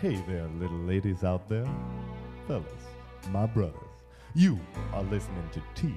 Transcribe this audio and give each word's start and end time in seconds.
Hey 0.00 0.14
there, 0.26 0.48
little 0.58 0.78
ladies 0.78 1.24
out 1.24 1.46
there. 1.50 1.68
Fellas, 2.48 2.64
my 3.28 3.44
brothers, 3.44 3.74
you 4.34 4.58
are 4.94 5.02
listening 5.02 5.46
to 5.52 5.62
T 5.74 5.94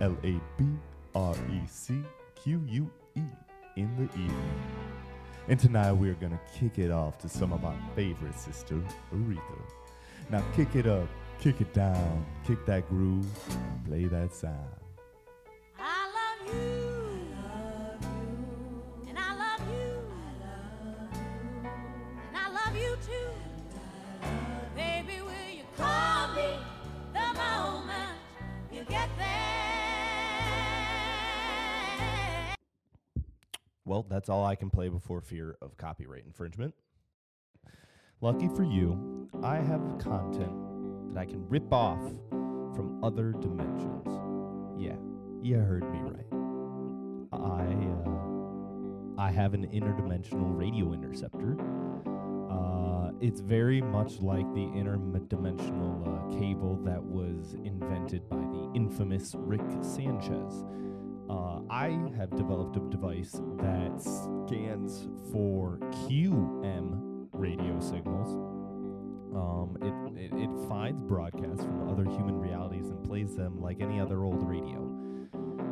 L 0.00 0.16
A 0.22 0.40
B 0.56 0.66
R 1.16 1.34
E 1.50 1.60
C 1.66 2.00
Q 2.36 2.62
U 2.68 2.90
E 3.16 3.22
in 3.74 3.96
the 3.96 4.04
evening. 4.12 4.62
And 5.48 5.58
tonight 5.58 5.90
we're 5.90 6.14
gonna 6.14 6.38
kick 6.60 6.78
it 6.78 6.92
off 6.92 7.18
to 7.18 7.28
some 7.28 7.52
of 7.52 7.64
our 7.64 7.74
favorite 7.96 8.38
sister, 8.38 8.80
Aretha. 9.12 9.40
Now 10.30 10.44
kick 10.54 10.76
it 10.76 10.86
up, 10.86 11.08
kick 11.40 11.60
it 11.60 11.74
down, 11.74 12.24
kick 12.46 12.64
that 12.66 12.88
groove, 12.88 13.26
play 13.84 14.04
that 14.04 14.32
sound. 14.32 14.76
Well, 33.90 34.06
that's 34.08 34.28
all 34.28 34.44
I 34.44 34.54
can 34.54 34.70
play 34.70 34.88
before 34.88 35.20
fear 35.20 35.56
of 35.60 35.76
copyright 35.76 36.22
infringement. 36.24 36.74
Lucky 38.20 38.46
for 38.46 38.62
you, 38.62 39.28
I 39.42 39.56
have 39.56 39.80
content 39.98 41.12
that 41.12 41.18
I 41.18 41.24
can 41.24 41.44
rip 41.48 41.72
off 41.72 41.98
from 42.76 43.00
other 43.02 43.32
dimensions. 43.32 44.06
Yeah, 44.78 44.94
you 45.42 45.56
heard 45.56 45.92
me 45.92 45.98
right. 46.02 46.24
I 47.32 47.64
uh, 48.06 49.20
I 49.20 49.32
have 49.32 49.54
an 49.54 49.66
interdimensional 49.66 50.56
radio 50.56 50.92
interceptor. 50.92 51.56
Uh, 52.48 53.10
it's 53.20 53.40
very 53.40 53.80
much 53.80 54.20
like 54.20 54.46
the 54.54 54.66
interdimensional 54.66 56.06
uh, 56.06 56.38
cable 56.38 56.76
that 56.84 57.02
was 57.02 57.54
invented 57.64 58.28
by 58.28 58.36
the 58.36 58.70
infamous 58.76 59.34
Rick 59.36 59.62
Sanchez. 59.82 60.62
Uh, 61.30 61.60
I 61.70 61.96
have 62.16 62.34
developed 62.36 62.76
a 62.76 62.80
device 62.90 63.40
that 63.58 64.00
scans 64.00 65.06
for 65.30 65.78
QM 65.92 67.28
radio 67.32 67.78
signals. 67.78 68.34
Um, 69.32 69.76
it, 69.80 70.24
it, 70.24 70.32
it 70.32 70.68
finds 70.68 71.00
broadcasts 71.06 71.62
from 71.64 71.88
other 71.88 72.04
human 72.04 72.36
realities 72.36 72.88
and 72.88 73.04
plays 73.04 73.36
them 73.36 73.60
like 73.60 73.80
any 73.80 74.00
other 74.00 74.24
old 74.24 74.42
radio. 74.42 74.90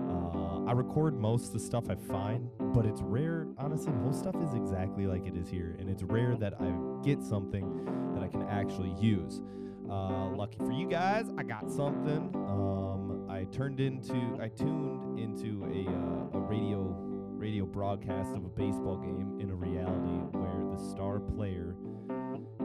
Uh, 0.09 0.64
I 0.70 0.73
record 0.73 1.19
most 1.19 1.48
of 1.48 1.53
the 1.55 1.61
stuff 1.61 1.91
I 1.91 1.97
find, 1.97 2.48
but 2.73 2.86
it's 2.86 3.03
rare. 3.03 3.48
Honestly, 3.59 3.92
most 3.92 4.20
stuff 4.20 4.36
is 4.36 4.55
exactly 4.55 5.09
like 5.09 5.27
it 5.27 5.36
is 5.36 5.48
here, 5.48 5.77
and 5.81 5.91
it's 5.91 6.05
rare 6.05 6.36
that 6.36 6.55
I 6.61 6.73
get 7.05 7.25
something 7.25 7.84
that 8.14 8.23
I 8.23 8.29
can 8.29 8.42
actually 8.45 8.95
use. 9.01 9.42
Uh, 9.91 10.29
lucky 10.36 10.59
for 10.59 10.70
you 10.70 10.86
guys, 10.86 11.27
I 11.36 11.42
got 11.42 11.69
something. 11.70 12.31
Um, 12.34 13.08
turned 13.53 13.81
into, 13.81 14.39
I 14.41 14.49
tuned 14.49 15.19
into 15.19 15.65
a, 15.65 15.89
uh, 15.89 16.39
a 16.39 16.41
radio 16.41 16.95
radio 17.39 17.65
broadcast 17.65 18.35
of 18.35 18.45
a 18.45 18.49
baseball 18.49 18.97
game 18.97 19.39
in 19.41 19.51
a 19.51 19.55
reality 19.55 20.19
where 20.33 20.77
the 20.77 20.91
star 20.91 21.21
player 21.21 21.77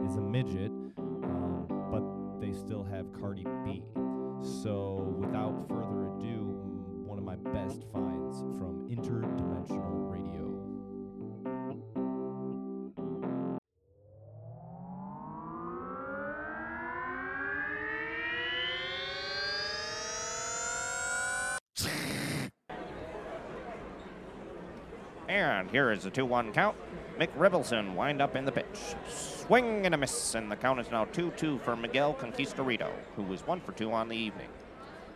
is 0.04 0.16
a 0.16 0.20
midget, 0.20 0.72
um, 0.98 1.66
but 1.92 2.40
they 2.40 2.52
still 2.52 2.82
have 2.82 3.06
Cardi 3.12 3.46
B. 3.64 3.84
So, 4.42 5.14
without 5.16 5.68
further 5.68 6.08
ado, 6.08 6.58
one 7.06 7.18
of 7.18 7.24
my 7.24 7.36
best 7.36 7.84
finds 7.92 8.40
from 8.58 8.88
interdimensional 8.90 10.10
radio. 10.10 10.43
And 25.64 25.70
here 25.70 25.92
is 25.92 26.02
the 26.02 26.10
2 26.10 26.26
1 26.26 26.52
count. 26.52 26.76
McRibbleson 27.18 27.94
wind 27.94 28.20
up 28.20 28.36
in 28.36 28.44
the 28.44 28.52
pitch. 28.52 28.66
Swing 29.08 29.86
and 29.86 29.94
a 29.94 29.98
miss, 29.98 30.34
and 30.34 30.52
the 30.52 30.56
count 30.56 30.78
is 30.78 30.90
now 30.90 31.06
2 31.06 31.32
2 31.38 31.58
for 31.60 31.74
Miguel 31.74 32.12
Conquistorito, 32.12 32.90
who 33.16 33.22
was 33.22 33.46
1 33.46 33.62
for 33.62 33.72
2 33.72 33.90
on 33.90 34.10
the 34.10 34.16
evening. 34.16 34.48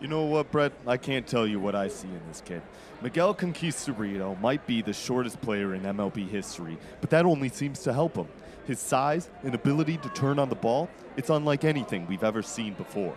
You 0.00 0.08
know 0.08 0.24
what, 0.24 0.50
Brett? 0.50 0.72
I 0.86 0.96
can't 0.96 1.26
tell 1.26 1.46
you 1.46 1.60
what 1.60 1.74
I 1.74 1.88
see 1.88 2.08
in 2.08 2.22
this 2.28 2.40
kid. 2.40 2.62
Miguel 3.02 3.34
Conquistorito 3.34 4.40
might 4.40 4.66
be 4.66 4.80
the 4.80 4.94
shortest 4.94 5.38
player 5.42 5.74
in 5.74 5.82
MLB 5.82 6.26
history, 6.26 6.78
but 7.02 7.10
that 7.10 7.26
only 7.26 7.50
seems 7.50 7.80
to 7.80 7.92
help 7.92 8.16
him. 8.16 8.28
His 8.66 8.78
size 8.78 9.28
and 9.42 9.54
ability 9.54 9.98
to 9.98 10.08
turn 10.10 10.38
on 10.38 10.48
the 10.48 10.54
ball, 10.54 10.88
it's 11.18 11.28
unlike 11.28 11.64
anything 11.64 12.06
we've 12.06 12.24
ever 12.24 12.40
seen 12.40 12.72
before. 12.72 13.14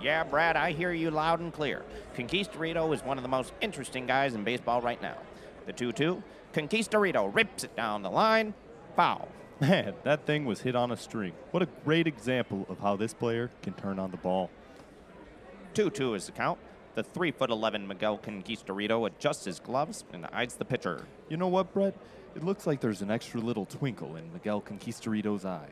Yeah, 0.00 0.24
Brad, 0.24 0.56
I 0.56 0.72
hear 0.72 0.92
you 0.92 1.12
loud 1.12 1.38
and 1.38 1.52
clear. 1.52 1.84
Conquistorito 2.16 2.92
is 2.92 3.04
one 3.04 3.16
of 3.16 3.22
the 3.22 3.28
most 3.28 3.52
interesting 3.60 4.08
guys 4.08 4.34
in 4.34 4.42
baseball 4.42 4.80
right 4.80 5.00
now. 5.00 5.18
The 5.66 5.72
2 5.72 5.92
2, 5.92 6.22
Conquistorito 6.52 7.34
rips 7.34 7.64
it 7.64 7.74
down 7.76 8.02
the 8.02 8.10
line. 8.10 8.54
Foul. 8.96 9.28
Man, 9.60 9.94
that 10.02 10.26
thing 10.26 10.44
was 10.44 10.60
hit 10.60 10.74
on 10.74 10.90
a 10.90 10.96
string. 10.96 11.32
What 11.50 11.62
a 11.62 11.68
great 11.84 12.06
example 12.06 12.66
of 12.68 12.80
how 12.80 12.96
this 12.96 13.14
player 13.14 13.50
can 13.62 13.74
turn 13.74 13.98
on 13.98 14.10
the 14.10 14.16
ball. 14.16 14.50
2 15.74 15.90
2 15.90 16.14
is 16.14 16.26
the 16.26 16.32
count. 16.32 16.58
The 16.94 17.02
3 17.02 17.30
foot 17.30 17.50
11 17.50 17.86
Miguel 17.86 18.18
Conquistorito 18.18 19.06
adjusts 19.06 19.44
his 19.44 19.60
gloves 19.60 20.04
and 20.12 20.26
eyes 20.26 20.54
the 20.54 20.64
pitcher. 20.64 21.06
You 21.28 21.38
know 21.38 21.48
what, 21.48 21.72
Brett? 21.72 21.96
It 22.34 22.44
looks 22.44 22.66
like 22.66 22.80
there's 22.80 23.02
an 23.02 23.10
extra 23.10 23.40
little 23.40 23.66
twinkle 23.66 24.16
in 24.16 24.32
Miguel 24.32 24.60
Conquistorito's 24.60 25.44
eye. 25.44 25.70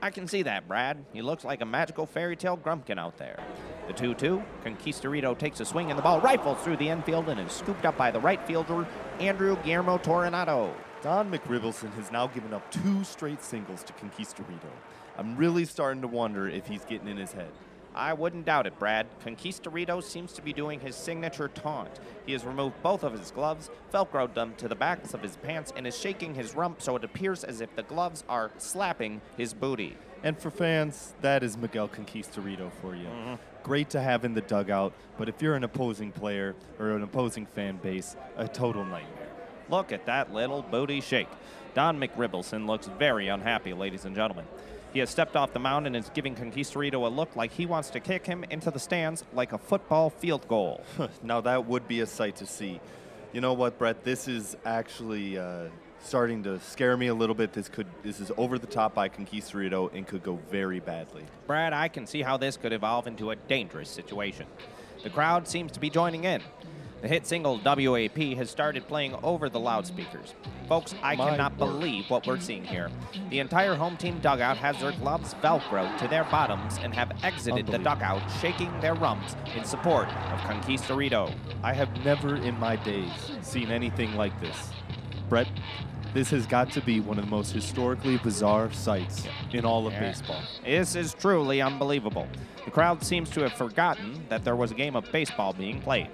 I 0.00 0.10
can 0.10 0.28
see 0.28 0.42
that, 0.42 0.68
Brad. 0.68 1.04
He 1.12 1.22
looks 1.22 1.44
like 1.44 1.60
a 1.60 1.64
magical 1.64 2.06
fairy 2.06 2.36
tale 2.36 2.56
grumpkin 2.56 2.98
out 2.98 3.16
there. 3.16 3.38
The 3.88 3.92
2 3.92 4.14
2, 4.14 4.42
Conquistorito 4.64 5.36
takes 5.36 5.58
a 5.58 5.64
swing 5.64 5.90
and 5.90 5.98
the 5.98 6.02
ball 6.02 6.20
rifles 6.20 6.58
through 6.62 6.76
the 6.76 6.88
infield 6.88 7.28
and 7.28 7.40
is 7.40 7.52
scooped 7.52 7.84
up 7.84 7.96
by 7.96 8.12
the 8.12 8.20
right 8.20 8.40
fielder, 8.46 8.86
Andrew 9.18 9.56
Guillermo 9.64 9.98
Toronado. 9.98 10.72
Don 11.02 11.30
McRibbleson 11.32 11.92
has 11.94 12.12
now 12.12 12.28
given 12.28 12.54
up 12.54 12.70
two 12.70 13.02
straight 13.02 13.42
singles 13.42 13.82
to 13.84 13.92
Conquistorito. 13.94 14.70
I'm 15.16 15.36
really 15.36 15.64
starting 15.64 16.02
to 16.02 16.08
wonder 16.08 16.48
if 16.48 16.66
he's 16.66 16.84
getting 16.84 17.08
in 17.08 17.16
his 17.16 17.32
head. 17.32 17.50
I 17.98 18.12
wouldn't 18.12 18.46
doubt 18.46 18.68
it, 18.68 18.78
Brad. 18.78 19.08
Conquistorito 19.24 20.00
seems 20.00 20.32
to 20.34 20.42
be 20.42 20.52
doing 20.52 20.78
his 20.78 20.94
signature 20.94 21.48
taunt. 21.48 21.90
He 22.26 22.32
has 22.32 22.44
removed 22.44 22.80
both 22.80 23.02
of 23.02 23.12
his 23.12 23.32
gloves, 23.32 23.70
velcroed 23.92 24.34
them 24.34 24.54
to 24.58 24.68
the 24.68 24.76
backs 24.76 25.14
of 25.14 25.22
his 25.22 25.36
pants, 25.38 25.72
and 25.76 25.84
is 25.84 25.98
shaking 25.98 26.32
his 26.32 26.54
rump 26.54 26.80
so 26.80 26.94
it 26.94 27.02
appears 27.02 27.42
as 27.42 27.60
if 27.60 27.74
the 27.74 27.82
gloves 27.82 28.22
are 28.28 28.52
slapping 28.56 29.20
his 29.36 29.52
booty. 29.52 29.96
And 30.22 30.38
for 30.38 30.50
fans, 30.50 31.14
that 31.22 31.42
is 31.42 31.56
Miguel 31.56 31.88
Conquistorito 31.88 32.70
for 32.80 32.94
you. 32.94 33.06
Mm-hmm. 33.06 33.34
Great 33.64 33.90
to 33.90 34.00
have 34.00 34.24
in 34.24 34.32
the 34.32 34.42
dugout, 34.42 34.92
but 35.16 35.28
if 35.28 35.42
you're 35.42 35.56
an 35.56 35.64
opposing 35.64 36.12
player 36.12 36.54
or 36.78 36.92
an 36.92 37.02
opposing 37.02 37.46
fan 37.46 37.78
base, 37.78 38.14
a 38.36 38.46
total 38.46 38.84
nightmare. 38.84 39.28
Look 39.68 39.90
at 39.90 40.06
that 40.06 40.32
little 40.32 40.62
booty 40.62 41.00
shake. 41.00 41.28
Don 41.74 41.98
McRibbleson 41.98 42.66
looks 42.66 42.86
very 42.86 43.26
unhappy, 43.26 43.74
ladies 43.74 44.04
and 44.04 44.14
gentlemen. 44.14 44.46
He 44.92 45.00
has 45.00 45.10
stepped 45.10 45.36
off 45.36 45.52
the 45.52 45.58
mound 45.58 45.86
and 45.86 45.94
is 45.94 46.10
giving 46.14 46.34
Conquistorito 46.34 47.06
a 47.06 47.08
look 47.08 47.36
like 47.36 47.52
he 47.52 47.66
wants 47.66 47.90
to 47.90 48.00
kick 48.00 48.24
him 48.24 48.44
into 48.50 48.70
the 48.70 48.78
stands 48.78 49.24
like 49.34 49.52
a 49.52 49.58
football 49.58 50.10
field 50.10 50.48
goal. 50.48 50.82
now 51.22 51.40
that 51.42 51.66
would 51.66 51.86
be 51.86 52.00
a 52.00 52.06
sight 52.06 52.36
to 52.36 52.46
see. 52.46 52.80
You 53.32 53.42
know 53.42 53.52
what, 53.52 53.78
Brett? 53.78 54.04
This 54.04 54.26
is 54.26 54.56
actually 54.64 55.38
uh, 55.38 55.64
starting 56.02 56.42
to 56.44 56.58
scare 56.60 56.96
me 56.96 57.08
a 57.08 57.14
little 57.14 57.34
bit. 57.34 57.52
This 57.52 57.68
could 57.68 57.86
this 58.02 58.20
is 58.20 58.32
over 58.38 58.58
the 58.58 58.66
top 58.66 58.94
by 58.94 59.08
Conquistorito 59.08 59.90
and 59.94 60.06
could 60.06 60.22
go 60.22 60.38
very 60.50 60.80
badly. 60.80 61.24
Brad, 61.46 61.74
I 61.74 61.88
can 61.88 62.06
see 62.06 62.22
how 62.22 62.38
this 62.38 62.56
could 62.56 62.72
evolve 62.72 63.06
into 63.06 63.30
a 63.30 63.36
dangerous 63.36 63.90
situation. 63.90 64.46
The 65.02 65.10
crowd 65.10 65.46
seems 65.46 65.72
to 65.72 65.80
be 65.80 65.90
joining 65.90 66.24
in. 66.24 66.42
The 67.00 67.06
hit 67.08 67.26
single 67.28 67.60
WAP 67.64 68.16
has 68.36 68.50
started 68.50 68.88
playing 68.88 69.14
over 69.22 69.48
the 69.48 69.60
loudspeakers. 69.60 70.34
Folks, 70.68 70.96
I 71.00 71.14
My 71.14 71.30
cannot 71.30 71.52
word. 71.52 71.58
believe 71.58 72.10
what 72.10 72.26
we're 72.26 72.40
seeing 72.40 72.64
here. 72.64 72.90
The 73.30 73.38
entire 73.38 73.76
home 73.76 73.96
team 73.96 74.18
dugout 74.18 74.56
has 74.56 74.78
their 74.80 74.90
gloves 74.92 75.34
velcroed 75.34 75.96
to 75.98 76.08
their 76.08 76.24
bottoms 76.24 76.78
and 76.82 76.92
have 76.94 77.12
exited 77.22 77.66
the 77.68 77.78
dugout 77.78 78.22
shaking 78.40 78.72
their 78.80 78.94
rumps 78.94 79.36
in 79.56 79.64
support 79.64 80.08
of 80.08 80.40
Conquistorito. 80.40 81.32
I 81.62 81.72
have 81.72 81.88
never 82.04 82.34
in 82.34 82.58
my 82.58 82.74
days 82.76 83.12
seen 83.42 83.70
anything 83.70 84.16
like 84.16 84.38
this. 84.40 84.70
Brett, 85.28 85.46
this 86.14 86.30
has 86.30 86.46
got 86.46 86.72
to 86.72 86.80
be 86.80 86.98
one 86.98 87.18
of 87.18 87.24
the 87.26 87.30
most 87.30 87.52
historically 87.52 88.16
bizarre 88.18 88.72
sights 88.72 89.24
in 89.52 89.64
all 89.64 89.86
of 89.86 89.92
Yeah. 89.92 90.00
baseball. 90.00 90.42
This 90.64 90.96
is 90.96 91.14
truly 91.14 91.62
unbelievable. 91.62 92.26
The 92.68 92.74
crowd 92.74 93.02
seems 93.02 93.30
to 93.30 93.40
have 93.40 93.54
forgotten 93.54 94.26
that 94.28 94.44
there 94.44 94.54
was 94.54 94.72
a 94.72 94.74
game 94.74 94.94
of 94.94 95.10
baseball 95.10 95.54
being 95.54 95.80
played. 95.80 96.10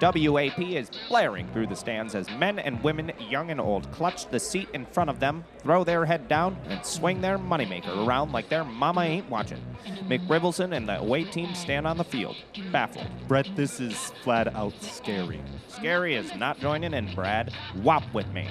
WAP 0.00 0.58
is 0.58 0.90
blaring 1.06 1.46
through 1.48 1.66
the 1.66 1.76
stands 1.76 2.14
as 2.14 2.30
men 2.30 2.58
and 2.58 2.82
women, 2.82 3.12
young 3.28 3.50
and 3.50 3.60
old, 3.60 3.92
clutch 3.92 4.26
the 4.30 4.40
seat 4.40 4.70
in 4.72 4.86
front 4.86 5.10
of 5.10 5.20
them, 5.20 5.44
throw 5.58 5.84
their 5.84 6.06
head 6.06 6.26
down, 6.26 6.56
and 6.70 6.82
swing 6.82 7.20
their 7.20 7.36
moneymaker 7.36 8.06
around 8.06 8.32
like 8.32 8.48
their 8.48 8.64
mama 8.64 9.02
ain't 9.02 9.28
watching. 9.28 9.60
McRibbleson 10.08 10.74
and 10.74 10.88
the 10.88 10.98
away 10.98 11.24
team 11.24 11.54
stand 11.54 11.86
on 11.86 11.98
the 11.98 12.04
field, 12.04 12.36
baffled. 12.72 13.06
Brett, 13.28 13.46
this 13.54 13.78
is 13.78 13.94
flat 14.24 14.56
out 14.56 14.72
scary. 14.82 15.42
Scary 15.68 16.14
is 16.14 16.34
not 16.36 16.58
joining 16.58 16.94
in, 16.94 17.14
Brad. 17.14 17.52
Wop 17.82 18.02
with 18.14 18.32
me. 18.32 18.48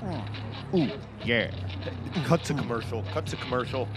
Hmm. 0.00 0.76
Ooh, 0.76 0.90
yeah. 1.24 1.50
Cut 2.24 2.44
to 2.44 2.52
commercial. 2.52 3.02
Cut 3.14 3.24
to 3.28 3.36
commercial. 3.36 3.88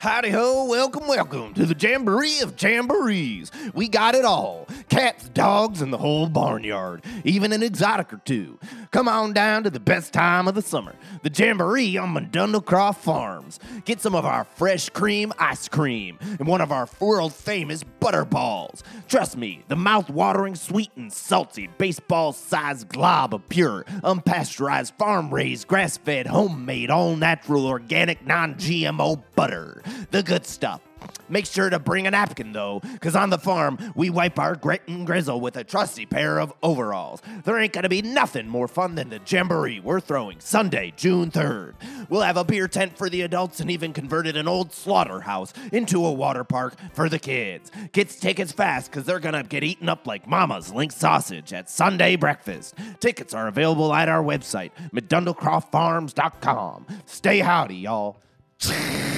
Howdy 0.00 0.30
ho, 0.30 0.64
welcome, 0.66 1.08
welcome 1.08 1.54
to 1.54 1.66
the 1.66 1.74
Jamboree 1.74 2.38
of 2.38 2.54
Jamborees. 2.54 3.50
We 3.74 3.88
got 3.88 4.14
it 4.14 4.24
all 4.24 4.68
cats, 4.88 5.28
dogs, 5.30 5.82
and 5.82 5.92
the 5.92 5.98
whole 5.98 6.28
barnyard, 6.28 7.04
even 7.24 7.52
an 7.52 7.64
exotic 7.64 8.12
or 8.12 8.18
two. 8.18 8.60
Come 8.92 9.08
on 9.08 9.32
down 9.32 9.64
to 9.64 9.70
the 9.70 9.80
best 9.80 10.12
time 10.12 10.46
of 10.46 10.54
the 10.54 10.62
summer, 10.62 10.94
the 11.24 11.30
Jamboree 11.34 11.96
on 11.96 12.14
Mundundlecroft 12.14 12.98
Farms. 12.98 13.58
Get 13.84 14.00
some 14.00 14.14
of 14.14 14.24
our 14.24 14.44
fresh 14.44 14.88
cream 14.88 15.32
ice 15.36 15.68
cream 15.68 16.18
and 16.22 16.46
one 16.46 16.60
of 16.60 16.70
our 16.70 16.88
world 17.00 17.34
famous 17.34 17.82
butter 17.82 18.24
balls. 18.24 18.84
Trust 19.08 19.36
me, 19.36 19.64
the 19.66 19.74
mouth 19.74 20.08
watering, 20.08 20.54
sweet, 20.54 20.92
and 20.94 21.12
salty 21.12 21.68
baseball 21.76 22.32
sized 22.32 22.88
glob 22.88 23.34
of 23.34 23.48
pure, 23.48 23.84
unpasteurized, 24.04 24.92
farm 24.96 25.34
raised, 25.34 25.66
grass 25.66 25.96
fed, 25.96 26.28
homemade, 26.28 26.88
all 26.88 27.16
natural, 27.16 27.66
organic, 27.66 28.24
non 28.24 28.54
GMO 28.54 29.20
butter. 29.34 29.82
The 30.10 30.22
good 30.22 30.46
stuff. 30.46 30.80
Make 31.28 31.46
sure 31.46 31.68
to 31.68 31.78
bring 31.78 32.06
a 32.06 32.10
napkin 32.10 32.52
though, 32.52 32.80
because 32.80 33.14
on 33.14 33.30
the 33.30 33.38
farm 33.38 33.78
we 33.94 34.10
wipe 34.10 34.38
our 34.38 34.54
grit 34.54 34.82
and 34.88 35.06
grizzle 35.06 35.40
with 35.40 35.56
a 35.56 35.64
trusty 35.64 36.06
pair 36.06 36.38
of 36.38 36.52
overalls. 36.62 37.20
There 37.44 37.58
ain't 37.58 37.72
gonna 37.72 37.88
be 37.88 38.02
nothing 38.02 38.48
more 38.48 38.68
fun 38.68 38.94
than 38.94 39.10
the 39.10 39.20
jamboree 39.26 39.80
we're 39.80 40.00
throwing 40.00 40.40
Sunday, 40.40 40.92
June 40.96 41.30
3rd. 41.30 41.74
We'll 42.08 42.22
have 42.22 42.36
a 42.36 42.44
beer 42.44 42.66
tent 42.68 42.96
for 42.96 43.10
the 43.10 43.22
adults 43.22 43.60
and 43.60 43.70
even 43.70 43.92
converted 43.92 44.36
an 44.36 44.48
old 44.48 44.72
slaughterhouse 44.72 45.52
into 45.72 46.04
a 46.04 46.12
water 46.12 46.44
park 46.44 46.74
for 46.92 47.08
the 47.08 47.18
kids. 47.18 47.70
Kids 47.92 48.16
tickets 48.16 48.52
fast 48.52 48.90
because 48.90 49.04
they're 49.04 49.20
gonna 49.20 49.42
get 49.42 49.62
eaten 49.62 49.88
up 49.88 50.06
like 50.06 50.26
Mama's 50.26 50.72
link 50.72 50.92
sausage 50.92 51.52
at 51.52 51.68
Sunday 51.68 52.16
breakfast. 52.16 52.74
Tickets 53.00 53.34
are 53.34 53.48
available 53.48 53.92
at 53.92 54.08
our 54.08 54.22
website, 54.22 54.70
McDundlecroftFarms.com. 54.92 56.86
Stay 57.06 57.40
howdy, 57.40 57.76
y'all. 57.76 58.16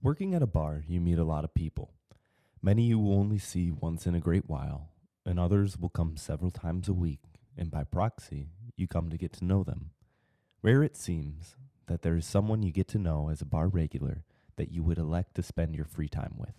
Working 0.00 0.32
at 0.32 0.42
a 0.42 0.46
bar, 0.46 0.84
you 0.86 1.00
meet 1.00 1.18
a 1.18 1.24
lot 1.24 1.42
of 1.42 1.54
people. 1.54 1.92
Many 2.62 2.84
you 2.84 3.00
will 3.00 3.18
only 3.18 3.38
see 3.38 3.72
once 3.72 4.06
in 4.06 4.14
a 4.14 4.20
great 4.20 4.48
while, 4.48 4.90
and 5.26 5.40
others 5.40 5.76
will 5.76 5.88
come 5.88 6.16
several 6.16 6.52
times 6.52 6.88
a 6.88 6.92
week, 6.92 7.18
and 7.56 7.68
by 7.68 7.82
proxy, 7.82 8.50
you 8.76 8.86
come 8.86 9.10
to 9.10 9.18
get 9.18 9.32
to 9.34 9.44
know 9.44 9.64
them. 9.64 9.90
Rare 10.62 10.84
it 10.84 10.96
seems 10.96 11.56
that 11.88 12.02
there 12.02 12.14
is 12.14 12.24
someone 12.24 12.62
you 12.62 12.70
get 12.70 12.86
to 12.88 12.98
know 12.98 13.28
as 13.28 13.40
a 13.40 13.44
bar 13.44 13.66
regular 13.66 14.22
that 14.54 14.70
you 14.70 14.84
would 14.84 14.98
elect 14.98 15.34
to 15.34 15.42
spend 15.42 15.74
your 15.74 15.84
free 15.84 16.08
time 16.08 16.34
with. 16.38 16.54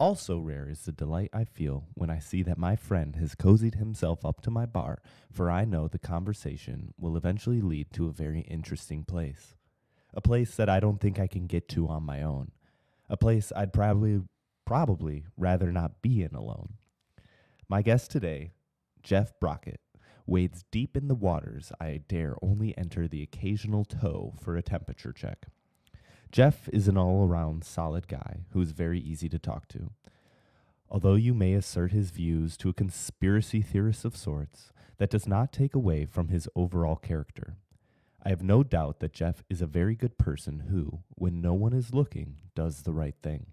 Also 0.00 0.40
rare 0.40 0.68
is 0.68 0.80
the 0.80 0.92
delight 0.92 1.30
I 1.32 1.44
feel 1.44 1.84
when 1.94 2.10
I 2.10 2.18
see 2.18 2.42
that 2.42 2.58
my 2.58 2.74
friend 2.74 3.14
has 3.14 3.36
cozied 3.36 3.76
himself 3.76 4.24
up 4.24 4.40
to 4.40 4.50
my 4.50 4.66
bar, 4.66 5.00
for 5.32 5.52
I 5.52 5.64
know 5.64 5.86
the 5.86 6.00
conversation 6.00 6.92
will 6.98 7.16
eventually 7.16 7.60
lead 7.60 7.92
to 7.92 8.08
a 8.08 8.12
very 8.12 8.40
interesting 8.40 9.04
place. 9.04 9.54
A 10.12 10.20
place 10.20 10.56
that 10.56 10.68
I 10.68 10.80
don't 10.80 11.00
think 11.00 11.20
I 11.20 11.28
can 11.28 11.46
get 11.46 11.68
to 11.70 11.86
on 11.88 12.02
my 12.02 12.22
own. 12.22 12.50
A 13.08 13.16
place 13.16 13.52
I'd 13.54 13.72
probably 13.72 14.22
probably 14.64 15.24
rather 15.36 15.70
not 15.70 16.02
be 16.02 16.22
in 16.22 16.34
alone. 16.34 16.74
My 17.68 17.82
guest 17.82 18.10
today, 18.10 18.50
Jeff 19.02 19.38
Brockett, 19.38 19.80
wades 20.26 20.64
deep 20.72 20.96
in 20.96 21.06
the 21.06 21.14
waters 21.14 21.70
I 21.80 22.00
dare 22.08 22.36
only 22.42 22.76
enter 22.76 23.06
the 23.06 23.22
occasional 23.22 23.84
toe 23.84 24.34
for 24.40 24.56
a 24.56 24.62
temperature 24.62 25.12
check. 25.12 25.46
Jeff 26.32 26.68
is 26.72 26.88
an 26.88 26.98
all 26.98 27.24
around 27.24 27.64
solid 27.64 28.08
guy 28.08 28.46
who 28.50 28.60
is 28.60 28.72
very 28.72 28.98
easy 28.98 29.28
to 29.28 29.38
talk 29.38 29.68
to. 29.68 29.90
Although 30.88 31.14
you 31.14 31.34
may 31.34 31.54
assert 31.54 31.92
his 31.92 32.10
views 32.10 32.56
to 32.58 32.68
a 32.68 32.74
conspiracy 32.74 33.62
theorist 33.62 34.04
of 34.04 34.16
sorts, 34.16 34.72
that 34.98 35.10
does 35.10 35.26
not 35.26 35.52
take 35.52 35.74
away 35.74 36.06
from 36.06 36.28
his 36.28 36.48
overall 36.56 36.96
character. 36.96 37.56
I 38.26 38.30
have 38.30 38.42
no 38.42 38.64
doubt 38.64 38.98
that 38.98 39.12
Jeff 39.12 39.44
is 39.48 39.62
a 39.62 39.68
very 39.68 39.94
good 39.94 40.18
person 40.18 40.64
who, 40.68 40.98
when 41.10 41.40
no 41.40 41.54
one 41.54 41.72
is 41.72 41.94
looking, 41.94 42.38
does 42.56 42.82
the 42.82 42.92
right 42.92 43.14
thing. 43.22 43.46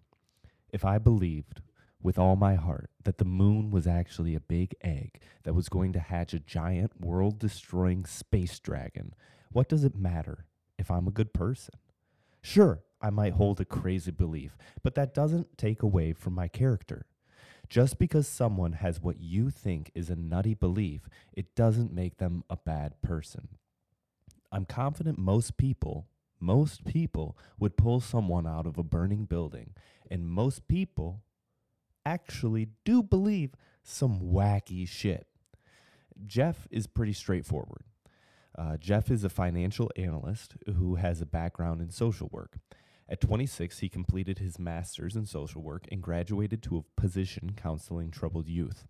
If 0.71 0.83
I 0.83 0.97
believed 0.97 1.61
with 2.01 2.17
all 2.17 2.35
my 2.35 2.55
heart 2.55 2.89
that 3.03 3.19
the 3.19 3.23
moon 3.23 3.69
was 3.69 3.85
actually 3.85 4.33
a 4.33 4.39
big 4.39 4.73
egg 4.81 5.19
that 5.43 5.53
was 5.53 5.69
going 5.69 5.93
to 5.93 5.99
hatch 5.99 6.33
a 6.33 6.39
giant 6.39 6.99
world 6.99 7.37
destroying 7.37 8.03
space 8.05 8.57
dragon, 8.57 9.13
what 9.51 9.69
does 9.69 9.83
it 9.83 9.95
matter 9.95 10.47
if 10.79 10.89
I'm 10.89 11.07
a 11.07 11.11
good 11.11 11.33
person? 11.33 11.75
Sure, 12.41 12.81
I 12.99 13.11
might 13.11 13.33
hold 13.33 13.61
a 13.61 13.65
crazy 13.65 14.09
belief, 14.09 14.57
but 14.81 14.95
that 14.95 15.13
doesn't 15.13 15.55
take 15.55 15.83
away 15.83 16.13
from 16.13 16.33
my 16.33 16.47
character. 16.47 17.05
Just 17.69 17.99
because 17.99 18.27
someone 18.27 18.73
has 18.73 18.99
what 18.99 19.21
you 19.21 19.51
think 19.51 19.91
is 19.93 20.09
a 20.09 20.15
nutty 20.15 20.55
belief, 20.55 21.07
it 21.31 21.53
doesn't 21.53 21.93
make 21.93 22.17
them 22.17 22.43
a 22.49 22.57
bad 22.57 22.99
person. 23.03 23.49
I'm 24.53 24.65
confident 24.65 25.17
most 25.17 25.57
people, 25.57 26.07
most 26.39 26.85
people 26.85 27.35
would 27.59 27.75
pull 27.75 27.99
someone 27.99 28.45
out 28.45 28.67
of 28.67 28.77
a 28.77 28.83
burning 28.83 29.25
building, 29.25 29.73
and 30.11 30.27
most 30.27 30.67
people 30.67 31.23
actually 32.05 32.67
do 32.85 33.01
believe 33.01 33.55
some 33.81 34.19
wacky 34.19 34.87
shit. 34.87 35.25
Jeff 36.27 36.67
is 36.69 36.85
pretty 36.85 37.13
straightforward. 37.13 37.81
Uh, 38.55 38.77
Jeff 38.77 39.09
is 39.09 39.23
a 39.23 39.29
financial 39.29 39.89
analyst 39.95 40.53
who 40.77 40.95
has 40.95 41.19
a 41.19 41.25
background 41.25 41.81
in 41.81 41.89
social 41.89 42.29
work. 42.31 42.59
At 43.09 43.21
26, 43.21 43.79
he 43.79 43.89
completed 43.89 44.37
his 44.37 44.59
master's 44.59 45.15
in 45.15 45.25
social 45.25 45.63
work 45.63 45.87
and 45.91 45.99
graduated 45.99 46.61
to 46.63 46.77
a 46.77 47.01
position 47.01 47.53
counseling 47.55 48.11
troubled 48.11 48.47
youth. 48.47 48.85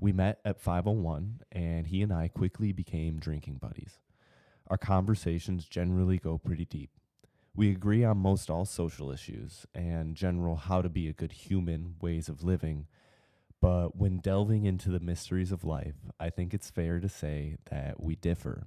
We 0.00 0.12
met 0.12 0.40
at 0.42 0.58
501, 0.58 1.40
and 1.52 1.86
he 1.86 2.00
and 2.00 2.12
I 2.12 2.28
quickly 2.28 2.72
became 2.72 3.18
drinking 3.18 3.58
buddies. 3.60 3.98
Our 4.68 4.78
conversations 4.78 5.66
generally 5.66 6.18
go 6.18 6.38
pretty 6.38 6.64
deep. 6.64 6.90
We 7.54 7.70
agree 7.70 8.04
on 8.04 8.18
most 8.18 8.50
all 8.50 8.64
social 8.64 9.10
issues 9.10 9.64
and 9.74 10.14
general 10.14 10.56
how 10.56 10.82
to 10.82 10.88
be 10.88 11.08
a 11.08 11.14
good 11.14 11.32
human 11.32 11.94
ways 12.00 12.28
of 12.28 12.42
living. 12.42 12.86
But 13.60 13.96
when 13.96 14.18
delving 14.18 14.66
into 14.66 14.90
the 14.90 15.00
mysteries 15.00 15.52
of 15.52 15.64
life, 15.64 15.94
I 16.20 16.30
think 16.30 16.52
it's 16.52 16.70
fair 16.70 17.00
to 17.00 17.08
say 17.08 17.56
that 17.70 18.02
we 18.02 18.16
differ. 18.16 18.66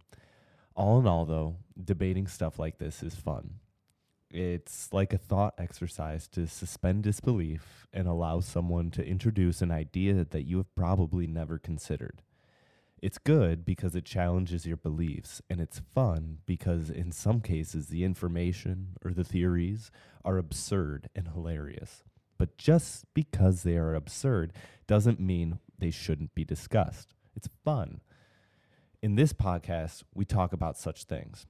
All 0.76 1.00
in 1.00 1.06
all, 1.06 1.26
though, 1.26 1.58
debating 1.82 2.26
stuff 2.26 2.58
like 2.58 2.80
this 2.80 3.04
is 3.04 3.14
fun. 3.16 3.56
It's 4.32 4.94
like 4.94 5.14
a 5.14 5.18
thought 5.18 5.56
exercise 5.58 6.28
to 6.30 6.48
suspend 6.48 7.04
disbelief 7.04 7.88
and 7.92 8.08
allow 8.08 8.40
someone 8.40 8.90
to 8.92 9.06
introduce 9.06 9.62
an 9.62 9.72
idea 9.72 10.26
that 10.26 10.44
you 10.44 10.58
have 10.58 10.74
probably 10.76 11.28
never 11.28 11.58
considered. 11.58 12.22
It's 13.02 13.18
good 13.18 13.64
because 13.64 13.96
it 13.96 14.04
challenges 14.04 14.66
your 14.66 14.78
beliefs, 14.78 15.42
and 15.50 15.62
it's 15.62 15.82
fun 15.94 16.40
because 16.46 16.90
in 16.90 17.12
some 17.12 17.40
cases 17.40 17.88
the 17.88 18.04
information 18.04 18.98
or 19.04 19.12
the 19.12 19.24
theories 19.24 19.90
are 20.26 20.38
absurd 20.38 21.10
and 21.16 21.30
hilarious. 21.30 22.04
But 22.38 22.58
just 22.58 23.06
because 23.14 23.64
they 23.64 23.78
are 23.78 23.96
absurd 23.96 24.54
doesn't 24.88 25.20
mean 25.20 25.60
they 25.78 25.92
shouldn't 25.92 26.36
be 26.36 26.44
discussed. 26.44 27.14
It's 27.36 27.50
fun. 27.64 28.02
In 29.02 29.16
this 29.16 29.32
podcast, 29.32 30.04
we 30.14 30.26
talk 30.26 30.52
about 30.52 30.78
such 30.78 31.06
things. 31.06 31.48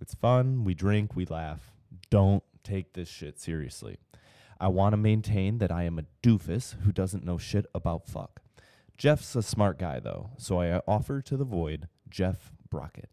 It's 0.00 0.14
fun, 0.14 0.64
we 0.64 0.74
drink, 0.74 1.14
we 1.14 1.24
laugh. 1.24 1.72
Don't 2.10 2.42
take 2.64 2.94
this 2.94 3.08
shit 3.08 3.38
seriously. 3.38 3.98
I 4.58 4.68
want 4.68 4.92
to 4.92 4.96
maintain 4.96 5.58
that 5.58 5.70
I 5.70 5.84
am 5.84 5.98
a 5.98 6.04
doofus 6.22 6.74
who 6.82 6.92
doesn't 6.92 7.24
know 7.24 7.38
shit 7.38 7.66
about 7.74 8.06
fuck. 8.06 8.42
Jeff's 9.00 9.34
a 9.34 9.40
smart 9.40 9.78
guy, 9.78 9.98
though, 9.98 10.28
so 10.36 10.60
I 10.60 10.82
offer 10.86 11.22
to 11.22 11.36
the 11.38 11.44
void 11.46 11.88
Jeff 12.10 12.52
Brockett. 12.68 13.08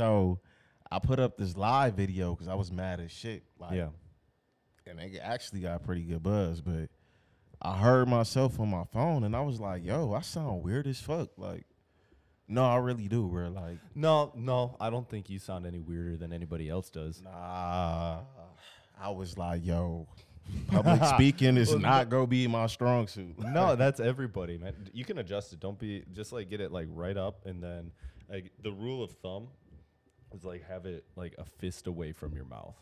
So 0.00 0.40
I 0.90 0.98
put 0.98 1.20
up 1.20 1.36
this 1.36 1.58
live 1.58 1.92
video 1.92 2.34
because 2.34 2.48
I 2.48 2.54
was 2.54 2.72
mad 2.72 3.00
as 3.00 3.12
shit. 3.12 3.42
Like, 3.58 3.72
Yeah. 3.74 3.88
And 4.86 4.98
it 4.98 5.20
actually 5.22 5.60
got 5.60 5.84
pretty 5.84 6.00
good 6.04 6.22
buzz, 6.22 6.62
but 6.62 6.88
I 7.60 7.76
heard 7.76 8.08
myself 8.08 8.58
on 8.58 8.70
my 8.70 8.84
phone 8.94 9.24
and 9.24 9.36
I 9.36 9.42
was 9.42 9.60
like, 9.60 9.84
yo, 9.84 10.14
I 10.14 10.22
sound 10.22 10.62
weird 10.62 10.86
as 10.86 10.98
fuck. 10.98 11.28
Like, 11.36 11.66
No, 12.48 12.64
I 12.64 12.78
really 12.78 13.08
do, 13.08 13.28
bro. 13.28 13.50
Like, 13.50 13.76
No, 13.94 14.32
no, 14.34 14.74
I 14.80 14.88
don't 14.88 15.06
think 15.06 15.28
you 15.28 15.38
sound 15.38 15.66
any 15.66 15.80
weirder 15.80 16.16
than 16.16 16.32
anybody 16.32 16.70
else 16.70 16.88
does. 16.88 17.20
nah. 17.20 18.20
I 18.98 19.10
was 19.10 19.36
like, 19.36 19.66
yo, 19.66 20.08
public 20.68 21.04
speaking 21.04 21.58
is 21.58 21.74
not 21.74 22.08
gonna 22.08 22.26
be 22.26 22.46
my 22.46 22.68
strong 22.68 23.06
suit. 23.06 23.38
no, 23.38 23.76
that's 23.82 24.00
everybody, 24.00 24.56
man. 24.56 24.72
You 24.94 25.04
can 25.04 25.18
adjust 25.18 25.52
it. 25.52 25.60
Don't 25.60 25.78
be 25.78 26.04
just 26.14 26.32
like 26.32 26.48
get 26.48 26.62
it 26.62 26.72
like 26.72 26.86
right 26.90 27.18
up, 27.18 27.44
and 27.44 27.62
then 27.62 27.92
like 28.30 28.50
the 28.62 28.72
rule 28.72 29.02
of 29.02 29.10
thumb 29.22 29.48
is 30.34 30.44
like 30.44 30.66
have 30.68 30.86
it 30.86 31.04
like 31.16 31.34
a 31.38 31.44
fist 31.44 31.86
away 31.86 32.12
from 32.12 32.34
your 32.34 32.44
mouth. 32.44 32.76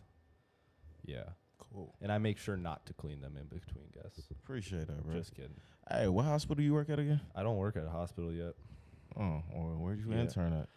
Yeah, 1.04 1.24
cool. 1.72 1.94
and 2.02 2.12
I 2.12 2.18
make 2.18 2.38
sure 2.38 2.56
not 2.56 2.84
to 2.86 2.92
clean 2.92 3.20
them 3.20 3.36
in 3.36 3.44
between 3.46 3.84
guests. 3.94 4.28
Appreciate 4.30 4.86
that, 4.88 5.04
bro. 5.04 5.14
Just 5.16 5.34
kidding. 5.34 5.54
hey, 5.90 6.08
what 6.08 6.24
hospital 6.26 6.56
do 6.56 6.62
you 6.62 6.74
work 6.74 6.90
at 6.90 6.98
again? 6.98 7.20
I 7.34 7.42
don't 7.42 7.56
work 7.56 7.76
at 7.76 7.84
a 7.84 7.90
hospital 7.90 8.32
yet. 8.32 8.54
Oh, 9.18 9.42
or 9.54 9.76
where'd 9.78 10.00
you 10.00 10.10
Yeah. 10.12 10.20
intern 10.20 10.52
at? 10.52 10.68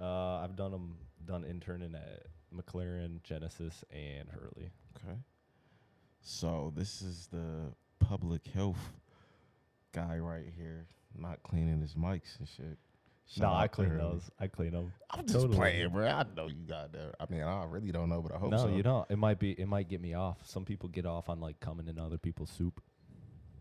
Uh, 0.00 0.36
I've 0.38 0.56
done 0.56 0.70
them 0.72 0.96
done 1.26 1.44
interning 1.44 1.94
at 1.94 2.26
McLaren, 2.54 3.20
Genesys, 3.22 3.82
and 3.90 4.28
Hurley. 4.28 4.70
Okay. 4.96 5.16
So 6.20 6.72
this 6.76 7.02
is 7.02 7.26
the 7.28 7.72
public 7.98 8.46
health 8.48 8.92
guy 9.92 10.18
right 10.18 10.46
here, 10.56 10.86
not 11.16 11.42
cleaning 11.42 11.80
his 11.80 11.94
mics 11.94 12.38
and 12.38 12.48
shit. 12.48 12.78
No, 13.38 13.52
I 13.52 13.66
clean 13.68 13.96
those. 13.96 14.30
I 14.38 14.46
clean 14.46 14.72
them. 14.72 14.92
I'm 15.10 15.24
just 15.26 15.34
Totally. 15.34 15.56
playing, 15.56 15.88
bro. 15.90 16.06
I 16.06 16.24
know 16.36 16.46
you 16.46 16.66
got 16.68 16.92
that. 16.92 17.14
I 17.18 17.26
mean, 17.32 17.42
I 17.42 17.64
really 17.64 17.90
don't 17.90 18.08
know, 18.08 18.20
but 18.22 18.32
I 18.34 18.38
hope 18.38 18.50
No, 18.50 18.58
so. 18.58 18.68
you 18.68 18.82
don't. 18.82 19.10
It 19.10 19.18
might 19.18 19.38
be. 19.38 19.52
It 19.52 19.66
might 19.66 19.88
get 19.88 20.00
me 20.00 20.14
off. 20.14 20.38
Some 20.44 20.64
people 20.64 20.88
get 20.88 21.04
off 21.06 21.28
on 21.28 21.40
like 21.40 21.58
coming 21.58 21.88
in 21.88 21.98
other 21.98 22.18
people's 22.18 22.50
soup. 22.50 22.80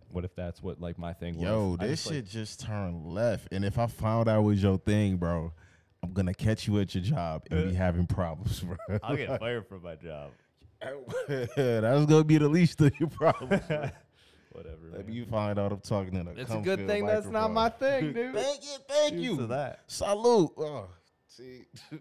What 0.10 0.25
if 0.25 0.36
that's 0.36 0.62
what 0.62 0.79
like 0.79 1.00
my 1.00 1.13
thing 1.13 1.39
Yo, 1.39 1.70
was? 1.70 1.77
This 1.79 1.89
just, 1.89 2.05
like- 2.08 2.15
shit 2.15 2.25
just 2.27 2.60
turned 2.62 3.05
left, 3.13 3.51
and 3.51 3.65
if 3.65 3.79
I 3.79 3.88
found 3.88 4.29
out 4.29 4.43
was 4.43 4.62
your 4.62 4.77
thing, 4.77 5.17
bro, 5.17 5.51
I'm 6.03 6.12
gonna 6.13 6.34
catch 6.36 6.67
you 6.67 6.79
at 6.79 6.93
your 6.93 7.03
job 7.03 7.43
and 7.50 7.70
be 7.70 7.75
having 7.75 8.05
problems, 8.05 8.60
bro. 8.60 8.75
I'll 9.01 9.15
get 9.15 9.39
fired 9.39 9.67
from 9.67 9.82
my 9.82 9.96
job. 9.96 10.32
That's 11.27 12.05
gonna 12.05 12.24
be 12.25 12.38
the 12.38 12.50
least 12.50 12.79
of 12.82 12.91
your 13.00 13.10
problems. 13.10 13.62
Bro. 14.53 14.62
Whatever. 14.62 14.98
Maybe 14.98 15.03
man. 15.07 15.13
you 15.13 15.25
find 15.25 15.60
out 15.60 15.72
I'm 15.72 15.79
talking 15.79 16.15
in 16.15 16.27
a. 16.27 16.31
It's 16.31 16.51
a 16.51 16.55
good 16.57 16.79
cum-filled 16.79 16.88
thing 16.89 17.05
that's 17.05 17.27
not 17.27 17.51
my 17.51 17.69
thing, 17.69 18.13
dude. 18.13 18.33
Thank 18.36 18.63
you, 18.63 18.77
thank 18.88 19.12
Cheers 19.13 19.24
you. 19.24 19.38
to 19.38 19.48
that. 19.48 19.79
Salute. 19.88 20.51
Oh, 20.57 20.88
see, 21.27 21.63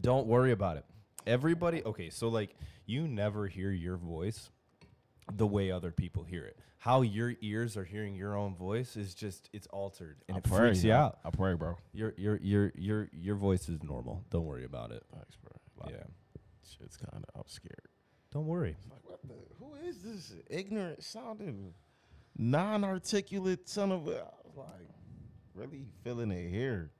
Don't 0.00 0.26
worry 0.26 0.52
about 0.52 0.76
it. 0.76 0.84
Everybody, 1.26 1.82
okay, 1.84 2.10
so 2.10 2.28
like 2.28 2.54
you 2.86 3.06
never 3.08 3.46
hear 3.46 3.70
your 3.70 3.96
voice 3.96 4.50
the 5.32 5.46
way 5.46 5.70
other 5.70 5.90
people 5.90 6.24
hear 6.24 6.44
it. 6.44 6.56
How 6.78 7.02
your 7.02 7.34
ears 7.42 7.76
are 7.76 7.84
hearing 7.84 8.14
your 8.14 8.36
own 8.36 8.54
voice 8.54 8.96
is 8.96 9.14
just 9.14 9.50
it's 9.52 9.66
altered 9.66 10.18
and 10.28 10.36
I 10.36 10.38
it 10.38 10.44
pray, 10.44 10.58
freaks 10.58 10.84
you 10.84 10.90
man. 10.92 11.00
out. 11.00 11.18
I 11.24 11.30
pray, 11.30 11.54
bro. 11.54 11.76
Your 11.92 12.14
your 12.16 12.36
your 12.36 12.72
your 12.76 13.08
your 13.12 13.34
voice 13.34 13.68
is 13.68 13.82
normal. 13.82 14.24
Don't 14.30 14.44
worry 14.46 14.64
about 14.64 14.92
it. 14.92 15.02
Thanks, 15.12 15.36
bro. 15.36 15.50
Like, 15.84 15.94
Yeah. 15.96 16.04
shit's 16.78 16.96
kind 16.96 17.24
of. 17.26 17.40
I'm 17.40 17.48
scared. 17.48 17.88
Don't 18.32 18.46
worry. 18.46 18.76
Like, 19.26 19.38
what 19.58 19.72
the? 19.80 19.82
Who 19.84 19.88
is 19.88 20.02
this 20.02 20.34
ignorant 20.50 21.02
sounding, 21.02 21.74
non-articulate 22.36 23.68
son 23.68 23.92
of 23.92 24.06
a? 24.08 24.20
I 24.22 24.24
was 24.44 24.56
like, 24.56 24.66
really 25.54 25.84
feeling 26.04 26.30
it 26.30 26.50
here. 26.50 26.90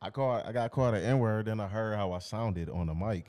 I 0.00 0.10
caught. 0.10 0.46
I 0.46 0.52
got 0.52 0.70
caught 0.72 0.94
an 0.94 1.02
N 1.02 1.18
word, 1.18 1.46
then 1.46 1.60
I 1.60 1.66
heard 1.68 1.96
how 1.96 2.12
I 2.12 2.18
sounded 2.18 2.68
on 2.68 2.86
the 2.86 2.94
mic. 2.94 3.26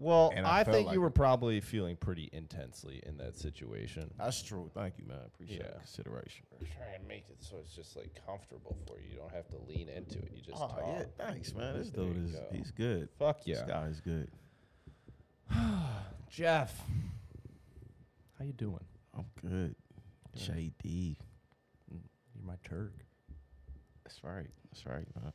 Well, 0.00 0.32
And 0.34 0.46
I 0.46 0.60
I, 0.60 0.64
felt 0.64 0.74
think 0.76 0.86
like- 0.86 0.94
you 0.94 1.00
were 1.00 1.10
probably 1.10 1.60
feeling 1.60 1.96
pretty 1.96 2.30
intensely 2.32 3.00
in 3.04 3.16
that 3.16 3.36
situation. 3.36 4.08
That's 4.16 4.40
true. 4.44 4.70
Thank 4.72 4.96
you, 4.96 5.04
man. 5.06 5.18
Appreciate 5.26 5.58
the 5.58 5.64
Yeah. 5.64 5.78
consideration. 5.78 6.46
Try 6.60 6.96
to 6.96 7.02
make 7.08 7.24
it 7.28 7.38
so 7.40 7.56
it's 7.58 7.74
just 7.74 7.96
like 7.96 8.16
comfortable 8.24 8.76
for 8.86 9.00
you. 9.00 9.08
You 9.10 9.16
don't 9.16 9.32
have 9.34 9.48
to 9.48 9.56
lean 9.68 9.88
into 9.88 10.18
it. 10.20 10.30
You 10.32 10.40
just 10.40 10.62
Oh 10.62 10.68
talk. 10.68 10.82
yeah, 10.86 11.02
thanks, 11.18 11.52
man. 11.52 11.78
This 11.78 11.90
There 11.90 12.04
dude 12.04 12.16
you 12.16 12.22
is 12.26 12.30
go. 12.32 12.46
he's 12.52 12.70
good. 12.70 13.08
Fuck 13.18 13.40
yeah. 13.44 13.54
This 13.56 13.64
yeah. 13.66 13.74
guy's 13.74 14.00
good. 14.00 14.30
Jeff. 16.30 16.80
How 18.38 18.44
you 18.44 18.52
doing? 18.52 18.84
I'm 19.16 19.26
good. 19.42 19.74
JD. 20.36 21.16
You're 21.90 22.00
my 22.44 22.54
Turk. 22.62 22.92
That's 24.04 24.22
right. 24.22 24.46
That's 24.70 24.86
right, 24.86 25.06
man. 25.20 25.32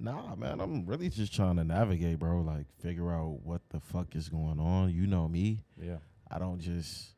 Nah, 0.00 0.34
man, 0.34 0.60
I'm 0.60 0.84
really 0.84 1.10
just 1.10 1.32
trying 1.32 1.56
to 1.56 1.64
navigate, 1.64 2.18
bro. 2.18 2.40
Like, 2.40 2.66
figure 2.82 3.12
out 3.12 3.40
what 3.44 3.60
the 3.68 3.78
fuck 3.78 4.16
is 4.16 4.28
going 4.28 4.58
on. 4.58 4.92
You 4.92 5.06
know 5.06 5.28
me. 5.28 5.60
Yeah. 5.80 5.98
I 6.28 6.40
don't 6.40 6.58
just 6.58 7.10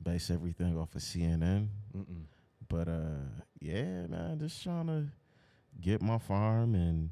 base 0.00 0.30
everything 0.30 0.78
off 0.78 0.94
of 0.94 1.02
CNN. 1.02 1.68
Mm-mm. 1.96 2.24
But 2.68 2.86
uh, 2.86 3.42
yeah, 3.58 4.06
man, 4.06 4.38
just 4.38 4.62
trying 4.62 4.86
to 4.86 5.06
get 5.80 6.00
my 6.00 6.18
farm 6.18 6.76
and 6.76 7.10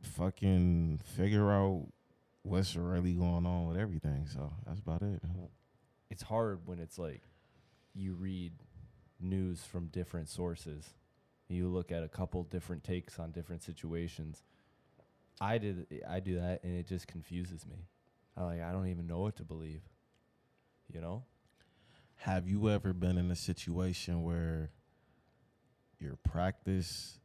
fucking 0.00 1.00
figure 1.04 1.50
out 1.50 1.86
what's 2.42 2.76
really 2.76 3.12
going 3.12 3.44
on 3.44 3.66
with 3.66 3.76
everything. 3.76 4.26
So 4.32 4.50
that's 4.66 4.80
about 4.80 5.02
it. 5.02 5.22
man. 5.22 5.48
It's 6.14 6.22
hard 6.22 6.60
when 6.66 6.78
it's 6.78 6.96
like 6.96 7.22
you 7.92 8.14
read 8.14 8.52
news 9.20 9.64
from 9.64 9.88
different 9.88 10.28
sources. 10.28 10.94
You 11.48 11.66
look 11.66 11.90
at 11.90 12.04
a 12.04 12.08
couple 12.08 12.44
different 12.44 12.84
takes 12.84 13.18
on 13.18 13.32
different 13.32 13.64
situations. 13.64 14.44
I 15.40 15.58
did 15.58 15.88
I 16.08 16.20
do 16.20 16.36
that 16.36 16.62
and 16.62 16.78
it 16.78 16.86
just 16.86 17.08
confuses 17.08 17.66
me. 17.66 17.88
I 18.36 18.44
like 18.44 18.62
I 18.62 18.70
don't 18.70 18.86
even 18.86 19.08
know 19.08 19.18
what 19.18 19.34
to 19.38 19.42
believe. 19.42 19.80
You 20.86 21.00
know? 21.00 21.24
Have 22.18 22.46
you 22.46 22.70
ever 22.70 22.92
been 22.92 23.18
in 23.18 23.28
a 23.32 23.36
situation 23.36 24.22
where 24.22 24.70
your 25.98 26.14
practice 26.22 27.18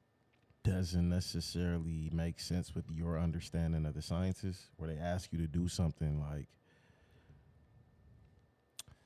doesn't 0.63 1.08
necessarily 1.08 2.10
make 2.12 2.39
sense 2.39 2.74
with 2.74 2.86
your 2.89 3.19
understanding 3.19 3.86
of 3.86 3.93
the 3.93 4.01
sciences, 4.01 4.72
where 4.77 4.89
they 4.89 5.00
ask 5.00 5.31
you 5.31 5.38
to 5.38 5.48
do 5.48 5.67
something 5.67 6.19
like, 6.19 6.48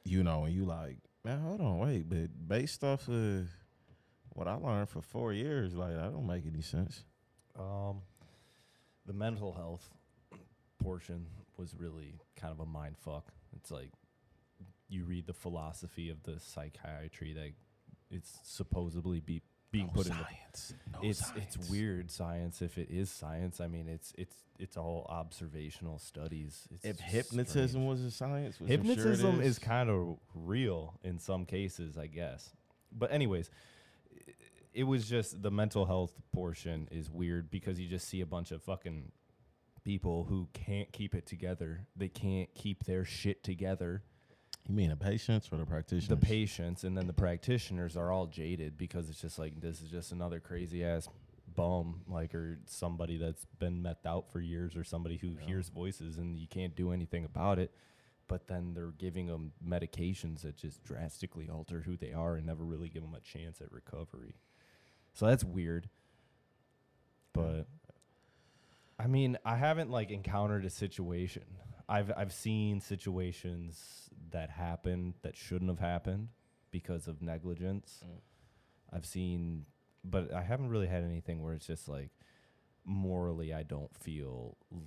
you 0.03 0.23
know, 0.23 0.45
and 0.45 0.53
you 0.53 0.65
like, 0.65 0.97
man, 1.23 1.39
hold 1.39 1.61
on, 1.61 1.79
wait, 1.79 2.09
but 2.09 2.47
based 2.47 2.83
off 2.83 3.07
of 3.07 3.47
what 4.29 4.47
I 4.47 4.55
learned 4.55 4.89
for 4.89 5.01
four 5.01 5.33
years, 5.33 5.75
like 5.75 5.93
that 5.93 6.11
don't 6.11 6.27
make 6.27 6.45
any 6.45 6.61
sense. 6.61 7.03
Um, 7.57 8.01
the 9.05 9.13
mental 9.13 9.53
health 9.53 9.89
portion 10.81 11.27
was 11.57 11.75
really 11.77 12.15
kind 12.35 12.51
of 12.51 12.59
a 12.59 12.65
mind 12.65 12.97
fuck. 12.97 13.31
It's 13.55 13.71
like 13.71 13.91
you 14.89 15.05
read 15.05 15.27
the 15.27 15.33
philosophy 15.33 16.09
of 16.09 16.23
the 16.23 16.39
psychiatry 16.39 17.33
that 17.33 17.53
it's 18.09 18.39
supposedly 18.43 19.19
be 19.19 19.41
being 19.73 19.89
put 19.89 20.05
in. 20.07 20.13
science. 20.13 20.73
No 20.93 20.99
It's 21.03 21.19
science. 21.27 21.55
it's 21.57 21.69
weird 21.69 22.09
science 22.11 22.61
if 22.61 22.77
it 22.77 22.89
is 22.89 23.09
science. 23.11 23.59
I 23.59 23.67
mean, 23.67 23.89
it's 23.89 24.13
it's 24.17 24.35
it's 24.59 24.77
all 24.77 25.05
observational 25.09 25.99
studies. 25.99 26.67
It's 26.71 26.85
If 26.85 26.99
hypnotism 27.01 27.69
strange. 27.81 27.87
was 27.89 28.01
a 28.03 28.11
science, 28.11 28.59
which 28.61 28.69
I'm 28.71 28.85
sure 28.85 28.93
hypnotism 28.95 29.41
is 29.41 29.47
is 29.47 29.59
kind 29.59 29.89
of 29.89 30.17
real 30.33 30.97
in 31.03 31.19
some 31.19 31.45
cases, 31.45 31.97
I 31.97 32.07
guess. 32.07 32.51
But 32.91 33.11
anyways, 33.11 33.49
i- 34.15 34.31
it 34.73 34.83
was 34.83 35.09
just 35.09 35.41
the 35.41 35.51
mental 35.51 35.85
health 35.85 36.13
portion 36.31 36.87
is 36.91 37.09
weird 37.09 37.49
because 37.51 37.79
you 37.79 37.87
just 37.89 38.07
see 38.07 38.21
a 38.21 38.25
bunch 38.25 38.51
of 38.51 38.61
fucking 38.63 39.11
people 39.83 40.23
who 40.25 40.47
can't 40.53 40.91
keep 40.93 41.13
it 41.15 41.25
together. 41.25 41.87
They 41.95 42.07
can't 42.09 42.53
keep 42.53 42.85
their 42.85 43.03
shit 43.05 43.43
together. 43.43 44.03
You 44.67 44.75
mean 44.75 44.89
the 44.89 44.95
patients 44.95 45.49
or 45.51 45.57
the 45.57 45.65
practitioners? 45.65 46.07
The 46.07 46.17
patients 46.17 46.83
and 46.83 46.97
then 46.97 47.07
the 47.07 47.13
practitioners 47.13 47.97
are 47.97 48.11
all 48.11 48.27
jaded 48.27 48.77
because 48.77 49.09
it's 49.09 49.21
just 49.21 49.37
like 49.37 49.59
this 49.59 49.81
is 49.81 49.89
just 49.89 50.11
another 50.11 50.39
crazy 50.39 50.83
ass 50.85 51.09
bum 51.55 52.01
like 52.07 52.33
or 52.33 52.57
somebody 52.65 53.17
that's 53.17 53.45
been 53.59 53.83
methed 53.83 54.05
out 54.05 54.31
for 54.31 54.39
years 54.39 54.75
or 54.75 54.83
somebody 54.83 55.17
who 55.17 55.35
hears 55.35 55.69
voices 55.69 56.17
and 56.17 56.37
you 56.37 56.47
can't 56.47 56.75
do 56.75 56.91
anything 56.91 57.25
about 57.25 57.59
it. 57.59 57.71
But 58.27 58.47
then 58.47 58.73
they're 58.73 58.93
giving 58.97 59.27
them 59.27 59.51
medications 59.67 60.41
that 60.41 60.55
just 60.55 60.81
drastically 60.83 61.49
alter 61.49 61.81
who 61.81 61.97
they 61.97 62.13
are 62.13 62.35
and 62.35 62.45
never 62.45 62.63
really 62.63 62.87
give 62.87 63.03
them 63.03 63.13
a 63.13 63.19
chance 63.19 63.59
at 63.59 63.71
recovery. 63.71 64.35
So 65.13 65.27
that's 65.27 65.43
weird. 65.43 65.89
But 67.33 67.67
i 68.99 69.07
mean 69.07 69.37
i 69.43 69.55
haven't 69.55 69.89
like 69.89 70.11
encountered 70.11 70.65
a 70.65 70.69
situation 70.69 71.43
i've 71.89 72.11
i've 72.17 72.33
seen 72.33 72.79
situations 72.79 74.09
that 74.31 74.49
happened 74.49 75.13
that 75.21 75.35
shouldn't 75.35 75.69
have 75.69 75.79
happened 75.79 76.29
because 76.71 77.07
of 77.07 77.21
negligence 77.21 78.03
mm. 78.05 78.19
i've 78.95 79.05
seen 79.05 79.65
but 80.03 80.33
i 80.33 80.41
haven't 80.41 80.69
really 80.69 80.87
had 80.87 81.03
anything 81.03 81.41
where 81.41 81.53
it's 81.53 81.67
just 81.67 81.87
like 81.87 82.09
morally 82.85 83.53
i 83.53 83.63
don't 83.63 83.95
feel 83.97 84.57
l- 84.71 84.81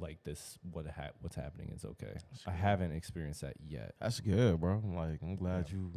like 0.00 0.22
this 0.24 0.58
what 0.72 0.86
ha- 0.86 1.10
what's 1.20 1.36
happening 1.36 1.70
is 1.74 1.84
okay 1.84 2.14
i 2.46 2.50
haven't 2.50 2.92
experienced 2.92 3.42
that 3.42 3.54
yet 3.64 3.94
That's 4.00 4.18
good, 4.20 4.60
bro. 4.60 4.80
I'm 4.82 4.96
like, 4.96 5.20
I'm 5.22 5.36
glad 5.36 5.70
you 5.70 5.92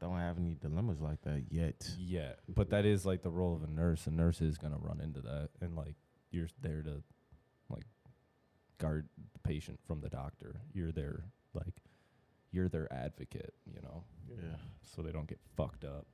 don't 0.00 0.16
have 0.18 0.38
any 0.38 0.56
dilemmas 0.60 1.00
like 1.00 1.20
that 1.22 1.44
yet. 1.50 1.88
Yeah, 1.98 2.32
but 2.48 2.70
that 2.70 2.84
is 2.86 3.04
like 3.06 3.22
the 3.22 3.30
role 3.30 3.54
of 3.54 3.62
a 3.62 3.66
nurse. 3.70 4.06
A 4.06 4.10
nurse 4.10 4.40
is 4.40 4.56
gonna 4.58 4.78
run 4.78 5.00
into 5.00 5.20
that, 5.20 5.50
and 5.60 5.76
like 5.76 5.94
you're 6.30 6.48
there 6.60 6.82
to 6.82 6.90
like 6.90 7.04
guard 8.80 9.06
the 9.32 9.38
patient 9.40 9.78
from 9.86 10.00
the 10.00 10.08
doctor. 10.08 10.56
You're 10.74 10.90
their 10.90 11.22
like 11.54 11.74
you're 12.50 12.68
their 12.68 12.92
advocate, 12.92 13.54
you 13.64 13.80
know, 13.82 14.02
Yeah. 14.28 14.56
so 14.82 15.02
they 15.02 15.12
don't 15.12 15.28
get 15.28 15.38
fucked 15.56 15.84
up. 15.84 16.06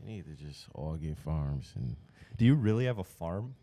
You 0.00 0.06
need 0.06 0.24
to 0.26 0.34
just 0.34 0.66
all 0.74 0.94
get 0.96 1.18
farms 1.18 1.72
and. 1.74 1.96
Do 2.36 2.44
you 2.44 2.54
really 2.54 2.84
have 2.84 2.98
a 2.98 3.04
farm? 3.04 3.54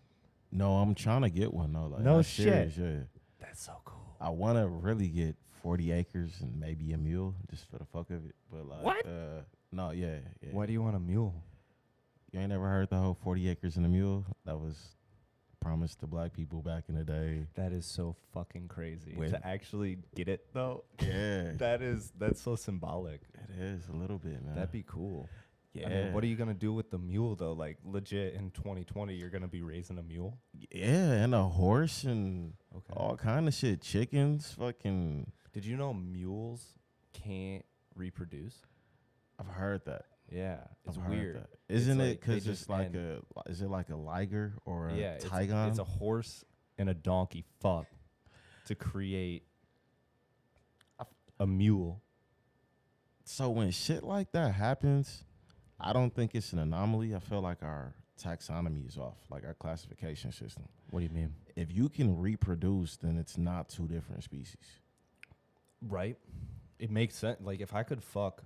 No, 0.52 0.78
I'm 0.78 0.96
trying 0.96 1.22
to 1.22 1.30
get 1.30 1.54
one 1.54 1.72
though. 1.74 1.88
Like, 1.88 2.02
No 2.02 2.18
I'm 2.18 2.24
shit. 2.24 2.46
serious, 2.74 2.78
yeah. 2.78 3.04
That's 3.40 3.62
so 3.64 3.74
cool. 3.86 4.16
I 4.20 4.30
want 4.30 4.58
to 4.58 4.68
really 4.68 5.08
get 5.08 5.36
40 5.62 5.92
acres 5.92 6.32
and 6.42 6.60
maybe 6.60 6.92
a 6.94 6.98
mule 6.98 7.36
just 7.52 7.70
for 7.70 7.78
the 7.78 7.86
fuck 7.86 8.10
of 8.10 8.26
it. 8.26 8.36
But 8.52 8.68
like, 8.68 8.84
What? 8.84 9.06
Uh, 9.06 9.42
no, 9.72 9.92
yeah, 9.92 10.18
yeah. 10.42 10.50
Why 10.52 10.66
do 10.66 10.74
you 10.74 10.82
want 10.82 10.96
a 10.96 11.00
mule? 11.00 11.34
You 12.32 12.40
ain't 12.40 12.50
never 12.50 12.68
heard 12.68 12.90
the 12.90 12.98
whole 12.98 13.14
40 13.24 13.48
acres 13.50 13.78
and 13.78 13.86
a 13.86 13.90
mule? 13.90 14.26
That 14.46 14.58
was 14.60 14.76
promised 15.64 16.00
to 16.02 16.08
black 16.08 16.34
people 16.34 16.62
back 16.62 16.84
in 16.90 16.96
the 16.96 17.04
day. 17.04 17.48
That 17.56 17.72
is 17.72 17.86
so 17.86 18.16
fucking 18.34 18.68
crazy. 18.68 19.16
Wait. 19.18 19.30
To 19.32 19.46
actually 19.48 19.98
get 20.16 20.28
it 20.28 20.46
though, 20.54 20.84
Yeah, 21.02 21.52
that 21.58 21.82
is 21.82 22.12
that's 22.18 22.42
so 22.42 22.56
symbolic. 22.56 23.22
it 23.58 23.62
is 23.62 23.88
a 23.88 23.94
little 23.96 24.18
bit, 24.18 24.44
man. 24.46 24.56
That'd 24.56 24.72
be 24.72 24.84
cool. 24.88 25.30
yeah. 25.74 25.86
I 25.88 25.90
mean, 25.90 26.14
what 26.14 26.24
are 26.24 26.28
you 26.28 26.36
gonna 26.36 26.54
do 26.54 26.74
with 26.74 26.92
the 26.92 26.98
mule 27.00 27.36
though? 27.36 27.54
Like 27.54 27.78
legit 27.86 28.34
in 28.36 28.52
2020, 28.52 29.14
you're 29.16 29.30
gonna 29.30 29.48
be 29.48 29.62
raising 29.62 29.98
a 29.98 30.04
mule. 30.04 30.38
Yeah, 30.72 31.12
and 31.24 31.34
a 31.34 31.44
horse 31.44 32.04
and 32.04 32.54
Okay. 32.76 32.94
all 32.96 33.16
kind 33.16 33.48
of 33.48 33.54
shit. 33.54 33.82
Chickens, 33.82 34.52
fucking. 34.60 35.32
Did 35.54 35.66
you 35.66 35.78
know 35.78 35.94
mules 35.94 36.66
can't 37.14 37.64
reproduce? 37.96 38.56
I've 39.40 39.48
heard 39.48 39.86
that. 39.86 40.06
Yeah, 40.34 40.58
it's 40.88 40.98
I've 40.98 41.10
weird. 41.10 41.46
Isn't 41.70 42.00
like 42.00 42.08
it 42.08 42.22
because 42.22 42.48
it's 42.48 42.68
like 42.68 42.88
end. 42.88 43.22
a? 43.46 43.50
Is 43.50 43.62
it 43.62 43.70
like 43.70 43.90
a 43.90 43.96
liger 43.96 44.54
or 44.66 44.90
a 44.90 44.96
yeah, 44.96 45.14
it's, 45.14 45.26
tigon? 45.26 45.70
it's 45.70 45.80
a 45.80 45.84
horse 45.84 46.44
and 46.78 46.90
a 46.90 46.94
donkey 46.94 47.46
fuck 47.62 47.86
to 48.66 48.76
create 48.76 49.44
a 51.40 51.46
mule. 51.46 52.02
So 53.26 53.50
when 53.50 53.70
shit 53.72 54.04
like 54.04 54.32
that 54.32 54.54
happens, 54.54 55.24
I 55.80 55.94
don't 55.94 56.14
think 56.14 56.32
it's 56.34 56.52
an 56.52 56.60
anomaly. 56.60 57.14
I 57.14 57.20
feel 57.20 57.42
like 57.42 57.62
our 57.62 57.94
taxonomy 58.22 58.88
is 58.88 58.98
off, 58.98 59.18
like 59.30 59.46
our 59.46 59.54
classification 59.54 60.32
system. 60.32 60.64
What 60.90 61.02
do 61.02 61.06
you 61.06 61.12
mean? 61.12 61.34
If 61.56 61.72
you 61.72 61.90
can 61.90 62.18
reproduce, 62.18 62.98
then 62.98 63.18
it's 63.18 63.38
not 63.38 63.70
two 63.70 63.88
different 63.88 64.24
species. 64.24 64.80
Right. 65.82 66.18
It 66.80 66.90
makes 66.90 67.16
sense. 67.16 67.40
Like 67.42 67.62
if 67.62 67.74
I 67.76 67.84
could 67.84 68.04
fuck 68.04 68.44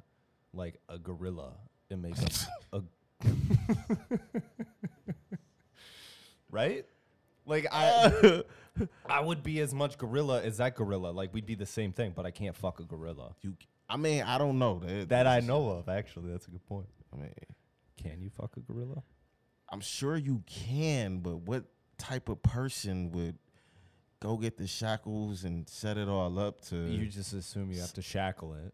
like 0.54 0.80
a 0.90 0.98
gorilla, 0.98 1.54
it 1.90 1.98
makes 1.98 2.48
a, 2.74 2.78
a 2.78 2.84
right. 6.52 6.86
Like 7.46 7.66
I, 7.72 8.44
I 9.10 9.22
would 9.22 9.44
be 9.44 9.60
as 9.62 9.74
much 9.74 9.98
gorilla 9.98 10.42
as 10.42 10.58
that 10.58 10.76
gorilla. 10.76 11.10
Like 11.10 11.34
we'd 11.34 11.46
be 11.46 11.56
the 11.56 11.66
same 11.66 11.94
thing, 11.94 12.14
but 12.16 12.26
I 12.26 12.32
can't 12.32 12.56
fuck 12.56 12.80
a 12.80 12.84
gorilla. 12.84 13.36
You, 13.42 13.56
I 13.90 13.98
mean, 13.98 14.24
I 14.24 14.38
don't 14.38 14.60
know 14.60 14.80
that. 14.80 15.10
That 15.10 15.28
I 15.28 15.40
know 15.40 15.70
of. 15.70 15.90
Actually, 15.90 16.32
that's 16.32 16.48
a 16.48 16.52
good 16.52 16.66
point. 16.68 16.88
I 17.14 17.18
mean, 17.18 17.32
Can 18.02 18.22
you 18.22 18.30
fuck 18.30 18.58
a 18.58 18.60
gorilla? 18.60 19.04
I'm 19.70 19.82
sure 19.82 20.16
you 20.16 20.44
can, 20.46 21.20
but 21.20 21.38
what 21.38 21.66
type 21.98 22.30
of 22.30 22.42
person 22.42 23.12
would 23.12 23.38
go 24.20 24.38
get 24.38 24.58
the 24.58 24.68
shackles 24.68 25.44
and 25.44 25.68
set 25.68 25.98
it 25.98 26.08
all 26.08 26.38
up 26.40 26.62
to? 26.66 26.76
You 26.76 27.08
just 27.08 27.34
assume 27.34 27.72
you 27.72 27.80
have 27.82 27.94
to 27.94 28.02
shackle 28.02 28.54
it. 28.54 28.74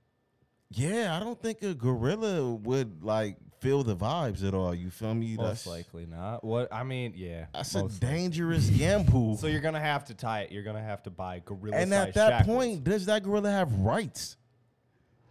Yeah, 0.74 1.16
I 1.16 1.20
don't 1.20 1.42
think 1.42 1.62
a 1.64 1.74
gorilla 1.74 2.54
would 2.54 3.04
like 3.04 3.38
feel 3.60 3.84
the 3.84 3.96
vibes 3.96 4.46
at 4.46 4.54
all. 4.54 4.74
You 4.76 4.90
feel 4.90 5.14
me? 5.14 5.36
Most 5.38 5.66
likely 5.68 6.06
not. 6.06 6.44
What 6.44 6.74
I 6.74 6.84
mean, 6.84 7.14
yeah. 7.16 7.46
That's 7.54 7.74
a 7.76 7.84
most 7.84 8.02
likely. 8.04 8.18
dangerous 8.18 8.70
gamble. 8.70 9.38
So 9.38 9.48
you're 9.48 9.62
gonna 9.62 9.80
have 9.80 10.06
to 10.06 10.14
tie 10.14 10.42
it. 10.42 10.52
You're 10.52 10.64
gonna 10.64 10.84
have 10.84 11.04
to 11.04 11.10
buy 11.10 11.42
gorilla. 11.46 11.78
and 11.78 11.94
at 11.94 12.14
that 12.16 12.46
point, 12.46 12.84
does 12.84 13.06
that 13.06 13.24
gorilla 13.24 13.52
have 13.52 13.72
rights? 13.80 14.38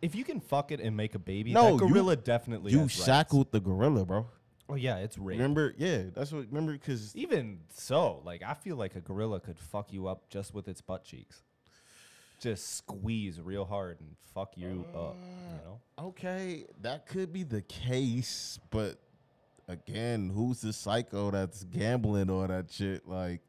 if 0.00 0.16
you 0.16 0.24
can 0.24 0.40
fuck 0.40 0.72
it 0.72 0.80
and 0.80 0.96
make 0.96 1.14
a 1.14 1.18
baby, 1.20 1.52
No, 1.52 1.76
that 1.76 1.84
you- 1.84 1.88
gorilla 1.88 2.16
definitely 2.16 2.72
You 2.72 2.80
has 2.80 2.86
rights. 2.98 3.04
shackled 3.04 3.52
the 3.52 3.60
gorilla, 3.60 4.04
bro. 4.04 4.26
Oh 4.68 4.74
yeah, 4.74 4.96
it's 4.96 5.16
rape. 5.16 5.36
Remember? 5.38 5.74
Yeah, 5.78 6.04
that's 6.12 6.32
what. 6.32 6.46
Remember? 6.48 6.72
Because 6.72 7.14
Even 7.14 7.60
so, 7.72 8.20
like 8.24 8.42
I 8.42 8.54
feel 8.54 8.74
like 8.76 8.96
a 8.96 9.00
gorilla 9.00 9.38
could 9.38 9.58
fuck 9.60 9.92
you 9.92 10.08
up 10.08 10.28
just 10.28 10.54
with 10.54 10.66
its 10.66 10.80
butt 10.80 11.04
cheeks. 11.04 11.42
Just 12.42 12.78
squeeze 12.78 13.40
real 13.40 13.64
hard 13.64 14.00
and 14.00 14.08
fuck 14.34 14.56
you 14.56 14.84
up. 14.96 15.14
You 15.14 15.64
know. 15.64 15.80
Uh, 15.96 16.06
okay, 16.08 16.64
that 16.80 17.06
could 17.06 17.32
be 17.32 17.44
the 17.44 17.62
case, 17.62 18.58
but 18.70 18.98
again, 19.68 20.28
who's 20.34 20.60
the 20.60 20.72
psycho 20.72 21.30
that's 21.30 21.62
gambling 21.62 22.30
all 22.30 22.44
that 22.48 22.72
shit? 22.72 23.06
Like, 23.06 23.42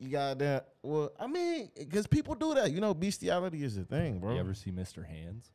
you 0.00 0.08
got 0.08 0.40
that? 0.40 0.70
Well, 0.82 1.12
I 1.20 1.28
mean, 1.28 1.70
because 1.78 2.08
people 2.08 2.34
do 2.34 2.54
that. 2.54 2.72
You 2.72 2.80
know, 2.80 2.94
bestiality 2.94 3.62
is 3.62 3.76
a 3.76 3.84
thing, 3.84 4.18
bro. 4.18 4.34
You 4.34 4.40
ever 4.40 4.54
see 4.54 4.72
Mr. 4.72 5.06
Hands? 5.06 5.48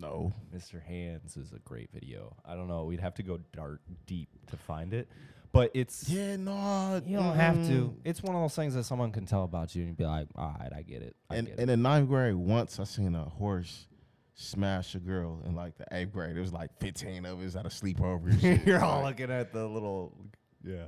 No. 0.00 0.32
Mr. 0.54 0.82
Hands 0.82 1.36
is 1.36 1.52
a 1.52 1.58
great 1.60 1.90
video. 1.92 2.34
I 2.44 2.54
don't 2.54 2.68
know. 2.68 2.84
We'd 2.84 3.00
have 3.00 3.14
to 3.14 3.22
go 3.22 3.38
dark 3.54 3.80
deep 4.06 4.28
to 4.50 4.56
find 4.56 4.92
it, 4.94 5.08
but 5.52 5.70
it's 5.74 6.08
Yeah, 6.08 6.36
no. 6.36 7.00
you 7.06 7.16
don't 7.16 7.34
have 7.36 7.56
to. 7.66 7.72
mm. 7.72 7.94
It's 8.04 8.22
one 8.22 8.34
of 8.36 8.42
those 8.42 8.54
things 8.54 8.74
that 8.74 8.84
someone 8.84 9.12
can 9.12 9.26
tell 9.26 9.44
about 9.44 9.74
you 9.74 9.84
and 9.84 9.96
be 9.96 10.04
like, 10.04 10.28
all 10.36 10.54
right, 10.58 10.72
I 10.74 10.82
get 10.82 11.02
it. 11.02 11.16
I 11.30 11.36
And 11.36 11.46
get 11.48 11.56
in 11.58 11.62
it. 11.64 11.66
the 11.66 11.76
ninth 11.76 12.08
grade, 12.08 12.34
once 12.34 12.78
I 12.80 12.84
seen 12.84 13.14
a 13.14 13.24
horse 13.24 13.86
smash 14.34 14.94
a 14.94 15.00
girl 15.00 15.42
in 15.46 15.54
like 15.56 15.76
the 15.78 15.84
eighth 15.92 16.12
grade. 16.12 16.36
It 16.36 16.40
was 16.40 16.52
like 16.52 16.70
15 16.78 17.26
of 17.26 17.40
us 17.42 17.56
at 17.56 17.66
a 17.66 17.68
sleepover. 17.70 18.30
and 18.30 18.40
shit. 18.40 18.64
You're 18.66 18.82
all 18.84 19.02
Like, 19.02 19.18
looking 19.18 19.34
at 19.34 19.52
the 19.52 19.66
little, 19.66 20.16
yeah, 20.64 20.86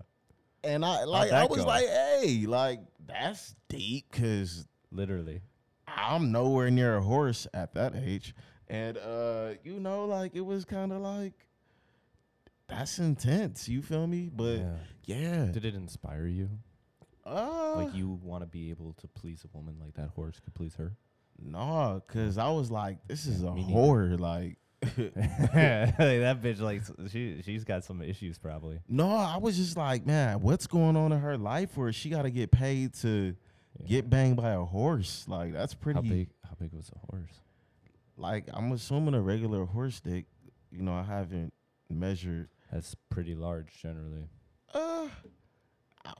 and 0.63 0.85
I 0.85 1.03
like 1.05 1.29
I 1.33 1.41
that 1.41 1.51
was 1.51 1.61
go? 1.63 1.67
like, 1.67 1.87
hey, 1.87 2.45
like 2.47 2.81
that's 3.07 3.55
deep 3.69 4.07
because 4.11 4.67
literally. 4.93 5.41
I'm 5.89 6.31
nowhere 6.31 6.71
near 6.71 6.99
a 6.99 7.03
horse 7.03 7.49
at 7.53 7.75
that 7.75 7.95
age. 7.97 8.33
And 8.71 8.97
uh, 8.99 9.51
you 9.65 9.81
know, 9.81 10.05
like 10.07 10.35
it 10.35 10.41
was 10.45 10.65
kind 10.65 10.93
of 10.93 11.01
like 11.03 11.33
that's 12.69 12.99
intense. 12.99 13.69
You 13.69 13.83
feel 13.83 14.07
me? 14.07 14.31
But 14.33 14.59
Yeah. 14.59 14.77
yeah, 15.07 15.45
Did 15.47 15.65
it 15.65 15.75
inspire 15.75 16.27
you? 16.27 16.49
uh, 17.27 17.75
Like 17.77 17.95
you 17.95 18.09
want 18.23 18.43
to 18.43 18.47
be 18.47 18.71
able 18.71 18.95
to 19.01 19.09
please 19.09 19.45
a 19.45 19.57
woman 19.57 19.77
like 19.81 19.95
that 19.95 20.09
horse 20.11 20.41
could 20.41 20.55
please 20.55 20.75
her? 20.77 20.93
no, 21.43 22.03
cause 22.07 22.37
I 22.37 22.51
was 22.51 22.71
like, 22.71 22.99
this 23.09 23.25
is 23.27 23.43
a 23.43 23.51
me 23.55 23.63
neither. 23.63 23.73
horror. 23.73 24.17
Like, 24.19 24.57
that 25.53 26.41
bitch, 26.43 26.61
like 26.61 26.83
she 27.11 27.43
she's 27.45 27.65
got 27.65 27.83
some 27.85 28.01
issues 28.03 28.39
probably. 28.39 28.79
no, 28.89 29.09
I 29.15 29.37
was 29.39 29.57
just 29.57 29.77
like, 29.77 30.07
man, 30.07 30.41
what's 30.41 30.67
going 30.67 30.97
on 30.97 31.13
in 31.13 31.21
her 31.21 31.37
life 31.37 31.77
where 31.77 31.93
she 31.93 32.09
got 32.11 32.23
to 32.23 32.31
get 32.31 32.51
paid 32.51 32.95
to 33.03 33.35
get 33.87 34.09
banged 34.09 34.37
by 34.37 34.51
a 34.53 34.61
horse? 34.65 35.25
Like, 35.29 35.53
that's 35.53 35.75
pretty. 35.75 35.97
How 35.97 36.03
big? 36.03 36.29
How 36.45 36.55
big 36.59 36.73
was 36.73 36.87
the 36.89 36.99
horse? 37.11 37.33
Like, 38.21 38.45
I'm 38.53 38.71
assuming 38.73 39.15
a 39.15 39.21
regular 39.21 39.65
horse 39.65 40.01
dick. 40.01 40.27
You 40.71 40.83
know, 40.83 40.93
I 40.93 41.03
haven't 41.03 41.53
measured. 41.89 42.49
That's 42.71 42.95
pretty 43.09 43.35
large 43.35 43.69
generally. 43.81 44.29
Uh, 44.73 45.09
I, 46.05 46.13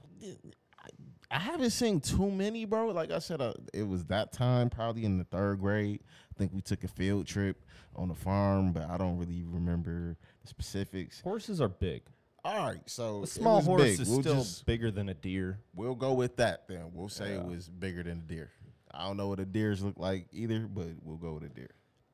I 1.29 1.39
haven't 1.39 1.69
seen 1.69 2.01
too 2.01 2.29
many, 2.29 2.65
bro. 2.65 2.87
Like 2.87 3.11
I 3.11 3.19
said, 3.19 3.39
uh, 3.39 3.53
it 3.73 3.87
was 3.87 4.03
that 4.05 4.33
time, 4.33 4.69
probably 4.69 5.05
in 5.05 5.17
the 5.17 5.23
third 5.25 5.59
grade. 5.61 6.01
I 6.35 6.37
think 6.37 6.51
we 6.53 6.61
took 6.61 6.83
a 6.83 6.87
field 6.87 7.27
trip 7.27 7.63
on 7.95 8.07
the 8.09 8.15
farm, 8.15 8.73
but 8.73 8.89
I 8.89 8.97
don't 8.97 9.17
really 9.17 9.43
remember 9.43 10.17
the 10.41 10.47
specifics. 10.47 11.21
Horses 11.21 11.61
are 11.61 11.69
big. 11.69 12.01
All 12.43 12.57
right, 12.67 12.81
so 12.87 13.21
A 13.23 13.27
small 13.27 13.61
horse 13.61 13.83
big. 13.83 13.99
is 13.99 14.09
we'll 14.09 14.21
still 14.21 14.35
just- 14.35 14.65
bigger 14.65 14.89
than 14.89 15.09
a 15.09 15.13
deer. 15.13 15.59
we'll 15.75 15.93
go 15.95 16.13
with 16.13 16.37
that 16.37 16.67
then. 16.67 16.85
We'll 16.93 17.07
say 17.09 17.33
it 17.35 17.45
was 17.45 17.69
bigger 17.69 18.01
than 18.01 18.17
a 18.17 18.33
deer. 18.33 18.49
I 18.93 19.05
don't 19.07 19.15
know 19.15 19.27
what 19.29 19.39
a 19.39 19.45
deers 19.45 19.83
look 19.83 19.97
like 19.99 20.25
either, 20.33 20.61
but 20.67 20.87
we'll 21.03 21.17
go 21.17 21.33
with 21.35 21.43
a 21.43 21.49
deer. 21.49 21.69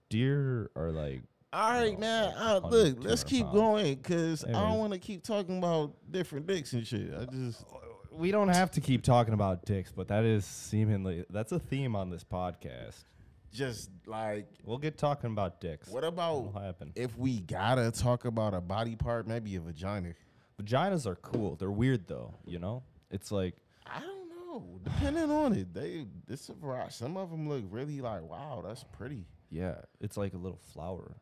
Deer 0.09 0.69
are 0.75 0.91
like 0.91 1.21
All 1.53 1.71
right, 1.71 1.93
No, 1.93 1.99
man. 1.99 2.25
like 2.35 2.63
100, 2.63 2.71
look, 2.71 2.97
let's 3.03 3.23
keep 3.23 3.43
pounds. 3.45 3.55
going 3.55 3.95
because 3.95 4.43
I 4.45 4.51
don't 4.51 4.77
want 4.79 4.93
to 4.93 4.99
keep 4.99 5.23
talking 5.23 5.57
about 5.57 5.93
different 6.11 6.47
dicks 6.47 6.73
and 6.73 6.85
shit. 6.85 7.11
I 7.13 7.25
just 7.25 7.63
we 8.11 8.31
don't 8.31 8.49
have 8.49 8.71
to 8.71 8.81
keep 8.81 9.03
talking 9.03 9.33
about 9.33 9.65
dicks, 9.65 9.91
but 9.91 10.07
that 10.07 10.23
is 10.23 10.43
seemingly 10.45 11.25
that's 11.29 11.51
a 11.51 11.59
theme 11.59 11.95
on 11.95 12.09
this 12.09 12.23
podcast. 12.23 13.03
just 13.51 13.89
like 14.05 14.47
We'll 14.65 14.77
get 14.77 14.97
talking 14.97 15.31
about 15.31 15.61
dicks. 15.61 15.87
What 15.89 16.03
about 16.03 16.53
happen? 16.61 16.91
if 16.95 17.17
we 17.17 17.39
gotta 17.41 17.91
talk 17.91 18.25
about 18.25 18.53
a 18.53 18.61
body 18.61 18.95
part, 18.95 19.27
maybe 19.27 19.55
a 19.55 19.61
vagina? 19.61 20.13
Vaginas 20.61 21.05
are 21.05 21.15
cool. 21.15 21.55
They're 21.55 21.69
weird 21.69 22.07
though, 22.07 22.33
you 22.45 22.59
know? 22.59 22.83
It's 23.11 23.31
like 23.31 23.55
I 23.85 23.99
don't 24.01 24.27
know. 24.29 24.79
Depending 24.83 25.29
on 25.31 25.53
it, 25.53 25.73
they 25.73 26.05
this 26.27 26.41
is 26.43 26.49
a 26.49 26.53
variety. 26.53 26.91
Some 26.93 27.15
of 27.17 27.29
them 27.29 27.47
look 27.47 27.63
really 27.69 28.01
like, 28.01 28.23
wow, 28.23 28.63
that's 28.65 28.83
pretty. 28.83 29.25
Yeah, 29.49 29.75
it's 29.99 30.17
like 30.17 30.33
a 30.33 30.37
little 30.37 30.59
flower. 30.73 31.17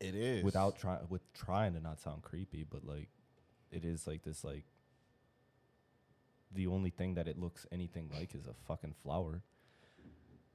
It 0.00 0.14
is 0.14 0.44
Without 0.44 0.78
trying 0.78 1.00
with 1.08 1.22
trying 1.32 1.72
to 1.74 1.80
not 1.80 2.00
sound 2.00 2.22
creepy, 2.22 2.64
but 2.68 2.84
like 2.84 3.08
it 3.70 3.84
is 3.84 4.06
like 4.06 4.22
this 4.22 4.44
like 4.44 4.64
the 6.52 6.66
only 6.66 6.90
thing 6.90 7.14
that 7.14 7.28
it 7.28 7.38
looks 7.38 7.66
anything 7.72 8.10
like 8.18 8.34
is 8.34 8.46
a 8.46 8.54
fucking 8.66 8.94
flower. 9.02 9.42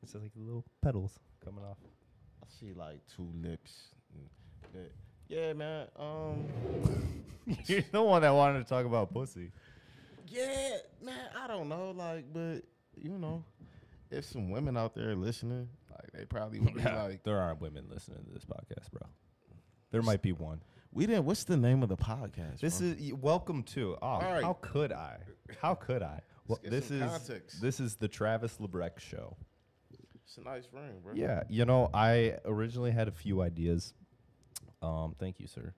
It's 0.02 0.12
just 0.13 0.24
like 0.24 0.32
little 0.36 0.63
petals 0.82 1.20
coming 1.44 1.63
off. 1.63 1.78
I 2.44 2.48
see 2.60 2.74
like 2.74 3.02
two 3.15 3.28
lips. 3.41 3.89
Yeah, 5.28 5.54
man. 5.54 5.88
Um, 5.98 6.46
You're 7.65 7.84
the 7.91 8.02
one 8.02 8.22
that 8.22 8.32
wanted 8.32 8.60
to 8.63 8.70
talk 8.70 8.86
about 8.86 9.13
pussy. 9.13 9.52
yeah, 10.28 10.78
man. 11.04 11.30
I 11.41 11.48
don't 11.48 11.70
know, 11.70 11.91
like, 11.91 12.26
but 12.34 12.62
you 12.96 13.17
know, 13.17 13.44
if 14.12 14.26
some 14.26 14.50
women 14.50 14.78
out 14.78 14.93
there 14.93 15.15
listening, 15.15 15.69
like, 15.89 16.12
they 16.13 16.26
probably 16.26 16.60
would 16.60 16.76
be 16.76 16.84
like, 16.84 17.24
there 17.24 17.39
aren't 17.39 17.62
women 17.62 17.86
listening 17.89 18.24
to 18.26 18.32
this 18.32 18.45
podcast, 18.45 18.91
bro. 18.91 19.08
There 19.91 20.02
might 20.02 20.21
be 20.21 20.32
one. 20.32 20.62
We 20.93 21.06
didn't. 21.06 21.26
What's 21.26 21.45
the 21.45 21.58
name 21.58 21.84
of 21.84 21.89
the 21.89 21.97
podcast? 21.97 22.60
This 22.60 22.80
bro? 22.80 22.88
is 22.88 23.13
welcome 23.13 23.63
to. 23.63 23.97
Oh, 24.02 24.19
right. 24.19 24.43
how 24.43 24.58
could 24.62 24.91
I? 24.91 25.17
How 25.62 25.76
could 25.76 26.04
I? 26.04 26.21
Well, 26.47 26.60
get 26.62 26.71
this 26.71 26.88
some 26.88 27.02
is 27.02 27.12
context. 27.12 27.62
this 27.62 27.80
is 27.80 27.95
the 27.95 28.08
Travis 28.08 28.60
Labrecque 28.60 29.00
show. 29.00 29.38
It's 30.26 30.38
a 30.38 30.41
nice 30.41 30.63
ring, 30.71 31.00
bro. 31.04 31.13
Yeah, 31.13 31.43
you 31.50 31.65
know, 31.65 31.89
I 31.93 32.38
originally 32.45 32.91
had 32.91 33.08
a 33.08 33.12
few 33.12 33.41
ideas. 33.41 33.93
Um, 34.82 35.15
thank 35.19 35.39
you, 35.39 35.47
sir. 35.47 35.74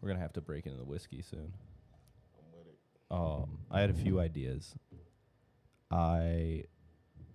We're 0.00 0.08
gonna 0.08 0.20
have 0.20 0.34
to 0.34 0.42
break 0.42 0.66
into 0.66 0.78
the 0.78 0.84
whiskey 0.84 1.22
soon. 1.22 1.54
I'm 2.38 2.58
with 2.58 2.66
it. 2.66 2.78
Um, 3.10 3.58
I 3.70 3.80
had 3.80 3.90
a 3.90 3.94
few 3.94 4.20
ideas. 4.20 4.74
I 5.90 6.64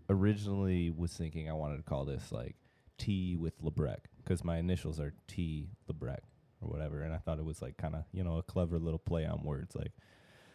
originally 0.09 0.89
was 0.89 1.13
thinking 1.13 1.49
I 1.49 1.53
wanted 1.53 1.77
to 1.77 1.83
call 1.83 2.05
this 2.05 2.31
like 2.31 2.55
T 2.97 3.35
with 3.35 3.53
Labrecque 3.61 4.07
because 4.23 4.43
my 4.43 4.57
initials 4.57 4.99
are 4.99 5.13
T 5.27 5.67
Labrecque 5.87 6.23
or 6.61 6.69
whatever, 6.69 7.01
and 7.01 7.13
I 7.13 7.17
thought 7.17 7.39
it 7.39 7.45
was 7.45 7.61
like 7.61 7.77
kind 7.77 7.95
of 7.95 8.03
you 8.11 8.23
know 8.23 8.37
a 8.37 8.43
clever 8.43 8.77
little 8.79 8.99
play 8.99 9.25
on 9.25 9.43
words. 9.43 9.75
Like 9.75 9.93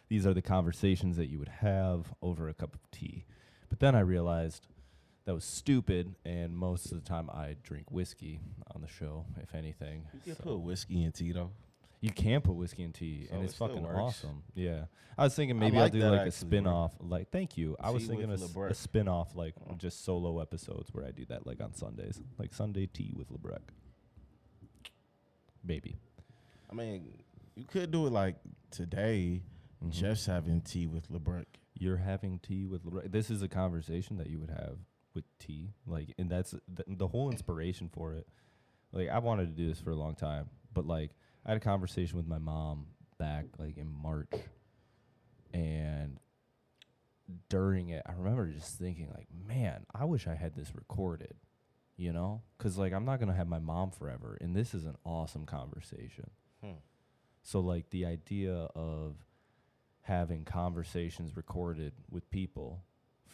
these 0.09 0.25
are 0.27 0.33
the 0.33 0.41
conversations 0.41 1.17
that 1.17 1.27
you 1.27 1.39
would 1.39 1.49
have 1.49 2.13
over 2.21 2.47
a 2.49 2.53
cup 2.53 2.75
of 2.75 2.91
tea. 2.91 3.25
But 3.69 3.79
then 3.79 3.95
I 3.95 4.01
realized 4.01 4.67
that 5.25 5.33
was 5.33 5.43
stupid, 5.43 6.13
and 6.23 6.55
most 6.55 6.91
of 6.91 7.03
the 7.03 7.07
time 7.09 7.29
I 7.31 7.55
drink 7.63 7.89
whiskey 7.89 8.39
on 8.75 8.81
the 8.81 8.87
show, 8.87 9.25
if 9.41 9.55
anything. 9.55 10.03
You 10.13 10.19
can 10.19 10.35
So- 10.35 10.43
put 10.43 10.59
whiskey 10.59 11.03
in 11.03 11.11
tea 11.11 11.31
though. 11.31 11.51
You 12.05 12.11
can 12.11 12.39
put 12.41 12.53
whiskey 12.53 12.83
in 12.83 12.91
tea, 12.93 13.25
So 13.27 13.33
and 13.33 13.41
it 13.41 13.45
it's 13.45 13.55
still 13.55 13.67
fucking 13.67 13.81
works. 13.81 13.97
awesome. 13.99 14.43
Yeah, 14.53 14.85
I 15.17 15.23
was 15.23 15.33
thinking 15.35 15.57
I 15.57 15.59
maybe 15.59 15.79
I'll 15.79 15.89
do 15.89 15.99
that 16.01 16.11
like 16.11 16.17
a 16.19 16.21
actually, 16.25 16.31
spin 16.47 16.63
bro. 16.65 16.73
off. 16.73 16.93
Like, 16.99 17.31
thank 17.31 17.57
you. 17.57 17.75
I 17.79 17.89
was 17.89 18.05
thinking 18.05 18.27
a, 18.27 18.33
with 18.33 18.43
s- 18.43 18.53
a 18.53 18.53
Labrecque. 18.59 18.75
spin 18.75 19.07
off, 19.07 19.35
like 19.35 19.55
Oh. 19.67 19.73
just 19.75 20.05
solo 20.05 20.39
episodes 20.39 20.93
where 20.93 21.03
I 21.03 21.09
do 21.09 21.25
that, 21.25 21.47
like 21.47 21.61
on 21.61 21.73
Sundays, 21.73 22.21
like 22.37 22.53
Sunday 22.53 22.85
tea 22.85 23.11
with 23.17 23.31
Labrecque. 23.31 23.71
Maybe. 25.63 25.95
I 26.69 26.75
mean, 26.75 27.07
you 27.55 27.65
could 27.65 27.89
do 27.91 28.05
it 28.05 28.11
like 28.11 28.35
today. 28.71 29.41
Mhm. 29.83 29.89
Jeff's 29.91 30.25
having 30.27 30.61
tea 30.61 30.85
with 30.87 31.09
LeBron. 31.09 31.45
You're 31.73 31.97
having 31.97 32.37
tea 32.39 32.65
with 32.65 32.85
Labrecque. 32.85 33.11
This 33.11 33.31
is 33.31 33.41
a 33.41 33.47
conversation 33.47 34.17
that 34.17 34.27
you 34.29 34.39
would 34.39 34.51
have 34.51 34.77
with 35.15 35.25
tea, 35.39 35.73
like, 35.87 36.13
and 36.19 36.29
that's 36.29 36.51
the, 36.51 36.83
the 36.87 37.07
whole 37.07 37.31
inspiration 37.31 37.89
for 37.89 38.13
it. 38.13 38.27
Like, 38.91 39.09
I 39.09 39.17
wanted 39.19 39.47
to 39.47 39.53
do 39.53 39.67
this 39.67 39.79
for 39.79 39.89
a 39.91 39.95
long 39.95 40.13
time, 40.13 40.49
but 40.73 40.85
like, 40.85 41.11
I 41.45 41.51
had 41.51 41.57
a 41.57 41.61
conversation 41.61 42.17
with 42.17 42.27
my 42.27 42.39
mom 42.39 42.87
back 43.17 43.45
like 43.59 43.77
in 43.77 43.87
March, 43.87 44.33
and 45.53 46.19
during 47.49 47.89
it, 47.89 48.03
I 48.05 48.13
remember 48.13 48.47
just 48.47 48.77
thinking, 48.77 49.09
like, 49.15 49.27
man, 49.47 49.85
I 49.93 50.05
wish 50.05 50.27
I 50.27 50.35
had 50.35 50.55
this 50.55 50.73
recorded, 50.75 51.35
you 51.97 52.13
know, 52.13 52.41
because 52.57 52.77
like 52.77 52.93
I'm 52.93 53.05
not 53.05 53.19
gonna 53.19 53.33
have 53.33 53.47
my 53.47 53.59
mom 53.59 53.91
forever, 53.91 54.37
and 54.41 54.55
this 54.55 54.73
is 54.73 54.85
an 54.85 54.95
awesome 55.05 55.45
conversation. 55.45 56.29
Hmm. 56.63 56.79
So 57.43 57.59
like 57.59 57.89
the 57.91 58.05
idea 58.05 58.53
of 58.75 59.15
having 60.01 60.45
conversations 60.45 61.35
recorded 61.35 61.93
with 62.09 62.29
people 62.29 62.83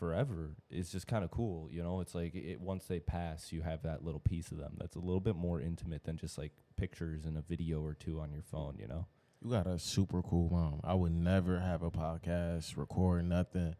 forever 0.01 0.55
is 0.71 0.91
just 0.91 1.05
kind 1.05 1.23
of 1.23 1.29
cool, 1.29 1.69
you 1.71 1.83
know. 1.83 2.01
It's 2.01 2.15
like 2.15 2.33
it 2.33 2.59
once 2.59 2.85
they 2.85 2.99
pass, 2.99 3.51
you 3.51 3.61
have 3.61 3.83
that 3.83 4.03
little 4.03 4.19
piece 4.19 4.51
of 4.51 4.57
them 4.57 4.73
that's 4.79 4.95
a 4.95 4.99
little 4.99 5.19
bit 5.19 5.35
more 5.35 5.61
intimate 5.61 6.05
than 6.05 6.17
just 6.17 6.39
like 6.39 6.53
pictures 6.75 7.25
and 7.25 7.37
a 7.37 7.43
video 7.43 7.83
or 7.83 7.93
two 7.93 8.19
on 8.19 8.31
your 8.31 8.41
phone, 8.41 8.77
you 8.79 8.87
know. 8.87 9.05
You 9.43 9.51
got 9.51 9.67
a 9.67 9.77
super 9.77 10.23
cool 10.23 10.49
mom. 10.49 10.81
I 10.83 10.95
would 10.95 11.11
never 11.11 11.59
have 11.59 11.83
a 11.83 11.91
podcast, 11.91 12.77
record 12.77 13.25
nothing. 13.25 13.75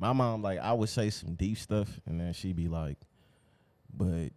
My 0.00 0.12
mom, 0.12 0.42
like, 0.42 0.58
I 0.58 0.72
would 0.72 0.88
say 0.88 1.08
some 1.10 1.34
deep 1.34 1.56
stuff, 1.56 2.00
and 2.04 2.20
then 2.20 2.32
she'd 2.32 2.56
be 2.56 2.66
like, 2.66 2.98
"But 3.94 4.32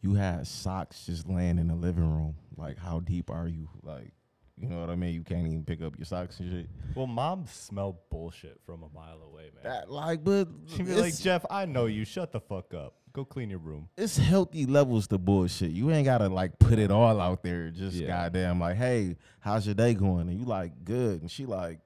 you 0.00 0.14
had 0.14 0.46
socks 0.46 1.06
just 1.06 1.28
laying 1.28 1.58
in 1.58 1.66
the 1.66 1.74
living 1.74 2.08
room. 2.08 2.36
Like, 2.56 2.78
how 2.78 3.00
deep 3.00 3.30
are 3.30 3.48
you? 3.48 3.68
Like, 3.82 4.12
you 4.60 4.68
know 4.68 4.80
what 4.80 4.90
I 4.90 4.96
mean? 4.96 5.14
You 5.14 5.22
can't 5.22 5.46
even 5.46 5.64
pick 5.64 5.82
up 5.82 5.96
your 5.98 6.04
socks 6.04 6.40
and 6.40 6.50
shit. 6.50 6.66
Well, 6.94 7.06
moms 7.06 7.50
smell 7.50 7.98
bullshit 8.10 8.60
from 8.66 8.82
a 8.82 8.88
mile 8.94 9.20
away, 9.22 9.50
man. 9.54 9.64
That, 9.64 9.90
like, 9.90 10.24
but 10.24 10.48
She'd 10.66 10.86
be 10.86 10.94
like, 10.94 11.16
Jeff, 11.18 11.44
I 11.50 11.64
know 11.66 11.86
you. 11.86 12.04
Shut 12.04 12.32
the 12.32 12.40
fuck 12.40 12.74
up. 12.74 12.94
Go 13.12 13.24
clean 13.24 13.50
your 13.50 13.58
room. 13.58 13.88
it's 13.96 14.16
healthy 14.18 14.66
levels 14.66 15.08
to 15.08 15.18
bullshit. 15.18 15.70
You 15.70 15.90
ain't 15.90 16.04
gotta 16.04 16.28
like 16.28 16.58
put 16.58 16.78
it 16.78 16.90
all 16.90 17.20
out 17.20 17.42
there. 17.42 17.70
Just 17.70 17.96
Yeah. 17.96 18.08
goddamn, 18.08 18.60
like, 18.60 18.76
hey, 18.76 19.16
how's 19.40 19.64
your 19.66 19.74
day 19.74 19.94
going? 19.94 20.28
And 20.28 20.38
you 20.38 20.44
like, 20.44 20.84
good. 20.84 21.22
And 21.22 21.30
she 21.30 21.46
like, 21.46 21.80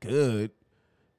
good. 0.00 0.50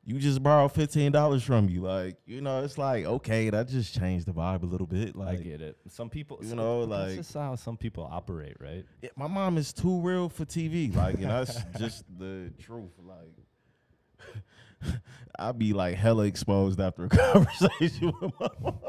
You 0.10 0.20
just 0.20 0.42
borrowed 0.42 0.72
fifteen 0.72 1.12
dollars 1.12 1.44
from 1.44 1.68
you, 1.68 1.82
like 1.82 2.16
you 2.26 2.40
know. 2.40 2.64
It's 2.64 2.78
like 2.78 3.04
okay, 3.04 3.50
that 3.50 3.68
just 3.68 3.94
changed 3.94 4.26
the 4.26 4.32
vibe 4.32 4.64
a 4.64 4.66
little 4.66 4.88
bit. 4.88 5.18
Like 5.18 5.40
I 5.40 5.42
get 5.44 5.60
it. 5.62 5.76
Some 5.90 6.10
people, 6.10 6.40
you 6.42 6.48
some- 6.48 6.58
know, 6.60 6.86
that's 6.86 7.08
like- 7.10 7.16
just 7.18 7.34
how 7.34 7.56
some 7.56 7.76
people 7.76 8.08
operate, 8.10 8.56
right? 8.62 8.86
Yeah, 9.02 9.10
my 9.18 9.28
mom 9.28 9.58
is 9.58 9.74
too 9.74 10.00
real 10.00 10.30
for 10.30 10.46
TV. 10.46 10.96
Like, 10.96 11.16
and 11.16 11.26
that's 11.26 11.62
just 11.78 12.06
the 12.18 12.54
truth. 12.58 12.94
Like, 13.06 14.94
I'd 15.40 15.60
be 15.60 15.74
like 15.74 15.96
hella 15.96 16.24
exposed 16.24 16.80
after 16.80 17.04
a 17.04 17.10
conversation 17.10 18.14
with 18.22 18.32
my 18.40 18.48
mom. 18.62 18.80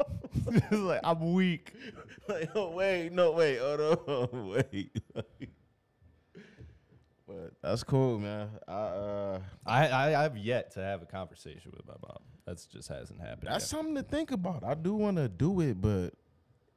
like 0.87 1.01
I'm 1.03 1.33
weak. 1.33 1.73
like, 2.29 2.49
oh 2.55 2.69
wait, 2.71 3.11
no 3.11 3.31
wait, 3.33 3.59
oh 3.59 4.29
no, 4.31 4.39
wait. 4.71 4.95
But 7.29 7.53
that's 7.61 7.83
cool, 7.83 8.17
man. 8.17 8.49
I 8.67 8.73
uh, 8.73 9.39
I, 9.65 9.87
I 9.87 10.25
I've 10.25 10.37
yet 10.37 10.71
to 10.71 10.79
have 10.79 11.03
a 11.03 11.05
conversation 11.05 11.71
with 11.75 11.85
my 11.87 11.93
mom. 12.01 12.17
That's 12.45 12.65
just 12.65 12.89
hasn't 12.89 13.19
happened. 13.19 13.49
that's 13.51 13.65
yet. 13.65 13.77
something 13.77 13.95
to 13.95 14.03
think 14.03 14.31
about. 14.31 14.63
I 14.63 14.73
do 14.73 14.95
want 14.95 15.17
to 15.17 15.29
do 15.29 15.61
it, 15.61 15.79
but 15.79 16.15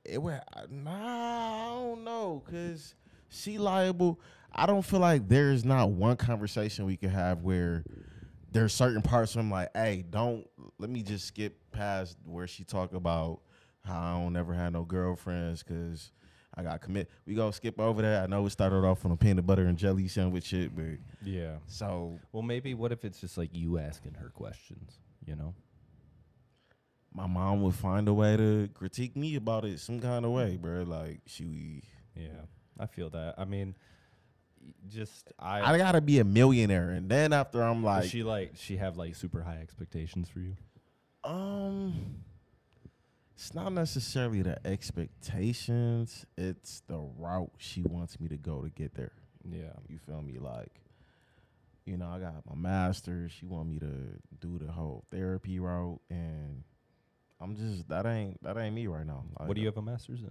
it 0.05 0.21
would 0.21 0.41
nah. 0.71 0.91
I 0.93 1.75
don't 1.75 2.05
know, 2.05 2.43
cause 2.51 2.95
she 3.31 3.57
liable. 3.57 4.21
I 4.53 4.67
don't 4.67 4.83
feel 4.83 5.01
like 5.01 5.27
there's 5.27 5.65
not 5.65 5.91
one 5.91 6.17
conversation 6.17 6.85
we 6.85 6.99
could 6.99 7.11
have 7.11 7.43
where 7.43 7.85
there's 8.51 8.75
certain 8.75 9.01
parts 9.01 9.35
where 9.35 9.43
I'm 9.43 9.51
like, 9.51 9.71
hey, 9.75 10.05
don't 10.11 10.47
let 10.79 10.91
me 10.91 11.03
just 11.03 11.27
skip 11.27 11.57
past 11.73 12.19
where 12.27 12.47
she 12.47 12.65
talk 12.65 12.93
about 12.93 13.41
how 13.87 13.99
I 13.99 14.23
don't 14.23 14.37
ever 14.37 14.53
had 14.53 14.75
no 14.75 14.83
girlfriends 14.83 15.63
because 15.63 16.13
I 16.55 16.63
got 16.63 16.81
commit. 16.81 17.09
We 17.27 17.35
gonna 17.35 17.53
skip 17.53 17.81
over 17.81 18.03
that. 18.03 18.25
I 18.25 18.27
know 18.27 18.45
it 18.47 18.51
started 18.51 18.85
off 18.85 19.05
on 19.05 19.11
a 19.13 19.17
peanut 19.17 19.47
butter 19.47 19.67
and 19.67 19.79
jelly 19.79 20.09
sandwich 20.09 20.45
shit, 20.45 20.75
but 20.77 20.99
yeah. 21.25 21.57
so 21.67 22.19
Well, 22.33 22.43
maybe 22.43 22.75
what 22.75 22.93
if 22.93 23.05
it's 23.05 23.21
just 23.21 23.39
like 23.39 23.51
you 23.53 23.79
asking 23.79 24.15
her 24.15 24.29
questions? 24.29 24.99
You 25.25 25.37
know? 25.37 25.55
my 27.15 27.27
mom 27.27 27.63
would 27.63 27.75
find 27.75 28.09
a 28.09 28.15
way 28.15 28.37
to 28.37 28.69
critique 28.75 29.17
me 29.17 29.37
about 29.37 29.65
it 29.65 29.79
some 29.81 30.01
kind 30.01 30.25
of 30.25 30.31
way, 30.31 30.57
bro. 30.57 30.83
Like 30.83 31.21
she, 31.27 31.83
Yeah, 32.15 32.47
I 32.79 32.87
feel 32.87 33.11
that. 33.11 33.35
I 33.39 33.45
mean, 33.45 33.75
just 34.89 35.33
I. 35.39 35.75
I 35.75 35.79
gotta 35.79 36.01
be 36.01 36.19
a 36.19 36.25
millionaire, 36.25 36.91
and 36.91 37.09
then 37.09 37.33
after 37.33 37.63
I'm 37.63 37.83
like, 37.83 38.09
she 38.09 38.23
like 38.23 38.53
she 38.57 38.77
have 38.79 38.97
like 38.97 39.15
super 39.15 39.43
high 39.43 39.59
expectations 39.61 40.29
for 40.29 40.41
you? 40.41 40.57
um, 41.25 42.17
it's 43.43 43.55
not 43.55 43.73
necessarily 43.73 44.41
the 44.43 44.65
expectations; 44.65 46.25
it's 46.39 46.81
the 46.87 46.99
route 47.19 47.51
she 47.59 47.83
wants 47.83 48.21
me 48.21 48.29
to 48.29 48.37
go 48.37 48.63
to 48.63 48.71
get 48.71 48.95
there. 48.95 49.11
Yeah. 49.45 49.73
You 49.89 49.99
feel 49.99 50.23
me? 50.23 50.39
Like, 50.39 50.71
you 51.85 51.97
know, 51.97 52.07
I 52.07 52.21
got 52.21 52.35
my 52.49 52.55
master's. 52.55 53.33
She 53.33 53.45
want 53.45 53.69
me 53.69 53.81
to 53.81 53.91
do 54.41 54.61
the 54.65 54.71
whole 54.71 55.03
therapy 55.11 55.59
route, 55.59 56.01
and 56.09 56.63
I'm 57.41 57.57
just 57.57 57.89
that 57.89 58.07
ain't 58.07 58.41
that 58.45 58.57
ain't 58.57 58.77
me 58.77 58.87
right 58.87 59.05
now. 59.05 59.25
what 59.39 59.55
do 59.57 59.61
you 59.61 59.67
have 59.67 59.77
a 59.77 59.83
master's 59.83 60.21
in? 60.21 60.31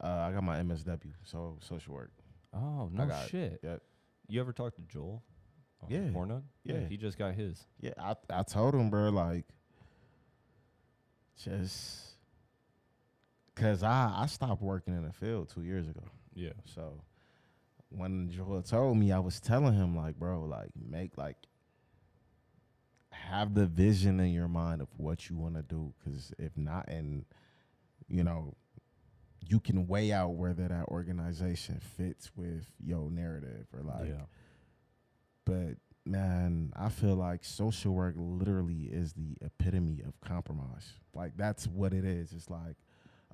Uh, 0.00 0.28
I 0.28 0.30
got 0.32 0.44
my 0.44 0.60
MSW, 0.60 1.12
so 1.24 1.56
social 1.60 1.94
work. 1.94 2.12
Oh 2.54 2.88
no 2.92 3.06
got- 3.06 3.28
shit. 3.28 3.58
Yep. 3.64 3.82
You 4.28 4.40
ever 4.40 4.52
talked 4.52 4.76
to 4.76 4.82
Joel? 4.82 5.20
Yeah. 5.88 6.10
Yeah, 6.14 6.38
Yeah. 6.62 6.86
he 6.88 6.96
just 6.96 7.18
got 7.18 7.34
his. 7.34 7.66
Yeah, 7.80 7.94
I 7.98 8.14
I 8.30 8.44
told 8.44 8.72
him, 8.72 8.88
bro, 8.88 9.08
like, 9.10 9.46
just 11.42 12.11
cause 13.54 13.82
I 13.82 14.12
I 14.16 14.26
stopped 14.26 14.62
working 14.62 14.94
in 14.94 15.04
the 15.04 15.12
field 15.12 15.50
two 15.52 15.62
years 15.62 15.88
ago. 15.88 16.02
Yeah. 16.34 16.52
So 16.64 17.00
when 17.90 18.30
Joel 18.30 18.62
told 18.62 18.96
me, 18.96 19.12
I 19.12 19.18
was 19.18 19.40
telling 19.40 19.74
him 19.74 19.96
like, 19.96 20.16
bro, 20.16 20.44
like 20.44 20.70
make 20.74 21.16
like 21.16 21.36
have 23.10 23.54
the 23.54 23.66
vision 23.66 24.18
in 24.20 24.32
your 24.32 24.48
mind 24.48 24.80
of 24.80 24.88
what 24.96 25.28
you 25.28 25.36
want 25.36 25.54
to 25.56 25.62
do, 25.62 25.92
cause 26.04 26.32
if 26.38 26.56
not, 26.56 26.88
and 26.88 27.24
you 28.08 28.24
know, 28.24 28.54
you 29.40 29.60
can 29.60 29.86
weigh 29.86 30.12
out 30.12 30.34
whether 30.34 30.68
that 30.68 30.88
organization 30.88 31.80
fits 31.96 32.30
with 32.36 32.66
your 32.78 33.10
narrative 33.10 33.66
or 33.72 33.82
like 33.82 34.08
yeah. 34.08 34.24
but 35.44 35.76
man, 36.04 36.72
I 36.76 36.88
feel 36.88 37.14
like 37.14 37.44
social 37.44 37.92
work 37.92 38.14
literally 38.16 38.88
is 38.90 39.12
the 39.12 39.36
epitome 39.40 40.02
of 40.06 40.20
compromise. 40.20 40.92
Like 41.14 41.36
that's 41.36 41.66
what 41.66 41.92
it 41.92 42.04
is. 42.04 42.32
It's 42.32 42.50
like, 42.50 42.76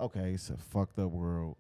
okay, 0.01 0.33
it's 0.33 0.51
a 0.51 0.57
fucked 0.57 0.99
up 0.99 1.11
world. 1.11 1.57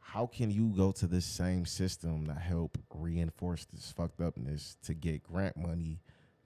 How 0.00 0.26
can 0.26 0.50
you 0.50 0.68
go 0.68 0.92
to 0.92 1.06
this 1.06 1.24
same 1.24 1.66
system 1.66 2.26
to 2.26 2.34
help 2.34 2.78
reinforce 2.94 3.64
this 3.66 3.92
fucked 3.92 4.20
upness 4.20 4.76
to 4.84 4.94
get 4.94 5.22
grant 5.22 5.56
money 5.56 6.00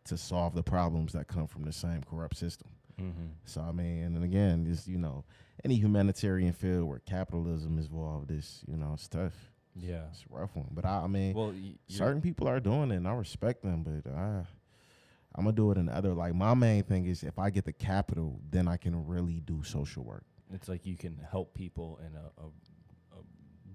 to 0.05 0.17
solve 0.17 0.55
the 0.55 0.63
problems 0.63 1.13
that 1.13 1.29
come 1.29 1.47
from 1.47 1.65
the 1.65 1.73
same 1.73 2.03
corrupt 2.03 2.37
system? 2.37 2.69
Mm-hmm. 3.01 3.27
So 3.45 3.61
I 3.61 3.73
mean, 3.73 4.03
and 4.03 4.25
again, 4.25 4.65
just 4.67 4.89
you 4.89 4.99
know, 4.99 5.25
any 5.65 5.77
humanitarian 5.77 6.53
field 6.53 6.89
where 6.89 7.01
capitalism 7.01 7.79
is 7.79 7.87
involved 7.87 8.31
is 8.31 8.63
you 8.67 8.77
know 8.77 8.93
it's 8.95 9.09
tough. 9.09 9.35
Yeah. 9.77 10.03
it's 10.11 10.25
a 10.31 10.37
rough 10.37 10.57
one. 10.57 10.67
But 10.73 10.85
I, 10.85 11.03
I 11.05 11.07
mean, 11.07 11.33
Well, 11.35 11.53
y- 11.53 11.75
certain 11.87 12.21
people 12.21 12.49
are 12.49 12.61
doing 12.61 12.91
it, 12.91 12.97
and 12.97 13.07
I 13.09 13.13
respect 13.13 13.63
them. 13.63 13.83
But 13.85 14.11
I, 14.13 14.43
I'm 15.35 15.45
gonna 15.45 15.53
do 15.53 15.71
it 15.71 15.79
in 15.79 15.89
other. 15.89 16.13
Like 16.13 16.35
my 16.35 16.55
main 16.55 16.83
thing 16.83 17.07
is, 17.07 17.23
if 17.23 17.39
I 17.39 17.51
get 17.51 17.65
the 17.67 17.73
capital, 17.73 18.41
then 18.51 18.67
I 18.69 18.77
can 18.79 19.07
really 19.07 19.41
do 19.41 19.63
social 19.63 20.03
work. 20.03 20.25
It's 20.53 20.69
like 20.69 20.87
you 20.87 20.97
can 20.97 21.19
help 21.31 21.55
people 21.55 22.01
in 22.07 22.15
a, 22.17 22.43
a, 22.43 22.47
a 22.47 23.23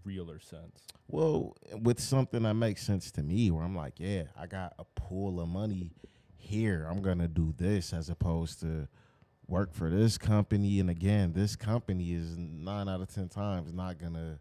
realer 0.04 0.40
sense. 0.40 0.82
Well, 1.08 1.56
with 1.82 2.00
something 2.00 2.44
that 2.44 2.56
makes 2.56 2.84
sense 2.84 3.12
to 3.12 3.24
me, 3.24 3.52
where 3.52 3.64
I'm 3.64 3.76
like, 3.76 3.94
yeah, 3.98 4.24
I 4.40 4.48
got 4.48 4.74
a 4.80 4.86
pool 4.96 5.40
of 5.40 5.48
money 5.48 5.92
here. 6.38 6.88
I'm 6.90 7.02
gonna 7.02 7.28
do 7.28 7.54
this 7.58 7.94
as 7.94 8.10
opposed 8.10 8.62
to 8.62 8.88
work 9.48 9.74
for 9.74 9.90
this 9.90 10.18
company. 10.18 10.80
And 10.80 10.90
again, 10.90 11.34
this 11.34 11.56
company 11.56 12.14
is 12.14 12.38
nine 12.38 12.88
out 12.90 13.02
of 13.02 13.14
ten 13.14 13.30
times 13.30 13.74
not 13.74 13.98
gonna. 14.00 14.40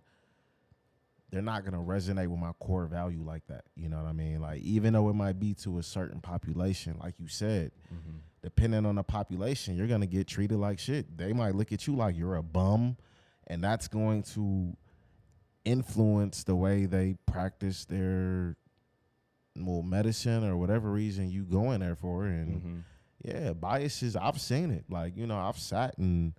They're 1.31 1.43
not 1.43 1.65
gonna 1.65 1.79
resonate 1.79 2.29
with 2.29 2.39
my 2.39 2.53
core 2.61 2.87
value 2.87 3.23
like 3.23 3.47
that. 3.49 3.65
You 3.75 3.89
know 3.89 3.97
what 3.97 4.07
I 4.07 4.13
mean? 4.13 4.41
Like 4.41 4.63
even 4.63 4.93
though 4.93 5.09
it 5.09 5.15
might 5.15 5.41
be 5.41 5.55
to 5.55 5.79
a 5.79 5.83
certain 5.83 6.21
population, 6.21 6.97
like 7.03 7.15
you 7.19 7.27
said, 7.27 7.73
mm-hmm. 7.93 8.19
Depending 8.45 8.85
on 8.87 8.95
the 8.95 9.03
population, 9.03 9.75
you're 9.75 9.89
gonna 9.89 10.07
get 10.07 10.29
treated 10.29 10.59
like 10.59 10.79
shit. 10.79 11.17
They 11.19 11.33
might 11.33 11.55
look 11.57 11.73
at 11.73 11.87
you 11.89 11.97
like 11.97 12.15
you're 12.17 12.37
a 12.37 12.43
bum, 12.43 12.97
and 13.49 13.65
that's 13.65 13.89
going 13.89 14.23
to 14.35 14.77
influence 15.65 16.45
the 16.45 16.55
way 16.55 16.85
they 16.87 17.17
practice 17.27 17.85
their 17.87 18.57
well 19.57 19.83
medicine 19.83 20.45
or 20.45 20.57
whatever 20.57 20.91
reason 20.91 21.31
you 21.31 21.45
go 21.45 21.73
in 21.73 21.81
there 21.81 21.97
for. 21.97 22.27
And 22.27 22.55
Mm-hmm. 22.61 22.79
yeah, 23.25 23.53
biases. 23.55 24.15
I've 24.15 24.41
seen 24.41 24.71
it. 24.71 24.85
Like 24.91 25.17
you 25.17 25.27
know, 25.27 25.39
I've 25.39 25.59
sat 25.59 25.95
in 25.99 26.35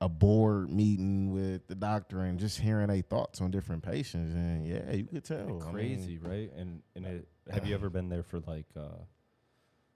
a 0.00 0.08
board 0.08 0.70
meeting 0.70 1.30
with 1.32 1.66
the 1.66 1.74
doctor 1.74 2.20
and 2.20 2.38
just 2.38 2.58
hearing 2.60 2.88
their 2.88 3.02
thoughts 3.02 3.40
on 3.40 3.50
different 3.50 3.82
patients, 3.82 4.34
and 4.34 4.66
yeah, 4.66 4.92
you 4.92 5.04
could 5.04 5.24
tell. 5.24 5.38
I 5.38 5.50
mean, 5.50 5.60
crazy, 5.60 6.18
right? 6.18 6.50
And 6.56 6.82
and 6.96 7.04
it, 7.06 7.28
have 7.50 7.66
you 7.66 7.74
ever 7.74 7.90
been 7.90 8.08
there 8.08 8.22
for 8.22 8.40
like? 8.40 8.66
uh 8.76 9.04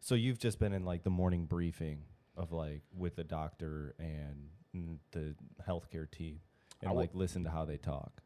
So 0.01 0.15
you've 0.15 0.39
just 0.39 0.59
been 0.59 0.73
in 0.73 0.85
like 0.85 1.03
the 1.03 1.11
morning 1.11 1.45
briefing 1.47 2.03
of 2.37 2.53
like 2.53 2.83
with 2.97 3.17
the 3.17 3.25
doctor 3.25 3.95
and 3.99 4.49
mm, 4.75 4.97
the 5.13 5.35
healthcare 5.67 6.11
team, 6.11 6.41
and 6.81 6.89
I 6.89 6.93
w- 6.93 7.01
like 7.01 7.11
listen 7.15 7.45
to 7.45 7.51
how 7.51 7.65
they 7.65 7.77
talk. 7.77 8.23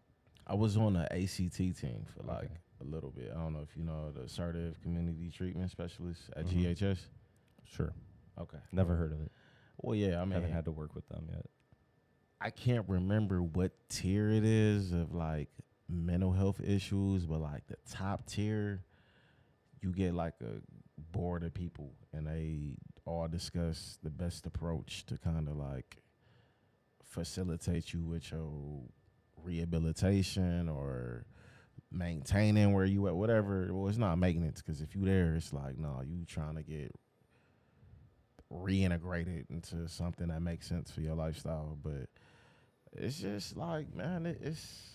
I 0.46 0.54
was 0.54 0.76
on 0.76 0.94
the 0.94 1.10
ACT 1.12 1.56
team 1.56 2.04
for 2.14 2.22
like 2.24 2.44
Okay. 2.44 2.54
a 2.80 2.84
little 2.84 3.10
bit. 3.10 3.30
I 3.34 3.38
don't 3.40 3.52
know 3.54 3.60
if 3.68 3.76
you 3.76 3.84
know 3.84 4.10
the 4.12 4.22
assertive 4.22 4.80
community 4.82 5.30
treatment 5.30 5.70
specialist 5.70 6.30
at 6.36 6.46
Mhm. 6.46 6.74
GHS. 6.76 7.08
Sure, 7.64 7.92
Okay, 8.38 8.58
never 8.70 8.96
heard 8.96 9.12
of 9.12 9.20
it. 9.22 9.32
Well, 9.78 9.94
yeah, 9.94 10.20
I 10.20 10.24
mean, 10.24 10.32
haven't 10.32 10.52
had 10.52 10.66
to 10.66 10.72
work 10.72 10.94
with 10.94 11.08
them 11.08 11.26
yet. 11.32 11.46
I 12.40 12.50
can't 12.50 12.86
remember 12.88 13.42
what 13.42 13.72
tier 13.88 14.28
it 14.28 14.44
is 14.44 14.92
of 14.92 15.14
like 15.14 15.48
mental 15.88 16.32
health 16.32 16.60
issues, 16.60 17.24
but 17.24 17.40
like 17.40 17.66
the 17.68 17.76
top 17.90 18.26
tier, 18.26 18.84
you 19.80 19.92
get 19.92 20.12
like 20.12 20.34
a 20.42 20.60
board 21.10 21.42
of 21.42 21.54
people 21.54 21.92
and 22.12 22.26
they 22.26 22.76
all 23.04 23.28
discuss 23.28 23.98
the 24.02 24.10
best 24.10 24.46
approach 24.46 25.04
to 25.06 25.18
kind 25.18 25.48
of 25.48 25.56
like 25.56 25.98
facilitate 27.04 27.92
you 27.92 28.04
with 28.04 28.30
your 28.30 28.82
rehabilitation 29.42 30.68
or 30.68 31.26
maintaining 31.90 32.72
where 32.72 32.84
you 32.84 33.06
at, 33.08 33.14
whatever. 33.14 33.68
Well, 33.70 33.88
it's 33.88 33.98
not 33.98 34.16
maintenance 34.16 34.62
because 34.62 34.80
if 34.80 34.94
you 34.94 35.04
there, 35.04 35.34
it's 35.34 35.52
like 35.52 35.78
no, 35.78 36.02
you 36.04 36.24
trying 36.24 36.56
to 36.56 36.62
get 36.62 36.94
reintegrated 38.52 39.50
into 39.50 39.88
something 39.88 40.28
that 40.28 40.40
makes 40.40 40.68
sense 40.68 40.90
for 40.90 41.00
your 41.00 41.14
lifestyle. 41.14 41.76
But 41.82 42.08
it's 42.92 43.18
just 43.18 43.56
like, 43.56 43.94
man, 43.94 44.26
it, 44.26 44.38
it's 44.42 44.91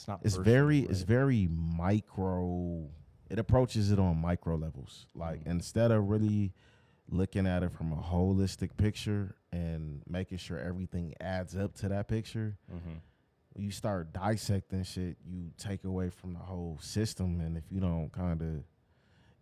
It's 0.00 0.08
not. 0.08 0.20
it's 0.24 0.36
personal, 0.36 0.54
very 0.54 0.78
it's 0.80 1.02
very 1.02 1.46
micro. 1.50 2.88
It 3.28 3.38
approaches 3.38 3.92
it 3.92 3.98
on 3.98 4.16
micro 4.16 4.56
levels. 4.56 5.06
Like 5.14 5.44
Mhm. 5.44 5.50
instead 5.50 5.90
of 5.90 6.08
really 6.08 6.52
looking 7.08 7.46
at 7.46 7.62
it 7.62 7.70
from 7.72 7.92
a 7.92 7.96
holistic 7.96 8.76
picture 8.76 9.34
and 9.52 10.02
making 10.08 10.38
sure 10.38 10.58
everything 10.58 11.14
adds 11.20 11.54
up 11.56 11.74
to 11.74 11.88
that 11.88 12.08
picture, 12.08 12.56
Mhm. 12.72 13.00
you 13.56 13.70
start 13.70 14.12
dissecting 14.12 14.84
shit, 14.84 15.18
you 15.24 15.50
take 15.58 15.84
away 15.84 16.08
from 16.08 16.32
the 16.32 16.38
whole 16.38 16.78
system. 16.80 17.40
And 17.40 17.56
if 17.56 17.64
you 17.70 17.80
don't 17.80 18.10
kind 18.10 18.40
of, 18.42 18.64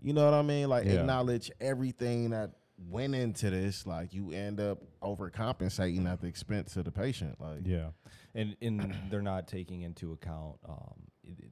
you 0.00 0.12
know 0.12 0.24
what 0.24 0.34
I 0.34 0.42
mean, 0.42 0.68
like 0.68 0.86
Yeah. 0.86 1.00
acknowledge 1.00 1.50
everything 1.60 2.30
that 2.30 2.52
went 2.88 3.14
into 3.14 3.50
this, 3.50 3.86
like 3.86 4.12
you 4.14 4.30
end 4.32 4.60
up 4.60 4.82
overcompensating 5.02 6.06
at 6.06 6.20
the 6.20 6.26
expense 6.26 6.76
of 6.76 6.84
the 6.84 6.92
patient. 6.92 7.40
Like, 7.40 7.66
Yeah, 7.66 7.90
and 8.38 8.56
and 8.62 8.94
they're 9.10 9.20
not 9.20 9.48
taking 9.48 9.82
into 9.82 10.12
account 10.12 10.56
um, 10.66 10.94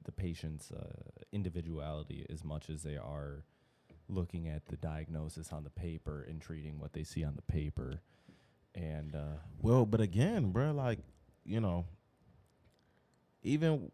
the 0.05 0.11
patient's 0.11 0.71
uh, 0.71 0.85
individuality 1.31 2.25
as 2.29 2.43
much 2.43 2.69
as 2.69 2.81
they 2.81 2.95
are 2.97 3.43
looking 4.09 4.47
at 4.47 4.65
the 4.67 4.77
diagnosis 4.77 5.51
on 5.51 5.63
the 5.63 5.69
paper 5.69 6.25
and 6.27 6.41
treating 6.41 6.79
what 6.79 6.93
they 6.93 7.03
see 7.03 7.23
on 7.23 7.35
the 7.35 7.41
paper. 7.41 7.99
And 8.73 9.15
uh, 9.15 9.39
Well, 9.61 9.85
but 9.85 10.01
again, 10.01 10.51
bro, 10.51 10.71
like, 10.71 10.99
you 11.45 11.59
know, 11.59 11.85
even 13.43 13.91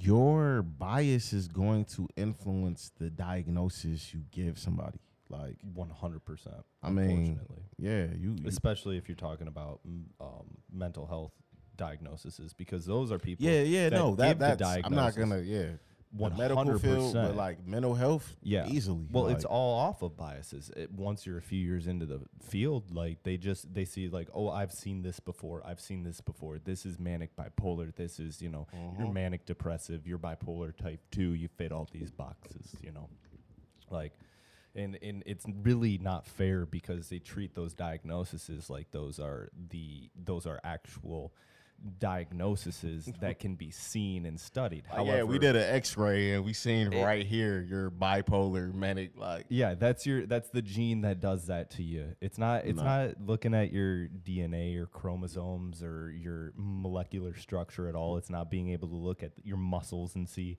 your 0.00 0.62
bias 0.62 1.32
is 1.32 1.48
going 1.48 1.84
to 1.84 2.08
influence 2.16 2.92
the 2.98 3.10
diagnosis 3.10 4.14
you 4.14 4.22
give 4.30 4.58
somebody. 4.58 4.98
Like, 5.30 5.56
one 5.74 5.88
hundred 5.90 6.24
percent. 6.24 6.56
I 6.82 6.90
mean, 6.90 7.10
unfortunately, 7.10 7.62
yeah, 7.78 8.06
you, 8.18 8.36
you 8.42 8.48
especially 8.48 8.98
if 8.98 9.08
you're 9.08 9.16
talking 9.16 9.46
about 9.46 9.80
um, 10.20 10.58
mental 10.72 11.06
health 11.06 11.32
diagnoses, 11.76 12.52
because 12.52 12.84
those 12.84 13.10
are 13.12 13.18
people. 13.18 13.46
yeah, 13.46 13.62
yeah, 13.62 13.88
that 13.88 13.96
no, 13.96 14.14
that 14.16 14.38
that's 14.38 14.62
I'm 14.84 14.92
not 14.94 15.14
gonna, 15.16 15.38
yeah, 15.38 15.66
100%. 16.18 16.36
medical 16.36 16.78
field, 16.80 17.14
but 17.14 17.36
like 17.36 17.64
mental 17.66 17.94
health, 17.94 18.36
Yeah. 18.42 18.66
easily. 18.66 19.06
Well, 19.12 19.28
it's 19.28 19.44
all 19.44 19.78
off 19.78 20.02
of 20.02 20.16
biases. 20.16 20.70
It, 20.76 20.90
once 20.92 21.24
you're 21.24 21.38
a 21.38 21.42
few 21.42 21.60
years 21.64 21.86
into 21.86 22.04
the 22.06 22.20
field, 22.42 22.90
like 22.94 23.22
they 23.22 23.36
just 23.36 23.72
they 23.72 23.84
see 23.84 24.08
like, 24.08 24.28
oh, 24.34 24.48
I've 24.50 24.72
seen 24.72 25.02
this 25.02 25.20
before. 25.20 25.62
I've 25.64 25.80
seen 25.80 26.02
this 26.02 26.20
before. 26.20 26.58
This 26.58 26.84
is 26.84 26.98
manic 26.98 27.36
bipolar. 27.36 27.94
This 27.94 28.18
is 28.18 28.42
you 28.42 28.48
know 28.48 28.66
you're 28.98 29.06
Mhm. 29.08 29.12
manic 29.14 29.46
depressive. 29.46 30.06
You're 30.08 30.18
bipolar 30.18 30.76
type 30.76 31.00
two. 31.12 31.34
You 31.34 31.46
fit 31.46 31.70
all 31.70 31.88
these 31.92 32.10
boxes. 32.10 32.74
You 32.82 32.90
know, 32.92 33.08
like. 33.90 34.12
And, 34.74 34.96
and 35.02 35.22
it's 35.26 35.44
really 35.62 35.98
not 35.98 36.26
fair 36.26 36.64
because 36.64 37.08
they 37.08 37.18
treat 37.18 37.54
those 37.54 37.74
diagnoses 37.74 38.70
like 38.70 38.92
those 38.92 39.18
are 39.18 39.48
the 39.70 40.10
those 40.14 40.46
are 40.46 40.60
actual 40.62 41.32
diagnoses 41.98 43.10
that 43.20 43.38
can 43.38 43.54
be 43.54 43.70
seen 43.70 44.26
and 44.26 44.38
studied. 44.38 44.84
like, 44.96 45.06
yeah, 45.06 45.22
we 45.22 45.38
did 45.38 45.56
an 45.56 45.74
X-ray 45.74 46.32
and 46.34 46.44
we 46.44 46.52
seen 46.52 46.92
It- 46.92 47.02
right 47.02 47.26
here 47.26 47.60
you're 47.68 47.90
bipolar, 47.90 48.72
manic, 48.72 49.12
like. 49.16 49.46
Yeah, 49.48 49.74
that's 49.74 50.06
your 50.06 50.26
that's 50.26 50.48
the 50.50 50.62
gene 50.62 51.02
that 51.02 51.20
does 51.20 51.46
that 51.46 51.70
to 51.72 51.82
you. 51.82 52.14
It's 52.20 52.38
not 52.38 52.64
it's 52.64 52.78
No. 52.78 52.84
not 52.84 53.20
looking 53.24 53.54
at 53.54 53.72
your 53.72 54.08
DNA 54.08 54.76
or 54.76 54.86
chromosomes 54.86 55.82
or 55.82 56.10
your 56.10 56.52
molecular 56.56 57.34
structure 57.34 57.88
at 57.88 57.94
all. 57.94 58.14
Mm. 58.14 58.18
It's 58.18 58.30
not 58.30 58.50
being 58.50 58.70
able 58.70 58.88
to 58.88 58.96
look 58.96 59.22
at 59.22 59.32
your 59.42 59.56
muscles 59.56 60.14
and 60.14 60.28
see 60.28 60.58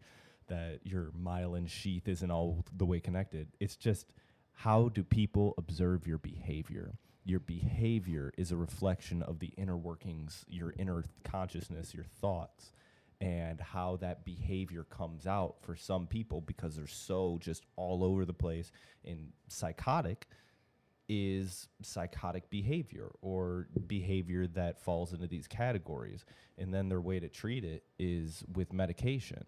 that 0.52 0.82
your 0.84 1.12
myelin 1.20 1.68
sheath 1.68 2.08
isn't 2.08 2.30
all 2.30 2.66
the 2.76 2.86
way 2.86 3.00
connected. 3.00 3.48
It's 3.60 3.78
just 3.78 4.14
how 4.52 4.90
do 4.90 5.04
people 5.04 5.56
observe 5.58 6.06
your 6.06 6.18
behavior? 6.18 7.00
Your 7.24 7.40
behavior 7.40 8.34
is 8.38 8.52
a 8.52 8.58
reflection 8.58 9.24
of 9.24 9.40
the 9.40 9.54
inner 9.58 9.78
workings, 9.78 10.46
your 10.50 10.74
inner 10.78 11.06
consciousness, 11.24 11.94
your 11.94 12.04
thoughts 12.04 12.74
and 13.22 13.62
how 13.62 13.98
that 13.98 14.26
behavior 14.26 14.84
comes 14.84 15.28
out 15.28 15.56
for 15.62 15.76
some 15.76 16.08
people 16.08 16.42
because 16.42 16.76
they're 16.76 16.88
so 16.88 17.38
just 17.40 17.64
all 17.76 18.04
over 18.04 18.26
the 18.26 18.34
place 18.34 18.72
and 19.06 19.32
psychotic 19.48 20.28
is 21.08 21.68
psychotic 21.84 22.50
behavior 22.50 23.12
or 23.22 23.68
behavior 23.86 24.48
that 24.48 24.82
falls 24.82 25.14
into 25.14 25.28
these 25.28 25.48
categories 25.48 26.26
and 26.58 26.74
then 26.74 26.90
their 26.90 27.02
way 27.02 27.20
to 27.20 27.30
treat 27.30 27.64
it 27.64 27.84
is 28.00 28.44
with 28.56 28.74
medication 28.74 29.44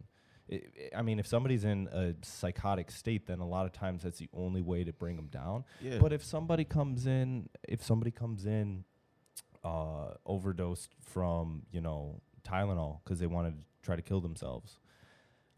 I- 0.95 1.01
mean, 1.01 1.19
if 1.19 1.27
somebody's 1.27 1.63
in 1.63 1.88
a 1.91 2.13
psychotic 2.23 2.91
state, 2.91 3.27
then 3.27 3.39
a 3.39 3.47
lot 3.47 3.65
of 3.65 3.71
times 3.73 4.03
that's 4.03 4.19
the 4.19 4.29
only 4.34 4.62
way 4.62 4.84
to 4.84 4.93
bring 4.93 5.15
them 5.15 5.27
down. 5.27 5.63
Yeah. 5.82 5.99
But 5.99 6.13
if 6.13 6.23
somebody 6.23 6.63
comes 6.65 7.06
in, 7.06 7.49
if 7.67 7.84
somebody 7.84 8.12
comes 8.12 8.45
in 8.45 8.84
uh, 9.63 10.15
overdosed 10.25 10.93
from 11.01 11.63
you 11.71 11.82
know 11.82 12.21
Tylenol 12.43 12.99
because 13.03 13.19
they 13.19 13.27
wanted 13.27 13.51
to 13.51 13.63
try 13.82 13.95
to 13.95 14.01
kill 14.01 14.19
themselves, 14.21 14.79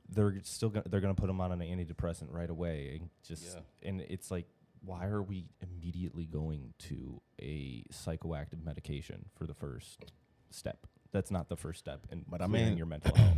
they're 0.09 0.35
still 0.43 0.69
gonna, 0.69 0.85
they're 0.89 1.01
going 1.01 1.15
to 1.15 1.19
put 1.19 1.27
them 1.27 1.41
on 1.41 1.51
an 1.51 1.59
antidepressant 1.59 2.31
right 2.31 2.49
away 2.49 2.97
and 2.99 3.09
just 3.23 3.57
and 3.81 4.01
it's 4.01 4.29
like 4.29 4.45
why 4.83 5.07
are 5.07 5.23
we 5.23 5.47
immediately 5.63 6.25
going 6.27 6.71
to 6.77 7.19
a 7.41 7.83
psychoactive 7.91 8.63
medication 8.63 9.25
for 9.35 9.47
the 9.47 9.53
first 9.55 10.05
step? 10.51 10.85
That's 11.11 11.31
not 11.31 11.49
the 11.49 11.55
first 11.57 11.79
step 11.79 12.05
in 12.11 12.23
But 12.27 12.41
I 12.43 12.47
mean- 12.47 12.77
your 12.77 12.85
mental 12.85 13.15
health. 13.15 13.37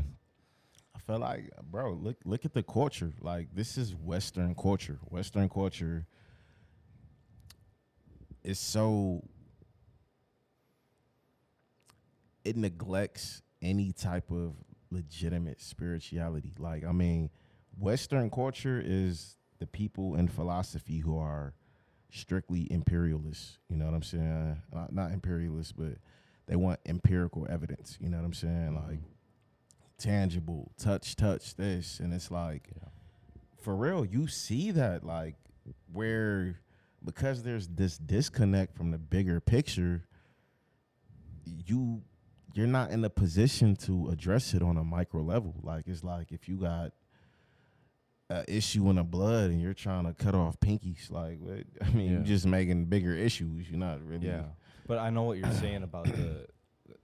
I 0.97 0.99
feel 0.99 1.19
like, 1.19 1.51
bro, 1.69 1.93
look 1.93 2.17
look 2.25 2.43
at 2.45 2.53
the 2.53 2.63
culture. 2.63 3.13
Like 3.21 3.49
this 3.53 3.77
is 3.77 3.93
Western 3.95 4.55
culture. 4.55 4.99
Western 5.09 5.47
culture 5.47 6.07
is 8.43 8.57
so 8.57 9.23
it 12.43 12.57
neglects 12.57 13.41
any 13.61 13.91
type 13.91 14.31
of 14.31 14.53
legitimate 14.89 15.61
spirituality. 15.61 16.53
Like, 16.57 16.85
I 16.85 16.93
mean, 16.93 17.29
Western 17.77 18.29
culture 18.29 18.81
is 18.83 19.35
the 19.59 19.67
people 19.67 20.15
in 20.15 20.27
philosophy 20.27 20.99
who 20.99 21.19
are 21.19 21.53
strictly 22.09 22.71
imperialists. 22.71 23.57
You 23.69 23.75
know 23.77 23.85
what 23.85 23.93
I'm 23.93 24.03
saying? 24.03 24.61
Not, 24.73 24.93
not 24.93 25.11
imperialists, 25.11 25.73
but 25.73 25.97
they 26.47 26.55
want 26.55 26.79
empirical 26.85 27.45
evidence. 27.49 27.97
You 27.99 28.09
know 28.09 28.17
what 28.17 28.25
I'm 28.25 28.33
saying? 28.33 28.75
Like 28.75 28.99
tangible, 29.97 30.71
touch, 30.77 31.15
touch 31.15 31.55
this, 31.55 31.99
and 31.99 32.13
it's 32.13 32.31
like, 32.31 32.69
for 33.61 33.75
real, 33.75 34.05
you 34.05 34.27
see 34.27 34.71
that 34.71 35.03
like 35.05 35.35
where 35.91 36.59
because 37.03 37.43
there's 37.43 37.67
this 37.67 37.97
disconnect 37.97 38.75
from 38.75 38.91
the 38.91 38.97
bigger 38.97 39.39
picture, 39.39 40.05
you 41.65 42.01
you're 42.53 42.67
not 42.67 42.89
in 42.91 43.03
a 43.05 43.09
position 43.09 43.75
to 43.75 44.09
address 44.09 44.53
it 44.53 44.61
on 44.63 44.77
a 44.77 44.83
micro 44.83 45.21
level. 45.21 45.53
Like 45.61 45.87
it's 45.87 46.03
like 46.03 46.31
if 46.31 46.47
you 46.49 46.57
got 46.57 46.91
a 48.29 48.43
issue 48.51 48.89
in 48.89 48.95
the 48.97 49.03
blood 49.03 49.51
and 49.51 49.61
you're 49.61 49.73
trying 49.73 50.05
to 50.05 50.13
cut 50.13 50.33
off 50.35 50.59
pinkies, 50.59 51.11
like 51.11 51.39
what, 51.39 51.63
I 51.81 51.89
mean, 51.91 52.07
Yeah. 52.07 52.11
you're 52.17 52.23
just 52.23 52.45
making 52.45 52.85
bigger 52.85 53.13
issues. 53.13 53.69
You're 53.69 53.79
not 53.79 54.01
really. 54.03 54.27
Yeah, 54.27 54.43
but 54.87 54.97
I 54.97 55.09
know 55.09 55.23
what 55.23 55.37
you're 55.37 55.51
saying 55.53 55.83
about 55.83 56.05
the 56.05 56.47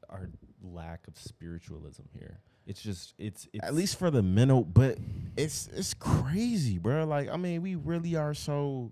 our 0.09 0.29
lack 0.63 1.07
of 1.07 1.17
spiritualism 1.17 2.03
here. 2.17 2.39
It's 2.65 2.81
just 2.81 3.13
it's, 3.17 3.47
it's 3.53 3.65
At 3.65 3.73
least 3.73 3.99
for 3.99 4.11
the 4.11 4.23
mental, 4.23 4.63
but 4.63 4.97
it's 5.37 5.67
it's 5.75 5.93
crazy, 5.93 6.77
bro. 6.77 7.05
Like 7.05 7.29
I 7.29 7.37
mean, 7.37 7.61
we 7.61 7.75
really 7.75 8.15
are 8.15 8.33
so. 8.33 8.91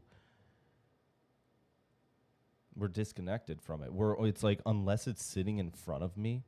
we're 2.75 2.87
disconnected 2.87 3.61
from 3.61 3.83
it. 3.83 3.93
We're 3.93 4.25
it's 4.27 4.43
like 4.43 4.61
unless 4.65 5.07
it's 5.07 5.23
sitting 5.23 5.59
in 5.59 5.71
front 5.71 6.03
of 6.03 6.17
me, 6.17 6.43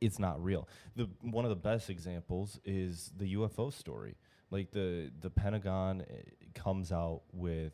it's 0.00 0.18
not 0.18 0.42
real. 0.42 0.68
The 0.96 1.08
one 1.20 1.44
of 1.44 1.50
the 1.50 1.56
best 1.56 1.90
examples 1.90 2.60
is 2.64 3.10
the 3.16 3.34
UFO 3.36 3.72
story. 3.72 4.16
Like 4.50 4.70
the 4.72 5.10
the 5.20 5.30
Pentagon 5.30 6.02
eh, 6.02 6.22
comes 6.54 6.92
out 6.92 7.22
with 7.32 7.72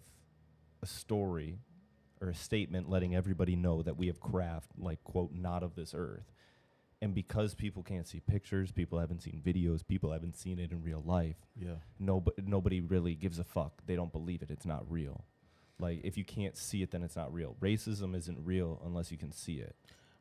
a 0.82 0.86
story 0.86 1.58
or 2.20 2.28
a 2.28 2.34
statement 2.34 2.88
letting 2.88 3.14
everybody 3.14 3.56
know 3.56 3.82
that 3.82 3.96
we 3.96 4.06
have 4.08 4.20
craft 4.20 4.70
like 4.78 5.02
quote 5.04 5.32
not 5.32 5.62
of 5.62 5.74
this 5.74 5.94
earth. 5.96 6.30
And 7.02 7.14
because 7.14 7.54
people 7.54 7.82
can't 7.82 8.06
see 8.06 8.20
pictures, 8.20 8.72
people 8.72 8.98
haven't 8.98 9.22
seen 9.22 9.40
videos, 9.44 9.86
people 9.86 10.12
haven't 10.12 10.36
seen 10.36 10.58
it 10.58 10.70
in 10.70 10.82
real 10.82 11.02
life. 11.04 11.36
Yeah. 11.56 11.76
Nobody 11.98 12.42
nobody 12.44 12.80
really 12.80 13.14
gives 13.14 13.38
a 13.38 13.44
fuck. 13.44 13.82
They 13.86 13.96
don't 13.96 14.12
believe 14.12 14.42
it. 14.42 14.50
It's 14.50 14.66
not 14.66 14.90
real. 14.90 15.24
Like 15.78 16.00
if 16.04 16.18
you 16.18 16.24
can't 16.24 16.56
see 16.56 16.82
it, 16.82 16.90
then 16.90 17.02
it's 17.02 17.16
not 17.16 17.32
real. 17.32 17.56
Racism 17.60 18.14
isn't 18.14 18.44
real 18.44 18.82
unless 18.84 19.10
you 19.10 19.16
can 19.16 19.32
see 19.32 19.54
it. 19.54 19.74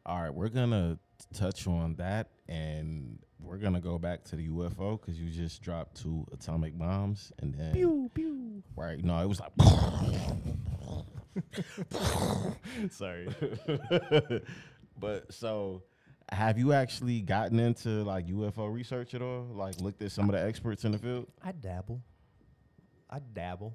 All 0.05 0.21
right, 0.21 0.33
we're 0.33 0.49
gonna 0.49 0.97
touch 1.33 1.67
on 1.67 1.95
that, 1.95 2.29
and 2.47 3.19
we're 3.39 3.57
gonna 3.57 3.81
go 3.81 3.99
back 3.99 4.23
to 4.25 4.37
the 4.37 4.47
UFO 4.47 4.99
because 4.99 5.19
you 5.19 5.29
just 5.29 5.61
dropped 5.61 6.01
two 6.01 6.25
atomic 6.31 6.77
bombs, 6.79 7.33
and 7.39 7.53
then 7.53 7.73
pew 7.73 8.09
pew. 8.13 8.63
Right? 8.77 9.03
No, 9.03 9.19
it 9.21 9.27
was 9.27 9.41
like. 9.41 9.51
Sorry. 12.91 13.27
but 14.99 15.31
so, 15.33 15.83
have 16.31 16.57
you 16.57 16.73
actually 16.73 17.21
gotten 17.21 17.59
into 17.59 18.03
like 18.03 18.27
UFO 18.27 18.71
research 18.71 19.13
at 19.13 19.21
all? 19.21 19.47
Like 19.53 19.79
looked 19.81 20.01
at 20.01 20.11
some 20.11 20.25
of 20.29 20.33
the 20.33 20.41
experts 20.41 20.85
in 20.85 20.91
the 20.91 20.97
field? 20.97 21.27
I 21.43 21.51
dabble. 21.51 22.01
I 23.09 23.19
dabble. 23.19 23.73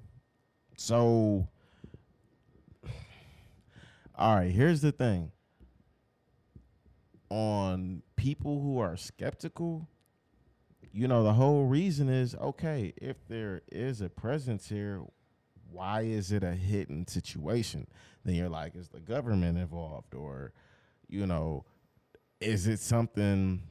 So, 0.77 1.47
all 4.17 4.35
right, 4.35 4.51
here's 4.51 4.81
the 4.81 4.91
thing. 4.91 5.31
On 7.29 8.01
people 8.15 8.61
who 8.61 8.79
are 8.79 8.95
skeptical, 8.95 9.87
you 10.93 11.07
know, 11.07 11.23
the 11.23 11.33
whole 11.33 11.65
reason 11.65 12.07
is 12.07 12.35
okay, 12.35 12.93
if 12.97 13.27
there 13.27 13.61
is 13.71 13.99
a 14.01 14.09
presence 14.09 14.69
here, 14.69 15.01
why 15.69 16.01
is 16.01 16.31
it 16.31 16.43
a 16.43 16.53
hidden 16.53 17.07
situation? 17.07 17.87
Then 18.23 18.35
you're 18.35 18.49
like, 18.49 18.75
is 18.75 18.87
the 18.89 19.01
government 19.01 19.57
involved? 19.57 20.15
Or, 20.15 20.53
you 21.09 21.27
know, 21.27 21.65
is 22.39 22.67
it 22.67 22.79
something 22.79 23.63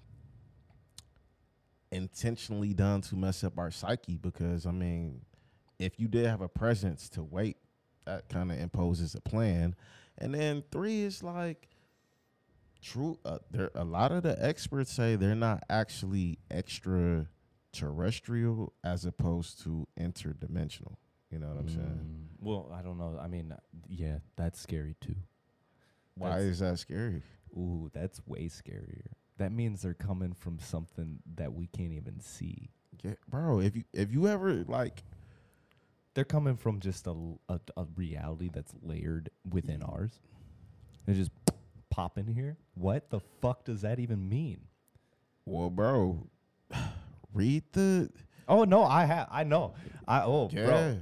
intentionally 1.92 2.72
done 2.72 3.00
to 3.02 3.16
mess 3.16 3.44
up 3.44 3.58
our 3.58 3.70
psyche? 3.70 4.16
Because, 4.16 4.66
I 4.66 4.72
mean, 4.72 5.20
if 5.78 5.98
you 5.98 6.08
did 6.08 6.26
have 6.26 6.40
a 6.40 6.48
presence 6.48 7.08
to 7.10 7.22
wait, 7.22 7.58
that 8.06 8.28
kind 8.28 8.50
of 8.52 8.58
imposes 8.58 9.14
a 9.14 9.20
plan. 9.20 9.76
And 10.18 10.34
then 10.34 10.64
three 10.70 11.02
is 11.02 11.22
like 11.22 11.68
true. 12.82 13.18
Uh, 13.24 13.38
there 13.50 13.70
a 13.74 13.84
lot 13.84 14.12
of 14.12 14.22
the 14.22 14.36
experts 14.44 14.92
say 14.92 15.16
they're 15.16 15.34
not 15.34 15.64
actually 15.68 16.38
extraterrestrial 16.50 18.72
as 18.84 19.04
opposed 19.04 19.62
to 19.64 19.88
interdimensional. 19.98 20.96
You 21.30 21.40
know 21.40 21.48
what 21.48 21.58
I'm 21.58 21.68
saying? 21.68 21.80
Mm, 21.80 22.26
well, 22.38 22.70
I 22.72 22.80
don't 22.82 22.98
know. 22.98 23.18
I 23.20 23.26
mean, 23.26 23.52
yeah, 23.88 24.18
that's 24.36 24.60
scary 24.60 24.94
too. 25.00 25.16
Why 26.16 26.28
That's- 26.30 26.44
is 26.46 26.58
that 26.60 26.78
scary? 26.78 27.22
Ooh, 27.56 27.90
that's 27.92 28.24
way 28.26 28.48
scarier. 28.48 29.06
That 29.38 29.52
means 29.52 29.82
they're 29.82 29.94
coming 29.94 30.32
from 30.32 30.58
something 30.58 31.18
that 31.36 31.52
we 31.54 31.66
can't 31.68 31.92
even 31.92 32.20
see. 32.20 32.70
Yeah, 33.02 33.14
bro. 33.28 33.60
If 33.60 33.76
you 33.76 33.84
if 33.92 34.12
you 34.12 34.28
ever 34.28 34.64
like, 34.68 35.02
They're 36.14 36.24
coming 36.24 36.56
from 36.56 36.78
just 36.78 37.06
a, 37.08 37.10
l- 37.10 37.40
a- 37.48 37.60
a 37.76 37.86
reality 37.96 38.48
that's 38.52 38.72
layered 38.82 39.30
within 39.50 39.82
ours. 39.82 40.20
They 41.06 41.14
just 41.14 41.32
pop 41.90 42.16
in 42.18 42.28
here. 42.28 42.56
What 42.74 43.10
the 43.10 43.18
fuck 43.40 43.64
does 43.64 43.80
that 43.82 43.98
even 43.98 44.28
mean? 44.28 44.60
well, 45.46 45.70
bro, 45.70 46.28
read 47.34 47.64
the 47.72 48.10
Oh 48.46 48.64
no, 48.64 48.84
I 48.84 49.04
have. 49.06 49.28
I 49.30 49.42
know. 49.44 49.74
I 50.06 50.22
oh 50.22 50.48
Yeah. 50.52 50.66
bro, 50.66 50.98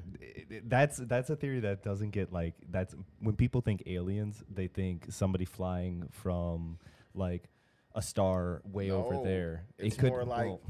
that's 0.64 0.98
that's 0.98 1.30
a 1.30 1.36
theory 1.36 1.60
that 1.60 1.82
doesn't 1.82 2.10
get 2.10 2.32
like 2.32 2.54
that's 2.70 2.94
when 3.20 3.36
people 3.36 3.60
think 3.60 3.82
aliens, 3.86 4.42
they 4.52 4.66
think 4.66 5.06
somebody 5.10 5.44
flying 5.44 6.08
from 6.10 6.78
like 7.14 7.48
a 7.94 8.02
star 8.02 8.62
way 8.64 8.90
over 8.90 9.22
there. 9.22 9.64
it's 9.78 9.96
it 9.96 9.98
could 9.98 10.10
more 10.10 10.24
like- 10.24 10.46
well, 10.46 10.60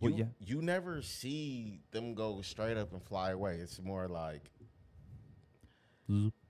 well, 0.00 0.12
you, 0.12 0.18
yeah. 0.18 0.24
you 0.46 0.62
never 0.62 1.02
see 1.02 1.82
them 1.90 2.14
go 2.14 2.40
straight 2.40 2.78
up 2.78 2.92
and 2.92 3.02
fly 3.02 3.32
away. 3.32 3.56
It's 3.56 3.80
more 3.82 4.08
like 4.08 4.50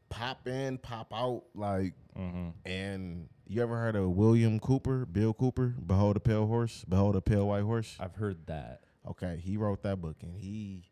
pop 0.08 0.46
in, 0.46 0.78
pop 0.78 1.12
out, 1.14 1.44
like. 1.54 1.94
Mm-hmm. 2.18 2.50
And 2.64 3.28
you 3.46 3.62
ever 3.62 3.76
heard 3.76 3.96
of 3.96 4.10
William 4.10 4.60
Cooper, 4.60 5.06
Bill 5.06 5.32
Cooper, 5.34 5.74
Behold 5.84 6.16
a 6.16 6.20
Pale 6.20 6.46
Horse, 6.46 6.84
Behold 6.88 7.16
a 7.16 7.20
Pale 7.20 7.46
White 7.46 7.62
Horse? 7.62 7.96
I've 7.98 8.14
heard 8.16 8.46
that. 8.46 8.82
Okay, 9.08 9.40
he 9.42 9.56
wrote 9.56 9.82
that 9.82 10.00
book 10.00 10.16
and 10.22 10.36
he 10.36 10.89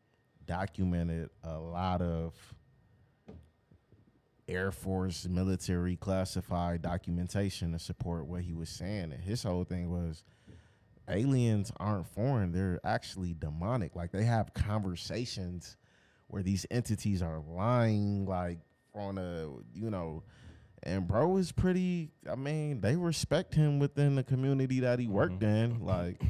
documented 0.48 1.30
a 1.44 1.58
lot 1.58 2.02
of 2.02 2.34
Air 4.48 4.72
Force 4.72 5.28
military 5.28 5.94
classified 5.94 6.82
documentation 6.82 7.72
to 7.72 7.78
support 7.78 8.26
what 8.26 8.42
he 8.42 8.54
was 8.54 8.70
saying. 8.70 9.12
And 9.12 9.22
his 9.22 9.42
whole 9.42 9.64
thing 9.64 9.90
was 9.90 10.24
aliens 11.08 11.70
aren't 11.78 12.06
foreign, 12.06 12.50
they're 12.50 12.80
actually 12.82 13.34
demonic. 13.34 13.94
Like 13.94 14.10
they 14.10 14.24
have 14.24 14.54
conversations 14.54 15.76
where 16.28 16.42
these 16.42 16.66
entities 16.70 17.22
are 17.22 17.40
lying 17.40 18.26
like 18.26 18.58
on 18.94 19.18
a, 19.18 19.48
you 19.74 19.90
know, 19.90 20.24
and 20.82 21.06
bro 21.06 21.36
is 21.36 21.52
pretty 21.52 22.10
I 22.30 22.34
mean, 22.34 22.80
they 22.80 22.96
respect 22.96 23.54
him 23.54 23.78
within 23.78 24.14
the 24.14 24.24
community 24.24 24.80
that 24.80 24.98
he 24.98 25.08
worked 25.08 25.40
mm-hmm. 25.40 25.74
in. 25.74 25.84
Like 25.84 26.22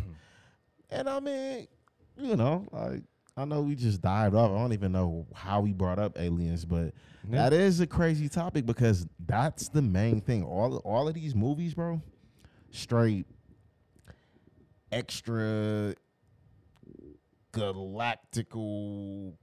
and 0.91 1.09
I 1.09 1.21
mean, 1.21 1.69
you 2.17 2.35
know, 2.35 2.67
like 2.73 3.03
I 3.39 3.45
know 3.45 3.61
we 3.61 3.77
just 3.77 4.01
dived 4.01 4.35
off. 4.35 4.51
I 4.51 4.55
don't 4.59 4.73
even 4.73 4.91
know 4.91 5.25
how 5.33 5.61
we 5.61 5.73
brought 5.73 6.01
up 6.01 6.19
aliens, 6.19 6.65
but 6.65 6.93
that 7.31 7.53
is 7.53 7.79
a 7.79 7.87
crazy 7.87 8.29
topic 8.29 8.67
because 8.67 9.07
that's 9.27 9.69
the 9.69 9.81
main 9.81 10.21
thing. 10.21 10.43
All 10.43 10.79
all 10.79 11.07
of 11.07 11.15
these 11.15 11.37
movies, 11.37 11.73
bro, 11.73 12.03
straight 12.73 13.27
extra 14.91 15.95
galactical 17.53 19.35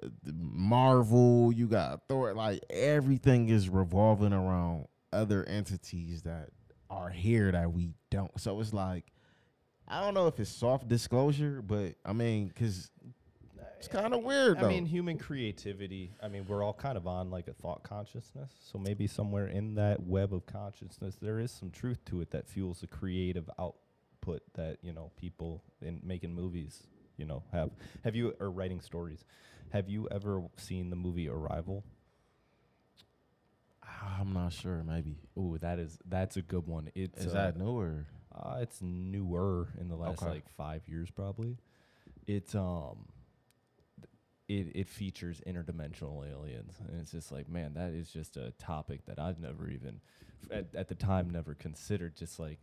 uh, 0.00 0.08
Marvel, 0.32 1.52
you 1.52 1.66
got 1.66 2.02
Thor, 2.08 2.34
like 2.34 2.60
everything 2.70 3.48
is 3.48 3.68
revolving 3.68 4.32
around 4.32 4.86
other 5.12 5.44
entities 5.44 6.22
that 6.22 6.50
are 6.88 7.08
here 7.08 7.50
that 7.50 7.72
we 7.72 7.90
don't. 8.10 8.38
So 8.40 8.60
it's 8.60 8.72
like 8.72 9.06
I 9.88 10.04
don't 10.04 10.14
know 10.14 10.26
if 10.26 10.38
it's 10.38 10.50
soft 10.50 10.86
disclosure, 10.88 11.62
but 11.62 11.94
I 12.04 12.12
mean, 12.12 12.52
cause 12.54 12.90
it's 13.78 13.88
kind 13.88 14.12
of 14.12 14.22
weird 14.22 14.58
I 14.58 14.62
though. 14.62 14.68
mean, 14.68 14.86
human 14.86 15.18
creativity. 15.18 16.12
I 16.22 16.28
mean, 16.28 16.44
we're 16.46 16.62
all 16.62 16.72
kind 16.74 16.96
of 16.96 17.06
on 17.06 17.30
like 17.30 17.48
a 17.48 17.52
thought 17.52 17.84
consciousness. 17.84 18.50
So 18.60 18.78
maybe 18.78 19.06
somewhere 19.06 19.46
in 19.46 19.76
that 19.76 20.02
web 20.02 20.34
of 20.34 20.46
consciousness, 20.46 21.16
there 21.20 21.38
is 21.38 21.50
some 21.52 21.70
truth 21.70 22.04
to 22.06 22.20
it 22.20 22.30
that 22.32 22.48
fuels 22.48 22.80
the 22.80 22.86
creative 22.86 23.48
output 23.58 24.42
that 24.54 24.78
you 24.82 24.92
know 24.92 25.12
people 25.16 25.62
in 25.80 26.00
making 26.02 26.34
movies, 26.34 26.82
you 27.16 27.24
know, 27.24 27.44
have. 27.52 27.70
Have 28.04 28.16
you 28.16 28.34
or 28.40 28.50
writing 28.50 28.80
stories? 28.80 29.24
Have 29.70 29.88
you 29.88 30.08
ever 30.10 30.42
seen 30.56 30.90
the 30.90 30.96
movie 30.96 31.28
Arrival? 31.28 31.84
I'm 34.18 34.32
not 34.32 34.52
sure. 34.52 34.82
Maybe 34.84 35.16
Ooh, 35.38 35.56
that 35.60 35.78
is 35.78 35.98
that's 36.08 36.36
a 36.36 36.42
good 36.42 36.66
one. 36.66 36.90
It's 36.94 37.24
is 37.24 37.32
uh, 37.32 37.34
that 37.34 37.56
newer? 37.56 38.06
Uh, 38.40 38.58
it's 38.60 38.80
newer 38.80 39.68
in 39.80 39.88
the 39.88 39.96
last 39.96 40.22
Okay. 40.22 40.30
like 40.30 40.48
five 40.56 40.82
years, 40.86 41.10
probably. 41.10 41.56
It's 42.26 42.54
um, 42.54 43.06
it 44.48 44.68
it 44.74 44.88
features 44.88 45.40
interdimensional 45.46 46.28
aliens, 46.30 46.74
and 46.86 47.00
it's 47.00 47.10
just 47.12 47.32
like, 47.32 47.48
man, 47.48 47.74
that 47.74 47.90
is 47.92 48.10
just 48.10 48.36
a 48.36 48.52
topic 48.58 49.04
that 49.06 49.18
I've 49.18 49.38
never 49.40 49.68
even, 49.68 50.00
at 50.50 50.74
at 50.74 50.88
the 50.88 50.94
time, 50.94 51.30
never 51.30 51.54
considered. 51.54 52.16
Just 52.16 52.38
like, 52.38 52.58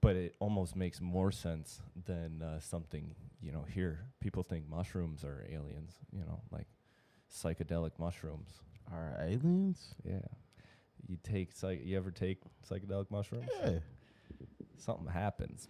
but 0.00 0.16
it 0.16 0.34
almost 0.38 0.76
makes 0.76 1.00
more 1.00 1.32
sense 1.32 1.80
than 2.04 2.42
uh, 2.42 2.60
something 2.60 3.14
you 3.40 3.52
know. 3.52 3.64
Here, 3.68 4.00
people 4.20 4.42
think 4.42 4.68
mushrooms 4.68 5.24
are 5.24 5.44
aliens. 5.50 5.94
You 6.12 6.24
know, 6.24 6.40
like 6.50 6.66
psychedelic 7.32 7.92
mushrooms. 7.98 8.50
Are 8.92 9.16
aliens? 9.20 9.94
Yeah, 10.04 10.20
you 11.08 11.16
take 11.22 11.52
psych. 11.52 11.80
You 11.84 11.96
ever 11.96 12.10
take 12.10 12.40
psychedelic 12.68 13.10
mushrooms? 13.10 13.48
Yeah. 13.64 13.78
Something 14.78 15.06
happens. 15.12 15.68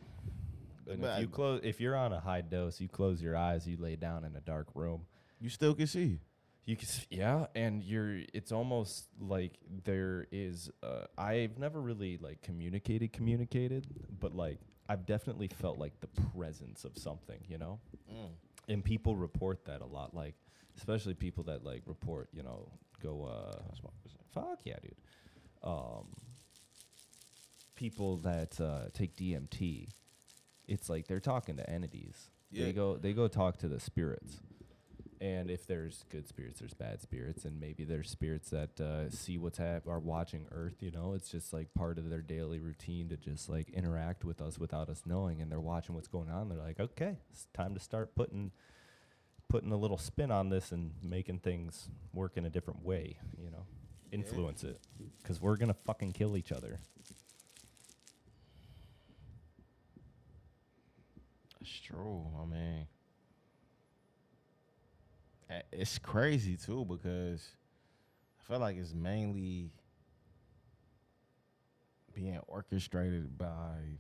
And 0.88 1.00
But 1.00 1.14
if 1.16 1.20
you 1.22 1.28
close, 1.28 1.60
if 1.64 1.80
you're 1.80 1.96
on 1.96 2.12
a 2.12 2.20
high 2.20 2.42
dose, 2.42 2.80
you 2.80 2.88
close 2.88 3.20
your 3.20 3.36
eyes, 3.36 3.66
you 3.66 3.76
lay 3.76 3.96
down 3.96 4.24
in 4.24 4.36
a 4.36 4.40
dark 4.40 4.68
room. 4.74 5.06
You 5.40 5.48
still 5.48 5.74
can 5.74 5.86
see. 5.86 6.20
You 6.64 6.76
can, 6.76 6.86
s- 6.88 7.06
yeah, 7.10 7.46
and 7.54 7.82
you're. 7.82 8.20
It's 8.34 8.50
almost 8.52 9.06
like 9.20 9.52
there 9.84 10.26
is. 10.32 10.70
Uh, 10.82 11.04
I've 11.18 11.58
never 11.58 11.80
really 11.80 12.18
like 12.18 12.42
communicated, 12.42 13.12
communicated, 13.12 13.86
but 14.20 14.34
like 14.34 14.58
I've 14.88 15.06
definitely 15.06 15.48
felt 15.48 15.78
like 15.78 16.00
the 16.00 16.08
presence 16.36 16.84
of 16.84 16.96
something, 16.98 17.38
you 17.48 17.58
know. 17.58 17.78
And 18.68 18.84
people 18.84 19.14
report 19.16 19.64
that 19.66 19.80
a 19.80 19.86
lot, 19.86 20.14
like 20.14 20.34
especially 20.76 21.14
people 21.14 21.44
that 21.44 21.64
like 21.64 21.82
report, 21.86 22.28
you 22.32 22.42
know, 22.42 22.68
go. 23.02 23.24
uh 23.24 23.62
Fuck 24.32 24.60
yeah, 24.64 24.76
dude. 24.82 24.94
Um, 25.62 26.06
people 27.76 28.16
that 28.18 28.60
uh, 28.60 28.88
take 28.92 29.16
DMT, 29.16 29.88
it's 30.66 30.90
like 30.90 31.06
they're 31.06 31.20
talking 31.20 31.56
to 31.58 31.70
entities. 31.70 32.30
Yeah. 32.50 32.66
They 32.66 32.72
go 32.72 32.96
they 32.96 33.12
go 33.12 33.28
talk 33.28 33.58
to 33.58 33.68
the 33.68 33.80
spirits. 33.80 34.40
And 35.18 35.50
if 35.50 35.66
there's 35.66 36.04
good 36.10 36.28
spirits, 36.28 36.60
there's 36.60 36.74
bad 36.74 37.00
spirits, 37.00 37.46
and 37.46 37.58
maybe 37.58 37.84
there's 37.84 38.10
spirits 38.10 38.50
that 38.50 38.78
uh, 38.78 39.08
see 39.08 39.38
what's 39.38 39.56
hap- 39.56 39.88
are 39.88 39.98
watching 39.98 40.46
Earth. 40.52 40.82
You 40.82 40.90
know, 40.90 41.14
it's 41.14 41.30
just 41.30 41.54
like 41.54 41.72
part 41.72 41.98
of 41.98 42.10
their 42.10 42.20
daily 42.20 42.60
routine 42.60 43.08
to 43.08 43.16
just 43.16 43.48
like 43.48 43.70
interact 43.70 44.24
with 44.26 44.42
us 44.42 44.58
without 44.58 44.90
us 44.90 45.04
knowing, 45.06 45.40
and 45.40 45.50
they're 45.50 45.58
watching 45.58 45.94
what's 45.94 46.08
going 46.08 46.28
on. 46.28 46.50
They're 46.50 46.58
like, 46.58 46.80
okay, 46.80 47.16
it's 47.30 47.46
time 47.54 47.72
to 47.72 47.80
start 47.80 48.14
putting 48.14 48.50
putting 49.48 49.72
a 49.72 49.76
little 49.76 49.96
spin 49.96 50.30
on 50.30 50.50
this 50.50 50.70
and 50.72 50.90
making 51.02 51.38
things 51.38 51.88
work 52.12 52.36
in 52.36 52.44
a 52.44 52.50
different 52.50 52.84
way. 52.84 53.16
You 53.42 53.50
know, 53.50 53.64
influence 54.12 54.64
it, 54.64 54.78
because 55.22 55.40
we're 55.40 55.56
gonna 55.56 55.76
fucking 55.86 56.12
kill 56.12 56.36
each 56.36 56.52
other. 56.52 56.78
That's 61.66 61.80
true. 61.80 62.24
I 62.40 62.44
mean, 62.44 62.86
it's 65.72 65.98
crazy 65.98 66.56
too 66.56 66.84
because 66.84 67.44
I 68.38 68.42
feel 68.48 68.60
like 68.60 68.76
it's 68.76 68.94
mainly 68.94 69.72
being 72.14 72.38
orchestrated 72.46 73.36
by 73.36 73.98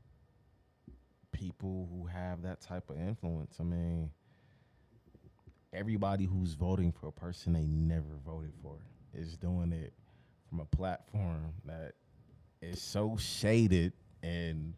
people 1.32 1.88
who 1.90 2.06
have 2.06 2.42
that 2.42 2.60
type 2.60 2.88
of 2.88 3.00
influence. 3.00 3.56
I 3.58 3.64
mean, 3.64 4.10
everybody 5.72 6.24
who's 6.24 6.54
voting 6.54 6.92
for 6.92 7.08
a 7.08 7.12
person 7.12 7.52
they 7.52 7.66
never 7.66 8.20
voted 8.24 8.52
for 8.62 8.76
is 9.12 9.36
doing 9.36 9.72
it 9.72 9.92
from 10.48 10.60
a 10.60 10.64
platform 10.66 11.52
that 11.64 11.94
is 12.62 12.80
so 12.80 13.16
shaded 13.16 13.92
and 14.22 14.74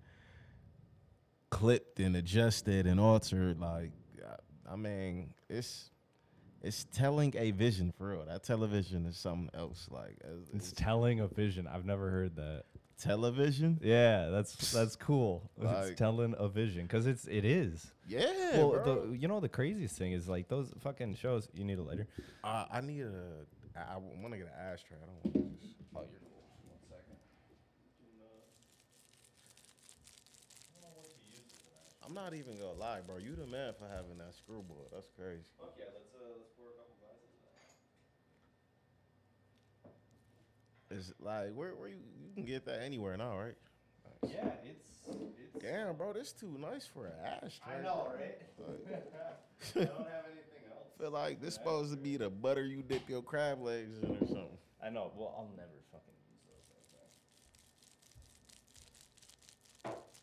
clipped 1.51 2.01
and 2.01 2.16
adjusted 2.16 2.86
and 2.86 2.99
altered. 3.01 3.59
Like, 3.61 3.90
I- 4.24 4.72
I 4.72 4.76
mean, 4.76 5.32
it's 5.49 5.90
it's 6.62 6.84
telling 6.92 7.34
a 7.36 7.53
vision 7.53 7.92
for 7.96 8.09
real. 8.11 8.24
That 8.26 8.42
television 8.42 9.07
is 9.07 9.16
something 9.16 9.49
else. 9.55 9.86
Like, 9.90 10.16
it's, 10.20 10.51
It's 10.53 10.72
telling 10.72 11.20
a 11.20 11.28
vision. 11.28 11.66
I've 11.68 11.84
never 11.86 12.11
heard 12.11 12.34
that. 12.36 12.64
television. 13.01 13.78
Yeah, 13.80 14.28
that's 14.28 14.72
that's 14.72 14.96
cool. 14.96 15.49
Like- 15.57 15.86
it's 15.90 15.99
telling 15.99 16.34
a 16.36 16.49
vision 16.49 16.82
because 16.82 17.07
it's 17.07 17.26
it 17.26 17.44
is. 17.44 17.92
Yeah, 18.09 18.26
well, 18.59 18.70
bro. 18.72 19.07
the, 19.11 19.16
you 19.16 19.28
know 19.28 19.38
the 19.40 19.49
craziest 19.49 19.96
thing 19.96 20.12
is 20.12 20.28
like 20.28 20.49
those 20.49 20.72
fucking 20.80 21.14
shows. 21.14 21.49
You 21.55 21.64
need 21.64 21.78
a 21.78 21.82
lighter. 21.82 22.09
Uh, 22.42 22.64
I 22.70 22.80
need 22.80 23.03
a. 23.03 23.22
I, 23.76 23.94
I 23.94 23.96
want 23.99 24.32
to 24.32 24.38
get 24.38 24.49
an 24.49 24.72
ashtray. 24.72 24.96
I 25.01 25.07
don't 25.07 25.34
want 25.44 25.61
this. 25.61 25.68
Oh, 25.94 26.01
you're 26.11 26.20
cool. 26.20 26.42
One 26.66 26.80
second. 26.90 27.16
I'm 32.09 32.14
not 32.14 32.32
even 32.32 32.56
gonna 32.56 32.72
lie, 32.72 33.00
bro. 33.06 33.18
You 33.18 33.36
the 33.36 33.46
man 33.46 33.74
for 33.78 33.86
having 33.86 34.16
that 34.16 34.34
screwball. 34.34 34.88
That's 34.90 35.09
crazy. 35.14 35.44
Fuck 35.61 35.74
yeah, 35.78 35.84
let's 35.92 36.09
uh, 36.16 36.24
let's 36.32 36.48
pour 36.56 36.72
a 36.72 36.76
couple 36.80 36.96
glasses. 37.04 37.28
It's 40.90 41.12
like 41.20 41.52
where 41.52 41.74
where 41.74 41.90
you 41.90 42.00
you 42.18 42.32
can 42.34 42.46
get 42.46 42.64
that 42.64 42.82
anywhere 42.82 43.18
now, 43.18 43.38
right? 43.38 43.56
Yeah, 44.26 44.48
it's 44.64 44.88
it's. 45.06 45.62
Damn, 45.62 45.96
bro, 45.96 46.14
this 46.14 46.32
too 46.32 46.56
nice 46.59 46.86
for 46.86 47.06
an 47.06 47.12
ashtray. 47.42 47.74
I 47.78 47.82
know, 47.82 48.11
right? 48.16 48.40
I 49.76 49.84
don't 49.84 49.88
have 50.09 50.24
anything 50.32 50.64
else. 50.70 50.88
feel 50.98 51.11
like 51.11 51.42
this 51.42 51.54
supposed 51.54 51.90
to 51.90 51.98
be 51.98 52.16
the 52.16 52.30
butter 52.30 52.64
you 52.64 52.82
dip 52.82 53.06
your 53.09 53.22
crab 53.22 53.61
legs 53.61 53.98
in 53.98 54.11
or 54.11 54.26
something. 54.26 54.59
I 54.82 54.88
know. 54.88 55.12
Well, 55.14 55.34
I'll 55.36 55.50
never 55.56 55.76
fucking 55.92 56.14
use 56.24 56.40
those 56.48 56.72
like 56.72 56.88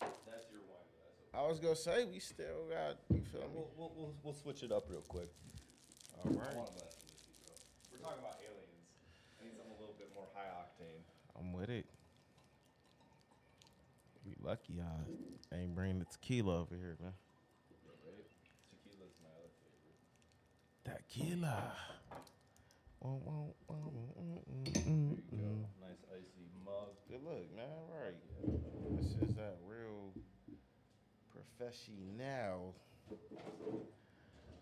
that. 0.02 0.16
That's 0.26 0.50
your 0.52 0.62
wine 0.66 0.90
glass. 0.98 1.25
I 1.36 1.46
was 1.48 1.60
gonna 1.60 1.76
say 1.76 2.06
we 2.06 2.20
still 2.20 2.72
got. 2.72 2.96
You 3.12 3.22
feel 3.32 3.42
me? 3.42 3.48
We'll, 3.54 3.70
we'll, 3.76 3.92
we'll, 3.96 4.14
we'll 4.24 4.34
switch 4.34 4.64
it 4.64 4.72
up 4.72 4.88
real 4.90 5.04
quick. 5.08 5.30
All 6.16 6.32
right. 6.32 6.48
I 6.52 6.56
want 6.56 6.70
a 6.70 6.80
glass 6.80 6.96
of 6.96 7.04
whiskey, 7.12 7.36
bro. 7.44 7.52
We're 7.92 8.00
talking 8.00 8.24
about 8.24 8.40
aliens. 8.40 8.88
I 9.40 9.44
need 9.44 9.56
something 9.60 9.76
a 9.76 9.80
little 9.80 10.00
bit 10.00 10.16
more 10.16 10.28
high 10.32 10.48
octane. 10.48 11.04
I'm 11.38 11.52
with 11.52 11.70
it. 11.70 11.86
We 14.26 14.34
lucky 14.42 14.82
I 14.82 15.56
ain't 15.56 15.76
bringing 15.76 16.00
the 16.00 16.06
tequila 16.06 16.62
over 16.62 16.76
here, 16.76 16.98
man. 17.04 17.12
Right? 17.84 18.26
Tequila's 18.72 19.14
my 19.22 19.30
other 19.36 19.52
favorite. 19.62 20.00
Tequila. 20.88 21.74
Wah, 23.02 23.22
wah, 23.22 23.54
wah, 23.68 23.76
wah, 23.92 24.18
mm, 24.18 24.42
mm, 24.50 24.74
There 24.74 24.82
mm, 24.88 25.18
you 25.30 25.38
go. 25.38 25.54
Nice 25.84 26.02
icy 26.10 26.50
mug. 26.66 26.96
Good 27.06 27.22
look, 27.22 27.46
man. 27.54 27.70
Right. 27.92 28.18
This 28.98 29.30
is 29.30 29.36
that 29.36 29.62
real 31.60 32.74
professional. 33.08 33.86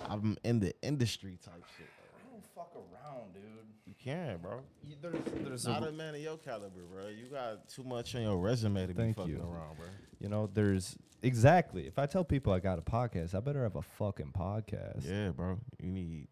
I'm 0.09 0.37
in 0.43 0.59
the 0.59 0.73
industry 0.81 1.37
type 1.43 1.63
shit. 1.77 1.87
I 2.17 2.31
don't 2.31 2.43
fuck 2.55 2.73
around, 2.75 3.33
dude. 3.33 3.43
You 3.85 3.93
can, 4.01 4.37
bro. 4.39 4.61
You, 4.85 4.95
there's 5.01 5.15
there's 5.43 5.67
Not 5.67 5.83
a, 5.83 5.89
a 5.89 5.91
man 5.91 6.15
of 6.15 6.21
your 6.21 6.37
caliber, 6.37 6.81
bro. 6.91 7.07
You 7.07 7.27
got 7.31 7.69
too 7.69 7.83
much 7.83 8.15
on 8.15 8.21
your 8.23 8.37
resume 8.37 8.81
to 8.81 8.87
be 8.87 8.93
Thank 8.93 9.17
fucking 9.17 9.31
you. 9.33 9.39
around, 9.39 9.77
bro. 9.77 9.85
you 10.19 10.29
know 10.29 10.49
there's 10.53 10.97
exactly. 11.21 11.87
If 11.87 11.97
I 11.99 12.05
tell 12.05 12.23
people 12.23 12.51
I 12.53 12.59
got 12.59 12.79
a 12.79 12.81
podcast, 12.81 13.33
I 13.35 13.39
better 13.39 13.63
have 13.63 13.75
a 13.75 13.81
fucking 13.81 14.33
podcast. 14.37 15.07
Yeah, 15.09 15.29
bro. 15.29 15.59
You 15.81 15.91
need. 15.91 16.27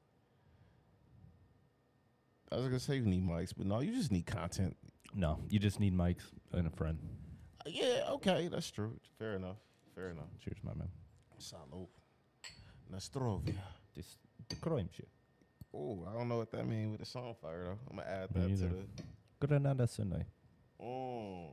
I 2.51 2.55
was 2.57 2.65
gonna 2.65 2.79
say 2.79 2.95
you 2.97 3.05
need 3.05 3.25
mics, 3.25 3.53
but 3.55 3.65
no, 3.65 3.79
you 3.79 3.93
just 3.93 4.11
need 4.11 4.25
content. 4.25 4.75
No, 5.13 5.39
you 5.49 5.59
just 5.59 5.79
need 5.79 5.95
mics 5.95 6.23
and 6.51 6.67
a 6.67 6.71
friend. 6.71 6.97
Uh, 7.65 7.69
Yeah, 7.69 8.03
okay, 8.11 8.49
that's 8.49 8.69
true. 8.71 8.97
Fair 9.19 9.35
enough. 9.35 9.57
Fair 10.01 10.09
enough. 10.09 10.33
Cheers, 10.43 10.57
my 10.63 10.73
man. 10.73 10.89
Salud. 11.39 11.85
Nostrovia. 12.91 13.53
This 13.95 14.17
the 14.49 14.55
shit. 14.91 15.07
Oh, 15.71 16.07
I 16.09 16.17
don't 16.17 16.27
know 16.27 16.37
what 16.37 16.51
that 16.53 16.67
means 16.67 16.89
with 16.89 17.01
the 17.01 17.05
song 17.05 17.35
fire 17.39 17.65
though. 17.65 17.77
I'm 17.91 17.97
gonna 17.97 18.09
add 18.09 18.35
Me 18.35 18.41
that 18.41 18.47
to 18.47 18.49
neither. 18.65 18.67
the. 19.39 19.47
Granada 19.47 19.85
Sunday. 19.85 20.25
Mm. 20.81 21.49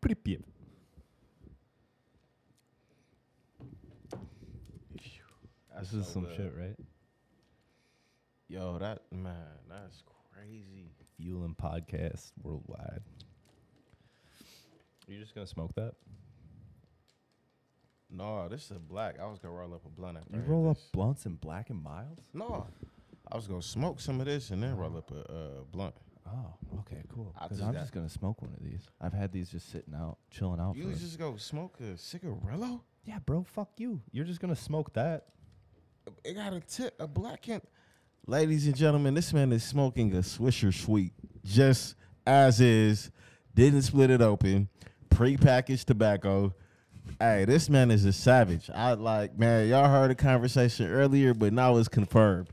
Pripyat. 0.00 0.42
That's 5.74 5.90
This 5.90 6.00
is 6.00 6.06
so 6.06 6.12
some 6.14 6.24
good. 6.24 6.36
shit, 6.36 6.54
right? 6.58 6.76
Yo, 8.48 8.78
that 8.78 9.02
man, 9.12 9.34
that's 9.68 10.02
crazy. 10.32 10.88
Fueling 11.18 11.54
podcast 11.62 12.32
worldwide. 12.42 13.02
Are 15.06 15.12
you 15.12 15.20
just 15.20 15.34
gonna 15.34 15.46
smoke 15.46 15.74
that? 15.74 15.92
No, 18.14 18.46
this 18.48 18.64
is 18.66 18.72
a 18.72 18.80
black. 18.80 19.18
I 19.20 19.26
was 19.26 19.38
gonna 19.38 19.54
roll 19.54 19.72
up 19.74 19.84
a 19.86 19.88
blunt 19.88 20.18
after. 20.18 20.30
I 20.34 20.36
You 20.36 20.42
hit 20.42 20.50
roll 20.50 20.68
up 20.70 20.76
this. 20.76 20.88
blunts 20.92 21.24
and 21.26 21.40
black 21.40 21.70
and 21.70 21.82
milds? 21.82 22.20
No, 22.34 22.66
I 23.30 23.36
was 23.36 23.46
gonna 23.46 23.62
smoke 23.62 24.00
some 24.00 24.20
of 24.20 24.26
this 24.26 24.50
and 24.50 24.62
then 24.62 24.76
roll 24.76 24.96
up 24.98 25.10
a 25.10 25.32
uh, 25.32 25.48
blunt. 25.70 25.94
Oh, 26.26 26.54
okay, 26.80 27.02
cool. 27.08 27.32
I 27.38 27.44
Because 27.44 27.58
just 27.58 27.66
I'm 27.68 27.74
got- 27.74 27.80
just 27.80 27.92
gonna 27.92 28.08
smoke 28.08 28.42
one 28.42 28.52
of 28.56 28.62
these. 28.62 28.82
I've 29.00 29.12
had 29.14 29.32
these 29.32 29.50
just 29.50 29.70
sitting 29.70 29.94
out, 29.94 30.18
chilling 30.30 30.60
out. 30.60 30.76
You 30.76 30.90
for 30.92 30.98
just 30.98 31.18
go 31.18 31.36
smoke 31.36 31.76
a 31.80 31.94
cigarello? 31.94 32.80
yeah, 33.04 33.18
bro. 33.24 33.44
Fuck 33.44 33.70
you. 33.78 34.00
You're 34.12 34.24
just 34.26 34.40
gonna 34.40 34.54
smoke 34.56 34.92
that. 34.92 35.26
It 36.24 36.34
got 36.34 36.52
a 36.52 36.60
tip, 36.60 36.94
a 37.00 37.06
black 37.06 37.42
can. 37.42 37.62
Ladies 38.26 38.66
and 38.66 38.76
gentlemen, 38.76 39.14
this 39.14 39.32
man 39.32 39.52
is 39.52 39.64
smoking 39.64 40.12
a 40.14 40.18
Swisher 40.18 40.72
Sweet 40.72 41.12
just 41.44 41.96
as 42.26 42.60
is, 42.60 43.10
didn't 43.54 43.82
split 43.82 44.10
it 44.10 44.20
open, 44.20 44.68
prepackaged 45.10 45.84
tobacco. 45.86 46.54
Hey, 47.22 47.44
this 47.44 47.70
man 47.70 47.92
is 47.92 48.04
a 48.04 48.12
savage. 48.12 48.68
I 48.74 48.94
like, 48.94 49.38
man, 49.38 49.68
y'all 49.68 49.88
heard 49.88 50.10
a 50.10 50.14
conversation 50.16 50.90
earlier, 50.90 51.34
but 51.34 51.52
now 51.52 51.76
it's 51.76 51.86
confirmed. 51.86 52.48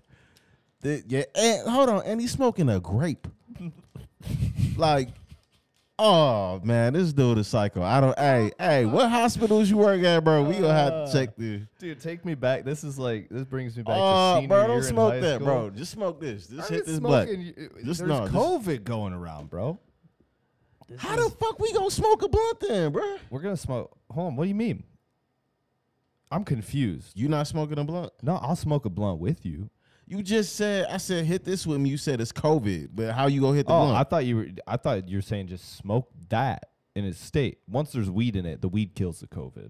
The- 0.82 1.04
yeah, 1.08 1.24
and 1.34 1.68
hold 1.68 1.90
on, 1.90 2.04
and 2.06 2.22
he's 2.22 2.32
smoking 2.32 2.70
a 2.70 2.80
grape. 2.80 3.28
like, 4.78 5.10
oh 5.98 6.62
man, 6.64 6.94
this 6.94 7.12
dude 7.14 7.40
is 7.40 7.48
psycho. 7.48 7.82
I 7.82 8.00
don't. 8.00 8.18
Hey, 8.20 8.52
hey, 8.60 8.86
what 8.86 9.10
hospitals 9.10 9.72
you 9.72 9.78
work 9.78 10.04
at, 10.04 10.24
bro? 10.24 10.44
We 10.44 10.54
gonna 10.54 10.72
have 10.72 10.90
to 10.92 10.96
uh, 10.98 11.12
check 11.12 11.36
this. 11.36 11.64
Dude, 11.80 12.00
take 12.00 12.24
me 12.24 12.36
back. 12.36 12.64
This 12.64 12.84
is 12.84 13.00
like 13.00 13.28
this 13.30 13.46
brings 13.46 13.76
me 13.76 13.82
back 13.82 13.96
Oh, 13.98 14.00
to 14.00 14.04
uh, 14.04 14.36
senior 14.36 14.48
bro, 14.50 14.68
don't 14.68 14.84
smoke 14.84 15.14
that, 15.20 15.36
school. 15.38 15.46
bro. 15.48 15.70
Just 15.72 15.92
smoke 15.94 16.22
this. 16.22 16.46
Just 16.46 16.72
I 16.72 16.76
hit 16.76 16.86
this 16.86 17.00
black. 17.00 17.28
smoking. 17.28 17.54
y- 17.58 17.68
Just 17.84 18.00
There's 18.02 18.02
no, 18.02 18.20
just- 18.28 18.34
COVID 18.34 18.84
going 18.84 19.14
around, 19.14 19.50
bro. 19.50 19.80
How 20.98 21.16
the 21.16 21.30
fuck 21.30 21.60
we 21.60 21.72
gonna 21.74 21.92
smoke 21.92 22.22
a 22.24 22.30
blunt 22.30 22.60
then, 22.62 22.92
bro? 22.92 23.18
We're 23.30 23.42
gonna 23.42 23.58
smoke. 23.58 23.96
Hold 24.12 24.28
on. 24.28 24.36
What 24.36 24.46
do 24.46 24.50
you 24.50 24.56
mean? 24.56 24.84
I'm 26.32 26.44
confused. 26.44 27.18
You 27.18 27.28
not 27.28 27.48
smoking 27.48 27.78
a 27.80 27.84
blunt? 27.84 28.12
No, 28.22 28.36
I'll 28.38 28.56
smoke 28.56 28.86
a 28.86 28.90
blunt 28.90 29.20
with 29.20 29.46
you. 29.46 29.70
You 30.08 30.24
just 30.24 30.56
said 30.56 30.88
I 30.90 30.98
said 30.98 31.26
hit 31.26 31.44
this 31.46 31.68
with 31.68 31.80
me. 31.80 31.90
You 31.90 31.98
said 31.98 32.22
it's 32.22 32.32
COVID, 32.32 32.90
but 32.94 33.14
how 33.14 33.28
you 33.28 33.42
gonna 33.42 33.58
hit 33.58 33.68
the 33.68 33.74
Oh, 33.74 33.86
blunt? 33.86 33.98
I 33.98 34.04
thought 34.04 34.26
you 34.26 34.36
were. 34.38 34.48
I 34.68 34.78
thought 34.78 35.08
you 35.08 35.18
were 35.18 35.22
saying 35.22 35.48
just 35.48 35.78
smoke 35.78 36.10
that 36.30 36.70
in 36.96 37.06
its 37.06 37.20
state. 37.20 37.60
Once 37.68 37.92
there's 37.92 38.10
weed 38.10 38.36
in 38.36 38.46
it, 38.46 38.62
the 38.62 38.70
weed 38.70 38.96
kills 38.96 39.20
the 39.20 39.28
COVID. 39.28 39.70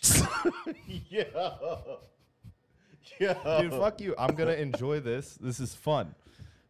Dude, 3.18 3.72
fuck 3.72 4.00
you. 4.00 4.14
I'm 4.18 4.34
gonna 4.34 4.52
enjoy 4.52 5.00
this. 5.00 5.38
This 5.40 5.60
is 5.60 5.74
fun. 5.74 6.14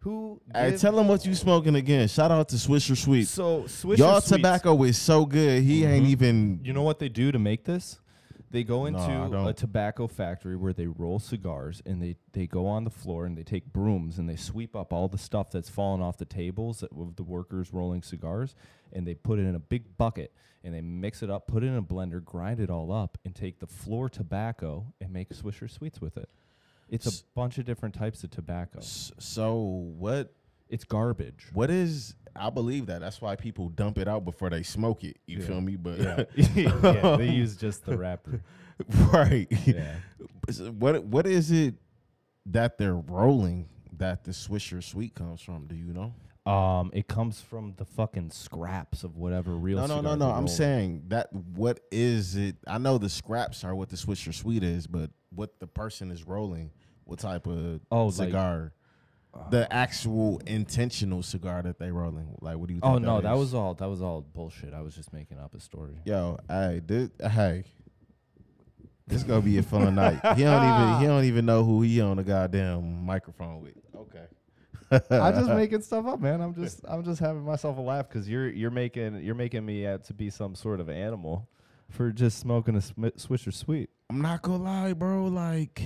Who? 0.01 0.41
Hey, 0.55 0.71
gives- 0.71 0.83
tell 0.83 0.99
him 0.99 1.09
what 1.09 1.27
you 1.27 1.35
smoking 1.35 1.75
again. 1.75 2.07
Shout 2.09 2.31
out 2.31 2.49
to 2.51 2.57
Swisher 2.57 2.97
Sweets. 2.97 3.31
So 3.31 3.63
Swisher 3.63 3.99
Y'all 3.99 4.21
Sweets- 4.21 4.29
tobacco 4.29 4.83
is 4.85 4.97
so 4.97 5.27
good. 5.27 5.63
He 5.63 5.85
ain't 5.85 6.05
mm-hmm. 6.05 6.13
even. 6.13 6.61
You 6.63 6.73
know 6.73 6.83
what 6.83 6.99
they 6.99 7.09
do 7.09 7.33
to 7.33 7.39
make 7.39 7.65
this? 7.65 7.99
They 8.51 8.63
go 8.63 8.89
No, 8.89 8.99
I 8.99 9.05
into 9.05 9.37
don't. 9.37 9.49
a 9.49 9.53
tobacco 9.53 10.07
factory 10.07 10.57
where 10.57 10.73
they 10.73 10.87
roll 10.87 11.19
cigars 11.19 11.83
and 11.85 12.01
they, 12.01 12.17
they 12.33 12.47
go 12.47 12.67
on 12.67 12.85
the 12.85 12.91
floor 12.91 13.27
and 13.27 13.37
they 13.37 13.43
take 13.43 13.73
brooms 13.73 14.19
and 14.19 14.29
they 14.29 14.37
sweep 14.37 14.77
up 14.77 14.93
all 14.93 15.09
the 15.09 15.19
stuff 15.19 15.51
that's 15.51 15.69
fallen 15.69 16.01
off 16.01 16.17
the 16.17 16.25
tables 16.25 16.81
that, 16.81 16.93
of 16.93 17.17
the 17.17 17.25
workers 17.25 17.73
rolling 17.73 18.03
cigars 18.03 18.55
and 18.93 19.07
they 19.07 19.15
put 19.15 19.39
it 19.39 19.43
in 19.43 19.57
a 19.57 19.59
big 19.59 19.97
bucket 19.99 20.33
and 20.67 20.75
they 20.75 20.81
mix 20.83 21.23
it 21.23 21.31
up, 21.31 21.47
put 21.47 21.63
it 21.63 21.69
in 21.69 21.77
a 21.77 21.83
blender, 21.83 22.23
grind 22.23 22.61
it 22.61 22.69
all 22.69 22.93
up, 22.93 23.17
and 23.25 23.35
take 23.35 23.61
the 23.61 23.67
floor 23.67 24.09
tobacco 24.11 24.93
and 25.01 25.13
make 25.13 25.31
Swisher 25.31 25.71
Sweets 25.71 26.01
with 26.01 26.17
it. 26.19 26.29
It's 26.91 27.07
S- 27.07 27.21
a 27.21 27.25
bunch 27.35 27.57
of 27.59 27.65
different 27.65 27.95
types 27.95 28.23
of 28.25 28.31
tobacco. 28.31 28.79
S- 28.81 29.13
So 29.19 29.55
what? 29.97 30.35
It's 30.69 30.83
garbage. 30.85 31.47
What 31.53 31.71
is? 31.71 32.17
I 32.35 32.51
believe 32.51 32.87
that. 32.87 33.01
That's 33.01 33.23
why 33.23 33.37
people 33.37 33.69
dump 33.69 33.97
it 33.99 34.09
out 34.09 34.25
before 34.25 34.51
they 34.51 34.63
smoke 34.65 35.05
it. 35.05 35.19
You 35.27 35.39
Yeah. 35.39 35.47
feel 35.47 35.61
me? 35.61 35.77
But 35.77 35.99
Yeah. 36.01 36.25
yeah, 36.55 37.17
they 37.17 37.31
use 37.31 37.57
just 37.57 37.87
the 37.87 37.97
wrapper. 37.97 38.43
right. 39.13 39.47
Yeah. 39.65 39.95
What 40.79 41.05
What 41.05 41.27
is 41.27 41.51
it 41.53 41.77
that 42.47 42.77
they're 42.79 42.95
rolling 42.97 43.69
that 43.97 44.25
the 44.25 44.33
Swisher 44.33 44.83
Sweet 44.83 45.15
comes 45.15 45.41
from? 45.41 45.67
Do 45.69 45.75
you 45.77 45.93
know? 45.93 46.13
Um, 46.47 46.91
it 46.95 47.09
comes 47.09 47.41
from 47.41 47.75
the 47.77 47.85
fucking 47.85 48.31
scraps 48.31 49.03
of 49.05 49.17
whatever 49.17 49.57
real. 49.57 49.79
No, 49.79 49.87
no, 49.87 50.01
no, 50.01 50.15
no. 50.15 50.31
I'm 50.31 50.47
saying 50.49 51.05
that 51.09 51.33
what 51.33 51.81
is 51.91 52.37
it? 52.37 52.57
I 52.67 52.79
know 52.79 52.99
the 52.99 53.09
scraps 53.09 53.65
are 53.65 53.75
what 53.75 53.89
the 53.89 53.97
Swisher 53.97 54.33
Sweet 54.33 54.63
is, 54.63 54.87
but 54.87 55.11
what 55.31 55.59
the 55.59 55.67
person 55.67 56.11
is 56.11 56.25
rolling, 56.27 56.71
what 57.05 57.19
type 57.19 57.47
of 57.47 57.81
Oh, 57.91 58.07
like- 58.07 58.15
cigar? 58.15 58.73
the 59.51 59.71
actual 59.71 60.41
intentional 60.47 61.23
cigar 61.23 61.61
that 61.63 61.79
they 61.79 61.91
rolling. 61.91 62.35
Like, 62.41 62.57
what 62.57 62.69
do 62.69 62.75
you? 62.75 62.81
think 62.81 62.91
Oh 62.95 62.97
no, 62.97 63.21
that 63.21 63.37
was 63.37 63.53
all. 63.53 63.75
That 63.75 63.91
was 63.91 64.01
all 64.01 64.23
bullshit. 64.23 64.73
I 64.73 64.81
was 64.81 64.95
just 64.95 65.13
making 65.13 65.39
up 65.39 65.55
a 65.55 65.61
story. 65.61 65.99
Yo, 66.07 66.39
hey, 66.49 66.81
this, 66.87 67.11
hey, 67.21 67.65
this 69.07 69.23
gonna 69.23 69.43
be 69.43 69.59
a 69.59 69.63
fun 69.63 69.95
night. 69.95 70.15
He 70.37 70.43
don't 70.45 70.65
even 70.65 71.01
he 71.01 71.07
don't 71.13 71.25
even 71.25 71.45
know 71.45 71.65
who 71.65 71.83
he 71.83 72.01
on 72.01 72.17
the 72.17 72.25
goddamn 72.25 73.05
microphone 73.05 73.61
with. 73.61 73.75
Okay. 73.95 74.25
I'm 74.91 75.35
just 75.35 75.49
making 75.51 75.83
stuff 75.83 76.07
up, 76.07 76.21
man. 76.21 76.41
I'm 76.41 76.55
just 76.55 76.81
I'm 76.87 77.03
just 77.05 77.21
having 77.21 77.43
myself 77.45 77.77
a 77.79 77.81
laugh 77.81 78.09
because 78.09 78.29
you're 78.29 78.49
you're 78.49 78.71
making 78.71 79.23
you're 79.23 79.35
making 79.35 79.65
me 79.67 79.87
out 79.87 80.05
to 80.05 80.15
be 80.15 80.31
some 80.31 80.55
sort 80.55 80.81
of 80.81 80.89
animal 80.89 81.49
for 81.91 82.11
just 82.13 82.39
smoking 82.39 82.77
a 82.77 82.81
sm- 82.81 83.07
Swisher 83.17 83.53
Sweet. 83.53 83.91
I'm 84.11 84.21
not 84.21 84.43
gonna 84.43 84.63
lie, 84.63 84.93
bro. 84.93 85.25
Like, 85.27 85.83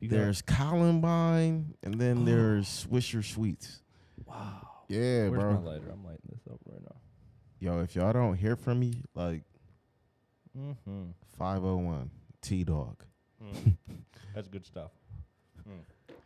You 0.00 0.08
got- 0.08 0.16
there's 0.16 0.42
Columbine, 0.42 1.74
and 1.82 1.94
then 2.00 2.24
there's 2.26 2.86
Swisher 2.90 3.24
Sweets. 3.24 3.82
wow. 4.26 4.68
Yeah, 4.88 5.28
Where's 5.28 5.42
bro. 5.42 5.52
my 5.54 5.70
lighter? 5.72 5.88
I'm 5.90 6.04
lighting 6.04 6.20
this 6.30 6.40
up 6.52 6.58
right 6.66 6.82
now. 6.82 6.96
Yo, 7.60 7.80
if 7.80 7.94
y'all 7.94 8.12
don't 8.12 8.34
hear 8.36 8.56
from 8.56 8.80
me, 8.80 9.02
like 9.14 9.42
Mm-hmm. 10.58 11.04
501 11.38 12.10
T 12.42 12.62
Dog. 12.64 13.02
That's 14.34 14.48
good 14.48 14.66
stuff. 14.66 14.90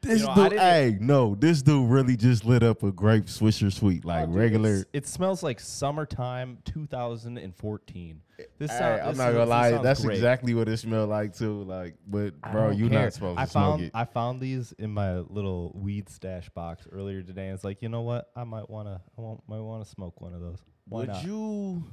This 0.02 0.22
know, 0.22 0.34
dude, 0.34 0.52
hey, 0.58 0.96
no, 1.00 1.34
this 1.34 1.62
dude 1.62 1.90
really 1.90 2.16
just 2.16 2.44
lit 2.44 2.62
up 2.62 2.82
a 2.84 2.92
grape 2.92 3.24
Swisher 3.26 3.72
Sweet, 3.72 4.02
oh, 4.04 4.08
like 4.08 4.28
Oh, 4.28 4.32
regular. 4.32 4.70
it's- 4.70 4.84
It 4.92 5.06
smells 5.08 5.42
like 5.42 5.58
summertime 5.58 6.58
2014. 6.64 8.20
This 8.58 8.70
Hey, 8.70 8.78
sound- 8.78 9.00
I'm 9.00 9.08
this 9.08 9.18
not 9.18 9.32
gonna 9.32 9.46
lie, 9.46 9.70
that's 9.82 10.04
great. 10.04 10.14
exactly 10.16 10.54
what 10.54 10.68
it 10.68 10.76
smelled 10.76 11.08
like 11.08 11.34
too. 11.34 11.62
Like, 11.64 11.96
but 12.06 12.38
bro, 12.40 12.68
don't 12.68 12.78
you 12.78 12.88
care. 12.90 13.04
not 13.04 13.12
supposed 13.14 13.38
I 13.38 13.46
to 13.46 13.50
found 13.50 13.80
smoke 13.80 13.86
it. 13.88 13.90
I 13.94 14.04
found 14.04 14.40
these 14.40 14.72
in 14.72 14.90
my 14.92 15.18
little 15.20 15.72
weed 15.74 16.08
stash 16.10 16.48
box 16.50 16.86
earlier 16.92 17.22
today, 17.22 17.46
and 17.46 17.54
it's 17.54 17.64
like, 17.64 17.80
you 17.82 17.88
know 17.88 18.02
what? 18.02 18.30
I 18.36 18.44
might 18.44 18.68
wanna 18.70 19.00
I 19.16 19.20
want, 19.20 19.40
might 19.48 19.60
want 19.60 19.84
to 19.84 19.90
smoke 19.90 20.20
one 20.20 20.34
of 20.34 20.40
those. 20.40 20.58
Why 20.88 21.00
Would 21.00 21.08
not? 21.08 21.24
you 21.24 21.84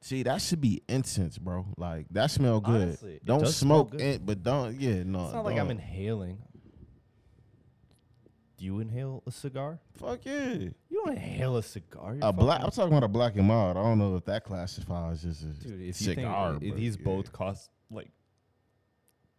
see 0.00 0.22
that 0.24 0.40
should 0.40 0.60
be 0.60 0.82
incense, 0.88 1.38
bro? 1.38 1.66
Like 1.76 2.06
that 2.10 2.30
smell 2.30 2.60
good. 2.60 2.82
Honestly, 2.82 3.14
it 3.14 3.24
don't 3.24 3.40
does 3.40 3.56
smell 3.56 3.86
smoke 3.86 3.90
good. 3.92 4.00
it, 4.00 4.26
but 4.26 4.42
don't 4.42 4.80
yeah, 4.80 5.02
no. 5.04 5.24
it's 5.24 5.34
not 5.34 5.44
like 5.44 5.52
I'm 5.58 5.68
don't. 5.68 5.72
inhaling. 5.72 6.38
Do 8.56 8.64
you 8.64 8.80
inhale 8.80 9.22
a 9.24 9.30
cigar? 9.30 9.78
Fuck 9.98 10.20
yeah. 10.24 10.48
You 10.54 10.74
don't 11.04 11.10
inhale 11.12 11.56
a 11.58 11.62
cigar. 11.62 12.14
You're 12.16 12.26
A 12.26 12.32
black. 12.32 12.60
I'm 12.62 12.70
talking 12.70 12.92
about 12.92 13.04
a 13.04 13.08
black 13.08 13.36
and 13.36 13.46
mild. 13.46 13.76
I 13.76 13.82
don't 13.82 13.98
know 13.98 14.16
if 14.16 14.24
that 14.24 14.42
classifies 14.44 15.24
as 15.24 15.42
a 15.44 15.46
dude. 15.46 15.74
If 15.74 15.80
you 15.80 15.92
cigar. 15.92 16.52
think 16.58 16.64
i- 16.64 16.68
but 16.70 16.76
these 16.76 16.96
yeah. 16.96 17.04
both 17.04 17.32
cost 17.32 17.70
like 17.90 18.10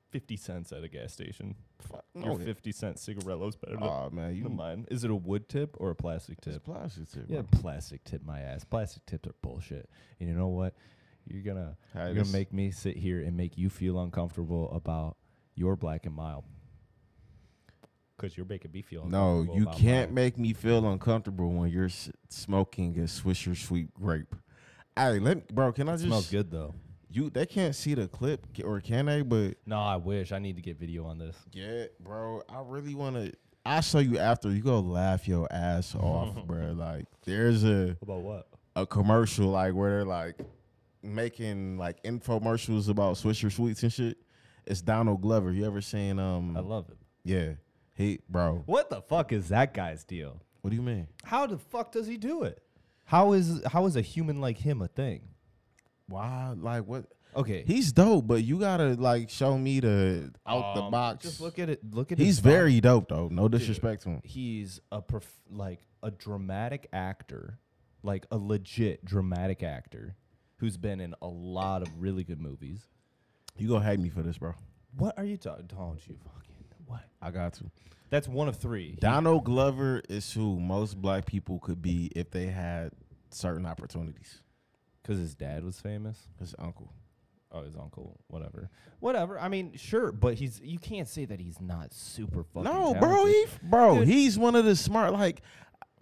fifty 0.10 0.36
cents 0.38 0.72
at 0.72 0.84
a 0.84 0.88
gas 0.88 1.14
station, 1.14 1.56
Fuck, 1.82 2.04
your 2.16 2.38
no, 2.38 2.38
fifty 2.38 2.72
cent 2.72 2.98
cigarillo's 3.00 3.56
better 3.56 3.76
than, 3.78 3.84
Oh 3.84 4.10
man, 4.12 4.36
you 4.36 4.44
than 4.44 4.56
mine. 4.56 4.86
Is 4.90 5.04
it 5.04 5.12
a 5.12 5.16
wood 5.16 5.48
tip 5.50 5.76
or 5.80 5.92
a 5.92 5.96
plastic 5.96 6.38
It's 6.40 6.56
tip? 6.56 6.64
plastic 6.64 7.10
tip. 7.10 7.26
Yeah, 7.28 7.42
plastic 7.52 8.04
tip 8.04 8.24
my 8.26 8.40
ass. 8.42 8.64
Plastic 8.64 9.06
tips 9.06 9.28
are 9.30 9.36
bullshit. 9.42 9.90
And 10.20 10.28
you 10.30 10.36
know 10.36 10.48
what? 10.48 10.74
You're 11.28 11.44
gonna 11.44 11.78
Hey, 11.94 12.06
you're 12.08 12.16
gonna 12.16 12.30
make 12.30 12.52
me 12.54 12.72
sit 12.72 12.98
here 12.98 13.22
and 13.22 13.38
make 13.38 13.58
you 13.58 13.70
feel 13.70 14.00
uncomfortable 14.00 14.72
about 14.72 15.18
your 15.56 15.76
black 15.76 16.06
and 16.06 16.16
mild. 16.16 16.44
Cause 18.18 18.36
you're 18.36 18.46
making 18.46 18.72
me 18.72 18.82
feel 18.82 19.06
No, 19.08 19.40
uncomfortable 19.42 19.56
you 19.56 19.64
about 19.64 19.78
can't 19.78 20.10
mine. 20.10 20.16
make 20.16 20.38
me 20.38 20.52
feel 20.54 20.86
uncomfortable 20.92 21.52
when 21.54 21.70
you're 21.70 21.86
s- 21.86 22.12
smoking 22.28 22.98
a 23.00 23.04
Swisher 23.04 23.56
Sweet 23.56 23.94
grape. 23.94 24.36
Hey, 24.98 25.20
let 25.20 25.38
me, 25.38 25.44
bro. 25.54 25.72
Can 25.72 25.88
I 25.88 25.94
It 25.94 25.98
just 25.98 26.08
smells 26.08 26.30
good 26.30 26.52
though. 26.52 26.74
You 27.12 27.30
they 27.30 27.46
can't 27.46 27.76
see 27.76 27.94
the 27.96 28.08
clip 28.08 28.46
or 28.64 28.80
can 28.82 29.08
they? 29.08 29.22
But 29.24 29.56
No, 29.66 29.80
I 29.80 29.96
wish 29.96 30.32
I 30.32 30.40
need 30.40 30.56
to 30.58 30.62
get 30.62 30.78
video 30.78 31.06
on 31.06 31.18
this. 31.18 31.36
yeah, 31.52 31.86
bro. 32.00 32.44
I 32.50 32.62
really 32.64 32.94
want 32.96 33.16
to. 33.16 33.34
I'll 33.66 33.82
show 33.82 34.00
you 34.00 34.18
after. 34.20 34.50
You 34.52 34.62
go 34.62 34.80
laugh 34.80 35.28
your 35.28 35.48
ass 35.52 35.96
off, 36.00 36.46
bro. 36.46 36.74
Like 36.74 37.06
there's 37.26 37.64
a 37.64 37.98
About 38.02 38.22
what? 38.22 38.48
a 38.76 38.86
commercial 38.86 39.48
like 39.48 39.74
where 39.74 39.90
they're 39.98 40.06
like 40.06 40.36
making 41.02 41.78
like 41.78 42.02
infomercials 42.04 42.90
about 42.90 43.16
Swisher 43.16 43.52
Sweets 43.52 43.84
and 43.84 43.92
shit. 43.92 44.18
It's 44.66 44.82
Donald 44.82 45.22
Glover. 45.22 45.52
You 45.52 45.66
ever 45.66 45.82
seen 45.82 46.20
um? 46.20 46.56
I 46.56 46.60
love 46.60 46.86
it. 46.90 46.98
yeah, 47.24 47.54
he 47.96 48.20
bro. 48.30 48.64
What 48.66 48.90
the 48.90 49.02
fuck 49.02 49.32
is 49.34 49.50
that 49.50 49.74
guy's 49.74 50.04
deal? 50.04 50.42
What 50.62 50.70
do 50.70 50.76
you 50.76 50.82
mean? 50.84 51.08
How 51.24 51.48
the 51.48 51.58
fuck 51.58 51.92
does 51.92 52.06
he 52.06 52.18
do 52.18 52.44
it? 52.44 52.62
How 53.06 53.32
is 53.34 53.64
how 53.66 53.86
is 53.88 53.96
a 53.96 54.02
human 54.02 54.40
like 54.42 54.58
him 54.60 54.82
a 54.82 54.88
thing? 54.88 55.22
Why? 56.10 56.54
Like 56.58 56.86
what? 56.86 57.06
Okay, 57.36 57.64
He's 57.68 57.92
dope, 57.92 58.26
but 58.26 58.44
you 58.44 58.60
gotta 58.60 58.96
like 58.96 59.30
show 59.30 59.56
me 59.58 59.80
the 59.80 60.32
out 60.48 60.74
the 60.76 60.82
um, 60.82 60.92
box. 60.92 61.24
Just 61.24 61.40
look 61.40 61.60
at 61.60 61.70
it. 61.70 61.80
Look 61.94 62.12
at 62.12 62.18
He's 62.18 62.28
his 62.38 62.42
body. 62.42 62.56
very 62.56 62.82
dope 62.82 63.08
though. 63.10 63.28
No 63.32 63.48
disrespect 63.48 64.02
to 64.04 64.10
him. 64.10 64.22
he's 64.24 64.82
a 64.92 65.02
prof- 65.02 65.40
like 65.52 65.86
a 66.02 66.10
dramatic 66.10 66.88
actor, 66.92 67.60
like 68.02 68.26
a 68.32 68.38
legit 68.38 69.06
dramatic 69.06 69.62
actor 69.62 70.16
who's 70.58 70.76
been 70.76 71.00
in 71.00 71.14
a 71.22 71.28
lot 71.28 71.84
of 71.84 71.90
really 72.02 72.24
good 72.24 72.42
movies. 72.42 72.88
You 73.58 73.68
gonna 73.68 73.86
hate 73.86 74.00
me 74.00 74.10
for 74.10 74.24
this, 74.24 74.40
bro? 74.40 74.56
What 74.98 75.16
are 75.20 75.24
you 75.24 75.38
talking? 75.38 75.68
Don't 75.68 76.00
you 76.08 76.16
fucking 76.24 76.66
what? 76.88 77.04
I 77.22 77.30
got 77.30 77.54
to. 77.54 77.66
That's 78.10 78.28
one 78.28 78.48
of 78.48 78.56
three. 78.56 78.90
He- 78.92 78.96
Donald 78.96 79.44
Glover 79.46 80.02
is 80.10 80.34
who 80.34 80.60
most 80.60 81.00
black 81.00 81.28
people 81.28 81.60
could 81.60 81.80
be 81.80 82.12
if 82.16 82.32
they 82.32 82.48
had 82.48 82.92
certain 83.30 83.68
opportunities. 83.68 84.40
Cause 85.06 85.18
his 85.18 85.34
dad 85.36 85.64
was 85.64 85.80
famous. 85.80 86.28
His 86.40 86.54
uncle. 86.60 86.94
oh, 87.52 87.64
his 87.64 87.76
uncle, 87.76 88.20
whatever, 88.28 88.70
whatever. 89.00 89.40
I 89.40 89.48
mean, 89.50 89.74
sure, 89.76 90.12
but 90.12 90.36
he's 90.36 90.60
you 90.64 90.78
can't 90.78 91.08
say 91.08 91.26
that 91.26 91.40
he's 91.40 91.60
not 91.60 91.94
super 91.94 92.44
fucking. 92.44 92.64
No, 92.72 92.94
bro, 92.94 93.26
he 93.26 93.46
bro, 93.64 94.00
Dude. 94.00 94.08
he's 94.08 94.38
one 94.38 94.56
of 94.56 94.66
the 94.66 94.76
smart. 94.76 95.14
Like, 95.14 95.42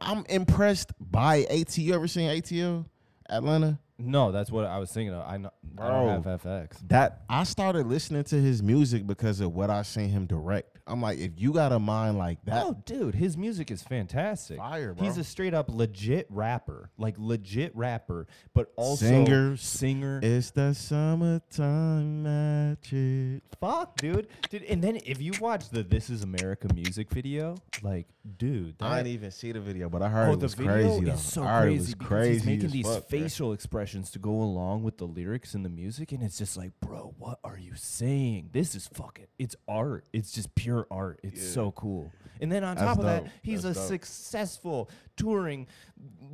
I'm 0.01 0.25
impressed 0.29 0.91
by 0.99 1.43
AT. 1.49 1.77
You 1.77 1.93
ever 1.93 2.07
seen 2.07 2.29
ATL 2.29 2.85
Atlanta? 3.29 3.79
No, 3.99 4.31
that's 4.31 4.51
what 4.51 4.65
I 4.65 4.77
was 4.77 4.91
thinking 4.91 5.13
of. 5.13 5.23
I 5.27 5.37
know. 5.37 5.49
I 5.79 5.89
don't 5.89 6.21
Bro. 6.21 6.31
have 6.31 6.41
FX. 6.43 6.87
That 6.89 7.21
I 7.29 7.43
started 7.45 7.87
listening 7.87 8.23
to 8.25 8.35
his 8.35 8.61
music 8.61 9.07
because 9.07 9.39
of 9.39 9.53
what 9.55 9.69
I 9.71 9.81
seen 9.83 10.09
him 10.09 10.25
direct. 10.27 10.76
I'm 10.87 11.01
like, 11.01 11.19
if 11.19 11.31
you 11.37 11.51
got 11.51 11.71
a 11.71 11.79
mind 11.79 12.17
like 12.17 12.43
that, 12.45 12.63
oh, 12.65 12.77
dude, 12.85 13.13
his 13.15 13.35
music 13.37 13.69
is 13.71 13.83
fantastic. 13.83 14.57
Fire, 14.57 14.93
bro. 14.93 15.05
He's 15.05 15.17
a 15.17 15.23
straight 15.23 15.53
up 15.53 15.69
legit 15.69 16.27
rapper, 16.29 16.89
like 16.97 17.15
legit 17.17 17.75
rapper, 17.75 18.27
but 18.53 18.71
also 18.77 19.05
Singer. 19.05 19.57
singer. 19.57 20.19
it's 20.23 20.51
the 20.51 20.73
summertime 20.73 22.23
magic. 22.23 23.41
Fuck, 23.59 23.97
dude, 23.97 24.27
dude. 24.49 24.63
And 24.63 24.81
then 24.83 24.99
if 25.05 25.21
you 25.21 25.33
watch 25.39 25.69
the 25.69 25.83
"This 25.83 26.09
Is 26.09 26.23
America" 26.23 26.67
music 26.73 27.09
video, 27.09 27.55
like, 27.81 28.07
dude, 28.37 28.75
I 28.79 28.89
that- 28.89 29.03
didn't 29.03 29.13
even 29.13 29.31
see 29.31 29.51
the 29.51 29.59
video, 29.59 29.89
but 29.89 30.01
I 30.01 30.09
heard 30.09 30.29
oh, 30.29 30.33
it 30.33 30.39
was 30.39 30.55
the 30.55 30.63
video 30.63 30.73
crazy. 30.97 31.05
though. 31.05 31.13
is 31.13 31.21
so 31.23 31.43
I 31.43 31.45
heard 31.47 31.61
crazy 31.63 31.75
it 31.75 31.79
was 31.79 31.93
because 31.95 32.07
crazy 32.07 32.33
he's 32.33 32.45
making 32.45 32.65
as 32.65 32.71
these 32.71 32.85
fuck, 32.85 33.09
bro. 33.09 33.19
facial 33.19 33.53
expressions 33.53 34.11
to 34.11 34.19
go 34.19 34.31
along 34.31 34.83
with 34.83 34.97
the 34.97 35.05
lyrics 35.07 35.53
and 35.53 35.65
the 35.65 35.69
music, 35.69 36.11
and 36.11 36.21
it's 36.23 36.37
just 36.37 36.55
like, 36.57 36.71
bro, 36.79 37.13
what 37.17 37.39
are 37.43 37.57
you 37.57 37.73
saying? 37.75 38.49
This 38.53 38.75
is 38.75 38.87
fucking. 38.93 39.27
It's 39.39 39.55
art. 39.67 40.05
It's 40.13 40.31
just 40.31 40.53
pure 40.55 40.76
art. 40.91 41.19
It's 41.23 41.45
so 41.45 41.71
cool. 41.71 42.11
And 42.39 42.51
then 42.51 42.63
on 42.63 42.75
That's 42.75 42.87
top 42.87 42.99
of 42.99 43.05
that, 43.05 43.31
he's 43.41 43.63
That's 43.63 43.77
a 43.77 43.81
dope. 43.81 43.89
successful 43.89 44.89
touring, 45.15 45.67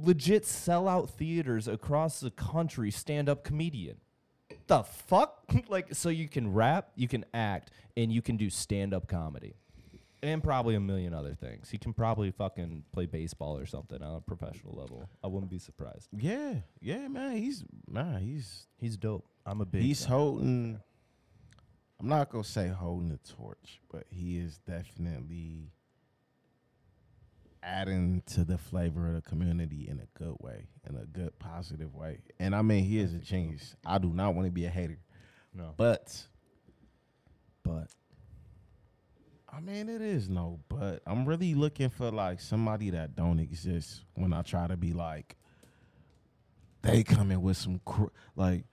legit 0.01 0.43
sellout 0.43 1.09
theaters 1.11 1.67
across 1.67 2.19
the 2.19 2.31
country 2.31 2.91
stand-up 2.91 3.43
comedian. 3.43 3.97
The 4.67 4.83
fuck? 4.83 5.43
like, 5.69 5.93
so 5.95 6.09
you 6.09 6.27
can 6.27 6.53
rap, 6.53 6.89
you 6.95 7.07
can 7.07 7.23
act, 7.33 7.71
and 7.95 8.11
you 8.11 8.21
can 8.21 8.37
do 8.37 8.49
stand-up 8.49 9.07
comedy 9.07 9.55
and 10.23 10.41
probably 10.41 10.75
a 10.75 10.79
million 10.79 11.13
other 11.13 11.35
things. 11.35 11.69
He 11.69 11.77
can 11.77 11.93
probably 11.93 12.31
fucking 12.31 12.85
play 12.93 13.05
baseball 13.05 13.57
or 13.57 13.65
something 13.65 14.01
on 14.01 14.15
a 14.15 14.21
professional 14.21 14.73
level. 14.73 15.07
I 15.23 15.27
wouldn't 15.27 15.51
be 15.51 15.59
surprised. 15.59 16.07
Yeah, 16.17 16.55
yeah, 16.81 17.07
man. 17.09 17.37
He's 17.37 17.63
man. 17.87 18.21
He's 18.21 18.67
He's 18.77 18.97
dope. 18.97 19.27
I'm 19.45 19.61
a 19.61 19.65
big. 19.65 19.81
he's 19.81 20.05
holding. 20.05 20.79
I'm 22.03 22.09
not 22.09 22.29
gonna 22.29 22.43
say 22.43 22.67
holding 22.67 23.07
the 23.07 23.33
torch, 23.33 23.79
but 23.89 24.03
he 24.09 24.37
is 24.37 24.57
definitely 24.67 25.71
adding 27.63 28.23
to 28.25 28.43
the 28.43 28.57
flavor 28.57 29.07
of 29.07 29.13
the 29.13 29.21
community 29.21 29.87
in 29.87 30.01
a 30.01 30.19
good 30.19 30.35
way, 30.41 30.67
in 30.89 30.97
a 30.97 31.05
good 31.05 31.39
positive 31.39 31.95
way. 31.95 32.19
And 32.41 32.53
I 32.53 32.61
mean, 32.61 32.83
he 32.83 32.99
is 32.99 33.13
a 33.13 33.19
genius. 33.19 33.77
I 33.85 33.99
do 33.99 34.09
not 34.09 34.35
want 34.35 34.47
to 34.47 34.51
be 34.51 34.65
a 34.65 34.69
hater, 34.69 34.99
no, 35.53 35.75
but 35.77 36.27
but 37.63 37.87
I 39.47 39.61
mean, 39.61 39.87
it 39.87 40.01
is 40.01 40.27
no, 40.27 40.59
but 40.67 41.01
I'm 41.07 41.23
really 41.25 41.55
looking 41.55 41.89
for 41.89 42.11
like 42.11 42.41
somebody 42.41 42.89
that 42.89 43.15
don't 43.15 43.39
exist 43.39 44.03
when 44.15 44.33
I 44.33 44.41
try 44.41 44.67
to 44.67 44.75
be 44.75 44.91
like, 44.91 45.37
they 46.81 47.01
come 47.05 47.31
in 47.31 47.41
with 47.41 47.55
some 47.55 47.79
cr- 47.85 48.11
like, 48.35 48.65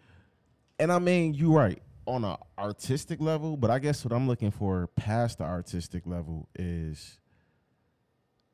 and 0.80 0.90
I 0.90 0.98
mean, 0.98 1.34
you 1.34 1.54
right 1.54 1.80
on 2.10 2.24
an 2.24 2.36
artistic 2.58 3.20
level, 3.20 3.56
but 3.56 3.70
I 3.70 3.78
guess 3.78 4.04
what 4.04 4.12
I'm 4.12 4.26
looking 4.28 4.50
for 4.50 4.86
past 4.96 5.38
the 5.38 5.44
artistic 5.44 6.06
level 6.06 6.48
is 6.58 7.18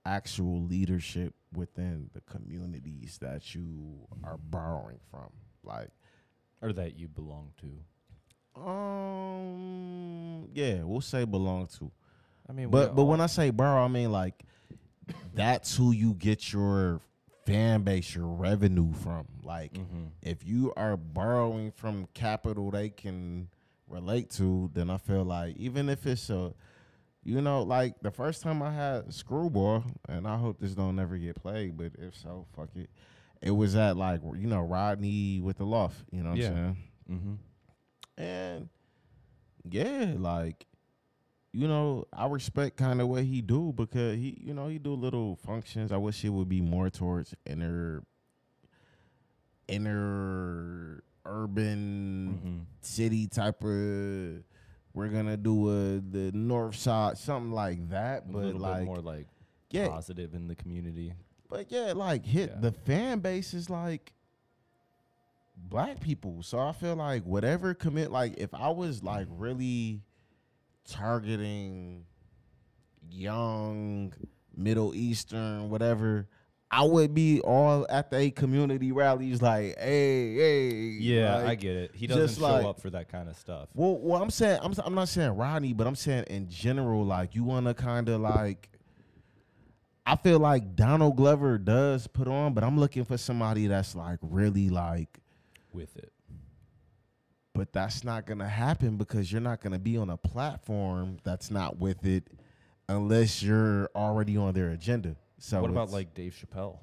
actual 0.05 0.63
leadership 0.63 1.35
within 1.55 2.11
the 2.15 2.21
communities 2.21 3.19
that 3.21 3.55
you 3.55 4.07
are 4.23 4.37
borrowing 4.39 5.01
from, 5.11 5.31
like. 5.65 5.91
or 6.63 6.73
that 6.73 6.99
you 6.99 7.09
belong 7.09 7.53
to. 7.61 8.61
Um. 8.61 10.49
Yeah, 10.55 10.83
we'll 10.85 11.01
say 11.01 11.25
belong 11.25 11.67
to. 11.79 11.91
I 12.49 12.53
mean, 12.53 12.71
But 12.71 12.95
but 12.95 13.05
when 13.05 13.21
I 13.21 13.27
say 13.27 13.51
borrow, 13.51 13.85
I 13.85 13.89
mean 13.89 14.13
like 14.13 14.45
that's 15.35 15.77
who 15.77 15.93
you 15.93 16.15
get 16.15 16.53
your 16.53 17.01
fan 17.47 17.83
base, 17.83 18.15
your 18.15 18.27
revenue 18.27 18.93
from. 18.93 19.27
Like 19.43 19.73
Mm-hmm. 19.75 20.07
if 20.23 20.45
you 20.47 20.73
are 20.77 20.97
borrowing 20.97 21.71
from 21.71 22.09
capital 22.15 22.71
they 22.71 22.91
can 22.91 23.49
relate 23.89 24.31
to, 24.33 24.71
then 24.75 24.91
I 24.91 24.99
feel 24.99 25.25
like 25.25 25.57
even 25.57 25.89
if 25.89 26.05
it's 26.07 26.29
a 26.31 26.53
you 27.23 27.41
know, 27.41 27.63
like 27.63 27.95
the 28.03 28.11
first 28.13 28.43
time 28.43 28.63
I 28.63 28.73
had 28.73 29.13
Screwball, 29.13 29.83
and 30.09 30.29
I 30.29 30.37
hope 30.37 30.61
this 30.61 30.75
don't 30.77 30.99
ever 30.99 31.17
get 31.17 31.35
played, 31.43 31.77
but 31.77 31.93
if 31.99 32.15
so, 32.17 32.47
fuck 32.55 32.69
it. 32.77 32.89
It 33.43 33.51
was 33.51 33.75
at 33.77 33.97
like 33.97 34.21
you 34.37 34.47
know 34.47 34.61
Rodney 34.61 35.41
with 35.41 35.59
the 35.59 35.65
loft, 35.65 36.05
you 36.13 36.23
know 36.23 36.31
what 36.31 36.39
Yeah. 36.39 36.49
I'm 36.49 36.55
saying? 36.55 36.77
mm-hmm. 37.11 38.23
And 38.23 38.69
yeah, 39.69 40.15
like 40.17 40.67
you 41.57 41.67
know, 41.69 42.05
I 42.13 42.27
respect 42.27 42.77
kind 42.77 43.01
of 43.01 43.09
what 43.09 43.25
he 43.25 43.41
do 43.41 43.73
because 43.75 44.17
he, 44.17 44.37
you 44.45 44.53
know, 44.53 44.69
he 44.69 44.79
do 44.79 44.93
little 44.95 45.37
functions. 45.37 45.91
I 45.91 45.97
wish 45.97 46.23
it 46.25 46.29
would 46.29 46.49
be 46.49 46.61
more 46.61 46.91
towards 46.91 47.35
inner, 47.47 48.03
inner 49.69 51.03
urban 51.25 52.41
Mm-hmm. 52.45 52.59
city 52.81 53.27
type 53.27 53.63
of. 53.63 54.43
We're 54.95 55.09
gonna 55.09 55.37
do 55.37 55.69
a 55.69 56.01
the 56.01 56.31
north 56.33 56.77
side, 56.77 57.19
something 57.19 57.53
like 57.53 57.91
that. 57.91 58.31
But 58.31 58.55
like, 58.55 58.85
more 58.85 58.99
like 58.99 59.27
yeah, 59.71 59.89
positive 59.89 60.35
in 60.35 60.49
the 60.49 60.55
community. 60.55 61.13
but 61.51 61.71
yeah, 61.71 61.93
like 61.93 62.25
hit 62.25 62.51
Yeah. 62.55 62.61
the 62.61 62.73
fan 62.73 63.19
base 63.21 63.53
is 63.55 63.69
like 63.69 64.13
black 65.57 66.01
people. 66.01 66.43
So 66.43 66.59
I 66.59 66.73
feel 66.73 66.97
like 66.97 67.25
whatever 67.25 67.75
commit 67.75 68.11
like 68.11 68.35
if 68.39 68.55
I 68.55 68.71
was 68.71 69.03
like 69.03 69.27
really 69.31 70.01
targeting 70.89 72.05
young 73.11 74.13
Middle 74.57 74.95
Eastern, 74.95 75.69
whatever, 75.71 76.29
I 76.71 76.83
would 76.83 77.15
be 77.15 77.41
all 77.41 77.87
at 77.89 78.11
the 78.11 78.31
community 78.31 78.91
rallies 78.91 79.41
like, 79.41 79.79
hey, 79.79 80.35
hey. 80.35 80.69
Yeah, 80.99 81.45
I 81.47 81.55
get 81.55 81.77
it. 81.77 81.91
He 81.95 82.07
doesn't 82.07 82.41
show 82.41 82.51
like- 82.51 82.65
up 82.65 82.81
for 82.81 82.91
that 82.91 83.09
kind 83.09 83.29
of 83.29 83.37
stuff. 83.37 83.69
well, 83.75 83.99
well, 83.99 84.23
I'm 84.23 84.31
saying 84.31 84.59
I'm 84.63 84.75
I'm 84.85 84.95
not 84.95 85.09
saying 85.09 85.31
Rodney, 85.37 85.73
but 85.73 85.87
I'm 85.87 85.95
saying 85.95 86.25
in 86.29 86.49
general, 86.49 87.05
like 87.05 87.35
you 87.35 87.45
want 87.45 87.67
to 87.67 87.75
kind 87.75 88.09
of 88.09 88.21
like. 88.21 88.71
I 90.09 90.15
feel 90.15 90.39
like 90.39 90.77
Donald 90.77 91.17
Glover 91.17 91.59
does 91.59 92.07
put 92.07 92.29
on, 92.29 92.55
but 92.55 92.63
I'm 92.63 92.79
looking 92.79 93.05
for 93.05 93.19
somebody 93.19 93.67
that's 93.67 93.97
like 93.97 94.21
really 94.23 94.69
like. 94.69 95.19
with 95.73 95.97
it. 95.97 96.13
But 97.57 97.73
that's 97.73 98.05
not 98.05 98.27
gonna 98.27 98.49
happen 98.49 98.97
because 98.97 99.31
you're 99.33 99.41
not 99.41 99.61
gonna 99.61 99.79
be 99.79 99.97
on 99.97 100.11
a 100.11 100.17
platform 100.17 101.19
that's 101.25 101.51
not 101.51 101.79
with 101.79 102.05
it, 102.07 102.25
unless 102.89 103.43
you're 103.43 103.91
already 103.95 104.37
on 104.37 104.55
their 104.55 104.71
agenda. 104.71 105.17
So 105.39 105.61
what 105.61 105.71
about 105.71 105.91
like 105.91 106.15
Dave 106.15 106.35
Chappelle? 106.35 106.79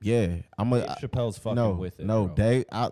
yeah, 0.00 0.36
I'm 0.58 0.72
a 0.72 0.80
Dave 0.80 1.10
Chappelle's 1.10 1.38
fucking 1.38 1.56
no 1.56 1.72
with 1.72 1.98
it. 1.98 2.06
no 2.06 2.26
bro. 2.26 2.34
Dave. 2.34 2.64
I, 2.70 2.90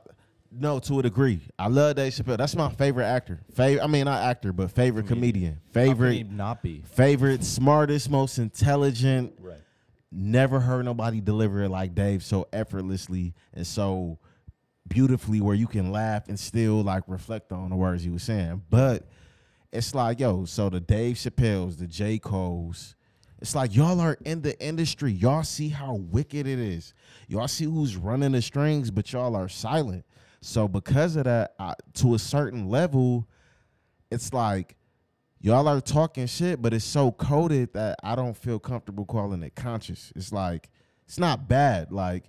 no, 0.55 0.79
to 0.81 0.99
a 0.99 1.03
degree, 1.03 1.41
I 1.59 1.69
love 1.69 1.97
Dave 1.97 2.13
Chappelle. 2.13 2.37
That's 2.37 2.55
my 2.55 2.69
favorite 2.71 3.07
actor. 3.07 3.41
Favorite, 3.55 3.83
I 3.83 3.87
mean 3.87 4.05
not 4.05 4.23
actor, 4.23 4.53
but 4.53 4.71
favorite 4.71 5.07
comedian. 5.07 5.61
He 5.67 5.73
Favorite 5.73 6.31
not 6.31 6.63
be 6.63 6.83
favorite, 6.85 7.43
smartest, 7.45 8.11
most 8.11 8.39
intelligent. 8.39 9.35
right. 9.41 9.59
Never 10.15 10.61
heard 10.61 10.85
nobody 10.85 11.23
deliver 11.23 11.63
it 11.63 11.71
like 11.71 11.95
Dave 11.95 12.23
so 12.23 12.47
effortlessly 12.53 13.33
and 13.55 13.67
so 13.67 14.19
beautifully 14.93 15.41
where 15.41 15.55
you 15.55 15.67
can 15.67 15.91
laugh 15.91 16.29
and 16.29 16.39
still 16.39 16.83
like 16.83 17.05
reflect 17.07 17.51
on 17.51 17.71
the 17.71 17.77
words 17.77 18.05
he 18.05 18.11
was 18.11 18.23
saying. 18.23 18.63
But 18.69 19.09
it's 19.73 19.95
like, 19.95 20.21
yo, 20.21 20.45
so 20.45 20.69
the 20.69 20.81
Dave 20.81 21.17
Chappelle's, 21.17 21.79
the 21.79 21.87
J. 21.87 22.19
Cole's, 22.19 22.95
it's 23.41 23.55
like 23.55 23.75
y'all 23.75 24.01
are 24.01 24.19
in 24.25 24.43
the 24.43 24.59
industry. 24.65 25.11
Y'all 25.11 25.43
see 25.43 25.71
how 25.71 25.95
wicked 25.95 26.47
it 26.47 26.59
is. 26.59 26.93
Y'all 27.27 27.49
see 27.49 27.65
who's 27.65 27.97
running 27.97 28.33
the 28.33 28.43
strings, 28.43 28.91
but 28.91 29.11
y'all 29.13 29.35
are 29.35 29.49
silent. 29.49 30.05
So 30.43 30.69
because 30.69 31.17
of 31.17 31.25
that, 31.25 31.55
I, 31.59 31.75
to 31.95 32.15
a 32.15 32.19
certain 32.19 32.69
level, 32.69 33.27
it's 34.11 34.33
like 34.35 34.77
y'all 35.41 35.69
are 35.69 35.81
talking 35.81 36.27
shit, 36.27 36.61
but 36.61 36.75
it's 36.75 36.85
so 36.85 37.11
coded 37.13 37.73
that 37.73 37.99
I 38.03 38.15
don't 38.15 38.37
feel 38.37 38.59
comfortable 38.59 39.07
calling 39.07 39.43
it 39.43 39.55
conscious. 39.55 40.13
It's 40.15 40.33
like 40.33 40.69
it's 41.07 41.19
not 41.19 41.49
bad. 41.49 41.93
Like 41.93 42.25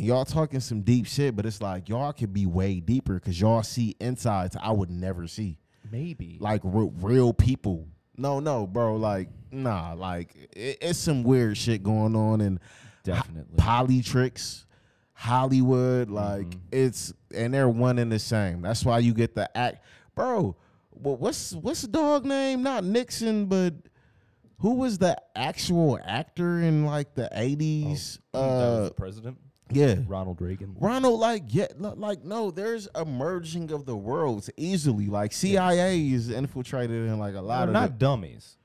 y'all 0.00 0.24
talking 0.24 0.60
some 0.60 0.82
deep 0.82 1.06
shit, 1.06 1.34
but 1.36 1.44
it's 1.46 1.60
like 1.60 1.88
y'all 1.88 2.12
could 2.12 2.32
be 2.32 2.46
way 2.46 2.80
deeper 2.80 3.14
because 3.14 3.40
y'all 3.40 3.62
see 3.62 3.96
insides 4.00 4.56
I 4.60 4.70
would 4.72 4.90
never 4.90 5.26
see. 5.26 5.58
Maybe. 5.90 6.36
Like 6.40 6.60
re- 6.64 6.90
real 7.00 7.32
people. 7.32 7.86
No, 8.16 8.40
no, 8.40 8.66
bro. 8.66 8.96
Like 8.96 9.28
nah. 9.50 9.94
Like 9.94 10.34
it, 10.56 10.78
it's 10.80 10.98
some 10.98 11.22
weird 11.22 11.56
shit 11.56 11.82
going 11.82 12.14
on 12.16 12.40
and 12.40 12.60
Definitely. 13.04 13.56
poly 13.56 14.02
tricks. 14.02 14.64
Hollywood, 15.14 16.10
like 16.10 16.46
Mm-hmm. 16.46 16.58
it's 16.70 17.12
and 17.34 17.52
they're 17.52 17.68
one 17.68 17.98
and 17.98 18.10
the 18.12 18.18
same. 18.20 18.62
That's 18.62 18.84
why 18.84 19.00
you 19.00 19.12
get 19.12 19.34
the 19.34 19.54
act, 19.56 19.82
bro. 20.14 20.54
Well, 20.92 21.16
what's 21.16 21.52
what's 21.54 21.82
the 21.82 21.88
dog 21.88 22.24
name? 22.24 22.62
Not 22.62 22.84
Nixon, 22.84 23.46
but 23.46 23.74
who 24.58 24.74
was 24.74 24.98
the 24.98 25.16
actual 25.34 25.98
actor 26.04 26.60
in 26.60 26.84
like 26.84 27.14
the 27.14 27.28
eighties? 27.32 28.20
Oh, 28.32 28.84
uh, 28.86 28.90
president. 28.90 29.38
Yeah. 29.70 29.96
Ronald 30.06 30.40
Reagan. 30.40 30.76
Ronald, 30.78 31.20
like, 31.20 31.44
yeah, 31.48 31.66
like, 31.78 32.24
no, 32.24 32.50
there's 32.50 32.88
a 32.94 33.04
merging 33.04 33.70
of 33.70 33.84
the 33.86 33.96
worlds 33.96 34.48
easily. 34.56 35.06
Like, 35.06 35.32
CIA 35.32 36.10
is 36.10 36.30
infiltrated 36.30 37.08
in 37.08 37.18
like 37.18 37.34
a 37.34 37.40
lot 37.40 37.58
They're 37.60 37.68
of 37.68 37.72
not 37.74 37.90
the- 37.92 37.98
dummies. 38.04 38.56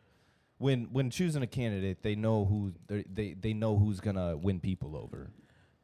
When 0.60 0.86
when 0.94 1.10
choosing 1.10 1.42
a 1.44 1.48
candidate, 1.48 2.04
they 2.04 2.16
know 2.16 2.46
who 2.46 2.74
they 2.88 3.04
they 3.12 3.34
they 3.34 3.54
know 3.54 3.78
who's 3.78 4.00
gonna 4.00 4.38
win 4.38 4.62
people 4.62 4.96
over. 4.96 5.30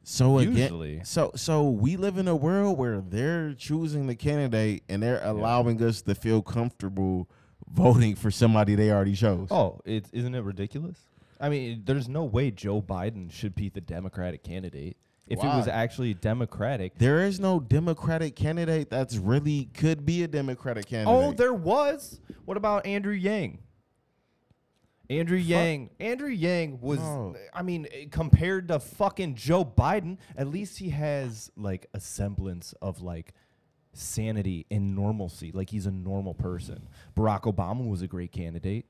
So 0.04 0.38
again, 0.38 0.56
Usually. 0.56 1.00
so 1.04 1.32
so 1.36 1.68
we 1.68 1.96
live 1.98 2.16
in 2.16 2.26
a 2.28 2.34
world 2.36 2.78
where 2.78 3.02
they're 3.02 3.52
choosing 3.52 4.06
the 4.06 4.14
candidate 4.14 4.82
and 4.88 5.02
they're 5.02 5.20
allowing 5.22 5.82
us 5.82 6.00
to 6.02 6.14
feel 6.14 6.40
comfortable 6.40 7.28
voting 7.70 8.14
for 8.14 8.30
somebody 8.30 8.74
they 8.74 8.90
already 8.90 9.14
chose. 9.14 9.48
Oh, 9.50 9.80
it 9.84 10.06
isn't 10.12 10.34
it 10.34 10.40
ridiculous? 10.42 10.96
I 11.38 11.50
mean, 11.50 11.82
there's 11.84 12.08
no 12.08 12.24
way 12.24 12.50
Joe 12.50 12.80
Biden 12.80 13.30
should 13.30 13.54
be 13.54 13.68
the 13.68 13.80
Democratic 13.82 14.42
candidate. 14.42 14.96
If 15.30 15.38
it 15.38 15.46
was 15.46 15.68
actually 15.68 16.14
Democratic, 16.14 16.98
There 16.98 17.20
is 17.24 17.38
no 17.38 17.60
Democratic 17.60 18.34
candidate 18.34 18.90
that's 18.90 19.16
really 19.16 19.66
could 19.74 20.04
be 20.04 20.24
a 20.24 20.28
Democratic 20.28 20.86
candidate. 20.86 21.14
Oh, 21.14 21.32
there 21.32 21.54
was. 21.54 22.20
What 22.44 22.56
about 22.56 22.84
Andrew 22.84 23.14
Yang? 23.14 23.60
Andrew 25.08 25.38
Yang. 25.38 25.90
Andrew 25.98 26.28
Yang 26.28 26.80
was. 26.80 26.98
No. 26.98 27.36
I 27.54 27.62
mean, 27.62 27.86
eh, 27.92 28.06
compared 28.10 28.68
to 28.68 28.78
fucking 28.80 29.34
Joe 29.36 29.64
Biden, 29.64 30.18
at 30.36 30.48
least 30.48 30.78
he 30.78 30.90
has 30.90 31.50
like 31.56 31.86
a 31.94 32.00
semblance 32.00 32.74
of 32.82 33.00
like 33.00 33.32
sanity 33.92 34.66
and 34.70 34.94
normalcy. 34.94 35.50
Like 35.52 35.70
he's 35.70 35.86
a 35.86 35.90
normal 35.90 36.34
person. 36.34 36.88
Barack 37.16 37.42
Obama 37.42 37.88
was 37.88 38.02
a 38.02 38.06
great 38.08 38.32
candidate. 38.32 38.86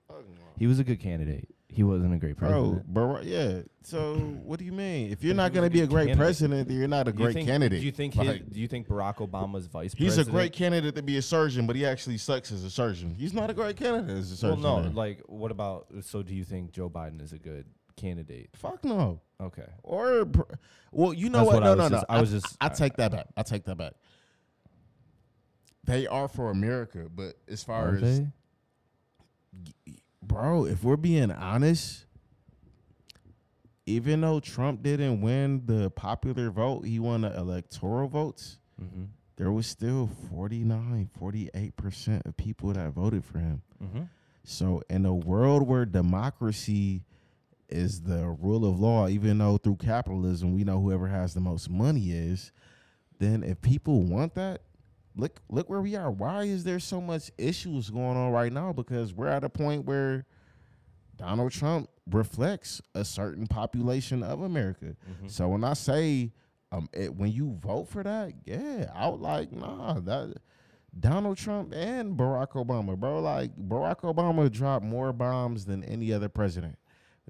He 0.59 0.67
was 0.67 0.79
a 0.79 0.85
good 0.85 1.01
candidate. 1.01 1.49
He 1.73 1.85
wasn't 1.85 2.13
a 2.13 2.17
great 2.17 2.37
president. 2.37 2.85
bro, 2.93 3.21
yeah. 3.21 3.61
So 3.83 4.15
what 4.45 4.59
do 4.59 4.65
you 4.65 4.73
mean? 4.73 5.13
If 5.13 5.23
you're 5.23 5.37
not 5.37 5.53
going 5.53 5.65
to 5.69 5.73
be 5.73 5.83
a 5.83 5.87
great 5.87 6.09
candidate. 6.09 6.19
president, 6.19 6.69
then 6.69 6.77
you're 6.77 6.89
not 6.89 7.07
a 7.07 7.13
Do 7.13 7.19
you 7.19 7.25
great 7.27 7.35
think- 7.35 7.49
candidate. 7.49 7.81
Do 7.81 7.87
you 7.87 7.93
think 7.93 8.15
his, 8.15 8.27
Like, 8.27 8.51
Do 8.53 8.59
you 8.61 8.67
think 8.67 8.89
Barack 8.89 9.17
Obama's 9.19 9.67
vice 9.67 9.95
president? 9.95 9.99
he's 9.99 10.13
a 10.15 10.17
president? 10.17 10.35
great 10.35 10.53
candidate 10.53 10.95
to 10.97 11.03
be 11.03 11.17
a 11.17 11.23
surgeon, 11.23 11.67
but 11.69 11.77
he 11.77 11.87
actually 11.87 12.19
sucks 12.19 12.51
as 12.51 12.65
a 12.65 12.71
surgeon. 12.71 13.15
He's 13.15 13.33
not 13.33 13.51
a 13.51 13.55
great 13.55 13.77
candidate 13.77 14.17
as 14.17 14.33
a 14.33 14.37
surgeon. 14.37 14.63
Well, 14.63 14.75
surgeon. 14.75 14.83
no. 14.83 14.89
then. 14.89 14.95
Like, 14.97 15.21
what 15.27 15.51
about? 15.53 15.87
So, 16.03 16.23
do 16.25 16.35
you 16.35 16.43
think 16.45 16.73
Joe 16.73 16.91
Biden 16.91 17.23
is 17.23 17.33
a 17.33 17.39
good 17.39 17.67
candidate? 17.97 18.51
fuck 18.57 18.85
no. 18.85 19.21
Okay. 19.41 19.67
Or, 19.85 20.27
pr- 20.27 20.43
well, 20.93 21.15
you 21.15 21.29
know 21.31 21.39
That's 21.39 21.47
what? 21.47 21.55
what 21.55 21.63
I 21.63 21.67
No, 21.67 21.71
was 21.71 21.79
no, 21.79 21.85
no. 21.85 22.01
just- 22.01 22.07
I 22.11 22.21
was 22.21 22.31
just- 22.33 22.57
I, 22.61 22.69
take 22.69 22.97
that 22.97 23.13
back. 23.13 23.27
I 23.37 23.43
take 23.43 23.65
that 23.65 23.77
back. 23.79 23.93
They 25.85 26.07
are 26.07 26.29
for 26.29 26.51
America, 26.51 27.07
but 27.15 27.37
as 27.49 27.63
far 27.63 27.91
Are 27.91 27.95
as 27.95 28.01
they? 28.03 28.27
Bro, 30.23 30.65
if 30.67 30.85
we're 30.85 30.97
being 30.97 31.31
honest, 31.31 32.05
even 33.87 34.21
though 34.21 34.41
Trump 34.41 34.83
didn't 34.83 35.21
win 35.21 35.63
the 35.67 35.91
popular 35.91 36.51
vote, 36.51 36.83
he 36.83 36.99
won 36.99 37.23
the 37.23 37.37
electoral 37.37 38.09
votes. 38.09 38.59
Mm-hmm. 38.81 39.05
There 39.37 39.51
was 39.51 39.67
still 39.67 40.11
49, 40.31 41.11
48% 41.21 42.27
of 42.27 42.37
people 42.37 42.73
that 42.73 42.91
voted 42.91 43.25
for 43.25 43.39
him. 43.39 43.63
Mm-hmm. 43.83 44.03
So, 44.45 44.83
in 44.91 45.07
a 45.07 45.15
world 45.15 45.67
where 45.67 45.85
democracy 45.85 47.05
is 47.69 48.03
the 48.03 48.27
rule 48.27 48.69
of 48.69 48.79
law, 48.79 49.09
even 49.09 49.39
though 49.39 49.57
through 49.57 49.77
capitalism 49.77 50.55
we 50.55 50.65
know 50.65 50.81
whoever 50.81 51.07
has 51.07 51.35
the 51.35 51.41
most 51.41 51.71
money 51.71 52.11
is, 52.11 52.53
then 53.19 53.43
if 53.43 53.61
people 53.61 54.03
want 54.03 54.35
that, 54.35 54.63
look 55.21 55.41
look 55.49 55.69
where 55.71 55.81
we 55.81 55.95
are. 55.97 56.11
Why 56.11 56.45
is 56.45 56.65
there 56.65 56.81
so 56.81 57.01
much 57.01 57.31
issues 57.39 57.91
going 57.91 58.17
on 58.17 58.33
right 58.33 58.53
now? 58.53 58.73
Because 58.73 59.13
we're 59.15 59.29
at 59.29 59.45
a 59.45 59.49
point 59.49 59.85
where 59.85 60.27
Donald 61.17 61.53
Trump 61.53 61.89
reflects 62.11 62.81
a 62.95 63.05
certain 63.05 63.47
population 63.47 64.23
of 64.23 64.43
America. 64.43 64.97
So 65.29 65.49
when 65.49 65.65
I 65.65 65.75
say 65.75 66.33
um, 66.73 66.89
it, 66.93 67.15
when 67.15 67.31
you 67.33 67.59
vote 67.61 67.89
for 67.89 68.03
that, 68.03 68.33
yeah, 68.45 68.91
I 68.95 69.09
would 69.09 69.21
like 69.21 69.53
nah 69.53 70.01
that 70.01 70.39
Donald 70.99 71.37
Trump 71.37 71.73
and 71.75 72.17
Barack 72.17 72.53
Obama, 72.53 72.97
bro. 72.97 73.21
Like 73.21 73.55
Barack 73.57 74.01
Obama 74.01 74.51
dropped 74.51 74.85
more 74.85 75.13
bombs 75.13 75.65
than 75.65 75.85
any 75.85 76.13
other 76.13 76.29
president 76.29 76.79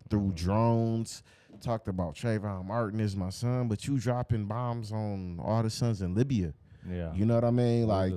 through 0.09 0.33
drones. 0.35 1.23
Talked 1.61 1.89
about 1.89 2.15
Trayvon 2.15 2.67
Martin 2.67 3.01
is 3.01 3.17
my 3.17 3.31
son, 3.31 3.69
but 3.69 3.87
you 3.87 3.99
dropping 3.99 4.47
bombs 4.47 4.93
on 4.93 5.39
all 5.43 5.63
the 5.63 5.69
sons 5.69 6.01
in 6.01 6.15
Libya. 6.15 6.55
Yeah. 6.91 7.13
You 7.15 7.27
know 7.27 7.35
what 7.35 7.45
I 7.45 7.51
mean? 7.51 7.87
Like 7.87 8.15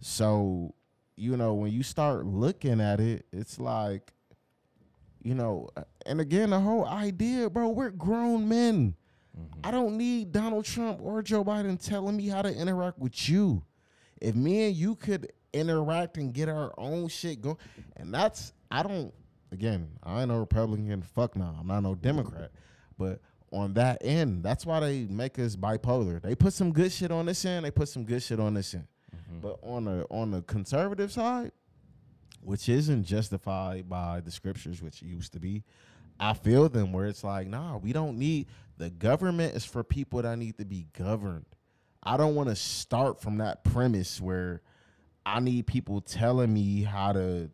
so, 0.00 0.74
you 1.16 1.36
know, 1.36 1.54
when 1.54 1.72
you 1.72 1.82
start 1.82 2.26
looking 2.26 2.80
at 2.80 3.00
it, 3.00 3.26
it's 3.32 3.58
like, 3.58 4.12
you 5.22 5.34
know, 5.34 5.68
and 6.06 6.20
again, 6.20 6.50
the 6.50 6.60
whole 6.60 6.84
idea, 6.84 7.48
bro, 7.48 7.68
we're 7.68 7.90
grown 7.90 8.48
men. 8.48 8.94
Mm-hmm. 9.38 9.60
I 9.64 9.70
don't 9.70 9.96
need 9.96 10.32
Donald 10.32 10.64
Trump 10.64 11.00
or 11.00 11.22
Joe 11.22 11.44
Biden 11.44 11.82
telling 11.82 12.16
me 12.16 12.28
how 12.28 12.42
to 12.42 12.52
interact 12.52 12.98
with 12.98 13.28
you. 13.28 13.62
If 14.20 14.34
me 14.34 14.66
and 14.66 14.76
you 14.76 14.94
could 14.94 15.32
interact 15.52 16.16
and 16.16 16.32
get 16.32 16.48
our 16.48 16.72
own 16.76 17.08
shit 17.08 17.40
going, 17.40 17.56
and 17.96 18.12
that's, 18.12 18.52
I 18.70 18.82
don't, 18.82 19.12
again, 19.50 19.88
I 20.02 20.20
ain't 20.20 20.28
no 20.28 20.38
Republican, 20.38 21.02
fuck 21.02 21.36
no, 21.36 21.54
I'm 21.58 21.66
not 21.66 21.80
no 21.80 21.94
Democrat. 21.94 22.50
But 22.98 23.20
on 23.52 23.74
that 23.74 23.98
end, 24.00 24.42
that's 24.42 24.64
why 24.64 24.80
they 24.80 25.04
make 25.04 25.38
us 25.38 25.56
bipolar. 25.56 26.20
They 26.20 26.34
put 26.34 26.52
some 26.52 26.72
good 26.72 26.90
shit 26.90 27.10
on 27.10 27.26
this 27.26 27.44
end, 27.44 27.64
they 27.64 27.70
put 27.70 27.88
some 27.88 28.04
good 28.04 28.22
shit 28.22 28.40
on 28.40 28.54
this 28.54 28.74
end. 28.74 28.86
Mm-hmm. 29.14 29.40
But 29.40 29.58
on 29.62 29.84
the 29.84 30.06
on 30.10 30.30
the 30.30 30.42
conservative 30.42 31.12
side, 31.12 31.52
which 32.40 32.68
isn't 32.68 33.04
justified 33.04 33.88
by 33.88 34.20
the 34.20 34.30
scriptures, 34.30 34.82
which 34.82 35.02
used 35.02 35.32
to 35.34 35.40
be, 35.40 35.64
I 36.18 36.34
feel 36.34 36.68
them 36.68 36.92
where 36.92 37.06
it's 37.06 37.22
like, 37.24 37.46
nah, 37.46 37.76
we 37.76 37.92
don't 37.92 38.18
need 38.18 38.46
the 38.78 38.90
government 38.90 39.54
is 39.54 39.64
for 39.64 39.84
people 39.84 40.22
that 40.22 40.36
need 40.38 40.58
to 40.58 40.64
be 40.64 40.86
governed. 40.98 41.46
I 42.02 42.16
don't 42.16 42.34
want 42.34 42.48
to 42.48 42.56
start 42.56 43.20
from 43.20 43.38
that 43.38 43.62
premise 43.62 44.20
where 44.20 44.62
I 45.24 45.40
need 45.40 45.66
people 45.66 46.00
telling 46.00 46.52
me 46.52 46.82
how 46.82 47.12
to 47.12 47.50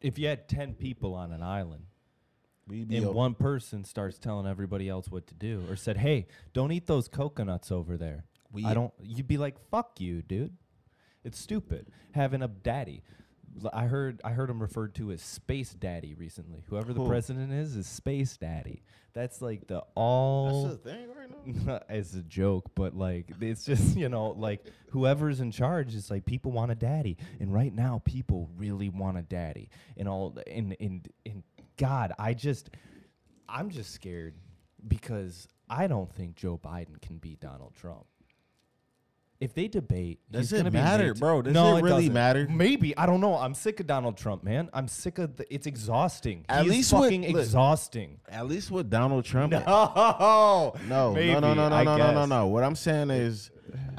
If 0.00 0.18
you 0.18 0.26
had 0.26 0.48
ten 0.48 0.74
people 0.74 1.14
on 1.14 1.30
an 1.30 1.42
island, 1.42 1.84
we 2.72 2.84
be 2.84 2.96
and 2.96 3.14
one 3.14 3.34
person 3.34 3.84
starts 3.84 4.18
telling 4.18 4.46
everybody 4.46 4.88
else 4.88 5.08
what 5.08 5.26
to 5.26 5.34
do, 5.34 5.62
or 5.68 5.76
said, 5.76 5.98
"Hey, 5.98 6.26
don't 6.52 6.72
eat 6.72 6.86
those 6.86 7.06
coconuts 7.06 7.70
over 7.70 7.96
there," 7.96 8.24
We- 8.50 8.64
I 8.64 8.74
don't. 8.74 8.92
You'd 9.02 9.28
be 9.28 9.38
like, 9.38 9.58
"Fuck 9.70 10.00
you, 10.00 10.22
dude." 10.22 10.56
It's 11.24 11.38
stupid 11.38 11.88
having 12.12 12.42
a 12.42 12.48
daddy. 12.48 13.02
I 13.72 13.84
heard 13.84 14.20
I 14.24 14.32
heard 14.32 14.48
him 14.48 14.60
referred 14.60 14.94
to 14.94 15.12
as 15.12 15.20
Space 15.20 15.74
Daddy 15.74 16.14
recently. 16.14 16.64
Whoever 16.68 16.94
the 16.94 17.00
Who? 17.02 17.08
president 17.08 17.52
is 17.52 17.76
is 17.76 17.86
Space 17.86 18.36
Daddy. 18.38 18.82
That's 19.12 19.42
like 19.42 19.66
the 19.66 19.84
all. 19.94 20.68
That's 20.68 20.82
the 20.82 20.90
thing 20.90 21.08
right 21.14 21.66
now. 21.68 21.80
as 21.88 22.14
a 22.14 22.22
joke, 22.22 22.70
but 22.74 22.96
like 22.96 23.30
it's 23.40 23.64
just 23.64 23.96
you 24.02 24.08
know 24.08 24.28
like 24.30 24.64
whoever's 24.88 25.40
in 25.40 25.50
charge 25.50 25.94
is 25.94 26.10
like 26.10 26.24
people 26.24 26.50
want 26.50 26.70
a 26.72 26.74
daddy, 26.74 27.18
and 27.40 27.52
right 27.52 27.74
now 27.74 28.00
people 28.04 28.48
really 28.56 28.88
want 28.88 29.18
a 29.18 29.22
daddy, 29.22 29.68
and 29.98 30.08
all 30.08 30.36
and 30.50 30.74
and 30.80 31.08
and 31.26 31.42
God, 31.76 32.12
I 32.18 32.34
just 32.34 32.70
I'm 33.48 33.70
just 33.70 33.92
scared 33.92 34.34
because 34.86 35.48
I 35.68 35.86
don't 35.86 36.12
think 36.12 36.36
Joe 36.36 36.58
Biden 36.62 37.00
can 37.00 37.18
beat 37.18 37.40
Donald 37.40 37.74
Trump. 37.74 38.04
If 39.40 39.54
they 39.54 39.66
debate, 39.66 40.20
Does 40.30 40.50
he's 40.50 40.60
it 40.60 40.72
matter, 40.72 41.14
bro? 41.14 41.42
Does 41.42 41.52
no, 41.52 41.76
it 41.76 41.82
really 41.82 42.02
doesn't. 42.02 42.12
matter? 42.12 42.46
Maybe 42.48 42.96
I 42.96 43.06
don't 43.06 43.20
know. 43.20 43.34
I'm 43.36 43.54
sick 43.54 43.80
of 43.80 43.88
Donald 43.88 44.16
Trump, 44.16 44.44
man. 44.44 44.70
I'm 44.72 44.86
sick 44.86 45.18
of 45.18 45.34
the, 45.36 45.52
it's 45.52 45.66
exhausting. 45.66 46.44
At 46.48 46.62
He 46.62 46.68
is 46.68 46.72
least 46.76 46.92
with- 46.92 47.02
fucking 47.02 47.22
look, 47.32 47.42
exhausting. 47.42 48.20
At 48.28 48.46
least 48.46 48.70
with 48.70 48.88
Donald 48.88 49.24
Trump. 49.24 49.52
No, 49.52 50.72
No, 50.86 51.12
Maybe, 51.12 51.32
no, 51.32 51.40
no, 51.40 51.54
no, 51.54 51.68
no, 51.70 51.74
I 51.74 51.82
no, 51.82 51.96
no, 51.96 52.12
no, 52.12 52.24
no. 52.26 52.46
What 52.46 52.62
I'm 52.62 52.76
saying 52.76 53.10
is, 53.10 53.50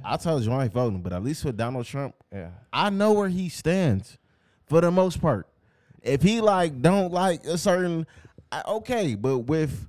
I 0.06 0.16
told 0.16 0.44
you 0.46 0.54
I 0.54 0.70
voting, 0.70 1.02
but 1.02 1.12
at 1.12 1.22
least 1.22 1.44
with 1.44 1.58
Donald 1.58 1.86
Trump, 1.88 2.16
Yeah. 2.32 2.52
I 2.72 2.90
know 2.90 3.12
where 3.12 3.28
he 3.30 3.50
stands 3.50 4.18
for 4.66 4.80
the 4.80 4.92
most 4.92 5.20
part. 5.20 5.50
If 6.04 6.22
he 6.22 6.42
like 6.42 6.82
don't 6.82 7.12
like 7.12 7.46
a 7.46 7.58
certain, 7.58 8.06
I, 8.52 8.62
okay, 8.68 9.16
but 9.16 9.40
with 9.40 9.88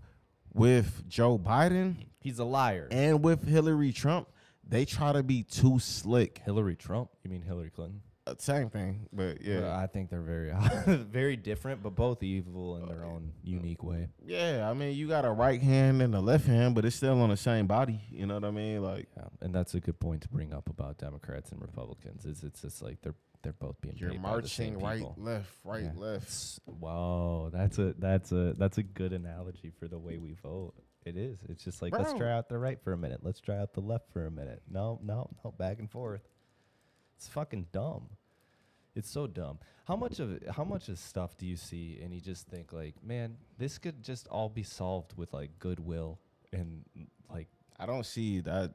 with 0.52 1.08
Joe 1.08 1.38
Biden 1.38 1.96
He's 2.20 2.38
a 2.38 2.44
liar. 2.44 2.88
and 2.90 3.22
with 3.22 3.46
Hillary 3.46 3.92
Trump, 3.92 4.28
they 4.66 4.84
try 4.84 5.12
to 5.12 5.22
be 5.22 5.42
too 5.42 5.78
slick. 5.78 6.40
Hillary 6.44 6.76
Trump? 6.76 7.10
You 7.24 7.30
mean 7.30 7.42
Hillary 7.42 7.70
Clinton? 7.70 8.00
Uh, 8.26 8.34
Same 8.38 8.70
thing, 8.70 9.06
but 9.12 9.42
Yeah. 9.42 9.60
yeah, 9.60 9.76
I 9.76 9.86
think 9.86 10.08
they're 10.08 10.22
very, 10.22 10.50
very 10.86 11.36
different, 11.36 11.82
but 11.82 11.94
both 11.94 12.22
evil 12.22 12.76
in 12.78 12.86
their 12.88 13.04
own 13.04 13.32
unique 13.42 13.82
way. 13.82 14.08
yeah. 14.24 14.66
I 14.70 14.72
mean, 14.72 14.96
you 14.96 15.06
got 15.08 15.26
a 15.26 15.30
right 15.30 15.60
hand 15.60 16.00
and 16.00 16.14
a 16.14 16.20
left 16.20 16.46
hand, 16.46 16.74
but 16.74 16.86
it's 16.86 16.96
still 16.96 17.20
on 17.20 17.28
the 17.28 17.36
same 17.36 17.66
body. 17.66 18.00
You 18.10 18.24
know 18.24 18.34
what 18.36 18.44
I 18.44 18.50
mean? 18.50 18.82
Like 18.82 19.08
Yeah, 19.16 19.24
and 19.42 19.54
that's 19.54 19.74
a 19.74 19.80
good 19.80 20.00
point 20.00 20.22
to 20.22 20.28
bring 20.28 20.54
up 20.54 20.70
about 20.70 20.96
Democrats 20.96 21.52
and 21.52 21.60
Republicans. 21.60 22.24
Is 22.24 22.42
it's 22.44 22.62
just 22.62 22.80
like 22.80 23.02
they're 23.02 23.14
they're 23.44 23.52
both 23.52 23.80
being 23.80 23.96
you're 23.96 24.10
paid 24.10 24.22
by 24.22 24.40
the 24.40 24.48
same 24.48 24.74
marching 24.74 24.84
right, 24.84 24.98
people. 24.98 25.14
left, 25.18 25.50
right, 25.64 25.84
Yeah. 25.84 25.92
left. 25.96 26.58
Whoa, 26.64 27.50
that's 27.52 27.78
a 27.78 27.94
that's 27.98 28.32
a 28.32 28.54
that's 28.58 28.78
a 28.78 28.82
good 28.82 29.12
analogy 29.12 29.70
for 29.70 29.86
the 29.86 29.98
way 29.98 30.18
we 30.18 30.32
vote. 30.32 30.74
It 31.04 31.16
is. 31.16 31.38
It's 31.48 31.62
just 31.62 31.82
like 31.82 31.92
let's 31.92 32.10
Bro. 32.10 32.18
try 32.20 32.32
out 32.32 32.48
the 32.48 32.58
right 32.58 32.80
for 32.82 32.92
a 32.92 32.98
minute. 32.98 33.20
Let's 33.22 33.40
try 33.40 33.58
out 33.58 33.74
the 33.74 33.80
left 33.82 34.10
for 34.12 34.26
a 34.26 34.30
minute. 34.30 34.62
No, 34.68 34.98
no, 35.02 35.30
no, 35.44 35.52
back 35.52 35.78
and 35.78 35.90
forth. 35.90 36.22
It's 37.16 37.28
fucking 37.28 37.66
dumb. 37.72 38.08
It's 38.96 39.10
so 39.10 39.26
dumb. 39.26 39.58
How 39.86 39.96
much 39.96 40.18
of 40.20 40.38
how 40.50 40.64
much 40.64 40.88
of 40.88 40.98
stuff 40.98 41.36
do 41.36 41.46
you 41.46 41.56
see 41.56 42.00
and 42.02 42.14
you 42.14 42.20
just 42.20 42.46
think 42.46 42.72
like, 42.72 42.94
man, 43.04 43.36
this 43.58 43.76
could 43.78 44.02
just 44.02 44.26
all 44.28 44.48
be 44.48 44.62
solved 44.62 45.16
with 45.16 45.32
like 45.32 45.58
goodwill 45.58 46.18
and 46.52 46.84
like 47.30 47.48
I 47.78 47.86
don't 47.86 48.06
see 48.06 48.40
that. 48.40 48.72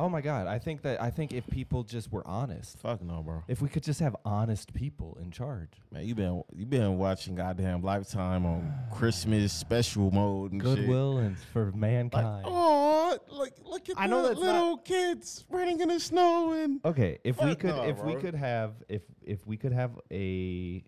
Oh 0.00 0.08
my 0.08 0.20
god, 0.22 0.46
I 0.46 0.58
think 0.58 0.82
that 0.82 1.00
I 1.00 1.10
think 1.10 1.32
if 1.32 1.46
people 1.48 1.82
just 1.84 2.10
were 2.10 2.26
honest, 2.26 2.78
Fuck 2.78 3.02
no, 3.02 3.22
bro. 3.22 3.42
if 3.48 3.60
we 3.60 3.68
could 3.68 3.82
just 3.82 4.00
have 4.00 4.16
honest 4.24 4.72
people 4.72 5.18
in 5.20 5.30
charge. 5.30 5.68
Man, 5.92 6.06
you 6.06 6.14
been 6.14 6.42
you 6.54 6.64
been 6.66 6.96
watching 6.98 7.34
goddamn 7.34 7.82
Lifetime 7.82 8.46
on 8.46 8.72
Christmas 8.92 9.52
special 9.52 10.10
mode 10.10 10.52
and 10.52 10.62
shit. 10.62 10.76
Goodwill 10.76 11.18
and 11.18 11.38
for 11.52 11.66
Like, 11.66 11.74
mankind. 11.74 12.44
oh, 12.48 13.18
like 13.30 13.52
look 13.64 13.88
at 13.88 13.96
I 13.98 14.06
know 14.06 14.22
the 14.22 14.28
that's 14.28 14.40
not- 14.40 14.46
little 14.54 14.76
kids 14.78 15.44
running 15.50 15.80
in 15.80 15.88
the 15.88 16.00
snow 16.00 16.52
and 16.52 16.80
Okay, 16.84 17.18
if 17.24 17.38
we 17.40 17.50
Fuck 17.50 17.58
could 17.60 17.76
no, 17.76 17.82
if 17.84 17.98
we 18.02 18.12
bro. 18.12 18.20
could 18.22 18.34
have 18.34 18.72
if 18.88 19.02
if 19.22 19.46
we 19.46 19.56
could 19.56 19.72
have 19.72 19.92
a 20.10 20.82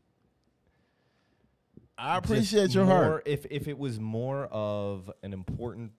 I 1.98 2.18
just 2.18 2.24
appreciate 2.30 2.74
your 2.74 2.84
more, 2.86 2.94
heart. 2.96 3.22
If 3.26 3.46
if 3.50 3.68
it 3.68 3.78
was 3.78 4.00
more 4.00 4.46
of 4.46 5.10
an 5.22 5.32
important 5.32 5.92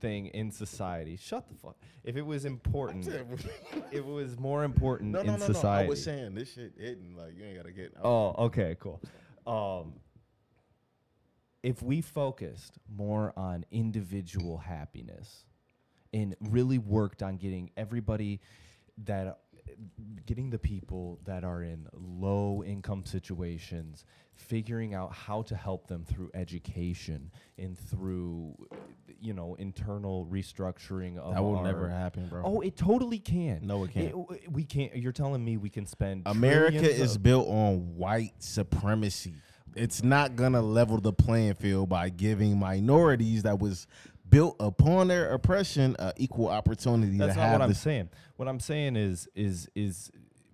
thing 0.00 0.26
in 0.26 0.50
society, 0.50 1.16
shut 1.16 1.48
the 1.48 1.54
fuck. 1.54 1.76
If 2.04 2.16
it 2.16 2.24
was 2.24 2.44
important, 2.44 3.06
if 3.92 3.92
it 3.92 4.04
was 4.04 4.38
more 4.38 4.64
important 4.64 5.12
No, 5.12 5.22
no, 5.22 5.34
in 5.34 5.40
no, 5.40 5.46
no. 5.46 5.52
society. 5.52 5.86
I 5.86 5.88
was 5.88 6.02
saying 6.02 6.34
this 6.34 6.52
shit 6.54 6.72
hitting 6.78 7.14
like 7.16 7.36
you 7.36 7.44
ain't 7.44 7.56
gotta 7.56 7.72
get. 7.72 7.94
Oh, 8.02 8.34
okay, 8.46 8.76
cool. 8.80 9.00
Um, 9.46 9.94
if 11.62 11.82
we 11.82 12.00
focused 12.00 12.78
more 12.88 13.32
on 13.36 13.64
individual 13.70 14.58
happiness 14.58 15.44
and 16.12 16.36
really 16.40 16.78
worked 16.78 17.22
on 17.22 17.36
getting 17.36 17.70
everybody 17.76 18.40
that 19.04 19.40
getting 20.26 20.50
the 20.50 20.58
people 20.58 21.18
that 21.24 21.44
are 21.44 21.62
in 21.62 21.86
low 21.94 22.62
income 22.64 23.04
situations 23.04 24.04
figuring 24.34 24.94
out 24.94 25.12
how 25.12 25.42
to 25.42 25.56
help 25.56 25.88
them 25.88 26.04
through 26.04 26.30
education 26.34 27.30
and 27.58 27.76
through 27.76 28.54
you 29.20 29.32
know 29.34 29.54
internal 29.58 30.26
restructuring 30.30 31.18
of 31.18 31.34
that 31.34 31.42
will 31.42 31.56
our- 31.56 31.64
never 31.64 31.88
happen, 31.88 32.28
bro. 32.28 32.42
Oh, 32.44 32.60
it 32.60 32.76
totally 32.76 33.18
can. 33.18 33.66
No, 33.66 33.84
it 33.84 33.90
can't. 33.92 34.14
we 34.52 34.64
can't. 34.64 34.94
You're 34.96 35.12
telling 35.12 35.44
me 35.44 35.56
we 35.56 35.70
can 35.70 35.86
spend 35.86 36.22
America 36.26 36.78
trillions 36.78 37.00
is 37.00 37.16
of- 37.16 37.22
built 37.22 37.48
on 37.48 37.96
white 37.96 38.34
supremacy. 38.42 39.34
It's 39.74 40.02
not 40.02 40.34
gonna 40.36 40.62
level 40.62 40.98
the 41.00 41.12
playing 41.12 41.54
field 41.54 41.88
by 41.88 42.08
giving 42.08 42.58
minorities 42.58 43.42
that 43.42 43.58
was 43.58 43.86
built 44.30 44.56
upon 44.60 45.08
their 45.08 45.32
oppression 45.32 45.96
uh, 45.98 46.12
equal 46.16 46.48
opportunity 46.48 47.16
That's 47.16 47.34
to 47.34 47.38
not 47.38 47.44
have 47.44 47.52
what 47.52 47.62
I'm 47.62 47.68
this. 47.68 47.80
saying. 47.80 48.10
What 48.36 48.48
I'm 48.48 48.60
saying 48.60 48.96
is 48.96 49.28
is 49.34 49.68
is 49.74 50.10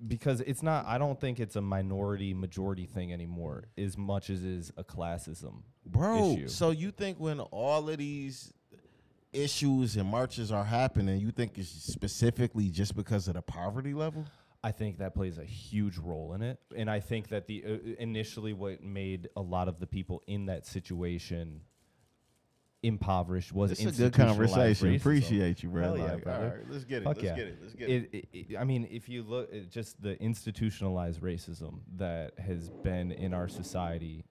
because 0.07 0.41
it's 0.43 0.63
not. 0.63 0.87
I 0.87 0.99
don't 0.99 1.21
think 1.21 1.41
it's 1.41 1.57
a 1.57 1.61
minority 1.61 2.35
majority 2.35 2.87
thing 2.87 3.13
anymore, 3.13 3.65
as 3.77 3.97
much 3.97 4.31
as 4.31 4.45
is 4.45 4.73
a 4.77 4.85
classism. 4.85 5.63
Bro, 5.87 6.33
issue. 6.33 6.49
so 6.49 6.71
you 6.71 6.91
think 6.91 7.19
when 7.19 7.41
all 7.41 7.89
of 7.89 7.99
these 7.99 8.53
issues 9.33 9.97
and 9.97 10.09
marches 10.09 10.53
are 10.53 10.65
happening, 10.65 11.21
you 11.21 11.31
think 11.31 11.59
it's 11.59 11.69
specifically 11.69 12.69
just 12.71 12.95
because 12.97 13.29
of 13.29 13.35
the 13.35 13.43
poverty 13.43 13.95
level? 13.95 14.25
I 14.63 14.73
think 14.73 14.99
that 14.99 15.15
plays 15.15 15.37
a 15.37 15.45
huge 15.45 15.99
role 15.99 16.33
in 16.33 16.41
it, 16.41 16.59
and 16.75 16.91
I 16.91 17.01
think 17.01 17.29
that 17.29 17.47
the 17.47 17.65
uh, 17.67 17.77
initially 17.99 18.55
what 18.55 18.83
made 18.83 19.29
a 19.37 19.43
lot 19.43 19.69
of 19.69 19.79
the 19.79 19.87
people 19.87 20.23
in 20.27 20.47
that 20.47 20.67
situation 20.67 21.61
impoverished 22.85 23.53
was 23.53 23.73
It's 23.73 23.85
a 23.85 23.91
good 23.93 24.13
conversation. 24.13 24.95
Appreciate 24.95 25.63
you, 25.63 25.71
bro. 25.71 25.83
Hell 25.83 25.99
yeah, 25.99 26.05
Like, 26.05 26.25
brother. 26.25 26.45
all 26.45 26.51
right, 26.51 26.71
let's 26.71 26.85
get 26.85 27.03
it. 27.03 27.05
Fuck 27.05 27.17
let's 27.17 27.25
yeah. 27.25 27.37
get 27.37 27.47
it. 27.47 27.59
Let's 27.63 27.75
get 27.75 27.89
it. 27.89 28.11
it, 28.13 28.29
it, 28.33 28.47
it- 28.51 28.57
I 28.59 28.65
mean, 28.65 28.87
if 28.91 29.09
you 29.09 29.23
look 29.23 29.53
at 29.53 29.71
just 29.71 30.01
the 30.03 30.21
institutionalized 30.23 31.21
racism 31.21 31.81
that 31.97 32.39
has 32.39 32.71
been 32.71 33.11
in 33.13 33.33
our 33.35 33.49
society 33.49 34.25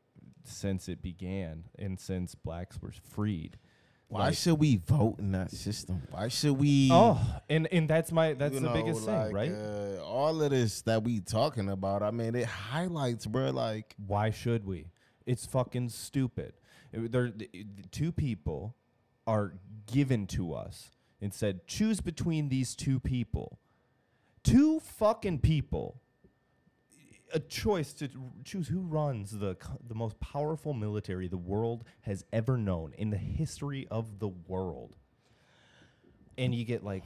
since 0.45 0.89
it 0.89 1.01
began 1.01 1.63
and 1.79 1.99
since 1.99 2.35
blacks 2.35 2.81
were 2.81 2.91
freed. 3.11 3.57
Why 4.09 4.25
like- 4.27 4.37
should 4.37 4.59
we 4.59 4.77
vote 4.77 5.17
in 5.19 5.31
that 5.31 5.51
system? 5.51 6.03
Why 6.11 6.27
should 6.27 6.59
we? 6.59 6.89
Oh, 6.91 7.19
and 7.49 7.67
and 7.71 7.89
that's 7.89 8.11
my 8.11 8.33
that's 8.33 8.53
you 8.53 8.59
the 8.59 8.67
know, 8.67 8.73
biggest 8.73 9.07
like, 9.07 9.27
thing, 9.27 9.33
right? 9.35 9.51
Uh, 9.51 10.03
all 10.03 10.39
of 10.41 10.51
this 10.51 10.81
that 10.83 11.03
we 11.03 11.19
talking 11.21 11.67
about, 11.69 12.03
I 12.03 12.11
mean, 12.11 12.35
it 12.35 12.45
highlights, 12.45 13.25
bro. 13.25 13.49
Like, 13.49 13.95
Why 14.05 14.29
should 14.29 14.65
we? 14.65 14.91
It's 15.25 15.45
fucking 15.45 15.89
stupid. 15.89 16.53
There, 16.93 17.31
the- 17.31 17.49
the 17.51 17.83
two 17.91 18.11
people 18.11 18.75
are 19.25 19.55
given 19.87 20.27
to 20.27 20.53
us 20.53 20.91
and 21.21 21.33
said, 21.33 21.65
choose 21.67 22.01
between 22.01 22.49
these 22.49 22.75
two 22.75 22.99
people. 22.99 23.59
Two 24.43 24.79
fucking 24.79 25.39
people. 25.39 25.99
A 27.33 27.39
choice 27.39 27.93
to 27.93 28.09
choose 28.43 28.67
who 28.67 28.81
runs 28.81 29.31
the 29.31 29.57
the 29.87 29.95
most 29.95 30.19
powerful 30.19 30.73
military 30.73 31.27
the 31.27 31.37
world 31.37 31.83
has 32.01 32.25
ever 32.31 32.57
known 32.57 32.93
in 32.95 33.09
the 33.09 33.17
history 33.17 33.87
of 33.89 34.19
the 34.19 34.27
world. 34.27 34.95
And 36.37 36.53
you 36.53 36.63
get 36.63 36.83
like 36.83 37.03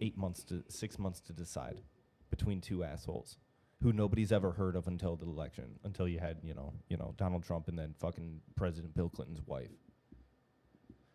eight 0.00 0.16
months 0.16 0.42
to 0.44 0.64
six 0.68 0.98
months 0.98 1.20
to 1.20 1.32
decide 1.32 1.80
between 2.28 2.60
two 2.60 2.82
assholes 2.82 3.36
who 3.82 3.92
nobody's 3.92 4.32
ever 4.32 4.52
heard 4.52 4.76
of 4.76 4.86
until 4.86 5.16
the 5.16 5.26
election, 5.26 5.78
until 5.84 6.06
you 6.06 6.18
had, 6.18 6.38
you 6.42 6.54
know, 6.54 6.72
you 6.88 6.96
know, 6.96 7.14
Donald 7.16 7.42
Trump 7.42 7.68
and 7.68 7.78
then 7.78 7.94
fucking 7.98 8.40
President 8.54 8.94
Bill 8.94 9.08
Clinton's 9.08 9.42
wife. 9.46 9.70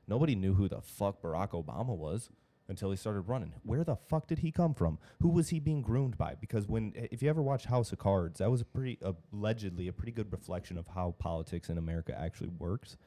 Nobody 0.08 0.36
knew 0.36 0.54
who 0.54 0.68
the 0.68 0.82
fuck 0.82 1.22
Barack 1.22 1.52
Obama 1.52 1.96
was 1.96 2.30
until 2.70 2.92
he 2.92 2.98
started 2.98 3.22
running. 3.22 3.54
Where 3.64 3.84
the 3.84 3.96
fuck 3.96 4.28
did 4.28 4.40
he 4.40 4.52
come 4.52 4.74
from? 4.74 5.00
Who 5.22 5.30
was 5.30 5.50
he 5.50 5.60
being 5.60 5.82
groomed 5.82 6.18
by? 6.18 6.36
Because 6.40 6.68
when 6.68 6.94
if 6.96 7.22
you 7.22 7.30
ever 7.30 7.42
watch 7.42 7.66
House 7.66 7.92
of 7.92 8.00
Cards, 8.00 8.40
that 8.40 8.52
was 8.52 8.62
a 8.62 8.66
pretty 8.66 9.00
allegedly 9.32 9.88
a 9.88 9.94
pretty 9.94 10.12
good 10.12 10.32
reflection 10.32 10.78
of 10.78 10.88
how 10.88 11.16
politics 11.20 11.70
in 11.70 11.78
America 11.78 12.18
actually 12.18 12.50
works. 12.50 12.98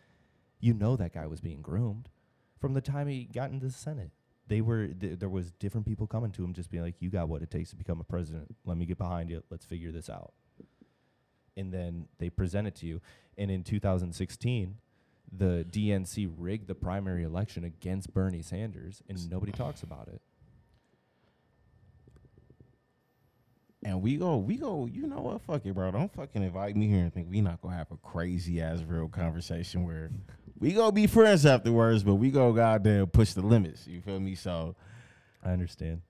You 0.59 0.75
know 0.75 0.97
that 0.97 1.15
guy 1.15 1.27
was 1.27 1.41
being 1.41 1.63
groomed 1.63 2.09
from 2.59 2.75
the 2.75 2.81
time 2.81 3.09
he 3.09 3.25
got 3.25 3.51
into 3.51 3.67
the 3.67 3.73
Senate. 3.73 4.11
They 4.51 4.61
were 4.61 4.89
th- 4.89 5.21
there 5.21 5.29
was 5.29 5.53
different 5.53 5.87
people 5.87 6.09
coming 6.09 6.33
to 6.33 6.45
him 6.45 6.55
just 6.55 6.73
being 6.73 6.83
like, 6.83 6.97
"You 6.99 7.09
got 7.09 7.29
what 7.29 7.41
it 7.41 7.53
takes 7.53 7.71
to 7.71 7.77
become 7.77 8.01
a 8.01 8.05
president. 8.05 8.57
Let 8.65 8.77
me 8.77 8.85
get 8.85 8.99
behind 8.99 9.31
you. 9.31 9.45
Let's 9.49 9.65
figure 9.65 9.93
this 9.93 10.11
out." 10.11 10.33
And 11.57 11.73
then 11.73 12.09
they 12.19 12.31
present 12.31 12.67
it 12.67 12.75
to 12.77 12.87
you. 12.87 13.01
And 13.39 13.49
in 13.49 13.63
2016, 13.63 14.79
the 15.31 15.65
DNC 15.71 16.29
rigged 16.37 16.67
the 16.67 16.75
primary 16.75 17.23
election 17.23 17.63
against 17.63 18.13
Bernie 18.13 18.43
Sanders, 18.43 19.05
and 19.09 19.31
nobody 19.31 19.53
talks 19.53 19.85
about 19.85 20.09
it. 20.09 20.21
and 23.83 24.03
we 24.03 24.17
go, 24.17 24.37
we 24.37 24.57
go. 24.57 24.87
You 24.87 25.07
know 25.07 25.21
what? 25.21 25.41
Fuck 25.43 25.65
it, 25.65 25.75
bro. 25.75 25.91
Don't 25.91 26.13
fucking 26.13 26.43
invite 26.43 26.77
me 26.77 26.87
here 26.89 27.05
and 27.05 27.13
think 27.13 27.29
we 27.31 27.41
not 27.41 27.63
gonna 27.63 27.77
have 27.77 27.91
a 27.91 27.97
crazy 27.97 28.61
ass 28.61 28.83
real 28.83 29.09
conversation 29.09 29.85
where 29.85 30.11
we 30.61 30.73
gonna 30.73 30.93
be 30.93 31.07
friends 31.07 31.47
afterwards, 31.47 32.05
but 32.05 32.15
we 32.15 32.31
go 32.31 32.53
goddamn 32.53 33.09
push 33.09 33.33
the 33.33 33.43
limits. 33.43 33.87
You 33.87 34.01
feel 34.01 34.21
me? 34.21 34.35
So, 34.35 34.77
I 35.43 35.53
understand. 35.53 36.03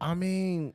I 0.00 0.14
mean, 0.14 0.74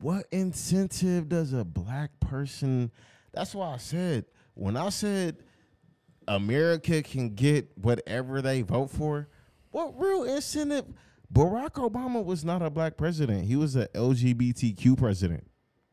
what 0.00 0.26
incentive 0.32 1.28
does 1.28 1.52
a 1.52 1.64
black 1.64 2.10
person? 2.18 2.90
That's 3.32 3.54
why 3.54 3.74
I 3.74 3.76
said 3.76 4.24
when 4.54 4.76
I 4.76 4.88
said 4.88 5.36
America 6.28 7.02
can 7.02 7.34
get 7.34 7.76
whatever 7.76 8.40
they 8.42 8.62
vote 8.62 8.90
for. 8.90 9.28
What 9.70 9.98
real 9.98 10.24
incentive? 10.24 10.84
Barack 11.32 11.72
Obama 11.72 12.24
was 12.24 12.44
not 12.44 12.62
a 12.62 12.70
black 12.70 12.96
president. 12.96 13.46
He 13.46 13.56
was 13.56 13.74
a 13.76 13.88
LGBTQ 13.88 14.96
president. 14.98 15.46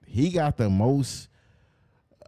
He 0.06 0.30
got 0.32 0.58
the 0.58 0.70
most 0.70 1.30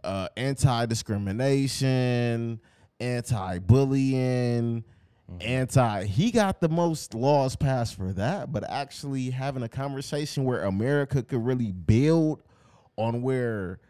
uh, 0.02 0.28
anti-discrimination, 0.36 2.60
anti-bullying, 3.02 4.84
mm-hmm. 5.30 5.36
anti. 5.40 6.04
He 6.04 6.30
got 6.30 6.60
the 6.60 6.68
most 6.68 7.14
laws 7.14 7.56
passed 7.56 7.96
for 7.96 8.12
that. 8.12 8.52
But 8.52 8.64
actually 8.70 9.30
having 9.30 9.62
a 9.62 9.68
conversation 9.68 10.44
where 10.44 10.62
America 10.62 11.22
could 11.22 11.44
really 11.44 11.72
build 11.72 12.42
on 12.96 13.22
where 13.22 13.80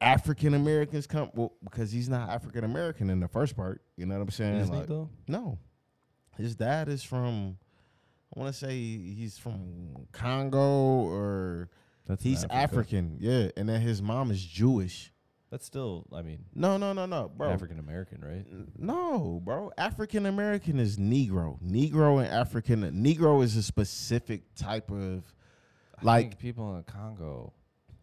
African 0.00 0.54
Americans 0.54 1.06
come, 1.06 1.30
well, 1.34 1.52
because 1.62 1.90
he's 1.90 2.08
not 2.08 2.30
African 2.30 2.64
American 2.64 3.10
in 3.10 3.20
the 3.20 3.28
first 3.28 3.56
part. 3.56 3.82
You 3.96 4.06
know 4.06 4.14
what 4.14 4.22
I'm 4.22 4.30
saying? 4.30 4.56
Isn't 4.56 4.74
he, 4.74 4.82
though? 4.86 5.10
No, 5.26 5.58
his 6.36 6.54
dad 6.54 6.88
is 6.88 7.02
from. 7.02 7.58
I 8.36 8.40
want 8.40 8.52
to 8.52 8.58
say 8.58 8.76
he's 8.76 9.38
from 9.38 10.06
Congo 10.12 10.60
or 10.60 11.70
That's 12.06 12.22
he's 12.22 12.44
Africa. 12.44 12.54
African. 12.54 13.16
Yeah, 13.18 13.48
and 13.56 13.68
then 13.68 13.80
his 13.80 14.02
mom 14.02 14.30
is 14.30 14.44
Jewish. 14.44 15.10
That's 15.50 15.64
still, 15.64 16.06
I 16.12 16.20
mean, 16.22 16.44
No, 16.54 16.76
no, 16.76 16.92
no, 16.92 17.06
no, 17.06 17.30
bro. 17.34 17.50
African 17.50 17.78
American, 17.78 18.20
right? 18.22 18.44
No, 18.78 19.40
bro. 19.42 19.72
African 19.78 20.26
American 20.26 20.78
is 20.78 20.98
Negro. 20.98 21.58
Negro 21.62 22.18
and 22.22 22.28
African. 22.32 22.82
Negro 23.02 23.42
is 23.42 23.56
a 23.56 23.62
specific 23.62 24.54
type 24.54 24.90
of, 24.90 25.24
I 25.98 26.04
like 26.04 26.28
think 26.30 26.38
people 26.38 26.70
in 26.72 26.76
the 26.78 26.82
Congo. 26.82 27.54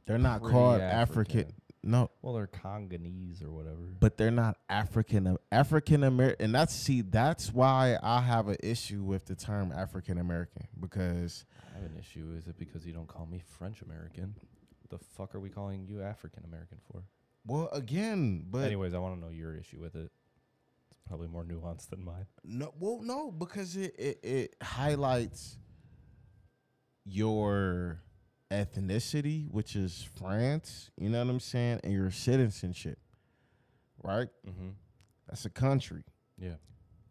they're 0.08 0.18
not 0.18 0.42
called 0.42 0.82
African. 0.82 1.40
African. 1.42 1.54
No, 1.88 2.10
Well, 2.24 2.34
they're 2.34 2.48
Congolese 2.48 3.44
or 3.44 3.52
whatever. 3.52 3.78
but 4.00 4.18
they're 4.18 4.32
not 4.32 4.58
African 4.68 5.38
African 5.52 6.04
American, 6.04 6.46
and 6.46 6.56
that's 6.56 6.74
see 6.74 7.02
that's 7.02 7.54
why 7.54 8.00
I 8.02 8.22
have 8.22 8.48
an 8.48 8.58
issue 8.64 9.04
with 9.04 9.26
the 9.26 9.36
term 9.36 9.72
African 9.72 10.18
American 10.18 10.68
because 10.80 11.46
I 11.72 11.76
have 11.80 11.92
an 11.92 11.96
issue. 12.00 12.34
Is 12.36 12.48
it 12.48 12.58
because 12.58 12.88
you 12.88 12.94
don't 12.94 13.06
call 13.08 13.28
me 13.28 13.38
French 13.60 13.84
American? 13.84 14.34
The 14.90 14.98
fuck 14.98 15.36
are 15.36 15.40
we 15.40 15.50
calling 15.52 15.86
you 15.86 16.02
African 16.02 16.44
American 16.44 16.80
for? 16.92 17.04
Well 17.46 17.70
again, 17.72 18.46
but 18.50 18.66
Anyways, 18.66 18.94
I 18.94 19.00
want 19.00 19.16
to 19.16 19.22
know 19.22 19.32
your 19.32 19.56
issue 19.56 19.80
with 19.80 19.96
it. 19.96 20.12
It's 20.92 21.00
probably 21.08 21.28
more 21.28 21.44
nuanced 21.44 21.90
than 21.90 22.04
mine. 22.04 22.26
No, 22.44 22.74
well, 22.80 23.00
no, 23.02 23.32
because 23.32 23.76
it, 23.76 23.96
it 23.98 24.20
it 24.24 24.56
highlights 24.62 25.58
your 27.06 28.00
ethnicity, 28.52 29.50
which 29.52 29.76
is 29.76 30.08
France. 30.18 30.92
You 30.98 31.10
know 31.10 31.20
what 31.24 31.30
I'm 31.30 31.40
saying, 31.40 31.82
and 31.84 31.94
your 31.94 32.12
citizenship, 32.12 33.00
right? 34.04 34.28
Mm-hmm. 34.48 34.70
That's 35.28 35.46
a 35.46 35.50
country. 35.50 36.04
Yeah, 36.38 36.56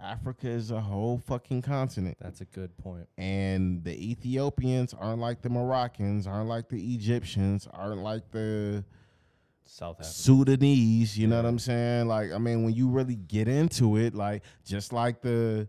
Africa 0.01 0.49
is 0.49 0.71
a 0.71 0.81
whole 0.81 1.19
fucking 1.19 1.63
continent. 1.63 2.17
that's 2.21 2.41
a 2.41 2.45
good 2.45 2.77
point. 2.77 3.09
And 3.17 3.83
the 3.85 4.11
Ethiopians 4.11 4.95
aren't 4.95 5.21
like 5.21 5.43
the 5.43 5.49
Moroccans, 5.49 6.27
aren't 6.27 6.49
like 6.49 6.69
the 6.69 6.95
Egyptians, 6.95 7.69
aren't 7.73 8.03
like 8.03 8.31
the 8.31 8.85
South 9.65 9.97
Africa. 10.01 10.09
Sudanese, 10.09 11.19
you 11.19 11.27
know 11.27 11.37
what 11.37 11.47
I'm 11.47 11.59
saying? 11.59 12.07
Like, 12.07 12.33
I 12.33 12.39
mean, 12.39 12.65
when 12.65 12.75
you 12.75 12.89
really 12.89 13.17
get 13.17 13.49
into 13.49 13.97
it, 13.97 14.15
like 14.15 14.43
just 14.65 14.93
like 14.93 15.23
the 15.23 15.69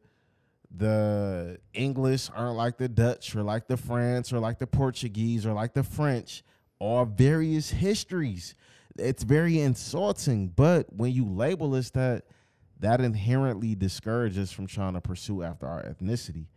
the 0.77 1.57
English 1.73 2.29
aren't 2.35 2.57
like 2.57 2.77
the 2.77 2.89
Dutch 2.89 3.35
or 3.35 3.43
like 3.43 3.67
the 3.67 3.77
France 3.77 4.33
or 4.33 4.39
like 4.39 4.59
the 4.59 4.67
Portuguese 4.67 5.45
or 5.45 5.53
like 5.53 5.73
the 5.73 5.83
French, 5.83 6.43
all 6.79 7.05
various 7.05 7.69
histories. 7.69 8.55
It's 8.97 9.23
very 9.23 9.59
insulting, 9.59 10.49
but 10.49 10.91
when 10.93 11.11
you 11.11 11.25
label 11.25 11.75
us 11.75 11.89
that, 11.91 12.25
that 12.79 13.01
inherently 13.01 13.75
discourages 13.75 14.51
from 14.51 14.67
trying 14.67 14.93
to 14.93 15.01
pursue 15.01 15.43
after 15.43 15.67
our 15.67 15.83
ethnicity. 15.83 16.47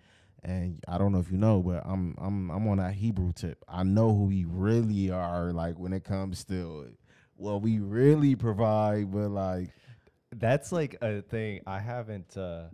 And 0.42 0.80
I 0.86 0.98
don't 0.98 1.12
know 1.12 1.18
if 1.18 1.30
you 1.32 1.38
know, 1.38 1.62
but 1.62 1.82
I'm 1.84 2.14
I'm 2.18 2.50
I'm 2.50 2.68
on 2.68 2.78
that 2.78 2.94
Hebrew 2.94 3.32
tip. 3.32 3.64
I 3.68 3.82
know 3.82 4.14
who 4.14 4.24
we 4.24 4.44
really 4.44 5.10
are, 5.10 5.52
like 5.52 5.78
when 5.78 5.92
it 5.92 6.04
comes 6.04 6.44
to 6.44 6.92
what 7.38 7.62
we 7.62 7.78
really 7.78 8.36
provide, 8.36 9.10
but 9.10 9.28
like 9.30 9.70
That's 10.36 10.70
like 10.72 10.96
a 11.00 11.22
thing 11.22 11.60
I 11.66 11.78
haven't 11.80 12.36
uh 12.36 12.64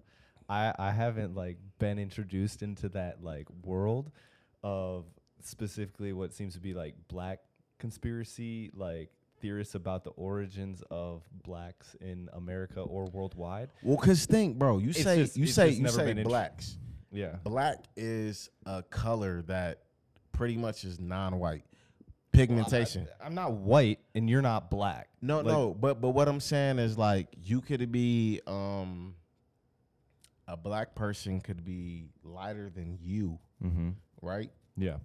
I 0.48 0.72
I 0.78 0.90
haven't 0.90 1.34
like 1.34 1.56
been 1.78 1.98
introduced 1.98 2.62
into 2.62 2.88
that 2.90 3.22
like 3.22 3.46
world 3.62 4.10
of 4.62 5.04
specifically 5.42 6.12
what 6.12 6.32
seems 6.34 6.54
to 6.54 6.60
be 6.60 6.74
like 6.74 6.94
black 7.08 7.40
conspiracy 7.78 8.70
like 8.74 9.10
theorists 9.40 9.74
about 9.74 10.04
the 10.04 10.10
origins 10.10 10.82
of 10.90 11.22
blacks 11.44 11.94
in 12.00 12.30
America 12.32 12.80
or 12.80 13.04
worldwide. 13.06 13.68
well, 13.82 13.98
cause 13.98 14.24
think, 14.24 14.58
bro, 14.58 14.78
you 14.78 14.88
It's 14.90 15.02
say 15.02 15.16
just- 15.18 15.36
you 15.36 15.46
say 15.46 15.70
you 15.70 15.88
say 15.88 16.04
been 16.06 16.18
int- 16.18 16.26
blacks. 16.28 16.78
Yeah. 17.12 17.36
Black 17.44 17.84
is 17.96 18.48
a 18.66 18.82
color 18.82 19.42
that 19.42 19.82
pretty 20.32 20.56
much 20.56 20.84
is 20.84 20.98
non-white 20.98 21.64
pigmentation. 22.34 23.08
I'm 23.22 23.34
not 23.34 23.52
white 23.52 24.00
and 24.14 24.28
you're 24.28 24.42
not 24.42 24.70
black. 24.70 25.08
No, 25.22 25.36
Like, 25.38 25.46
no, 25.46 25.74
but 25.74 26.00
but 26.00 26.10
what 26.10 26.28
I'm 26.28 26.40
saying 26.40 26.78
is 26.78 26.98
like 26.98 27.28
you 27.42 27.60
could 27.60 27.90
be 27.92 28.40
um 28.46 29.14
a 30.46 30.56
black 30.56 30.94
person 30.94 31.40
could 31.40 31.64
be 31.64 32.10
lighter 32.22 32.68
than 32.70 32.98
you, 33.00 33.38
Mm-hmm. 33.64 33.90
right? 34.20 34.50
Yeah. 34.76 34.96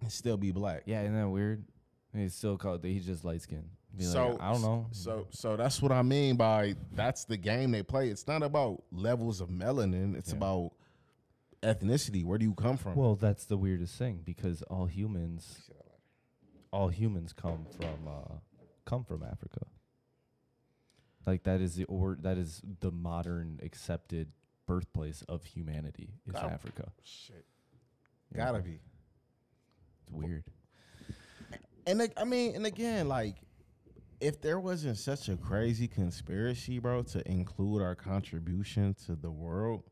And 0.00 0.10
still 0.10 0.36
be 0.36 0.50
black. 0.50 0.82
Yeah, 0.86 1.02
isn't 1.02 1.14
that 1.14 1.28
weird? 1.28 1.64
He's 2.14 2.34
still 2.34 2.56
called. 2.56 2.82
That 2.82 2.88
he's 2.88 3.06
just 3.06 3.24
light 3.24 3.42
skinned. 3.42 3.68
So 3.98 4.36
I 4.40 4.52
don't 4.52 4.62
know. 4.62 4.86
So 4.92 5.26
so 5.30 5.56
that's 5.56 5.80
what 5.82 5.92
I 5.92 6.02
mean 6.02 6.36
by 6.36 6.74
that's 6.92 7.24
the 7.24 7.36
game 7.36 7.70
they 7.70 7.82
play. 7.82 8.08
It's 8.08 8.26
not 8.26 8.42
about 8.42 8.82
levels 8.90 9.40
of 9.40 9.48
melanin. 9.48 10.16
It's 10.16 10.30
Yeah. 10.30 10.36
about 10.38 10.72
ethnicity. 11.62 12.24
Where 12.24 12.38
do 12.38 12.44
you 12.46 12.54
come 12.54 12.76
from? 12.76 12.94
Well, 12.94 13.14
that's 13.16 13.44
the 13.44 13.56
weirdest 13.56 13.96
thing 13.98 14.22
because 14.24 14.62
all 14.62 14.86
humans, 14.86 15.70
all 16.72 16.88
humans 16.88 17.32
come 17.32 17.66
from 17.76 18.08
uh, 18.08 18.34
come 18.84 19.04
from 19.04 19.22
Africa. 19.22 19.66
Like 21.26 21.42
that 21.44 21.60
is 21.60 21.76
the 21.76 21.84
or 21.84 22.16
that 22.22 22.38
is 22.38 22.62
the 22.80 22.90
modern 22.90 23.60
accepted 23.62 24.28
birthplace 24.66 25.22
of 25.28 25.44
humanity 25.44 26.14
is. 26.26 26.46
Africa. 26.48 26.92
Shit. 27.02 27.44
Yeah. 28.32 28.44
Gotta 28.44 28.60
be. 28.60 28.78
It's 30.00 30.10
weird. 30.10 30.44
And 31.86 31.98
like, 31.98 32.12
I 32.16 32.24
mean, 32.24 32.54
and 32.54 32.66
again, 32.66 33.08
like, 33.08 33.36
if 34.20 34.40
there 34.40 34.60
wasn't 34.60 34.98
such 34.98 35.28
a 35.28 35.36
crazy 35.36 35.88
conspiracy, 35.88 36.78
bro, 36.78 37.02
to 37.04 37.28
include 37.28 37.82
our 37.82 37.94
contribution 37.94 38.94
to 39.06 39.16
the 39.16 39.30
world, 39.30 39.89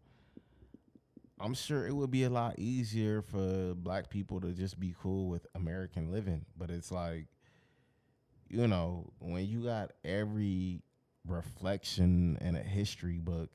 I'm 1.40 1.54
sure 1.54 1.86
it 1.86 1.94
would 1.94 2.10
be 2.10 2.24
a 2.24 2.30
lot 2.30 2.58
easier 2.58 3.22
for 3.22 3.74
black 3.74 4.10
people 4.10 4.40
to 4.40 4.52
just 4.52 4.78
be 4.80 4.94
cool 5.00 5.28
with 5.28 5.46
American 5.54 6.10
living. 6.10 6.44
But 6.56 6.70
it's 6.70 6.90
like, 6.90 7.26
you 8.48 8.66
know, 8.66 9.12
when 9.20 9.46
you 9.46 9.64
got 9.64 9.92
every 10.04 10.82
reflection 11.26 12.38
in 12.40 12.56
a 12.56 12.62
history 12.62 13.18
book 13.18 13.50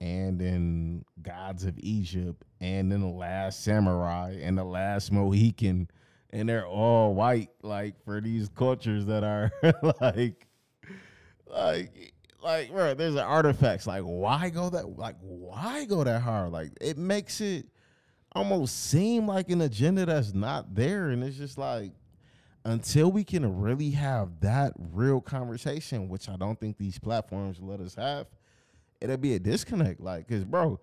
and 0.00 0.40
in 0.40 1.04
Gods 1.22 1.64
of 1.64 1.78
Egypt 1.78 2.44
and 2.60 2.92
in 2.92 3.00
the 3.00 3.06
last 3.06 3.62
samurai 3.62 4.36
and 4.40 4.56
the 4.56 4.64
last 4.64 5.12
Mohican 5.12 5.88
and 6.30 6.48
they're 6.48 6.66
all 6.66 7.14
white, 7.14 7.50
like 7.62 8.02
for 8.04 8.20
these 8.20 8.48
cultures 8.48 9.06
that 9.06 9.24
are 9.24 9.50
like, 10.00 10.46
like, 11.46 12.12
like, 12.42 12.70
bro, 12.70 12.94
there's 12.94 13.14
an 13.14 13.20
artifacts. 13.20 13.86
Like, 13.86 14.02
why 14.02 14.50
go 14.50 14.70
that? 14.70 14.98
Like, 14.98 15.16
why 15.20 15.84
go 15.84 16.04
that 16.04 16.20
hard? 16.20 16.52
Like, 16.52 16.70
it 16.80 16.98
makes 16.98 17.40
it 17.40 17.66
almost 18.32 18.90
seem 18.90 19.26
like 19.26 19.50
an 19.50 19.60
agenda 19.60 20.06
that's 20.06 20.34
not 20.34 20.74
there, 20.74 21.08
and 21.08 21.24
it's 21.24 21.36
just 21.36 21.58
like, 21.58 21.92
until 22.64 23.10
we 23.10 23.24
can 23.24 23.60
really 23.60 23.90
have 23.90 24.40
that 24.40 24.72
real 24.92 25.20
conversation, 25.20 26.08
which 26.08 26.28
I 26.28 26.36
don't 26.36 26.58
think 26.60 26.76
these 26.76 26.98
platforms 26.98 27.58
let 27.60 27.80
us 27.80 27.94
have, 27.94 28.26
it'll 29.00 29.16
be 29.16 29.34
a 29.34 29.38
disconnect. 29.38 30.00
Like, 30.00 30.28
cause 30.28 30.44
bro, 30.44 30.78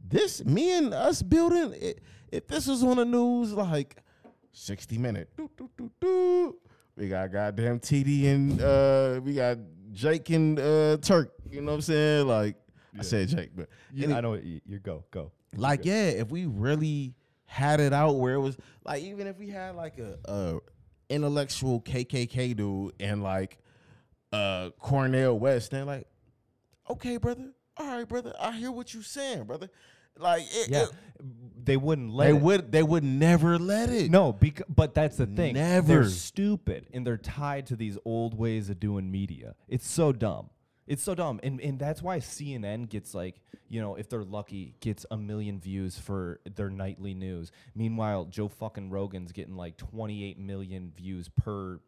this 0.00 0.44
me 0.44 0.76
and 0.76 0.92
us 0.92 1.22
building 1.22 1.74
it. 1.80 2.00
If 2.30 2.48
this 2.48 2.66
was 2.66 2.82
on 2.82 2.96
the 2.96 3.04
news, 3.04 3.52
like 3.52 3.96
60 4.52 4.98
minute. 4.98 5.28
Doo, 5.36 5.50
doo, 5.56 5.90
doo. 6.00 6.56
We 6.96 7.08
got 7.08 7.32
goddamn 7.32 7.80
TD 7.80 8.26
and 8.26 8.60
uh 8.60 9.20
we 9.22 9.34
got 9.34 9.58
Jake 9.92 10.30
and 10.30 10.58
uh 10.58 10.96
Turk. 10.98 11.32
You 11.50 11.60
know 11.60 11.72
what 11.72 11.76
I'm 11.76 11.80
saying? 11.82 12.26
Like 12.26 12.56
I 12.98 13.02
said 13.02 13.28
Jake, 13.28 13.50
but 13.54 13.68
Yeah, 13.92 14.06
any- 14.06 14.14
I 14.14 14.20
know 14.20 14.34
you, 14.34 14.60
you 14.66 14.78
go 14.78 15.04
go. 15.10 15.32
like 15.56 15.84
yeah, 15.84 16.08
if 16.08 16.30
we 16.30 16.46
really 16.46 17.14
had 17.46 17.80
it 17.80 17.92
out 17.92 18.12
where 18.12 18.34
it 18.34 18.40
was 18.40 18.56
like 18.84 19.02
even 19.02 19.26
if 19.26 19.38
we 19.38 19.48
had 19.50 19.74
like 19.76 19.98
a, 19.98 20.18
a 20.24 20.58
intellectual 21.10 21.80
KKK 21.82 22.56
dude 22.56 22.92
and 23.00 23.22
like 23.22 23.58
uh 24.32 24.70
Cornel 24.78 25.38
West, 25.38 25.70
then 25.72 25.86
like, 25.86 26.06
okay, 26.88 27.18
brother, 27.18 27.52
all 27.76 27.86
right, 27.86 28.08
brother, 28.08 28.32
I 28.40 28.52
hear 28.52 28.70
what 28.70 28.94
you're 28.94 29.02
saying, 29.02 29.44
brother. 29.44 29.68
Like 30.18 30.42
it, 30.50 30.68
Yeah, 30.70 30.82
it- 30.84 30.90
they 31.64 31.76
wouldn't 31.76 32.12
let. 32.12 32.24
they 32.30 32.36
it. 32.36 32.42
would 32.42 32.72
they 32.72 32.82
would 32.82 33.04
never 33.04 33.58
let 33.58 33.88
it. 33.88 34.10
No, 34.10 34.32
bec- 34.32 34.62
but 34.68 34.94
that's 34.94 35.16
the 35.16 35.26
thing. 35.26 35.54
Never. 35.54 35.86
They're 35.86 36.04
stupid 36.08 36.86
and 36.92 37.06
they're 37.06 37.16
tied 37.16 37.66
to 37.66 37.76
these 37.76 37.96
old 38.04 38.36
ways 38.36 38.68
of 38.70 38.80
doing 38.80 39.10
media. 39.10 39.54
It's 39.68 39.86
so 39.88 40.12
dumb. 40.12 40.50
It's 40.86 41.02
so 41.02 41.14
dumb. 41.14 41.38
And 41.44 41.60
and 41.60 41.78
that's 41.78 42.02
why 42.02 42.18
CNN 42.18 42.88
gets 42.88 43.14
like, 43.14 43.40
you 43.68 43.80
know, 43.80 43.94
if 43.94 44.08
they're 44.08 44.24
lucky, 44.24 44.74
gets 44.80 45.06
a 45.12 45.16
million 45.16 45.60
views 45.60 45.96
for 45.98 46.40
their 46.56 46.68
nightly 46.68 47.14
news. 47.14 47.52
Meanwhile, 47.76 48.24
Joe 48.26 48.48
fucking 48.48 48.90
Rogan's 48.90 49.30
getting 49.30 49.56
like 49.56 49.76
28 49.76 50.38
million 50.40 50.92
views 50.96 51.28
per 51.28 51.78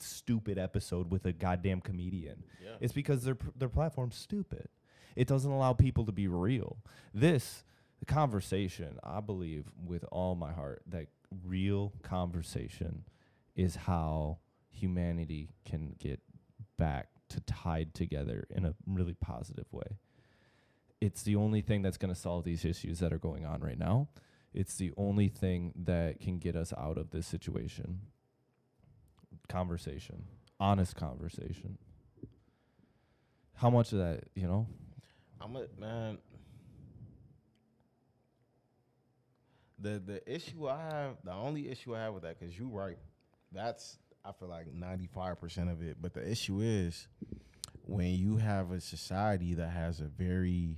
stupid 0.00 0.58
episode 0.58 1.10
with 1.10 1.24
a 1.26 1.32
goddamn 1.32 1.80
comedian. 1.80 2.42
yeah. 2.62 2.70
It's 2.80 2.92
because 2.92 3.24
their 3.24 3.36
their 3.56 3.68
platform's 3.68 4.16
stupid. 4.16 4.68
It 5.16 5.26
doesn't 5.26 5.50
allow 5.50 5.72
people 5.72 6.04
to 6.06 6.12
be 6.12 6.28
real. 6.28 6.78
This 7.12 7.64
conversation, 8.06 8.98
I 9.02 9.20
believe 9.20 9.66
with 9.84 10.04
all 10.10 10.34
my 10.34 10.52
heart 10.52 10.82
that 10.86 11.08
real 11.44 11.92
conversation 12.02 13.04
is 13.56 13.74
how 13.76 14.38
humanity 14.70 15.50
can 15.64 15.94
get 15.98 16.20
back 16.76 17.08
to 17.28 17.40
tied 17.40 17.94
together 17.94 18.46
in 18.54 18.64
a 18.64 18.74
really 18.86 19.14
positive 19.14 19.66
way. 19.72 19.98
It's 21.00 21.22
the 21.22 21.36
only 21.36 21.60
thing 21.60 21.82
that's 21.82 21.98
going 21.98 22.12
to 22.12 22.18
solve 22.18 22.44
these 22.44 22.64
issues 22.64 23.00
that 23.00 23.12
are 23.12 23.18
going 23.18 23.44
on 23.44 23.60
right 23.60 23.78
now. 23.78 24.08
It's 24.54 24.76
the 24.76 24.92
only 24.96 25.28
thing 25.28 25.72
that 25.84 26.20
can 26.20 26.38
get 26.38 26.56
us 26.56 26.72
out 26.76 26.96
of 26.96 27.10
this 27.10 27.26
situation. 27.26 28.00
Conversation, 29.48 30.24
honest 30.58 30.96
conversation. 30.96 31.78
How 33.56 33.70
much 33.70 33.92
of 33.92 33.98
that, 33.98 34.24
you 34.34 34.46
know? 34.46 34.66
I'm 35.40 35.56
a 35.56 35.66
man. 35.78 36.18
The 39.80 40.02
the 40.04 40.32
issue 40.32 40.68
I 40.68 40.80
have, 40.80 41.16
the 41.22 41.32
only 41.32 41.68
issue 41.68 41.94
I 41.94 42.00
have 42.00 42.14
with 42.14 42.24
that, 42.24 42.38
because 42.38 42.58
you 42.58 42.68
right, 42.68 42.98
that's 43.52 43.98
I 44.24 44.32
feel 44.32 44.48
like 44.48 44.72
ninety 44.72 45.06
five 45.06 45.40
percent 45.40 45.70
of 45.70 45.82
it. 45.82 45.98
But 46.00 46.14
the 46.14 46.28
issue 46.28 46.60
is 46.60 47.06
when 47.82 48.14
you 48.14 48.36
have 48.36 48.72
a 48.72 48.80
society 48.80 49.54
that 49.54 49.70
has 49.70 50.00
a 50.00 50.04
very 50.04 50.76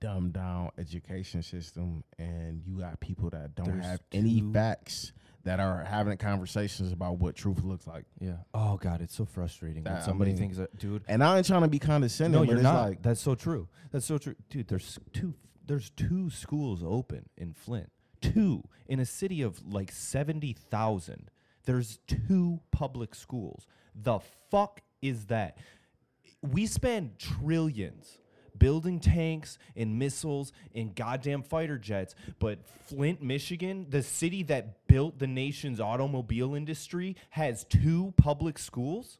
dumbed 0.00 0.32
down 0.32 0.70
education 0.76 1.42
system, 1.42 2.02
and 2.18 2.60
you 2.66 2.80
got 2.80 2.98
people 2.98 3.30
that 3.30 3.54
don't 3.54 3.66
There's 3.66 3.84
have 3.84 4.00
any 4.10 4.42
facts 4.52 5.12
that 5.44 5.58
are 5.60 5.82
having 5.84 6.16
conversations 6.18 6.92
about 6.92 7.18
what 7.18 7.34
truth 7.34 7.62
looks 7.64 7.86
like. 7.86 8.04
Yeah. 8.20 8.36
Oh 8.54 8.76
God, 8.76 9.00
it's 9.00 9.14
so 9.14 9.24
frustrating 9.24 9.84
when 9.84 9.92
That- 9.94 10.02
I 10.02 10.06
somebody 10.06 10.30
mean- 10.32 10.38
thinks 10.40 10.56
that, 10.58 10.76
dude. 10.78 11.02
And 11.08 11.22
I 11.22 11.36
ain't 11.38 11.46
trying 11.46 11.62
to 11.62 11.68
be 11.68 11.78
condescending. 11.78 12.32
No, 12.32 12.38
but 12.40 12.48
you're 12.48 12.56
it's 12.58 12.62
not. 12.62 12.88
Like, 12.88 13.02
That's 13.02 13.20
so 13.20 13.34
true. 13.34 13.68
That's 13.90 14.06
so 14.06 14.18
true, 14.18 14.34
dude. 14.50 14.68
There's 14.68 14.98
two. 15.12 15.34
There's 15.66 15.90
two 15.90 16.28
schools 16.30 16.82
open 16.84 17.28
in 17.36 17.52
Flint. 17.52 17.90
Two 18.20 18.64
in 18.86 19.00
a 19.00 19.06
city 19.06 19.42
of 19.42 19.60
like 19.66 19.90
seventy 19.92 20.52
thousand. 20.52 21.30
There's 21.64 21.98
two 22.06 22.60
public 22.72 23.14
schools. 23.14 23.66
The 23.94 24.18
fuck 24.50 24.80
is 25.00 25.26
that? 25.26 25.58
We 26.42 26.66
spend 26.66 27.18
trillions 27.18 28.18
building 28.62 29.00
tanks 29.00 29.58
and 29.74 29.98
missiles 29.98 30.52
and 30.72 30.94
goddamn 30.94 31.42
fighter 31.42 31.76
jets, 31.78 32.14
but 32.38 32.60
Flint, 32.86 33.20
Michigan, 33.20 33.86
the 33.90 34.04
city 34.04 34.44
that 34.44 34.86
built 34.86 35.18
the 35.18 35.26
nation's 35.26 35.80
automobile 35.80 36.54
industry, 36.54 37.16
has 37.30 37.64
two 37.64 38.14
public 38.16 38.58
schools. 38.58 39.18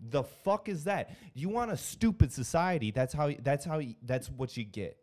The 0.00 0.22
fuck 0.22 0.70
is 0.70 0.84
that? 0.84 1.10
You 1.34 1.50
want 1.50 1.70
a 1.70 1.76
stupid 1.76 2.32
society? 2.32 2.90
That's 2.90 3.12
how. 3.12 3.32
That's 3.42 3.64
how. 3.64 3.82
That's 4.02 4.30
what 4.30 4.56
you 4.56 4.64
get. 4.64 4.96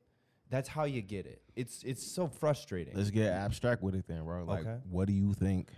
That's 0.49 0.67
how 0.69 0.85
you 0.85 1.01
get 1.01 1.25
it. 1.27 1.41
It's 1.55 1.83
it's 1.83 2.03
so 2.03 2.27
frustrating. 2.27 2.95
let's 2.95 3.11
get 3.11 3.31
abstract 3.31 3.83
with 3.83 3.93
it 3.93 4.05
then, 4.07 4.23
bro. 4.23 4.45
Like, 4.45 4.61
Okay. 4.61 4.77
what 4.89 5.07
do 5.07 5.13
you 5.13 5.33
think 5.33 5.69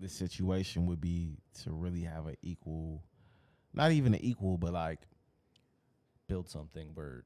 the 0.00 0.08
situation 0.08 0.86
would 0.86 1.00
be 1.00 1.38
to 1.64 1.72
really 1.72 2.02
have 2.02 2.26
an 2.28 2.36
equal, 2.42 3.02
not 3.74 3.90
even 3.90 4.14
an 4.14 4.20
equal, 4.22 4.56
but 4.56 4.72
like, 4.72 5.00
Build 6.28 6.48
something 6.48 6.90
where 6.94 7.24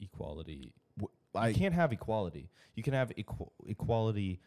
equality. 0.00 0.72
w- 0.98 1.48
you 1.48 1.54
can't 1.54 1.74
have 1.74 1.92
equality. 1.92 2.50
You 2.74 2.82
can 2.82 2.94
have 2.94 3.12
equal, 3.16 3.52
equality. 3.66 4.40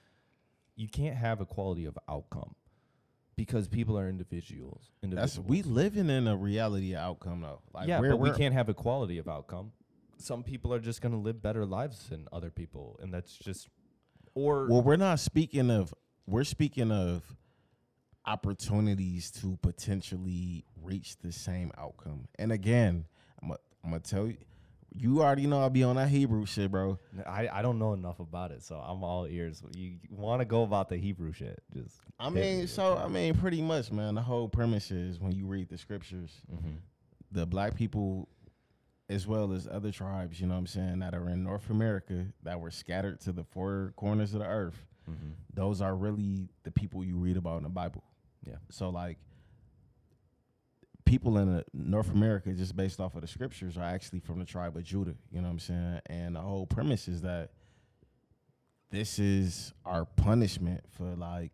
You 0.75 0.87
can't 0.87 1.15
have 1.15 1.41
equality 1.41 1.85
of 1.85 1.97
outcome 2.09 2.55
because 3.35 3.67
people 3.67 3.97
are 3.97 4.09
individuals. 4.09 4.91
that's 5.03 5.37
we 5.37 5.61
living 5.61 6.09
in 6.09 6.27
a 6.27 6.35
reality 6.35 6.93
of 6.93 6.99
outcome 7.01 7.41
though. 7.41 7.61
Like, 7.73 7.87
yeah, 7.87 7.99
we're, 7.99 8.09
but 8.09 8.17
we 8.17 8.29
we're- 8.29 8.37
can't 8.37 8.53
have 8.53 8.67
equality 8.69 9.19
of 9.19 9.27
outcome. 9.27 9.71
Some 10.19 10.41
people 10.43 10.73
are 10.73 10.79
just 10.79 11.01
going 11.01 11.11
to 11.11 11.19
live 11.19 11.43
better 11.43 11.63
lives 11.63 12.09
than 12.09 12.27
other 12.31 12.49
people, 12.49 12.99
and 13.01 13.13
that's 13.13 13.37
just. 13.37 13.69
Or 14.33 14.67
Well, 14.67 14.81
we're 14.81 14.95
not 14.95 15.19
speaking 15.19 15.69
of. 15.69 15.93
We're 16.25 16.43
speaking 16.43 16.91
of 16.91 17.35
opportunities 18.25 19.31
to 19.31 19.57
potentially 19.61 20.65
reach 20.81 21.17
the 21.17 21.31
same 21.31 21.71
outcome. 21.77 22.27
And 22.37 22.51
again, 22.51 23.05
I'm 23.83 23.91
gonna 23.91 24.01
tell 24.01 24.27
you, 24.27 24.37
you 24.93 25.21
already 25.21 25.45
know 25.47 25.61
I'll 25.61 25.69
be 25.69 25.83
on 25.83 25.95
that 25.97 26.09
Hebrew 26.09 26.45
shit, 26.45 26.71
bro. 26.71 26.97
I, 27.25 27.47
I 27.51 27.61
don't 27.61 27.77
know 27.79 27.93
enough 27.93 28.19
about 28.19 28.51
it, 28.51 28.63
so 28.63 28.75
I'm 28.77 29.03
all 29.03 29.25
ears. 29.27 29.61
You 29.75 29.97
want 30.09 30.41
to 30.41 30.45
go 30.45 30.63
about 30.63 30.89
the 30.89 30.97
Hebrew 30.97 31.31
shit? 31.33 31.61
Just 31.73 31.95
I 32.19 32.29
mean, 32.29 32.67
so. 32.67 32.97
I 32.97 33.07
mean, 33.07 33.35
pretty 33.35 33.61
much, 33.61 33.91
man. 33.91 34.15
The 34.15 34.21
whole 34.21 34.49
premise 34.49 34.89
is 34.91 35.19
when 35.19 35.33
you 35.33 35.45
read 35.45 35.69
the 35.69 35.77
scriptures, 35.77 36.31
Mhm. 36.51 36.77
the 37.31 37.45
black 37.45 37.75
people, 37.75 38.27
as 39.09 39.27
well 39.27 39.53
as 39.53 39.67
other 39.67 39.91
tribes, 39.91 40.41
you 40.41 40.47
know 40.47 40.53
what 40.55 40.59
I'm 40.61 40.67
saying, 40.67 40.99
that 40.99 41.13
are 41.13 41.29
in 41.29 41.43
North 41.43 41.69
America 41.69 42.25
that 42.43 42.59
were 42.59 42.71
scattered 42.71 43.19
to 43.21 43.31
the 43.31 43.43
four 43.43 43.93
corners 43.97 44.33
of 44.33 44.39
the 44.39 44.47
earth. 44.47 44.85
Mhm. 45.09 45.33
Those 45.53 45.79
are 45.81 45.95
really 45.95 46.49
the 46.63 46.71
people 46.71 47.03
you 47.03 47.17
read 47.17 47.37
about 47.37 47.57
in 47.57 47.63
the 47.63 47.69
Bible. 47.69 48.03
Yeah. 48.45 48.57
So 48.69 48.89
like 48.89 49.17
people 51.07 51.37
in 51.37 51.49
uh, 51.49 51.61
North 51.73 52.11
America, 52.11 52.51
just 52.51 52.75
based 52.75 52.99
off 52.99 53.15
of 53.15 53.21
the 53.21 53.27
scriptures, 53.27 53.77
are 53.77 53.83
actually 53.83 54.19
from 54.19 54.39
the 54.39 54.45
tribe 54.45 54.75
of 54.75 54.83
Judah. 54.83 55.15
You 55.31 55.41
know 55.41 55.47
what 55.47 55.53
I'm 55.53 55.59
saying? 55.59 56.01
And 56.07 56.35
the 56.35 56.41
whole 56.41 56.67
premise 56.67 57.07
is 57.07 57.21
that 57.21 57.51
this 58.91 59.17
is 59.17 59.73
our 59.85 60.05
punishment 60.05 60.81
for 60.91 61.15
like 61.15 61.51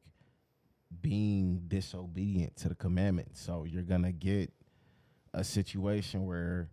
being 1.01 1.61
disobedient 1.67 2.55
to 2.57 2.69
the 2.69 2.75
commandment. 2.75 3.37
So 3.37 3.63
you're 3.63 3.83
gonna 3.83 4.11
get 4.11 4.51
a 5.33 5.43
situation 5.43 6.25
where 6.25 6.69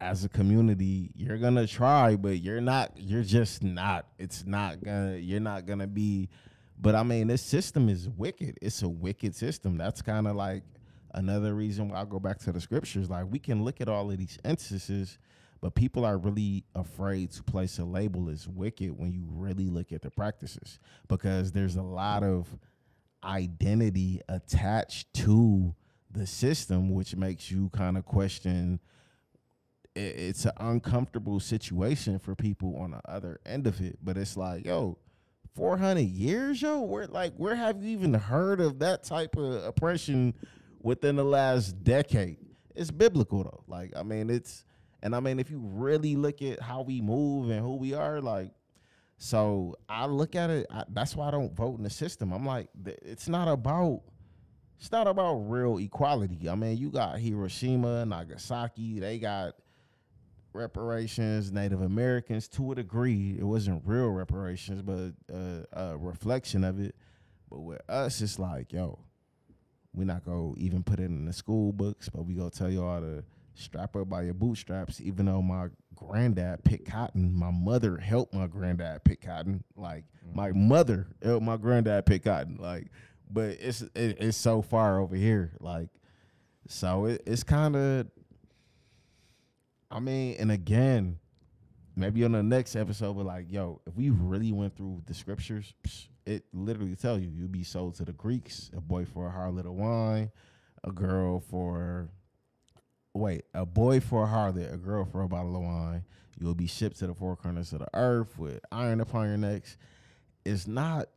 as 0.00 0.24
a 0.24 0.28
community, 0.28 1.10
you're 1.14 1.38
gonna 1.38 1.66
try, 1.66 2.16
but 2.16 2.40
you're 2.40 2.60
not. 2.60 2.92
You're 2.96 3.22
just 3.22 3.62
not. 3.62 4.06
It's 4.18 4.46
not 4.46 4.82
gonna. 4.82 5.16
You're 5.16 5.40
not 5.40 5.66
gonna 5.66 5.86
be. 5.86 6.30
But 6.78 6.94
I 6.94 7.02
mean, 7.02 7.26
this 7.26 7.42
system 7.42 7.90
is 7.90 8.08
wicked. 8.08 8.58
It's 8.62 8.82
a 8.82 8.88
wicked 8.88 9.34
system. 9.34 9.76
That's 9.76 10.00
kind 10.00 10.26
of 10.26 10.34
like 10.34 10.62
another 11.14 11.54
reason 11.54 11.88
why 11.88 12.00
I 12.00 12.04
go 12.04 12.20
back 12.20 12.38
to 12.40 12.52
the 12.52 12.60
scriptures. 12.60 13.10
Like 13.10 13.26
we 13.30 13.38
can 13.38 13.64
look 13.64 13.80
at 13.80 13.88
all 13.88 14.10
of 14.10 14.18
these 14.18 14.38
instances, 14.44 15.18
but 15.60 15.74
people 15.74 16.04
are 16.04 16.18
really 16.18 16.64
afraid 16.74 17.30
to 17.32 17.42
place 17.42 17.78
a 17.78 17.84
label 17.84 18.30
as 18.30 18.48
wicked 18.48 18.98
when 18.98 19.12
you 19.12 19.26
really 19.28 19.68
look 19.68 19.92
at 19.92 20.02
the 20.02 20.10
practices 20.10 20.78
because 21.08 21.52
there's 21.52 21.76
a 21.76 21.82
lot 21.82 22.22
of 22.22 22.48
identity 23.24 24.20
attached 24.28 25.12
to 25.14 25.74
the 26.10 26.26
system, 26.26 26.90
which 26.90 27.14
makes 27.14 27.50
you 27.50 27.68
kind 27.70 27.96
of 27.96 28.04
question 28.04 28.80
it's 29.96 30.44
an 30.44 30.52
uncomfortable 30.58 31.40
situation 31.40 32.18
for 32.18 32.34
people 32.34 32.76
on 32.76 32.92
the 32.92 33.00
other 33.10 33.40
end 33.44 33.66
of 33.66 33.80
it. 33.80 33.98
But 34.02 34.16
it's 34.16 34.36
like, 34.36 34.64
yo, 34.64 34.98
400 35.54 36.00
years, 36.00 36.62
yo, 36.62 36.80
where 36.80 37.06
like 37.06 37.34
where 37.36 37.54
have 37.54 37.82
you 37.82 37.90
even 37.90 38.14
heard 38.14 38.60
of 38.60 38.78
that 38.78 39.04
type 39.04 39.36
of 39.36 39.64
oppression 39.64 40.34
within 40.82 41.16
the 41.16 41.24
last 41.24 41.82
decade? 41.82 42.38
It's 42.74 42.90
biblical 42.90 43.44
though. 43.44 43.64
Like, 43.66 43.92
I 43.96 44.02
mean, 44.02 44.30
it's 44.30 44.64
and 45.02 45.14
I 45.14 45.20
mean, 45.20 45.38
if 45.38 45.50
you 45.50 45.58
really 45.58 46.16
look 46.16 46.42
at 46.42 46.60
how 46.60 46.82
we 46.82 47.00
move 47.00 47.50
and 47.50 47.60
who 47.60 47.76
we 47.76 47.94
are, 47.94 48.20
like, 48.20 48.52
so 49.16 49.76
I 49.88 50.06
look 50.06 50.34
at 50.34 50.50
it. 50.50 50.66
I, 50.70 50.84
that's 50.88 51.14
why 51.16 51.28
I 51.28 51.30
don't 51.30 51.54
vote 51.54 51.78
in 51.78 51.84
the 51.84 51.90
system. 51.90 52.32
I'm 52.32 52.44
like, 52.46 52.68
it's 52.84 53.28
not 53.28 53.48
about 53.48 54.02
it's 54.78 54.90
not 54.90 55.06
about 55.06 55.34
real 55.34 55.78
equality. 55.78 56.48
I 56.48 56.54
mean, 56.54 56.78
you 56.78 56.90
got 56.90 57.18
Hiroshima, 57.18 58.06
Nagasaki, 58.06 58.98
they 58.98 59.18
got 59.18 59.54
reparations, 60.54 61.52
Native 61.52 61.82
Americans 61.82 62.48
to 62.48 62.72
a 62.72 62.74
degree. 62.74 63.36
It 63.38 63.44
wasn't 63.44 63.82
real 63.84 64.08
reparations, 64.08 64.80
but 64.80 65.12
uh, 65.34 65.64
a 65.72 65.98
reflection 65.98 66.64
of 66.64 66.80
it. 66.80 66.94
But 67.50 67.60
with 67.60 67.82
us, 67.90 68.22
it's 68.22 68.38
like, 68.38 68.72
yo, 68.72 68.98
we're 69.94 70.04
not 70.04 70.24
gonna 70.24 70.54
even 70.56 70.82
put 70.82 71.00
it 71.00 71.04
in 71.04 71.24
the 71.24 71.32
school 71.32 71.72
books, 71.72 72.08
but 72.08 72.24
we 72.24 72.34
gonna 72.34 72.50
tell 72.50 72.70
y'all 72.70 73.00
to 73.00 73.24
strap 73.54 73.96
up 73.96 74.08
by 74.08 74.22
your 74.22 74.34
bootstraps. 74.34 75.00
Even 75.00 75.26
though 75.26 75.42
my 75.42 75.68
granddad 75.94 76.64
picked 76.64 76.88
cotton, 76.88 77.34
my 77.34 77.50
mother 77.50 77.96
helped 77.96 78.34
my 78.34 78.46
granddad 78.46 79.04
pick 79.04 79.20
cotton. 79.20 79.64
Like 79.76 80.04
mm. 80.26 80.34
my 80.34 80.52
mother 80.52 81.08
helped 81.22 81.44
my 81.44 81.56
granddad 81.56 82.06
pick 82.06 82.24
cotton. 82.24 82.56
Like, 82.60 82.88
but 83.30 83.56
it's 83.60 83.82
it, 83.82 84.18
it's 84.20 84.36
so 84.36 84.62
far 84.62 85.00
over 85.00 85.16
here. 85.16 85.52
Like, 85.60 85.88
so 86.68 87.06
it, 87.06 87.22
it's 87.26 87.42
kind 87.42 87.76
of. 87.76 88.06
I 89.92 89.98
mean, 89.98 90.36
and 90.38 90.52
again, 90.52 91.18
maybe 91.96 92.24
on 92.24 92.30
the 92.30 92.44
next 92.44 92.76
episode, 92.76 93.16
but 93.16 93.26
like, 93.26 93.46
yo, 93.50 93.80
if 93.86 93.96
we 93.96 94.10
really 94.10 94.52
went 94.52 94.76
through 94.76 95.02
the 95.06 95.14
scriptures, 95.14 95.74
psh, 95.84 96.06
it 96.26 96.44
literally 96.52 96.96
tell 96.96 97.18
you 97.18 97.28
you'd 97.28 97.52
be 97.52 97.64
sold 97.64 97.94
to 97.96 98.04
the 98.04 98.12
Greeks, 98.12 98.70
a 98.76 98.80
boy 98.80 99.04
for 99.04 99.26
a 99.26 99.30
harlot 99.30 99.66
of 99.66 99.72
wine, 99.72 100.30
a 100.84 100.90
girl 100.90 101.40
for 101.40 102.08
wait, 103.14 103.44
a 103.54 103.66
boy 103.66 104.00
for 104.00 104.24
a 104.24 104.28
harlot, 104.28 104.72
a 104.72 104.76
girl 104.76 105.04
for 105.04 105.22
a 105.22 105.28
bottle 105.28 105.56
of 105.56 105.62
wine. 105.62 106.04
You'll 106.38 106.54
be 106.54 106.66
shipped 106.66 106.98
to 107.00 107.06
the 107.06 107.14
four 107.14 107.36
corners 107.36 107.72
of 107.72 107.80
the 107.80 107.88
earth 107.94 108.38
with 108.38 108.60
iron 108.72 109.00
upon 109.00 109.28
your 109.28 109.36
necks. 109.36 109.76
It's 110.44 110.66
not 110.66 111.08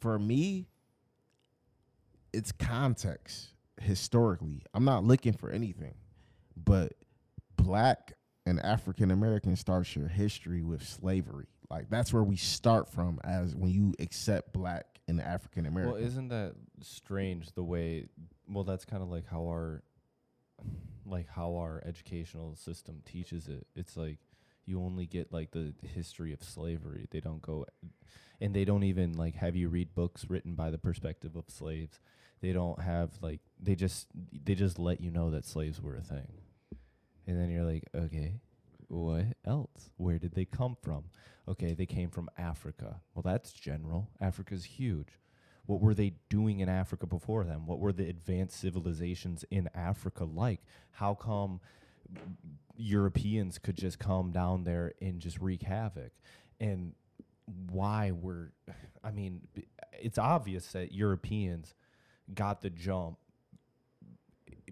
for 0.00 0.18
me. 0.18 0.68
It's 2.32 2.52
context 2.52 3.48
historically. 3.80 4.62
I'm 4.74 4.84
not 4.84 5.04
looking 5.04 5.32
for 5.32 5.50
anything, 5.50 5.94
but 6.56 6.92
black 7.56 8.12
and 8.44 8.60
African 8.60 9.10
American 9.10 9.56
starts 9.56 9.96
your 9.96 10.08
history 10.08 10.62
with 10.62 10.86
slavery. 10.86 11.46
Like 11.70 11.88
that's 11.90 12.12
where 12.12 12.22
we 12.22 12.36
start 12.36 12.88
from 12.88 13.20
as 13.24 13.54
when 13.54 13.70
you 13.70 13.94
accept 13.98 14.52
black 14.52 14.86
and 15.08 15.20
African 15.20 15.66
American. 15.66 15.94
Well, 15.94 16.02
isn't 16.02 16.28
that 16.28 16.54
strange 16.80 17.52
the 17.52 17.62
way? 17.62 18.06
Well, 18.48 18.64
that's 18.64 18.84
kind 18.84 19.02
of 19.02 19.10
like 19.10 19.26
how 19.26 19.44
our, 19.44 19.82
like 21.06 21.28
how 21.28 21.56
our 21.56 21.82
educational 21.84 22.54
system 22.56 23.02
teaches 23.04 23.48
it. 23.48 23.66
It's 23.74 23.96
like 23.96 24.18
you 24.66 24.80
only 24.80 25.06
get 25.06 25.32
like 25.32 25.50
the 25.50 25.74
history 25.94 26.32
of 26.32 26.42
slavery. 26.42 27.06
They 27.10 27.20
don't 27.20 27.42
go, 27.42 27.66
and 28.40 28.54
they 28.54 28.64
don't 28.64 28.84
even 28.84 29.14
like 29.14 29.34
have 29.36 29.56
you 29.56 29.68
read 29.68 29.94
books 29.94 30.26
written 30.28 30.54
by 30.54 30.70
the 30.70 30.78
perspective 30.78 31.36
of 31.36 31.44
slaves. 31.48 32.00
They 32.40 32.52
don't 32.52 32.80
have 32.80 33.10
like 33.22 33.40
they 33.60 33.74
just 33.74 34.08
they 34.44 34.54
just 34.54 34.78
let 34.78 35.00
you 35.00 35.10
know 35.10 35.30
that 35.30 35.44
slaves 35.44 35.80
were 35.80 35.96
a 35.96 36.02
thing, 36.02 36.28
and 37.26 37.38
then 37.38 37.50
you're 37.50 37.64
like, 37.64 37.84
okay, 37.94 38.34
what 38.88 39.26
else? 39.44 39.90
Where 39.96 40.18
did 40.18 40.34
they 40.34 40.44
come 40.44 40.76
from? 40.80 41.04
Okay, 41.48 41.74
they 41.74 41.86
came 41.86 42.10
from 42.10 42.30
Africa. 42.38 43.00
Well, 43.14 43.22
that's 43.22 43.52
general. 43.52 44.08
Africa's 44.20 44.64
huge. 44.64 45.18
What 45.66 45.80
were 45.80 45.94
they 45.94 46.14
doing 46.28 46.60
in 46.60 46.68
Africa 46.68 47.06
before 47.06 47.44
them? 47.44 47.66
What 47.66 47.78
were 47.78 47.92
the 47.92 48.08
advanced 48.08 48.60
civilizations 48.60 49.44
in 49.50 49.68
Africa 49.74 50.24
like? 50.24 50.60
How 50.90 51.14
come 51.14 51.60
Europeans 52.76 53.58
could 53.58 53.76
just 53.76 53.98
come 53.98 54.30
down 54.30 54.64
there 54.64 54.92
and 55.00 55.20
just 55.20 55.40
wreak 55.40 55.62
havoc? 55.62 56.12
And 56.60 56.92
why 57.70 58.10
were, 58.10 58.52
I 59.02 59.10
mean, 59.10 59.42
it's 59.92 60.18
obvious 60.18 60.72
that 60.72 60.92
Europeans 60.92 61.74
got 62.34 62.60
the 62.60 62.70
jump 62.70 63.18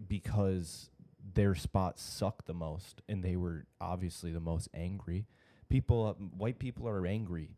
because 0.09 0.91
their 1.35 1.55
spots 1.55 2.03
suck 2.03 2.45
the 2.45 2.55
most 2.55 3.03
and 3.09 3.23
they 3.23 3.37
were 3.37 3.67
obviously 3.81 4.33
the 4.33 4.41
most 4.41 4.69
angry. 4.75 5.27
People 5.69 6.07
uh, 6.07 6.13
white 6.37 6.59
people 6.59 6.89
are 6.89 7.07
angry. 7.07 7.51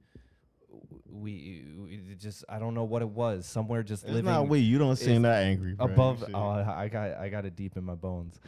We, 1.08 1.64
we 1.78 2.16
just 2.18 2.44
I 2.48 2.58
don't 2.58 2.74
know 2.74 2.84
what 2.84 3.02
it 3.02 3.08
was. 3.08 3.46
Somewhere 3.46 3.82
just 3.82 4.04
It's 4.04 4.12
living 4.12 4.30
not 4.30 4.48
we. 4.48 4.58
You 4.60 4.78
don't 4.78 4.96
seem 4.96 5.22
that 5.22 5.44
angry. 5.44 5.76
above 5.78 6.24
oh, 6.34 6.38
I 6.38 6.88
got 6.88 7.12
I 7.12 7.28
got 7.28 7.44
it 7.44 7.54
deep 7.56 7.76
in 7.76 7.84
my 7.84 7.94
bones. 7.94 8.38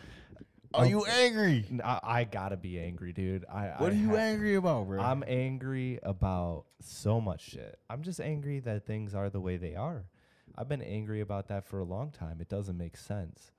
Are 0.75 0.87
you 0.87 1.05
angry? 1.05 1.65
I 1.83 2.25
gotta 2.25 2.57
be 2.57 2.79
angry, 2.79 3.13
dude. 3.13 3.45
I 3.47 3.75
What 3.79 3.93
I 3.93 3.95
are 3.95 3.99
you 3.99 4.11
ha- 4.11 4.17
angry 4.17 4.57
about, 4.57 4.87
bro? 4.87 5.01
I'm 5.01 5.25
angry 5.27 5.99
about 6.03 6.65
so 6.81 7.21
much 7.21 7.43
shit. 7.43 7.79
I'm 7.89 8.03
just 8.03 8.21
angry 8.21 8.61
that 8.61 8.87
things 8.87 9.15
are 9.15 9.31
the 9.31 9.41
way 9.41 9.57
they 9.57 9.75
are. 9.75 10.05
I've 10.59 10.69
been 10.69 10.83
angry 10.83 11.21
about 11.21 11.49
that 11.49 11.65
for 11.65 11.79
a 11.79 11.85
long 11.85 12.11
time. 12.11 12.41
It 12.41 12.49
doesn't 12.49 12.77
make 12.77 12.97
sense 12.97 13.53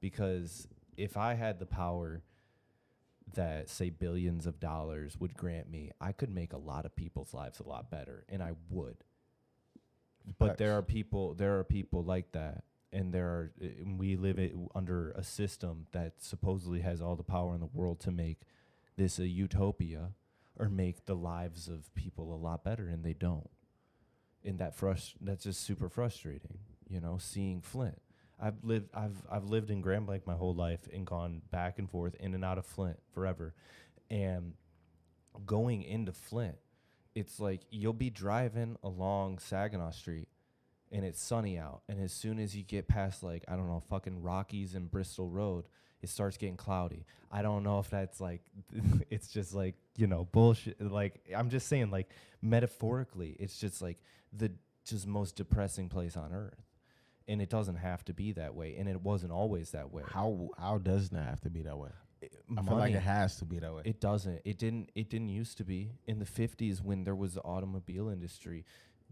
because 0.00 0.68
if 1.00 1.16
I 1.16 1.34
had 1.34 1.58
the 1.58 1.66
power 1.66 2.22
that 3.34 3.68
say 3.68 3.90
billions 3.90 4.46
of 4.46 4.60
dollars 4.60 5.16
would 5.18 5.34
grant 5.34 5.70
me, 5.70 5.90
I 6.00 6.12
could 6.12 6.30
make 6.30 6.52
a 6.52 6.58
lot 6.58 6.84
of 6.84 6.94
people's 6.94 7.32
lives 7.32 7.60
a 7.60 7.68
lot 7.68 7.90
better 7.90 8.24
and 8.28 8.42
I 8.42 8.52
would. 8.68 8.96
But 10.38 10.58
there 10.58 10.76
are 10.76 10.82
people 10.82 11.34
there 11.34 11.58
are 11.58 11.64
people 11.64 12.04
like 12.04 12.32
that 12.32 12.64
and 12.92 13.12
there 13.12 13.26
are 13.28 13.52
and 13.60 13.98
we 13.98 14.16
live 14.16 14.38
it 14.38 14.54
under 14.74 15.12
a 15.12 15.22
system 15.22 15.86
that 15.92 16.14
supposedly 16.18 16.80
has 16.80 17.00
all 17.00 17.16
the 17.16 17.22
power 17.22 17.54
in 17.54 17.60
the 17.60 17.66
world 17.66 18.00
to 18.00 18.10
make 18.10 18.42
this 18.96 19.18
a 19.18 19.26
utopia 19.26 20.10
or 20.58 20.68
make 20.68 21.06
the 21.06 21.16
lives 21.16 21.68
of 21.68 21.92
people 21.94 22.34
a 22.34 22.36
lot 22.36 22.62
better 22.62 22.88
and 22.88 23.02
they 23.04 23.14
don't. 23.14 23.50
And 24.44 24.58
that 24.58 24.76
frust- 24.78 25.14
that's 25.20 25.44
just 25.44 25.62
super 25.62 25.88
frustrating 25.88 26.58
you 26.88 27.00
know 27.00 27.16
seeing 27.18 27.60
flint 27.62 28.02
i've 28.40 28.62
lived 28.62 28.88
i've 28.94 29.16
i've 29.30 29.44
lived 29.44 29.70
in 29.70 29.80
grand 29.80 30.06
blanc 30.06 30.26
my 30.26 30.34
whole 30.34 30.54
life 30.54 30.80
and 30.92 31.06
gone 31.06 31.42
back 31.50 31.78
and 31.78 31.90
forth 31.90 32.14
in 32.20 32.34
and 32.34 32.44
out 32.44 32.58
of 32.58 32.66
flint 32.66 32.98
forever. 33.12 33.54
And 34.10 34.54
going 35.46 35.82
into 35.82 36.12
flint 36.12 36.56
it's 37.14 37.40
like 37.40 37.60
you'll 37.70 37.92
be 37.92 38.10
driving 38.10 38.76
along 38.82 39.38
saginaw 39.38 39.90
street 39.90 40.28
and 40.92 41.04
it's 41.04 41.22
sunny 41.22 41.56
out. 41.56 41.82
And 41.88 42.00
as 42.02 42.12
soon 42.12 42.40
as 42.40 42.56
you 42.56 42.62
get 42.62 42.88
past 42.88 43.22
like 43.22 43.44
i 43.48 43.56
don't 43.56 43.68
know 43.68 43.80
fucking 43.88 44.22
rockies 44.22 44.74
and 44.74 44.90
bristol 44.90 45.28
road 45.28 45.66
it 46.02 46.08
starts 46.08 46.38
getting 46.38 46.56
cloudy. 46.56 47.04
I 47.30 47.42
don't 47.42 47.62
know 47.62 47.78
if 47.78 47.90
that's 47.90 48.20
like 48.20 48.42
it's 49.10 49.28
just 49.28 49.54
like 49.54 49.76
you 49.96 50.06
know 50.06 50.26
bullshit 50.32 50.80
like 50.80 51.20
i'm 51.36 51.50
just 51.50 51.68
saying 51.68 51.90
like 51.90 52.08
metaphorically 52.42 53.36
it's 53.38 53.58
just 53.58 53.82
like 53.82 53.98
the 54.32 54.50
just 54.84 55.06
most 55.06 55.36
depressing 55.36 55.88
place 55.88 56.16
on 56.16 56.32
earth 56.32 56.69
and 57.30 57.40
it 57.40 57.48
doesn't 57.48 57.76
have 57.76 58.04
to 58.04 58.12
be 58.12 58.32
that 58.32 58.54
way 58.54 58.76
and 58.78 58.88
it 58.88 59.00
wasn't 59.00 59.32
always 59.32 59.70
that 59.70 59.90
way 59.92 60.02
how 60.06 60.50
how 60.58 60.76
doesn't 60.78 61.16
it 61.16 61.24
have 61.24 61.40
to 61.40 61.50
be 61.50 61.62
that 61.62 61.78
way? 61.78 61.90
It- 62.20 62.34
I 62.58 62.62
feel 62.62 62.76
like 62.76 62.92
it 62.92 63.00
has 63.02 63.36
to 63.36 63.44
be 63.46 63.58
that 63.60 63.72
way. 63.74 63.82
it 63.86 63.98
doesn't. 64.00 64.42
It 64.44 64.58
didn't. 64.58 64.90
It 64.94 65.08
didn't 65.08 65.30
used 65.30 65.56
to 65.58 65.64
be 65.64 65.80
in 66.06 66.18
the 66.18 66.26
'50s 66.26 66.82
when 66.82 67.04
there 67.04 67.14
was 67.14 67.32
the 67.34 67.40
automobile 67.42 68.08
industry. 68.10 68.64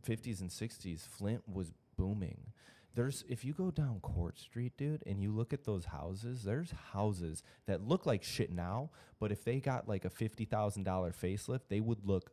'50s 0.03 0.40
and 0.43 0.51
'60s, 0.51 1.07
Flint 1.07 1.43
was 1.49 1.73
booming. 1.97 2.53
There's 2.95 3.24
if 3.28 3.45
you 3.47 3.53
go 3.55 3.70
down 3.70 4.01
Court 4.01 4.39
Street, 4.39 4.77
dude, 4.77 5.03
and 5.07 5.23
you 5.23 5.31
look 5.32 5.53
at 5.53 5.65
those 5.65 5.85
houses. 5.86 6.43
There's 6.43 6.73
houses 6.93 7.43
that 7.66 7.81
look 7.81 8.05
like 8.07 8.23
shit 8.24 8.51
now, 8.51 8.90
but 9.20 9.31
if 9.32 9.45
they 9.45 9.61
got 9.61 9.89
like 9.89 10.05
a 10.05 10.11
fifty 10.11 10.45
thousand 10.45 10.82
dollar 10.82 11.12
facelift, 11.12 11.62
they 11.69 11.81
would 11.81 12.05
look 12.05 12.32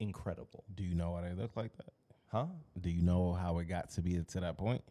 incredible, 0.00 0.64
Do 0.74 0.84
you 0.84 0.94
know 0.94 1.10
why 1.12 1.22
they 1.28 1.34
look 1.34 1.56
like 1.56 1.76
that? 1.76 1.92
huh? 2.28 2.46
Do 2.80 2.90
you 2.90 3.02
know 3.02 3.32
how 3.32 3.58
it 3.58 3.64
got 3.66 3.90
to 3.90 4.00
be 4.02 4.22
to 4.22 4.40
that 4.40 4.56
point? 4.56 4.82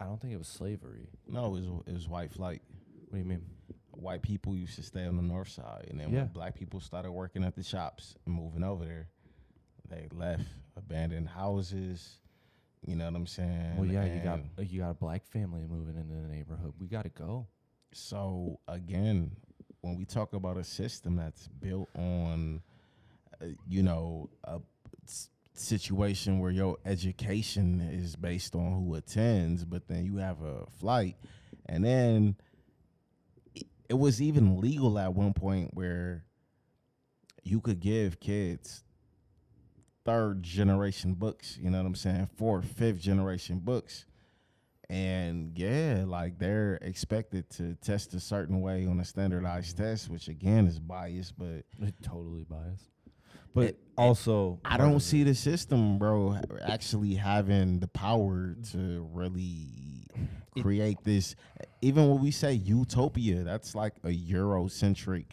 I 0.00 0.04
don't 0.04 0.20
think 0.20 0.32
it 0.32 0.38
was 0.38 0.48
slavery. 0.48 1.08
No, 1.26 1.46
it 1.46 1.50
was 1.50 1.66
it 1.86 1.92
was 1.94 2.08
white 2.08 2.32
flight. 2.32 2.62
What 3.08 3.12
do 3.12 3.18
you 3.18 3.24
mean? 3.24 3.44
White 3.90 4.22
people 4.22 4.54
used 4.56 4.76
to 4.76 4.82
stay 4.82 5.04
on 5.06 5.16
the 5.16 5.22
north 5.22 5.48
side, 5.48 5.86
and 5.90 5.98
then 5.98 6.10
Yeah. 6.12 6.18
when 6.20 6.28
black 6.28 6.54
people 6.54 6.78
started 6.80 7.10
working 7.10 7.42
at 7.42 7.56
the 7.56 7.62
shops 7.64 8.14
and 8.26 8.34
moving 8.34 8.62
over 8.62 8.84
there, 8.84 9.08
they 9.88 10.06
left 10.12 10.44
abandoned 10.76 11.28
houses. 11.28 12.20
You 12.86 12.94
know 12.94 13.06
what 13.06 13.16
I'm 13.16 13.26
saying? 13.26 13.76
Well, 13.76 13.86
yeah, 13.86 14.04
you 14.04 14.20
got 14.22 14.40
you 14.70 14.80
got 14.80 14.90
a 14.90 14.94
black 14.94 15.26
family 15.26 15.66
moving 15.66 15.96
into 15.96 16.14
the 16.14 16.28
neighborhood. 16.28 16.74
We 16.78 16.86
got 16.86 17.02
to 17.02 17.08
go. 17.08 17.48
So 17.92 18.60
again, 18.68 19.32
when 19.80 19.96
we 19.96 20.04
talk 20.04 20.32
about 20.32 20.56
a 20.58 20.64
system 20.64 21.16
that's 21.16 21.48
built 21.48 21.88
on, 21.96 22.62
uh, 23.42 23.46
you 23.66 23.82
know, 23.82 24.30
a 24.44 24.60
situation 25.60 26.38
where 26.38 26.50
your 26.50 26.78
education 26.84 27.80
is 27.80 28.16
based 28.16 28.54
on 28.54 28.72
who 28.72 28.94
attends, 28.94 29.64
but 29.64 29.88
then 29.88 30.04
you 30.04 30.16
have 30.16 30.40
a 30.42 30.66
flight, 30.78 31.16
and 31.66 31.84
then 31.84 32.36
it- 33.54 33.94
was 33.94 34.20
even 34.20 34.60
legal 34.60 34.98
at 34.98 35.14
one 35.14 35.32
point 35.32 35.74
where 35.74 36.24
you 37.42 37.60
could 37.60 37.80
give 37.80 38.20
kids 38.20 38.84
third 40.04 40.42
generation 40.42 41.14
books, 41.14 41.58
you 41.58 41.70
know 41.70 41.78
what 41.78 41.86
I'm 41.86 41.94
saying? 41.94 42.28
Fourth, 42.36 42.64
fifth 42.66 43.00
generation 43.00 43.58
books. 43.58 44.06
And 44.88 45.58
yeah, 45.58 46.04
like 46.06 46.38
they're 46.38 46.76
expected 46.76 47.50
to 47.50 47.74
test 47.74 48.14
a 48.14 48.20
certain 48.20 48.62
way 48.62 48.86
on 48.86 49.00
a 49.00 49.04
standardized 49.04 49.76
test, 49.76 50.08
which 50.08 50.28
again 50.28 50.66
is 50.66 50.78
biased, 50.78 51.36
but 51.38 51.64
totally 52.02 52.44
biased. 52.44 52.88
But 53.54 53.64
It- 53.70 53.78
also, 53.96 54.60
I 54.64 54.76
don't 54.76 55.00
see 55.00 55.24
the 55.24 55.34
system, 55.34 55.98
bro, 55.98 56.38
actually 56.62 57.14
having 57.14 57.80
the 57.80 57.88
power 57.88 58.54
to 58.72 59.08
really 59.12 60.06
create 60.60 61.02
this. 61.02 61.34
Even 61.82 62.08
when 62.08 62.20
we 62.22 62.30
say 62.30 62.52
utopia, 62.52 63.42
that's 63.42 63.74
like 63.74 63.94
a 64.04 64.08
Eurocentric. 64.08 65.24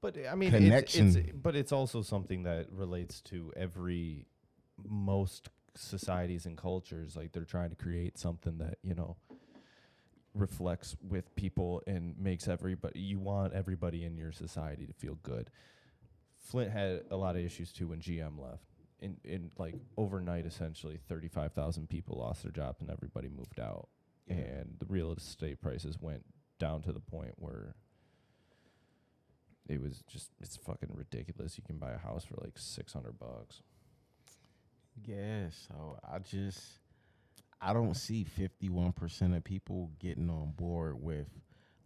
But 0.00 0.16
I 0.26 0.34
mean, 0.34 0.50
connection. 0.50 1.08
It's, 1.08 1.16
it's, 1.16 1.32
but 1.32 1.56
it's 1.56 1.72
also 1.72 2.02
something 2.02 2.42
that 2.44 2.70
relates 2.72 3.20
to 3.22 3.52
every 3.56 4.26
most 4.86 5.48
societies 5.74 6.46
and 6.46 6.56
cultures. 6.56 7.16
Like 7.16 7.32
they're 7.32 7.44
trying 7.44 7.70
to 7.70 7.76
create 7.76 8.18
something 8.18 8.58
that 8.58 8.78
you 8.82 8.94
know 8.94 9.16
reflects 10.34 10.96
with 11.06 11.34
people 11.36 11.82
and 11.86 12.18
makes 12.18 12.48
everybody. 12.48 13.00
You 13.00 13.18
want 13.18 13.52
everybody 13.54 14.04
in 14.04 14.16
your 14.16 14.32
society 14.32 14.86
to 14.86 14.92
feel 14.92 15.18
good. 15.22 15.50
Flint 16.44 16.70
had 16.70 17.02
a 17.10 17.16
lot 17.16 17.36
of 17.36 17.44
issues 17.44 17.72
too 17.72 17.88
when 17.88 18.00
GM 18.00 18.38
left. 18.38 18.64
In 19.00 19.16
in 19.24 19.50
like 19.58 19.74
overnight, 19.96 20.46
essentially, 20.46 20.98
thirty 21.08 21.28
five 21.28 21.52
thousand 21.52 21.88
people 21.88 22.18
lost 22.18 22.42
their 22.42 22.52
job 22.52 22.76
and 22.80 22.90
everybody 22.90 23.28
moved 23.28 23.58
out, 23.60 23.88
and 24.28 24.76
the 24.78 24.86
real 24.86 25.12
estate 25.12 25.60
prices 25.60 25.98
went 26.00 26.24
down 26.58 26.82
to 26.82 26.92
the 26.92 27.00
point 27.00 27.32
where 27.36 27.74
it 29.68 29.80
was 29.80 30.02
just 30.06 30.30
it's 30.40 30.56
fucking 30.56 30.90
ridiculous. 30.94 31.58
You 31.58 31.64
can 31.66 31.78
buy 31.78 31.92
a 31.92 31.98
house 31.98 32.24
for 32.24 32.36
like 32.40 32.56
six 32.56 32.92
hundred 32.92 33.18
bucks. 33.18 33.62
Yeah, 35.04 35.48
so 35.50 35.98
I 36.08 36.18
just 36.20 36.78
I 37.60 37.72
don't 37.72 37.94
see 37.94 38.26
51% 38.38 39.36
of 39.36 39.42
people 39.42 39.90
getting 39.98 40.28
on 40.28 40.52
board 40.54 41.02
with 41.02 41.28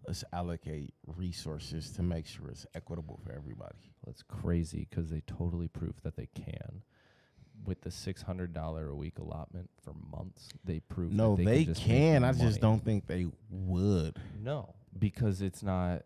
let's 0.08 0.24
allocate 0.32 0.94
resources 1.06 1.90
to 1.90 2.02
make 2.02 2.26
sure 2.26 2.48
it's 2.48 2.66
equitable 2.74 3.20
for 3.22 3.30
everybody. 3.32 3.92
That's 4.06 4.22
crazy 4.22 4.86
because 4.88 5.10
they 5.10 5.20
totally 5.26 5.68
proved 5.68 6.02
that 6.02 6.16
they 6.16 6.28
can. 6.34 6.82
With 7.66 7.82
the 7.82 7.90
six 7.90 8.22
hundred 8.22 8.54
dollar 8.54 8.88
a 8.88 8.94
week 8.94 9.18
allotment 9.18 9.68
for 9.84 9.92
months, 10.10 10.48
they 10.64 10.78
proved 10.80 11.12
No, 11.14 11.36
that 11.36 11.44
they, 11.44 11.64
can. 11.64 11.74
just 11.74 11.84
can. 11.86 12.24
I 12.24 12.32
money. 12.32 12.44
just 12.44 12.60
don't 12.60 12.82
think 12.84 13.06
they 13.06 13.26
would. 13.50 14.16
No, 14.40 14.74
because 14.98 15.42
it's 15.42 15.62
not 15.62 16.02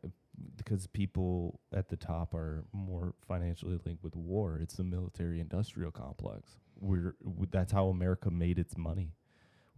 because 0.57 0.87
people 0.89 1.61
at 1.73 1.89
the 1.89 1.97
top 1.97 2.35
are 2.35 2.65
more 2.73 3.15
financially 3.29 3.79
linked 3.85 4.03
with 4.03 4.17
war. 4.17 4.59
It's 4.61 4.75
the 4.75 4.83
military-industrial 4.83 5.93
complex. 5.93 6.57
We're 6.81 7.15
w- 7.23 7.47
that's 7.51 7.71
how 7.71 7.89
America 7.89 8.31
made 8.31 8.59
its 8.59 8.77
money. 8.77 9.13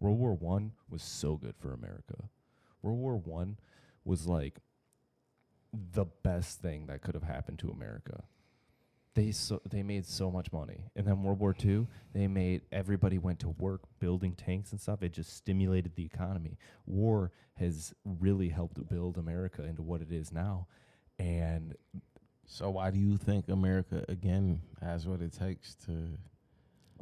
World 0.01 0.19
War 0.19 0.33
One 0.33 0.73
was 0.89 1.03
so 1.03 1.37
good 1.37 1.57
for 1.59 1.73
America. 1.75 2.15
World 2.83 2.99
War 2.99 3.17
One 3.17 3.59
was 4.05 4.27
like 4.27 4.61
the 5.73 6.05
best 6.23 6.61
thing 6.61 6.87
that 6.87 7.03
could 7.03 7.15
have 7.15 7.25
happened 7.25 7.59
to 7.61 7.71
America. 7.71 8.25
They 9.15 9.31
so 9.31 9.61
they 9.71 9.83
made 9.85 10.07
so 10.07 10.31
much 10.31 10.53
money, 10.53 10.87
and 10.97 11.07
then 11.07 11.23
World 11.23 11.39
War 11.39 11.55
Two, 11.55 11.87
they 12.13 12.27
made 12.27 12.63
everybody 12.73 13.19
went 13.19 13.39
to 13.41 13.49
work 13.49 13.83
building 14.01 14.33
tanks 14.35 14.73
and 14.73 14.81
stuff. 14.81 15.03
It 15.03 15.13
just 15.13 15.37
stimulated 15.37 15.95
the 15.95 16.05
economy. 16.05 16.59
War 16.85 17.31
has 17.55 17.95
really 18.05 18.49
helped 18.49 18.85
build 18.89 19.17
America 19.17 19.63
into 19.63 19.83
what 19.83 20.01
it 20.01 20.11
is 20.11 20.33
now, 20.33 20.67
and 21.19 21.77
So 22.47 22.71
why 22.71 22.91
do 22.91 22.99
you 22.99 23.17
think 23.17 23.49
America 23.49 24.05
again 24.09 24.61
has 24.81 25.07
what 25.07 25.21
it 25.21 25.33
takes 25.33 25.75
to 25.87 26.19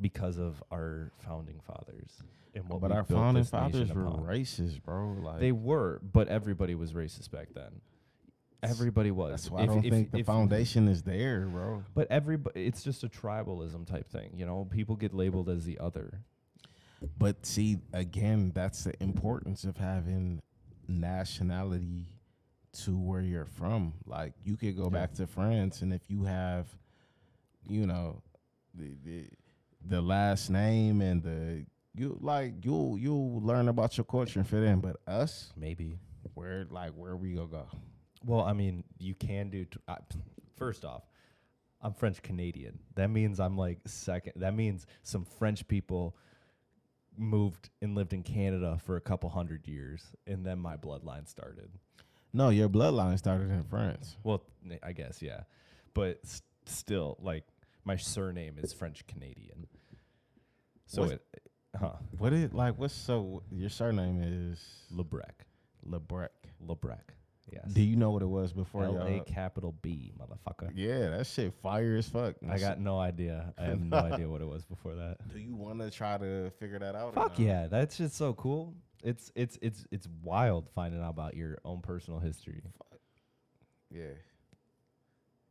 because 0.02 0.36
of 0.38 0.62
our 0.70 1.10
founding 1.24 1.60
fathers 1.66 2.22
and 2.54 2.68
what 2.68 2.80
But 2.82 2.92
our 2.92 3.04
founding 3.04 3.44
fathers 3.44 3.90
were 3.92 4.06
upon. 4.06 4.24
racist, 4.24 4.82
bro. 4.82 5.12
Like 5.22 5.40
They 5.40 5.52
were, 5.52 6.00
but 6.02 6.28
everybody 6.28 6.74
was 6.74 6.92
racist 6.92 7.30
back 7.30 7.48
then. 7.54 7.80
Everybody 8.62 9.10
was. 9.10 9.30
that's 9.30 9.50
why 9.50 9.62
If- 9.62 9.70
I 9.70 9.74
don't 9.74 9.84
if- 9.84 9.90
think 9.92 10.10
the 10.10 10.18
if- 10.18 10.26
foundation 10.26 10.86
is 10.88 11.02
there, 11.02 11.46
bro. 11.46 11.82
But 11.94 12.08
everybody, 12.10 12.64
it's 12.66 12.84
just 12.84 13.02
a 13.04 13.08
tribalism 13.08 13.86
type 13.86 14.08
thing. 14.08 14.32
You 14.36 14.44
know, 14.46 14.66
people 14.66 14.94
get 14.96 15.14
labeled 15.14 15.48
as 15.48 15.64
the 15.64 15.78
other. 15.78 16.20
But 17.18 17.44
see, 17.46 17.78
again, 17.92 18.52
that's 18.54 18.84
the 18.84 19.00
importance 19.02 19.64
of 19.64 19.78
having 19.78 20.42
nationality 20.86 22.06
to 22.72 22.96
where 22.96 23.20
you're 23.20 23.44
from. 23.46 23.94
Like 24.06 24.32
you 24.44 24.56
could 24.56 24.76
go 24.76 24.88
back 24.90 25.12
to 25.14 25.26
France, 25.26 25.82
and 25.82 25.92
if 25.92 26.02
you 26.08 26.24
have, 26.24 26.68
you 27.68 27.86
know, 27.86 28.22
the 28.74 28.94
the, 29.04 29.24
the 29.86 30.00
last 30.00 30.50
name 30.50 31.00
and 31.00 31.22
the 31.22 31.66
you 31.94 32.16
like 32.20 32.64
you'll 32.64 32.96
you'll 32.98 33.40
learn 33.42 33.68
about 33.68 33.96
your 33.96 34.04
culture 34.04 34.38
and 34.40 34.48
fit 34.48 34.62
in. 34.62 34.80
But 34.80 34.96
us, 35.06 35.52
Maybe. 35.56 35.98
where 36.34 36.66
like 36.70 36.92
where 36.92 37.16
we 37.16 37.32
gonna 37.34 37.48
go? 37.48 37.66
Well, 38.24 38.40
I 38.42 38.52
mean, 38.52 38.84
you 38.98 39.14
can 39.14 39.50
do. 39.50 39.64
T- 39.64 39.78
I, 39.88 39.96
first 40.56 40.84
off, 40.84 41.02
I'm 41.80 41.92
French 41.92 42.22
Canadian. 42.22 42.78
That 42.94 43.08
means 43.10 43.40
I'm 43.40 43.56
like 43.58 43.80
second. 43.86 44.34
That 44.36 44.54
means 44.54 44.86
some 45.02 45.24
French 45.24 45.66
people 45.68 46.16
moved 47.18 47.68
and 47.82 47.94
lived 47.94 48.12
in 48.12 48.22
Canada 48.22 48.78
for 48.86 48.96
a 48.96 49.00
couple 49.00 49.28
hundred 49.28 49.66
years, 49.68 50.02
and 50.26 50.46
then 50.46 50.58
my 50.58 50.76
bloodline 50.76 51.28
started. 51.28 51.68
No, 52.32 52.48
your 52.48 52.68
bloodline 52.70 53.18
started 53.18 53.50
in 53.50 53.64
France. 53.64 54.16
Well, 54.24 54.42
I 54.82 54.92
guess 54.92 55.20
yeah, 55.20 55.40
but 55.92 56.20
s- 56.24 56.40
still, 56.64 57.18
like 57.20 57.44
my 57.84 57.96
surname 57.96 58.56
is 58.58 58.72
French 58.72 59.06
Canadian. 59.06 59.66
So 60.86 61.02
What's- 61.02 61.12
it, 61.12 61.22
huh? 61.78 61.92
What 62.18 62.32
is 62.32 62.52
like? 62.52 62.78
What's 62.78 62.94
so? 62.94 63.42
Your 63.50 63.70
surname 63.70 64.20
is 64.22 64.60
Labrecque. 64.90 65.44
Labrecque. 65.84 66.48
Labrecque. 66.60 67.12
Yes. 67.52 67.64
Do 67.72 67.82
you 67.82 67.96
know 67.96 68.10
what 68.10 68.22
it 68.22 68.28
was 68.28 68.52
before? 68.52 68.84
L 68.84 69.02
A 69.02 69.16
y'all- 69.16 69.24
capital 69.24 69.74
B, 69.82 70.12
motherfucker. 70.18 70.70
Yeah, 70.74 71.10
that 71.10 71.26
shit 71.26 71.52
fire 71.62 71.96
as 71.96 72.08
fuck. 72.08 72.36
I 72.48 72.58
got 72.58 72.78
no 72.78 72.98
idea. 73.00 73.52
I 73.58 73.64
have 73.64 73.80
no 73.80 73.96
idea 74.12 74.28
what 74.28 74.40
it 74.40 74.46
was 74.48 74.64
before 74.64 74.94
that. 74.94 75.16
Do 75.32 75.38
you 75.40 75.54
want 75.56 75.80
to 75.80 75.90
try 75.90 76.18
to 76.18 76.50
figure 76.60 76.78
that 76.78 76.94
out? 76.94 77.08
or 77.16 77.22
Fuck 77.24 77.38
yeah, 77.38 77.66
that's 77.66 77.96
just 77.96 78.16
so 78.16 78.32
cool. 78.34 78.74
It's 79.02 79.32
it's 79.34 79.58
it's 79.60 79.84
it's 79.90 80.06
wild 80.22 80.68
finding 80.74 81.02
out 81.02 81.10
about 81.10 81.34
your 81.36 81.58
own 81.64 81.80
personal 81.80 82.20
history. 82.20 82.62
Yeah. 83.90 84.04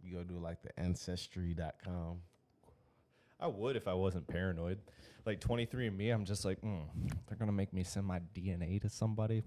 You 0.03 0.17
go 0.17 0.23
do 0.23 0.39
like 0.39 0.61
the 0.61 0.77
ancestry.com. 0.79 2.17
I 3.39 3.47
would 3.47 3.75
if 3.75 3.87
I 3.87 3.93
wasn't 3.93 4.27
paranoid. 4.27 4.79
Like 5.25 5.39
23andMe, 5.39 6.13
I'm 6.13 6.25
just 6.25 6.45
like, 6.45 6.61
mm, 6.61 6.83
they're 7.27 7.37
gonna 7.37 7.51
make 7.51 7.73
me 7.73 7.83
send 7.83 8.05
my 8.05 8.19
DNA 8.35 8.81
to 8.81 8.89
somebody. 8.89 9.43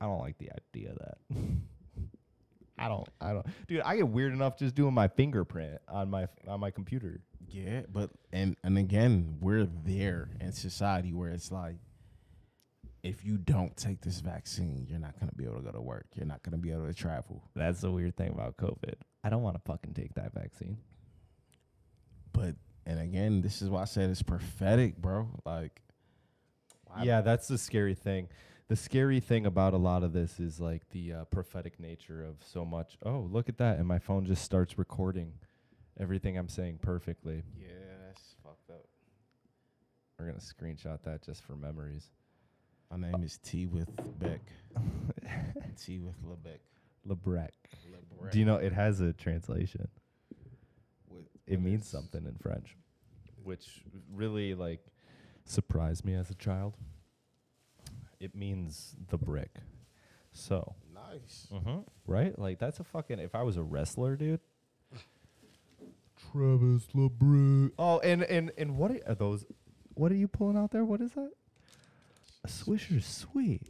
I 0.00 0.06
don't 0.06 0.20
like 0.20 0.38
the 0.38 0.50
idea 0.50 0.90
of 0.90 0.98
that. 0.98 1.18
I 2.78 2.88
don't. 2.88 3.08
I 3.20 3.32
don't, 3.32 3.46
dude. 3.68 3.82
I 3.82 3.96
get 3.96 4.08
weird 4.08 4.32
enough 4.32 4.58
just 4.58 4.74
doing 4.74 4.94
my 4.94 5.08
fingerprint 5.08 5.80
on 5.88 6.10
my 6.10 6.26
on 6.48 6.60
my 6.60 6.70
computer. 6.70 7.20
Yeah, 7.48 7.82
but 7.90 8.10
and 8.32 8.56
and 8.64 8.76
again, 8.78 9.38
we're 9.40 9.68
there 9.84 10.30
in 10.40 10.52
society 10.52 11.12
where 11.12 11.30
it's 11.30 11.52
like 11.52 11.76
if 13.04 13.24
you 13.24 13.38
don't 13.38 13.76
take 13.76 14.00
this 14.00 14.20
vaccine, 14.20 14.86
you're 14.88 14.98
not 14.98 15.18
gonna 15.20 15.32
be 15.36 15.44
able 15.44 15.56
to 15.56 15.62
go 15.62 15.70
to 15.70 15.80
work. 15.80 16.06
You're 16.16 16.26
not 16.26 16.42
gonna 16.42 16.58
be 16.58 16.72
able 16.72 16.86
to 16.86 16.94
travel. 16.94 17.44
That's 17.54 17.80
the 17.80 17.92
weird 17.92 18.16
thing 18.16 18.30
about 18.30 18.56
COVID. 18.56 18.94
I 19.24 19.30
don't 19.30 19.42
want 19.42 19.56
to 19.56 19.62
fucking 19.62 19.94
take 19.94 20.14
that 20.14 20.34
vaccine. 20.34 20.76
But 22.32 22.54
and 22.86 23.00
again, 23.00 23.40
this 23.40 23.62
is 23.62 23.70
why 23.70 23.82
I 23.82 23.84
said 23.86 24.10
it's 24.10 24.22
prophetic, 24.22 24.98
bro. 24.98 25.28
Like 25.46 25.80
Yeah, 27.06 27.22
that's 27.22 27.48
the 27.48 27.56
scary 27.58 27.94
thing. 27.94 28.28
The 28.68 28.76
scary 28.76 29.20
thing 29.20 29.46
about 29.46 29.72
a 29.74 29.78
lot 29.78 30.02
of 30.02 30.12
this 30.12 30.38
is 30.38 30.60
like 30.60 30.88
the 30.90 31.12
uh, 31.12 31.24
prophetic 31.24 31.80
nature 31.80 32.22
of 32.24 32.36
so 32.44 32.64
much. 32.64 32.96
Oh, 33.04 33.26
look 33.30 33.48
at 33.48 33.58
that. 33.58 33.78
And 33.78 33.86
my 33.86 33.98
phone 33.98 34.26
just 34.26 34.42
starts 34.42 34.78
recording 34.78 35.32
everything 35.98 36.36
I'm 36.36 36.48
saying 36.48 36.78
perfectly. 36.82 37.42
Yeah, 37.58 37.68
that's 38.06 38.36
fucked 38.42 38.70
up. 38.70 38.86
We're 40.18 40.26
going 40.26 40.38
to 40.38 40.44
screenshot 40.44 41.02
that 41.04 41.22
just 41.22 41.42
for 41.44 41.56
memories. 41.56 42.10
My 42.90 42.96
name 42.96 43.22
is 43.22 43.38
T 43.42 43.66
with 43.66 43.90
Beck. 44.18 44.40
T 45.76 45.98
with 45.98 46.14
Lebec. 46.24 46.60
Labrecque. 47.04 47.52
Labrecque. 47.90 48.32
Do 48.32 48.38
you 48.38 48.44
know 48.44 48.56
it 48.56 48.72
has 48.72 49.00
a 49.00 49.12
translation? 49.12 49.88
What- 51.08 51.24
It 51.46 51.60
means 51.60 51.86
something 51.86 52.24
in 52.26 52.34
French, 52.36 52.76
which 53.42 53.82
really 54.12 54.54
like 54.54 54.80
surprised 55.44 56.04
me 56.04 56.14
as 56.14 56.30
a 56.30 56.34
child. 56.34 56.74
It 58.20 58.34
means 58.34 58.96
the 59.10 59.18
brick. 59.18 59.56
So, 60.32 60.74
Nice. 60.94 61.46
Mm-hmm. 61.52 61.80
Right? 62.06 62.36
Like 62.38 62.58
that's 62.58 62.80
a 62.80 62.84
fucking. 62.84 63.18
If 63.18 63.34
I 63.34 63.42
was 63.42 63.56
a 63.56 63.62
wrestler, 63.62 64.16
dude. 64.16 64.40
Travis 66.32 66.86
LeBron. 66.94 67.70
Oh, 67.78 67.98
and 68.00 68.22
and 68.24 68.50
and 68.58 68.76
what 68.76 68.90
are, 68.90 69.00
are 69.06 69.14
those? 69.14 69.44
What 69.94 70.10
are 70.10 70.16
you 70.16 70.26
pulling 70.28 70.56
out 70.56 70.70
there? 70.72 70.84
What 70.84 71.00
is 71.00 71.12
that? 71.12 71.30
A 72.44 72.48
Swisher 72.48 73.02
Sweet. 73.02 73.62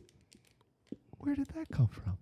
Where 1.19 1.35
did 1.35 1.49
that 1.49 1.69
come 1.71 1.89
from? 1.89 2.17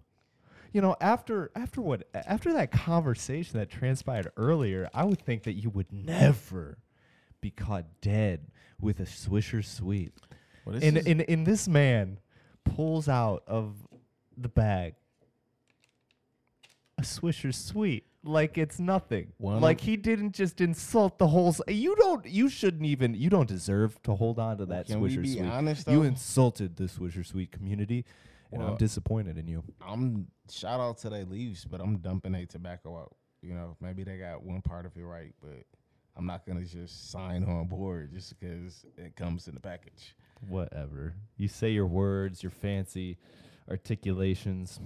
You 0.73 0.81
know, 0.81 0.97
after 1.01 1.51
after 1.55 1.81
what 1.83 2.09
after 2.15 2.53
that 2.55 2.71
conversation 2.73 3.59
that 3.59 3.69
transpired 3.71 4.33
earlier, 4.37 4.89
I 4.95 5.05
would 5.05 5.21
think 5.21 5.43
that 5.45 5.53
you 5.53 5.69
would 5.71 5.93
never 5.93 6.79
be 7.41 7.51
caught 7.51 7.85
dead 8.01 8.47
with 8.81 9.01
a 9.01 9.05
Swisher 9.05 9.65
Sweet. 9.65 10.13
Well, 10.65 10.75
this 10.75 10.85
And 10.85 10.97
is- 10.99 11.07
and 11.07 11.21
and 11.29 11.47
this 11.47 11.69
man 11.69 12.19
pulls 12.65 13.09
out 13.09 13.43
of 13.47 13.87
the 14.37 14.49
bag 14.49 14.95
a 16.99 17.03
Swisher 17.03 17.53
Sweet 17.55 18.07
like 18.25 18.57
it's 18.57 18.79
nothing. 18.79 19.33
One 19.39 19.61
like 19.61 19.81
he 19.81 19.97
didn't 19.97 20.33
just 20.33 20.61
insult 20.61 21.19
the 21.19 21.29
whole. 21.29 21.49
s- 21.49 21.61
You 21.69 21.97
don't. 21.97 22.25
You 22.25 22.49
shouldn't 22.49 22.87
even. 22.87 23.15
You 23.15 23.29
don't 23.29 23.49
deserve 23.49 24.01
to 24.05 24.15
hold 24.15 24.39
on 24.39 24.59
to 24.59 24.67
that 24.67 24.87
Can 24.87 25.01
we 25.01 25.11
Swisher 25.17 25.23
be 25.23 25.33
Sweet. 25.35 25.43
honest, 25.49 25.89
you 25.89 26.03
insulted 26.03 26.77
the 26.77 26.85
Swisher 26.85 27.27
Sweet 27.27 27.51
community, 27.51 28.05
and 28.53 28.63
I'm 28.63 28.77
disappointed 28.77 29.39
in 29.39 29.49
you. 29.49 29.63
I'm 29.81 30.29
shout 30.51 30.81
out 30.81 30.99
to 30.99 31.11
they 31.11 31.25
leaves, 31.25 31.65
but 31.65 31.81
I'm 31.81 31.99
dumping 31.99 32.35
a 32.35 32.47
tobacco 32.47 32.99
out. 32.99 33.17
You 33.41 33.55
know, 33.55 33.77
maybe 33.81 34.05
they 34.05 34.19
got 34.19 34.43
one 34.43 34.63
part 34.63 34.87
of 34.87 34.97
it 34.97 35.03
right, 35.03 35.35
but 35.41 35.65
I'm 36.17 36.27
not 36.27 36.47
gonna 36.47 36.65
just 36.65 37.11
sign 37.11 37.45
on 37.45 37.67
board 37.67 38.13
just 38.13 38.39
because 38.39 38.85
it 38.97 39.17
comes 39.17 39.49
in 39.49 39.55
the 39.55 39.61
package. 39.61 40.15
Whatever. 40.49 41.15
You 41.37 41.49
say 41.49 41.71
your 41.71 41.87
words, 41.87 42.43
your 42.43 42.51
fancy 42.51 43.19
articulations. 43.69 44.81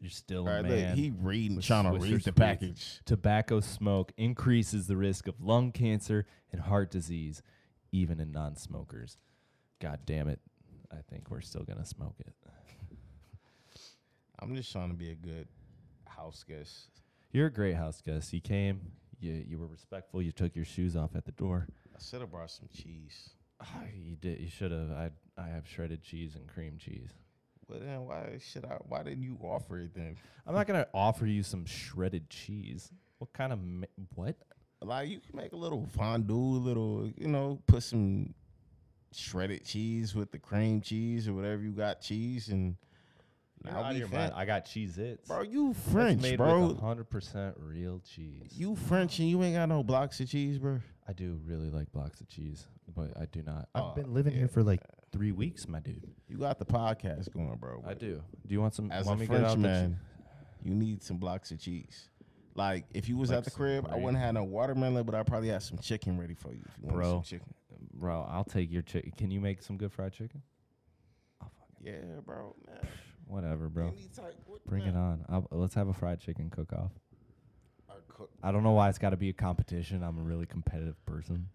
You're 0.00 0.10
still 0.10 0.46
a 0.46 0.50
right, 0.50 0.62
man. 0.62 0.88
look, 0.90 0.98
he 0.98 1.10
reading, 1.10 1.56
with 1.56 1.64
trying 1.64 1.84
to 1.84 1.98
read 1.98 2.22
the 2.22 2.32
package. 2.32 3.00
Tobacco 3.04 3.58
smoke 3.60 4.12
increases 4.16 4.86
the 4.86 4.96
risk 4.96 5.26
of 5.26 5.40
lung 5.40 5.72
cancer 5.72 6.24
and 6.52 6.60
heart 6.60 6.90
disease, 6.90 7.42
even 7.90 8.20
in 8.20 8.30
non 8.30 8.54
smokers. 8.56 9.18
God 9.80 10.00
damn 10.06 10.28
it. 10.28 10.40
I 10.92 11.02
think 11.10 11.30
we're 11.30 11.40
still 11.40 11.64
going 11.64 11.78
to 11.78 11.84
smoke 11.84 12.16
it. 12.20 12.34
I'm 14.40 14.54
just 14.54 14.70
trying 14.72 14.90
to 14.90 14.96
be 14.96 15.10
a 15.10 15.14
good 15.14 15.48
house 16.06 16.44
guest. 16.48 16.88
You're 17.32 17.46
a 17.46 17.52
great 17.52 17.74
house 17.74 18.00
guest. 18.00 18.32
You 18.32 18.40
came, 18.40 18.80
you, 19.20 19.44
you 19.46 19.58
were 19.58 19.66
respectful, 19.66 20.22
you 20.22 20.32
took 20.32 20.54
your 20.54 20.64
shoes 20.64 20.96
off 20.96 21.16
at 21.16 21.24
the 21.24 21.32
door. 21.32 21.66
I 21.94 22.02
should 22.02 22.20
have 22.20 22.30
brought 22.30 22.50
some 22.50 22.68
cheese. 22.72 23.30
Ah, 23.60 23.66
you 23.92 24.14
did. 24.16 24.40
You 24.40 24.48
should 24.48 24.70
have. 24.70 24.90
I 24.92 25.10
I 25.36 25.48
have 25.48 25.66
shredded 25.66 26.02
cheese 26.02 26.36
and 26.36 26.46
cream 26.46 26.78
cheese. 26.78 27.10
Well, 27.68 27.80
then 27.80 28.04
why 28.04 28.38
should 28.40 28.64
I? 28.64 28.78
Why 28.86 29.02
didn't 29.02 29.24
you 29.24 29.36
offer 29.42 29.80
it 29.80 29.94
then? 29.94 30.16
I'm 30.46 30.54
not 30.54 30.68
gonna 30.68 30.86
offer 30.94 31.26
you 31.26 31.42
some 31.42 31.66
shredded 31.66 32.30
cheese. 32.30 32.92
What 33.18 33.32
kind 33.32 33.52
of 33.52 33.60
ma- 33.60 33.86
what? 34.14 34.36
Like 34.80 35.08
you 35.08 35.18
can 35.18 35.36
make 35.36 35.52
a 35.52 35.56
little 35.56 35.88
fondue, 35.96 36.36
a 36.36 36.62
little, 36.62 37.10
you 37.16 37.26
know, 37.26 37.58
put 37.66 37.82
some 37.82 38.32
shredded 39.12 39.64
cheese 39.64 40.14
with 40.14 40.30
the 40.30 40.38
cream 40.38 40.80
cheese 40.80 41.26
or 41.26 41.34
whatever 41.34 41.60
you 41.62 41.72
got 41.72 42.00
cheese 42.00 42.48
and. 42.50 42.76
You're 43.64 43.72
now 43.72 43.80
out 43.82 43.92
of 43.92 43.98
your 43.98 44.08
fin- 44.08 44.18
mind. 44.18 44.32
I 44.36 44.44
got 44.44 44.64
cheese 44.64 44.98
its. 44.98 45.28
Bro, 45.28 45.42
you 45.42 45.74
French, 45.74 46.22
made 46.22 46.36
bro. 46.36 46.68
with 46.68 46.80
100% 46.80 47.54
real 47.58 48.00
cheese. 48.00 48.52
You 48.54 48.76
French 48.76 49.18
and 49.18 49.28
you 49.28 49.42
ain't 49.42 49.56
got 49.56 49.68
no 49.68 49.82
blocks 49.82 50.20
of 50.20 50.28
cheese, 50.28 50.58
bro. 50.58 50.80
I 51.08 51.12
do 51.12 51.40
really 51.44 51.70
like 51.70 51.90
blocks 51.92 52.20
of 52.20 52.28
cheese, 52.28 52.66
but 52.94 53.10
I 53.18 53.26
do 53.26 53.42
not. 53.42 53.68
Oh, 53.74 53.88
I've 53.88 53.94
been 53.94 54.12
living 54.12 54.32
yeah. 54.34 54.40
here 54.40 54.48
for 54.48 54.62
like 54.62 54.82
three 55.10 55.32
weeks, 55.32 55.66
my 55.66 55.80
dude. 55.80 56.06
You 56.28 56.36
got 56.36 56.58
the 56.58 56.66
podcast 56.66 57.32
going, 57.32 57.56
bro. 57.58 57.82
I 57.84 57.88
but 57.88 57.98
do. 57.98 58.22
Do 58.46 58.54
you 58.54 58.60
want 58.60 58.74
some? 58.74 58.90
As 58.92 59.06
want 59.06 59.18
a 59.18 59.20
me 59.22 59.26
to 59.26 59.32
get 59.32 59.44
out 59.44 59.56
the 59.56 59.56
che- 59.56 59.62
Frenchman, 59.62 60.00
you 60.62 60.74
need 60.74 61.02
some 61.02 61.16
blocks 61.16 61.50
of 61.50 61.58
cheese. 61.60 62.10
Like 62.54 62.84
if 62.92 63.08
you 63.08 63.16
was 63.16 63.30
Like 63.30 63.38
at 63.38 63.44
the 63.44 63.50
some 63.50 63.56
crib, 63.56 63.88
I 63.90 63.96
wouldn't 63.96 64.18
have 64.18 64.34
no 64.34 64.44
watermelon, 64.44 65.04
but 65.04 65.14
I 65.14 65.22
probably 65.22 65.48
have 65.48 65.62
some 65.62 65.78
chicken 65.78 66.18
ready 66.18 66.34
for 66.34 66.52
you 66.52 66.60
if 66.66 66.78
you 66.78 66.84
want 66.86 66.96
Bro. 66.96 67.10
some 67.10 67.22
chicken. 67.22 67.54
bro? 67.94 68.26
I'll 68.28 68.44
take 68.44 68.70
your 68.70 68.82
chicken. 68.82 69.12
Can 69.16 69.30
you 69.30 69.40
make 69.40 69.62
some 69.62 69.76
good 69.76 69.92
fried 69.92 70.12
chicken? 70.12 70.42
I'll 71.40 71.52
Yeah, 71.80 71.92
bro. 72.26 72.54
Man. 72.66 72.88
Whatever, 73.28 73.68
bro. 73.68 73.88
Any 73.88 74.08
type- 74.14 74.36
what- 74.46 74.64
Bring 74.66 74.84
it 74.84 74.96
on. 74.96 75.24
I'll, 75.28 75.46
let's 75.50 75.74
have 75.74 75.88
a 75.88 75.92
fried 75.94 76.20
chicken 76.20 76.50
cook 76.50 76.72
off. 76.72 76.92
I 78.42 78.50
don't 78.50 78.62
know 78.64 78.72
why 78.72 78.88
it's 78.88 78.98
got 78.98 79.10
to 79.10 79.16
be 79.16 79.28
a 79.28 79.32
competition. 79.32 80.02
I'm 80.02 80.18
a 80.18 80.22
really 80.22 80.46
competitive 80.46 81.04
person. 81.06 81.48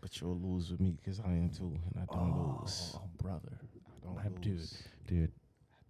But 0.00 0.20
you'll 0.20 0.38
lose 0.38 0.70
with 0.70 0.80
me 0.80 0.92
because 0.92 1.20
I 1.20 1.30
am 1.30 1.50
too, 1.50 1.78
and 1.94 2.02
I 2.02 2.14
don't 2.14 2.32
oh, 2.32 2.58
lose. 2.62 2.92
oh, 2.94 3.02
brother, 3.20 3.58
I 4.18 4.24
don't 4.24 4.40
dude, 4.40 4.52
lose. 4.58 4.82
dude, 5.06 5.32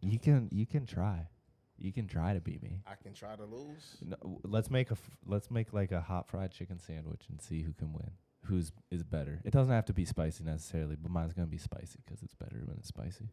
you 0.01 0.19
can 0.19 0.49
you 0.51 0.65
can 0.65 0.87
try, 0.87 1.29
you 1.77 1.93
can 1.93 2.07
try 2.07 2.33
to 2.33 2.41
beat 2.41 2.63
me. 2.63 2.81
I 2.87 2.95
can 3.03 3.13
try 3.13 3.37
to 3.37 3.45
lose. 3.45 3.99
No, 4.05 4.17
w- 4.23 4.41
let's 4.45 4.71
make 4.71 4.89
a 4.91 4.93
f- 4.95 5.11
let's 5.27 5.51
make 5.51 5.73
like 5.73 5.93
a 5.93 6.01
hot 6.01 6.29
fried 6.29 6.51
chicken 6.51 6.79
sandwich 6.79 7.23
and 7.29 7.41
see 7.43 7.63
who 7.63 7.73
can 7.73 7.93
win. 7.93 8.11
Who's 8.47 8.73
is 8.91 9.03
better. 9.03 9.41
It 9.45 9.53
doesn't 9.53 9.73
have 9.75 9.85
to 9.87 9.93
be 9.93 10.05
spicy 10.05 10.45
necessarily, 10.45 10.97
but 10.97 11.11
mine's 11.11 11.35
gonna 11.35 11.49
be 11.49 11.59
spicy 11.59 11.99
because 12.05 12.23
it's 12.23 12.35
better 12.35 12.63
when 12.65 12.79
it's 12.79 12.89
spicy. 12.89 13.29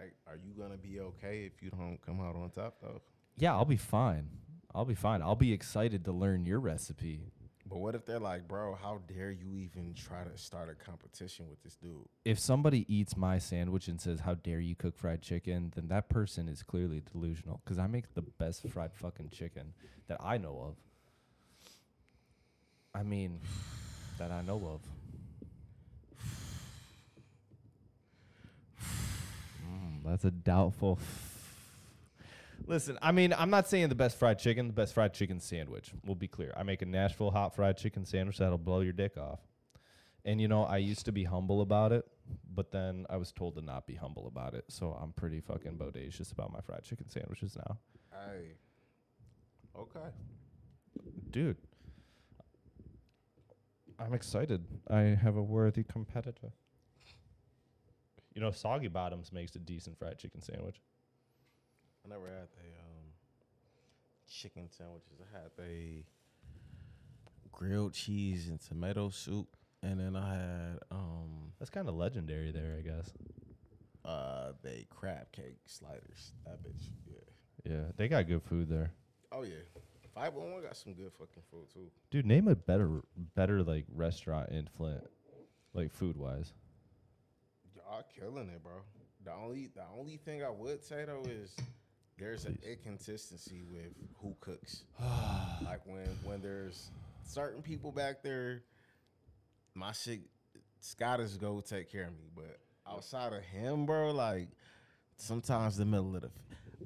Like, 0.00 0.14
are 0.26 0.36
you 0.36 0.54
gonna 0.58 0.78
be 0.78 1.00
okay 1.00 1.44
if 1.44 1.62
you 1.62 1.70
don't 1.70 1.98
come 2.06 2.20
out 2.20 2.34
on 2.34 2.50
top 2.50 2.76
though? 2.80 3.02
Yeah, 3.36 3.52
I'll 3.52 3.66
be 3.66 3.76
fine. 3.76 4.28
I'll 4.74 4.86
be 4.86 4.94
fine. 4.94 5.20
I'll 5.20 5.34
be 5.34 5.52
excited 5.52 6.04
to 6.06 6.12
learn 6.12 6.46
your 6.46 6.58
recipe. 6.58 7.20
But 7.68 7.78
what 7.78 7.94
if 7.94 8.06
they're 8.06 8.18
like, 8.18 8.48
bro, 8.48 8.76
how 8.80 9.00
dare 9.06 9.30
you 9.30 9.52
even 9.52 9.94
try 9.94 10.24
to 10.24 10.38
start 10.38 10.70
a 10.70 10.74
competition 10.74 11.48
with 11.48 11.62
this 11.62 11.76
dude? 11.76 12.08
If 12.24 12.38
somebody 12.38 12.86
eats 12.92 13.16
my 13.16 13.38
sandwich 13.38 13.88
and 13.88 14.00
says, 14.00 14.20
"How 14.20 14.34
dare 14.34 14.60
you 14.60 14.74
cook 14.74 14.96
fried 14.96 15.20
chicken?" 15.20 15.72
then 15.74 15.88
that 15.88 16.08
person 16.08 16.48
is 16.48 16.62
clearly 16.62 17.02
delusional 17.12 17.60
because 17.62 17.78
I 17.78 17.86
make 17.86 18.14
the 18.14 18.22
best 18.22 18.66
fried 18.68 18.94
fucking 18.94 19.30
chicken 19.30 19.74
that 20.06 20.18
I 20.20 20.38
know 20.38 20.60
of. 20.62 20.76
I 22.94 23.02
mean, 23.02 23.40
that 24.18 24.30
I 24.30 24.40
know 24.40 24.56
of. 24.66 24.80
That's 30.04 30.24
a 30.24 30.30
doubtful. 30.30 30.98
Listen, 32.66 32.98
I 33.00 33.12
mean, 33.12 33.34
I'm 33.36 33.50
not 33.50 33.68
saying 33.68 33.88
the 33.88 33.94
best 33.94 34.18
fried 34.18 34.38
chicken, 34.38 34.66
the 34.66 34.72
best 34.72 34.94
fried 34.94 35.14
chicken 35.14 35.40
sandwich. 35.40 35.92
We'll 36.04 36.14
be 36.14 36.28
clear. 36.28 36.52
I 36.56 36.62
make 36.62 36.82
a 36.82 36.86
Nashville 36.86 37.30
hot 37.30 37.54
fried 37.54 37.76
chicken 37.78 38.04
sandwich 38.04 38.38
that'll 38.38 38.58
blow 38.58 38.80
your 38.80 38.92
dick 38.92 39.16
off. 39.16 39.40
And 40.24 40.40
you 40.40 40.48
know, 40.48 40.64
I 40.64 40.78
used 40.78 41.06
to 41.06 41.12
be 41.12 41.24
humble 41.24 41.62
about 41.62 41.92
it, 41.92 42.06
but 42.54 42.70
then 42.70 43.06
I 43.08 43.16
was 43.16 43.32
told 43.32 43.54
to 43.54 43.62
not 43.62 43.86
be 43.86 43.94
humble 43.94 44.26
about 44.26 44.54
it. 44.54 44.64
So 44.68 44.96
I'm 45.00 45.12
pretty 45.12 45.40
fucking 45.40 45.76
bodacious 45.78 46.32
about 46.32 46.52
my 46.52 46.60
fried 46.60 46.84
chicken 46.84 47.08
sandwiches 47.08 47.56
now. 47.56 47.78
Hey. 48.12 48.52
Okay. 49.78 50.08
Dude, 51.30 51.56
I'm 53.98 54.12
excited. 54.14 54.64
I 54.90 55.00
have 55.00 55.36
a 55.36 55.42
worthy 55.42 55.84
competitor. 55.84 56.52
You 58.34 58.40
know, 58.40 58.50
Soggy 58.50 58.88
Bottoms 58.88 59.32
makes 59.32 59.54
a 59.56 59.58
decent 59.58 59.98
fried 59.98 60.18
chicken 60.18 60.40
sandwich. 60.40 60.80
I 62.04 62.08
never 62.08 62.26
had 62.26 62.48
the 62.56 62.68
um, 62.78 63.06
chicken 64.30 64.68
sandwiches. 64.70 65.18
I 65.20 65.38
had 65.38 65.50
the 65.56 66.04
grilled 67.52 67.92
cheese 67.92 68.48
and 68.48 68.60
tomato 68.60 69.10
soup, 69.10 69.56
and 69.82 70.00
then 70.00 70.16
I 70.16 70.34
had 70.34 70.78
um 70.90 71.52
That's 71.58 71.70
kind 71.70 71.88
of 71.88 71.94
legendary 71.94 72.52
there, 72.52 72.76
I 72.78 72.82
guess. 72.82 73.12
uh 74.04 74.52
the 74.62 74.84
crab 74.88 75.30
cake 75.32 75.58
sliders. 75.66 76.32
That 76.46 76.62
bitch, 76.62 76.90
yeah. 77.06 77.72
Yeah, 77.72 77.84
they 77.96 78.08
got 78.08 78.26
good 78.28 78.42
food 78.42 78.68
there. 78.68 78.92
Oh 79.32 79.42
yeah, 79.42 79.56
five 80.14 80.32
one 80.34 80.62
got 80.62 80.76
some 80.76 80.94
good 80.94 81.12
fucking 81.12 81.42
food 81.50 81.68
too. 81.74 81.90
Dude, 82.10 82.26
name 82.26 82.48
a 82.48 82.54
better 82.54 83.02
better 83.34 83.62
like 83.62 83.84
restaurant 83.92 84.50
in 84.50 84.66
Flint, 84.76 85.02
like 85.74 85.92
food 85.92 86.16
wise. 86.16 86.52
Y'all 87.90 88.04
killing 88.16 88.48
it, 88.48 88.62
bro. 88.62 88.72
The 89.24 89.32
only 89.32 89.68
the 89.74 89.82
only 89.98 90.16
thing 90.16 90.44
I 90.44 90.50
would 90.50 90.84
say 90.84 91.04
though 91.06 91.28
is 91.28 91.56
there's 92.18 92.44
an 92.44 92.56
inconsistency 92.62 93.62
with 93.68 93.92
who 94.22 94.36
cooks. 94.40 94.84
like 95.64 95.80
when 95.86 96.06
when 96.22 96.40
there's 96.40 96.90
certain 97.26 97.62
people 97.62 97.90
back 97.90 98.22
there, 98.22 98.62
my 99.74 99.90
shit 99.92 100.20
Scott 100.80 101.18
is 101.18 101.36
go 101.36 101.60
take 101.60 101.90
care 101.90 102.04
of 102.04 102.12
me. 102.12 102.30
But 102.34 102.60
outside 102.88 103.32
of 103.32 103.42
him, 103.42 103.86
bro, 103.86 104.12
like 104.12 104.48
sometimes 105.16 105.76
the 105.76 105.84
middle 105.84 106.14
of 106.14 106.22
the 106.22 106.30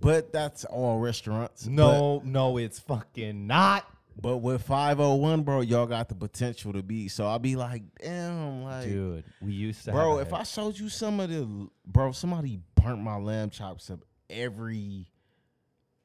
but 0.01 0.33
that's 0.33 0.65
all 0.65 0.99
restaurants. 0.99 1.67
No, 1.67 2.23
no, 2.25 2.57
it's 2.57 2.81
fucking 2.81 3.47
not. 3.47 3.87
But, 4.21 4.39
with 4.39 4.63
501, 4.63 5.43
bro, 5.43 5.61
y'all 5.61 5.87
got 5.87 6.09
the 6.09 6.15
potential 6.15 6.73
to 6.73 6.83
be. 6.83 7.09
So 7.09 7.27
I'll 7.27 7.39
be 7.39 7.57
like, 7.57 7.83
damn, 8.01 8.63
like 8.63 8.85
Dude, 8.85 9.25
we 9.41 9.53
used 9.53 9.85
to 9.85 9.93
bro, 9.93 10.19
if 10.19 10.33
I 10.33 10.45
showed 10.45 10.79
you 10.79 10.89
some 10.89 11.21
of 11.21 11.31
the 11.31 11.69
bro, 11.87 12.13
somebody 12.13 12.61
burnt 12.75 13.01
my 13.01 13.17
lamb 13.17 13.51
chops 13.51 13.91
up 13.91 14.01
every. 14.31 15.09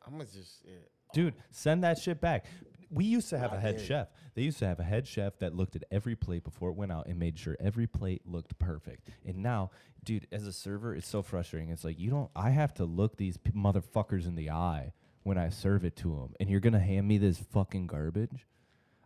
I'ma 0.05 0.23
just 0.23 0.63
yeah. 0.65 0.73
Dude, 1.13 1.33
send 1.51 1.83
that 1.83 1.97
shit 1.99 2.21
back. 2.21 2.45
We 2.91 3.05
used 3.05 3.29
to 3.29 3.37
have 3.37 3.53
a 3.53 3.59
head 3.59 3.77
did. 3.77 3.85
chef. 3.85 4.07
They 4.33 4.41
used 4.41 4.59
to 4.59 4.67
have 4.67 4.79
a 4.79 4.83
head 4.83 5.07
chef 5.07 5.37
that 5.39 5.55
looked 5.55 5.75
at 5.75 5.83
every 5.91 6.15
plate 6.15 6.43
before 6.43 6.69
it 6.69 6.75
went 6.75 6.91
out 6.91 7.07
and 7.07 7.19
made 7.19 7.37
sure 7.37 7.55
every 7.59 7.85
plate 7.85 8.23
looked 8.25 8.57
perfect. 8.57 9.07
And 9.25 9.43
now, 9.43 9.71
dude, 10.03 10.27
as 10.31 10.47
a 10.47 10.53
server, 10.53 10.95
it's 10.95 11.07
so 11.07 11.21
frustrating. 11.21 11.69
It's 11.69 11.83
like 11.83 11.99
you 11.99 12.09
don't. 12.09 12.31
I 12.35 12.49
have 12.49 12.73
to 12.75 12.85
look 12.85 13.17
these 13.17 13.37
p- 13.37 13.51
motherfuckers 13.51 14.25
in 14.27 14.35
the 14.35 14.49
eye 14.49 14.93
when 15.29 15.37
I 15.37 15.49
serve 15.49 15.85
it 15.85 15.95
to 15.97 16.07
them, 16.07 16.33
and 16.39 16.49
you're 16.49 16.59
gonna 16.59 16.79
hand 16.79 17.07
me 17.07 17.19
this 17.19 17.37
fucking 17.37 17.85
garbage. 17.85 18.47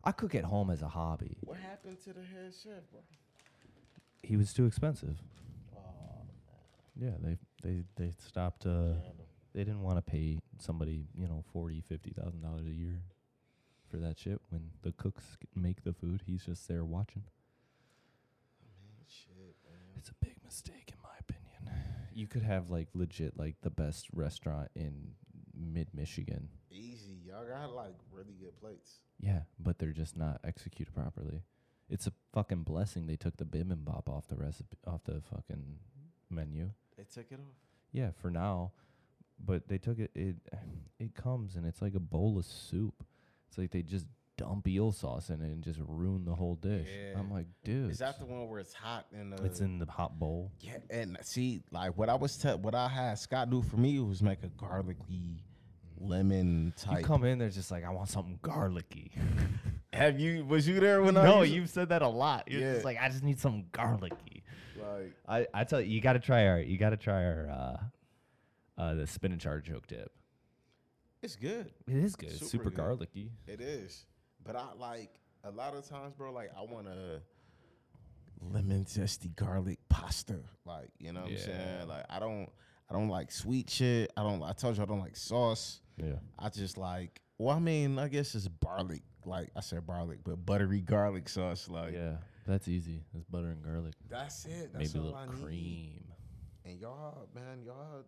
I 0.05 0.13
cook 0.13 0.33
at 0.35 0.45
home 0.45 0.69
as 0.69 0.81
a 0.81 0.87
hobby. 0.87 1.35
What 1.41 1.57
happened 1.57 1.97
to 2.05 2.13
the 2.13 2.21
head 2.21 2.53
chef, 2.63 2.89
bro? 2.93 3.01
He 4.21 4.37
was 4.37 4.53
too 4.53 4.65
expensive. 4.65 5.17
Yeah, 6.95 7.09
they 7.21 7.37
they 7.61 7.83
they 7.97 8.13
stopped. 8.25 8.65
Uh, 8.65 8.93
they 9.53 9.65
didn't 9.65 9.81
want 9.81 9.97
to 9.97 10.01
pay 10.01 10.39
somebody, 10.59 11.03
you 11.13 11.27
know, 11.27 11.43
forty, 11.51 11.81
fifty 11.81 12.11
thousand 12.11 12.41
dollars 12.41 12.67
a 12.67 12.71
year 12.71 13.01
for 13.91 13.97
that 13.97 14.17
shit 14.17 14.39
when 14.49 14.69
the 14.81 14.93
cooks 14.93 15.25
c- 15.41 15.47
make 15.53 15.83
the 15.83 15.91
food. 15.91 16.21
He's 16.25 16.45
just 16.45 16.69
there 16.69 16.85
watching. 16.85 17.23
Shit, 19.09 19.57
man. 19.65 19.97
It's 19.97 20.07
a 20.07 20.15
big 20.21 20.37
mistake, 20.41 20.93
in 20.93 20.95
my 21.03 21.17
opinion. 21.19 21.83
You 22.13 22.27
could 22.27 22.43
have 22.43 22.69
like 22.69 22.87
legit 22.93 23.37
like 23.37 23.55
the 23.61 23.69
best 23.69 24.07
restaurant 24.13 24.69
in 24.73 25.15
mid 25.55 25.87
Michigan. 25.93 26.49
Easy, 26.71 27.17
y'all 27.25 27.45
got 27.47 27.73
like 27.73 27.95
really 28.11 28.35
good 28.39 28.59
plates. 28.59 28.99
Yeah, 29.19 29.41
but 29.59 29.79
they're 29.79 29.91
just 29.91 30.17
not 30.17 30.39
executed 30.43 30.93
properly. 30.93 31.43
It's 31.89 32.07
a 32.07 32.13
fucking 32.33 32.63
blessing 32.63 33.05
they 33.07 33.15
took 33.15 33.37
the 33.37 33.45
bibimbap 33.45 34.07
off 34.07 34.27
the 34.27 34.35
recipe 34.35 34.77
off 34.87 35.03
the 35.03 35.21
fucking 35.21 35.77
menu. 36.29 36.71
They 36.97 37.03
took 37.03 37.31
it 37.31 37.39
off. 37.39 37.55
Yeah, 37.91 38.11
for 38.21 38.29
now. 38.29 38.71
But 39.43 39.67
they 39.67 39.77
took 39.77 39.99
it 39.99 40.11
it 40.15 40.35
it 40.99 41.15
comes 41.15 41.55
and 41.55 41.65
it's 41.65 41.81
like 41.81 41.95
a 41.95 41.99
bowl 41.99 42.37
of 42.37 42.45
soup. 42.45 43.03
It's 43.47 43.57
like 43.57 43.71
they 43.71 43.81
just 43.81 44.07
dump 44.37 44.67
eel 44.67 44.91
sauce 44.91 45.29
in 45.29 45.41
it 45.41 45.45
and 45.51 45.63
just 45.63 45.79
ruin 45.85 46.25
the 46.25 46.33
whole 46.33 46.55
dish. 46.55 46.87
I'm 47.15 47.31
like, 47.31 47.45
dude. 47.63 47.91
Is 47.91 47.99
that 47.99 48.19
the 48.19 48.25
one 48.25 48.47
where 48.49 48.59
it's 48.59 48.73
hot 48.73 49.05
and 49.13 49.31
the? 49.31 49.43
it's 49.43 49.59
in 49.59 49.77
the 49.79 49.85
hot 49.85 50.17
bowl. 50.19 50.51
Yeah, 50.59 50.77
and 50.89 51.17
see, 51.21 51.61
like 51.71 51.97
what 51.97 52.09
I 52.09 52.15
was 52.15 52.35
te- 52.37 52.55
what 52.55 52.75
I 52.75 52.87
had 52.87 53.17
Scott 53.19 53.49
do 53.49 53.61
for 53.61 53.77
me 53.77 53.99
was 53.99 54.21
make 54.21 54.43
a 54.43 54.49
garlicky 54.49 55.43
lemon 55.99 56.73
type. 56.77 56.99
You 56.99 57.05
come 57.05 57.23
in 57.23 57.37
there 57.39 57.49
just 57.49 57.71
like 57.71 57.83
I 57.85 57.89
want 57.89 58.09
something 58.09 58.39
garlicky. 58.41 59.11
Have 59.93 60.19
you? 60.19 60.43
Was 60.45 60.67
you 60.67 60.79
there 60.79 61.03
when 61.03 61.15
I? 61.17 61.23
no, 61.23 61.43
you've 61.43 61.69
said 61.69 61.89
that 61.89 62.01
a 62.01 62.07
lot. 62.07 62.49
You're 62.49 62.61
Yeah. 62.61 62.73
just 62.73 62.85
like 62.85 62.97
I 62.99 63.09
just 63.09 63.23
need 63.23 63.39
something 63.39 63.67
garlicky. 63.71 64.43
like. 64.81 65.13
I, 65.27 65.47
I 65.53 65.63
tell 65.65 65.79
you, 65.79 65.91
you 65.93 66.01
got 66.01 66.13
to 66.13 66.19
try 66.19 66.47
our 66.47 66.59
you 66.59 66.77
got 66.77 66.89
to 66.89 66.97
try 66.97 67.23
our 67.23 67.47
uh, 68.77 68.81
uh, 68.81 68.93
the 68.95 69.05
spinach 69.07 69.45
artichoke 69.45 69.85
dip. 69.87 70.11
It's 71.21 71.35
good. 71.35 71.71
It 71.87 71.95
is 71.95 72.15
good. 72.15 72.29
It's 72.29 72.39
Super 72.39 72.49
super 72.49 72.69
good. 72.71 72.77
garlicky. 72.77 73.31
It 73.47 73.61
is. 73.61 74.05
But 74.43 74.55
I 74.55 74.65
like 74.79 75.11
a 75.43 75.51
lot 75.51 75.75
of 75.75 75.87
times, 75.87 76.13
bro, 76.13 76.31
like 76.31 76.51
I 76.57 76.61
want 76.61 76.87
a 76.87 77.21
lemon 78.41 78.85
zesty 78.85 79.33
garlic 79.35 79.79
pasta. 79.89 80.39
Like, 80.65 80.89
you 80.99 81.13
know 81.13 81.21
what 81.21 81.31
I'm 81.31 81.37
saying? 81.37 81.87
Like 81.87 82.05
I 82.09 82.19
don't 82.19 82.49
I 82.89 82.93
don't 82.93 83.09
like 83.09 83.31
sweet 83.31 83.69
shit. 83.69 84.11
I 84.17 84.23
don't 84.23 84.43
I 84.43 84.53
told 84.53 84.77
you 84.77 84.83
I 84.83 84.85
don't 84.85 84.99
like 84.99 85.15
sauce. 85.15 85.81
Yeah. 85.97 86.15
I 86.37 86.49
just 86.49 86.77
like 86.77 87.21
well, 87.37 87.55
I 87.55 87.59
mean, 87.59 87.97
I 87.97 88.07
guess 88.07 88.35
it's 88.35 88.47
garlic. 88.47 89.01
Like 89.25 89.49
I 89.55 89.61
said 89.61 89.85
garlic, 89.87 90.19
but 90.23 90.45
buttery 90.45 90.81
garlic 90.81 91.29
sauce. 91.29 91.69
Like 91.69 91.93
yeah, 91.93 92.17
that's 92.45 92.67
easy. 92.67 93.03
It's 93.13 93.23
butter 93.25 93.49
and 93.49 93.63
garlic. 93.63 93.93
that's 94.09 94.45
it. 94.45 94.71
That's 94.73 94.93
Maybe 94.93 95.05
a 95.05 95.09
little 95.09 95.27
cream. 95.41 96.03
And 96.65 96.79
y'all, 96.79 97.27
man, 97.33 97.63
y'all 97.65 98.03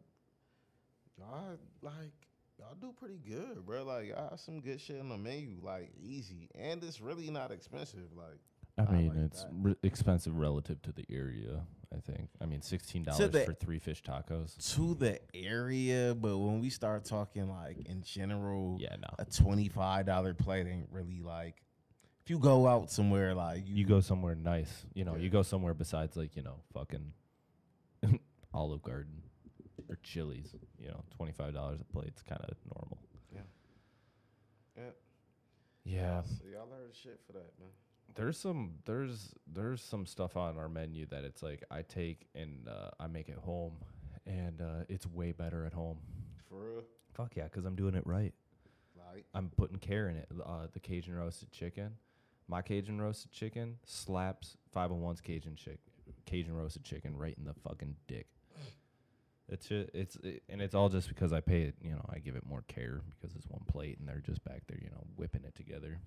y'all 1.18 1.58
like 1.82 2.25
y'all 2.60 2.76
do 2.80 2.94
pretty 2.98 3.20
good, 3.28 3.66
bro. 3.66 3.84
Like 3.84 4.08
y'all 4.10 4.30
have 4.30 4.40
some 4.40 4.60
good 4.62 4.80
shit 4.82 5.00
on 5.00 5.10
the 5.10 5.18
menu, 5.18 5.58
like 5.62 5.92
easy. 6.02 6.50
And 6.56 6.84
it's 6.84 7.02
really 7.02 7.30
not 7.30 7.52
expensive. 7.52 8.08
Like 8.16 8.40
I 8.78 8.84
I 8.92 8.96
mean, 8.98 9.08
like 9.10 9.18
it's 9.18 9.46
re- 9.52 9.76
expensive 9.84 10.38
relative 10.38 10.82
to 10.84 10.92
the 10.92 11.06
area. 11.10 11.62
I 11.96 12.00
think. 12.00 12.30
I 12.42 12.46
mean, 12.46 12.62
sixteen 12.62 13.06
To 13.06 13.12
dollars 13.12 13.32
the- 13.32 13.42
for 13.46 13.54
three 13.54 13.80
fish 13.80 14.04
tacos. 14.04 14.58
to 14.76 14.96
the 14.96 15.20
area, 15.34 16.14
but 16.14 16.38
when 16.38 16.60
we 16.60 16.70
start 16.70 17.06
talking 17.06 17.48
like 17.50 17.88
in 17.88 18.02
general, 18.02 18.78
Yeah, 18.82 18.96
no. 18.98 19.08
a 19.20 19.24
twenty 19.26 19.70
five 19.70 20.06
dollar 20.06 20.34
plate 20.34 20.68
ain't 20.68 20.90
really 20.92 21.22
like. 21.22 21.62
If 22.24 22.32
you 22.32 22.40
go 22.40 22.68
out 22.68 22.90
somewhere 22.92 23.34
like 23.36 23.68
you, 23.68 23.76
You 23.76 23.86
go 23.86 24.02
somewhere 24.02 24.34
nice. 24.36 24.86
You 24.94 25.06
know, 25.06 25.16
Yeah. 25.16 25.22
you 25.22 25.30
go 25.30 25.44
somewhere 25.44 25.74
besides 25.76 26.18
like 26.18 26.36
you 26.36 26.42
know 26.42 26.56
fucking 26.74 27.14
Olive 28.54 28.82
Garden 28.82 29.22
or 29.90 29.98
Chili's. 30.04 30.56
You 30.80 30.90
know, 30.90 31.04
twenty 31.16 31.32
five 31.32 31.54
dollars 31.54 31.80
a 31.82 31.86
plate's 31.86 32.22
kind 32.22 32.42
of 32.42 32.56
normal. 32.76 33.00
Yeah. 33.34 33.42
Yeah. 34.78 34.84
Yeah. 35.84 36.22
So 36.24 36.46
y'all 36.52 36.68
learn 36.70 36.90
shit 36.94 37.20
for 37.26 37.34
that, 37.34 37.52
man. 37.60 37.70
There's 38.16 38.38
some 38.38 38.76
there's 38.86 39.34
there's 39.52 39.82
some 39.82 40.06
stuff 40.06 40.38
on 40.38 40.58
our 40.58 40.70
menu 40.70 41.06
that 41.08 41.24
it's 41.24 41.44
like 41.44 41.64
I 41.70 41.82
take 41.82 42.28
and 42.34 42.68
uh, 42.68 42.92
I 43.00 43.08
make 43.08 43.30
at 43.30 43.38
home, 43.38 43.74
and 44.26 44.62
uh, 44.62 44.84
it's 44.88 45.06
way 45.06 45.32
better 45.32 45.66
at 45.66 45.74
home. 45.74 45.98
For 46.50 46.56
real, 46.56 46.84
Fuck 47.14 47.36
yeah, 47.36 47.44
because 47.44 47.66
I'm 47.66 47.76
doing 47.76 47.96
it 47.96 48.06
right. 48.06 48.34
like 49.14 49.26
I'm 49.34 49.50
putting 49.58 49.78
care 49.78 50.10
in 50.10 50.18
it. 50.18 50.28
Uh, 50.46 50.68
the 50.74 50.80
Cajun 50.80 51.16
roasted 51.16 51.52
chicken, 51.52 51.92
My 52.48 52.62
Cajun 52.62 53.02
roasted 53.02 53.32
chicken 53.32 53.78
slaps 53.86 54.58
501's 54.76 55.22
Cajun 55.22 55.56
chick, 55.56 55.80
Cajun 56.26 56.56
roasted 56.56 56.84
chicken 56.84 57.18
right 57.18 57.36
in 57.38 57.46
the 57.46 57.54
fucking 57.68 57.96
dick. 58.08 58.28
It's 59.48 59.68
just, 59.68 59.90
it's 59.94 60.16
it, 60.18 60.42
and 60.50 60.62
it's 60.62 60.74
all 60.74 60.90
just 60.90 61.08
because 61.08 61.32
I 61.32 61.40
pay 61.40 61.64
it. 61.64 61.76
You 61.82 61.92
know, 61.92 62.06
I 62.10 62.20
give 62.20 62.36
it 62.36 62.46
more 62.48 62.64
care 62.68 63.02
because 63.10 63.36
it's 63.36 63.48
one 63.48 63.62
plate 63.68 64.00
and 64.00 64.08
they're 64.08 64.24
just 64.26 64.44
back 64.44 64.64
there, 64.68 64.80
you 64.82 64.90
know, 64.90 65.06
whipping 65.16 65.44
it 65.44 65.56
together. 65.56 66.00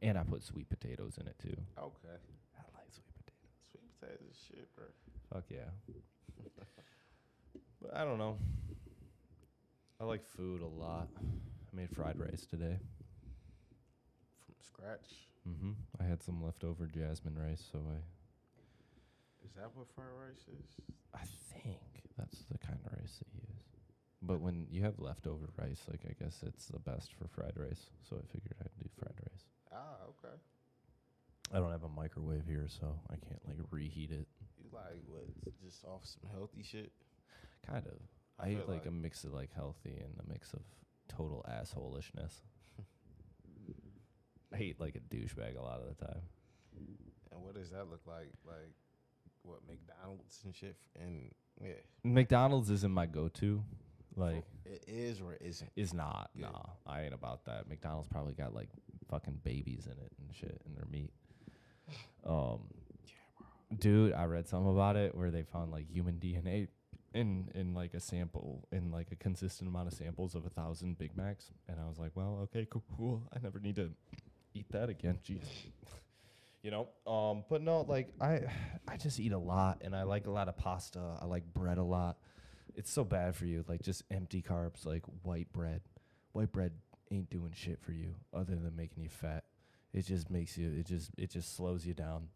And 0.00 0.16
I 0.16 0.22
put 0.22 0.44
sweet 0.44 0.68
potatoes 0.68 1.18
in 1.20 1.26
it 1.26 1.36
too. 1.40 1.56
Okay. 1.78 2.18
I 2.56 2.62
like 2.74 2.90
sweet 2.90 3.14
potatoes. 3.16 3.62
Sweet 3.70 4.00
potatoes, 4.00 4.30
is 4.30 4.38
shit, 4.48 4.68
bro. 4.76 4.84
Fuck 5.32 5.44
yeah. 5.48 5.70
but 7.82 7.96
I 7.96 8.04
don't 8.04 8.18
know. 8.18 8.36
I 10.00 10.04
like 10.04 10.24
food 10.36 10.62
a 10.62 10.66
lot. 10.66 11.08
I 11.20 11.76
made 11.76 11.90
fried 11.90 12.18
rice 12.18 12.46
today. 12.48 12.78
From 14.44 14.54
scratch. 14.60 15.28
Mm-hmm. 15.48 15.72
I 16.00 16.04
had 16.04 16.22
some 16.22 16.42
leftover 16.42 16.86
jasmine 16.86 17.36
rice, 17.36 17.62
so 17.72 17.78
I 17.78 17.98
Is 19.44 19.52
that 19.56 19.70
what 19.74 19.88
fried 19.94 20.06
rice 20.28 20.46
is? 20.48 20.66
I 21.14 21.24
think 21.52 21.91
that's 22.18 22.44
the 22.50 22.58
kind 22.58 22.78
of 22.84 22.92
rice 22.92 23.18
that 23.18 23.28
they 23.32 23.40
use. 23.52 23.62
But 24.22 24.40
when 24.40 24.66
you 24.70 24.82
have 24.82 24.98
leftover 24.98 25.48
rice, 25.58 25.82
like 25.90 26.02
I 26.08 26.14
guess 26.22 26.42
it's 26.46 26.66
the 26.66 26.78
best 26.78 27.12
for 27.14 27.26
fried 27.28 27.54
rice. 27.56 27.86
So 28.08 28.16
I 28.16 28.26
figured 28.32 28.54
I'd 28.60 28.70
do 28.78 28.88
fried 28.98 29.14
rice. 29.20 29.44
Ah, 29.72 29.96
okay. 30.08 30.34
I 31.52 31.58
don't 31.58 31.72
have 31.72 31.82
a 31.82 31.88
microwave 31.88 32.44
here, 32.46 32.66
so 32.68 32.94
I 33.10 33.16
can't 33.16 33.40
like 33.46 33.58
reheat 33.70 34.10
it. 34.10 34.26
You 34.58 34.70
like 34.72 35.02
what? 35.06 35.24
Just 35.62 35.84
off 35.84 36.04
some 36.04 36.30
healthy 36.30 36.62
shit? 36.62 36.92
Kind 37.66 37.86
of. 37.86 37.98
I 38.38 38.46
I, 38.46 38.50
eat 38.52 38.58
like, 38.58 38.68
like- 38.68 38.86
a 38.86 38.90
mix 38.90 39.24
of 39.24 39.32
like 39.34 39.52
healthy 39.54 39.96
and 39.98 40.14
a 40.24 40.32
mix 40.32 40.52
of 40.54 40.60
total 41.08 41.44
assholishness. 41.48 42.40
I 44.54 44.58
eat 44.58 44.80
like 44.80 44.96
a 44.96 45.14
douchebag 45.14 45.58
a 45.58 45.62
lot 45.62 45.80
of 45.80 45.96
the 45.96 46.04
time. 46.06 46.22
And 47.32 47.42
what 47.42 47.54
does 47.54 47.70
that 47.70 47.90
look 47.90 48.02
like? 48.06 48.32
Like 48.46 48.72
what 49.42 49.60
McDonald's 49.68 50.40
and 50.44 50.54
shit? 50.54 50.76
And 51.00 51.32
yeah, 51.60 51.72
McDonald's 52.04 52.70
isn't 52.70 52.92
my 52.92 53.06
go-to. 53.06 53.62
Like, 54.16 54.44
it 54.64 54.84
is 54.86 55.20
or 55.20 55.32
it 55.34 55.42
isn't. 55.42 55.70
is 55.76 55.94
not. 55.94 56.30
Nah, 56.34 56.62
I 56.86 57.02
ain't 57.02 57.14
about 57.14 57.44
that. 57.46 57.68
McDonald's 57.68 58.08
probably 58.08 58.34
got 58.34 58.54
like 58.54 58.68
fucking 59.10 59.40
babies 59.44 59.86
in 59.86 59.92
it 59.92 60.12
and 60.20 60.34
shit 60.34 60.60
in 60.66 60.74
their 60.74 60.86
meat. 60.90 61.12
Um, 62.24 62.60
dude, 63.76 64.12
I 64.12 64.26
read 64.26 64.46
something 64.48 64.72
about 64.72 64.94
it 64.94 65.12
where 65.12 65.32
they 65.32 65.42
found 65.42 65.72
like 65.72 65.90
human 65.90 66.14
DNA 66.20 66.68
in 67.14 67.50
in 67.54 67.74
like 67.74 67.94
a 67.94 68.00
sample 68.00 68.66
in 68.72 68.90
like 68.90 69.08
a 69.12 69.16
consistent 69.16 69.68
amount 69.68 69.88
of 69.88 69.94
samples 69.94 70.34
of 70.34 70.46
a 70.46 70.48
thousand 70.48 70.98
Big 70.98 71.16
Macs, 71.16 71.50
and 71.68 71.78
I 71.80 71.88
was 71.88 71.98
like, 71.98 72.12
well, 72.14 72.38
okay, 72.44 72.66
cool, 72.70 72.84
cool. 72.96 73.22
I 73.34 73.38
never 73.42 73.58
need 73.58 73.76
to 73.76 73.90
eat 74.54 74.66
that 74.70 74.88
again. 74.88 75.18
Jeez. 75.28 75.40
You 76.62 76.70
know, 76.70 76.88
um, 77.06 77.44
but 77.50 77.60
no, 77.60 77.80
like 77.80 78.12
I, 78.20 78.42
I 78.86 78.96
just 78.96 79.18
eat 79.18 79.32
a 79.32 79.38
lot, 79.38 79.78
and 79.84 79.96
I 79.96 80.04
like 80.04 80.26
a 80.26 80.30
lot 80.30 80.48
of 80.48 80.56
pasta. 80.56 81.00
I 81.20 81.24
like 81.24 81.42
bread 81.52 81.78
a 81.78 81.82
lot. 81.82 82.18
It's 82.76 82.90
so 82.90 83.02
bad 83.04 83.34
for 83.34 83.46
you, 83.46 83.64
like 83.68 83.82
just 83.82 84.04
empty 84.12 84.42
carbs, 84.42 84.86
like 84.86 85.02
white 85.22 85.52
bread. 85.52 85.80
White 86.32 86.52
bread 86.52 86.72
ain't 87.10 87.30
doing 87.30 87.52
shit 87.52 87.80
for 87.82 87.90
you 87.92 88.14
other 88.32 88.54
than 88.54 88.76
making 88.76 89.02
you 89.02 89.08
fat. 89.08 89.44
It 89.92 90.06
just 90.06 90.30
makes 90.30 90.56
you. 90.56 90.70
It 90.78 90.86
just 90.86 91.10
it 91.18 91.30
just 91.30 91.56
slows 91.56 91.84
you 91.84 91.94
down. 91.94 92.28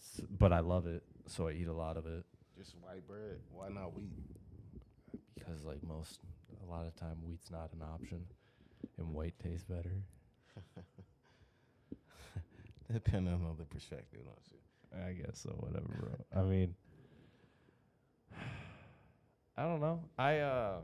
S- 0.00 0.20
but 0.30 0.52
I 0.52 0.60
love 0.60 0.86
it, 0.86 1.02
so 1.26 1.48
I 1.48 1.52
eat 1.52 1.68
a 1.68 1.72
lot 1.72 1.96
of 1.96 2.04
it 2.06 2.24
Just 2.56 2.74
white 2.82 3.06
bread. 3.08 3.38
Why 3.50 3.68
not 3.70 3.96
wheat? 3.96 4.12
because 5.38 5.64
like 5.64 5.82
most, 5.82 6.20
a 6.62 6.70
lot 6.70 6.86
of 6.86 6.94
time 6.96 7.16
wheat's 7.24 7.50
not 7.50 7.70
an 7.72 7.80
option, 7.82 8.26
and 8.98 9.14
white 9.14 9.34
tastes 9.42 9.64
better. 9.64 10.02
Depending 12.92 13.34
on 13.34 13.56
the 13.58 13.64
perspective, 13.64 14.20
don't 14.24 14.38
you? 14.50 14.58
I 15.06 15.12
guess 15.12 15.40
so. 15.40 15.50
Whatever, 15.58 15.86
bro. 16.32 16.40
I 16.40 16.44
mean, 16.44 16.74
I 19.56 19.62
don't 19.62 19.80
know. 19.80 20.00
I 20.18 20.38
uh, 20.38 20.76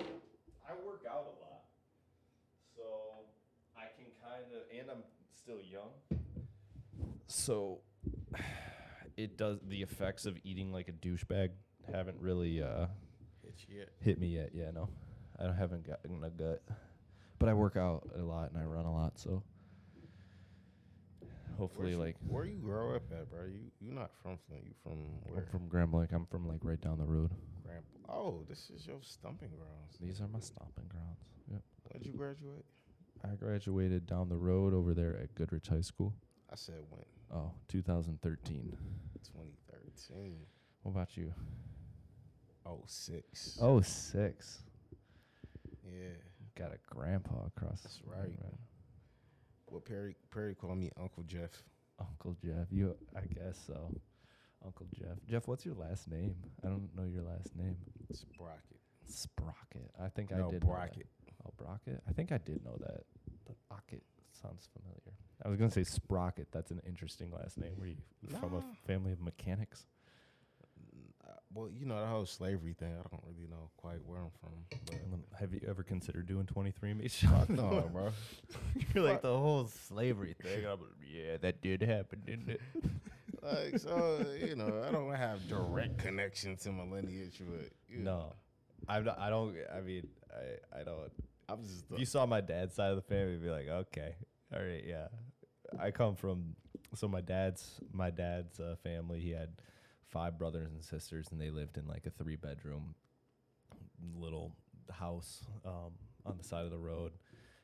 I 0.00 0.72
work 0.86 1.04
out 1.10 1.26
a 1.26 1.34
lot, 1.42 1.64
so 2.76 2.82
I 3.76 3.84
can 3.96 4.06
kind 4.22 4.44
of, 4.54 4.62
and 4.78 4.90
I'm 4.90 5.02
still 5.36 5.58
young, 5.60 5.90
so 7.26 7.80
it 9.16 9.36
does. 9.36 9.58
The 9.66 9.82
effects 9.82 10.26
of 10.26 10.38
eating 10.44 10.72
like 10.72 10.88
a 10.88 10.92
douchebag 10.92 11.50
haven't 11.92 12.20
really 12.20 12.62
uh 12.62 12.86
Hit 13.44 13.54
you 13.68 13.78
yet? 13.80 13.88
hit 14.00 14.20
me 14.20 14.28
yet. 14.28 14.50
Yeah, 14.54 14.70
no, 14.72 14.88
I 15.38 15.52
haven't 15.52 15.86
gotten 15.86 16.22
a 16.24 16.30
gut, 16.30 16.62
but 17.42 17.48
I 17.48 17.54
work 17.54 17.76
out 17.76 18.08
a 18.16 18.22
lot 18.22 18.52
and 18.52 18.62
I 18.62 18.64
run 18.64 18.84
a 18.84 18.94
lot, 18.94 19.18
so 19.18 19.42
hopefully, 21.58 21.96
Where's 21.96 21.98
like 21.98 22.16
where 22.28 22.44
you 22.44 22.58
grow 22.58 22.94
up 22.94 23.02
at, 23.10 23.28
bro? 23.30 23.46
You 23.46 23.62
you 23.80 23.92
not 23.92 24.12
from 24.22 24.38
Flint? 24.46 24.62
You 24.64 24.74
from 24.80 24.98
where? 25.24 25.40
I'm 25.40 25.46
from 25.50 25.66
Grand 25.66 25.90
Blanc. 25.90 26.12
I'm 26.12 26.24
from 26.26 26.46
like 26.46 26.60
right 26.62 26.80
down 26.80 26.98
the 26.98 27.04
road. 27.04 27.32
Grand. 27.64 27.82
Oh, 28.08 28.44
this 28.48 28.70
is 28.70 28.86
your 28.86 28.98
stomping 29.00 29.48
grounds. 29.48 29.96
These 30.00 30.20
are 30.20 30.28
my 30.28 30.38
stomping 30.38 30.84
grounds. 30.88 31.18
Yep. 31.50 31.62
When'd 31.90 32.06
you 32.06 32.12
graduate? 32.12 32.64
I 33.24 33.34
graduated 33.34 34.06
down 34.06 34.28
the 34.28 34.36
road 34.36 34.72
over 34.72 34.94
there 34.94 35.18
at 35.20 35.34
Goodrich 35.34 35.66
High 35.66 35.80
School. 35.80 36.14
I 36.48 36.54
said 36.54 36.76
when? 36.90 37.02
Oh, 37.34 37.50
2013. 37.66 38.76
2013. 39.24 40.36
What 40.84 40.92
about 40.92 41.16
you? 41.16 41.32
Oh 42.64 42.84
six. 42.86 43.58
Oh, 43.60 43.80
six. 43.80 44.60
Yeah. 45.84 46.14
Got 46.58 46.72
a 46.72 46.78
grandpa 46.94 47.46
across. 47.46 47.80
the 47.82 47.88
street, 47.88 48.10
right. 48.10 48.28
man. 48.40 48.58
Well, 49.70 49.80
Perry 49.80 50.14
Perry 50.30 50.54
called 50.54 50.78
me 50.78 50.90
Uncle 51.00 51.22
Jeff. 51.22 51.50
Uncle 51.98 52.36
Jeff. 52.44 52.66
You, 52.70 52.94
I 53.16 53.20
guess 53.22 53.58
so. 53.66 53.90
Uncle 54.64 54.86
Jeff. 54.94 55.16
Jeff, 55.28 55.48
what's 55.48 55.64
your 55.64 55.74
last 55.74 56.08
name? 56.10 56.34
I 56.64 56.68
don't 56.68 56.88
know 56.96 57.04
your 57.04 57.22
last 57.22 57.56
name. 57.56 57.76
Sprocket. 58.12 58.78
Sprocket. 59.06 59.90
I 60.00 60.08
think 60.08 60.32
I 60.32 60.36
No, 60.36 60.50
did. 60.50 60.62
know 60.62 60.68
that. 60.70 60.76
Brockett. 60.92 61.06
Oh, 61.46 61.50
Brockett. 61.56 62.00
I 62.08 62.12
think 62.12 62.32
I 62.32 62.38
did 62.38 62.64
know 62.64 62.76
that. 62.80 63.04
But 63.46 63.56
Brockett 63.68 64.02
sounds 64.30 64.68
familiar. 64.78 65.16
I 65.44 65.48
was 65.48 65.58
gonna 65.58 65.70
say 65.70 65.84
Sprocket. 65.84 66.48
That's 66.52 66.70
an 66.70 66.80
interesting 66.86 67.30
last 67.32 67.58
name. 67.58 67.72
Were 67.78 67.86
you 67.86 67.96
from 68.40 68.54
a 68.54 68.62
family 68.86 69.12
of 69.12 69.20
mechanics? 69.20 69.86
Well, 71.54 71.68
you 71.70 71.84
know 71.86 72.00
the 72.00 72.06
whole 72.06 72.24
slavery 72.26 72.72
thing. 72.72 72.92
I 72.92 73.08
don't 73.10 73.22
really 73.26 73.48
know 73.50 73.70
quite 73.76 73.98
where 74.06 74.18
I'm 74.18 74.30
from. 74.40 74.80
But 74.86 75.38
Have 75.38 75.52
you 75.52 75.60
ever 75.68 75.82
considered 75.82 76.26
doing 76.26 76.46
23andMe? 76.46 77.10
fuck 77.10 77.48
no, 77.50 77.88
bro. 77.92 78.10
You're 78.94 79.04
like 79.04 79.22
the 79.22 79.36
whole 79.36 79.66
slavery 79.66 80.34
thing. 80.42 80.64
I'm, 80.66 80.78
yeah, 81.06 81.36
that 81.42 81.60
did 81.60 81.82
happen, 81.82 82.22
didn't 82.26 82.48
it? 82.50 82.60
Like 83.42 83.76
so, 83.80 84.24
you 84.40 84.54
know, 84.54 84.84
I 84.86 84.92
don't 84.92 85.12
have 85.14 85.48
direct 85.48 85.98
connection 85.98 86.56
to 86.58 86.70
my 86.70 86.84
lineage, 86.84 87.40
but 87.40 87.70
you 87.88 87.98
know, 88.04 88.18
No, 88.18 88.32
I'm 88.86 89.04
not, 89.04 89.18
I 89.18 89.30
don't. 89.30 89.56
I 89.76 89.80
mean, 89.80 90.06
I 90.32 90.80
I 90.80 90.84
don't. 90.84 91.10
I'm 91.48 91.60
just 91.64 91.86
If 91.90 91.98
you 91.98 92.06
saw 92.06 92.24
my 92.24 92.40
dad's 92.40 92.76
side 92.76 92.90
of 92.90 92.96
the 92.96 93.02
family, 93.02 93.32
you'd 93.32 93.42
be 93.42 93.50
like, 93.50 93.66
okay, 93.68 94.14
all 94.54 94.62
right, 94.62 94.84
yeah. 94.86 95.08
I 95.76 95.90
come 95.90 96.14
from 96.14 96.54
so 96.94 97.08
my 97.08 97.20
dad's 97.20 97.80
my 97.92 98.10
dad's 98.10 98.60
uh, 98.60 98.76
family. 98.84 99.18
He 99.18 99.30
had 99.30 99.48
five 100.12 100.38
brothers 100.38 100.70
and 100.72 100.84
sisters, 100.84 101.26
and 101.32 101.40
they 101.40 101.50
lived 101.50 101.76
in 101.78 101.88
like 101.88 102.06
a 102.06 102.10
three 102.10 102.36
bedroom 102.36 102.94
little 104.16 104.52
house 104.90 105.44
um, 105.64 105.92
on 106.26 106.36
the 106.36 106.44
side 106.44 106.64
of 106.64 106.70
the 106.70 106.78
road. 106.78 107.12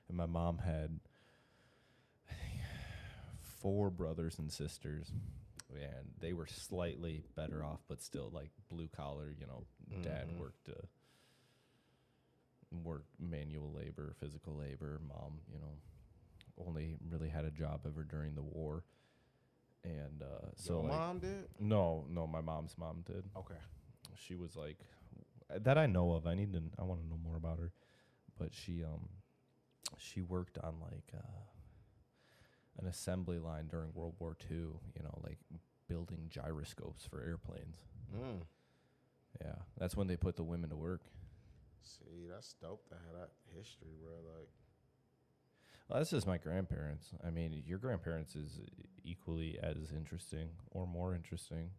And 0.09 0.17
my 0.17 0.27
mom 0.27 0.59
had 0.59 0.99
four 3.61 3.91
brothers 3.91 4.39
and 4.39 4.51
sisters, 4.51 5.13
and 5.75 6.09
they 6.21 6.33
were 6.33 6.47
slightly 6.47 7.23
better 7.37 7.63
off, 7.63 7.81
but 7.89 8.03
still 8.03 8.31
like 8.33 8.51
blue 8.71 8.89
collar. 8.89 9.35
You 9.39 9.47
know, 9.47 9.65
dad 10.03 10.29
Mhm. 10.29 10.39
worked. 10.39 10.69
Uh, 10.69 10.87
worked 12.85 13.19
manual 13.19 13.73
labor, 13.73 14.15
physical 14.21 14.55
labor. 14.55 15.01
Mom, 15.09 15.41
you 15.51 15.59
know, 15.59 15.73
only 16.67 16.97
really 17.09 17.31
had 17.31 17.47
a 17.47 17.51
job 17.51 17.87
ever 17.87 18.05
during 18.05 18.35
the 18.35 18.43
war. 18.43 18.85
And 19.85 20.23
uh, 20.23 20.49
so, 20.57 20.75
Your 20.75 20.83
like, 20.83 20.93
mom 20.93 21.19
did. 21.21 21.45
no, 21.61 22.05
no, 22.11 22.27
my 22.27 22.41
mom's 22.41 22.77
mom 22.77 23.05
did. 23.07 23.25
Okay. 23.37 23.55
She 24.17 24.35
was 24.35 24.57
like 24.57 24.79
that 25.57 25.79
I 25.79 25.87
know 25.87 26.13
of. 26.13 26.27
I 26.27 26.35
need 26.35 26.53
to. 26.53 26.63
I 26.79 26.83
want 26.83 27.01
to 27.01 27.09
know 27.09 27.19
more 27.23 27.37
about 27.37 27.59
her. 27.59 27.73
But 28.39 28.51
she 28.53 28.85
um, 28.85 29.09
she 29.97 30.21
worked 30.21 30.59
on 30.59 30.75
like 30.81 31.13
uh, 31.15 32.81
an 32.81 32.87
assembly 32.87 33.39
line 33.39 33.69
during 33.69 33.93
World 33.95 34.15
War 34.19 34.37
II. 34.51 34.57
You 34.57 35.03
know, 35.03 35.19
like 35.25 35.39
building 35.89 36.29
gyroscopes 36.29 37.07
for 37.07 37.23
airplanes. 37.23 37.79
Mm. 38.15 38.43
Yeah, 39.41 39.55
that's 39.79 39.97
when 39.97 40.07
they 40.07 40.17
put 40.17 40.37
the 40.37 40.43
women 40.43 40.71
to 40.71 40.77
work. 40.77 41.03
See, 41.83 42.27
that's 42.29 42.55
dope 42.61 42.89
to 42.89 42.95
have 42.95 43.15
that 43.19 43.31
history, 43.57 43.95
bro. 44.03 44.13
Like, 44.37 44.51
Well, 45.89 46.01
that's 46.01 46.11
just 46.11 46.27
my 46.27 46.37
grandparents. 46.37 47.09
I 47.27 47.31
mean, 47.31 47.63
your 47.67 47.79
grandparents 47.79 48.37
is 48.37 48.61
equally 49.05 49.59
as 49.63 49.93
interesting 49.97 50.49
or 50.71 50.87
more 50.87 51.15
interesting. 51.15 51.71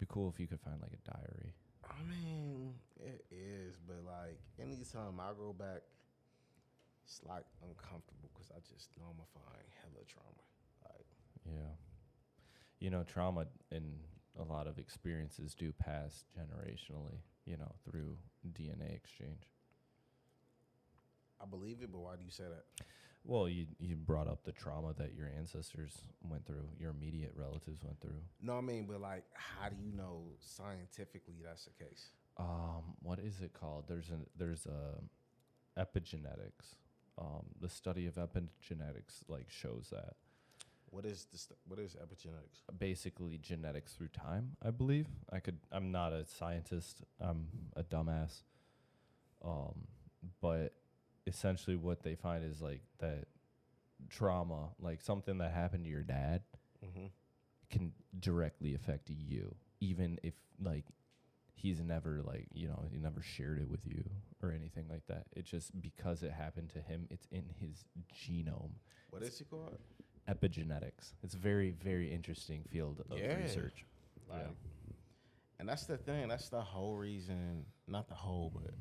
Be 0.00 0.06
cool 0.08 0.28
if 0.28 0.40
you 0.40 0.48
could 0.48 0.60
find 0.60 0.80
like 0.82 0.92
a 0.92 1.10
diary. 1.10 1.54
I 1.88 2.02
mean, 2.10 2.74
it 2.98 3.24
is, 3.30 3.76
but 3.86 4.04
like, 4.04 4.40
anytime 4.58 5.20
I 5.20 5.32
go 5.38 5.52
back 5.52 5.82
it's 7.04 7.20
like 7.28 7.44
uncomfortable 7.62 8.30
because 8.32 8.50
I 8.50 8.60
just 8.60 8.88
know 8.98 9.04
I'm 9.10 9.16
gonna 9.16 9.28
find 9.34 9.64
hella 9.82 10.04
trauma. 10.06 10.44
Like, 10.84 11.06
Yeah. 11.46 11.74
You 12.80 12.90
know, 12.90 13.02
trauma 13.04 13.46
and 13.70 14.00
a 14.38 14.42
lot 14.42 14.66
of 14.66 14.78
experiences 14.78 15.54
do 15.54 15.72
pass 15.72 16.24
generationally, 16.36 17.20
you 17.44 17.56
know, 17.56 17.72
through 17.84 18.18
DNA 18.52 18.94
exchange. 18.94 19.53
I 21.40 21.46
believe 21.46 21.78
it, 21.82 21.90
but 21.92 22.00
why 22.00 22.16
do 22.16 22.24
you 22.24 22.30
say 22.30 22.44
that? 22.44 22.64
Well, 23.26 23.48
you 23.48 23.66
you 23.80 23.96
brought 23.96 24.28
up 24.28 24.44
the 24.44 24.52
trauma 24.52 24.92
that 24.98 25.14
your 25.14 25.30
ancestors 25.38 26.02
went 26.28 26.44
through, 26.46 26.68
your 26.78 26.90
immediate 26.90 27.32
relatives 27.34 27.82
went 27.82 28.00
through. 28.00 28.20
No, 28.42 28.58
I 28.58 28.60
mean, 28.60 28.84
but 28.86 29.00
like, 29.00 29.24
how 29.32 29.68
do 29.70 29.76
you 29.82 29.92
know 29.96 30.24
scientifically 30.40 31.36
that's 31.42 31.64
the 31.64 31.84
case? 31.84 32.10
Um, 32.36 32.96
what 33.02 33.18
is 33.18 33.40
it 33.40 33.52
called? 33.54 33.84
There's 33.88 34.10
an 34.10 34.26
there's 34.36 34.66
a 34.66 35.00
epigenetics. 35.80 36.76
Um, 37.18 37.46
the 37.60 37.68
study 37.68 38.06
of 38.06 38.14
epigenetics 38.16 39.22
like 39.28 39.46
shows 39.48 39.88
that 39.92 40.14
What 40.90 41.06
is 41.06 41.26
this? 41.32 41.48
What 41.66 41.78
is 41.78 41.94
epigenetics? 41.96 42.78
basically 42.78 43.38
genetics 43.38 43.92
through 43.94 44.08
time. 44.08 44.56
I 44.62 44.70
believe 44.70 45.06
I 45.32 45.40
could. 45.40 45.58
I'm 45.72 45.92
not 45.92 46.12
a 46.12 46.24
scientist. 46.26 47.02
I'm 47.20 47.46
a 47.76 47.82
dumbass. 47.84 48.42
Um, 49.44 49.86
but 50.40 50.72
essentially, 51.26 51.76
what 51.76 52.02
they 52.02 52.14
find 52.14 52.44
is 52.44 52.60
like 52.62 52.82
that 52.98 53.24
trauma, 54.10 54.68
like 54.80 55.00
something 55.00 55.38
that 55.38 55.52
happened 55.52 55.84
to 55.84 55.90
your 55.90 56.02
dad, 56.02 56.42
Mm-hmm. 56.84 57.06
can 57.70 57.92
directly 58.20 58.74
affect 58.74 59.08
you, 59.08 59.54
even 59.80 60.18
if 60.22 60.34
like 60.62 60.84
he's 61.54 61.80
never 61.80 62.20
like 62.22 62.46
you 62.52 62.68
know 62.68 62.84
he 62.92 62.98
never 62.98 63.22
shared 63.22 63.58
it 63.58 63.68
with 63.70 63.86
you 63.86 64.04
or 64.42 64.52
anything 64.52 64.84
like 64.90 65.06
that. 65.08 65.24
It 65.34 65.46
just 65.46 65.80
because 65.80 66.22
it 66.22 66.30
happened 66.32 66.68
to 66.74 66.80
him, 66.80 67.06
it's 67.10 67.26
in 67.30 67.44
his 67.58 67.84
genome. 68.14 68.72
What 69.08 69.22
is 69.22 69.40
it 69.40 69.48
called? 69.48 69.78
Epigenetics. 70.28 71.14
It's 71.22 71.32
a 71.34 71.38
very 71.38 71.70
very 71.70 72.12
interesting 72.12 72.64
field 72.70 73.02
of 73.10 73.18
Yeah. 73.18 73.36
research. 73.36 73.86
Like, 74.28 74.40
Yeah. 74.40 74.92
and 75.58 75.66
that's 75.68 75.86
the 75.86 75.96
thing. 75.96 76.28
That's 76.28 76.50
the 76.50 76.60
whole 76.62 76.96
reason. 76.96 77.64
Not 77.88 78.08
the 78.08 78.14
whole, 78.14 78.50
but 78.54 78.74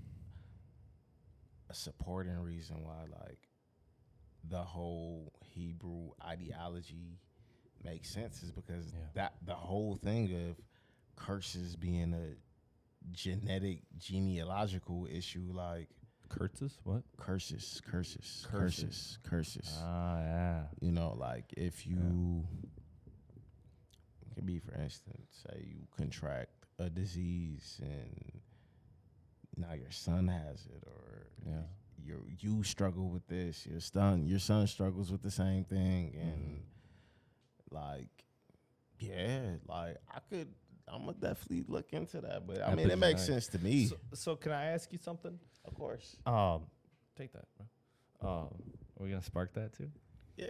supporting 1.73 2.37
reason 2.39 2.83
why, 2.83 3.05
like, 3.25 3.49
the 4.49 4.61
whole 4.63 5.33
Hebrew 5.41 6.11
ideology 6.25 7.19
makes 7.83 8.09
sense 8.09 8.43
is 8.43 8.51
because 8.51 8.93
Yeah. 8.93 8.99
that 9.13 9.33
the 9.45 9.55
whole 9.55 9.95
thing 9.95 10.33
of 10.49 10.57
curses 11.15 11.75
being 11.75 12.13
a 12.13 12.35
genetic 13.11 13.83
genealogical 13.97 15.07
issue, 15.11 15.49
like 15.53 15.89
curses 16.29 16.79
what? 16.83 17.03
curses, 17.17 17.81
curses, 17.85 18.45
Curses. 18.49 19.17
curses, 19.19 19.19
curses. 19.23 19.77
Ah 19.81 20.19
yeah. 20.19 20.63
You 20.81 20.91
know, 20.91 21.13
like 21.17 21.53
if 21.57 21.85
you 21.85 22.45
it 24.21 24.35
could 24.35 24.45
be, 24.45 24.59
for 24.59 24.73
instance, 24.75 25.43
say 25.49 25.65
you 25.67 25.87
contract 25.95 26.51
a 26.79 26.89
disease 26.89 27.79
and 27.81 28.41
now 29.57 29.73
your 29.73 29.91
son 29.91 30.27
has 30.27 30.65
it, 30.67 30.83
or 30.87 31.27
Yeah. 31.45 31.63
you 31.97 32.25
you 32.39 32.63
struggle 32.63 33.09
with 33.09 33.27
this, 33.27 33.65
your 33.65 33.79
son 33.79 34.25
your 34.27 34.39
son 34.39 34.67
struggles 34.67 35.11
with 35.11 35.21
the 35.21 35.31
same 35.31 35.63
thing, 35.63 36.15
and 36.15 36.63
like, 37.71 38.09
yeah, 38.99 39.55
like 39.67 39.97
I 40.09 40.19
could. 40.29 40.47
I'm 40.85 41.05
gonna 41.05 41.13
definitely 41.13 41.63
look 41.69 41.93
into 41.93 42.19
that, 42.21 42.45
but 42.45 42.61
I 42.61 42.75
mean, 42.75 42.89
it 42.89 42.97
makes 42.99 43.23
sense 43.25 43.47
to 43.47 43.59
me. 43.59 43.85
So, 43.87 43.95
so 44.13 44.35
can 44.35 44.51
I 44.51 44.65
ask 44.65 44.91
you 44.91 44.99
something? 45.01 45.39
of 45.65 45.73
course, 45.73 46.17
Um, 46.25 46.63
take 47.15 47.31
that, 47.31 47.45
bro. 47.55 48.29
Um, 48.29 48.47
are 48.99 49.03
we 49.03 49.09
gonna 49.09 49.21
spark 49.23 49.53
that 49.53 49.71
too? 49.73 49.89
yeah. 50.35 50.47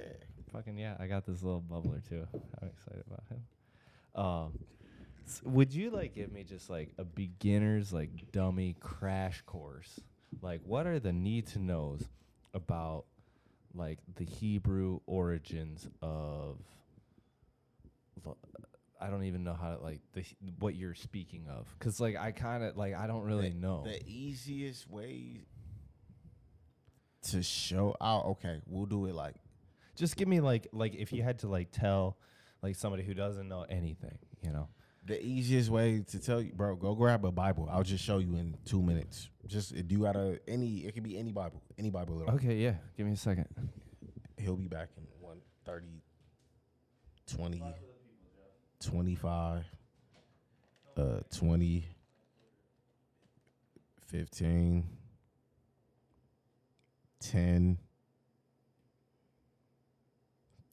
Fucking 0.52 0.78
yeah, 0.78 0.96
I 1.00 1.06
got 1.08 1.26
this 1.26 1.44
little 1.44 1.62
bubbler 1.62 2.08
too. 2.08 2.26
I'm 2.62 2.70
excited 2.70 3.04
about 3.08 3.24
him. 3.30 3.46
Um, 4.16 4.60
would 5.44 5.74
you 5.74 5.90
like 5.90 6.16
give 6.16 6.32
me 6.32 6.44
just 6.44 6.70
like 6.70 6.94
a 6.98 7.04
beginner's 7.04 7.94
like 7.94 8.32
dummy 8.32 8.76
crash 8.80 9.42
course? 9.42 10.00
Like, 10.42 10.62
what 10.66 10.88
are 10.88 11.00
the 11.00 11.14
need 11.14 11.48
to 11.48 11.60
knows 11.60 12.02
about 12.54 13.06
like 13.74 14.00
the 14.16 14.26
Hebrew 14.26 15.00
origins 15.06 15.88
of? 16.02 16.58
I 19.00 19.10
don't 19.10 19.26
even 19.26 19.44
know 19.44 19.54
how 19.54 19.76
to 19.76 19.84
like 19.84 20.00
the 20.14 20.24
what 20.60 20.76
you're 20.76 20.96
speaking 20.96 21.48
of, 21.50 21.68
cause 21.80 22.00
like 22.00 22.16
I 22.16 22.32
kind 22.32 22.64
of 22.64 22.78
like 22.78 22.94
I 22.96 23.06
don't 23.06 23.24
really 23.24 23.50
the, 23.50 23.56
know. 23.56 23.84
The 23.86 24.02
easiest 24.08 24.90
way 24.90 25.46
to 27.24 27.44
show 27.44 27.96
out. 28.00 28.26
Okay, 28.26 28.62
we'll 28.66 28.86
do 28.86 29.06
it 29.08 29.16
like 29.16 29.36
Just 29.96 30.16
give 30.16 30.28
me 30.28 30.40
like 30.40 30.68
like 30.72 30.96
if 30.96 31.12
you 31.12 31.22
had 31.22 31.40
to 31.40 31.48
like 31.48 31.72
tell 31.72 32.18
like 32.62 32.76
somebody 32.76 33.04
who 33.04 33.14
doesn't 33.14 33.48
know 33.50 33.66
anything, 33.70 34.18
you 34.42 34.52
know. 34.52 34.70
The 35.06 35.24
easiest 35.24 35.70
way 35.70 36.04
to 36.12 36.20
tell 36.20 36.42
you, 36.42 36.54
bro. 36.54 36.76
Go 36.76 36.96
grab 36.96 37.26
a 37.26 37.32
Bible. 37.32 37.68
I'll 37.72 37.84
just 37.84 38.04
show 38.04 38.20
you 38.20 38.36
in 38.36 38.56
two 38.66 38.82
minutes. 38.82 39.30
Just 39.48 39.76
do 39.88 39.96
you 39.96 40.04
gotta 40.04 40.40
any. 40.48 40.80
It 40.80 40.94
could 40.94 41.04
be 41.04 41.18
any 41.18 41.32
Bible, 41.32 41.62
any 41.78 41.90
Bible. 41.90 42.22
At 42.22 42.30
all. 42.30 42.36
Okay, 42.36 42.56
yeah. 42.56 42.76
Give 42.96 43.06
me 43.06 43.14
a 43.14 43.18
second. 43.18 43.48
He'll 44.38 44.56
be 44.56 44.68
back 44.68 44.90
in 44.98 45.04
130, 45.22 46.02
20, 47.36 47.64
25, 48.82 49.66
uh, 50.98 51.02
20, 51.32 51.86
15, 54.08 54.84
10, 57.22 57.78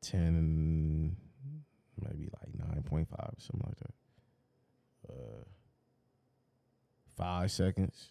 10, 0.03 1.17
maybe 2.03 2.29
like 2.41 2.77
9.5, 2.85 3.07
something 3.39 3.67
like 3.67 3.79
that. 3.79 4.00
Uh, 5.11 5.45
five 7.17 7.51
seconds, 7.51 8.09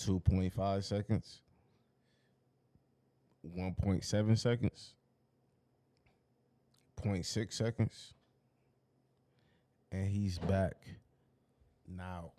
2.5 0.00 0.82
seconds. 0.84 1.40
1.7 3.56 4.36
seconds, 4.36 4.94
0.6 7.00 7.52
seconds, 7.52 8.14
and 9.92 10.08
he's 10.08 10.38
back 10.40 10.74
now. 11.86 12.32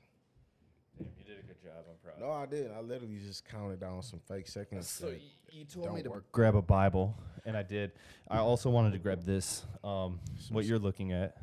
you 1.00 1.24
did 1.26 1.40
a 1.40 1.44
good 1.48 1.62
job. 1.64 1.86
I'm 1.90 1.96
proud. 2.04 2.20
No, 2.20 2.32
I 2.32 2.46
did. 2.46 2.72
I 2.72 2.82
literally 2.82 3.20
just 3.26 3.48
counted 3.48 3.80
down 3.80 4.02
some 4.04 4.20
fake 4.28 4.50
seconds. 4.50 4.90
So 4.90 5.12
that 5.12 5.22
you 5.52 5.64
told 5.64 5.86
don't 5.86 5.96
me 5.96 6.04
to 6.04 6.10
work. 6.10 6.32
grab 6.34 6.56
a 6.56 6.62
Bible, 6.62 7.16
and 7.46 7.56
I 7.56 7.64
did. 7.64 7.92
I 8.30 8.40
also 8.40 8.70
wanted 8.70 8.92
to 8.92 9.00
grab 9.00 9.24
this. 9.24 9.64
Um, 9.86 10.20
what 10.50 10.66
you're 10.66 10.80
looking 10.80 11.14
at. 11.14 11.38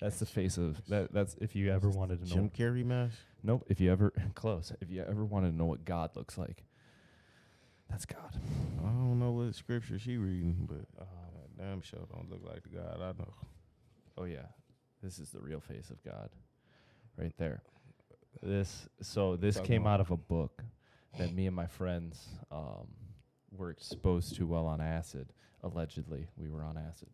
That's 0.00 0.18
the 0.20 0.26
face 0.26 0.58
of 0.58 0.80
that. 0.88 1.12
That's 1.12 1.34
if 1.40 1.56
you 1.56 1.72
ever 1.72 1.88
wanted 1.88 2.22
to 2.24 2.28
know. 2.28 2.34
Jim 2.34 2.50
Carrey 2.50 2.84
mask. 2.84 3.16
Nope. 3.42 3.64
If 3.68 3.80
you 3.80 3.90
ever 3.90 4.12
close. 4.34 4.72
If 4.80 4.90
you 4.90 5.02
ever 5.08 5.24
wanted 5.24 5.50
to 5.50 5.56
know 5.56 5.66
what 5.66 5.84
God 5.84 6.10
looks 6.14 6.38
like, 6.38 6.64
that's 7.90 8.04
God. 8.04 8.38
I 8.80 8.86
don't 8.86 9.18
know 9.18 9.32
what 9.32 9.54
scripture 9.54 9.98
she 9.98 10.16
reading, 10.18 10.68
but 10.68 10.86
Um, 11.02 11.06
damn 11.56 11.80
sure 11.80 12.00
don't 12.12 12.30
look 12.30 12.42
like 12.44 12.62
the 12.62 12.68
God 12.70 12.96
I 13.00 13.12
know. 13.20 13.34
Oh 14.16 14.24
yeah, 14.24 14.46
this 15.02 15.18
is 15.18 15.30
the 15.30 15.40
real 15.40 15.60
face 15.60 15.90
of 15.90 16.02
God, 16.04 16.28
right 17.16 17.32
there. 17.38 17.62
This 18.42 18.88
so 19.00 19.36
this 19.36 19.58
came 19.60 19.86
out 19.86 20.00
of 20.00 20.10
a 20.10 20.16
book 20.16 20.62
that 21.18 21.32
me 21.32 21.46
and 21.46 21.56
my 21.56 21.66
friends 21.66 22.28
um, 22.52 22.86
were 23.50 23.70
exposed 23.70 24.36
to 24.36 24.46
while 24.46 24.66
on 24.66 24.80
acid. 24.80 25.32
Allegedly, 25.64 26.28
we 26.36 26.48
were 26.48 26.62
on 26.62 26.76
acid, 26.78 27.08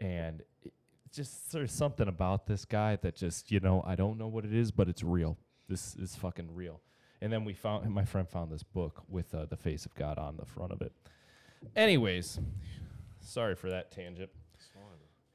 and 0.00 0.42
it, 0.64 0.72
just 1.12 1.52
there's 1.52 1.72
something 1.72 2.08
about 2.08 2.46
this 2.46 2.64
guy 2.64 2.96
that 2.96 3.14
just 3.16 3.50
you 3.50 3.60
know 3.60 3.82
I 3.86 3.94
don't 3.94 4.18
know 4.18 4.28
what 4.28 4.44
it 4.44 4.54
is, 4.54 4.70
but 4.70 4.88
it's 4.88 5.02
real. 5.02 5.36
This 5.68 5.94
is 5.96 6.14
fucking 6.16 6.54
real. 6.54 6.80
And 7.20 7.32
then 7.32 7.44
we 7.44 7.52
found 7.52 7.88
my 7.90 8.04
friend 8.04 8.28
found 8.28 8.50
this 8.52 8.62
book 8.62 9.02
with 9.08 9.34
uh, 9.34 9.46
the 9.46 9.56
face 9.56 9.84
of 9.86 9.94
God 9.94 10.18
on 10.18 10.36
the 10.36 10.46
front 10.46 10.72
of 10.72 10.80
it. 10.82 10.92
Anyways, 11.74 12.38
sorry 13.20 13.54
for 13.54 13.70
that 13.70 13.90
tangent. 13.90 14.30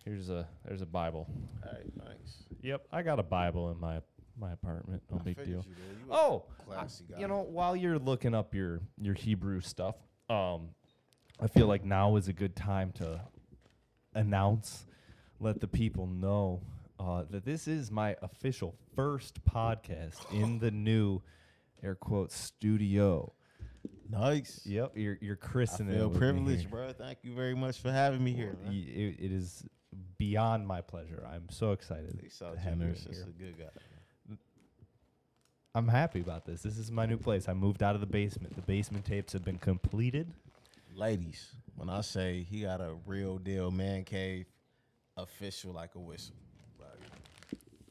Here's 0.05 0.29
a 0.29 0.47
there's 0.65 0.81
a 0.81 0.85
Bible. 0.85 1.27
Hey, 1.63 1.89
thanks. 2.05 2.43
Yep, 2.61 2.87
I 2.91 3.03
got 3.03 3.19
a 3.19 3.23
Bible 3.23 3.71
in 3.71 3.79
my 3.79 4.01
my 4.37 4.51
apartment. 4.51 5.01
No 5.11 5.17
I 5.19 5.23
big 5.23 5.37
deal. 5.37 5.47
you. 5.47 5.55
You 5.57 5.65
Oh, 6.11 6.43
classy 6.67 7.05
guy. 7.09 7.19
you 7.19 7.27
know, 7.27 7.41
while 7.41 7.75
you're 7.75 7.99
looking 7.99 8.33
up 8.35 8.53
your 8.53 8.81
your 9.01 9.13
Hebrew 9.13 9.61
stuff, 9.61 9.95
um, 10.29 10.69
I 11.39 11.47
feel 11.47 11.67
like 11.67 11.85
now 11.85 12.15
is 12.17 12.27
a 12.27 12.33
good 12.33 12.53
time 12.55 12.91
to 12.93 13.21
announce, 14.13 14.85
let 15.43 15.59
the 15.59 15.67
people 15.67 16.07
know 16.07 16.61
uh, 16.99 17.23
that 17.29 17.45
this 17.45 17.67
is 17.67 17.91
my 17.91 18.15
official 18.21 18.75
first 18.95 19.43
podcast 19.45 20.19
in 20.33 20.59
the 20.59 20.71
new 20.71 21.21
air 21.83 21.95
quotes 21.95 22.35
studio. 22.35 23.33
nice. 24.09 24.61
Yep, 24.65 24.93
you're 24.95 25.17
you're 25.21 25.35
christening. 25.35 25.95
I 25.95 25.99
feel 25.99 26.09
privileged, 26.09 26.69
bro. 26.71 26.93
Thank 26.93 27.19
you 27.23 27.33
very 27.35 27.55
much 27.55 27.79
for 27.79 27.91
having 27.91 28.23
me 28.23 28.31
here. 28.33 28.55
Y- 28.65 28.71
It, 28.87 29.15
it 29.25 29.31
is 29.31 29.65
beyond 30.17 30.65
my 30.67 30.81
pleasure. 30.81 31.23
I'm 31.29 31.47
so 31.49 31.71
excited 31.73 32.17
They 32.21 32.29
saw 32.29 32.51
to 32.51 32.59
have 32.59 32.79
you 32.79 32.85
here. 32.87 33.27
a 33.27 33.31
good 33.43 33.57
guy. 33.59 34.35
I'm 35.75 35.87
happy 35.87 36.21
about 36.21 36.45
this. 36.45 36.61
This 36.61 36.77
is 36.77 36.91
my 36.91 37.05
new 37.07 37.17
place. 37.17 37.49
I 37.49 37.53
moved 37.53 37.81
out 37.81 37.95
of 37.95 38.01
the 38.01 38.07
basement. 38.07 38.55
The 38.55 38.61
basement 38.61 39.05
tapes 39.05 39.33
have 39.33 39.43
been 39.43 39.57
completed. 39.57 40.31
Ladies, 40.95 41.49
when 41.75 41.89
I 41.89 42.01
say 42.01 42.45
he 42.47 42.61
got 42.61 42.79
a 42.79 42.93
real 43.07 43.39
deal 43.39 43.71
man 43.71 44.03
cave, 44.03 44.45
official 45.17 45.71
like 45.73 45.95
a 45.95 45.99
whistle. 45.99 46.35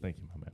Thank 0.01 0.17
you, 0.19 0.25
my 0.35 0.41
man. 0.45 0.53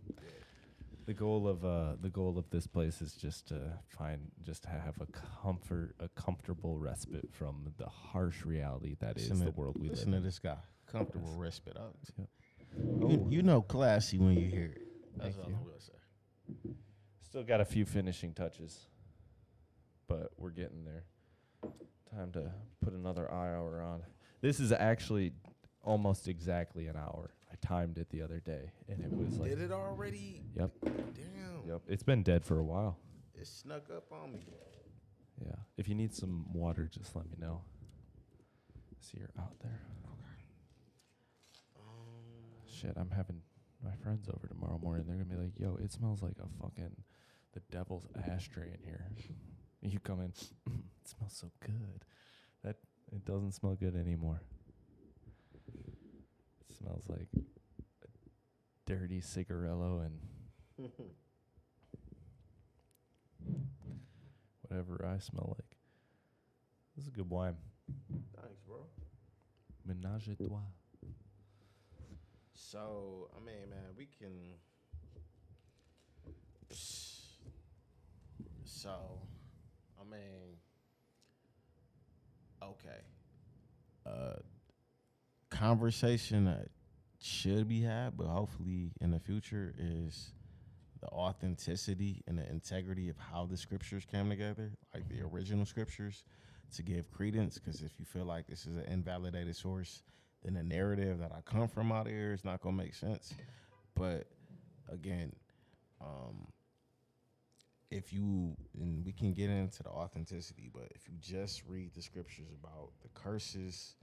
The 1.07 1.15
goal 1.15 1.49
of 1.49 1.65
uh, 1.65 1.95
the 2.03 2.11
goal 2.11 2.36
of 2.36 2.51
this 2.51 2.66
place 2.66 3.01
is 3.01 3.15
just 3.15 3.49
to 3.49 3.73
find, 3.86 4.20
just 4.45 4.65
to 4.65 4.69
have 4.69 4.95
a 5.01 5.07
comfort, 5.43 5.95
a 6.01 6.09
comfortable 6.09 6.77
respite 6.78 7.31
from 7.32 7.73
the 7.78 7.86
harsh 7.86 8.45
reality 8.45 8.95
that 9.01 9.16
is 9.16 9.31
Listen 9.31 9.47
the 9.47 9.53
to- 9.53 9.59
world 9.59 9.77
we 9.78 9.89
live 9.89 9.97
Listen 9.97 10.11
to 10.11 10.16
in. 10.19 10.23
this 10.23 10.39
guy. 10.39 10.59
Comfortable 10.93 11.35
respite. 11.36 11.78
Oh, 11.81 11.93
Yep. 12.19 12.28
You, 13.11 13.27
you 13.31 13.43
know 13.43 13.62
classy 13.62 14.19
when 14.19 14.35
you 14.36 14.47
hear 14.51 14.66
it. 14.66 14.82
That's 15.16 15.35
Thank 15.36 15.47
all 15.47 15.51
you. 15.51 15.57
I'm 15.57 15.65
gonna 15.66 15.81
say. 15.81 16.70
Still 17.23 17.43
got 17.45 17.62
a 17.62 17.65
few 17.65 17.86
finishing 17.86 18.35
touches, 18.35 18.78
but 20.07 20.31
we're 20.36 20.51
getting 20.51 20.85
there. 20.85 21.05
Time 22.15 22.32
to 22.32 22.51
put 22.85 22.93
another 22.93 23.31
eye 23.32 23.55
hour 23.55 23.81
on. 23.81 24.03
This 24.43 24.61
is 24.61 24.73
actually 24.73 25.32
almost 25.89 26.28
exactly 26.28 26.86
an 26.86 26.97
hour. 26.97 27.31
I 27.51 27.55
timed 27.66 27.97
it 27.97 28.10
the 28.10 28.20
other 28.23 28.40
day, 28.40 28.70
and 28.89 29.02
it 29.02 29.10
was 29.10 29.39
like, 29.39 29.51
Did 29.51 29.62
it 29.62 29.73
already? 29.73 30.43
yep, 30.55 30.70
Damn. 30.85 31.66
yep. 31.66 31.81
It's 31.89 32.02
been 32.02 32.23
dead 32.23 32.44
for 32.44 32.59
a 32.59 32.62
while. 32.65 32.98
It 33.35 33.47
snuck 33.47 33.89
up 33.90 34.12
on 34.12 34.32
me. 34.35 34.44
Yeah. 35.44 35.55
If 35.78 35.89
you 35.89 35.94
need 35.94 36.15
some 36.15 36.52
water, 36.52 36.90
just 36.93 37.16
let 37.16 37.24
me 37.27 37.36
know. 37.40 37.62
See 39.01 39.16
you're 39.19 39.31
out 39.39 39.59
there. 39.62 39.81
Okay. 40.05 40.35
Shit, 42.66 42.93
I'm 42.97 43.10
having 43.10 43.40
my 43.82 43.94
friends 44.02 44.28
over 44.28 44.47
tomorrow 44.47 44.78
morning. 44.82 45.05
They're 45.06 45.16
gonna 45.16 45.36
be 45.36 45.36
like, 45.36 45.59
"Yo, 45.59 45.77
it 45.82 45.93
smells 45.93 46.20
like 46.23 46.36
a 46.40 46.62
fucking 46.62 46.97
the 47.52 47.60
devil's 47.70 48.06
ashtray 48.28 48.73
in 48.74 48.82
here." 48.85 49.06
you 49.81 50.01
come 50.01 50.20
in, 50.20 50.32
it 50.66 51.09
smells 51.09 51.32
so 51.32 51.51
good. 51.60 52.05
That 52.65 52.77
it 53.12 53.24
doesn't 53.24 53.52
smell 53.52 53.77
good 53.77 53.94
anymore. 53.97 54.43
Smells 56.78 57.05
like 57.09 57.28
a 57.34 58.06
dirty 58.86 59.20
cigarello 59.20 60.05
and 60.05 60.18
whatever 64.62 65.05
I 65.05 65.18
smell 65.18 65.56
like. 65.59 65.76
This 66.94 67.05
is 67.05 67.09
a 67.09 67.12
good 67.12 67.28
wine. 67.30 67.56
Thanks, 68.40 68.60
bro. 68.66 68.86
Menage 69.86 70.28
a 70.28 70.34
trois. 70.34 70.60
So, 72.55 73.30
I 73.36 73.40
mean, 73.44 73.70
man, 73.70 73.94
we 73.96 74.06
can. 74.18 74.55
So, 78.64 79.20
I 80.00 80.05
mean, 80.05 80.59
okay. 82.62 83.00
Uh, 84.06 84.40
conversation 85.59 86.44
that 86.44 86.68
should 87.20 87.68
be 87.68 87.82
had, 87.82 88.16
but 88.16 88.26
hopefully 88.26 88.93
in 89.01 89.10
the 89.10 89.18
future 89.18 89.74
is 89.76 90.30
the 91.01 91.09
authenticity 91.09 92.22
and 92.26 92.39
the 92.39 92.48
integrity 92.48 93.09
of 93.09 93.16
how 93.18 93.44
the 93.44 93.56
scriptures 93.56 94.05
came 94.05 94.28
together, 94.28 94.70
like 94.94 95.09
the 95.09 95.20
original 95.20 95.66
scriptures, 95.66 96.22
to 96.74 96.82
give 96.82 97.10
credence. 97.10 97.59
Because 97.59 97.82
if 97.82 97.93
you 97.98 98.05
feel 98.05 98.24
like 98.24 98.47
this 98.47 98.66
is 98.66 98.76
an 98.76 98.85
invalidated 98.85 99.56
source, 99.56 100.02
then 100.44 100.55
the 100.55 100.62
narrative 100.62 101.18
that 101.18 101.32
I 101.32 101.40
come 101.40 101.66
from 101.66 101.90
out 101.90 102.06
of 102.06 102.12
here 102.12 102.32
is 102.32 102.44
not 102.44 102.60
gonna 102.60 102.76
make 102.76 102.94
sense. 102.94 103.35
But 103.94 104.28
again, 104.89 105.32
um, 106.01 106.47
if 107.90 108.12
you 108.12 108.56
and 108.78 109.05
we 109.05 109.12
can 109.12 109.32
get 109.32 109.51
into 109.51 109.82
the 109.82 109.89
authenticity, 109.89 110.70
but 110.72 110.89
if 110.94 111.09
you 111.09 111.14
just 111.20 111.64
read 111.66 111.94
the 111.94 112.02
scriptures 112.02 112.48
about 112.62 112.90
the 113.02 113.09
curses 113.09 113.97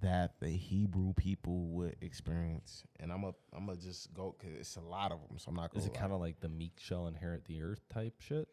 that 0.00 0.38
the 0.40 0.48
Hebrew 0.50 1.12
people 1.14 1.66
would 1.68 1.96
experience, 2.00 2.84
and 3.00 3.12
I'm 3.12 3.24
a 3.24 3.34
I'm 3.54 3.66
gonna 3.66 3.78
just 3.78 4.12
go 4.14 4.34
because 4.38 4.54
it's 4.56 4.76
a 4.76 4.80
lot 4.80 5.12
of 5.12 5.18
them, 5.28 5.38
so 5.38 5.48
I'm 5.50 5.56
not 5.56 5.70
gonna. 5.72 5.82
Is 5.82 5.86
it 5.86 5.94
kind 5.94 6.12
of 6.12 6.20
like 6.20 6.40
the 6.40 6.48
meek 6.48 6.72
shall 6.78 7.06
inherit 7.06 7.44
the 7.46 7.62
earth 7.62 7.80
type 7.88 8.14
shit? 8.20 8.48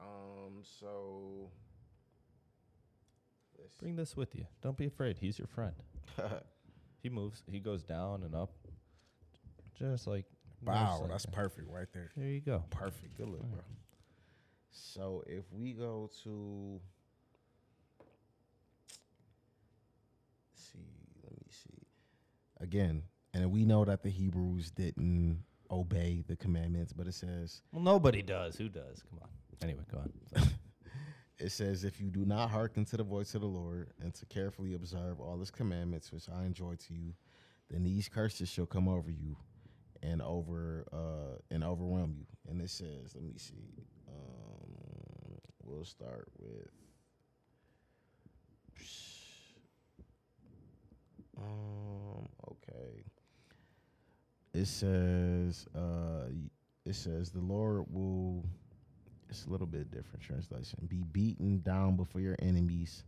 um 0.00 0.62
so? 0.62 1.50
Bring 3.80 3.96
this 3.96 4.16
with 4.16 4.34
you. 4.34 4.46
Don't 4.62 4.76
be 4.76 4.86
afraid. 4.86 5.18
He's 5.18 5.38
your 5.38 5.48
friend. 5.48 5.74
He 7.00 7.08
moves. 7.10 7.44
He 7.48 7.60
goes 7.60 7.84
down 7.84 8.24
and 8.24 8.34
up. 8.34 8.50
Just 9.78 10.08
like 10.08 10.24
Wow, 10.64 10.98
like 11.02 11.10
that's 11.10 11.24
that. 11.26 11.32
perfect 11.32 11.68
right 11.70 11.86
there. 11.94 12.10
There 12.16 12.26
you 12.26 12.40
go. 12.40 12.64
Perfect. 12.70 13.16
Good 13.16 13.28
look, 13.28 13.42
bro. 13.42 13.60
So 14.70 15.22
if 15.28 15.44
we 15.52 15.72
go 15.74 16.10
to 16.24 16.80
see, 20.54 20.80
let 21.22 21.30
me 21.32 21.46
see. 21.50 21.86
Again, 22.60 23.02
and 23.34 23.50
we 23.50 23.64
know 23.64 23.84
that 23.84 24.02
the 24.02 24.10
Hebrews 24.10 24.70
didn't 24.72 25.44
obey 25.70 26.24
the 26.26 26.36
commandments, 26.36 26.92
but 26.92 27.06
it 27.06 27.14
says 27.14 27.62
Well, 27.72 27.82
nobody 27.82 28.22
does. 28.22 28.56
Who 28.56 28.68
does? 28.68 29.02
Come 29.08 29.20
on. 29.22 29.28
Anyway, 29.62 29.82
go 29.92 29.98
on. 29.98 30.12
it 31.38 31.50
says 31.52 31.84
if 31.84 32.00
you 32.00 32.10
do 32.10 32.24
not 32.24 32.50
hearken 32.50 32.84
to 32.86 32.96
the 32.96 33.04
voice 33.04 33.34
of 33.34 33.42
the 33.42 33.46
Lord 33.46 33.90
and 34.00 34.14
to 34.14 34.26
carefully 34.26 34.74
observe 34.74 35.20
all 35.20 35.38
his 35.38 35.50
commandments 35.50 36.12
which 36.12 36.28
I 36.28 36.44
enjoy 36.44 36.74
to 36.86 36.94
you, 36.94 37.14
then 37.70 37.84
these 37.84 38.08
curses 38.08 38.48
shall 38.48 38.66
come 38.66 38.88
over 38.88 39.10
you 39.10 39.36
and 40.02 40.22
over 40.22 40.86
uh 40.92 41.38
and 41.50 41.62
overwhelm 41.64 42.14
you. 42.16 42.26
And 42.48 42.60
it 42.60 42.70
says, 42.70 43.14
let 43.14 43.24
me 43.24 43.34
see. 43.36 43.84
Um 44.08 45.38
we'll 45.64 45.84
start 45.84 46.28
with 46.38 46.70
um 51.36 52.07
okay. 52.68 53.04
It 54.54 54.66
says 54.66 55.66
uh 55.74 56.28
it 56.84 56.94
says 56.94 57.30
the 57.30 57.40
Lord 57.40 57.84
will 57.90 58.44
it's 59.28 59.44
a 59.44 59.50
little 59.50 59.66
bit 59.66 59.90
different 59.90 60.22
translation. 60.22 60.86
Be 60.88 61.02
beaten 61.12 61.60
down 61.60 61.96
before 61.96 62.20
your 62.20 62.36
enemies 62.40 63.04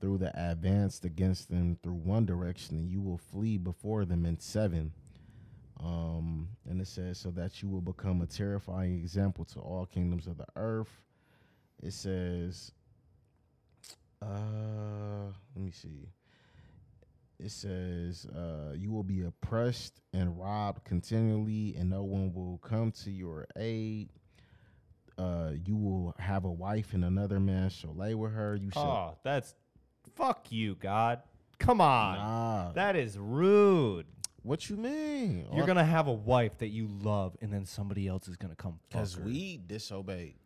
through 0.00 0.18
the 0.18 0.32
advanced 0.50 1.04
against 1.04 1.48
them 1.50 1.78
through 1.82 1.94
one 1.94 2.26
direction, 2.26 2.76
and 2.76 2.90
you 2.90 3.00
will 3.00 3.18
flee 3.18 3.56
before 3.58 4.04
them 4.04 4.24
in 4.26 4.38
seven. 4.38 4.92
Um, 5.80 6.48
and 6.68 6.80
it 6.80 6.86
says, 6.88 7.18
so 7.18 7.30
that 7.30 7.62
you 7.62 7.68
will 7.68 7.80
become 7.80 8.20
a 8.20 8.26
terrifying 8.26 8.96
example 8.98 9.44
to 9.46 9.60
all 9.60 9.86
kingdoms 9.86 10.26
of 10.26 10.36
the 10.36 10.46
earth. 10.56 10.90
It 11.82 11.92
says, 11.92 12.72
uh, 14.20 15.32
let 15.54 15.64
me 15.64 15.70
see. 15.70 16.08
It 17.40 17.52
says, 17.52 18.26
uh, 18.26 18.72
you 18.76 18.90
will 18.90 19.04
be 19.04 19.22
oppressed 19.22 20.00
and 20.12 20.38
robbed 20.38 20.84
continually, 20.84 21.76
and 21.78 21.88
no 21.88 22.02
one 22.02 22.32
will 22.34 22.58
come 22.58 22.90
to 23.04 23.10
your 23.10 23.46
aid 23.56 24.08
uh, 25.18 25.50
you 25.64 25.76
will 25.76 26.14
have 26.18 26.44
a 26.44 26.50
wife 26.50 26.94
and 26.94 27.04
another 27.04 27.40
man 27.40 27.68
shall 27.70 27.94
lay 27.94 28.14
with 28.14 28.32
her. 28.32 28.54
You 28.54 28.70
shall. 28.70 28.82
Oh, 29.14 29.18
that's 29.24 29.54
fuck 30.14 30.50
you, 30.50 30.76
God. 30.76 31.22
Come 31.58 31.80
on. 31.80 32.18
Nah. 32.18 32.72
That 32.72 32.94
is 32.94 33.18
rude. 33.18 34.06
what 34.42 34.70
you 34.70 34.76
mean? 34.76 35.46
You're 35.52 35.66
gonna 35.66 35.84
have 35.84 36.06
a 36.06 36.12
wife 36.12 36.58
that 36.58 36.68
you 36.68 36.88
love, 37.02 37.36
and 37.42 37.52
then 37.52 37.66
somebody 37.66 38.06
else 38.06 38.28
is 38.28 38.36
gonna 38.36 38.54
come. 38.54 38.72
fuck 38.72 38.88
because 38.90 39.14
her. 39.14 39.22
we 39.22 39.60
disobeyed. 39.66 40.36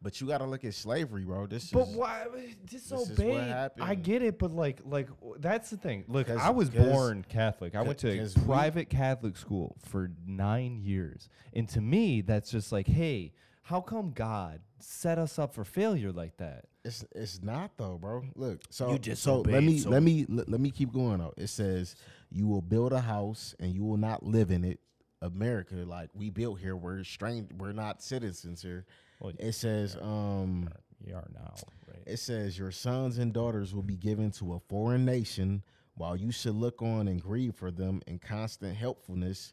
But 0.00 0.20
you 0.20 0.28
got 0.28 0.38
to 0.38 0.44
look 0.44 0.64
at 0.64 0.74
slavery, 0.74 1.24
bro. 1.24 1.46
This 1.46 1.70
But 1.70 1.88
is 1.88 1.96
why 1.96 2.22
is 2.22 2.54
what 2.54 2.66
disobey? 2.66 3.68
I 3.80 3.94
get 3.96 4.22
it, 4.22 4.38
but 4.38 4.52
like, 4.52 4.80
like 4.84 5.08
that's 5.38 5.70
the 5.70 5.76
thing. 5.76 6.04
Look, 6.06 6.30
I 6.30 6.50
was 6.50 6.70
born 6.70 7.24
Catholic. 7.28 7.74
I 7.74 7.82
went 7.82 7.98
to 7.98 8.10
a 8.10 8.16
'cause 8.18 8.36
we- 8.36 8.44
private 8.44 8.90
Catholic 8.90 9.36
school 9.36 9.76
for 9.84 10.12
nine 10.24 10.78
years, 10.78 11.28
and 11.52 11.68
to 11.70 11.80
me, 11.80 12.20
that's 12.20 12.48
just 12.50 12.70
like, 12.70 12.86
hey, 12.86 13.32
how 13.62 13.80
come 13.80 14.12
God 14.12 14.60
set 14.78 15.18
us 15.18 15.36
up 15.38 15.52
for 15.52 15.64
failure 15.64 16.12
like 16.12 16.36
that? 16.36 16.66
It's 16.84 17.04
it's 17.16 17.42
not 17.42 17.76
though, 17.76 17.98
bro. 17.98 18.22
Look, 18.36 18.62
so 18.70 18.92
You 18.92 18.98
just 19.00 19.20
so 19.22 19.40
let 19.40 19.64
me 19.64 19.78
so- 19.78 19.90
let 19.90 20.02
me 20.04 20.24
let, 20.28 20.48
let 20.48 20.60
me 20.60 20.70
keep 20.70 20.92
going 20.92 21.18
though. 21.18 21.34
It 21.36 21.48
says 21.48 21.96
you 22.30 22.46
will 22.46 22.62
build 22.62 22.92
a 22.92 23.00
house 23.00 23.56
and 23.58 23.74
you 23.74 23.82
will 23.84 23.96
not 23.96 24.22
live 24.22 24.52
in 24.52 24.64
it. 24.64 24.78
America, 25.20 25.74
like 25.74 26.10
we 26.14 26.30
built 26.30 26.60
here, 26.60 26.76
we're 26.76 27.02
strange, 27.02 27.50
we're 27.58 27.72
not 27.72 28.00
citizens 28.00 28.62
here. 28.62 28.86
Well, 29.20 29.32
It 29.38 29.52
says 29.52 29.96
um 30.00 30.68
You 31.04 31.14
are 31.14 31.28
now, 31.34 31.54
right? 31.88 32.02
It 32.06 32.18
says 32.18 32.58
your 32.58 32.70
sons 32.70 33.18
and 33.18 33.32
daughters 33.32 33.74
will 33.74 33.82
be 33.82 33.96
given 33.96 34.30
to 34.32 34.54
a 34.54 34.58
foreign 34.68 35.04
nation 35.04 35.62
while 35.96 36.16
you 36.16 36.30
should 36.30 36.54
look 36.54 36.80
on 36.82 37.08
and 37.08 37.20
grieve 37.20 37.54
for 37.56 37.70
them 37.70 38.00
in 38.06 38.18
constant 38.18 38.76
helpfulness. 38.76 39.52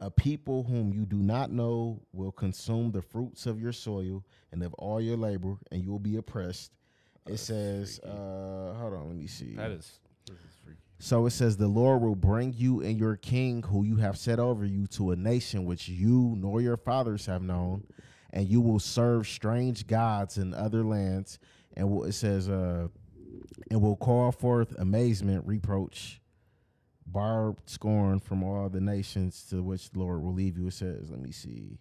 A 0.00 0.10
people 0.10 0.62
whom 0.62 0.92
you 0.92 1.04
do 1.04 1.16
not 1.16 1.50
know 1.50 2.00
will 2.12 2.32
consume 2.32 2.92
the 2.92 3.02
fruits 3.02 3.46
of 3.46 3.60
your 3.60 3.72
soil 3.72 4.24
and 4.52 4.62
of 4.62 4.72
all 4.74 5.00
your 5.00 5.16
labor, 5.16 5.56
and 5.72 5.82
you 5.82 5.90
will 5.90 5.98
be 5.98 6.16
oppressed. 6.16 6.72
It 7.26 7.38
says, 7.38 7.98
uh, 8.00 8.74
hold 8.78 8.94
on, 8.94 9.08
let 9.08 9.16
me 9.16 9.26
see. 9.26 9.56
That 9.56 9.72
is, 9.72 9.98
this 10.26 10.36
is 10.36 10.56
freaky. 10.64 10.78
So 11.00 11.26
it 11.26 11.30
says, 11.30 11.56
The 11.56 11.66
Lord 11.66 12.02
will 12.02 12.14
bring 12.14 12.54
you 12.56 12.80
and 12.82 12.98
your 12.98 13.16
king, 13.16 13.62
who 13.62 13.84
you 13.84 13.96
have 13.96 14.16
set 14.16 14.38
over 14.38 14.64
you, 14.64 14.86
to 14.88 15.10
a 15.10 15.16
nation 15.16 15.64
which 15.64 15.88
you 15.88 16.34
nor 16.38 16.60
your 16.60 16.76
fathers 16.76 17.26
have 17.26 17.42
known, 17.42 17.84
and 18.32 18.48
you 18.48 18.60
will 18.60 18.78
serve 18.78 19.26
strange 19.26 19.86
gods 19.86 20.38
in 20.38 20.54
other 20.54 20.84
lands. 20.84 21.38
And 21.76 21.90
will- 21.90 22.04
it 22.04 22.12
says, 22.12 22.48
uh, 22.48 22.88
and 23.70 23.80
will 23.82 23.96
call 23.96 24.32
forth 24.32 24.74
amazement, 24.78 25.46
reproach, 25.46 26.20
barbed 27.06 27.68
scorn 27.68 28.20
from 28.20 28.42
all 28.42 28.68
the 28.68 28.80
nations 28.80 29.44
to 29.50 29.62
which 29.62 29.90
the 29.90 29.98
Lord 29.98 30.22
will 30.22 30.32
leave 30.34 30.56
you. 30.58 30.68
It 30.68 30.74
says, 30.74 31.10
let 31.10 31.20
me 31.20 31.32
see. 31.32 31.78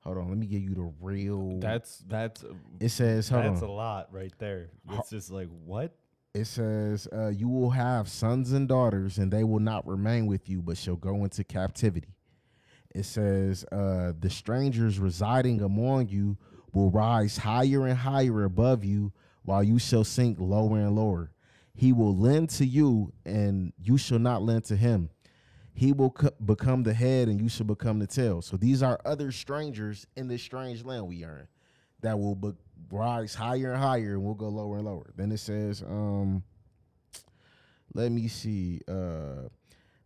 Hold 0.00 0.18
on, 0.18 0.28
let 0.28 0.36
me 0.38 0.46
give 0.46 0.62
you 0.62 0.74
the 0.74 0.92
real. 1.00 1.58
That's 1.60 1.98
that's 2.06 2.44
it 2.78 2.90
says, 2.90 3.28
hold 3.28 3.44
that's 3.44 3.62
on. 3.62 3.68
a 3.68 3.72
lot 3.72 4.12
right 4.12 4.32
there. 4.38 4.68
It's 4.92 5.08
just 5.10 5.30
like 5.30 5.48
what? 5.64 5.94
It 6.34 6.44
says, 6.46 7.08
uh, 7.12 7.28
You 7.28 7.48
will 7.48 7.70
have 7.70 8.08
sons 8.08 8.52
and 8.52 8.68
daughters, 8.68 9.18
and 9.18 9.32
they 9.32 9.44
will 9.44 9.60
not 9.60 9.86
remain 9.86 10.26
with 10.26 10.48
you, 10.48 10.60
but 10.60 10.76
shall 10.76 10.96
go 10.96 11.24
into 11.24 11.42
captivity. 11.44 12.08
It 12.94 13.04
says, 13.04 13.64
uh, 13.72 14.12
The 14.18 14.30
strangers 14.30 14.98
residing 14.98 15.60
among 15.60 16.08
you 16.08 16.36
will 16.72 16.90
rise 16.90 17.36
higher 17.38 17.86
and 17.86 17.98
higher 17.98 18.44
above 18.44 18.84
you, 18.84 19.12
while 19.42 19.62
you 19.62 19.78
shall 19.78 20.04
sink 20.04 20.38
lower 20.40 20.78
and 20.78 20.96
lower. 20.96 21.32
He 21.74 21.92
will 21.92 22.16
lend 22.16 22.50
to 22.50 22.64
you, 22.64 23.12
and 23.24 23.72
you 23.82 23.98
shall 23.98 24.18
not 24.18 24.42
lend 24.42 24.64
to 24.64 24.76
him. 24.76 25.10
He 25.74 25.92
will 25.92 26.10
co- 26.10 26.30
become 26.44 26.84
the 26.84 26.94
head, 26.94 27.28
and 27.28 27.40
you 27.40 27.48
shall 27.48 27.66
become 27.66 27.98
the 27.98 28.06
tail. 28.06 28.42
So 28.42 28.56
these 28.56 28.82
are 28.82 29.00
other 29.04 29.32
strangers 29.32 30.06
in 30.16 30.28
this 30.28 30.42
strange 30.42 30.84
land 30.84 31.08
we 31.08 31.24
are 31.24 31.40
in 31.40 31.48
that 32.04 32.18
will 32.18 32.36
be- 32.36 32.54
rise 32.90 33.34
higher 33.34 33.72
and 33.72 33.82
higher 33.82 34.12
and 34.14 34.22
we'll 34.22 34.34
go 34.34 34.48
lower 34.48 34.76
and 34.76 34.84
lower. 34.84 35.10
Then 35.16 35.32
it 35.32 35.38
says, 35.38 35.82
um, 35.82 36.44
let 37.94 38.12
me 38.12 38.28
see. 38.28 38.80
Uh, 38.86 39.48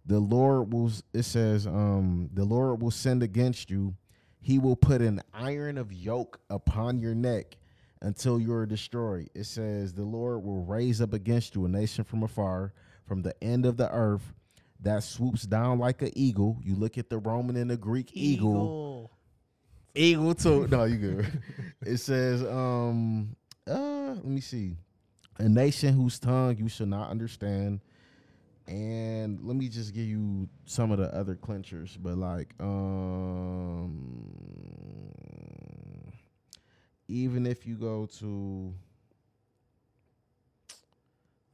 the 0.09 0.19
Lord 0.19 0.73
will, 0.73 0.91
it 1.13 1.25
says, 1.25 1.67
um, 1.67 2.31
the 2.33 2.45
Lord 2.45 2.81
will 2.81 2.91
send 2.91 3.23
against 3.23 3.71
you. 3.71 3.95
He 4.41 4.59
will 4.59 4.75
put 4.75 5.03
an 5.03 5.21
iron 5.35 5.77
of 5.77 5.93
yoke 5.93 6.41
upon 6.49 6.99
your 6.99 7.15
neck 7.15 7.59
until 8.01 8.41
you 8.41 8.55
are 8.55 8.65
destroyed. 8.65 9.29
It 9.35 9.45
says, 9.45 9.93
the 9.93 10.05
Lord 10.05 10.43
will 10.43 10.65
raise 10.65 11.03
up 11.03 11.13
against 11.13 11.55
you 11.55 11.67
a 11.67 11.69
nation 11.69 12.05
from 12.05 12.23
afar, 12.23 12.73
from 13.05 13.21
the 13.21 13.35
end 13.45 13.67
of 13.67 13.77
the 13.77 13.91
earth, 13.93 14.33
that 14.81 15.03
swoops 15.03 15.43
down 15.43 15.79
like 15.79 16.01
an 16.01 16.13
eagle. 16.15 16.57
You 16.63 16.75
look 16.75 16.97
at 16.97 17.11
the 17.11 17.19
Roman 17.19 17.57
and 17.57 17.71
the 17.71 17.77
Greek 17.77 18.11
eagle. 18.15 19.11
Eagle 19.95 20.35
to 20.37 20.69
no, 20.71 20.85
you 20.85 20.97
good. 20.97 21.43
it 21.83 21.99
says, 21.99 22.43
um, 22.45 23.37
uh, 23.69 24.15
let 24.15 24.25
me 24.25 24.41
see. 24.41 24.77
A 25.37 25.49
nation 25.49 25.93
whose 25.93 26.19
tongue 26.19 26.57
you 26.57 26.69
shall 26.69 26.87
not 26.87 27.11
understand. 27.11 27.81
And 28.69 29.41
let 29.43 29.57
me 29.57 29.69
just 29.71 29.95
give 29.95 30.05
you 30.05 30.47
some 30.67 30.93
of 30.93 30.99
the 30.99 31.13
other 31.15 31.35
clinchers, 31.35 31.97
but 31.97 32.19
like, 32.19 32.53
um, 32.61 34.31
even 37.09 37.47
if 37.47 37.67
you 37.67 37.77
go 37.77 38.05
to, 38.19 38.75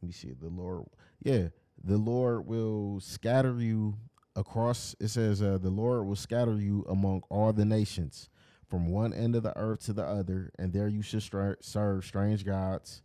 let 0.02 0.06
me 0.08 0.12
see, 0.12 0.32
the 0.32 0.48
Lord, 0.48 0.86
yeah, 1.22 1.50
the 1.84 1.96
Lord 1.96 2.48
will 2.48 2.98
scatter 2.98 3.60
you 3.60 3.94
across. 4.34 4.96
It 4.98 5.06
says, 5.08 5.40
uh, 5.40 5.58
the 5.58 5.70
Lord 5.70 6.06
will 6.06 6.16
scatter 6.16 6.56
you 6.56 6.84
among 6.88 7.22
all 7.30 7.52
the 7.52 7.64
nations, 7.64 8.28
from 8.66 8.88
one 8.88 9.14
end 9.14 9.36
of 9.36 9.44
the 9.44 9.56
earth 9.56 9.84
to 9.84 9.92
the 9.92 10.04
other, 10.04 10.50
and 10.58 10.72
there 10.72 10.88
you 10.88 11.02
should 11.02 11.22
stra- 11.22 11.58
serve 11.60 12.04
strange 12.04 12.44
gods 12.44 13.02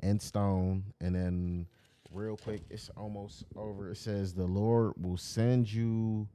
and 0.00 0.20
stone. 0.20 0.94
And 1.00 1.14
then, 1.14 1.68
real 2.12 2.36
quick, 2.36 2.62
it's 2.70 2.90
almost 2.96 3.44
over. 3.56 3.90
It 3.90 3.96
says, 3.96 4.34
the 4.34 4.46
Lord 4.46 4.94
will 4.96 5.16
send 5.16 5.72
you 5.72 6.28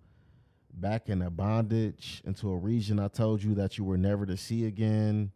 back 0.73 1.09
in 1.09 1.21
a 1.21 1.29
bondage 1.29 2.21
into 2.25 2.49
a 2.49 2.57
region 2.57 2.99
I 2.99 3.07
told 3.07 3.41
you 3.41 3.55
that 3.55 3.77
you 3.77 3.83
were 3.83 3.97
never 3.97 4.25
to 4.25 4.37
see 4.37 4.65
again. 4.65 5.31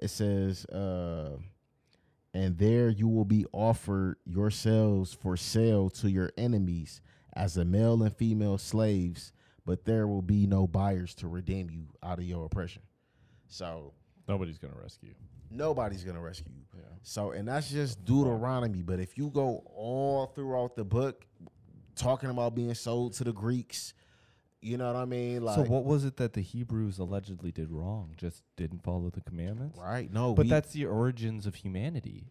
It 0.00 0.08
says, 0.08 0.64
uh, 0.66 1.36
and 2.34 2.58
there 2.58 2.88
you 2.88 3.08
will 3.08 3.24
be 3.24 3.46
offered 3.52 4.16
yourselves 4.24 5.12
for 5.12 5.36
sale 5.36 5.90
to 5.90 6.10
your 6.10 6.32
enemies 6.36 7.00
as 7.34 7.56
a 7.56 7.64
male 7.64 8.02
and 8.02 8.14
female 8.14 8.58
slaves, 8.58 9.32
but 9.64 9.84
there 9.84 10.06
will 10.06 10.22
be 10.22 10.46
no 10.46 10.66
buyers 10.66 11.14
to 11.16 11.28
redeem 11.28 11.70
you 11.70 11.86
out 12.02 12.18
of 12.18 12.24
your 12.24 12.46
oppression. 12.46 12.82
So 13.48 13.92
Nobody's 14.28 14.58
gonna 14.58 14.80
rescue. 14.80 15.14
You. 15.52 15.58
nobody's 15.58 16.04
gonna 16.04 16.20
rescue 16.20 16.52
you. 16.54 16.64
Yeah. 16.74 16.82
So, 17.02 17.30
and 17.32 17.46
that's 17.48 17.70
just 17.70 18.04
Deuteronomy. 18.04 18.82
But 18.82 19.00
if 19.00 19.16
you 19.18 19.30
go 19.30 19.62
all 19.74 20.26
throughout 20.26 20.76
the 20.76 20.84
book, 20.84 21.26
talking 21.94 22.30
about 22.30 22.54
being 22.54 22.74
sold 22.74 23.12
to 23.14 23.24
the 23.24 23.32
Greeks, 23.32 23.94
you 24.60 24.76
know 24.76 24.86
what 24.86 24.96
I 24.96 25.04
mean? 25.04 25.42
Like, 25.42 25.56
so 25.56 25.62
what 25.62 25.84
was 25.84 26.04
it 26.04 26.16
that 26.18 26.32
the 26.34 26.40
Hebrews 26.40 26.98
allegedly 26.98 27.50
did 27.50 27.70
wrong? 27.70 28.14
Just 28.16 28.42
didn't 28.56 28.82
follow 28.84 29.10
the 29.10 29.20
commandments? 29.20 29.78
right? 29.78 30.10
No, 30.12 30.34
But 30.34 30.44
we- 30.46 30.50
that's 30.50 30.72
the 30.72 30.86
origins 30.86 31.46
of 31.46 31.56
humanity. 31.56 32.26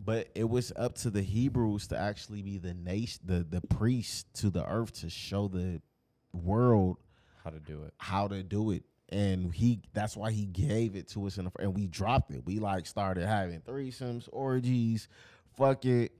But 0.00 0.28
it 0.36 0.48
was 0.48 0.72
up 0.76 0.94
to 0.98 1.10
the 1.10 1.22
Hebrews 1.22 1.88
to 1.88 1.98
actually 1.98 2.40
be 2.42 2.56
the 2.58 2.72
nation, 2.72 3.20
the 3.24 3.42
the 3.42 3.60
priest 3.62 4.32
to 4.34 4.48
the 4.50 4.64
earth 4.64 4.92
to 5.00 5.10
show 5.10 5.48
the 5.48 5.82
world 6.32 6.98
How 7.42 7.50
to 7.50 7.58
do 7.58 7.82
it. 7.82 7.94
how 7.98 8.28
to 8.28 8.44
do 8.44 8.70
it. 8.70 8.84
And 9.10 9.54
he 9.54 9.80
that's 9.94 10.16
why 10.16 10.30
he 10.32 10.44
gave 10.44 10.94
it 10.94 11.08
to 11.08 11.26
us 11.26 11.38
in 11.38 11.46
the 11.46 11.50
and 11.58 11.74
we 11.74 11.86
dropped 11.86 12.30
it. 12.30 12.44
We 12.44 12.58
like 12.58 12.86
started 12.86 13.26
having 13.26 13.60
threesomes, 13.60 14.28
orgies, 14.32 15.08
fuck 15.56 15.84
it. 15.86 16.12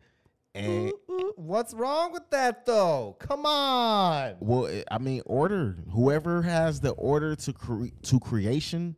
And 0.55 0.93
What's 1.37 1.73
wrong 1.73 2.13
with 2.13 2.29
that 2.31 2.67
though? 2.67 3.17
Come 3.21 3.47
on. 3.47 4.37
well, 4.41 4.69
I 4.91 4.99
mean, 4.99 5.23
order. 5.25 5.77
Whoever 5.93 6.43
has 6.43 6.81
the 6.81 6.91
order 6.91 7.37
to 7.37 7.53
cre- 7.53 7.87
to 8.03 8.19
creation, 8.19 8.97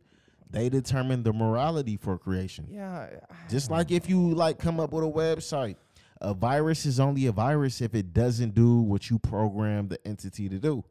they 0.49 0.69
determine 0.69 1.21
the 1.21 1.33
morality 1.33 1.97
for 1.97 2.17
creation. 2.17 2.67
Yeah. 2.69 3.09
Just 3.47 3.69
like 3.69 3.91
if 3.91 4.09
you 4.09 4.33
like 4.33 4.57
come 4.57 4.79
up 4.79 4.91
with 4.91 5.03
a 5.03 5.07
website, 5.07 5.75
a 6.19 6.33
virus 6.33 6.85
is 6.85 6.99
only 6.99 7.27
a 7.27 7.31
virus 7.31 7.79
if 7.79 7.93
it 7.93 8.11
doesn't 8.13 8.55
do 8.55 8.81
what 8.81 9.09
you 9.09 9.19
program 9.19 9.87
the 9.87 9.99
entity 10.07 10.49
to 10.49 10.57
do. 10.57 10.83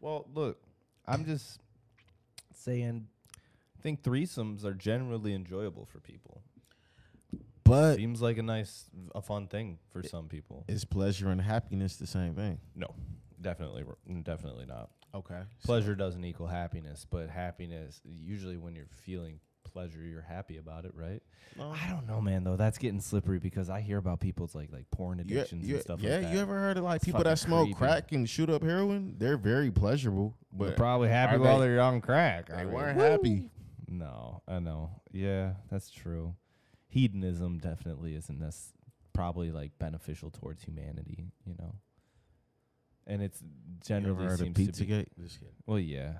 Well, 0.00 0.26
look, 0.34 0.58
I'm 1.06 1.26
just 1.26 1.60
saying 2.56 3.08
I 3.78 3.82
think 3.82 4.02
threesomes 4.02 4.64
are 4.64 4.74
generally 4.74 5.34
enjoyable 5.34 5.84
for 5.86 6.00
people. 6.00 6.42
But 7.64 7.96
Seems 7.96 8.22
like 8.22 8.38
a 8.38 8.42
nice 8.42 8.84
a 9.14 9.20
fun 9.20 9.48
thing 9.48 9.78
for 9.90 10.02
some 10.02 10.28
people. 10.28 10.64
is 10.68 10.84
pleasure 10.84 11.28
and 11.30 11.40
happiness 11.40 11.96
the 11.96 12.06
same 12.06 12.34
thing? 12.34 12.60
No. 12.76 12.94
Definitely 13.40 13.84
r- 13.86 13.96
definitely 14.22 14.66
not. 14.66 14.90
Okay. 15.14 15.40
Pleasure 15.64 15.94
doesn't 15.94 16.24
equal 16.24 16.46
happiness, 16.46 17.06
but 17.10 17.28
happiness 17.28 18.00
usually 18.04 18.56
when 18.56 18.74
you're 18.76 18.86
feeling 18.90 19.40
pleasure, 19.72 20.02
you're 20.02 20.22
happy 20.22 20.56
about 20.58 20.84
it, 20.84 20.92
right? 20.94 21.22
I 21.60 21.88
don't 21.88 22.06
know, 22.06 22.20
man. 22.20 22.44
Though 22.44 22.56
that's 22.56 22.76
getting 22.78 23.00
slippery 23.00 23.38
because 23.38 23.70
I 23.70 23.80
hear 23.80 23.98
about 23.98 24.20
people's 24.20 24.54
like 24.54 24.70
like 24.72 24.90
porn 24.90 25.20
addictions 25.20 25.66
yeah, 25.66 25.74
and 25.74 25.82
stuff 25.82 26.00
yeah, 26.02 26.10
like 26.12 26.20
that. 26.22 26.28
Yeah, 26.28 26.34
you 26.34 26.40
ever 26.40 26.54
heard 26.58 26.76
of 26.76 26.84
like 26.84 26.96
It's 26.96 27.04
people 27.04 27.24
that 27.24 27.38
smoke 27.38 27.66
creepy. 27.66 27.78
crack 27.78 28.12
and 28.12 28.28
shoot 28.28 28.50
up 28.50 28.62
heroin? 28.62 29.14
They're 29.18 29.36
very 29.38 29.70
pleasurable, 29.70 30.36
They're 30.52 30.68
but 30.68 30.76
probably 30.76 31.08
happy 31.08 31.38
while 31.38 31.58
they- 31.60 31.68
they're 31.68 31.80
on 31.80 32.00
crack. 32.00 32.50
I 32.50 32.56
they 32.58 32.64
mean, 32.64 32.74
weren't 32.74 32.98
happy. 32.98 33.50
No, 33.88 34.42
I 34.48 34.58
know. 34.58 34.90
Yeah, 35.12 35.54
that's 35.70 35.90
true. 35.90 36.34
Hedonism 36.88 37.58
definitely 37.58 38.14
isn't 38.16 38.38
this 38.38 38.72
probably 39.12 39.50
like 39.50 39.78
beneficial 39.78 40.30
towards 40.30 40.62
humanity, 40.62 41.32
you 41.46 41.54
know. 41.58 41.74
And 43.06 43.22
it's 43.22 43.40
You 43.40 43.48
ever 43.48 43.84
generally 44.02 44.24
heard 44.24 44.32
of 44.32 44.38
seems 44.56 44.56
to 44.56 44.84
be. 44.84 44.92
Pizzagate? 44.92 45.06
Just 45.22 45.38
kidding. 45.38 45.54
Well, 45.66 45.78
yeah. 45.78 46.14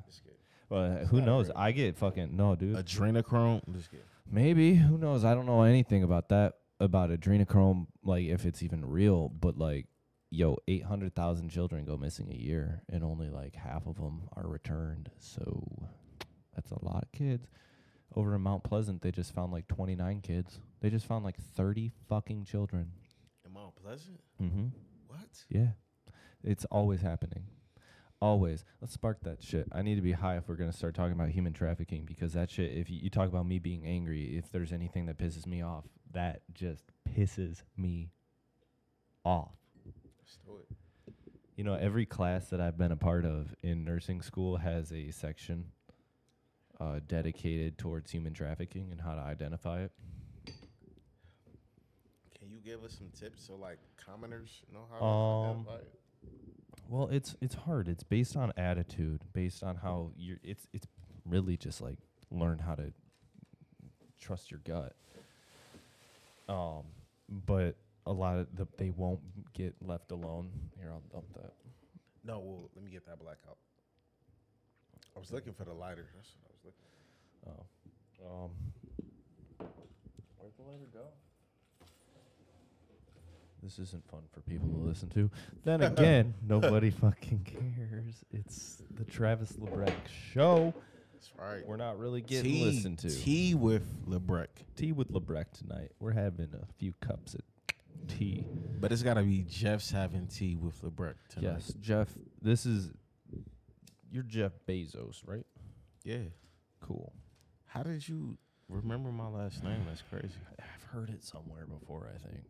Just 0.71 0.93
kidding. 0.95 1.07
Who 1.09 1.21
knows? 1.21 1.51
I 1.55 1.73
get 1.73 1.97
fucking 1.97 2.37
no, 2.37 2.57
dude. 2.57 2.77
Adrenochrome. 2.77 3.63
Just 3.75 3.91
kidding. 3.91 4.05
Maybe 4.31 4.75
who 4.75 4.99
knows? 4.99 5.25
I 5.25 5.35
don't 5.35 5.47
know 5.47 5.63
anything 5.63 6.03
about 6.03 6.29
that 6.31 6.55
about 6.81 7.11
adrenochrome, 7.11 7.87
like 8.03 8.27
if 8.27 8.45
it's 8.45 8.63
even 8.63 8.85
real. 8.85 9.29
But 9.29 9.57
like, 9.57 9.87
yo, 10.31 10.59
eight 10.69 10.85
hundred 10.85 11.15
thousand 11.15 11.51
children 11.51 11.85
go 11.85 11.97
missing 11.97 12.31
a 12.31 12.37
year, 12.37 12.83
and 12.89 13.05
only 13.05 13.31
like 13.31 13.55
half 13.55 13.87
of 13.87 13.97
them 13.97 14.29
are 14.35 14.49
returned. 14.49 15.11
So 15.19 15.67
that's 16.55 16.71
a 16.73 16.85
lot 16.85 17.05
of 17.05 17.13
kids. 17.13 17.47
Over 18.15 18.35
in 18.35 18.41
Mount 18.41 18.65
Pleasant, 18.65 19.03
they 19.03 19.13
just 19.13 19.35
found 19.35 19.53
like 19.53 19.69
twenty 19.69 19.95
nine 19.95 20.21
kids. 20.21 20.59
They 20.81 20.91
just 20.91 21.07
found 21.07 21.25
like 21.25 21.37
thirty 21.55 21.93
fucking 22.09 22.45
children. 22.45 22.93
Am 23.45 23.53
Mount 23.53 23.77
Pleasant? 23.77 24.21
Mm-hmm. 24.43 24.67
What? 25.07 25.45
Yeah, 25.49 25.69
it's 26.43 26.65
always 26.67 27.01
happening. 27.01 27.45
Always. 28.21 28.65
Let's 28.81 28.95
spark 28.95 29.21
that 29.25 29.43
shit. 29.43 29.69
I 29.73 29.83
need 29.83 29.97
to 29.97 30.01
be 30.01 30.13
high 30.13 30.37
if 30.37 30.49
we're 30.49 30.57
gonna 30.57 30.73
start 30.73 30.95
talking 30.95 31.13
about 31.13 31.29
human 31.29 31.53
trafficking 31.53 32.05
because 32.05 32.33
that 32.33 32.51
shit. 32.51 32.73
If 32.73 32.89
you, 32.89 32.99
you 33.03 33.11
talk 33.11 33.29
about 33.29 33.47
me 33.47 33.59
being 33.59 33.85
angry, 33.87 34.37
if 34.39 34.51
there's 34.51 34.73
anything 34.73 35.07
that 35.07 35.19
pisses 35.19 35.47
me 35.47 35.63
off, 35.63 35.85
that 36.13 36.41
just 36.55 36.85
pisses 37.15 37.63
me 37.77 38.11
off. 39.25 39.53
You 41.57 41.65
know, 41.65 41.75
every 41.75 42.05
class 42.05 42.49
that 42.49 42.61
I've 42.61 42.77
been 42.77 42.93
a 42.93 42.97
part 42.97 43.25
of 43.25 43.55
in 43.63 43.83
nursing 43.85 44.21
school 44.21 44.59
has 44.59 44.93
a 44.93 45.11
section 45.11 45.73
uh, 46.79 47.01
dedicated 47.07 47.79
towards 47.79 48.11
human 48.11 48.35
trafficking 48.35 48.93
and 48.93 49.01
how 49.01 49.15
to 49.15 49.23
identify 49.23 49.81
it. 49.83 49.93
Can 52.39 52.51
you 52.51 52.59
give 52.63 52.85
us 52.85 52.93
some 52.93 53.09
tips 53.19 53.47
so 53.47 53.57
like 53.57 53.79
commoners 53.97 54.63
know 54.71 54.87
how 54.93 54.99
to 54.99 55.05
Um, 55.05 55.51
identify 55.51 55.77
it? 55.77 55.93
Well, 56.89 57.09
it's 57.11 57.37
it's 57.41 57.55
hard. 57.55 57.89
It's 57.89 58.05
based 58.05 58.37
on 58.37 58.53
attitude, 58.57 59.23
based 59.33 59.63
on 59.63 59.77
how 59.77 60.13
you're. 60.17 60.39
It's 60.43 60.69
it's 60.73 60.87
really 61.25 61.57
just 61.57 61.81
like 61.81 61.99
learn 62.31 62.59
how 62.59 62.75
to 62.77 62.93
trust 64.21 64.51
your 64.51 64.61
gut. 64.65 64.95
Um, 66.49 66.85
but 67.29 67.77
a 68.07 68.13
lot 68.13 68.39
of 68.39 68.57
the 68.57 68.69
they 68.79 68.91
won't 68.91 69.21
get 69.53 69.75
left 69.85 70.13
alone. 70.13 70.51
Here, 70.79 70.91
I'll 70.93 71.03
dump 71.13 71.33
that. 71.35 71.53
No, 72.25 72.39
well, 72.39 72.71
let 72.75 72.85
me 72.85 72.91
get 72.91 73.05
that 73.07 73.19
black 73.19 73.39
out. 73.49 73.59
I 75.17 75.19
was 75.19 75.33
looking 75.33 75.55
for 75.55 75.65
the 75.65 75.73
lighter. 75.73 76.07
That's 76.15 76.35
what 76.43 76.51
I 76.51 76.53
was 76.53 76.65
looking. 76.65 76.87
Oh, 78.29 78.45
um, 78.45 78.51
where'd 80.39 80.57
the 80.57 80.63
lighter 80.63 80.89
go? 80.93 81.09
This 83.63 83.79
isn't 83.79 84.09
fun 84.11 84.23
for 84.33 84.41
people 84.43 84.69
to 84.69 84.77
listen 84.77 85.09
to. 85.11 85.31
Then 85.65 85.83
again, 85.83 86.35
nobody 86.47 86.91
fucking 86.91 87.45
cares. 87.45 88.25
It's 88.33 88.83
the 88.95 89.05
Travis 89.05 89.57
Labrecque 89.59 90.09
show. 90.33 90.75
That's 91.15 91.31
right. 91.39 91.67
We're 91.67 91.77
not 91.77 91.99
really 91.99 92.21
getting 92.21 92.53
tea, 92.53 92.65
listened 92.65 92.99
to. 93.01 93.11
Tea 93.11 93.55
with 93.55 93.83
Labrecque, 94.07 94.63
tea 94.77 94.93
with 94.93 95.11
Labrecque 95.11 95.53
tonight. 95.53 95.91
We're 95.99 96.13
having 96.13 96.49
a 96.55 96.67
few 96.79 96.93
cups 97.01 97.35
of 97.35 97.41
tea. 98.09 98.45
but 98.81 98.93
it's 98.93 99.03
got 99.03 99.15
to 99.15 99.23
be 99.23 99.45
Jeff's 99.49 99.91
having 99.91 100.27
tea 100.27 100.57
with 100.57 100.83
Labrecque 100.83 101.29
tonight. 101.29 101.55
Yes, 101.55 101.75
Jeff. 101.81 102.09
This 102.43 102.67
is 102.67 102.91
you're 104.11 104.23
Jeff 104.23 104.53
Bezos, 104.69 105.23
right? 105.27 105.47
Yeah. 106.05 106.19
Cool. 106.81 107.13
How 107.65 107.83
did 107.83 108.07
you 108.09 108.39
remember 108.69 109.11
my 109.11 109.29
last 109.29 109.65
name? 109.65 109.85
That's 109.89 110.03
crazy. 110.11 110.35
I've 110.61 110.83
heard 110.93 111.11
it 111.11 111.25
somewhere 111.25 111.67
before. 111.67 112.09
I 112.15 112.19
think. 112.29 112.45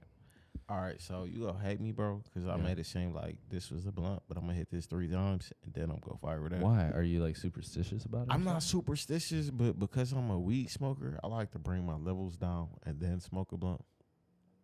All 0.68 0.78
right, 0.80 1.00
so 1.00 1.22
you 1.24 1.46
gonna 1.46 1.60
hate 1.60 1.80
me, 1.80 1.92
bro, 1.92 2.22
because 2.24 2.48
I 2.48 2.56
Yeah. 2.56 2.62
made 2.62 2.78
it 2.80 2.86
seem 2.86 3.14
like 3.14 3.36
this 3.50 3.70
was 3.70 3.86
a 3.86 3.92
blunt, 3.92 4.20
but 4.26 4.36
I'm 4.36 4.42
gonna 4.44 4.54
hit 4.54 4.68
this 4.68 4.86
three 4.86 5.06
times 5.06 5.52
and 5.64 5.72
then 5.72 5.90
I'm 5.90 5.98
gonna 6.00 6.18
fire 6.18 6.44
it 6.46 6.54
out. 6.54 6.60
Why 6.60 6.90
are 6.90 7.04
you 7.04 7.22
like 7.22 7.36
superstitious 7.36 8.04
about 8.04 8.22
it? 8.26 8.32
I'm 8.32 8.42
not 8.42 8.64
superstitious, 8.64 9.50
but 9.50 9.78
because 9.78 10.10
I'm 10.12 10.28
a 10.28 10.38
weed 10.40 10.68
smoker, 10.70 11.20
I 11.22 11.28
like 11.28 11.52
to 11.52 11.60
bring 11.60 11.86
my 11.86 11.94
levels 11.94 12.36
down 12.36 12.70
and 12.84 12.98
then 12.98 13.20
smoke 13.20 13.52
a 13.52 13.56
blunt. 13.56 13.84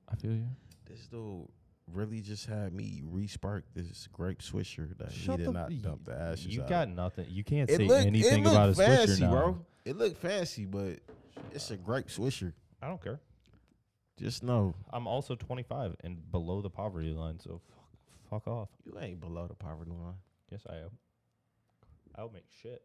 I 0.08 0.16
feel 0.16 0.32
you. 0.32 0.48
This 0.86 1.06
dude 1.06 1.46
really 1.86 2.20
just 2.20 2.46
had 2.46 2.72
me 2.72 3.02
re-spark 3.04 3.64
this 3.72 4.08
grape 4.08 4.38
swisher 4.40 4.96
that 4.98 5.12
Shut 5.12 5.38
he 5.38 5.44
did 5.44 5.52
not 5.54 5.70
y- 5.70 5.78
dump 5.80 6.04
the 6.04 6.14
ashes 6.20 6.46
You 6.54 6.62
out. 6.62 6.68
got 6.68 6.88
nothing. 6.88 7.26
You 7.30 7.44
can't 7.44 7.70
it 7.70 7.76
say 7.76 7.86
looked, 7.86 8.06
anything 8.06 8.40
it 8.40 8.44
looked 8.50 8.56
about 8.56 8.68
a 8.70 8.72
swisher 9.06 9.20
now. 9.20 9.30
bro. 9.30 9.66
It 9.84 9.96
looked 9.96 10.16
fancy, 10.16 10.64
but 10.64 10.98
it's 11.52 11.70
a 11.70 11.76
grape 11.76 12.08
swisher. 12.08 12.54
I 12.80 12.88
don't 12.88 13.00
care. 13.00 13.20
Just 14.18 14.42
know 14.42 14.74
I'm 14.92 15.06
also 15.06 15.34
25 15.34 15.96
and 16.04 16.30
below 16.30 16.60
the 16.60 16.70
poverty 16.70 17.12
line, 17.12 17.40
so 17.40 17.60
fuck, 17.68 18.44
fuck 18.44 18.46
off. 18.52 18.68
you 18.84 18.96
ain't 19.00 19.20
below 19.20 19.46
the 19.46 19.54
poverty 19.54 19.90
line. 19.90 20.14
Yes, 20.50 20.62
I 20.68 20.76
am. 20.76 20.90
I'll 22.16 22.30
make 22.30 22.44
shit. 22.62 22.82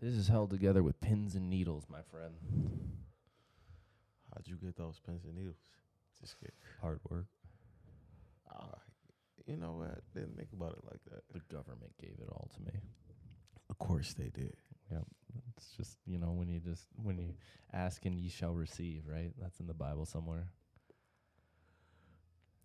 This 0.00 0.14
is 0.14 0.28
held 0.28 0.50
together 0.50 0.82
with 0.82 1.00
pins 1.00 1.34
and 1.34 1.48
needles, 1.48 1.84
my 1.88 2.02
friend. 2.10 2.34
How'd 4.32 4.46
you 4.46 4.56
get 4.56 4.76
those 4.76 5.00
pins 5.00 5.24
and 5.24 5.34
needles? 5.34 5.56
Just 6.20 6.38
get. 6.40 6.52
Hard 6.82 7.00
work. 7.08 7.26
Ah, 8.52 8.78
you 9.46 9.56
know 9.56 9.72
what? 9.72 10.00
Didn't 10.14 10.36
think 10.36 10.50
about 10.52 10.72
it 10.72 10.84
like 10.84 11.00
that. 11.10 11.22
The 11.32 11.40
government 11.54 11.92
gave 12.00 12.16
it 12.20 12.28
all 12.30 12.50
to 12.54 12.60
me. 12.60 12.78
Of 13.70 13.78
course 13.78 14.14
they 14.14 14.28
did. 14.28 14.56
Yeah, 14.90 14.98
it's 15.56 15.68
just 15.76 15.98
you 16.06 16.18
know 16.18 16.32
when 16.32 16.48
you 16.48 16.60
just 16.60 16.86
when 17.02 17.18
you 17.18 17.34
ask 17.72 18.04
and 18.04 18.14
ye 18.14 18.28
shall 18.28 18.52
receive, 18.52 19.02
right? 19.06 19.32
That's 19.40 19.58
in 19.60 19.66
the 19.66 19.74
Bible 19.74 20.06
somewhere. 20.06 20.48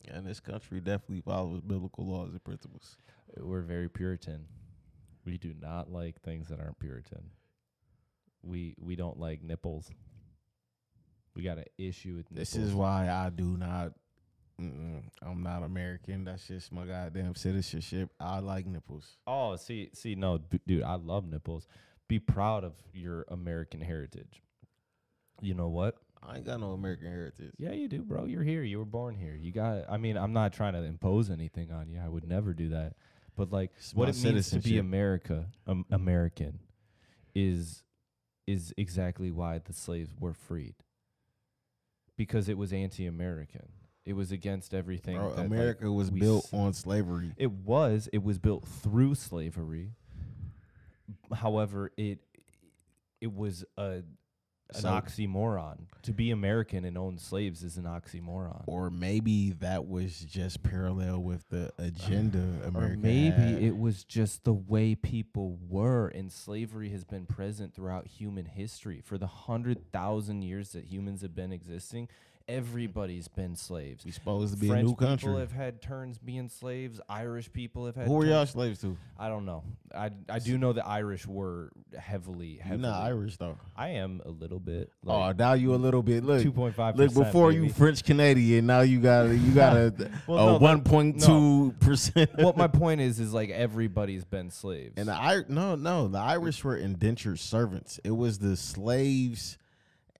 And 0.08 0.26
this 0.26 0.40
country 0.40 0.80
definitely 0.82 1.22
follows 1.22 1.62
biblical 1.62 2.06
laws 2.06 2.32
and 2.32 2.44
principles. 2.44 2.98
Uh, 3.38 3.46
we're 3.46 3.62
very 3.62 3.88
Puritan. 3.88 4.46
We 5.26 5.38
do 5.38 5.54
not 5.60 5.92
like 5.92 6.22
things 6.22 6.50
that 6.50 6.60
aren't 6.60 6.80
Puritan. 6.80 7.30
We 8.44 8.76
we 8.80 8.96
don't 8.96 9.20
like 9.20 9.44
nipples. 9.44 9.90
We 11.36 11.44
got 11.44 11.60
an 11.60 11.66
issue 11.78 12.16
with 12.18 12.32
nipples. 12.32 12.54
This 12.54 12.56
is 12.56 12.74
why 12.74 13.10
I 13.10 13.30
do 13.30 13.58
not. 13.58 13.94
I'm 14.60 15.42
not 15.44 15.64
American. 15.64 16.26
That's 16.26 16.48
just 16.48 16.72
my 16.72 16.86
goddamn 16.86 17.36
citizenship. 17.36 18.10
I 18.20 18.40
like 18.40 18.66
nipples. 18.68 19.18
Oh, 19.26 19.56
see, 19.56 19.90
see, 19.94 20.14
no, 20.14 20.38
b- 20.38 20.60
dude, 20.68 20.84
I 20.84 20.96
love 20.96 21.26
nipples. 21.26 21.68
Be 22.12 22.20
proud 22.20 22.66
of 22.66 22.74
your 22.94 23.24
American 23.30 23.80
heritage. 23.80 24.44
You 25.42 25.54
know 25.54 25.70
what? 25.70 25.96
I 26.22 26.36
ain't 26.36 26.46
got 26.46 26.60
no 26.60 26.74
American 26.74 27.08
heritage. 27.08 27.54
Yeah, 27.58 27.72
you 27.72 27.88
do, 27.88 28.02
bro. 28.04 28.26
You're 28.26 28.44
here. 28.44 28.64
You 28.64 28.80
were 28.80 28.86
born 28.86 29.16
here. 29.16 29.34
You 29.34 29.54
got. 29.54 29.90
I 29.90 29.96
mean, 29.96 30.18
I'm 30.18 30.34
not 30.34 30.52
trying 30.52 30.74
to 30.74 30.84
impose 30.84 31.30
anything 31.30 31.72
on 31.72 31.88
you. 31.90 32.02
I 32.04 32.10
would 32.10 32.28
never 32.28 32.54
do 32.54 32.68
that. 32.72 32.96
But 33.38 33.54
like, 33.54 33.72
It's 33.78 33.94
what 33.94 34.10
it 34.10 34.22
means 34.22 34.50
to 34.50 34.60
be. 34.60 34.78
America, 34.78 35.46
um, 35.66 35.86
American, 35.90 36.60
is 37.34 37.82
is 38.46 38.74
exactly 38.76 39.32
why 39.32 39.60
the 39.60 39.72
slaves 39.72 40.14
were 40.20 40.34
freed. 40.34 40.76
Because 42.18 42.50
it 42.50 42.58
was 42.58 42.74
anti-American. 42.74 43.70
It 44.04 44.14
was 44.14 44.34
against 44.34 44.74
everything. 44.74 45.16
Bro, 45.16 45.30
that, 45.30 45.38
like, 45.38 45.46
America 45.46 45.90
was 45.90 46.12
built 46.12 46.44
s- 46.44 46.54
on 46.54 46.74
slavery. 46.74 47.32
It 47.38 47.52
was. 47.52 48.10
It 48.12 48.22
was 48.22 48.38
built 48.38 48.68
through 48.68 49.16
slavery. 49.16 49.94
However, 51.34 51.92
it 51.98 52.20
it 53.20 53.34
was 53.34 53.64
a 53.78 54.04
an 54.74 54.80
So- 54.80 54.90
oxymoron. 54.90 55.88
To 56.04 56.14
be 56.14 56.32
American 56.32 56.86
and 56.86 56.98
own 56.98 57.18
slaves 57.18 57.62
is 57.62 57.76
an 57.78 57.84
oxymoron. 57.84 58.64
Or 58.68 58.90
maybe 58.90 59.52
that 59.60 59.86
was 59.86 60.22
just 60.22 60.64
parallel 60.64 61.22
with 61.22 61.48
the 61.50 61.74
agenda 61.78 62.40
America 62.66 62.94
or 62.94 62.98
maybe 62.98 63.36
had. 63.36 63.62
it 63.62 63.78
was 63.78 64.06
just 64.06 64.46
the 64.46 64.54
way 64.54 64.96
people 64.96 65.60
were, 65.68 66.08
and 66.08 66.32
slavery 66.32 66.90
has 66.90 67.04
been 67.04 67.26
present 67.26 67.74
throughout 67.76 68.08
human 68.08 68.46
history 68.46 69.02
for 69.02 69.18
the 69.18 69.28
hundred 69.28 69.92
thousand 69.92 70.42
years 70.44 70.72
that 70.72 70.86
humans 70.86 71.22
have 71.22 71.36
been 71.36 71.52
existing. 71.52 72.08
Everybody's 72.52 73.28
been 73.30 73.56
slaves. 73.56 74.04
we 74.04 74.12
supposed 74.12 74.54
to 74.54 74.60
be 74.60 74.68
French 74.68 74.84
a 74.84 74.88
new 74.88 74.96
country. 74.96 75.28
people 75.28 75.40
have 75.40 75.52
had 75.54 75.82
turns 75.82 76.18
being 76.18 76.50
slaves. 76.50 77.00
Irish 77.08 77.52
people 77.54 77.86
have 77.86 77.96
had. 77.96 78.08
Who 78.08 78.14
were 78.14 78.26
y'all 78.26 78.46
slaves 78.46 78.82
to? 78.82 78.98
I 79.18 79.30
don't 79.30 79.46
know. 79.46 79.64
I 79.96 80.12
I 80.30 80.40
do 80.40 80.58
know 80.58 80.74
the 80.74 80.86
Irish 80.86 81.26
were 81.26 81.72
heavily. 81.98 82.56
You're 82.56 82.64
heavily 82.64 82.82
not 82.82 83.04
Irish 83.04 83.38
though. 83.38 83.58
I 83.78 83.90
am 83.90 84.22
a 84.26 84.30
little 84.30 84.60
bit. 84.60 84.92
oh, 85.08 85.20
Like 85.20 85.38
now 85.38 85.54
you 85.54 85.74
a 85.74 85.78
little 85.78 86.04
bit. 86.04 86.24
Look, 86.24 86.42
two 86.42 86.52
point 86.52 86.76
five. 86.76 86.98
look. 86.98 87.14
Before 87.14 87.52
you 87.52 87.70
French 87.70 88.04
Canadian, 88.04 88.66
now 88.66 88.82
you 88.82 89.00
got 89.00 89.30
you 89.30 89.52
got 89.54 89.78
a, 89.78 90.12
Well, 90.28 90.50
a 90.50 90.52
no, 90.54 90.58
one 90.58 90.82
point 90.82 91.22
two 91.22 91.74
percent. 91.80 92.32
what 92.36 92.58
my 92.58 92.68
point 92.68 93.00
is 93.02 93.20
is 93.20 93.34
like 93.34 93.50
everybody's 93.50 94.26
been 94.26 94.50
slaves. 94.52 94.94
And 94.98 95.08
the 95.08 95.14
I 95.14 95.44
no 95.48 95.76
no 95.76 96.08
the 96.08 96.20
Irish 96.20 96.64
were 96.64 96.76
indentured 96.76 97.40
servants. 97.40 98.00
It 98.04 98.12
was 98.12 98.40
the 98.40 98.58
slaves 98.58 99.58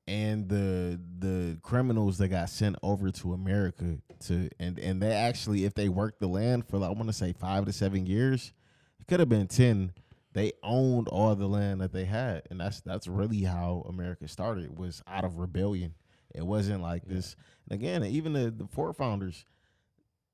and 0.08 0.50
the 0.50 1.00
the 1.20 1.58
criminals 1.62 2.18
that 2.18 2.30
got 2.30 2.50
sent 2.50 2.76
over 2.84 3.12
to 3.12 3.34
America 3.34 3.98
to 4.22 4.50
and 4.60 4.80
and 4.80 5.02
they 5.02 5.12
actually 5.14 5.66
if 5.66 5.74
they 5.74 5.90
worked 5.90 6.20
the 6.20 6.28
land 6.28 6.66
for 6.68 6.78
like, 6.78 6.90
I 6.90 6.94
want 6.94 7.08
to 7.08 7.14
say 7.14 7.34
five 7.34 7.66
to 7.66 7.74
seven 7.74 8.06
years, 8.06 8.54
it 9.00 9.08
could 9.08 9.20
have 9.20 9.30
been 9.30 9.48
ten. 9.48 9.94
They 10.34 10.54
owned 10.64 11.10
all 11.10 11.36
the 11.36 11.48
land 11.48 11.82
that 11.82 11.92
they 11.92 12.06
had, 12.06 12.44
and 12.50 12.60
that's 12.60 12.82
that's 12.82 13.08
really 13.08 13.42
how 13.44 13.86
America 13.90 14.28
started. 14.28 14.78
Was 14.78 15.02
out 15.08 15.26
of 15.26 15.38
rebellion. 15.38 15.94
It 16.34 16.46
wasn't 16.46 16.82
like 16.82 17.06
this. 17.06 17.36
And 17.70 17.78
again, 17.80 18.04
even 18.06 18.34
the 18.34 18.50
the 18.52 18.66
forefounders. 18.66 19.44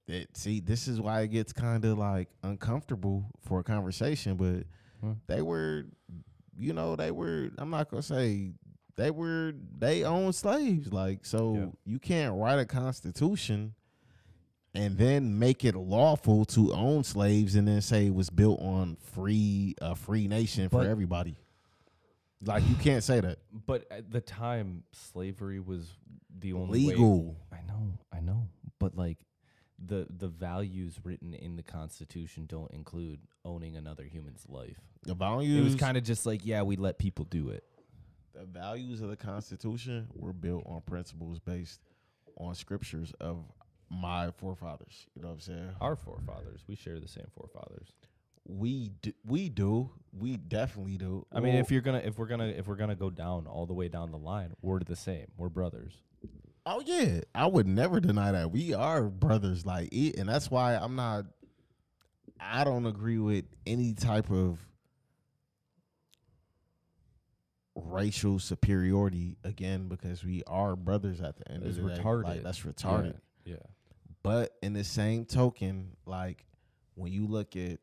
It, 0.07 0.37
see, 0.37 0.61
this 0.61 0.87
is 0.87 1.01
why 1.01 1.21
it 1.21 1.29
gets 1.31 1.51
kind 1.51 1.83
of 1.83 1.97
like 1.97 2.29
uncomfortable 2.41 3.25
for 3.41 3.59
a 3.59 3.63
conversation, 3.63 4.35
but 4.37 4.63
Huh. 5.03 5.13
they 5.27 5.41
were, 5.41 5.85
you 6.57 6.73
know, 6.73 6.95
they 6.95 7.11
were. 7.11 7.49
I'm 7.57 7.69
not 7.69 7.89
gonna 7.91 8.01
say 8.01 8.51
they 8.97 9.11
were. 9.11 9.53
They 9.79 10.03
owned 10.03 10.35
slaves, 10.35 10.91
like 10.91 11.25
so. 11.25 11.53
Yeah. 11.55 11.65
You 11.93 11.99
can't 11.99 12.35
write 12.35 12.59
a 12.59 12.65
constitution 12.65 13.73
and 14.75 14.97
then 14.97 15.39
make 15.39 15.63
it 15.65 15.75
lawful 15.75 16.45
to 16.45 16.73
own 16.73 17.03
slaves, 17.03 17.55
and 17.55 17.67
then 17.67 17.81
say 17.81 18.07
it 18.07 18.13
was 18.13 18.29
built 18.29 18.59
on 18.61 18.97
free 19.13 19.75
a 19.81 19.95
free 19.95 20.27
nation 20.27 20.69
for 20.69 20.83
everybody. 20.83 21.37
Like 22.45 22.67
you 22.69 22.75
can't 22.75 23.03
say 23.03 23.19
that. 23.19 23.39
but 23.65 23.85
at 23.89 24.11
the 24.11 24.21
time, 24.21 24.83
slavery 24.91 25.59
was 25.59 25.87
the 26.39 26.53
only 26.53 26.85
way- 26.85 26.93
Legal. 26.93 27.35
I 27.51 27.61
know, 27.67 27.93
I 28.13 28.19
know, 28.19 28.47
but 28.77 28.95
like 28.95 29.17
the 29.83 30.05
the 30.09 30.27
values 30.27 30.99
written 31.03 31.33
in 31.33 31.55
the 31.55 31.63
Constitution 31.63 32.45
don't 32.45 32.71
include 32.71 33.19
owning 33.43 33.75
another 33.75 34.03
human's 34.03 34.45
life. 34.47 34.79
The 35.03 35.15
values. 35.15 35.59
It 35.59 35.63
was 35.63 35.75
kind 35.75 35.97
of 35.97 36.03
just 36.03 36.25
like, 36.27 36.41
yeah, 36.45 36.61
we 36.61 36.75
let 36.75 36.99
people 36.99 37.25
do 37.25 37.49
it. 37.49 37.63
The 38.37 38.45
values 38.45 39.01
of 39.01 39.09
the 39.09 39.15
Constitution 39.15 40.07
were 40.13 40.33
built 40.33 40.63
on 40.67 40.81
principles 40.81 41.39
based 41.39 41.79
on 42.37 42.53
scriptures 42.55 43.13
of 43.19 43.43
my 43.89 44.31
forefathers. 44.31 45.07
You 45.15 45.21
know 45.21 45.29
what 45.29 45.35
I'm 45.35 45.39
saying? 45.39 45.69
Our 45.81 45.95
forefathers, 45.95 46.61
we 46.67 46.75
share 46.75 46.99
the 46.99 47.07
same 47.07 47.27
forefathers. 47.35 47.93
We 48.45 48.91
do, 49.01 49.11
we 49.25 49.49
do, 49.49 49.91
we 50.17 50.37
definitely 50.37 50.97
do. 50.97 51.25
I 51.33 51.39
mean, 51.39 51.53
Well, 51.53 51.61
if 51.61 51.71
you're 51.71 51.81
gonna, 51.81 51.99
if 51.99 52.17
we're 52.17 52.27
gonna, 52.27 52.47
if 52.47 52.67
we're 52.67 52.75
gonna 52.75 52.95
go 52.95 53.09
down 53.09 53.47
all 53.47 53.65
the 53.65 53.73
way 53.73 53.87
down 53.89 54.11
the 54.11 54.17
line, 54.17 54.53
we're 54.61 54.79
the 54.79 54.95
same. 54.95 55.27
We're 55.37 55.49
brothers. 55.49 55.93
Oh 56.65 56.81
yeah, 56.85 57.21
I 57.33 57.47
would 57.47 57.67
never 57.67 57.99
deny 57.99 58.31
that. 58.31 58.51
We 58.51 58.73
are 58.73 59.03
brothers, 59.03 59.65
like, 59.65 59.89
it, 59.91 60.17
and 60.17 60.29
that's 60.29 60.51
why 60.51 60.75
I'm 60.75 60.95
not. 60.95 61.25
I 62.39 62.63
don't 62.63 62.85
agree 62.85 63.17
with 63.17 63.45
any 63.65 63.93
type 63.93 64.29
of 64.29 64.59
racial 67.85 68.39
superiority 68.39 69.37
again 69.43 69.87
because 69.87 70.23
we 70.25 70.43
are 70.47 70.75
brothers 70.75 71.21
at 71.21 71.37
the 71.37 71.51
end 71.51 71.63
It's 71.63 71.77
of 71.77 71.83
the 71.85 71.89
day. 71.95 72.01
retarded. 72.01 72.23
Like 72.23 72.43
that's 72.43 72.61
retarded. 72.61 73.15
Yeah. 73.45 73.55
But 74.23 74.53
in 74.61 74.73
the 74.73 74.83
same 74.83 75.25
token, 75.25 75.95
like 76.05 76.45
when 76.95 77.11
you 77.11 77.27
look 77.27 77.55
at 77.55 77.79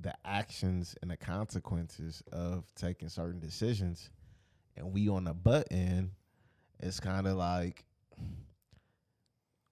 the 0.00 0.14
actions 0.24 0.94
and 1.02 1.10
the 1.10 1.16
consequences 1.16 2.22
of 2.32 2.64
taking 2.74 3.08
certain 3.08 3.40
decisions, 3.40 4.10
and 4.76 4.92
we 4.92 5.08
on 5.08 5.24
the 5.24 5.34
butt 5.34 5.66
end, 5.70 6.10
it's 6.80 7.00
kind 7.00 7.26
of 7.26 7.36
like, 7.36 7.84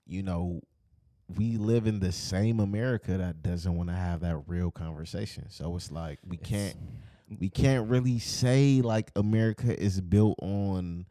you 0.06 0.22
know, 0.22 0.60
we 1.36 1.56
live 1.56 1.86
in 1.86 1.98
the 2.00 2.12
same 2.12 2.60
America 2.60 3.18
that 3.18 3.42
doesn't 3.42 3.76
want 3.76 3.88
to 3.88 3.94
have 3.94 4.20
that 4.20 4.36
real 4.46 4.70
conversation. 4.70 5.46
So 5.50 5.74
it's 5.76 5.90
like 5.90 6.18
we 6.26 6.36
It's- 6.36 6.48
can't 6.48 6.76
we 7.38 7.48
can't 7.48 7.88
really 7.88 8.18
say 8.18 8.80
like 8.82 9.10
America 9.16 9.78
is 9.78 10.00
built 10.00 10.38
on 10.40 11.06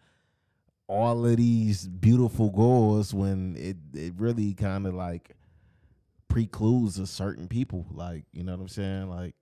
all 0.88 1.26
of 1.26 1.38
these 1.38 1.88
beautiful 1.88 2.50
goals 2.52 3.14
when 3.14 3.56
it 3.58 3.78
it 3.94 4.14
really 4.18 4.54
kind 4.54 4.86
of 4.86 4.94
like 4.94 5.32
precludes 6.28 7.00
a 7.00 7.08
certain 7.08 7.48
people 7.48 7.86
like 7.92 8.24
you 8.34 8.44
know 8.44 8.52
what 8.52 8.62
i'm 8.62 8.68
saying 8.68 9.10
like 9.10 9.34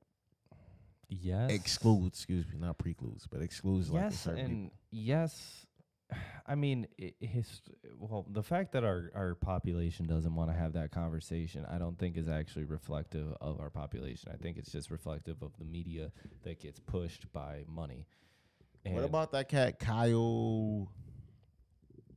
Yes. 1.09 1.51
excludes 1.51 2.17
excuse 2.19 2.45
me 2.47 2.57
not 2.57 2.77
precludes 2.77 3.27
but 3.29 3.41
excludes 3.41 3.89
like 3.91 4.01
a 4.01 4.05
yes 4.05 4.19
certain 4.19 4.45
and 4.45 4.71
yes 4.91 5.65
i 6.47 6.55
mean 6.55 6.87
his 7.19 7.61
well 7.97 8.25
the 8.29 8.43
fact 8.43 8.71
that 8.71 8.83
our 8.83 9.11
our 9.15 9.35
population 9.35 10.05
doesn't 10.05 10.35
want 10.35 10.49
to 10.49 10.55
have 10.55 10.73
that 10.73 10.91
conversation 10.91 11.65
i 11.69 11.77
don't 11.77 11.97
think 11.97 12.17
is 12.17 12.27
actually 12.27 12.65
reflective 12.65 13.33
of 13.41 13.59
our 13.59 13.69
population. 13.69 14.31
I 14.33 14.37
think 14.37 14.57
it's 14.57 14.71
just 14.71 14.89
reflective 14.91 15.41
of 15.41 15.51
the 15.57 15.65
media 15.65 16.11
that 16.43 16.59
gets 16.59 16.79
pushed 16.79 17.31
by 17.33 17.63
money. 17.67 18.07
People 18.83 18.97
what 18.99 19.05
about 19.05 19.31
that 19.31 19.49
cat 19.49 19.79
kyle? 19.79 20.89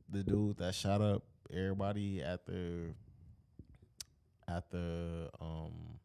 The 0.09 0.23
dude 0.23 0.57
that 0.57 0.73
shot 0.73 1.01
up 1.01 1.23
everybody 1.53 2.21
at 2.21 2.45
the 2.45 2.93
at 4.47 4.69
the 4.71 5.29
um 5.41 5.99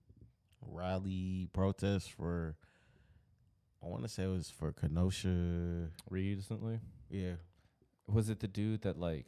rally 0.60 1.48
protest 1.52 2.12
for 2.12 2.56
i 3.82 3.86
want 3.86 4.02
to 4.02 4.08
say 4.08 4.24
it 4.24 4.28
was 4.28 4.50
for 4.50 4.72
kenosha. 4.72 5.90
Recently? 6.08 6.80
Yeah 7.10 7.34
was 8.06 8.28
it 8.30 8.40
the 8.40 8.48
dude 8.48 8.82
that 8.82 8.98
like 8.98 9.26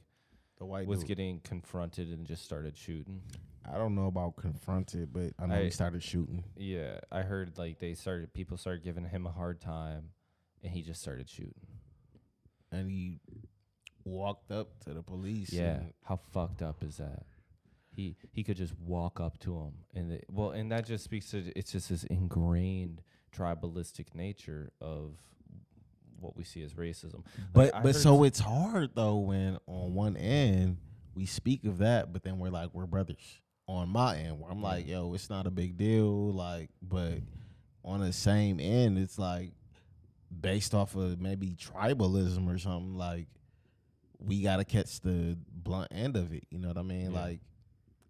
the 0.58 0.64
white 0.64 0.86
was 0.86 1.00
dude. 1.00 1.08
getting 1.08 1.40
confronted 1.40 2.08
and 2.08 2.26
just 2.26 2.44
started 2.44 2.76
shooting 2.76 3.22
I 3.66 3.78
don't 3.78 3.94
know 3.94 4.08
about 4.08 4.36
confronted, 4.36 5.10
but 5.10 5.32
I 5.38 5.46
know 5.46 5.54
I- 5.54 5.64
he 5.64 5.70
started 5.70 6.02
shooting. 6.02 6.44
yeah 6.56 7.00
i 7.10 7.22
heard 7.22 7.56
like 7.58 7.78
they 7.78 7.94
started 7.94 8.32
people 8.34 8.56
started 8.56 8.84
giving 8.84 9.04
him 9.04 9.26
a 9.26 9.30
hard 9.32 9.60
time 9.60 10.10
and 10.62 10.72
he 10.72 10.82
just 10.82 11.00
started 11.00 11.28
shooting 11.28 11.66
And 12.72 12.90
he 12.90 13.20
walked 14.04 14.50
up 14.50 14.80
to 14.84 14.92
the 14.94 15.02
police. 15.02 15.52
Yeah, 15.52 15.76
and- 15.76 15.92
how 16.02 16.16
fucked 16.32 16.60
up 16.62 16.82
is 16.82 16.96
that? 16.98 17.24
He 17.94 18.16
he 18.32 18.42
could 18.42 18.56
just 18.56 18.74
walk 18.80 19.20
up 19.20 19.38
to 19.40 19.56
him, 19.56 19.74
and 19.94 20.12
it, 20.12 20.24
well, 20.28 20.50
and 20.50 20.70
that 20.72 20.84
just 20.84 21.04
speaks 21.04 21.30
to 21.30 21.38
it's 21.56 21.70
just 21.72 21.88
this 21.90 22.02
ingrained 22.04 23.02
tribalistic 23.32 24.14
nature 24.14 24.72
of 24.80 25.16
what 26.24 26.36
we 26.36 26.44
see 26.44 26.62
as 26.62 26.74
racism. 26.74 27.22
Like, 27.54 27.72
but 27.72 27.74
I 27.74 27.80
but 27.80 27.94
so 27.94 28.24
it's 28.24 28.40
hard 28.40 28.90
though 28.94 29.18
when 29.18 29.58
on 29.66 29.94
one 29.94 30.16
end 30.16 30.78
we 31.14 31.26
speak 31.26 31.64
of 31.64 31.78
that, 31.78 32.12
but 32.12 32.22
then 32.24 32.38
we're 32.38 32.50
like 32.50 32.70
we're 32.72 32.86
brothers. 32.86 33.40
On 33.66 33.88
my 33.88 34.18
end, 34.18 34.40
where 34.40 34.50
I'm 34.50 34.62
like, 34.62 34.86
yo, 34.86 35.14
it's 35.14 35.30
not 35.30 35.46
a 35.46 35.50
big 35.50 35.78
deal. 35.78 36.32
Like, 36.32 36.68
but 36.82 37.20
on 37.82 38.00
the 38.00 38.12
same 38.12 38.60
end, 38.60 38.98
it's 38.98 39.18
like 39.18 39.52
based 40.38 40.74
off 40.74 40.94
of 40.96 41.18
maybe 41.18 41.56
tribalism 41.58 42.54
or 42.54 42.58
something. 42.58 42.94
Like, 42.94 43.26
we 44.18 44.42
gotta 44.42 44.66
catch 44.66 45.00
the 45.00 45.38
blunt 45.50 45.88
end 45.94 46.16
of 46.16 46.34
it. 46.34 46.44
You 46.50 46.58
know 46.58 46.68
what 46.68 46.76
I 46.76 46.82
mean? 46.82 47.12
Yeah. 47.12 47.20
Like, 47.20 47.40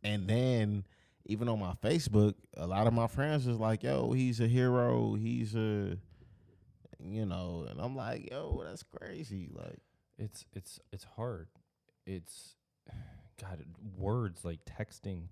and 0.03 0.27
then 0.27 0.85
even 1.27 1.49
on 1.49 1.61
my 1.61 1.74
Facebook, 1.82 2.35
a 2.57 2.66
lot 2.66 2.86
of 2.89 2.93
my 2.93 3.07
friends 3.07 3.47
is 3.47 3.59
like, 3.59 3.85
yo, 3.85 4.11
he's 4.12 4.41
a 4.41 4.49
hero. 4.49 5.15
He's 5.15 5.55
a 5.55 5.97
you 7.13 7.27
know, 7.27 7.67
and 7.69 7.81
I'm 7.81 7.97
like, 7.97 8.31
yo, 8.31 8.63
that's 8.67 8.83
crazy. 8.83 9.49
Like, 9.53 9.79
it's 10.19 10.45
it's 10.53 10.81
it's 10.93 11.05
hard. 11.17 11.49
It's 12.07 12.57
God, 13.41 13.65
words 13.97 14.45
like 14.45 14.61
texting 14.65 15.25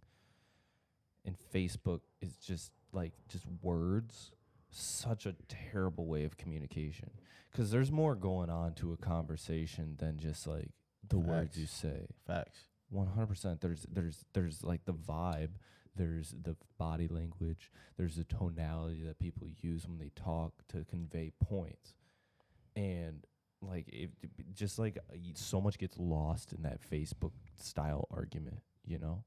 and 1.24 1.36
Facebook 1.54 2.00
is 2.20 2.36
just 2.36 2.72
like 2.92 3.12
just 3.28 3.44
words. 3.62 4.32
Such 4.74 5.26
a 5.26 5.34
terrible 5.48 6.06
way 6.06 6.24
of 6.24 6.38
communication 6.38 7.10
because 7.50 7.70
there's 7.70 7.92
more 7.92 8.14
going 8.14 8.48
on 8.48 8.72
to 8.76 8.94
a 8.94 8.96
conversation 8.96 9.96
than 9.98 10.18
just 10.18 10.46
like 10.46 10.70
the 11.06 11.18
words 11.18 11.58
you 11.58 11.66
Facts. 11.66 11.74
say. 11.76 12.06
facts. 12.26 12.58
One 12.88 13.06
hundred 13.08 13.26
percent. 13.26 13.60
There's 13.60 13.86
there's 13.92 14.24
there's 14.32 14.64
like 14.64 14.84
the 14.86 14.94
vibe. 14.94 15.50
There's 15.96 16.34
the 16.42 16.56
body 16.78 17.08
language. 17.08 17.70
There's 17.96 18.16
the 18.16 18.24
tonality 18.24 19.02
that 19.04 19.18
people 19.18 19.48
use 19.60 19.86
when 19.86 19.98
they 19.98 20.10
talk 20.14 20.52
to 20.68 20.84
convey 20.84 21.32
points, 21.42 21.94
and 22.74 23.24
like 23.60 23.86
if 23.88 24.10
just 24.54 24.78
like 24.78 24.98
uh, 25.10 25.16
so 25.34 25.60
much 25.60 25.78
gets 25.78 25.98
lost 25.98 26.52
in 26.52 26.62
that 26.62 26.78
Facebook 26.90 27.32
style 27.56 28.08
argument, 28.10 28.62
you 28.84 28.98
know. 28.98 29.24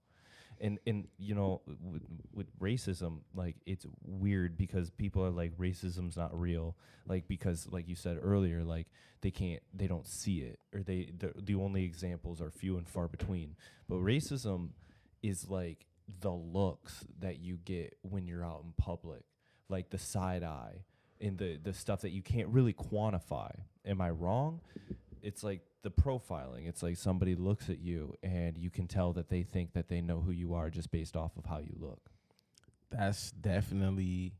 And 0.60 0.80
and 0.88 1.08
you 1.18 1.36
know 1.36 1.62
with, 1.66 2.02
with 2.34 2.60
racism, 2.60 3.20
like 3.36 3.58
it's 3.66 3.86
weird 4.04 4.58
because 4.58 4.90
people 4.90 5.24
are 5.24 5.30
like 5.30 5.56
racism's 5.58 6.16
not 6.18 6.38
real, 6.40 6.78
like 7.08 7.28
because 7.28 7.68
like 7.70 7.90
you 7.90 7.96
said 7.96 8.18
earlier, 8.22 8.64
like 8.64 8.88
they 9.26 9.32
can't 9.32 9.64
they 9.74 9.88
don't 9.88 10.08
see 10.08 10.38
it 10.42 10.60
or 10.72 10.84
they 10.84 11.10
the, 11.18 11.32
the 11.36 11.56
only 11.56 11.84
examples 11.84 12.40
are 12.40 12.52
few 12.52 12.78
and 12.78 12.88
far 12.88 13.08
between 13.08 13.56
but 13.90 13.96
racism 13.96 14.70
is 15.24 15.48
like 15.50 15.88
the 16.22 16.32
looks 16.32 17.06
that 17.20 17.40
you 17.40 17.58
get 17.66 17.98
when 18.02 18.28
you're 18.28 18.46
out 18.46 18.62
in 18.64 18.74
public 18.78 19.24
like 19.70 19.90
the 19.90 19.98
side 19.98 20.44
eye 20.44 20.84
and 21.20 21.38
the 21.38 21.58
the 21.64 21.74
stuff 21.74 22.02
that 22.02 22.12
you 22.12 22.22
can't 22.22 22.48
really 22.50 22.74
quantify 22.74 23.52
am 23.86 24.02
i 24.02 24.10
wrong 24.10 24.62
it's 25.22 25.44
like 25.44 25.62
the 25.82 25.90
profiling 25.92 26.68
it's 26.68 26.84
like 26.84 26.98
somebody 26.98 27.36
looks 27.36 27.70
at 27.70 27.80
you 27.80 28.14
and 28.24 28.58
you 28.58 28.70
can 28.70 28.88
tell 28.88 29.14
that 29.14 29.30
they 29.30 29.44
think 29.44 29.74
that 29.74 29.88
they 29.88 30.02
know 30.02 30.20
who 30.20 30.32
you 30.32 30.54
are 30.54 30.70
just 30.70 30.92
based 30.92 31.16
off 31.16 31.36
of 31.38 31.46
how 31.46 31.60
you 31.60 31.76
look 31.80 32.10
That's 32.92 33.32
definitely. 33.32 34.34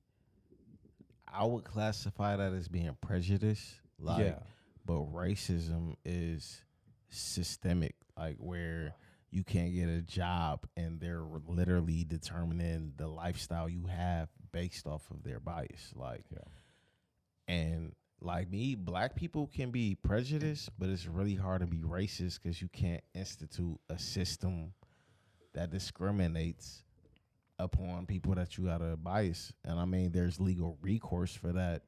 I 1.28 1.44
would 1.44 1.64
classify 1.66 2.36
that 2.38 2.54
as 2.54 2.68
being 2.68 2.96
prejudice. 3.02 3.76
Like, 4.00 4.26
yeah 4.26 4.40
but 4.86 5.12
racism 5.14 5.96
is 6.06 6.62
systemic. 7.10 7.96
Like 8.18 8.38
where 8.38 8.94
you 9.36 9.44
can't 9.44 9.74
get 9.74 9.90
a 9.90 10.02
job 10.02 10.66
and 10.78 10.98
they're 11.02 11.26
literally 11.46 12.06
determining 12.06 12.94
the 12.96 13.06
lifestyle 13.06 13.68
you 13.68 13.86
have 13.88 14.30
based 14.54 14.88
off 14.88 15.04
of 15.12 15.24
their 15.24 15.42
bias. 15.42 15.92
Like, 15.94 16.24
Yeah. 16.32 16.40
and 17.48 17.94
like 18.22 18.50
me, 18.50 18.76
black 18.76 19.14
people 19.14 19.48
can 19.48 19.72
be 19.72 19.94
prejudiced, 19.94 20.70
but 20.80 20.88
it's 20.88 21.06
really 21.06 21.36
hard 21.36 21.60
to 21.60 21.68
be 21.68 21.80
racist 21.82 22.40
because 22.42 22.62
you 22.62 22.70
can't 22.70 23.04
institute 23.14 23.78
a 23.90 24.00
system 24.00 24.74
that 25.54 25.70
discriminates 25.70 26.84
upon 27.60 28.06
people 28.06 28.36
that 28.36 28.58
you 28.58 28.66
got 28.66 28.82
a 28.82 28.96
bias. 28.96 29.52
And 29.66 29.78
I 29.78 29.84
mean, 29.84 30.14
there's 30.14 30.40
legal 30.40 30.78
recourse 30.82 31.36
for 31.36 31.52
that 31.52 31.84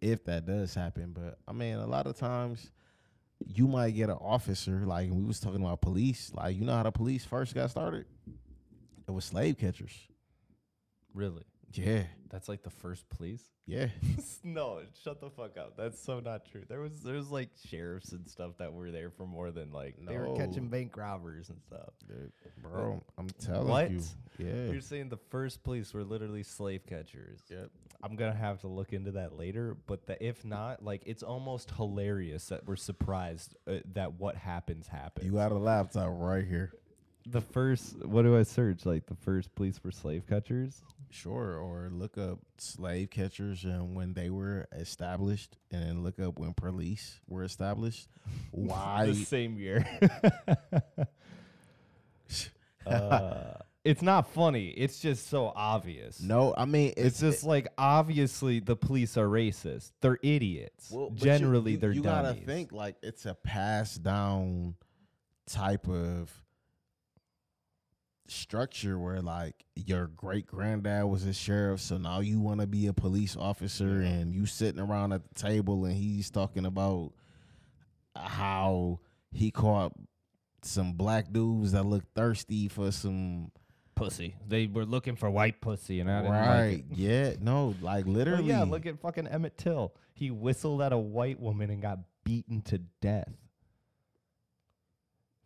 if 0.00 0.24
that 0.24 0.46
does 0.46 0.72
happen. 0.74 1.12
But 1.12 1.38
I 1.46 1.52
mean, 1.52 1.74
a 1.76 1.86
lot 1.86 2.06
of 2.06 2.16
times 2.16 2.70
you 3.46 3.66
might 3.68 3.90
get 3.92 4.10
an 4.10 4.18
officer 4.20 4.82
like 4.86 5.10
we 5.10 5.24
was 5.24 5.40
talking 5.40 5.62
about 5.62 5.80
police. 5.80 6.32
Like 6.34 6.56
you 6.56 6.64
know 6.64 6.72
how 6.72 6.82
the 6.82 6.90
police 6.90 7.24
first 7.24 7.54
got 7.54 7.70
started? 7.70 8.06
It 9.06 9.10
was 9.10 9.24
slave 9.24 9.58
catchers. 9.58 9.96
really 11.14 11.44
Yeah, 11.72 12.04
that's 12.30 12.48
like 12.48 12.62
the 12.62 12.70
first 12.70 13.08
police 13.08 13.42
yeah. 13.68 13.88
no, 14.44 14.80
shut 15.04 15.20
the 15.20 15.28
fuck 15.28 15.58
up. 15.58 15.76
That's 15.76 16.02
so 16.02 16.20
not 16.20 16.50
true. 16.50 16.62
There 16.66 16.80
was 16.80 17.02
there's 17.02 17.30
like 17.30 17.50
sheriffs 17.68 18.12
and 18.12 18.26
stuff 18.26 18.52
that 18.58 18.72
were 18.72 18.90
there 18.90 19.10
for 19.10 19.26
more 19.26 19.50
than 19.50 19.72
like 19.72 20.00
no. 20.00 20.10
they 20.10 20.18
were 20.18 20.34
catching 20.34 20.68
bank 20.68 20.96
robbers 20.96 21.50
and 21.50 21.60
stuff. 21.60 21.90
Dude, 22.08 22.32
bro, 22.62 23.04
I'm 23.18 23.28
telling 23.38 23.68
What? 23.68 23.90
you. 23.90 24.00
Yeah. 24.38 24.72
You're 24.72 24.80
saying 24.80 25.10
the 25.10 25.18
first 25.18 25.62
police 25.62 25.92
were 25.92 26.02
literally 26.02 26.42
slave 26.42 26.86
catchers. 26.86 27.40
Yep. 27.50 27.70
I'm 28.02 28.14
gonna 28.16 28.34
have 28.34 28.60
to 28.60 28.68
look 28.68 28.92
into 28.92 29.12
that 29.12 29.36
later, 29.36 29.76
but 29.86 30.06
the, 30.06 30.24
if 30.24 30.44
not, 30.44 30.84
like 30.84 31.02
it's 31.06 31.22
almost 31.22 31.72
hilarious 31.72 32.46
that 32.46 32.66
we're 32.66 32.76
surprised 32.76 33.56
uh, 33.66 33.78
that 33.94 34.14
what 34.14 34.36
happens 34.36 34.86
happens. 34.86 35.26
You 35.26 35.32
got 35.32 35.50
a 35.52 35.56
laptop 35.56 36.08
right 36.12 36.46
here. 36.46 36.72
the 37.26 37.40
first. 37.40 38.04
What 38.04 38.22
do 38.22 38.38
I 38.38 38.44
search? 38.44 38.86
Like 38.86 39.06
the 39.06 39.16
first 39.16 39.54
police 39.54 39.82
were 39.82 39.90
slave 39.90 40.24
catchers. 40.28 40.82
Sure, 41.10 41.56
or 41.56 41.88
look 41.90 42.18
up 42.18 42.38
slave 42.58 43.10
catchers 43.10 43.64
and 43.64 43.96
when 43.96 44.12
they 44.12 44.30
were 44.30 44.68
established, 44.72 45.56
and 45.72 45.82
then 45.82 46.02
look 46.04 46.20
up 46.20 46.38
when 46.38 46.52
police 46.54 47.18
were 47.26 47.42
established. 47.42 48.08
Why? 48.52 49.06
the 49.06 49.14
same 49.14 49.58
year. 49.58 49.86
uh, 52.86 53.54
it's 53.84 54.02
not 54.02 54.28
funny. 54.32 54.68
It's 54.68 54.98
just 55.00 55.28
so 55.28 55.52
obvious. 55.54 56.20
no, 56.20 56.54
I 56.56 56.64
mean 56.66 56.92
It's 56.96 57.20
just 57.20 57.44
like 57.44 57.68
obviously 57.78 58.60
the 58.60 58.76
police 58.76 59.16
are 59.16 59.26
racist. 59.28 59.92
They're 60.00 60.18
idiots. 60.22 60.90
Well, 60.90 61.10
but 61.10 61.18
you- 61.20 61.24
Generally, 61.24 61.72
you, 61.72 61.78
they're 61.78 61.92
you 61.92 62.02
dummies. 62.02 62.32
gotta 62.32 62.44
think 62.46 62.72
like 62.72 62.96
it's 63.02 63.24
a 63.26 63.34
passed 63.34 64.02
down 64.02 64.74
type 65.46 65.88
of 65.88 66.30
structure 68.26 68.98
where 68.98 69.22
like 69.22 69.64
your 69.74 70.06
great 70.08 70.46
granddad 70.46 71.04
was 71.06 71.24
a 71.24 71.32
sheriff, 71.32 71.80
so 71.80 71.96
now 71.96 72.20
you 72.20 72.40
want 72.40 72.60
to 72.60 72.66
be 72.66 72.86
a 72.86 72.92
police 72.92 73.36
officer, 73.36 74.00
and 74.02 74.34
you 74.34 74.44
sitting 74.44 74.80
around 74.80 75.12
at 75.12 75.22
the 75.26 75.34
table, 75.34 75.84
and 75.86 75.94
he's 75.96 76.30
talking 76.30 76.66
about 76.66 77.12
how 78.14 79.00
he 79.32 79.50
caught 79.50 79.92
some 80.62 80.92
black 80.92 81.32
dudes 81.32 81.72
that 81.72 81.86
look 81.86 82.02
thirsty 82.14 82.68
for 82.68 82.90
some 82.90 83.50
pussy. 83.98 84.34
They 84.46 84.66
were 84.66 84.84
looking 84.84 85.16
for 85.16 85.30
white 85.30 85.60
pussy, 85.60 86.00
and 86.00 86.10
I 86.10 86.22
didn't 86.22 86.34
like 86.34 86.48
right. 86.48 86.84
it. 86.90 86.96
yeah, 86.96 87.32
no, 87.40 87.74
like 87.80 88.06
Well, 88.06 88.14
literally. 88.14 88.44
yeah, 88.44 88.62
look 88.62 88.86
at 88.86 89.00
fucking 89.00 89.26
Emmett 89.26 89.58
Till. 89.58 89.92
He 90.14 90.30
whistled 90.30 90.82
at 90.82 90.92
a 90.92 90.98
white 90.98 91.40
woman 91.40 91.70
and 91.70 91.82
got 91.82 91.98
beaten 92.24 92.62
to 92.62 92.78
death. 93.00 93.32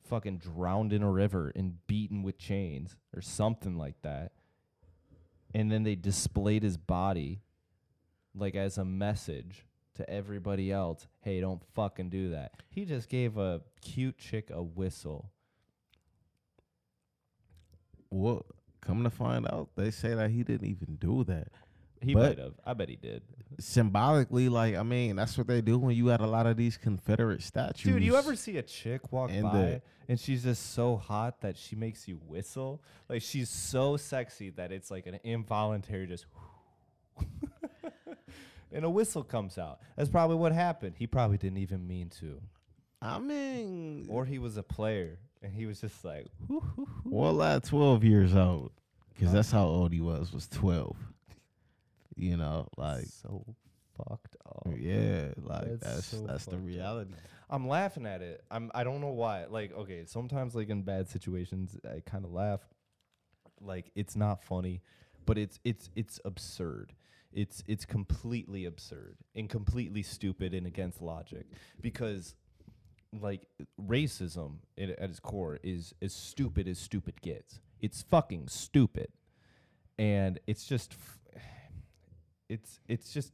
Fucking 0.05 0.39
drowned 0.39 0.93
in 0.93 1.03
a 1.03 1.11
river 1.11 1.53
and 1.55 1.87
beaten 1.87 2.23
with 2.23 2.39
chains 2.39 2.97
or 3.17 3.23
something 3.23 3.77
like 3.79 4.01
that. 4.03 4.33
And 5.55 5.71
then 5.71 5.83
they 5.85 5.95
displayed 5.95 6.63
his 6.63 6.77
body 6.77 7.41
like 8.35 8.55
as 8.55 8.79
a 8.79 8.85
message 8.85 9.67
to 9.95 10.09
everybody 10.09 10.73
else 10.73 11.07
hey, 11.21 11.41
don't 11.41 11.63
fucking 11.75 12.11
do 12.11 12.31
that. 12.31 12.53
He 12.71 12.85
just 12.85 13.09
gave 13.09 13.37
a 13.37 13.61
cute 13.81 14.19
chick 14.19 14.51
a 14.51 14.63
whistle. 14.63 15.31
Well, 18.13 18.45
come 18.83 19.03
to 19.05 19.11
find 19.11 19.47
out, 19.47 19.71
they 19.75 19.91
say 19.91 20.15
that 20.15 20.31
he 20.31 20.43
didn't 20.43 20.69
even 20.69 20.97
do 20.97 21.25
that. 21.25 21.49
He 22.03 22.15
But- 22.15 22.37
might 22.37 22.39
have. 22.45 22.55
I 22.67 22.75
bet 22.75 22.89
he 22.89 22.97
did. 22.97 23.23
Symbolically, 23.59 24.49
like 24.49 24.75
I 24.75 24.83
mean, 24.83 25.17
that's 25.17 25.37
what 25.39 25.47
they 25.47 25.61
do 25.61 25.79
when 25.79 25.95
you 25.97 26.07
got 26.07 26.21
a 26.21 26.27
lot 26.27 26.47
of 26.47 26.57
these 26.57 26.77
Confederate 26.77 27.43
statues. 27.43 27.93
Dude, 27.93 28.03
you 28.03 28.17
ever 28.17 28.35
see 28.35 28.57
a 28.57 28.63
chick 28.63 29.13
walk 29.13 29.31
And 29.31 29.43
by 29.45 29.53
the- 29.63 29.83
and 30.09 30.19
she's 30.19 30.43
just 30.43 30.73
so 30.73 30.97
hot 30.97 31.41
that 31.43 31.57
she 31.57 31.77
makes 31.77 32.09
you 32.09 32.17
whistle? 32.27 32.83
Like 33.09 33.23
she's 33.23 33.49
so 33.51 33.97
sexy 33.97 34.51
that 34.51 34.73
it's 34.73 34.91
like 34.91 35.07
an 35.07 35.21
involuntary 35.23 36.07
just 36.07 36.27
and 38.73 38.85
a 38.85 38.91
whistle 38.91 39.23
comes 39.23 39.59
out. 39.59 39.81
That's 39.97 40.09
probably 40.11 40.37
what 40.37 40.53
happened. 40.53 40.95
He 40.99 41.07
probably 41.07 41.37
didn't 41.39 41.59
even 41.59 41.87
mean 41.87 42.09
to. 42.21 42.41
I 43.01 43.19
mean, 43.19 44.07
Or 44.09 44.25
he 44.25 44.39
was 44.39 44.57
a 44.57 44.63
player 44.63 45.19
and 45.43 45.53
he 45.55 45.67
was 45.67 45.81
just 45.81 46.05
like, 46.05 46.27
"Whoo, 46.49 46.61
hoo, 46.61 46.87
hoo." 46.87 47.03
well, 47.05 47.43
at 47.43 47.65
twelve 47.65 48.05
years 48.05 48.35
old, 48.35 48.73
because 49.15 49.33
that's 49.33 49.51
how 49.51 49.67
old 49.67 49.93
he 49.93 50.01
was. 50.01 50.33
Was 50.33 50.49
twelve. 50.49 50.97
You 52.17 52.37
know, 52.37 52.69
like 52.77 53.07
so 53.07 53.45
fucked 53.97 54.37
up. 54.47 54.67
yeah, 54.79 55.29
like 55.43 55.65
That's 55.81 55.81
that's 55.81 56.07
so 56.07 56.27
that's, 56.27 56.45
the 56.45 56.53
fucked 56.53 56.63
up. 56.63 56.67
reality. 56.67 57.15
I'm 57.51 57.67
laughing 57.69 58.07
at 58.07 58.23
it. 58.23 58.43
I'm 58.51 58.71
I 58.75 58.85
don't 58.85 59.01
know 59.01 59.13
why. 59.13 59.47
Like, 59.47 59.73
okay, 59.75 60.05
sometimes 60.07 60.55
like 60.55 60.69
in 60.69 60.83
bad 60.83 61.09
situations 61.09 61.77
I 61.85 62.01
kind 62.01 62.25
of 62.25 62.33
laugh. 62.33 62.61
Like 63.61 63.91
it's 63.95 64.17
not 64.17 64.43
funny, 64.45 64.83
but 65.27 65.39
it's 65.39 65.59
it's 65.65 65.91
it's 65.97 66.21
absurd. 66.25 66.93
It's 67.33 67.63
it's 67.67 67.85
completely 67.87 68.67
absurd 68.67 69.17
and 69.35 69.49
completely 69.49 70.03
stupid 70.03 70.53
and 70.53 70.67
against 70.67 71.01
logic 71.01 71.47
because 71.81 72.35
like 73.21 73.47
racism 73.81 74.57
at, 74.79 74.91
at 74.91 75.11
its 75.11 75.21
core 75.21 75.59
is 75.63 75.95
as 76.01 76.13
stupid 76.13 76.67
as 76.69 76.79
stupid 76.79 77.21
gets. 77.21 77.61
It's 77.81 78.03
fucking 78.03 78.49
stupid. 78.49 79.09
And 79.99 80.39
it's 80.47 80.65
just 80.65 80.93
f- 80.95 81.43
it's 82.49 82.81
it's 82.89 83.13
just 83.13 83.33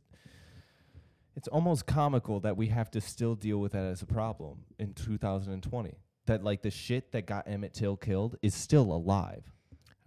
it's 1.37 1.49
almost 1.49 1.87
comical 1.87 2.41
that 2.41 2.57
we 2.57 2.67
have 2.67 2.91
to 2.91 3.01
still 3.01 3.35
deal 3.37 3.59
with 3.59 3.73
that 3.73 3.85
as 3.85 4.03
a 4.03 4.07
problem 4.07 4.65
in 4.79 4.93
2020. 4.95 5.95
That 6.27 6.43
like 6.43 6.63
the 6.63 6.71
shit 6.71 7.13
that 7.13 7.27
got 7.27 7.49
Emmett 7.49 7.75
Till 7.75 7.97
killed 7.97 8.37
is 8.43 8.55
still 8.55 8.93
alive. 8.93 9.45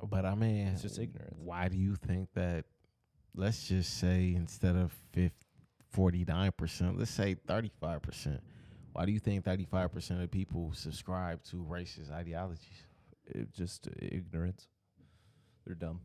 But 0.03 0.25
I 0.25 0.35
mean, 0.35 0.67
It's 0.67 0.81
just 0.81 0.99
ignorance. 0.99 1.35
Why 1.37 1.67
do 1.67 1.77
you 1.77 1.95
think 1.95 2.29
that? 2.33 2.65
Let's 3.33 3.67
just 3.69 3.97
say 3.97 4.33
instead 4.35 4.75
of 4.75 4.93
49 5.91 6.51
percent, 6.57 6.99
let's 6.99 7.11
say 7.11 7.35
thirty 7.47 7.71
five 7.79 8.01
percent. 8.01 8.41
Why 8.93 9.05
do 9.05 9.11
you 9.11 9.19
think 9.19 9.45
thirty 9.45 9.65
five 9.65 9.91
percent 9.93 10.21
of 10.21 10.31
people 10.31 10.71
subscribe 10.73 11.43
to 11.45 11.57
racist 11.57 12.11
ideologies? 12.11 12.83
It 13.25 13.53
just 13.53 13.87
uh, 13.87 13.91
ignorance. 14.01 14.67
They're 15.65 15.75
dumb. 15.75 16.01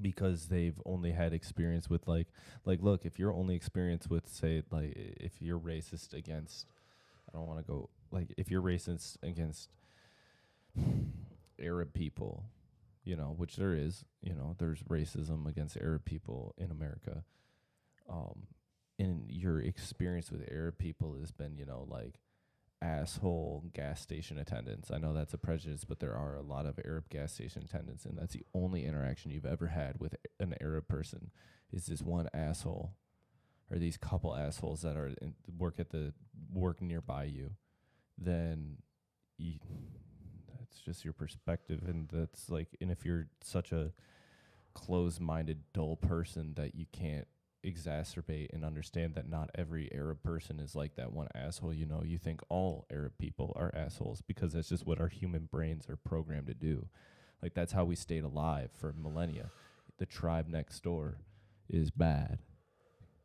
Because 0.00 0.48
they've 0.48 0.80
only 0.84 1.12
had 1.12 1.32
experience 1.32 1.88
with 1.88 2.06
like 2.06 2.28
like 2.64 2.82
look, 2.82 3.04
if 3.04 3.18
you're 3.18 3.32
only 3.32 3.56
experience 3.56 4.08
with 4.08 4.28
say 4.28 4.62
like 4.70 4.92
if 4.94 5.40
you're 5.40 5.58
racist 5.58 6.12
against 6.12 6.66
I 7.28 7.36
don't 7.36 7.46
want 7.46 7.58
to 7.58 7.64
go 7.64 7.88
like 8.12 8.32
if 8.36 8.50
you're 8.50 8.62
racist 8.62 9.16
against 9.22 9.70
Arab 11.58 11.94
people, 11.94 12.44
you 13.04 13.16
know, 13.16 13.34
which 13.36 13.56
there 13.56 13.74
is, 13.74 14.04
you 14.20 14.34
know, 14.34 14.54
there's 14.58 14.82
racism 14.82 15.48
against 15.48 15.78
Arab 15.78 16.04
people 16.04 16.54
in 16.58 16.70
America. 16.70 17.24
Um 18.08 18.46
and 18.98 19.30
your 19.30 19.60
experience 19.60 20.30
with 20.30 20.48
Arab 20.50 20.78
people 20.78 21.16
has 21.20 21.30
been, 21.30 21.56
you 21.56 21.66
know, 21.66 21.86
like 21.88 22.20
asshole 22.82 23.64
gas 23.74 24.00
station 24.00 24.38
attendants. 24.38 24.90
I 24.90 24.98
know 24.98 25.12
that's 25.12 25.34
a 25.34 25.38
prejudice, 25.38 25.84
but 25.84 26.00
there 26.00 26.14
are 26.14 26.36
a 26.36 26.42
lot 26.42 26.66
of 26.66 26.78
Arab 26.84 27.08
gas 27.08 27.32
station 27.32 27.62
attendants, 27.62 28.04
and 28.04 28.18
that's 28.18 28.34
the 28.34 28.44
only 28.54 28.84
interaction 28.84 29.30
you've 29.30 29.46
ever 29.46 29.68
had 29.68 29.98
with 29.98 30.14
an 30.38 30.54
Arab 30.60 30.88
person 30.88 31.30
is 31.72 31.86
this 31.86 32.02
one 32.02 32.28
asshole 32.32 32.92
or 33.70 33.78
these 33.78 33.96
couple 33.96 34.34
assholes 34.34 34.82
that 34.82 34.96
are 34.96 35.08
in, 35.20 35.34
work 35.58 35.80
at 35.80 35.90
the 35.90 36.12
work 36.52 36.80
nearby 36.80 37.24
you. 37.24 37.50
Then 38.16 38.76
you, 39.38 39.54
that's 40.58 40.78
just 40.80 41.04
your 41.04 41.12
perspective, 41.12 41.82
and 41.86 42.08
that's 42.08 42.48
like, 42.48 42.68
and 42.80 42.90
if 42.90 43.04
you're 43.04 43.26
such 43.42 43.72
a 43.72 43.92
closed-minded, 44.74 45.72
dull 45.72 45.96
person 45.96 46.54
that 46.54 46.74
you 46.74 46.86
can't 46.92 47.26
exacerbate 47.64 48.52
and 48.52 48.64
understand 48.64 49.14
that 49.14 49.28
not 49.28 49.50
every 49.54 49.90
Arab 49.92 50.22
person 50.22 50.60
is 50.60 50.74
like 50.74 50.94
that 50.96 51.12
one 51.12 51.28
asshole. 51.34 51.72
You 51.74 51.86
know, 51.86 52.02
you 52.04 52.18
think 52.18 52.40
all 52.48 52.86
Arab 52.90 53.12
people 53.18 53.52
are 53.56 53.72
assholes 53.74 54.22
because 54.22 54.52
that's 54.52 54.68
just 54.68 54.86
what 54.86 55.00
our 55.00 55.08
human 55.08 55.48
brains 55.50 55.88
are 55.88 55.96
programmed 55.96 56.46
to 56.48 56.54
do. 56.54 56.86
Like 57.42 57.54
that's 57.54 57.72
how 57.72 57.84
we 57.84 57.94
stayed 57.96 58.24
alive 58.24 58.70
for 58.72 58.92
millennia. 58.92 59.50
The 59.98 60.06
tribe 60.06 60.48
next 60.48 60.82
door 60.82 61.18
is 61.68 61.90
bad. 61.90 62.38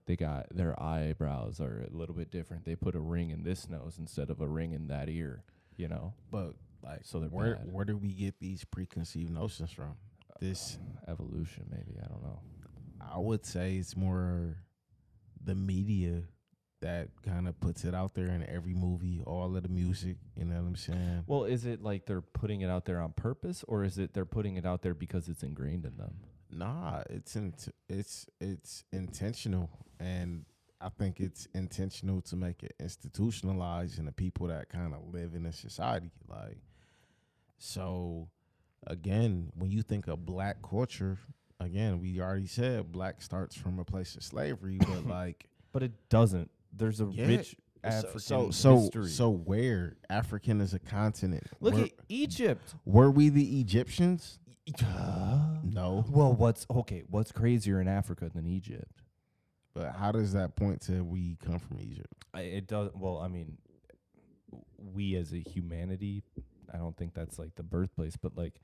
They 0.07 0.15
got 0.15 0.47
their 0.55 0.81
eyebrows 0.81 1.59
are 1.61 1.85
a 1.91 1.95
little 1.95 2.15
bit 2.15 2.31
different. 2.31 2.65
They 2.65 2.75
put 2.75 2.95
a 2.95 2.99
ring 2.99 3.29
in 3.29 3.43
this 3.43 3.69
nose 3.69 3.97
instead 3.99 4.29
of 4.29 4.41
a 4.41 4.47
ring 4.47 4.73
in 4.73 4.87
that 4.87 5.09
ear. 5.09 5.43
You 5.77 5.87
know, 5.87 6.13
But 6.29 6.55
like, 6.83 7.01
So 7.03 7.19
they're 7.19 7.29
where 7.29 7.55
bad. 7.55 7.71
where 7.71 7.85
do 7.85 7.95
we 7.97 8.13
get 8.13 8.39
these 8.39 8.63
preconceived 8.65 9.31
notions 9.31 9.71
from? 9.71 9.95
This 10.39 10.77
uh, 11.07 11.11
evolution 11.11 11.65
maybe. 11.71 11.97
I 12.03 12.07
don't 12.07 12.23
know. 12.23 12.39
I 13.13 13.19
would 13.19 13.45
say 13.45 13.75
it's 13.75 13.95
more 13.95 14.57
the 15.43 15.55
media 15.55 16.23
that 16.81 17.09
kind 17.23 17.47
of 17.47 17.59
puts 17.59 17.83
it 17.83 17.93
out 17.93 18.15
there 18.15 18.27
in 18.27 18.43
every 18.47 18.73
movie, 18.73 19.21
all 19.25 19.55
of 19.55 19.63
the 19.63 19.69
music. 19.69 20.17
You 20.35 20.45
know 20.45 20.55
what 20.55 20.67
I'm 20.67 20.75
saying? 20.75 21.23
Well, 21.27 21.43
is 21.43 21.65
it 21.65 21.83
like 21.83 22.05
they're 22.05 22.21
putting 22.21 22.61
it 22.61 22.69
out 22.69 22.85
there 22.85 22.99
on 22.99 23.13
purpose, 23.13 23.63
or 23.67 23.83
is 23.83 23.97
it 23.97 24.13
they're 24.13 24.25
putting 24.25 24.57
it 24.57 24.65
out 24.65 24.81
there 24.81 24.93
because 24.93 25.29
it's 25.29 25.43
ingrained 25.43 25.85
in 25.85 25.97
them? 25.97 26.15
Nah, 26.49 27.03
it's 27.09 27.35
int- 27.35 27.73
it's 27.87 28.27
it's 28.39 28.83
intentional, 28.91 29.69
and 29.99 30.45
I 30.81 30.89
think 30.89 31.19
it's 31.19 31.47
intentional 31.53 32.21
to 32.21 32.35
make 32.35 32.63
it 32.63 32.73
institutionalized 32.79 33.99
in 33.99 34.05
the 34.05 34.11
people 34.11 34.47
that 34.47 34.69
kind 34.69 34.93
of 34.93 35.13
live 35.13 35.35
in 35.35 35.43
the 35.43 35.53
society. 35.53 36.11
Like, 36.27 36.57
so 37.57 38.27
again, 38.87 39.51
when 39.55 39.69
you 39.69 39.83
think 39.83 40.07
of 40.07 40.25
black 40.25 40.57
culture, 40.67 41.19
again, 41.65 41.99
we 41.99 42.19
already 42.19 42.47
said 42.47 42.91
black 42.91 43.21
starts 43.21 43.55
from 43.55 43.79
a 43.79 43.85
place 43.85 44.15
of 44.15 44.23
slavery, 44.23 44.77
but 44.79 45.05
like, 45.09 45.45
But 45.71 45.83
it 45.83 45.91
doesn't. 46.09 46.49
There's 46.73 47.01
a 47.01 47.05
Yeah, 47.11 47.27
rich 47.27 47.55
African 47.83 48.19
so 48.19 48.51
so, 48.51 48.77
history. 48.77 49.09
so 49.09 49.29
where 49.29 49.97
African 50.09 50.61
is 50.61 50.73
a 50.73 50.79
continent? 50.79 51.43
Look 51.59 51.73
were, 51.75 51.83
at 51.83 51.91
Egypt. 52.09 52.75
were 52.85 53.09
we 53.09 53.29
the 53.29 53.59
Egyptians? 53.59 54.39
No, 55.63 56.05
Well, 56.09 56.33
what's 56.33 56.65
okay? 56.69 57.03
What's 57.09 57.31
crazier 57.31 57.81
in 57.81 57.87
Africa 57.87 58.29
than 58.33 58.45
Egypt? 58.47 59.03
but 59.73 59.93
how 59.95 60.11
does 60.11 60.33
that 60.33 60.55
point 60.57 60.81
to 60.81 61.01
we 61.03 61.37
come 61.45 61.57
from 61.57 61.79
Egypt? 61.79 62.25
I, 62.33 62.41
it 62.41 62.67
does. 62.67 62.91
Well, 62.93 63.17
I 63.19 63.27
mean, 63.29 63.57
we 64.77 65.15
as 65.15 65.31
a 65.33 65.37
humanity, 65.39 66.23
I 66.73 66.77
don't 66.77 66.95
think 66.97 67.13
that's 67.13 67.39
like 67.39 67.55
the 67.55 67.63
birthplace, 67.63 68.15
but 68.17 68.37
like 68.37 68.59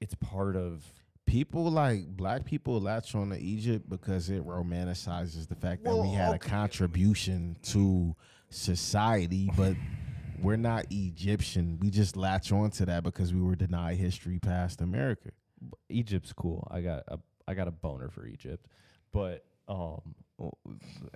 it's 0.00 0.14
part 0.16 0.56
of 0.56 0.84
people 1.26 1.70
like 1.70 2.06
black 2.06 2.44
people 2.44 2.80
latch 2.80 3.14
on 3.14 3.30
to 3.30 3.38
Egypt 3.38 3.88
because 3.88 4.30
it 4.30 4.44
romanticizes 4.46 5.48
the 5.48 5.54
fact 5.56 5.84
that 5.84 5.92
we 5.92 6.00
Well, 6.00 6.12
had 6.12 6.34
a 6.34 6.38
contribution 6.38 7.56
to 7.64 8.14
society, 8.48 9.50
but 9.56 9.74
we're 10.40 10.56
not 10.56 10.86
Egyptian. 10.90 11.78
We 11.80 11.90
just 11.90 12.16
latch 12.16 12.52
on 12.52 12.70
to 12.72 12.86
that 12.86 13.02
because 13.02 13.34
we 13.34 13.40
were 13.40 13.56
denied 13.56 13.96
history 13.96 14.38
past 14.38 14.80
America. 14.80 15.30
Egypt's 15.88 16.32
cool. 16.32 16.66
I 16.70 16.80
got 16.80 17.02
a 17.08 17.18
I 17.48 17.54
got 17.54 17.68
a 17.68 17.72
boner 17.72 18.08
for 18.08 18.26
Egypt, 18.26 18.66
but 19.12 19.44
um, 19.68 20.14
w- 20.38 20.52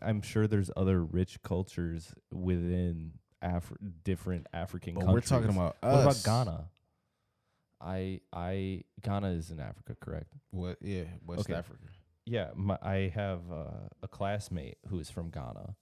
I'm 0.01 0.23
sure 0.23 0.47
there's 0.47 0.71
other 0.77 1.05
rich 1.05 1.43
cultures 1.43 2.15
within 2.33 3.13
Afri- 3.43 3.77
different 4.05 4.47
African 4.53 4.95
But 4.95 5.07
we're 5.09 5.21
talking 5.21 5.51
about 5.51 5.77
us. 5.83 6.05
what 6.07 6.23
about. 6.25 6.47
Ghana? 6.47 6.65
I 7.81 8.21
I 8.33 8.83
Ghana 9.03 9.29
is 9.31 9.51
in 9.51 9.61
Africa, 9.61 9.97
correct? 10.01 10.35
What? 10.51 10.79
Yeah, 10.83 11.05
West 11.27 11.43
Okay. 11.43 11.55
Africa. 11.55 11.85
Yeah, 12.27 12.51
my, 12.55 12.79
I 12.83 13.13
have 13.15 13.41
uh, 13.51 13.89
a 14.03 14.09
classmate 14.09 14.79
who 14.89 14.99
is 15.01 15.11
from 15.11 15.31
Ghana, 15.31 15.75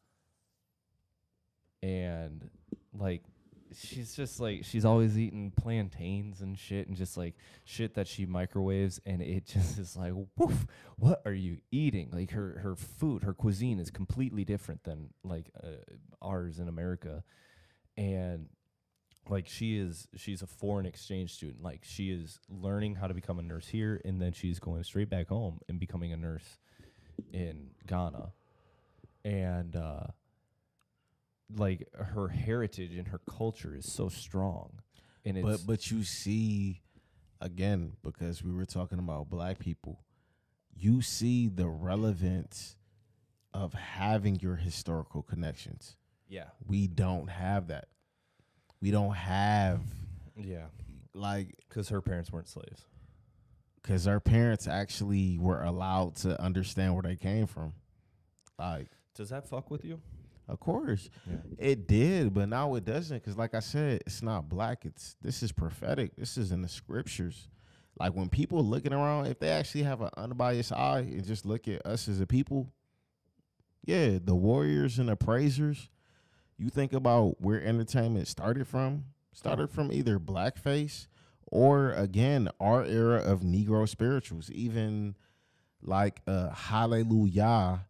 and 1.83 2.49
like 2.93 3.23
she's 3.77 4.15
just 4.15 4.41
like 4.41 4.65
she's 4.65 4.85
always 4.85 5.19
eating 5.19 5.51
plantains 5.51 6.41
and 6.41 6.59
shit, 6.59 6.89
and 6.89 6.97
just 6.97 7.17
like 7.17 7.35
shit 7.65 7.95
that 7.95 8.07
she 8.07 8.25
microwaves, 8.27 9.01
and 9.05 9.21
it 9.21 9.47
just 9.53 9.79
is 9.79 9.97
like, 9.97 10.13
woof, 10.37 10.67
what 10.97 11.21
are 11.27 11.35
you 11.35 11.59
eating? 11.71 12.11
Like 12.13 12.31
her 12.31 12.61
her 12.63 12.77
food, 12.77 13.25
her 13.25 13.35
cuisine 13.35 13.79
is 13.79 13.91
completely 13.91 14.45
different 14.45 14.85
than 14.85 15.11
like 15.25 15.51
uh, 15.63 15.69
ours 16.23 16.59
in 16.59 16.69
America, 16.69 17.25
and 17.97 18.49
like 19.31 19.49
she 19.49 19.77
is 19.79 20.09
she's 20.17 20.43
a 20.43 20.47
foreign 20.47 20.87
exchange 20.87 21.35
student 21.35 21.63
like 21.63 21.81
she 21.83 22.11
is 22.11 22.39
learning 22.49 22.95
how 22.95 23.07
to 23.07 23.15
become 23.15 23.39
a 23.39 23.43
nurse 23.43 23.67
here 23.69 24.01
and 24.05 24.21
then 24.21 24.33
she's 24.33 24.59
going 24.59 24.83
straight 24.83 25.11
back 25.11 25.29
home 25.29 25.61
and 25.69 25.79
becoming 25.79 26.13
a 26.13 26.17
nurse 26.17 26.59
in 27.33 27.71
Ghana 27.87 28.33
and 29.25 29.77
uh 29.77 30.07
like 31.57 31.89
her 31.95 32.29
heritage 32.29 32.95
and 32.95 33.09
her 33.09 33.21
culture 33.27 33.75
is 33.75 33.91
so 33.91 34.09
strong 34.09 34.81
and 35.25 35.37
it's 35.37 35.47
But 35.47 35.67
but 35.67 35.91
you 35.91 36.05
see, 36.05 36.81
again, 37.41 37.93
because 38.03 38.43
we 38.43 38.53
were 38.53 38.65
talking 38.65 38.99
about 38.99 39.29
black 39.29 39.59
people, 39.59 40.01
you 40.75 41.03
see 41.03 41.49
the 41.49 41.69
relevance 41.69 42.77
of 43.53 43.75
having 43.75 44.39
your 44.41 44.57
historical 44.57 45.23
connections. 45.23 45.97
yeah 46.29 46.45
We 46.67 46.87
don't 46.87 47.29
have 47.29 47.69
that. 47.69 47.89
We 48.81 48.91
don't 48.91 49.15
have 49.15 49.81
yeah 50.37 50.67
like 51.15 51.55
cuz 51.69 51.89
her 51.89 52.01
parents 52.01 52.33
weren't 52.33 52.49
slaves 52.49 52.85
because 53.83 54.07
our 54.07 54.21
parents 54.21 54.69
actually 54.69 55.39
were 55.39 55.63
allowed 55.63 56.17
to 56.17 56.41
understand 56.41 56.95
where 56.95 57.03
they 57.03 57.17
came 57.17 57.47
from. 57.47 57.73
Like, 58.59 58.89
does 59.15 59.31
that 59.31 59.49
fuck 59.49 59.71
with 59.71 59.85
you 59.85 60.01
of 60.49 60.61
course, 60.61 61.11
yeah 61.27 61.37
it 61.59 61.87
did, 61.87 62.33
but 62.33 62.49
now 62.49 62.75
it 62.75 62.85
doesn't. 62.85 63.19
Because, 63.19 63.37
like 63.37 63.55
I 63.55 63.61
said, 63.61 64.03
it's 64.07 64.23
not 64.23 64.49
black. 64.49 64.87
It's 64.87 65.15
this 65.21 65.43
is 65.43 65.53
prophetic. 65.53 66.17
This 66.17 66.39
is 66.39 66.53
in 66.53 66.63
the 66.63 66.69
scriptures. 66.69 67.49
Like 68.01 68.15
when 68.15 68.29
people 68.29 68.65
looking 68.65 68.93
around, 68.93 69.27
if 69.27 69.39
they 69.41 69.51
actually 69.51 69.83
have 69.83 70.01
an 70.01 70.11
unbiased 70.17 70.73
eye 70.73 71.01
and 71.01 71.27
just 71.27 71.45
look 71.45 71.69
at 71.69 71.85
us 71.85 72.09
as 72.09 72.21
a 72.21 72.27
people, 72.27 72.73
yeah, 73.85 74.19
the 74.23 74.35
warriors 74.35 74.99
and 74.99 75.09
the 75.09 75.17
praisers. 75.17 75.91
You 76.59 76.71
think 76.71 76.93
about 76.93 77.41
where 77.41 77.63
entertainment 77.63 78.27
started 78.29 78.67
from. 78.67 79.05
Started 79.33 79.71
from 79.71 79.93
either 79.93 80.19
blackface 80.19 81.07
or 81.47 81.93
again 81.93 82.49
our 82.61 82.85
era 82.85 83.21
of 83.23 83.41
Negro 83.43 83.89
spirituals. 83.89 84.51
Even 84.51 85.15
like 85.81 86.21
uh, 86.27 86.51
Hallelujah 86.51 87.87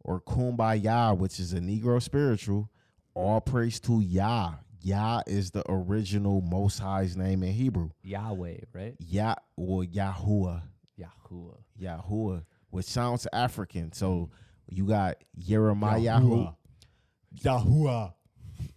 or 0.00 0.20
Kumbaya, 0.20 1.16
which 1.18 1.40
is 1.40 1.52
a 1.52 1.58
Negro 1.58 2.00
spiritual. 2.00 2.70
All 3.14 3.40
praise 3.40 3.80
to 3.80 4.00
Yah. 4.00 4.54
Yah 4.80 5.22
is 5.26 5.50
the 5.50 5.64
original 5.68 6.40
Most 6.40 6.78
High's 6.78 7.16
name 7.16 7.42
in 7.42 7.52
Hebrew. 7.52 7.90
Yahweh 8.02 8.58
right 8.72 8.94
Yah 9.00 9.34
or 9.56 9.82
Yahuwah. 9.82 10.62
Yahuwah 10.98 11.58
Yahuwah, 11.80 12.44
which 12.70 12.86
sounds 12.86 13.26
African. 13.32 13.92
So 13.92 14.30
you 14.68 14.86
got 14.86 15.16
Jeremiah. 15.36 16.00
Yahuwah. 16.00 16.56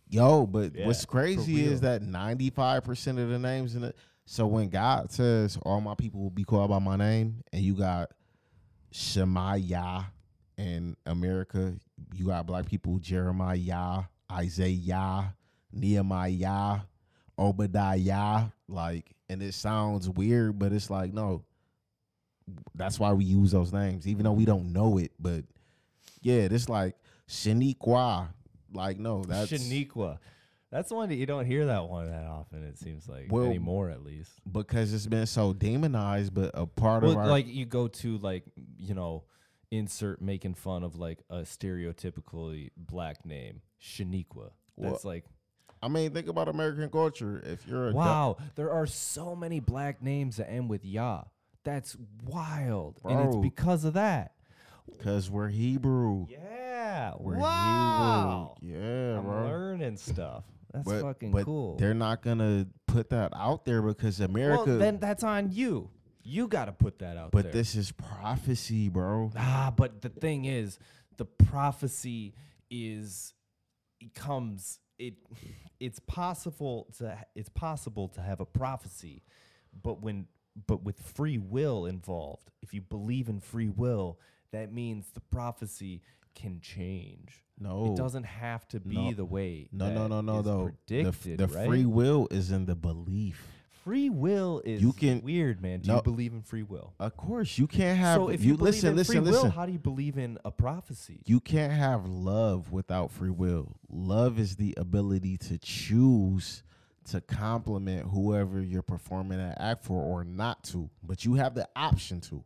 Yo, 0.10 0.46
but 0.46 0.76
Yeah, 0.76 0.88
what's 0.88 1.06
crazy 1.06 1.66
is 1.66 1.82
that 1.82 2.02
95% 2.02 3.22
of 3.22 3.30
the 3.30 3.40
names 3.40 3.76
in 3.76 3.84
it. 3.84 3.96
So 4.26 4.48
when 4.48 4.70
God 4.70 5.12
says, 5.12 5.58
All 5.64 5.82
my 5.82 5.96
people 5.96 6.22
will 6.22 6.30
be 6.30 6.44
called 6.44 6.70
by 6.70 6.80
my 6.80 6.96
name, 6.96 7.44
and 7.52 7.62
you 7.62 7.74
got 7.76 8.12
Shemaiah 8.92 10.08
in 10.58 10.96
America, 11.06 11.76
you 12.14 12.28
got 12.28 12.46
black 12.48 12.66
people, 12.66 12.98
Jeremiah, 13.00 14.04
Isaiah, 14.32 15.36
Nehemiah, 15.72 16.80
Obadiah, 17.38 18.46
like, 18.68 19.14
and 19.30 19.44
it 19.44 19.54
sounds 19.54 20.10
weird, 20.10 20.58
but 20.58 20.72
it's 20.72 20.90
like, 20.90 21.14
no, 21.14 21.44
that's 22.74 23.00
why 23.00 23.12
we 23.12 23.26
use 23.26 23.52
those 23.52 23.74
names, 23.74 24.08
even 24.08 24.24
though 24.24 24.32
we 24.32 24.46
don't 24.46 24.72
know 24.72 24.98
it. 24.98 25.12
But 25.20 25.44
yeah, 26.22 26.48
this 26.48 26.70
like 26.70 26.96
Shaniqua. 27.28 28.30
Like, 28.76 29.00
no, 29.00 29.24
that's 29.24 29.52
Shaniqua 29.52 30.20
that's 30.76 30.90
the 30.90 30.96
one 30.96 31.08
that 31.08 31.16
you 31.16 31.26
don't 31.26 31.46
hear 31.46 31.68
that 31.68 31.88
one 31.88 32.10
that 32.10 32.26
often 32.26 32.64
it 32.64 32.78
seems 32.78 33.08
like 33.08 33.28
Well, 33.32 33.46
anymore 33.46 33.90
at 33.90 34.04
least 34.04 34.32
because 34.52 34.94
it's 34.94 35.08
been 35.08 35.26
so 35.26 35.54
demonized, 35.54 36.34
but 36.34 36.52
a 36.54 36.66
part 36.66 37.04
of 37.04 37.12
Well, 37.12 37.20
our 37.20 37.28
like 37.28 37.48
you 37.48 37.66
go 37.66 37.88
to 37.88 38.18
like 38.18 38.44
you 38.78 38.94
know, 38.94 39.24
insert 39.72 40.22
making 40.22 40.56
fun 40.56 40.84
of 40.84 40.98
like 40.98 41.20
a 41.30 41.44
stereotypically 41.44 42.72
black 42.76 43.26
name, 43.26 43.62
Shaniqua. 43.82 44.52
That's 44.78 45.06
like 45.06 45.24
I 45.82 45.88
mean, 45.88 46.12
think 46.12 46.28
about 46.28 46.50
American 46.50 46.90
culture. 46.90 47.42
If 47.46 47.66
you're 47.68 47.88
a 47.88 47.92
du- 47.92 47.98
wow. 47.98 48.38
There 48.56 48.72
are 48.72 48.88
so 48.88 49.34
many 49.34 49.62
black 49.62 50.02
names 50.02 50.38
that 50.38 50.50
end 50.50 50.70
with 50.70 50.84
ya. 50.84 51.24
That's 51.64 51.96
wild, 52.26 53.00
and 53.06 53.28
it's 53.28 53.38
because 53.38 53.86
of 53.86 53.94
that. 53.94 54.34
Cause 55.02 55.32
we're 55.32 55.48
Hebrew. 55.48 56.28
Yeah. 56.30 56.65
We're 57.20 57.38
wow. 57.38 58.56
Hebrew. 58.62 58.80
Yeah, 58.80 59.18
I'm 59.18 59.24
bro. 59.24 59.44
learning 59.46 59.98
stuff. 59.98 60.44
That's 60.74 60.88
but, 60.88 61.02
fucking 61.02 61.32
but 61.32 61.46
cool. 61.46 61.78
They're 61.78 61.94
not 61.94 62.22
gonna 62.22 62.68
put 62.88 63.10
that 63.10 63.32
out 63.36 63.66
there 63.66 63.82
because 63.82 64.20
America. 64.20 64.64
well, 64.66 64.78
then 64.80 65.00
that's 65.00 65.24
on 65.24 65.52
you. 65.52 65.90
You 66.28 66.48
got 66.48 66.66
to 66.66 66.72
put 66.72 67.00
that 67.00 67.18
out 67.18 67.32
but 67.32 67.44
there. 67.44 67.52
this 67.52 67.76
is 67.76 67.92
prophecy, 67.92 68.90
bro. 68.90 69.32
Ah, 69.38 69.72
but 69.76 70.02
the 70.02 70.10
thing 70.10 70.46
is, 70.46 70.80
the 71.18 71.26
prophecy 71.26 72.34
is 72.72 73.34
it 74.02 74.14
comes 74.16 74.80
it 74.98 75.14
it's 75.80 76.00
possible 76.00 76.88
to 76.98 77.18
it's 77.36 77.50
possible 77.50 78.08
to 78.10 78.22
have 78.22 78.40
a 78.40 78.46
prophecy, 78.46 79.24
but 79.84 80.02
when 80.02 80.28
but 80.68 80.84
with 80.84 81.00
free 81.00 81.38
will 81.38 81.86
involved, 81.86 82.50
if 82.62 82.74
you 82.74 82.82
believe 82.82 83.30
in 83.30 83.40
free 83.40 83.70
will, 83.70 84.20
that 84.52 84.74
means 84.74 85.12
the 85.14 85.22
prophecy 85.22 86.02
can 86.36 86.60
change. 86.60 87.42
No, 87.58 87.94
It 87.94 87.98
doesn't 87.98 88.26
have 88.26 88.68
to 88.70 88.80
be 88.82 88.96
No. 88.96 89.14
the 89.14 89.26
way. 89.26 89.70
No, 89.72 89.90
no, 89.94 90.08
no, 90.08 90.20
no, 90.22 90.42
though. 90.42 90.72
The, 90.88 91.06
f- 91.06 91.24
the 91.24 91.48
right? 91.48 91.66
free 91.68 91.86
will 91.86 92.28
is 92.30 92.52
in 92.52 92.66
the 92.66 92.76
belief. 92.76 93.48
free 93.86 94.10
will 94.10 94.62
is 94.66 94.82
You 94.82 94.92
can- 94.94 95.22
weird, 95.22 95.62
man. 95.62 95.80
Do 95.82 95.90
No. 95.90 95.96
you 95.98 96.02
believe 96.02 96.34
in 96.34 96.42
free 96.42 96.64
will? 96.64 96.94
Of 97.00 97.16
course, 97.16 97.58
you 97.60 97.68
can't 97.68 98.00
have. 98.00 98.16
so 98.18 98.30
if 98.30 98.44
you, 98.44 98.58
believe 98.58 98.74
listen, 98.74 98.90
in 98.90 98.96
listen, 98.96 99.24
free 99.24 99.32
will, 99.32 99.50
how 99.52 99.66
do 99.68 99.72
you 99.72 99.78
believe 99.80 100.18
in 100.18 100.40
a 100.44 100.50
prophecy? 100.52 101.22
You 101.28 101.40
can't 101.40 101.72
have 101.72 102.08
love 102.08 102.72
without 102.72 103.12
free 103.12 103.30
will. 103.30 103.78
Love 103.88 104.40
is 104.40 104.56
the 104.56 104.74
ability 104.76 105.38
to 105.38 105.60
choose 105.60 106.64
to 107.12 107.22
compliment 107.22 108.08
whoever 108.10 108.60
you're 108.60 108.82
performing 108.82 109.40
an 109.40 109.54
act 109.58 109.84
for 109.86 110.02
or 110.02 110.24
not 110.26 110.64
to, 110.64 110.90
but 111.04 111.24
you 111.24 111.36
have 111.36 111.54
the 111.54 111.70
option 111.76 112.20
to. 112.22 112.44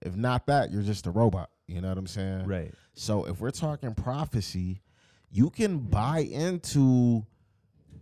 If 0.00 0.16
not 0.16 0.46
that, 0.46 0.72
you're 0.72 0.82
just 0.82 1.06
a 1.06 1.10
robot. 1.10 1.50
You 1.70 1.80
know 1.80 1.88
what 1.88 1.98
I'm 1.98 2.06
saying? 2.06 2.46
Right. 2.46 2.74
So 2.94 3.24
if 3.24 3.40
we're 3.40 3.52
talking 3.52 3.94
prophecy, 3.94 4.82
you 5.30 5.50
can 5.50 5.78
buy 5.78 6.20
into 6.20 7.24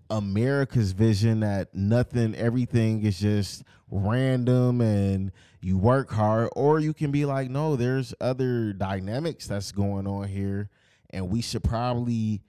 America's 0.08 0.92
vision 0.92 1.40
that 1.40 1.74
nothing, 1.74 2.34
everything 2.34 3.04
is 3.04 3.18
just 3.18 3.62
random 3.90 4.80
and 4.80 5.32
you 5.60 5.76
work 5.76 6.10
hard, 6.10 6.48
or 6.56 6.80
you 6.80 6.94
can 6.94 7.10
be 7.10 7.26
like, 7.26 7.50
no, 7.50 7.76
there's 7.76 8.14
other 8.20 8.72
dynamics 8.72 9.46
that's 9.46 9.72
going 9.72 10.06
on 10.06 10.28
here, 10.28 10.70
and 11.10 11.28
we 11.28 11.42
should 11.42 11.64
probably 11.64 12.40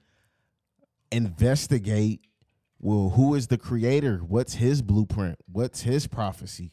investigate. 1.12 2.22
Well, 2.80 3.10
who 3.10 3.36
is 3.36 3.48
the 3.48 3.58
creator? 3.58 4.20
What's 4.20 4.54
his 4.54 4.82
blueprint? 4.82 5.40
What's 5.52 5.82
his 5.82 6.08
prophecy? 6.08 6.72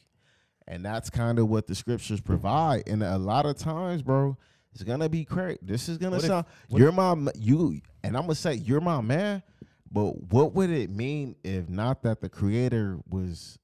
And 0.69 0.85
that's 0.85 1.11
kind 1.11 1.39
of 1.39 1.49
what 1.49 1.67
the 1.67 1.75
scriptures 1.75 2.21
provide. 2.21 2.89
And 2.89 3.03
a 3.03 3.19
lot 3.19 3.47
of 3.47 3.57
times, 3.57 4.03
bro, 4.03 4.37
it's 4.73 4.83
gonna 4.83 5.09
be 5.09 5.25
crazy. 5.25 5.59
This 5.63 5.89
is 5.89 5.97
gonna 5.97 6.17
What 6.17 6.25
sound 6.25 6.47
what 6.69 6.81
you're 6.81 6.93
my 6.93 7.15
you, 7.35 7.81
and 8.03 8.17
I'm 8.17 8.25
gonna 8.25 8.35
say 8.35 8.55
you're 8.55 8.81
my 8.81 9.01
man. 9.01 9.43
But 9.91 10.33
what 10.33 10.55
would 10.55 10.71
it 10.71 10.91
mean 10.91 11.37
if 11.45 11.69
not 11.69 12.03
that 12.03 12.21
the 12.21 12.29
creator 12.29 12.99
was 13.09 13.59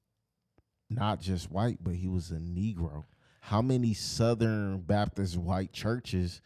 not 0.88 1.20
just 1.20 1.50
white, 1.50 1.78
but 1.82 1.94
he 1.94 2.08
was 2.08 2.30
a 2.30 2.36
Negro? 2.36 3.04
How 3.40 3.60
many 3.60 3.92
Southern 3.92 4.80
Baptist 4.80 5.36
white 5.36 5.72
churches 5.72 6.40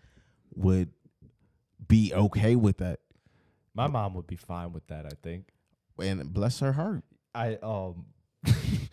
would 0.54 0.90
be 1.86 2.12
okay 2.14 2.56
with 2.56 2.78
that? 2.78 3.00
My 3.74 3.86
mom 3.86 4.14
would 4.14 4.26
be 4.26 4.36
fine 4.36 4.72
with 4.72 4.86
that. 4.86 5.04
I 5.04 5.12
think. 5.22 5.48
And 6.00 6.32
bless 6.32 6.60
her 6.60 6.72
heart. 6.72 7.04
I 7.34 7.56
um. 7.62 8.06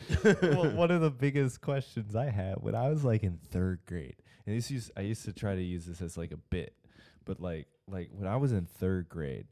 well, 0.23 0.71
one 0.71 0.91
of 0.91 1.01
the 1.01 1.09
biggest 1.25 1.61
questions 1.61 2.15
I 2.15 2.29
had 2.29 2.55
when 2.61 2.75
I 2.75 2.89
was 2.89 3.03
like 3.03 3.23
in 3.23 3.37
third 3.37 3.81
grade, 3.85 4.15
and 4.45 4.57
this 4.57 4.69
used 4.71 4.91
I 4.97 5.01
used 5.01 5.25
to 5.25 5.33
try 5.33 5.55
to 5.55 5.61
use 5.61 5.85
this 5.85 6.01
as 6.01 6.17
like 6.17 6.31
a 6.31 6.37
bit, 6.37 6.75
but 7.25 7.39
like 7.39 7.67
like 7.87 8.09
when 8.11 8.27
I 8.27 8.37
was 8.37 8.51
in 8.51 8.65
third 8.65 9.09
grade, 9.09 9.47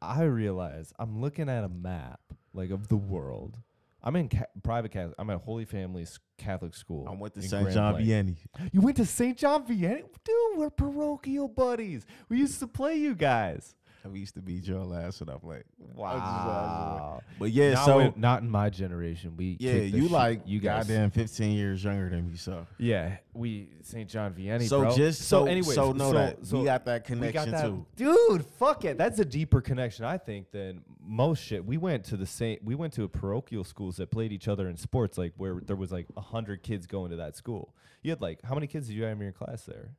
I 0.00 0.22
realized 0.22 0.92
I'm 0.98 1.20
looking 1.20 1.48
at 1.48 1.64
a 1.64 1.68
map 1.68 2.20
like 2.52 2.70
of 2.70 2.88
the 2.88 2.96
world. 2.96 3.58
I'm 4.04 4.16
in 4.16 4.28
ca- 4.28 4.46
private 4.64 4.90
Catholic. 4.90 5.14
I'm 5.16 5.30
at 5.30 5.42
Holy 5.42 5.64
Family's 5.64 6.18
Catholic 6.36 6.74
school. 6.74 7.06
I 7.08 7.12
went 7.14 7.34
to 7.34 7.42
St. 7.42 7.70
John 7.70 7.94
Blanc. 7.94 8.08
Vianney. 8.08 8.36
You 8.72 8.80
went 8.80 8.96
to 8.96 9.06
St. 9.06 9.38
John 9.38 9.64
Vianney, 9.64 10.02
dude. 10.24 10.56
We're 10.56 10.70
parochial 10.70 11.46
buddies. 11.46 12.04
We 12.28 12.38
used 12.38 12.58
to 12.58 12.66
play 12.66 12.96
you 12.96 13.14
guys. 13.14 13.76
We 14.12 14.18
used 14.20 14.34
to 14.34 14.42
beat 14.42 14.64
your 14.66 14.94
ass 14.94 15.20
and 15.20 15.30
I'm 15.30 15.38
like, 15.42 15.64
Wow. 15.94 17.20
But 17.38 17.50
yeah, 17.52 17.74
Not 17.74 17.84
so 17.86 18.12
not 18.16 18.42
in 18.42 18.50
my 18.50 18.68
generation. 18.70 19.36
We 19.36 19.56
yeah, 19.60 19.74
you 19.74 20.02
shit- 20.02 20.10
like 20.10 20.42
you 20.46 20.60
guys. 20.60 20.86
goddamn 20.86 21.10
15 21.10 21.52
years 21.56 21.84
younger 21.84 22.08
than 22.10 22.30
me, 22.30 22.36
so. 22.36 22.66
Yeah, 22.78 23.16
we 23.32 23.68
St. 23.82 24.08
John 24.08 24.34
Vianney. 24.34 24.68
So 24.68 24.82
bro. 24.82 24.96
just 24.96 25.22
so 25.22 25.46
anyways, 25.46 25.74
so 25.74 25.92
know 25.92 26.10
so- 26.10 26.18
that 26.18 26.46
so 26.46 26.58
we 26.58 26.64
got 26.64 26.84
that 26.86 27.08
we 27.08 27.16
got 27.30 27.44
connection 27.46 27.50
that- 27.52 27.62
too. 27.64 27.86
dude. 27.96 28.44
Fuck 28.58 28.84
it, 28.84 28.98
that's 28.98 29.18
a 29.18 29.24
deeper 29.24 29.60
connection, 29.60 30.04
I 30.04 30.18
think, 30.18 30.50
than 30.50 30.82
most 31.00 31.42
shit. 31.42 31.64
We 31.64 31.76
went 31.76 32.04
to 32.06 32.16
the 32.16 32.26
same. 32.26 32.58
We 32.62 32.74
went 32.74 32.92
to 32.94 33.06
parochial 33.08 33.64
schools 33.64 33.96
that 33.96 34.10
played 34.10 34.32
each 34.32 34.48
other 34.48 34.68
in 34.68 34.76
sports, 34.76 35.16
like 35.18 35.32
where 35.36 35.60
there 35.64 35.76
was 35.76 35.92
like 35.92 36.06
a 36.16 36.20
hundred 36.20 36.62
kids 36.62 36.86
going 36.86 37.10
to 37.10 37.16
that 37.18 37.36
school. 37.36 37.74
You 38.02 38.10
had 38.10 38.20
like 38.20 38.40
how 38.42 38.54
many 38.54 38.66
kids 38.66 38.88
did 38.88 38.94
you 38.94 39.04
have 39.04 39.16
in 39.16 39.22
your 39.22 39.32
class 39.32 39.62
there? 39.64 39.90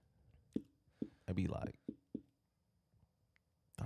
I'd 1.28 1.36
be 1.36 1.48
like 1.48 1.74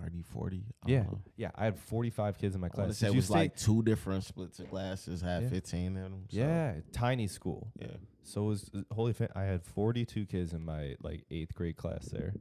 30, 0.02 0.22
40. 0.24 0.64
I 0.86 0.90
Yeah, 0.91 1.03
know. 1.03 1.22
yeah. 1.36 1.52
I 1.56 1.65
had 1.65 1.80
forty-five 1.80 2.38
kids 2.38 2.56
in 2.56 2.61
my 2.61 2.68
I 2.68 2.78
want 2.80 2.94
to 2.94 2.98
class. 2.99 3.03
it 3.11 3.15
was 3.15 3.30
like 3.30 3.56
two 3.56 3.84
different 3.84 4.24
splits 4.24 4.60
of 4.60 4.69
classes, 4.69 5.22
had 5.22 5.44
Yeah. 5.44 5.49
15 5.49 5.86
in 5.86 5.94
them. 5.95 6.26
so, 6.30 6.38
yeah, 6.38 6.76
tiny 6.91 7.28
school. 7.28 7.72
Yeah. 7.80 7.88
So 8.24 8.44
it 8.44 8.48
was 8.48 8.69
uh, 8.76 8.82
Holy 8.94 9.14
Fa- 9.14 9.32
I 9.36 9.44
had 9.44 9.64
42 9.64 10.26
kids 10.26 10.53
in 10.53 10.64
my 10.65 10.95
like 11.02 11.26
8th 11.32 11.53
grade 11.53 11.78
class 11.78 12.06
there. 12.07 12.34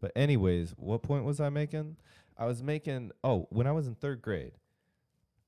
But 0.00 0.12
anyways, 0.16 0.74
what 0.76 1.02
point 1.02 1.24
was 1.24 1.40
I 1.40 1.48
making? 1.50 1.96
I 2.36 2.46
was 2.46 2.62
making 2.62 3.10
oh, 3.24 3.46
when 3.50 3.66
I 3.66 3.72
was 3.72 3.86
in 3.86 3.94
3rd 3.96 4.22
grade. 4.22 4.52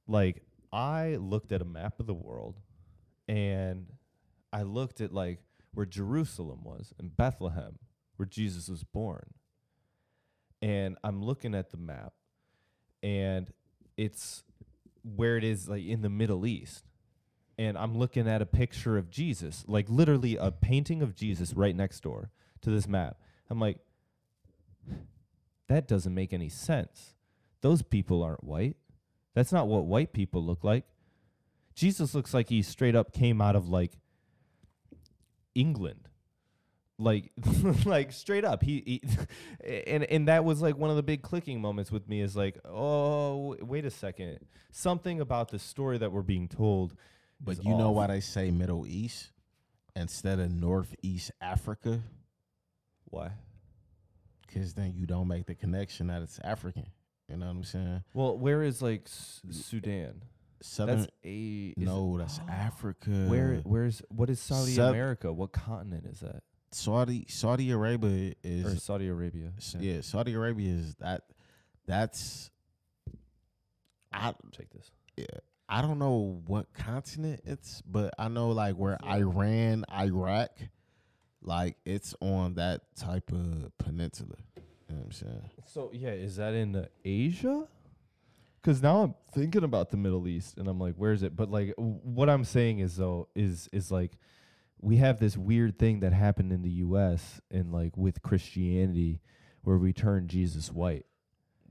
Like 0.06 0.42
I 0.72 1.16
looked 1.16 1.52
at 1.52 1.62
a 1.62 1.64
map 1.64 2.00
of 2.00 2.06
the 2.06 2.14
world 2.14 2.60
and 3.28 3.86
I 4.52 4.62
looked 4.62 5.00
at 5.00 5.12
like 5.12 5.40
where 5.72 5.86
Jerusalem 5.86 6.64
was 6.64 6.92
and 6.98 7.16
Bethlehem, 7.16 7.78
where 8.16 8.26
Jesus 8.26 8.68
was 8.68 8.82
born. 8.82 9.34
And 10.62 10.96
I'm 11.02 11.22
looking 11.22 11.54
at 11.54 11.70
the 11.70 11.76
map 11.76 12.12
and 13.02 13.50
it's 13.96 14.44
where 15.02 15.36
it 15.36 15.44
is 15.44 15.68
like 15.68 15.84
in 15.84 16.02
the 16.02 16.10
Middle 16.10 16.46
East 16.46 16.84
and 17.60 17.76
I'm 17.76 17.96
looking 17.96 18.26
at 18.26 18.40
a 18.40 18.46
picture 18.46 18.96
of 18.96 19.10
Jesus, 19.10 19.64
like 19.68 19.86
literally 19.88 20.36
a 20.36 20.50
painting 20.50 21.02
of 21.02 21.14
Jesus 21.14 21.52
right 21.52 21.76
next 21.76 22.02
door 22.02 22.30
to 22.62 22.70
this 22.70 22.88
map. 22.88 23.18
I'm 23.50 23.60
like, 23.60 23.78
that 25.68 25.86
doesn't 25.86 26.14
make 26.14 26.32
any 26.32 26.48
sense. 26.48 27.14
Those 27.60 27.82
people 27.82 28.22
aren't 28.22 28.44
white. 28.44 28.76
That's 29.34 29.52
not 29.52 29.68
what 29.68 29.84
white 29.84 30.12
people 30.12 30.42
look 30.42 30.64
like. 30.64 30.84
Jesus 31.74 32.14
looks 32.14 32.34
like 32.34 32.48
he 32.48 32.62
straight 32.62 32.96
up 32.96 33.12
came 33.12 33.40
out 33.40 33.56
of 33.56 33.68
like 33.68 33.92
England. 35.54 36.08
Like 37.00 37.32
like 37.86 38.12
straight 38.12 38.44
up. 38.44 38.62
He, 38.62 39.00
he 39.64 39.72
and 39.86 40.04
and 40.04 40.28
that 40.28 40.44
was 40.44 40.60
like 40.60 40.76
one 40.76 40.90
of 40.90 40.96
the 40.96 41.02
big 41.02 41.22
clicking 41.22 41.60
moments 41.60 41.90
with 41.90 42.06
me 42.08 42.20
is 42.20 42.36
like, 42.36 42.58
"Oh, 42.64 43.56
wait 43.62 43.84
a 43.86 43.90
second. 43.90 44.38
Something 44.70 45.20
about 45.20 45.48
the 45.50 45.58
story 45.58 45.96
that 45.98 46.12
we're 46.12 46.20
being 46.22 46.46
told 46.46 46.94
But 47.40 47.52
is 47.52 47.64
you 47.64 47.70
know 47.76 47.88
off. 47.90 47.96
why 47.96 48.06
they 48.08 48.20
say 48.20 48.50
Middle 48.50 48.86
East 48.86 49.30
instead 49.96 50.38
of 50.40 50.50
Northeast 50.50 51.30
Africa? 51.40 52.00
Why? 53.06 53.30
Because 54.46 54.74
then 54.74 54.92
you 54.94 55.06
don't 55.06 55.26
make 55.28 55.46
the 55.46 55.54
connection 55.54 56.08
that 56.08 56.22
it's 56.22 56.38
African. 56.44 56.86
You 57.28 57.36
know 57.36 57.46
what 57.46 57.52
I'm 57.52 57.64
saying? 57.64 58.02
Well, 58.12 58.36
where 58.36 58.62
is 58.62 58.82
like 58.82 59.02
S- 59.06 59.40
Sudan? 59.50 60.22
Southern. 60.60 60.98
That's 60.98 61.10
a 61.24 61.72
is- 61.74 61.74
no, 61.78 62.18
that's 62.18 62.40
Africa. 62.48 63.10
Where 63.28 63.56
where's 63.64 64.02
what 64.08 64.28
is 64.28 64.38
Saudi 64.40 64.72
South- 64.72 64.90
America? 64.90 65.32
What 65.32 65.52
continent 65.52 66.04
is 66.12 66.20
that? 66.20 66.42
Saudi 66.72 67.26
Saudi 67.28 67.70
Arabia 67.70 68.30
Or 68.30 68.34
is 68.44 68.82
Saudi 68.82 69.08
Arabia? 69.08 69.52
s- 69.56 69.76
yeah. 69.80 70.00
Saudi 70.02 70.34
Arabia 70.34 70.72
is 70.74 70.94
that. 70.96 71.22
That's. 71.86 72.50
I 74.12 74.34
Take 74.52 74.70
this. 74.70 74.90
yeah. 75.16 75.24
I 75.68 75.82
don't 75.82 76.00
know 76.00 76.42
what 76.48 76.72
continent 76.74 77.42
it's, 77.44 77.80
but 77.82 78.12
I 78.18 78.26
know 78.28 78.50
like 78.50 78.74
where 78.74 78.98
Iran, 79.04 79.84
Iraq, 79.92 80.50
like 81.42 81.76
it's 81.84 82.12
on 82.20 82.54
that 82.54 82.82
type 82.96 83.30
of 83.30 83.70
peninsula. 83.78 84.34
You 84.56 84.96
know 84.96 85.02
what 85.02 85.04
I'm 85.06 85.12
saying? 85.12 85.50
So 85.66 85.90
yeah, 85.92 86.08
is 86.10 86.36
that 86.36 86.54
in 86.54 86.74
uh, 86.74 86.86
Asia? 87.04 87.68
Because 88.60 88.82
now 88.82 89.02
I'm 89.04 89.14
thinking 89.32 89.62
about 89.62 89.90
the 89.90 89.96
Middle 89.96 90.26
East, 90.26 90.58
and 90.58 90.66
I'm 90.66 90.80
like, 90.80 90.94
where's 90.96 91.22
it? 91.22 91.34
But 91.36 91.50
like, 91.52 91.68
w- 91.76 92.00
what 92.02 92.28
I'm 92.28 92.44
saying 92.44 92.80
is 92.80 92.96
though, 92.96 93.28
is 93.36 93.68
is 93.72 93.92
like, 93.92 94.18
we 94.80 94.96
have 94.96 95.18
this 95.18 95.36
weird 95.36 95.78
thing 95.78 96.00
that 96.00 96.12
happened 96.12 96.52
in 96.52 96.62
the 96.62 96.70
U.S. 96.70 97.40
and 97.50 97.72
like 97.72 97.96
with 97.96 98.22
Christianity, 98.22 99.20
where 99.62 99.76
we 99.78 99.92
turn 99.92 100.26
Jesus 100.28 100.72
white. 100.72 101.04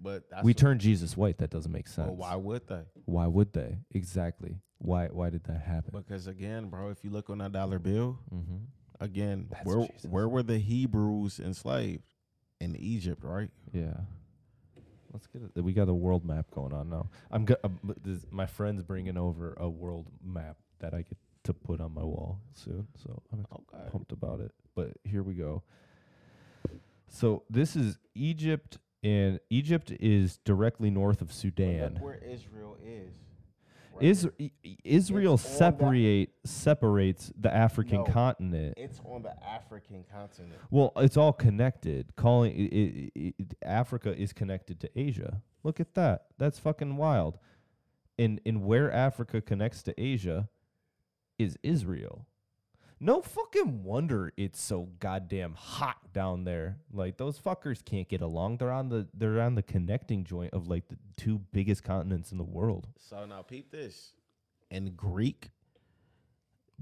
But 0.01 0.29
that's 0.29 0.43
we 0.43 0.51
what- 0.51 0.57
turn 0.57 0.79
Jesus 0.79 1.17
white. 1.17 1.39
That 1.39 1.49
doesn't 1.49 1.71
make 1.71 1.87
sense. 1.87 2.07
Well, 2.07 2.17
why 2.17 2.35
would 2.35 2.67
they? 2.67 2.83
Why 3.05 3.27
would 3.27 3.53
they? 3.53 3.79
Exactly. 3.91 4.57
Why? 4.77 5.07
Why 5.07 5.29
did 5.29 5.43
that 5.45 5.61
happen? 5.61 5.91
Because 5.93 6.27
again, 6.27 6.69
bro, 6.69 6.89
if 6.89 7.03
you 7.03 7.09
look 7.09 7.29
on 7.29 7.39
that 7.39 7.51
dollar 7.51 7.79
bill, 7.79 8.19
mm-hmm. 8.33 8.57
again, 9.03 9.47
That's 9.49 9.65
where 9.65 9.87
Jesus. 9.87 10.09
where 10.09 10.29
were 10.29 10.43
the 10.43 10.57
Hebrews 10.59 11.39
enslaved? 11.39 12.03
In 12.61 12.75
Egypt, 12.75 13.23
right? 13.23 13.49
Yeah. 13.71 13.93
Let's 15.13 15.27
get 15.27 15.41
it. 15.55 15.61
We 15.61 15.71
got 15.71 15.87
a 15.87 15.93
world 15.93 16.25
map 16.25 16.51
going 16.51 16.73
on 16.73 16.89
now. 16.89 17.09
I'm 17.31 17.45
go- 17.45 17.55
uh, 17.63 17.69
but 17.81 18.03
this, 18.03 18.25
my 18.31 18.45
friend's 18.45 18.83
bringing 18.83 19.15
over 19.17 19.53
a 19.57 19.69
world 19.69 20.07
map 20.21 20.57
that 20.79 20.93
I 20.93 21.03
get 21.03 21.17
to 21.43 21.53
put 21.53 21.81
on 21.81 21.93
my 21.93 22.03
wall 22.03 22.39
soon. 22.53 22.87
So 22.95 23.21
I'm 23.31 23.45
Okay. 23.51 23.89
pumped 23.89 24.11
about 24.11 24.39
it. 24.39 24.51
But 24.75 24.97
here 25.03 25.23
we 25.23 25.33
go. 25.33 25.63
So 27.07 27.43
this 27.49 27.75
is 27.75 27.97
Egypt, 28.13 28.77
and 29.03 29.39
Egypt 29.49 29.91
is 29.99 30.37
directly 30.39 30.89
north 30.89 31.21
of 31.21 31.31
Sudan. 31.33 31.95
where 31.99 32.15
Israel 32.15 32.77
is. 32.83 33.13
Is 33.99 34.29
I- 34.39 34.51
Israel 34.85 35.33
It's 35.33 35.43
separate 35.43 36.29
separates 36.45 37.33
the 37.35 37.53
African 37.53 37.97
No. 37.97 38.03
continent? 38.05 38.75
It's 38.77 39.01
on 39.03 39.23
the 39.23 39.35
African 39.43 40.05
continent. 40.05 40.61
Well, 40.71 40.93
it's 40.97 41.17
all 41.17 41.33
connected. 41.33 42.15
Calling 42.15 42.53
i 42.53 43.11
i 43.19 43.33
i 43.41 43.45
Africa 43.61 44.15
is 44.17 44.31
connected 44.31 44.79
to 44.81 44.89
Asia. 44.99 45.41
Look 45.63 45.81
at 45.81 45.95
that. 45.95 46.27
That's 46.37 46.59
fucking 46.59 46.95
wild. 46.95 47.39
And 48.17 48.39
and 48.45 48.63
where 48.63 48.89
Africa 48.89 49.41
connects 49.41 49.83
to 49.83 50.01
Asia 50.01 50.47
is 51.39 51.57
Israel. 51.63 52.27
No 53.01 53.21
fucking 53.21 53.83
wonder 53.83 54.33
it's 54.35 54.61
so 54.61 54.89
goddamn 54.99 55.53
hot 55.53 56.11
down 56.11 56.43
there. 56.43 56.77
Like 56.91 57.17
those 57.17 57.39
fuckers 57.39 57.83
can't 57.83 58.09
get 58.09 58.21
along. 58.21 58.57
They're 58.57 58.71
on 58.71 58.89
the 58.89 59.07
they're 59.13 59.39
on 59.39 59.55
the 59.55 59.63
connecting 59.63 60.25
joint 60.25 60.53
of 60.53 60.67
like 60.67 60.89
the 60.89 60.97
two 61.15 61.39
biggest 61.53 61.83
continents 61.83 62.33
in 62.33 62.37
the 62.37 62.43
world. 62.43 62.87
So 62.97 63.25
now 63.25 63.41
peep 63.41 63.71
this. 63.71 64.11
In 64.69 64.91
Greek, 64.91 65.49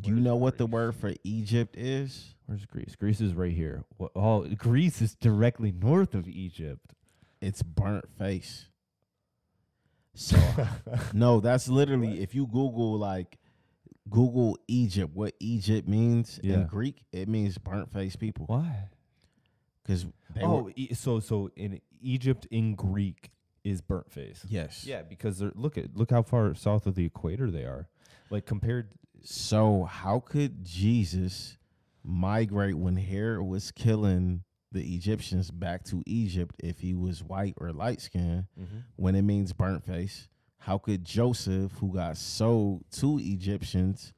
do 0.01 0.09
you 0.09 0.15
know 0.15 0.35
what 0.35 0.57
the 0.57 0.65
word 0.65 0.95
for 0.95 1.13
Egypt 1.23 1.75
is? 1.77 2.35
Where's 2.47 2.65
Greece? 2.65 2.95
Greece 2.95 3.21
is 3.21 3.33
right 3.33 3.53
here. 3.53 3.83
What, 3.97 4.11
oh, 4.15 4.47
Greece 4.47 5.01
is 5.01 5.13
directly 5.15 5.71
north 5.71 6.15
of 6.15 6.27
Egypt. 6.27 6.93
It's 7.41 7.61
burnt 7.61 8.05
face. 8.17 8.65
So 10.19 10.35
no, 11.13 11.39
that's 11.39 11.67
literally 11.67 12.23
if 12.23 12.33
you 12.33 12.47
Google 12.47 12.97
like 12.97 13.37
Google 14.09 14.57
Egypt, 14.67 15.13
what 15.15 15.33
Egypt 15.39 15.87
means 15.87 16.39
Yeah. 16.43 16.55
in 16.55 16.67
Greek, 16.67 17.03
it 17.11 17.27
means 17.27 17.57
burnt 17.57 17.91
face 17.91 18.15
people. 18.15 18.45
Why? 18.47 18.89
Because 19.83 20.05
oh, 20.41 20.63
were, 20.63 20.73
e- 20.75 20.93
so 20.93 21.19
so 21.19 21.49
in 21.55 21.79
Egypt 22.01 22.47
in 22.51 22.75
Greek 22.75 23.31
is 23.63 23.81
burnt 23.81 24.11
face. 24.11 24.45
yes. 24.49 24.85
Yeah, 24.85 25.01
because 25.01 25.39
they're 25.39 25.51
look 25.55 25.77
at 25.77 25.95
look 25.95 26.11
how 26.11 26.21
far 26.23 26.53
south 26.55 26.85
of 26.87 26.95
the 26.95 27.05
equator 27.05 27.49
they 27.51 27.63
are. 27.63 27.87
Like 28.29 28.45
compared 28.45 28.89
So 29.23 29.83
how 29.85 30.19
could 30.19 30.63
Jesus 30.63 31.57
migrate 32.03 32.75
when 32.75 32.95
Herod 32.97 33.41
was 33.45 33.71
killing 33.71 34.43
the 34.71 34.95
Egyptians 34.95 35.49
back 35.51 35.83
to 35.85 36.03
Egypt 36.05 36.55
if 36.59 36.79
he 36.79 36.93
was 36.93 37.23
white 37.23 37.55
or 37.57 37.71
light 37.71 37.99
skinned 38.01 38.45
Mm-hmm. 38.59 38.77
when 38.97 39.15
it 39.15 39.23
means 39.23 39.53
burnt 39.53 39.83
face? 39.85 40.27
How 40.67 40.77
could 40.77 41.05
Joseph, 41.05 41.71
who 41.79 41.93
got 41.93 42.17
sold 42.17 42.83
to 42.97 43.19
Egyptians, 43.21 44.11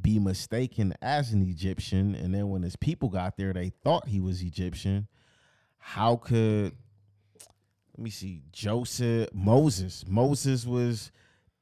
be 0.00 0.18
mistaken 0.18 0.94
as 1.02 1.34
an 1.34 1.42
Egyptian? 1.42 2.14
And 2.14 2.34
then 2.34 2.48
when 2.48 2.62
his 2.62 2.74
people 2.74 3.10
got 3.10 3.36
there, 3.36 3.52
they 3.52 3.68
thought 3.68 4.08
he 4.08 4.18
was 4.18 4.40
Egyptian. 4.40 5.08
How 5.76 6.16
could, 6.16 6.72
let 7.98 8.02
me 8.02 8.08
see, 8.08 8.40
Joseph, 8.50 9.28
Moses, 9.34 10.06
Moses 10.08 10.64
was 10.64 11.12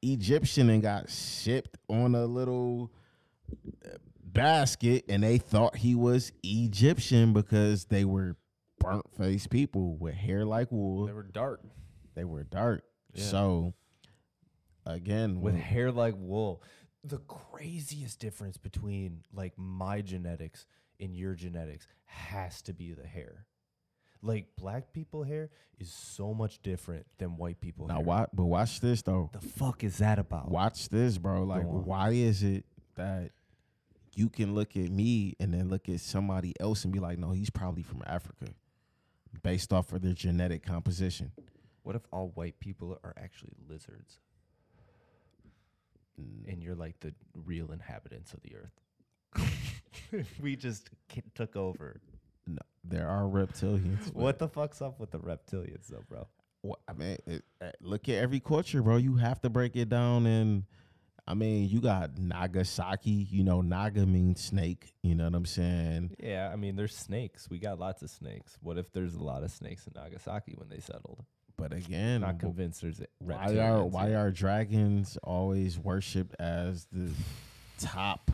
Egyptian 0.01 0.69
and 0.69 0.81
got 0.81 1.09
shipped 1.09 1.77
on 1.89 2.15
a 2.15 2.25
little 2.25 2.93
basket, 4.23 5.03
and 5.09 5.21
they 5.21 5.37
thought 5.37 5.75
he 5.75 5.95
was 5.95 6.31
Egyptian 6.43 7.33
because 7.33 7.83
they 7.87 8.05
were 8.05 8.37
burnt 8.79 9.03
faced 9.17 9.49
people 9.49 9.97
with 9.97 10.13
hair 10.13 10.45
like 10.45 10.71
wool. 10.71 11.07
They 11.07 11.11
were 11.11 11.23
dark 11.23 11.59
They 12.15 12.23
were 12.23 12.45
dark. 12.45 12.85
Yeah. 13.13 13.25
So 13.25 13.73
again, 14.85 15.41
with 15.41 15.53
when- 15.53 15.61
hair 15.61 15.91
like 15.91 16.15
wool. 16.17 16.61
The 17.05 17.19
craziest 17.19 18.19
difference 18.19 18.57
between 18.57 19.23
like 19.33 19.53
my 19.57 20.01
genetics 20.01 20.65
and 21.01 21.13
your 21.15 21.33
genetics 21.35 21.85
has 22.05 22.61
to 22.63 22.73
be 22.73 22.93
the 22.93 23.05
hair. 23.05 23.45
Like 24.21 24.47
black 24.57 24.93
people 24.93 25.23
hair 25.23 25.49
is 25.79 25.91
so 25.91 26.33
much 26.33 26.61
different 26.61 27.05
than 27.17 27.35
white 27.35 27.59
people 27.59 27.87
now 27.87 27.95
hair. 27.95 28.03
watch, 28.05 28.29
but 28.33 28.45
watch 28.45 28.79
this 28.79 29.01
though. 29.01 29.29
the 29.33 29.41
fuck 29.45 29.83
is 29.83 29.97
that 29.97 30.17
about? 30.17 30.49
Watch 30.49 30.87
this, 30.87 31.17
bro. 31.17 31.43
Like, 31.43 31.63
why 31.65 32.11
is 32.11 32.41
it 32.41 32.63
that 32.95 33.31
you 34.15 34.29
can 34.29 34.55
look 34.55 34.77
at 34.77 34.89
me 34.89 35.35
and 35.41 35.53
then 35.53 35.67
look 35.67 35.89
at 35.89 35.99
somebody 35.99 36.53
else 36.61 36.85
and 36.85 36.93
be 36.93 36.99
like, 36.99 37.17
no, 37.17 37.31
he's 37.31 37.49
probably 37.49 37.83
from 37.83 38.01
Africa, 38.05 38.45
based 39.41 39.73
off 39.73 39.91
of 39.91 40.01
their 40.03 40.13
genetic 40.13 40.63
composition? 40.65 41.33
What 41.81 41.97
if 41.97 42.03
all 42.13 42.31
white 42.35 42.59
people 42.61 42.97
are 43.03 43.13
actually 43.17 43.55
lizards? 43.67 44.19
And 46.17 46.63
you're 46.63 46.75
like 46.75 46.99
the 46.99 47.13
real 47.45 47.71
inhabitants 47.71 48.33
of 48.33 48.41
the 48.41 48.55
earth. 48.55 50.25
we 50.41 50.55
just 50.55 50.89
took 51.33 51.55
over. 51.55 51.99
No, 52.45 52.61
there 52.83 53.07
are 53.07 53.23
reptilians. 53.23 54.13
What 54.13 54.37
the 54.37 54.47
fuck's 54.47 54.81
up 54.81 54.99
with 54.99 55.11
the 55.11 55.19
reptilians, 55.19 55.87
though, 55.87 56.03
bro? 56.07 56.27
wha- 56.63 56.77
I 56.87 56.93
mean, 56.93 57.17
it, 57.27 57.43
uh, 57.61 57.71
look 57.81 58.09
at 58.09 58.15
every 58.15 58.39
culture, 58.39 58.81
bro. 58.81 58.97
You 58.97 59.17
have 59.17 59.41
to 59.41 59.49
break 59.49 59.75
it 59.75 59.89
down. 59.89 60.25
And 60.25 60.63
I 61.27 61.35
mean, 61.35 61.69
you 61.69 61.79
got 61.79 62.17
Nagasaki. 62.17 63.27
You 63.29 63.43
know, 63.43 63.61
Naga 63.61 64.05
means 64.05 64.41
snake. 64.43 64.93
You 65.03 65.15
know 65.15 65.25
what 65.25 65.35
I'm 65.35 65.45
saying? 65.45 66.15
Yeah, 66.19 66.49
I 66.51 66.55
mean, 66.55 66.75
there's 66.75 66.95
snakes. 66.95 67.49
We 67.49 67.59
got 67.59 67.79
lots 67.79 68.01
of 68.01 68.09
snakes. 68.09 68.57
What 68.61 68.77
if 68.77 68.91
there's 68.91 69.15
a 69.15 69.23
lot 69.23 69.43
of 69.43 69.51
snakes 69.51 69.85
in 69.85 69.93
Nagasaki 69.95 70.53
when 70.57 70.69
they 70.69 70.79
settled? 70.79 71.23
But 71.63 71.71
again, 71.71 72.19
Not 72.19 72.39
convinced 72.39 72.81
there's 72.81 72.99
a- 72.99 73.07
why 73.19 73.57
are 73.57 73.85
why 73.85 74.15
are 74.15 74.31
dragons 74.31 75.17
always 75.23 75.79
worshipped 75.79 76.35
as 76.37 76.87
the 76.91 77.09
top? 77.79 78.31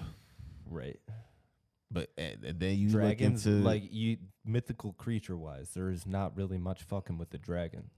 right 0.66 1.00
But 1.92 2.10
uh, 2.18 2.30
then 2.56 2.80
you 2.80 2.90
dragons 2.90 3.46
look 3.46 3.54
into 3.54 3.64
like 3.64 3.84
you 3.92 4.18
mythical 4.44 4.94
creature 4.94 5.38
wise? 5.38 5.76
There 5.76 5.92
is 5.92 6.08
not 6.08 6.36
really 6.36 6.58
much 6.58 6.82
fucking 6.82 7.20
with 7.20 7.30
the 7.30 7.38
dragon. 7.38 7.92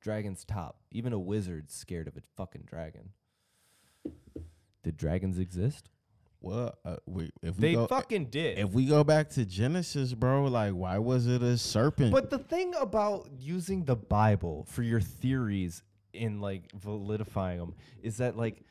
Dragon's 0.00 0.44
top. 0.44 0.78
Even 0.92 1.12
a 1.12 1.18
wizard's 1.18 1.74
scared 1.74 2.06
of 2.06 2.16
a 2.16 2.22
fucking 2.36 2.62
dragon. 2.64 3.10
Did 4.84 4.96
dragons 4.96 5.40
exist? 5.40 5.90
Well, 6.40 6.74
uh, 6.84 6.96
we, 7.06 7.30
if 7.42 7.56
we 7.56 7.60
They 7.60 7.74
go, 7.74 7.86
fucking 7.86 8.26
did. 8.26 8.58
if 8.58 8.70
we 8.72 8.86
go 8.86 9.02
back 9.04 9.28
to 9.30 9.44
Genesis, 9.44 10.14
bro, 10.14 10.44
like 10.44 10.72
why 10.72 10.98
was 10.98 11.26
it 11.26 11.42
a 11.42 11.58
serpent? 11.58 12.12
But 12.12 12.30
the 12.30 12.38
thing 12.38 12.74
about 12.78 13.28
using 13.38 13.84
the 13.84 13.96
Bible 13.96 14.64
for 14.68 14.82
your 14.82 15.00
theories 15.00 15.82
in 16.12 16.40
like 16.40 16.70
validifying 16.72 17.58
them 17.58 17.74
is 18.02 18.18
that 18.18 18.36
like 18.36 18.62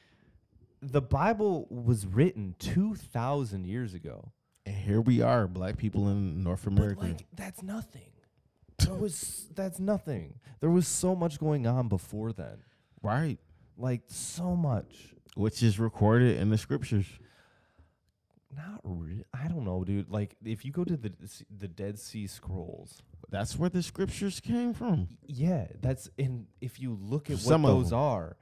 the 0.81 1.02
Bible 1.02 1.68
was 1.69 2.06
written 2.06 2.56
2000 2.60 3.65
years 3.65 3.94
ago. 3.94 4.31
and 4.65 4.76
here 4.76 5.02
we 5.02 5.22
are, 5.22 5.48
black 5.48 5.77
people 5.77 6.07
in 6.10 6.44
North 6.44 6.68
America. 6.68 6.95
But 7.02 7.07
like 7.10 7.26
that's 7.35 7.61
nothing. 7.64 8.11
There 8.80 8.94
was 8.95 9.48
that's 9.56 9.80
nothing. 9.80 10.39
There 10.61 10.69
was 10.69 10.88
so 10.88 11.15
much 11.15 11.39
going 11.39 11.68
on 11.68 11.88
before 11.89 12.31
then. 12.31 12.60
right. 13.02 13.38
Like 13.80 14.02
so 14.07 14.56
much. 14.56 15.14
Which 15.35 15.61
is 15.61 15.77
recorded 15.80 16.38
in 16.38 16.49
the 16.49 16.57
scriptures. 16.57 17.06
Not 18.58 18.82
re- 18.84 19.24
I 19.34 19.48
don't 19.48 19.64
know, 19.66 19.84
dude. 19.84 20.10
Like 20.10 20.36
if 20.44 20.66
you 20.66 20.72
go 20.72 20.84
to 20.84 20.98
the 20.98 21.14
the 21.56 21.68
Dead 21.68 22.00
Sea 22.00 22.26
Scrolls, 22.28 23.02
That's 23.30 23.58
where 23.58 23.70
the 23.70 23.84
scriptures 23.84 24.40
came 24.40 24.74
from. 24.74 25.08
Yeah, 25.28 25.68
that's 25.82 26.10
in. 26.18 26.48
If 26.60 26.80
you 26.80 26.98
look 27.00 27.30
at 27.30 27.38
Some 27.38 27.64
what 27.64 27.70
of 27.70 27.78
those 27.78 27.90
them. 27.92 28.00
are, 28.00 28.38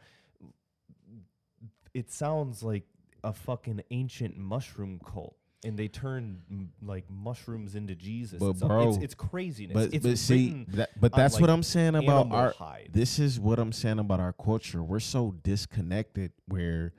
it 1.94 2.12
sounds 2.12 2.64
like 2.64 2.84
a 3.24 3.34
fucking 3.34 3.82
ancient 3.92 4.38
mushroom 4.38 5.00
cult, 5.06 5.36
and 5.64 5.78
they 5.78 5.88
turn 5.88 6.42
m- 6.50 6.72
like 6.82 7.06
mushrooms 7.10 7.76
into 7.76 7.96
Jesus. 7.96 8.40
But 8.40 8.46
and 8.46 8.56
it's, 8.56 8.62
bro, 8.64 8.98
it's 9.02 9.16
craziness. 9.16 9.74
But 9.74 9.94
it's 9.94 10.06
but 10.06 10.18
see, 10.18 10.46
written 10.48 10.66
that, 10.78 10.90
but 11.00 11.14
on, 11.14 11.20
that's 11.20 11.40
what 11.42 11.50
I'm 11.50 11.64
saying 11.64 11.96
about 11.96 12.28
animal 12.28 12.38
our. 12.38 12.52
hide. 12.52 12.90
This 12.94 13.20
is 13.20 13.40
what 13.40 13.60
I'm 13.60 13.72
saying 13.72 14.00
about 14.00 14.20
our 14.20 14.34
culture. 14.34 14.84
We're 14.84 15.00
so 15.00 15.36
disconnected. 15.44 16.32
Where 16.48 16.94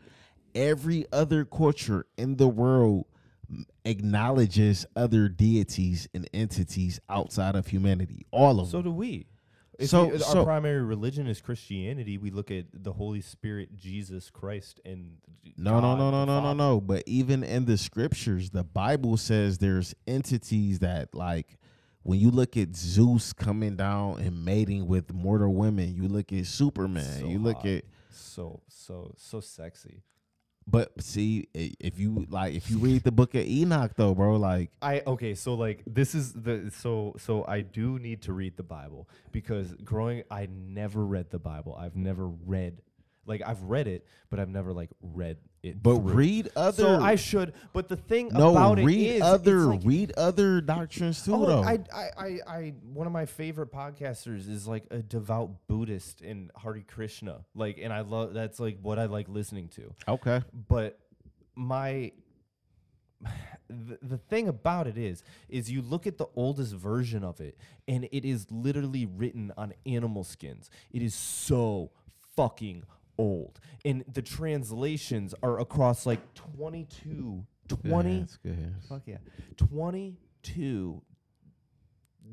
every 0.56 1.06
other 1.12 1.44
culture 1.44 2.06
in 2.16 2.36
the 2.36 2.48
world 2.48 3.04
acknowledges 3.84 4.84
other 4.96 5.28
deities 5.28 6.08
and 6.14 6.28
entities 6.34 6.98
outside 7.08 7.54
of 7.54 7.68
humanity. 7.68 8.26
All 8.32 8.58
of 8.60 8.66
So 8.68 8.78
them. 8.78 8.84
So 8.86 8.90
do 8.90 8.92
we. 8.92 9.26
If 9.78 9.90
So- 9.90 10.06
you- 10.06 10.12
our 10.14 10.18
so- 10.18 10.44
primary 10.44 10.82
religion 10.82 11.26
is 11.26 11.40
Christianity. 11.42 12.16
We 12.16 12.30
look 12.30 12.50
at 12.50 12.66
the 12.72 12.94
Holy 12.94 13.20
Spirit, 13.20 13.76
Jesus 13.76 14.30
Christ, 14.30 14.80
and 14.84 15.18
No, 15.58 15.74
no, 15.74 15.80
God 15.82 15.98
no, 15.98 16.10
no, 16.10 16.20
the 16.20 16.26
no, 16.26 16.40
no, 16.40 16.52
no. 16.54 16.80
But 16.80 17.04
even 17.06 17.44
in 17.44 17.66
the 17.66 17.76
scriptures, 17.76 18.50
the 18.50 18.64
Bible 18.64 19.16
says 19.18 19.58
there's 19.58 19.94
entities 20.06 20.78
that 20.80 21.14
like 21.14 21.58
when 22.02 22.18
you 22.18 22.30
look 22.30 22.56
at 22.56 22.74
Zeus 22.74 23.32
coming 23.32 23.76
down 23.76 24.18
and 24.20 24.44
mating 24.44 24.86
with 24.86 25.12
mortal 25.12 25.52
women, 25.54 25.94
you 25.94 26.08
look 26.08 26.32
at 26.32 26.46
Superman, 26.46 27.20
So 27.20 27.28
you 27.28 27.38
look 27.38 27.56
hot. 27.58 27.66
at 27.66 27.84
So 28.10 28.62
so 28.68 29.12
so 29.18 29.40
sexy. 29.40 30.02
But 30.66 31.00
see 31.00 31.48
if 31.54 31.98
you 31.98 32.26
like 32.28 32.54
if 32.54 32.70
you 32.70 32.78
read 32.78 33.04
the 33.04 33.12
book 33.12 33.34
of 33.34 33.46
Enoch 33.46 33.92
though, 33.96 34.14
bro, 34.14 34.36
like 34.36 34.70
I 34.82 35.02
okay, 35.06 35.34
so 35.34 35.54
like 35.54 35.82
this 35.86 36.14
is 36.14 36.32
the 36.32 36.72
so 36.76 37.14
so 37.18 37.44
I 37.46 37.60
do 37.60 37.98
need 37.98 38.22
to 38.22 38.32
read 38.32 38.56
the 38.56 38.64
Bible 38.64 39.08
because 39.30 39.72
growing 39.84 40.24
I 40.30 40.48
never 40.50 41.04
read 41.04 41.30
the 41.30 41.38
Bible. 41.38 41.76
I've 41.78 41.96
never 41.96 42.26
read 42.26 42.80
like 43.26 43.42
I've 43.46 43.62
read 43.62 43.86
it, 43.86 44.06
but 44.28 44.40
I've 44.40 44.48
never 44.48 44.72
like 44.72 44.90
read 45.00 45.38
it. 45.66 45.82
but 45.82 45.96
through. 45.96 46.12
read 46.14 46.48
other 46.56 46.82
So 46.82 47.00
I 47.00 47.16
should, 47.16 47.52
but 47.72 47.88
the 47.88 47.96
thing 47.96 48.28
no 48.32 48.50
about 48.52 48.78
it 48.78 48.84
read 48.84 49.06
it's 49.16 49.24
other 49.24 49.58
like- 49.66 49.80
read 49.84 50.12
other 50.16 50.60
doctrines 50.60 51.24
too 51.24 51.34
Oh, 51.34 51.46
though. 51.46 51.62
I, 51.62 51.78
I, 51.94 52.08
I, 52.16 52.38
I, 52.46 52.74
one 52.92 53.06
of 53.06 53.12
my 53.12 53.26
favorite 53.26 53.72
podcasters 53.72 54.48
is 54.48 54.66
like 54.66 54.84
a 54.90 54.98
devout 54.98 55.66
Buddhist 55.68 56.20
in 56.22 56.50
Hare 56.62 56.82
Krishna. 56.86 57.44
Like, 57.54 57.78
and 57.82 57.92
I 57.92 58.00
love 58.00 58.32
that's 58.34 58.58
like 58.60 58.78
what 58.82 58.98
I 58.98 59.04
like 59.06 59.28
listening 59.28 59.68
to. 59.76 59.92
okay. 60.08 60.42
but 60.68 60.98
my 61.54 62.12
the, 63.68 63.98
the 64.02 64.18
thing 64.18 64.48
about 64.48 64.86
it 64.86 64.98
is 64.98 65.22
is 65.48 65.70
you 65.70 65.82
look 65.82 66.06
at 66.06 66.18
the 66.18 66.26
oldest 66.36 66.74
version 66.74 67.24
of 67.24 67.40
it 67.40 67.56
and 67.88 68.04
it 68.12 68.24
is 68.24 68.46
literally 68.50 69.06
written 69.06 69.52
on 69.56 69.72
animal 69.86 70.22
skins 70.22 70.70
it 70.92 71.02
is 71.02 71.14
so 71.14 71.90
fucking 72.36 72.84
old. 73.18 73.60
And 73.84 74.04
the 74.12 74.22
translations 74.22 75.34
are 75.42 75.58
across 75.60 76.06
like 76.06 76.34
22 76.34 77.46
20 77.68 78.20
It's 78.20 78.36
good. 78.36 78.74
fuck 78.88 79.02
yeah. 79.06 79.18
22 79.56 81.02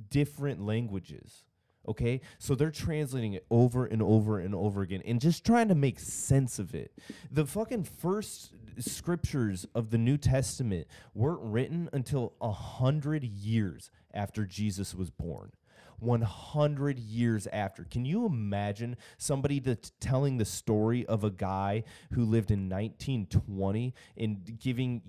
different 0.10 0.66
languages 0.66 1.44
okay? 1.86 2.22
So 2.38 2.56
they're 2.56 2.72
translating 2.72 3.34
it 3.34 3.46
over 3.52 3.86
and 3.86 4.02
over 4.02 4.40
and 4.40 4.56
over 4.56 4.84
again 4.84 5.02
and 5.06 5.20
just 5.20 5.46
trying 5.46 5.68
to 5.68 5.76
make 5.76 6.00
sense 6.00 6.58
of 6.58 6.74
it. 6.74 6.94
The 7.30 7.46
fucking 7.46 7.84
first 7.84 8.54
scriptures 8.80 9.66
of 9.76 9.90
the 9.90 9.98
new 9.98 10.18
testament 10.18 10.88
weren't 11.14 11.42
written 11.42 11.90
until 11.94 12.34
a 12.42 12.52
hundred 12.52 13.24
years 13.24 13.92
after 14.14 14.46
jesus 14.46 14.96
was 14.96 15.10
born 15.12 15.52
100 16.00 17.00
years 17.00 17.48
after. 17.48 17.84
Can 17.84 18.06
you 18.06 18.26
imagine 18.26 18.98
somebody 19.18 19.60
telling 20.00 20.38
the 20.38 20.46
story 20.46 21.06
of 21.06 21.24
a 21.24 21.30
guy 21.30 21.84
who 22.14 22.26
lived 22.26 22.52
in 22.52 22.70
1920 22.70 23.94
and 24.18 24.60
giving 24.60 25.02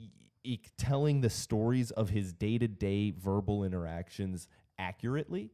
telling 0.77 1.20
the 1.20 1.31
stories 1.31 1.90
of 1.90 2.11
his 2.11 2.32
day-to-day 2.32 3.12
verbal 3.12 3.65
interactions 3.65 4.48
accurately? 4.78 5.51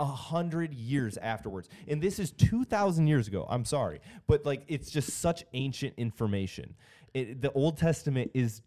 A 0.00 0.04
hundred 0.04 0.74
years 0.74 1.16
afterwards, 1.16 1.70
and 1.86 2.02
this 2.02 2.18
is 2.18 2.30
two 2.30 2.66
thousand 2.66 3.06
years 3.06 3.26
ago. 3.26 3.46
I'm 3.48 3.64
sorry, 3.64 4.00
but 4.26 4.44
like 4.44 4.64
it's 4.68 4.90
just 4.90 5.18
such 5.18 5.46
ancient 5.54 5.94
information. 5.96 6.74
It, 7.14 7.40
the 7.40 7.50
Old 7.52 7.78
Testament 7.78 8.32
is 8.34 8.60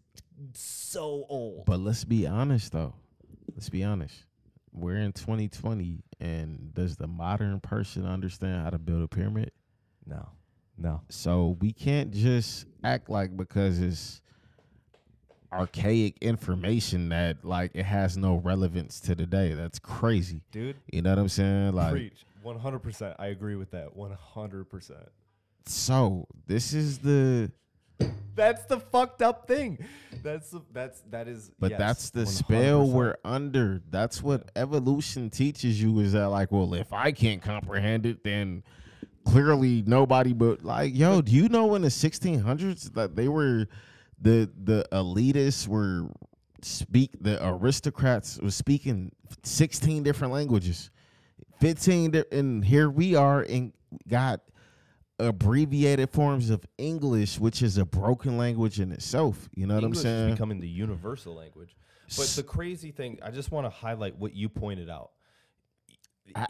so 0.54 1.24
old. 1.28 1.64
But 1.64 1.78
let's 1.78 2.02
be 2.02 2.26
honest 2.26 2.72
though. 2.72 2.94
Let's 3.54 3.68
be 3.68 3.84
honest. 3.84 4.24
We're 4.72 4.96
in 4.96 5.12
2020, 5.12 6.02
and 6.20 6.74
does 6.74 6.96
the 6.96 7.06
modern 7.06 7.60
person 7.60 8.06
understand 8.06 8.62
how 8.62 8.70
to 8.70 8.78
build 8.78 9.02
a 9.02 9.08
pyramid? 9.08 9.52
No, 10.06 10.28
no. 10.78 11.02
So 11.08 11.56
we 11.60 11.72
can't 11.72 12.10
just 12.10 12.66
act 12.82 13.08
like 13.08 13.36
because 13.36 13.78
it's 13.78 14.20
archaic 15.52 16.16
information 16.22 17.10
that 17.10 17.44
like 17.44 17.72
it 17.74 17.84
has 17.84 18.16
no 18.16 18.36
relevance 18.36 19.00
to 19.00 19.14
today. 19.14 19.52
That's 19.54 19.78
crazy. 19.78 20.40
Dude, 20.50 20.76
You 20.90 21.02
know 21.02 21.10
what 21.10 21.18
I'm 21.18 21.28
saying? 21.28 21.72
Like 21.72 21.92
preach. 21.92 22.24
100%. 22.44 23.14
I 23.18 23.26
agree 23.26 23.54
with 23.54 23.70
that. 23.70 23.96
100%. 23.96 24.92
so 25.66 26.26
this 26.46 26.72
is 26.72 26.98
the 26.98 27.52
That's 28.34 28.64
the 28.64 28.80
fucked 28.80 29.22
up 29.22 29.46
thing. 29.46 29.78
That's 30.22 30.54
that's 30.72 31.02
that 31.10 31.28
is 31.28 31.50
but 31.58 31.70
yes, 31.72 31.78
that's 31.78 32.10
the 32.10 32.26
spell 32.26 32.86
100%. 32.86 32.92
we're 32.92 33.16
under. 33.24 33.82
That's 33.90 34.22
what 34.22 34.50
evolution 34.56 35.30
teaches 35.30 35.82
you 35.82 35.98
is 36.00 36.12
that 36.12 36.28
like, 36.28 36.52
well, 36.52 36.74
if 36.74 36.92
I 36.92 37.12
can't 37.12 37.42
comprehend 37.42 38.06
it, 38.06 38.22
then 38.24 38.62
clearly 39.24 39.82
nobody 39.86 40.32
but 40.32 40.64
like, 40.64 40.94
yo, 40.94 41.20
do 41.22 41.32
you 41.32 41.48
know 41.48 41.74
in 41.74 41.82
the 41.82 41.88
1600s 41.88 42.92
that 42.94 43.16
they 43.16 43.28
were 43.28 43.66
the 44.20 44.50
the 44.62 44.86
elitists 44.92 45.66
were 45.66 46.08
speak 46.62 47.10
the 47.20 47.44
aristocrats 47.44 48.38
was 48.38 48.54
speaking 48.54 49.10
16 49.42 50.04
different 50.04 50.32
languages 50.32 50.90
15 51.60 52.12
di- 52.12 52.24
and 52.30 52.64
here 52.64 52.88
we 52.88 53.16
are 53.16 53.40
and 53.42 53.72
got 54.08 54.40
abbreviated 55.28 56.10
forms 56.10 56.50
of 56.50 56.64
english 56.78 57.38
which 57.38 57.62
is 57.62 57.78
a 57.78 57.84
broken 57.84 58.36
language 58.36 58.80
in 58.80 58.92
itself 58.92 59.48
you 59.54 59.66
know 59.66 59.74
what 59.74 59.84
i'm 59.84 59.94
saying 59.94 60.28
is 60.30 60.34
becoming 60.34 60.60
the 60.60 60.68
universal 60.68 61.34
language. 61.34 61.76
But 62.16 62.26
the 62.36 62.42
crazy 62.42 62.90
thing, 62.90 63.18
I 63.22 63.30
just 63.30 63.50
want 63.50 63.64
to 63.64 63.70
highlight 63.70 64.18
what 64.18 64.34
you 64.34 64.50
pointed 64.50 64.90
out. 64.90 65.12
I- 66.34 66.46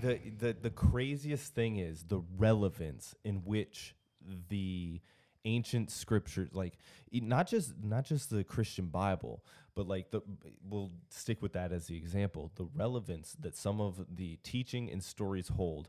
the, 0.00 0.18
the 0.38 0.56
the 0.62 0.70
craziest 0.70 1.54
thing 1.54 1.76
is 1.78 2.04
the 2.04 2.20
relevance 2.38 3.14
in 3.24 3.36
which 3.44 3.96
the 4.48 5.00
ancient 5.44 5.90
scriptures 5.90 6.50
like 6.52 6.74
not 7.12 7.48
just 7.48 7.72
not 7.82 8.04
just 8.04 8.30
the 8.30 8.44
Christian 8.44 8.86
Bible 8.86 9.42
but 9.74 9.88
like 9.88 10.10
the 10.10 10.20
we'll 10.68 10.90
stick 11.08 11.40
with 11.42 11.52
that 11.54 11.72
as 11.72 11.86
the 11.86 11.96
example 11.96 12.52
the 12.56 12.68
relevance 12.74 13.36
that 13.40 13.56
some 13.56 13.80
of 13.80 14.04
the 14.14 14.36
teaching 14.42 14.90
and 14.90 15.02
stories 15.02 15.48
hold 15.48 15.88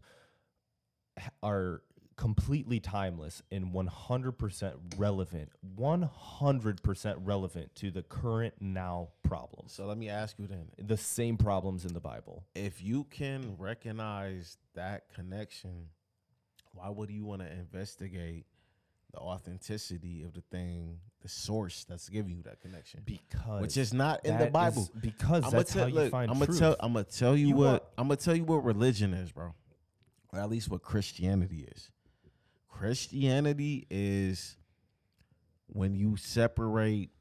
are 1.43 1.81
completely 2.18 2.80
timeless 2.80 3.41
and 3.52 3.73
100% 3.73 4.73
relevant 4.98 5.49
100% 5.76 7.15
relevant 7.23 7.73
to 7.76 7.89
the 7.89 8.03
current 8.03 8.53
now 8.60 9.07
problems 9.23 9.72
so 9.72 9.85
let 9.85 9.98
me 9.98 10.07
ask 10.10 10.38
you 10.38 10.45
then 10.45 10.68
the 10.77 10.98
same 10.98 11.35
problems 11.38 11.84
in 11.85 11.93
the 11.93 11.99
bible 11.99 12.43
if 12.53 12.81
you 12.84 13.06
can 13.06 13.56
recognize 13.57 14.57
that 14.76 15.03
connection, 15.15 15.88
why 16.73 16.89
would 16.89 17.10
you 17.10 17.26
want 17.26 17.41
to 17.41 17.52
investigate 17.52 18.45
the 19.14 19.19
authenticity 19.19 20.23
of 20.23 20.34
the 20.34 20.39
thing, 20.52 20.98
the 21.22 21.27
source 21.27 21.85
that's 21.89 22.07
giving 22.07 22.31
you 22.38 22.41
that 22.43 22.61
connection? 22.61 23.02
because 23.03 23.61
Which 23.61 23.76
is 23.76 23.93
not 23.93 24.26
in 24.26 24.38
the 24.38 24.45
Bible. 24.48 24.89
because 25.02 25.43
I'ma 25.43 25.49
that's 25.57 25.73
tell- 25.73 25.81
how 25.84 25.88
you 25.89 25.95
look, 25.95 26.11
find 26.11 26.31
I'ma 26.31 26.45
tell 26.45 26.77
I'm 26.80 26.93
gonna 26.93 27.03
tell 27.03 27.35
you, 27.35 27.48
You 27.49 27.56
what 27.56 27.65
want- 27.65 27.84
I'm 27.98 28.07
gonna 28.07 28.15
tell 28.18 28.35
you 28.35 28.45
what 28.45 28.64
religion 28.64 29.14
is, 29.14 29.31
bro. 29.34 29.53
Or 30.34 30.40
at 30.40 30.49
least 30.49 30.70
what 30.70 30.82
Christianity 30.82 31.68
is. 31.76 31.90
Christianity 32.70 33.86
is 33.90 34.58
when 35.68 35.94
you 35.95 36.16
separate 36.18 37.12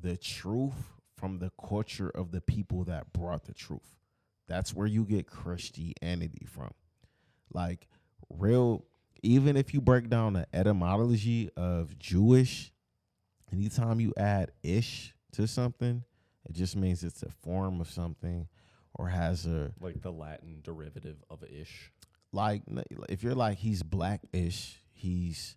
the 0.00 0.16
truth 0.16 0.74
from 1.16 1.38
the 1.38 1.50
culture 1.66 2.10
of 2.10 2.30
the 2.30 2.40
people 2.40 2.84
that 2.84 3.12
brought 3.12 3.44
the 3.44 3.54
truth. 3.54 3.96
That's 4.48 4.74
where 4.74 4.86
you 4.86 5.04
get 5.04 5.26
Christianity 5.26 6.46
from. 6.46 6.72
Like 7.52 7.88
real 8.30 8.84
even 9.22 9.56
if 9.56 9.74
you 9.74 9.80
break 9.80 10.08
down 10.08 10.34
the 10.34 10.46
etymology 10.52 11.50
of 11.56 11.98
Jewish, 11.98 12.72
anytime 13.52 13.98
you 13.98 14.12
add 14.16 14.52
ish 14.62 15.12
to 15.32 15.48
something, 15.48 16.04
it 16.48 16.52
just 16.54 16.76
means 16.76 17.02
it's 17.02 17.22
a 17.22 17.30
form 17.30 17.80
of 17.80 17.90
something 17.90 18.46
or 18.94 19.08
has 19.08 19.46
a 19.46 19.72
like 19.80 20.02
the 20.02 20.12
latin 20.12 20.60
derivative 20.62 21.22
of 21.30 21.42
ish 21.44 21.92
like 22.32 22.62
if 23.08 23.22
you're 23.22 23.34
like 23.34 23.58
he's 23.58 23.82
black-ish, 23.82 24.82
he's 24.92 25.56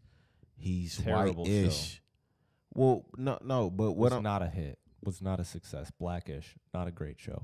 he's 0.58 0.98
Terrible 0.98 1.44
white-ish. 1.44 2.02
Well, 2.74 3.06
no, 3.18 3.38
no, 3.44 3.70
but 3.70 3.92
what 3.92 4.12
was 4.12 4.14
I'm 4.14 4.24
not 4.24 4.42
a 4.42 4.48
hit. 4.48 4.80
Was 5.04 5.22
not 5.22 5.40
a 5.40 5.44
success. 5.44 5.92
Blackish. 6.00 6.56
Not 6.74 6.88
a 6.88 6.92
great 6.92 7.20
show 7.20 7.42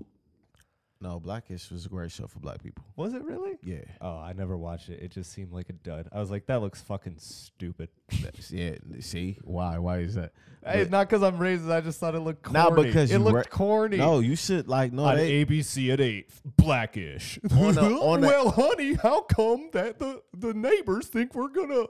no, 0.99 1.19
blackish 1.19 1.69
was 1.71 1.85
a 1.85 1.89
great 1.89 2.11
show 2.11 2.27
for 2.27 2.39
black 2.39 2.61
people. 2.63 2.83
was 2.95 3.13
it 3.13 3.23
really 3.23 3.57
Yeah, 3.63 3.81
oh 4.01 4.17
i 4.19 4.33
never 4.33 4.57
watched 4.57 4.89
it 4.89 4.99
it 5.01 5.11
just 5.11 5.31
seemed 5.31 5.51
like 5.53 5.69
a 5.69 5.73
dud 5.73 6.09
i 6.11 6.19
was 6.19 6.31
like 6.31 6.45
that 6.47 6.61
looks 6.61 6.81
fucking 6.81 7.15
stupid 7.19 7.89
That's- 8.21 8.51
yeah. 8.51 8.75
See 9.01 9.37
why? 9.43 9.77
Why 9.79 9.99
is 9.99 10.15
that? 10.15 10.31
Hey, 10.65 10.83
But- 10.83 10.91
not 10.91 11.07
because 11.09 11.23
I'm 11.23 11.37
racist. 11.37 11.69
I 11.71 11.81
just 11.81 11.99
thought 11.99 12.15
it 12.15 12.19
looked 12.21 12.41
corny. 12.43 12.57
Not 12.59 12.75
because 12.75 13.11
it 13.11 13.15
you 13.17 13.19
looked 13.19 13.35
ra- 13.35 13.43
corny. 13.57 13.97
No, 13.97 14.19
you 14.19 14.35
should 14.37 14.67
like 14.69 14.91
no. 14.93 15.03
on 15.05 15.17
They, 15.17 15.43
ABC 15.45 15.91
at 15.93 15.99
eight, 16.01 16.29
blackish. 16.57 17.37
On 17.51 17.75
the- 17.75 17.81
on 18.11 18.21
the- 18.21 18.27
well, 18.27 18.51
honey, 18.51 18.93
how 18.95 19.21
come 19.21 19.69
that 19.73 19.99
the 19.99 20.21
the 20.33 20.53
neighbors 20.53 21.07
think 21.07 21.35
we're 21.35 21.49
gonna 21.49 21.85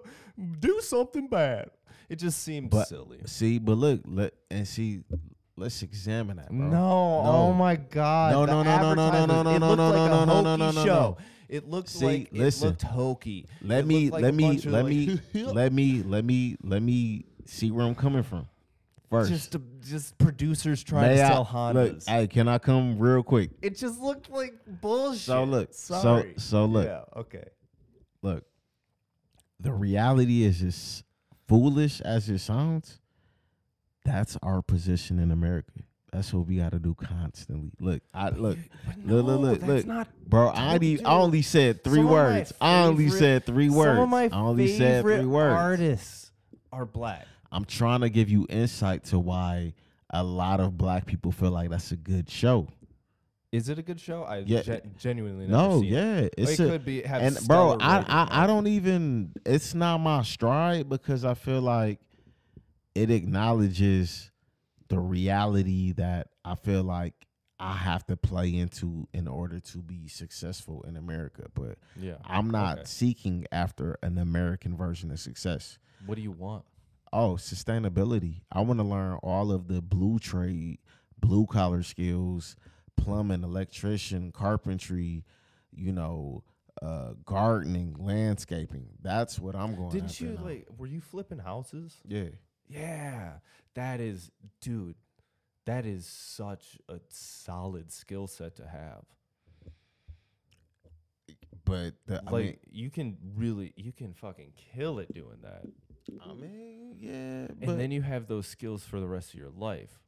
do 0.59 0.81
something 0.81 1.27
bad? 1.27 1.69
It 2.09 2.17
just 2.17 2.41
seemed 2.41 2.69
But- 2.71 2.87
silly. 2.87 3.19
see, 3.25 3.59
but 3.59 3.77
look, 3.77 4.01
let 4.05 4.33
and 4.49 4.67
see. 4.67 5.01
Let's 5.59 5.81
examine 5.81 6.37
that, 6.37 6.49
bro. 6.49 6.57
No, 6.57 6.69
No. 6.69 7.21
oh 7.25 7.53
my 7.53 7.75
God! 7.77 8.31
No, 8.33 8.45
no, 8.45 8.61
no, 8.63 8.93
no, 8.93 8.93
no, 8.93 9.25
no, 9.25 9.25
no, 9.25 9.57
no, 9.57 9.57
no, 9.57 9.75
no, 9.75 9.95
no, 9.95 10.25
no, 10.25 10.41
no, 10.41 10.55
no, 10.55 10.71
no. 10.71 10.85
show. 10.85 11.17
It 11.49 11.67
looked 11.67 11.89
See, 11.89 12.05
like 12.05 12.29
listen. 12.31 12.67
it 12.67 12.69
looked 12.71 12.81
hokey. 12.83 13.47
Let 13.63 13.79
It 13.79 13.87
me 13.87 14.09
like 14.11 14.21
let 14.21 14.35
me 14.35 14.57
let 14.59 14.83
like- 14.83 14.85
me 14.85 15.19
let 15.33 15.73
me 15.73 16.03
let 16.03 16.23
me 16.25 16.57
let 16.61 16.81
me 16.83 17.25
see 17.45 17.71
where 17.71 17.85
I'm 17.87 17.95
coming 17.95 18.21
from. 18.21 18.47
First, 19.09 19.29
just 19.31 19.55
uh, 19.55 19.59
just 19.81 20.17
producers 20.17 20.83
trying 20.83 21.09
May 21.09 21.15
to 21.15 21.23
I- 21.23 21.27
sell 21.29 21.71
Look, 21.73 22.03
hey, 22.07 22.27
can 22.27 22.47
I 22.47 22.59
come 22.59 22.99
real 22.99 23.23
quick? 23.23 23.49
it 23.61 23.77
just 23.77 23.99
looked 23.99 24.29
like 24.29 24.53
bullshit. 24.67 25.21
So 25.21 25.43
look, 25.45 25.73
Sorry. 25.73 26.33
so- 26.35 26.41
so 26.41 26.65
look. 26.65 26.85
Yeah. 26.85 27.03
Okay. 27.15 27.45
Look, 28.21 28.43
the 29.59 29.71
reality 29.71 30.43
is 30.43 30.61
as 30.61 31.03
foolish 31.47 31.99
as 32.01 32.29
it 32.29 32.39
sounds. 32.39 32.99
That's 34.07 34.37
our 34.41 34.61
position 34.61 35.19
in 35.19 35.31
America. 35.31 35.71
That's 36.13 36.33
what 36.33 36.47
we 36.47 36.55
got 36.55 36.71
to 36.71 36.79
do 36.79 36.95
constantly. 36.95 37.71
Look, 37.81 38.01
I 38.13 38.29
look, 38.29 38.57
look, 39.05 39.25
look, 39.25 39.61
look, 39.61 39.85
look, 39.85 40.07
bro. 40.25 40.47
I, 40.47 40.75
ain't- 40.81 41.05
I 41.05 41.11
only 41.15 41.41
said 41.41 41.83
three 41.83 41.97
some 41.97 42.05
of 42.05 42.11
my 42.11 42.11
words. 42.11 42.53
I 42.61 42.83
only 42.85 43.09
said 43.09 43.45
three 43.45 43.69
words. 43.69 43.97
Some 43.97 44.03
of 44.03 44.09
my 44.09 44.23
I 44.31 44.39
only 44.41 44.69
said 44.77 44.99
favorite 45.03 45.17
three 45.17 45.25
words. 45.25 45.53
artists 45.53 46.31
are 46.71 46.85
black. 46.85 47.27
I'm 47.51 47.65
trying 47.65 48.01
to 48.01 48.09
give 48.09 48.29
you 48.29 48.45
insight 48.49 49.03
to 49.05 49.19
why 49.19 49.73
a 50.09 50.23
lot 50.23 50.61
of 50.61 50.77
black 50.77 51.05
people 51.05 51.33
feel 51.33 51.51
like 51.51 51.69
that's 51.69 51.91
a 51.91 51.97
good 51.97 52.29
show. 52.29 52.67
Is 53.51 53.67
it 53.69 53.77
a 53.77 53.81
good 53.81 53.99
show? 53.99 54.23
I 54.23 54.39
Yeah. 54.39 54.61
gen- 54.61 54.93
genuinely 54.97 55.47
No, 55.47 55.81
it. 55.81 55.85
yeah, 55.87 56.27
it's 56.37 56.51
it 56.51 56.59
a, 56.61 56.69
could 56.69 56.85
be 56.85 57.01
have 57.01 57.21
and 57.21 57.47
bro, 57.47 57.77
I, 57.81 57.99
I 57.99 58.43
I 58.43 58.47
don't 58.47 58.67
even. 58.67 59.33
It's 59.45 59.73
not 59.73 59.97
my 59.99 60.23
stride 60.23 60.87
because 60.89 61.25
I 61.25 61.33
feel 61.33 61.61
like 61.61 61.99
it 62.97 63.11
acknowledges 63.11 64.31
the 64.89 64.99
reality 64.99 65.91
that 65.93 66.29
I 66.43 66.55
feel 66.55 66.83
like 66.83 67.13
I 67.59 67.73
have 67.73 68.05
to 68.07 68.17
play 68.17 68.55
into 68.55 69.07
in 69.13 69.27
order 69.27 69.59
to 69.59 69.77
be 69.79 70.07
successful 70.07 70.83
in 70.83 70.95
America. 70.97 71.47
But 71.53 71.77
Yeah. 71.99 72.17
I'm 72.23 72.49
not 72.49 72.79
Okay. 72.79 72.85
seeking 72.87 73.45
after 73.51 73.97
an 74.03 74.17
American 74.17 74.75
version 74.77 75.11
of 75.11 75.19
success. 75.19 75.77
What 76.05 76.15
do 76.15 76.21
you 76.21 76.31
want? 76.31 76.65
Oh, 77.13 77.33
sustainability. 77.33 78.41
I 78.51 78.61
want 78.61 78.79
to 78.79 78.83
learn 78.83 79.15
all 79.23 79.51
of 79.51 79.67
the 79.67 79.81
blue 79.81 80.19
trade, 80.19 80.79
blue 81.19 81.45
collar 81.47 81.83
skills, 81.83 82.55
plumbing, 82.95 83.43
electrician, 83.43 84.31
carpentry, 84.31 85.23
you 85.71 85.91
know, 85.91 86.43
uh, 86.81 87.13
gardening, 87.25 87.95
landscaping. 87.97 88.89
That's 89.01 89.39
what 89.39 89.55
I'm 89.55 89.75
going 89.75 89.89
Didn't 89.89 90.19
you 90.21 90.29
now. 90.33 90.43
like? 90.43 90.67
Were 90.77 90.85
you 90.87 91.01
flipping 91.01 91.39
houses? 91.39 91.97
Yeah. 92.07 92.29
Yeah, 92.67 93.33
that 93.75 93.99
is, 93.99 94.31
dude. 94.61 94.95
That 95.65 95.85
is 95.85 96.05
such 96.05 96.77
a 96.87 96.99
solid 97.09 97.91
skill 97.91 98.27
set 98.27 98.55
to 98.55 98.67
have. 98.67 99.03
But 101.65 101.95
the, 102.05 102.23
I 102.25 102.31
like 102.31 102.45
mean, 102.45 102.57
you 102.71 102.89
can 102.89 103.17
really, 103.35 103.73
you 103.75 103.91
can 103.91 104.13
fucking 104.13 104.53
kill 104.73 104.99
it 104.99 105.13
doing 105.13 105.39
that, 105.43 105.65
I 106.25 106.33
mean, 106.33 106.95
yeah, 106.97 107.47
but 107.59 107.69
and 107.69 107.79
then 107.79 107.91
you 107.91 108.01
have 108.01 108.27
those 108.27 108.47
skills 108.47 108.85
for 108.85 109.01
the 109.01 109.07
rest 109.07 109.33
of 109.33 109.39
your 109.39 109.49
life, 109.49 109.99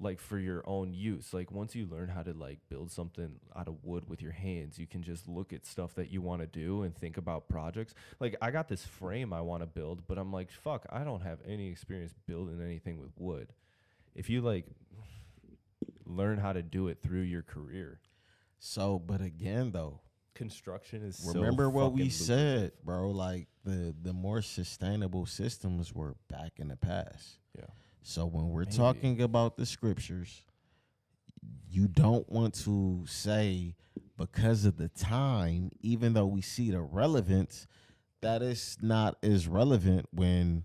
like 0.00 0.20
for 0.20 0.38
your 0.38 0.62
own 0.66 0.92
use. 0.92 1.34
Like 1.34 1.50
once 1.50 1.74
you 1.74 1.86
learn 1.86 2.08
how 2.08 2.22
to 2.22 2.32
like 2.32 2.58
build 2.68 2.90
something 2.90 3.40
out 3.56 3.68
of 3.68 3.84
wood 3.84 4.08
with 4.08 4.22
your 4.22 4.32
hands, 4.32 4.78
you 4.78 4.86
can 4.86 5.02
just 5.02 5.28
look 5.28 5.52
at 5.52 5.66
stuff 5.66 5.94
that 5.94 6.10
you 6.10 6.20
want 6.22 6.40
to 6.40 6.46
do 6.46 6.82
and 6.82 6.94
think 6.96 7.16
about 7.16 7.48
projects. 7.48 7.94
Like 8.20 8.36
I 8.40 8.50
got 8.50 8.68
this 8.68 8.84
frame 8.84 9.32
I 9.32 9.40
want 9.40 9.62
to 9.62 9.66
build, 9.66 10.06
but 10.06 10.18
I'm 10.18 10.32
like, 10.32 10.50
fuck, 10.50 10.86
I 10.90 11.04
don't 11.04 11.22
have 11.22 11.38
any 11.46 11.68
experience 11.68 12.14
building 12.26 12.60
anything 12.62 13.00
with 13.00 13.10
wood. 13.16 13.52
If 14.14 14.30
you 14.30 14.40
like 14.40 14.66
learn 16.04 16.38
how 16.38 16.52
to 16.52 16.62
do 16.62 16.88
it 16.88 16.98
through 17.02 17.22
your 17.22 17.42
career, 17.42 18.00
So, 18.60 18.98
but 18.98 19.20
again, 19.20 19.70
though, 19.72 20.00
Construction 20.34 21.02
is 21.02 21.16
so 21.16 21.40
remember 21.40 21.68
what 21.68 21.92
we 21.92 22.08
said, 22.10 22.70
bro. 22.84 23.10
Like 23.10 23.48
the 23.64 23.92
the 24.00 24.12
more 24.12 24.40
sustainable 24.40 25.26
systems 25.26 25.92
were 25.92 26.14
back 26.28 26.52
in 26.58 26.68
the 26.68 26.76
past. 26.76 27.40
Yeah. 27.56 27.64
So 28.02 28.26
when 28.26 28.48
we're 28.48 28.64
Maybe. 28.64 28.76
talking 28.76 29.20
about 29.22 29.56
the 29.56 29.66
scriptures, 29.66 30.42
you 31.70 31.88
don't 31.88 32.28
want 32.30 32.54
to 32.64 33.04
say 33.06 33.74
because 34.16 34.64
of 34.64 34.76
the 34.76 34.88
time, 34.88 35.70
even 35.80 36.14
though 36.14 36.26
we 36.26 36.40
see 36.40 36.70
the 36.70 36.80
relevance, 36.80 37.66
that 38.20 38.42
is 38.42 38.78
not 38.80 39.16
as 39.22 39.46
relevant 39.46 40.06
when 40.12 40.64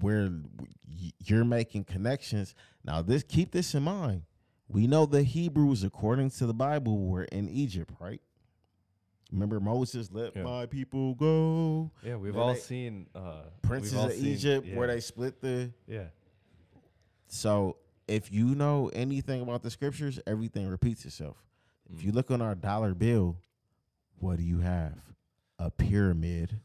where 0.00 0.30
you're 1.24 1.44
making 1.44 1.84
connections. 1.84 2.54
Now, 2.84 3.00
this 3.00 3.22
keep 3.22 3.52
this 3.52 3.74
in 3.74 3.82
mind. 3.84 4.22
We 4.68 4.86
know 4.86 5.06
the 5.06 5.22
Hebrews, 5.22 5.84
according 5.84 6.30
to 6.32 6.46
the 6.46 6.52
Bible, 6.52 6.98
were 7.06 7.24
in 7.24 7.48
Egypt, 7.48 7.94
right? 8.00 8.20
Remember 9.32 9.58
Moses 9.58 10.10
let 10.12 10.36
Yeah. 10.36 10.42
my 10.42 10.66
people 10.66 11.14
go. 11.14 11.90
Yeah, 12.04 12.16
we've 12.16 12.34
Then 12.34 12.42
all 12.42 12.52
they- 12.52 12.60
seen 12.60 13.06
uh, 13.14 13.44
Princes 13.62 13.94
all 13.94 14.06
of 14.06 14.12
seen- 14.12 14.26
Egypt, 14.26 14.68
where 14.74 14.88
they 14.88 15.00
split 15.00 15.40
the. 15.40 15.72
yeah. 15.86 16.08
So 17.28 17.76
if 18.08 18.32
you 18.32 18.54
know 18.54 18.90
anything 18.92 19.42
about 19.42 19.62
the 19.62 19.70
scriptures, 19.70 20.20
everything 20.26 20.68
repeats 20.68 21.04
itself. 21.04 21.36
If 21.92 22.04
you 22.04 22.12
mm. 22.12 22.14
look 22.14 22.30
on 22.30 22.42
our 22.42 22.54
dollar 22.54 22.94
bill, 22.94 23.36
what 24.18 24.36
do 24.38 24.42
you 24.42 24.60
have? 24.60 24.98
A 25.58 25.70
pyramid. 25.70 26.60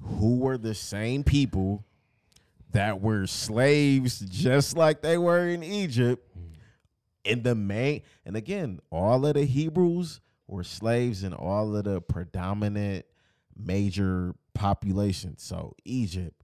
Who 0.00 0.38
were 0.38 0.58
the 0.58 0.74
same 0.74 1.24
people 1.24 1.84
that 2.72 3.00
were 3.00 3.26
slaves 3.26 4.20
just 4.20 4.76
like 4.76 5.02
they 5.02 5.18
were 5.18 5.48
in 5.48 5.62
Egypt? 5.62 6.26
Mm. 6.36 6.42
In 7.24 7.42
the 7.42 7.54
main, 7.54 8.02
and 8.26 8.36
again, 8.36 8.80
all 8.90 9.24
of 9.24 9.34
the 9.34 9.46
Hebrews 9.46 10.20
were 10.46 10.64
slaves 10.64 11.24
in 11.24 11.32
all 11.32 11.74
of 11.74 11.84
the 11.84 12.02
predominant 12.02 13.06
major 13.56 14.34
populations. 14.52 15.42
So 15.42 15.74
Egypt, 15.84 16.42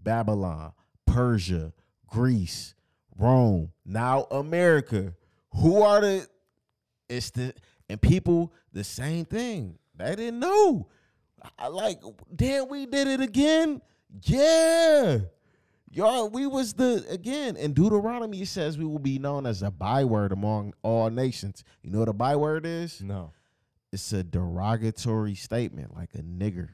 Babylon, 0.00 0.72
Persia, 1.06 1.74
Greece, 2.12 2.74
Rome, 3.16 3.72
now 3.86 4.26
America. 4.30 5.14
Who 5.54 5.82
are 5.82 6.00
the 6.00 6.26
it's 7.08 7.30
the 7.30 7.54
and 7.88 8.00
people 8.00 8.52
the 8.72 8.84
same 8.84 9.24
thing. 9.24 9.78
They 9.96 10.14
didn't 10.14 10.40
know. 10.40 10.88
I 11.58 11.68
like 11.68 12.00
damn 12.34 12.68
we 12.68 12.86
did 12.86 13.08
it 13.08 13.20
again. 13.20 13.80
Yeah. 14.22 15.18
Y'all, 15.90 16.28
we 16.28 16.46
was 16.46 16.74
the 16.74 17.04
again 17.08 17.56
in 17.56 17.72
Deuteronomy 17.72 18.42
it 18.42 18.48
says 18.48 18.78
we 18.78 18.84
will 18.84 18.98
be 18.98 19.18
known 19.18 19.46
as 19.46 19.62
a 19.62 19.70
byword 19.70 20.32
among 20.32 20.74
all 20.82 21.10
nations. 21.10 21.64
You 21.82 21.90
know 21.90 22.00
what 22.00 22.08
a 22.08 22.14
byword 22.14 22.66
is? 22.66 23.00
No. 23.00 23.32
It's 23.90 24.12
a 24.12 24.22
derogatory 24.22 25.34
statement, 25.34 25.94
like 25.94 26.14
a 26.14 26.22
nigger. 26.22 26.70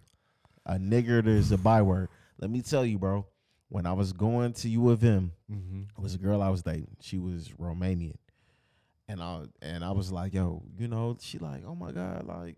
A 0.67 0.75
nigger 0.75 1.27
is 1.27 1.51
a 1.51 1.59
byword. 1.59 2.09
Let 2.41 2.51
me 2.51 2.63
tell 2.63 2.85
you, 2.85 2.99
bro. 2.99 3.27
When 3.71 3.85
I 3.87 3.93
was 3.93 4.13
going 4.13 4.55
to 4.55 4.69
U 4.71 4.89
of 4.91 5.05
M, 5.05 5.33
Mm-hmm. 5.51 5.83
it 5.97 6.03
was 6.03 6.15
a 6.15 6.19
girl 6.19 6.41
I 6.43 6.49
was 6.49 6.63
dating. 6.63 6.97
She 7.01 7.19
was 7.19 7.49
Romanian, 7.61 8.17
and 9.09 9.23
I 9.23 9.43
and 9.61 9.85
I 9.85 9.91
was 9.93 10.11
like, 10.11 10.33
yo, 10.35 10.63
you 10.79 10.89
know, 10.89 11.17
she 11.21 11.39
like, 11.39 11.63
oh 11.67 11.75
my 11.75 11.93
god, 11.93 12.27
like 12.27 12.57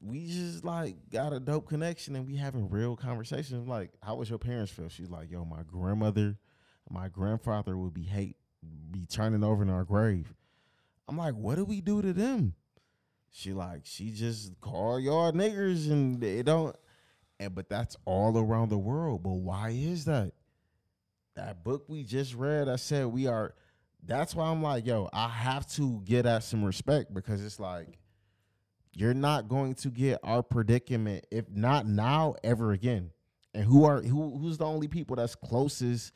we 0.00 0.26
just 0.26 0.64
like 0.64 0.96
got 1.10 1.32
a 1.32 1.38
dope 1.38 1.68
connection 1.68 2.16
and 2.16 2.26
we 2.26 2.36
having 2.36 2.68
real 2.70 2.96
conversations. 2.96 3.68
Like, 3.68 3.90
how 4.02 4.16
was 4.16 4.28
your 4.30 4.38
parents 4.38 4.72
feel? 4.72 4.88
She's 4.88 5.10
like, 5.10 5.30
yo, 5.30 5.44
my 5.44 5.62
grandmother, 5.64 6.36
my 6.90 7.08
grandfather 7.08 7.76
would 7.76 7.94
be 7.94 8.02
hate, 8.02 8.36
be 8.90 9.06
turning 9.06 9.44
over 9.44 9.62
in 9.62 9.70
our 9.70 9.84
grave. 9.84 10.34
I'm 11.08 11.16
like, 11.16 11.34
what 11.34 11.56
do 11.56 11.64
we 11.64 11.80
do 11.80 12.02
to 12.02 12.12
them? 12.12 12.54
She 13.30 13.52
like, 13.52 13.82
she 13.84 14.10
just 14.10 14.60
call 14.60 14.98
y'all 14.98 15.32
niggers 15.32 15.90
and 15.90 16.20
they 16.20 16.42
don't. 16.42 16.74
And 17.40 17.54
but 17.54 17.68
that's 17.68 17.96
all 18.04 18.36
around 18.38 18.68
the 18.68 18.78
world. 18.78 19.22
But 19.22 19.32
why 19.32 19.70
is 19.70 20.04
that? 20.04 20.32
That 21.34 21.64
book 21.64 21.84
we 21.88 22.04
just 22.04 22.34
read, 22.34 22.68
I 22.68 22.76
said 22.76 23.06
we 23.06 23.26
are. 23.26 23.54
That's 24.04 24.34
why 24.34 24.46
I'm 24.46 24.62
like, 24.62 24.84
yo, 24.84 25.08
I 25.12 25.28
have 25.28 25.66
to 25.74 26.00
get 26.04 26.26
at 26.26 26.42
some 26.42 26.64
respect 26.64 27.14
because 27.14 27.44
it's 27.44 27.60
like 27.60 27.98
you're 28.94 29.14
not 29.14 29.48
going 29.48 29.74
to 29.74 29.88
get 29.88 30.18
our 30.22 30.42
predicament 30.42 31.26
if 31.30 31.48
not 31.50 31.86
now 31.86 32.34
ever 32.44 32.72
again. 32.72 33.10
And 33.54 33.64
who 33.64 33.84
are 33.84 34.02
who 34.02 34.38
who's 34.38 34.58
the 34.58 34.64
only 34.64 34.88
people 34.88 35.16
that's 35.16 35.34
closest? 35.34 36.12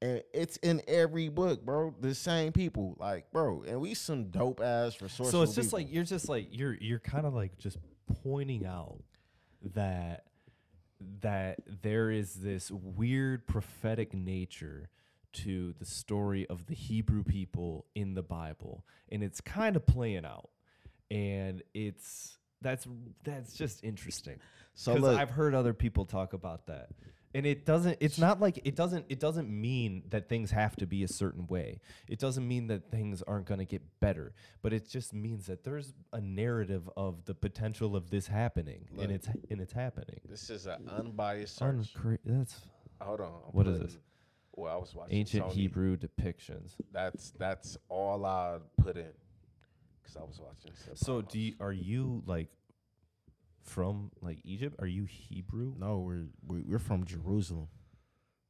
And 0.00 0.22
it's 0.34 0.56
in 0.58 0.82
every 0.88 1.28
book, 1.28 1.64
bro. 1.64 1.94
The 2.00 2.12
same 2.12 2.52
people, 2.52 2.96
like, 2.98 3.30
bro. 3.30 3.62
And 3.66 3.80
we 3.80 3.94
some 3.94 4.30
dope 4.30 4.60
ass 4.60 5.00
resourceful. 5.00 5.26
So 5.26 5.42
it's 5.42 5.54
just 5.54 5.68
people. 5.68 5.78
like 5.78 5.92
you're 5.92 6.04
just 6.04 6.28
like 6.28 6.48
you're 6.50 6.74
you're 6.80 6.98
kind 6.98 7.24
of 7.24 7.34
like 7.34 7.56
just 7.58 7.78
pointing 8.22 8.66
out 8.66 9.00
that 9.74 10.24
that 11.20 11.58
there 11.82 12.10
is 12.10 12.34
this 12.34 12.70
weird 12.70 13.46
prophetic 13.46 14.14
nature 14.14 14.88
to 15.32 15.72
the 15.78 15.84
story 15.86 16.46
of 16.48 16.66
the 16.66 16.74
Hebrew 16.74 17.24
people 17.24 17.86
in 17.94 18.14
the 18.14 18.22
Bible 18.22 18.84
and 19.10 19.22
it's 19.22 19.40
kind 19.40 19.76
of 19.76 19.86
playing 19.86 20.24
out. 20.24 20.50
And 21.10 21.62
it's 21.74 22.38
that's 22.60 22.86
that's 23.24 23.54
just 23.54 23.84
interesting. 23.84 24.38
So 24.74 24.94
look- 24.94 25.18
I've 25.18 25.30
heard 25.30 25.54
other 25.54 25.74
people 25.74 26.04
talk 26.06 26.32
about 26.32 26.66
that 26.66 26.88
and 27.34 27.46
it 27.46 27.64
doesn't 27.64 27.96
it's 28.00 28.18
not 28.18 28.40
like 28.40 28.60
it 28.64 28.76
doesn't 28.76 29.04
it 29.08 29.18
doesn't 29.20 29.48
mean 29.48 30.02
that 30.10 30.28
things 30.28 30.50
have 30.50 30.76
to 30.76 30.86
be 30.86 31.02
a 31.02 31.08
certain 31.08 31.46
way 31.46 31.80
it 32.08 32.18
doesn't 32.18 32.46
mean 32.46 32.66
that 32.66 32.90
things 32.90 33.22
aren't 33.22 33.46
going 33.46 33.58
to 33.58 33.64
get 33.64 33.82
better 34.00 34.32
but 34.62 34.72
it 34.72 34.88
just 34.88 35.14
means 35.14 35.46
that 35.46 35.64
there's 35.64 35.94
a 36.12 36.20
narrative 36.20 36.88
of 36.96 37.24
the 37.24 37.34
potential 37.34 37.96
of 37.96 38.10
this 38.10 38.26
happening 38.26 38.86
Look. 38.92 39.04
and 39.04 39.12
it's 39.14 39.28
and 39.50 39.60
it's 39.60 39.72
happening 39.72 40.20
this 40.28 40.50
is 40.50 40.66
an 40.66 40.88
unbiased 40.88 41.56
search. 41.56 41.94
Uncra- 41.94 42.18
that's 42.24 42.60
Hold 43.00 43.20
on. 43.20 43.26
I'm 43.26 43.32
What 43.52 43.66
is 43.66 43.80
this? 43.80 43.98
Well, 44.54 44.72
I 44.72 44.76
was 44.76 44.94
watching 44.94 45.16
ancient 45.16 45.46
Sony. 45.46 45.52
hebrew 45.52 45.96
depictions 45.96 46.76
That's 46.92 47.32
that's 47.38 47.76
all 47.88 48.24
I 48.24 48.58
put 48.80 48.96
in 48.96 49.10
because 50.02 50.16
I 50.16 50.20
was 50.20 50.40
watching. 50.40 50.72
So 50.94 51.22
do 51.22 51.38
you, 51.38 51.54
are 51.60 51.72
you 51.72 52.22
like 52.26 52.48
from 53.62 54.10
like 54.20 54.38
egypt 54.44 54.76
are 54.80 54.86
you 54.86 55.04
hebrew 55.04 55.74
No, 55.78 55.98
we're 56.00 56.26
we- 56.46 56.62
we're 56.62 56.78
from 56.78 57.04
Jerusalem. 57.04 57.68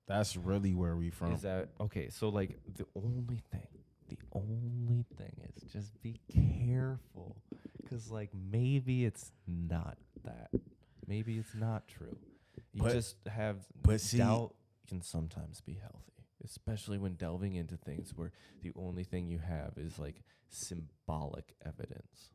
That's 0.08 0.36
really 0.36 0.74
where 0.74 0.96
we 0.96 1.10
from. 1.10 1.32
Is 1.32 1.42
that 1.42 1.68
okay? 1.80 2.08
So 2.10 2.28
like 2.28 2.58
the 2.74 2.86
only 2.96 3.40
thing, 3.52 3.68
the 4.08 4.18
only 4.32 5.04
thing 5.16 5.32
is 5.56 5.62
just 5.72 6.00
be 6.02 6.20
careful, 6.32 7.36
because 7.80 8.10
like 8.10 8.30
maybe 8.34 9.04
it's 9.04 9.30
not 9.46 9.96
that, 10.24 10.50
maybe 11.06 11.38
it's 11.38 11.54
not 11.54 11.86
true. 11.88 12.16
You 12.72 12.82
But- 12.82 12.92
just 12.92 13.16
have 13.28 13.64
but 13.82 14.00
see- 14.00 14.18
doubt 14.18 14.54
can 14.88 15.00
sometimes 15.02 15.60
be 15.60 15.74
healthy, 15.74 16.26
especially 16.44 16.98
when 16.98 17.14
delving 17.14 17.54
into 17.54 17.76
things 17.76 18.12
where 18.16 18.32
the 18.62 18.72
only 18.74 19.04
thing 19.04 19.28
you 19.28 19.38
have 19.38 19.78
is 19.78 19.98
like 19.98 20.22
symbolic 20.48 21.54
evidence. 21.64 22.30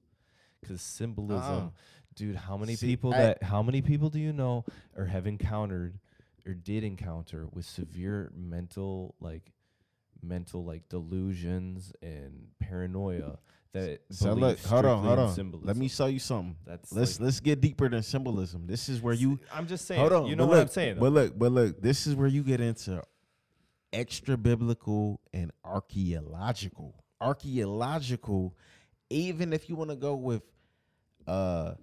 Because 0.68 0.82
symbolism, 0.82 1.42
oh. 1.44 1.72
dude, 2.16 2.36
how 2.36 2.58
many 2.58 2.76
See, 2.76 2.88
people 2.88 3.14
I- 3.14 3.18
that 3.18 3.44
how 3.44 3.62
many 3.62 3.82
people 3.82 4.10
do 4.10 4.20
you 4.20 4.34
know 4.34 4.66
or 4.96 5.06
have 5.06 5.28
encountered 5.28 6.00
or 6.46 6.54
did 6.54 6.84
encounter 6.84 7.48
with 7.54 7.66
severe 7.66 8.32
mental 8.36 9.16
like 9.20 9.52
mental 10.22 10.64
like 10.64 10.90
delusions 10.90 11.94
and 12.02 12.48
paranoia 12.60 13.38
that 13.74 14.00
so 14.10 14.34
look, 14.34 14.60
hold 14.62 14.86
on, 14.86 15.04
hold 15.04 15.20
on. 15.20 15.34
Symbolism. 15.34 15.68
Let 15.68 15.78
me 15.78 15.88
show 15.88 16.08
you 16.08 16.20
something. 16.20 16.56
That's 16.66 16.92
let's 16.92 17.20
like- 17.20 17.26
let's 17.26 17.40
get 17.40 17.62
deeper 17.62 17.90
than 17.90 18.04
symbolism. 18.04 18.66
This 18.66 18.90
is 18.90 19.02
where 19.02 19.14
you 19.14 19.40
I'm 19.54 19.68
just 19.68 19.86
saying. 19.86 20.00
hold 20.00 20.14
on. 20.14 20.26
You 20.28 20.36
know 20.36 20.46
what 20.46 20.56
look, 20.56 20.62
I'm 20.64 20.70
saying? 20.70 20.96
though. 20.96 21.02
But 21.02 21.12
look, 21.14 21.38
but 21.38 21.52
look, 21.52 21.82
this 21.82 22.08
is 22.08 22.16
where 22.16 22.28
you 22.28 22.44
get 22.44 22.62
into 22.62 23.02
extra 23.94 24.38
biblical 24.38 25.22
and 25.34 25.52
archaeological. 25.64 27.04
Archaeological, 27.20 28.56
even 29.10 29.54
if 29.54 29.70
you 29.70 29.76
want 29.76 29.90
to 29.90 29.96
go 29.96 30.16
with 30.16 30.44
uh 31.28 31.74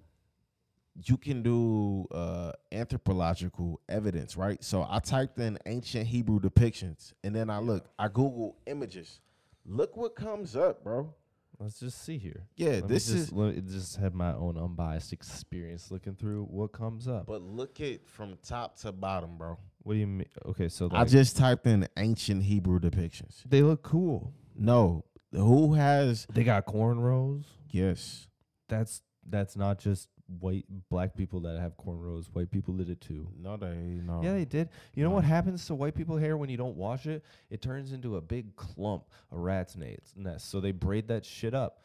you 1.06 1.16
can 1.16 1.42
do 1.42 2.06
uh 2.12 2.52
anthropological 2.72 3.80
evidence, 3.88 4.36
right? 4.36 4.62
So 4.62 4.86
I 4.88 5.00
typed 5.00 5.38
in 5.40 5.58
ancient 5.66 6.06
Hebrew 6.06 6.38
depictions 6.40 7.12
and 7.24 7.34
then 7.34 7.50
I 7.50 7.58
look, 7.58 7.88
I 7.98 8.08
Google 8.08 8.56
images. 8.66 9.20
Look 9.66 9.96
what 9.96 10.14
comes 10.14 10.54
up, 10.56 10.84
bro. 10.84 11.12
Let's 11.58 11.78
just 11.80 12.04
see 12.04 12.18
here. 12.18 12.42
Yeah, 12.56 12.72
Let 12.80 12.88
this 12.88 13.06
just, 13.06 13.16
is 13.28 13.32
let 13.32 13.54
me 13.54 13.62
just 13.62 13.96
have 13.96 14.12
my 14.12 14.34
own 14.34 14.58
unbiased 14.58 15.12
experience 15.12 15.90
looking 15.90 16.14
through 16.16 16.44
what 16.44 16.72
comes 16.72 17.06
up. 17.08 17.26
but 17.26 17.42
look 17.42 17.80
it 17.80 18.06
from 18.08 18.36
top 18.46 18.76
to 18.80 18.92
bottom, 18.92 19.38
bro. 19.38 19.56
what 19.82 19.94
do 19.94 20.00
you 20.00 20.06
mean? 20.06 20.26
Okay, 20.46 20.68
so 20.68 20.88
I 20.92 21.04
just 21.04 21.36
typed 21.36 21.66
in 21.66 21.88
ancient 21.96 22.42
Hebrew 22.42 22.78
depictions. 22.80 23.42
they 23.48 23.62
look 23.62 23.82
cool. 23.82 24.32
No, 24.56 25.04
who 25.32 25.74
has 25.74 26.26
They 26.32 26.44
got 26.44 26.66
cornrows. 26.66 27.44
yes? 27.70 28.28
That's 28.68 29.02
that's 29.28 29.56
not 29.56 29.78
just 29.78 30.08
white 30.40 30.64
black 30.90 31.14
people 31.14 31.40
that 31.40 31.58
have 31.60 31.76
cornrows. 31.76 32.26
White 32.32 32.50
people 32.50 32.74
did 32.74 32.88
it 32.88 33.00
too. 33.00 33.28
No, 33.38 33.56
they 33.56 33.74
no. 33.74 34.20
Yeah, 34.22 34.32
they 34.32 34.44
did. 34.44 34.68
You 34.94 35.04
know 35.04 35.10
what 35.10 35.24
happens 35.24 35.66
to 35.66 35.74
white 35.74 35.94
people 35.94 36.16
hair 36.16 36.36
when 36.36 36.48
you 36.48 36.56
don't 36.56 36.76
wash 36.76 37.06
it? 37.06 37.24
It 37.50 37.60
turns 37.62 37.92
into 37.92 38.16
a 38.16 38.20
big 38.20 38.56
clump, 38.56 39.04
a 39.32 39.38
rat's 39.38 39.76
nest. 39.76 40.50
So 40.50 40.60
they 40.60 40.72
braid 40.72 41.08
that 41.08 41.24
shit 41.24 41.54
up. 41.54 41.80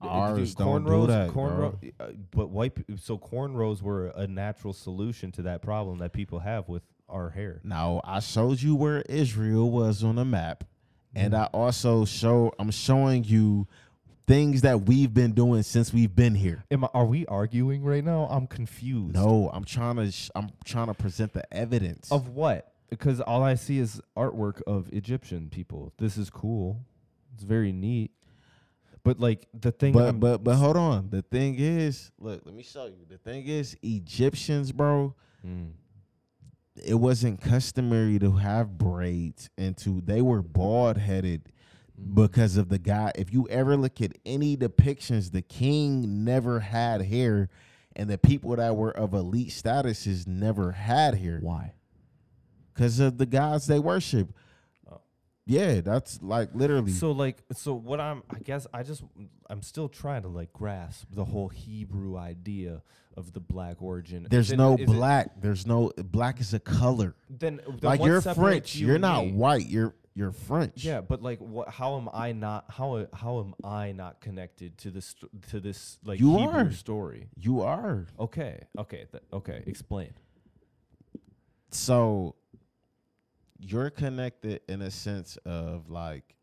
Ours 0.00 0.54
don't 0.54 0.84
do 0.84 0.90
cornrows, 0.90 1.06
that, 1.08 1.30
cornrow, 1.30 1.92
uh, 1.98 2.06
but 2.30 2.50
white. 2.50 2.74
pe- 2.76 2.96
So 2.96 3.18
cornrows 3.18 3.82
were 3.82 4.08
a 4.08 4.28
natural 4.28 4.72
solution 4.72 5.32
to 5.32 5.42
that 5.42 5.60
problem 5.60 5.98
that 5.98 6.12
people 6.12 6.38
have 6.38 6.68
with 6.68 6.82
our 7.08 7.30
hair. 7.30 7.60
Now 7.64 8.00
I 8.04 8.20
showed 8.20 8.62
you 8.62 8.76
where 8.76 9.02
Israel 9.08 9.68
was 9.70 10.04
on 10.04 10.14
the 10.16 10.24
map, 10.24 10.62
and 11.16 11.32
Mm. 11.32 11.38
I 11.40 11.44
also 11.46 12.04
show 12.04 12.52
I'm 12.60 12.70
showing 12.70 13.24
you 13.24 13.66
things 14.28 14.60
that 14.60 14.82
we've 14.82 15.12
been 15.12 15.32
doing 15.32 15.62
since 15.62 15.92
we've 15.92 16.14
been 16.14 16.34
here. 16.34 16.64
Am 16.70 16.84
I, 16.84 16.88
are 16.94 17.06
we 17.06 17.26
arguing 17.26 17.82
right 17.82 18.04
now? 18.04 18.28
I'm 18.30 18.46
confused. 18.46 19.14
No, 19.14 19.50
I'm 19.52 19.64
trying 19.64 19.96
to 19.96 20.12
sh- 20.12 20.30
I'm 20.36 20.50
trying 20.64 20.86
to 20.88 20.94
present 20.94 21.32
the 21.32 21.52
evidence. 21.52 22.12
Of 22.12 22.28
what? 22.28 22.72
Because 22.90 23.20
all 23.20 23.42
I 23.42 23.54
see 23.56 23.78
is 23.78 24.00
artwork 24.16 24.62
of 24.66 24.88
Egyptian 24.92 25.48
people. 25.50 25.92
This 25.98 26.16
is 26.16 26.30
cool. 26.30 26.80
It's 27.34 27.42
very 27.42 27.72
neat. 27.72 28.12
But 29.02 29.18
like 29.18 29.46
the 29.58 29.72
thing, 29.72 29.92
but 29.94 30.04
I'm- 30.04 30.20
but 30.20 30.44
but 30.44 30.56
hold 30.56 30.76
on. 30.76 31.08
The 31.10 31.22
thing 31.22 31.56
is, 31.58 32.10
look, 32.18 32.42
let 32.44 32.54
me 32.54 32.62
show 32.62 32.86
you. 32.86 33.06
The 33.08 33.18
thing 33.18 33.46
is, 33.46 33.76
Egyptians, 33.82 34.70
bro, 34.72 35.14
Mm. 35.46 35.70
it 36.84 36.94
wasn't 36.94 37.40
customary 37.40 38.18
to 38.18 38.32
have 38.32 38.76
braids 38.76 39.48
and 39.56 39.76
to 39.78 40.00
they 40.02 40.20
were 40.20 40.42
bald 40.42 40.96
headed 40.98 41.50
because 42.14 42.56
of 42.56 42.68
the 42.68 42.78
guy. 42.78 43.12
If 43.14 43.32
you 43.32 43.48
ever 43.48 43.76
look 43.76 44.00
at 44.00 44.12
any 44.24 44.56
depictions, 44.56 45.32
the 45.32 45.42
king 45.42 46.24
never 46.24 46.60
had 46.60 47.02
hair, 47.02 47.48
and 47.96 48.08
the 48.08 48.18
people 48.18 48.54
that 48.56 48.76
were 48.76 48.92
of 48.96 49.14
elite 49.14 49.48
statuses 49.50 50.26
never 50.26 50.72
had 50.72 51.14
hair 51.16 51.38
why? 51.42 51.72
because 52.74 53.00
of 53.00 53.18
the 53.18 53.26
gods 53.26 53.66
they 53.66 53.78
worship. 53.80 54.32
Oh. 54.90 55.00
Yeah, 55.46 55.80
that's 55.80 56.22
like 56.22 56.50
literally. 56.54 56.92
So 56.92 57.10
like, 57.10 57.42
so 57.52 57.74
what 57.74 58.00
I'm, 58.00 58.22
I 58.30 58.38
guess 58.38 58.66
I 58.72 58.84
just, 58.84 59.02
I'm 59.50 59.62
still 59.62 59.88
trying 59.88 60.22
to 60.22 60.28
like 60.28 60.52
grasp 60.52 61.08
the 61.10 61.24
whole 61.24 61.48
Hebrew 61.48 62.16
idea 62.16 62.82
of 63.16 63.32
the 63.32 63.40
black 63.40 63.82
origin. 63.82 64.28
There's 64.30 64.50
Then 64.50 64.58
no 64.58 64.74
is 64.74 64.82
it- 64.82 64.86
black. 64.86 65.40
There's 65.40 65.66
no 65.66 65.90
black 65.96 66.40
is 66.40 66.54
a 66.54 66.60
color. 66.60 67.16
then, 67.28 67.60
then 67.66 67.78
like 67.82 68.00
you're 68.04 68.20
French. 68.20 68.76
you 68.76 68.86
You're 68.86 68.98
not 69.00 69.24
me? 69.26 69.32
white. 69.32 69.66
You're 69.66 69.94
you're 70.18 70.32
French. 70.32 70.84
Yeah, 70.84 71.00
but 71.00 71.22
like, 71.22 71.38
what? 71.38 71.68
How 71.68 71.96
am 71.96 72.08
I 72.12 72.32
not? 72.32 72.64
How 72.68 73.06
how 73.12 73.38
am 73.38 73.54
I 73.62 73.92
not 73.92 74.20
connected 74.20 74.76
to 74.78 74.90
this 74.90 75.14
to 75.50 75.60
this 75.60 75.98
like 76.04 76.18
You 76.18 76.36
Hebrew 76.36 76.58
are. 76.58 76.72
story? 76.72 77.28
you 77.36 77.60
are. 77.62 78.06
Okay, 78.18 78.60
okay, 78.76 79.06
th- 79.12 79.22
okay. 79.32 79.62
Explain. 79.66 80.10
so 81.70 82.34
you're 83.60 83.90
connected 83.90 84.60
in 84.68 84.82
a 84.82 84.90
sense 84.90 85.36
of 85.44 85.88
like 85.90 86.34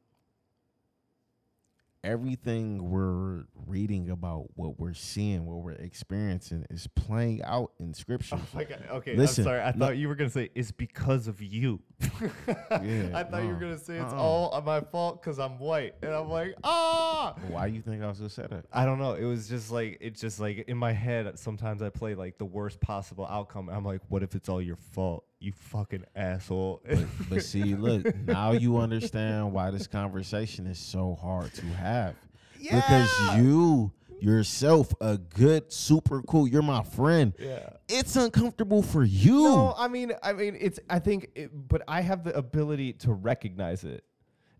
everything 2.05 2.89
we're 2.89 3.45
reading 3.65 4.11
about 4.11 4.45
what 4.55 4.79
we're 4.79 4.93
seeing 4.93 5.45
what 5.45 5.57
we're 5.63 5.71
experiencing 5.71 6.65
is 6.69 6.87
playing 6.95 7.41
out 7.43 7.71
in 7.79 7.93
scripture 7.93 8.39
Okay, 8.55 9.15
Listen, 9.15 9.43
I'm 9.43 9.45
sorry. 9.45 9.61
I 9.61 9.71
no- 9.71 9.85
thought 9.85 9.97
you 9.97 10.07
were 10.07 10.15
gonna 10.15 10.29
say 10.29 10.49
it's 10.55 10.71
because 10.71 11.27
of 11.27 11.41
you. 11.41 11.81
Yeah, 12.69 13.09
I 13.13 13.23
thought 13.23 13.43
you 13.43 13.49
were 13.49 13.55
gonna 13.55 13.77
say 13.77 13.95
it's 13.97 14.13
uh-uh. 14.13 14.21
all 14.21 14.61
my 14.61 14.81
fault 14.81 15.21
because 15.21 15.39
I'm 15.39 15.59
white, 15.59 15.95
and 16.01 16.11
I'm 16.11 16.29
like, 16.29 16.55
ah. 16.63 17.35
why 17.47 17.69
do 17.69 17.75
you 17.75 17.81
think 17.81 18.03
i 18.03 18.07
was 18.07 18.21
say 18.33 18.45
that 18.49 18.65
I 18.71 18.85
don't 18.85 18.99
know. 18.99 19.13
It 19.13 19.23
was 19.23 19.47
just 19.47 19.71
like 19.71 19.97
it's 20.01 20.19
just 20.19 20.39
like 20.39 20.65
in 20.67 20.77
my 20.77 20.91
head. 20.91 21.39
Sometimes 21.39 21.81
I 21.81 21.89
play 21.89 22.15
like 22.15 22.37
the 22.37 22.45
worst 22.45 22.79
possible 22.81 23.25
outcome. 23.25 23.69
I'm 23.69 23.85
like, 23.85 24.01
what 24.09 24.23
if 24.23 24.35
it's 24.35 24.49
all 24.49 24.61
your 24.61 24.75
fault? 24.75 25.25
You 25.45 25.51
fucking 25.53 26.05
asshole. 26.15 26.81
but, 26.87 27.05
but 27.29 27.43
see 27.43 27.75
look 27.75 28.15
now 28.25 28.51
you 28.53 28.77
understand 28.79 29.53
why 29.53 29.69
this 29.69 29.85
conversation 29.85 30.65
is 30.65 30.79
so 30.79 31.13
hard 31.21 31.53
to 31.53 31.65
have 31.67 32.15
Yeah. 32.59 32.75
because 32.77 33.37
you 33.37 33.91
yourself 34.19 34.91
a 35.01 35.17
good 35.19 35.71
super 35.71 36.21
cool 36.23 36.47
you're 36.47 36.63
my 36.63 36.81
friend 36.81 37.33
yeah. 37.37 37.69
it's 37.87 38.15
uncomfortable 38.15 38.81
for 38.81 39.03
you 39.03 39.43
No, 39.43 39.75
I 39.77 39.87
mean, 39.87 40.13
I 40.23 40.33
mean, 40.33 40.57
it's. 40.59 40.79
I 40.89 40.97
think, 40.99 41.29
it, 41.35 41.51
but 41.53 41.83
I 41.87 42.01
have 42.01 42.23
the 42.23 42.35
ability 42.35 42.93
to 42.93 43.13
recognize 43.13 43.83
it, 43.83 44.03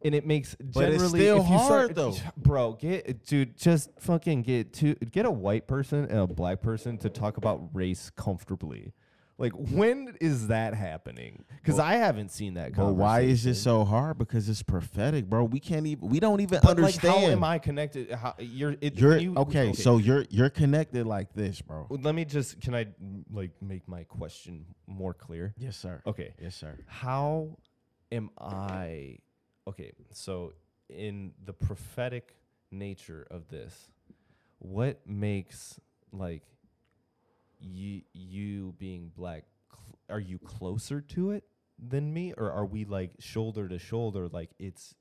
and 0.04 0.14
it 0.14 0.28
makes 0.28 0.56
But 0.60 0.90
it's 0.90 0.98
generally. 1.02 1.20
still 1.22 1.38
if 1.42 1.50
you 1.50 1.58
start- 1.58 1.70
hard, 1.70 1.96
though. 1.96 2.14
bro. 2.38 2.74
Get 2.74 3.26
dude, 3.26 3.58
just 3.58 3.90
fucking 4.00 4.44
get 4.44 4.74
to 4.74 4.94
Get 4.96 5.26
a 5.26 5.32
white 5.32 5.68
person 5.68 6.04
and 6.06 6.20
a 6.20 6.28
black 6.28 6.62
person 6.62 6.98
to 7.00 7.10
talk 7.10 7.38
about 7.38 7.70
race 7.74 8.12
comfortably. 8.16 8.94
Like, 9.38 9.52
when 9.54 10.16
is 10.22 10.48
that 10.48 10.74
happening? 10.74 11.44
Because 11.62 11.78
I 11.78 11.96
haven't 11.96 12.32
seen 12.32 12.54
that. 12.54 12.74
But 12.74 12.94
why 12.94 13.22
is 13.22 13.42
conversation. 13.44 13.52
it 13.52 13.56
so 13.56 13.84
hard? 13.84 14.18
Because 14.18 14.48
it's 14.48 14.64
prophetic, 14.64 15.26
bro. 15.30 15.44
We 15.44 15.60
can't 15.60 15.86
even. 15.88 16.08
We 16.08 16.22
don't 16.22 16.40
even 16.40 16.60
But 16.62 16.78
like, 16.78 16.96
understand. 16.96 17.14
how 17.14 17.30
am 17.32 17.44
I 17.44 17.60
connected? 17.60 18.12
How 18.12 18.34
you're? 18.40 18.76
It, 18.80 18.98
You're 18.98 19.18
you- 19.18 19.36
okay, 19.36 19.74
So 19.74 19.98
you're 19.98 20.26
you're 20.30 20.50
connected 20.50 21.06
like 21.06 21.34
this, 21.34 21.62
bro. 21.62 21.86
Let 21.90 22.16
me 22.16 22.24
just. 22.24 22.62
Can 22.62 22.74
I 22.76 22.88
like 23.30 23.52
make 23.62 23.88
my 23.90 24.04
question 24.06 24.66
more 24.88 25.14
clear? 25.14 25.54
Yes, 25.58 25.76
sir. 25.76 26.02
Okay. 26.08 26.34
Yes, 26.42 26.56
sir. 26.56 26.78
how 26.88 27.58
am 28.12 28.30
I 28.40 29.18
okay, 29.68 29.92
so 30.12 30.54
in 30.90 31.34
the 31.44 31.54
prophetic 31.54 32.36
nature 32.72 33.26
of 33.32 33.48
this, 33.50 33.90
what 34.60 35.06
makes 35.08 35.80
like 36.12 36.44
you 37.66 38.02
you 38.14 38.74
being 38.78 39.12
black 39.16 39.44
cl- 39.72 40.00
are 40.10 40.20
you 40.20 40.38
closer 40.40 41.02
to 41.02 41.32
it 41.32 41.44
than 41.80 42.14
me? 42.14 42.34
Or 42.38 42.52
are 42.52 42.66
we 42.66 42.86
like 42.86 43.12
shoulder 43.20 43.68
to 43.68 43.80
shoulder 43.80 44.28
like 44.28 44.52
it's 44.60 44.96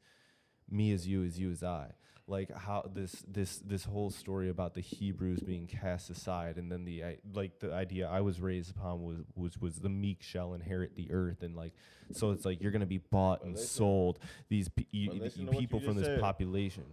me 0.70 0.92
as 0.92 1.06
you 1.06 1.24
as 1.24 1.38
you 1.38 1.50
as 1.50 1.62
I? 1.62 1.90
Like 2.26 2.50
how 2.56 2.90
this 2.94 3.22
this 3.28 3.58
this 3.58 3.84
whole 3.84 4.08
story 4.08 4.48
about 4.48 4.72
the 4.72 4.80
Hebrews 4.80 5.40
being 5.40 5.66
cast 5.66 6.08
aside 6.08 6.56
and 6.56 6.72
then 6.72 6.86
the 6.86 7.04
I, 7.04 7.18
like 7.34 7.60
the 7.60 7.70
idea 7.74 8.08
I 8.08 8.22
was 8.22 8.40
raised 8.40 8.70
upon 8.70 9.02
was 9.02 9.18
was 9.34 9.60
was 9.60 9.76
the 9.76 9.90
meek 9.90 10.22
shall 10.22 10.54
inherit 10.54 10.96
the 10.96 11.10
earth 11.12 11.42
and 11.42 11.54
like 11.54 11.74
so 12.12 12.30
it's 12.30 12.46
like 12.46 12.62
you're 12.62 12.72
gonna 12.72 12.86
be 12.86 12.96
bought 12.96 13.44
and 13.44 13.58
sold 13.58 14.18
these 14.48 14.70
pe- 14.70 14.86
you, 14.90 15.10
But 15.10 15.18
listen 15.20 15.48
you 15.52 15.58
people 15.58 15.80
from 15.80 15.96
this 15.96 16.06
said. 16.06 16.20
population 16.20 16.84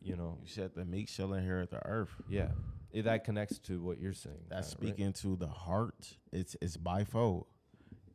you 0.00 0.16
know? 0.16 0.38
You 0.42 0.48
said 0.48 0.70
the 0.74 0.86
meek 0.86 1.08
shall 1.08 1.34
inherit 1.34 1.70
the 1.70 1.84
earth. 1.86 2.14
yeah 2.26 2.48
it, 2.92 3.02
that 3.04 3.24
connects 3.24 3.58
to 3.60 3.80
what 3.80 3.98
you're 4.00 4.12
saying 4.12 4.36
That's 4.48 4.74
kinda, 4.74 4.86
right? 4.86 4.94
speaking 4.94 5.12
to 5.14 5.36
the 5.36 5.46
heart. 5.46 6.16
It's 6.32 6.56
it's 6.60 6.76
bifold. 6.76 7.44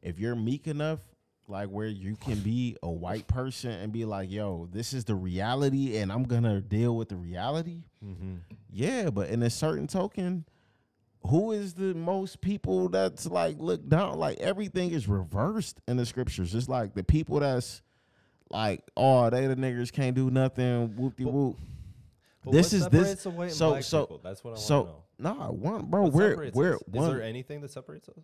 If 0.02 0.20
you're 0.20 0.36
meek 0.36 0.68
enough, 0.68 1.00
like 1.48 1.70
where 1.70 1.88
you 1.88 2.16
can 2.16 2.40
be 2.40 2.78
a 2.84 2.90
white 2.90 3.28
person 3.28 3.72
and 3.72 3.92
be 3.92 4.06
like, 4.06 4.32
"Yo, 4.32 4.68
this 4.72 4.94
is 4.94 5.06
the 5.06 5.16
reality, 5.16 5.98
and 5.98 6.12
I'm 6.12 6.24
gonna 6.24 6.62
deal 6.62 6.96
with 6.96 7.10
the 7.10 7.16
reality." 7.18 7.84
Mhm. 8.04 8.40
Yeah, 8.72 9.10
but 9.10 9.30
in 9.30 9.44
a 9.44 9.50
certain 9.50 9.88
token, 9.88 10.46
who 11.28 11.52
is 11.52 11.74
the 11.76 11.94
most 11.94 12.42
people 12.42 12.90
that's 12.90 13.26
like 13.26 13.58
looked 13.60 13.88
down? 13.90 14.18
Like 14.18 14.40
everything 14.40 14.92
is 14.92 15.08
reversed 15.08 15.80
in 15.88 15.98
the 15.98 16.06
scriptures. 16.06 16.54
It's 16.56 16.68
like 16.68 16.94
the 16.96 17.04
people 17.04 17.40
that's 17.40 17.82
like, 18.50 18.82
oh, 18.98 19.30
they 19.30 19.48
the 19.48 19.56
niggers 19.56 19.92
can't 19.92 20.16
do 20.16 20.30
nothing. 20.30 20.96
Whoop 20.96 21.16
de 21.16 21.26
whoop. 21.26 21.58
But 22.44 22.52
This 22.52 22.74
is 22.74 22.88
this. 22.90 23.24
the 23.24 23.30
white 23.30 23.46
and 23.46 23.54
So 23.54 23.80
so 23.82 24.02
people? 24.06 24.22
that's 24.24 24.44
what 24.44 24.52
I 24.52 24.54
want 24.54 24.62
so 24.64 24.84
to 24.84 25.24
know 25.24 25.34
nah, 25.34 25.52
one 25.52 25.86
bro. 25.86 26.04
What 26.04 26.14
We're 26.14 26.52
we're 26.54 26.76
us? 26.76 26.82
is 26.94 27.08
there 27.08 27.22
anything 27.24 27.62
that 27.62 27.72
separates 27.72 28.10
us 28.10 28.24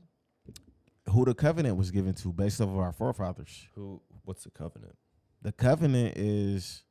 who 1.12 1.26
the 1.26 1.34
covenant 1.34 1.76
was 1.78 1.90
given 1.92 2.14
to 2.14 2.32
based 2.32 2.62
off 2.62 2.70
of 2.70 2.78
our 2.78 2.92
forefathers. 2.94 3.68
who 3.76 4.02
what's 4.26 4.44
the 4.44 4.52
covenant 4.52 4.96
The 5.42 5.52
covenant 5.52 6.18
is 6.18 6.84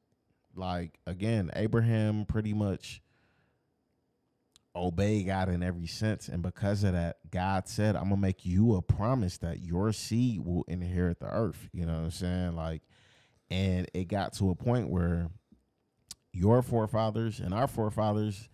like 0.55 0.98
again, 1.07 1.50
Abraham 1.55 2.24
pretty 2.24 2.52
much 2.55 3.00
obey 4.74 5.23
God 5.24 5.48
in 5.48 5.62
every 5.62 5.86
sense. 5.86 6.28
And 6.28 6.42
because 6.42 6.84
of 6.84 6.92
that, 6.92 7.18
God 7.31 7.68
said, 7.68 7.97
I'm 7.97 8.05
gonna 8.05 8.16
make 8.16 8.44
you 8.47 8.74
a 8.76 8.82
promise 8.82 9.39
that 9.39 9.60
your 9.60 9.92
seed 9.92 10.40
will 10.44 10.65
inherit 10.68 11.20
the 11.20 11.26
earth. 11.26 11.68
You 11.73 11.84
know 11.86 11.94
what 11.94 12.05
I'm 12.05 12.10
saying? 12.10 12.57
Like, 12.57 12.82
and 13.50 13.86
it 13.94 14.08
got 14.08 14.34
to 14.34 14.50
a 14.50 14.55
point 14.55 14.89
where 14.90 15.31
your 16.32 16.62
forefathers 16.62 17.40
and 17.40 17.52
our 17.52 17.66
forefathers 17.66 18.48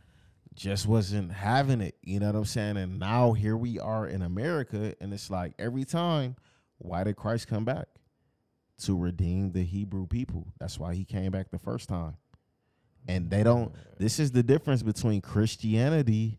just 0.54 0.86
wasn't 0.86 1.32
having 1.32 1.80
it. 1.80 1.96
You 2.02 2.20
know 2.20 2.26
what 2.26 2.36
I'm 2.36 2.44
saying? 2.44 2.76
And 2.76 2.98
now 2.98 3.32
here 3.32 3.56
we 3.56 3.78
are 3.78 4.06
in 4.06 4.22
America, 4.22 4.94
and 5.00 5.12
it's 5.12 5.30
like 5.30 5.52
every 5.58 5.84
time, 5.84 6.36
why 6.78 7.04
did 7.04 7.16
Christ 7.16 7.48
come 7.48 7.64
back? 7.64 7.86
To 8.84 8.96
redeem 8.96 9.52
the 9.52 9.62
Hebrew 9.62 10.06
people. 10.06 10.48
That's 10.58 10.78
why 10.78 10.94
he 10.94 11.04
came 11.04 11.32
back 11.32 11.50
the 11.50 11.58
first 11.58 11.88
time. 11.88 12.16
And 13.06 13.30
they 13.30 13.42
don't, 13.42 13.72
this 13.98 14.18
is 14.18 14.32
the 14.32 14.42
difference 14.42 14.82
between 14.82 15.20
Christianity 15.20 16.38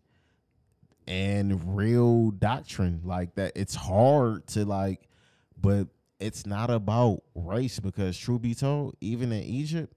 and 1.07 1.77
real 1.77 2.31
doctrine. 2.31 3.01
Like 3.03 3.35
that, 3.35 3.53
it's 3.55 3.75
hard 3.75 4.47
to 4.47 4.65
like, 4.65 5.07
but 5.59 5.87
it's 6.19 6.45
not 6.45 6.69
about 6.69 7.21
race 7.35 7.79
because, 7.79 8.17
true 8.17 8.39
be 8.39 8.55
told, 8.55 8.95
even 8.99 9.31
in 9.31 9.43
Egypt, 9.43 9.93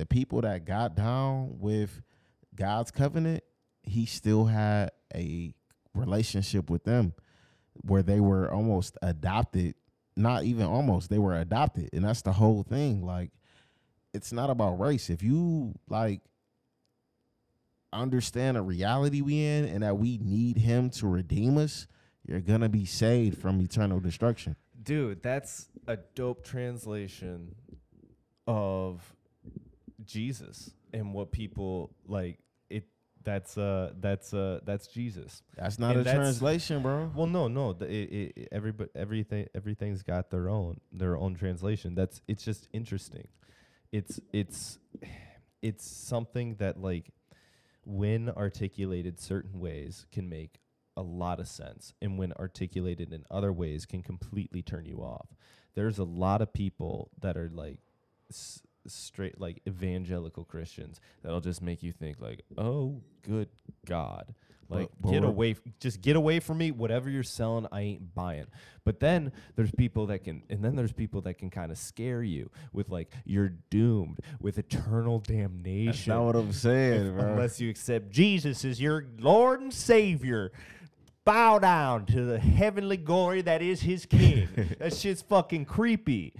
the 0.00 0.06
people 0.06 0.40
that 0.40 0.64
got 0.64 0.96
down 0.96 1.58
with 1.58 2.00
God's 2.54 2.90
covenant, 2.90 3.44
he 3.82 4.06
still 4.06 4.46
had 4.46 4.92
a 5.14 5.52
relationship 5.94 6.70
with 6.70 6.84
them 6.84 7.12
where 7.82 8.02
they 8.02 8.18
were 8.18 8.50
almost 8.50 8.96
adopted. 9.02 9.74
Not 10.16 10.44
even 10.44 10.64
almost, 10.64 11.10
they 11.10 11.18
were 11.18 11.38
adopted. 11.38 11.90
And 11.92 12.02
that's 12.02 12.22
the 12.22 12.32
whole 12.32 12.62
thing. 12.62 13.04
Like, 13.04 13.30
it's 14.14 14.32
not 14.32 14.48
about 14.48 14.80
race. 14.80 15.10
If 15.10 15.22
you 15.22 15.74
like 15.90 16.22
understand 17.92 18.56
the 18.56 18.62
reality 18.62 19.20
we 19.20 19.44
in 19.44 19.66
and 19.66 19.82
that 19.82 19.98
we 19.98 20.16
need 20.16 20.56
him 20.56 20.88
to 20.90 21.08
redeem 21.08 21.58
us, 21.58 21.86
you're 22.26 22.40
gonna 22.40 22.70
be 22.70 22.86
saved 22.86 23.36
from 23.36 23.60
eternal 23.60 24.00
destruction. 24.00 24.56
Dude, 24.82 25.22
that's 25.22 25.68
a 25.86 25.98
dope 26.14 26.42
translation 26.42 27.54
of 28.46 29.14
Jesus 30.10 30.70
and 30.92 31.14
what 31.14 31.30
people 31.32 31.90
like 32.06 32.38
it 32.68 32.84
that's 33.22 33.56
uh 33.58 33.92
that's 34.00 34.34
uh 34.34 34.60
that's 34.64 34.86
Jesus. 34.88 35.42
That's 35.56 35.78
not 35.78 35.92
And 35.92 36.00
a 36.00 36.04
that's- 36.04 36.16
translation, 36.24 36.82
bro. 36.82 37.10
Well, 37.14 37.26
no, 37.26 37.48
no. 37.48 37.70
It, 37.70 37.82
it, 37.82 38.32
it- 38.36 38.48
everybody, 38.52 38.90
everything, 38.94 39.46
everything's 39.54 40.02
got 40.02 40.30
their 40.30 40.48
own, 40.48 40.80
their 40.92 41.16
own 41.16 41.34
translation. 41.34 41.94
That's 41.94 42.20
it's 42.28 42.44
just 42.44 42.68
interesting. 42.72 43.28
It's 43.92 44.20
it's 44.32 44.78
it's 45.62 45.86
something 45.86 46.54
that 46.56 46.80
like 46.80 47.10
when 47.84 48.28
articulated 48.30 49.18
certain 49.20 49.58
ways 49.60 50.06
can 50.12 50.28
make 50.28 50.60
a 50.96 51.02
lot 51.02 51.40
of 51.40 51.48
sense, 51.48 51.94
and 52.02 52.18
when 52.18 52.32
articulated 52.34 53.12
in 53.12 53.24
other 53.30 53.52
ways 53.52 53.86
can 53.86 54.02
completely 54.02 54.62
turn 54.62 54.84
you 54.84 54.98
off. 54.98 55.28
There's 55.74 55.98
a 55.98 56.04
lot 56.04 56.42
of 56.42 56.52
people 56.52 57.10
that 57.20 57.36
are 57.36 57.50
like 57.52 57.78
s- 58.30 58.60
straight 58.86 59.40
like 59.40 59.60
evangelical 59.68 60.44
Christians 60.44 61.00
that'll 61.22 61.40
just 61.40 61.62
make 61.62 61.82
you 61.82 61.92
think 61.92 62.20
like, 62.20 62.42
oh, 62.58 63.00
good 63.22 63.48
God. 63.86 64.34
Like 64.68 64.88
But- 65.00 65.02
but 65.02 65.10
get 65.10 65.24
away, 65.24 65.50
f- 65.50 65.60
just 65.80 66.00
get 66.00 66.14
away 66.14 66.38
from 66.38 66.58
me. 66.58 66.70
Whatever 66.70 67.10
you're 67.10 67.24
selling, 67.24 67.66
I 67.72 67.80
ain't 67.80 68.14
buying. 68.14 68.46
But 68.84 69.00
then 69.00 69.32
there's 69.56 69.72
people 69.72 70.06
that 70.06 70.20
can, 70.22 70.44
and 70.48 70.64
then 70.64 70.76
there's 70.76 70.92
people 70.92 71.20
that 71.22 71.34
can 71.38 71.50
kind 71.50 71.72
of 71.72 71.78
scare 71.78 72.22
you 72.22 72.50
with 72.72 72.88
like 72.88 73.12
you're 73.24 73.48
doomed 73.70 74.20
with 74.40 74.58
eternal 74.58 75.18
damnation. 75.18 75.86
That's 75.86 76.06
not 76.06 76.22
what 76.24 76.36
I'm 76.36 76.52
saying, 76.52 77.06
if- 77.08 77.18
unless 77.20 77.60
you 77.60 77.68
accept 77.68 78.10
Jesus 78.10 78.64
as 78.64 78.80
your 78.80 79.06
Lord 79.18 79.60
and 79.60 79.74
Savior. 79.74 80.52
Bow 81.24 81.58
down 81.58 82.06
to 82.06 82.24
the 82.24 82.38
heavenly 82.38 82.96
glory 82.96 83.42
that 83.42 83.60
is 83.62 83.82
His 83.82 84.06
King. 84.06 84.48
that 84.78 84.94
shit's 84.94 85.20
fucking 85.22 85.64
creepy. 85.66 86.32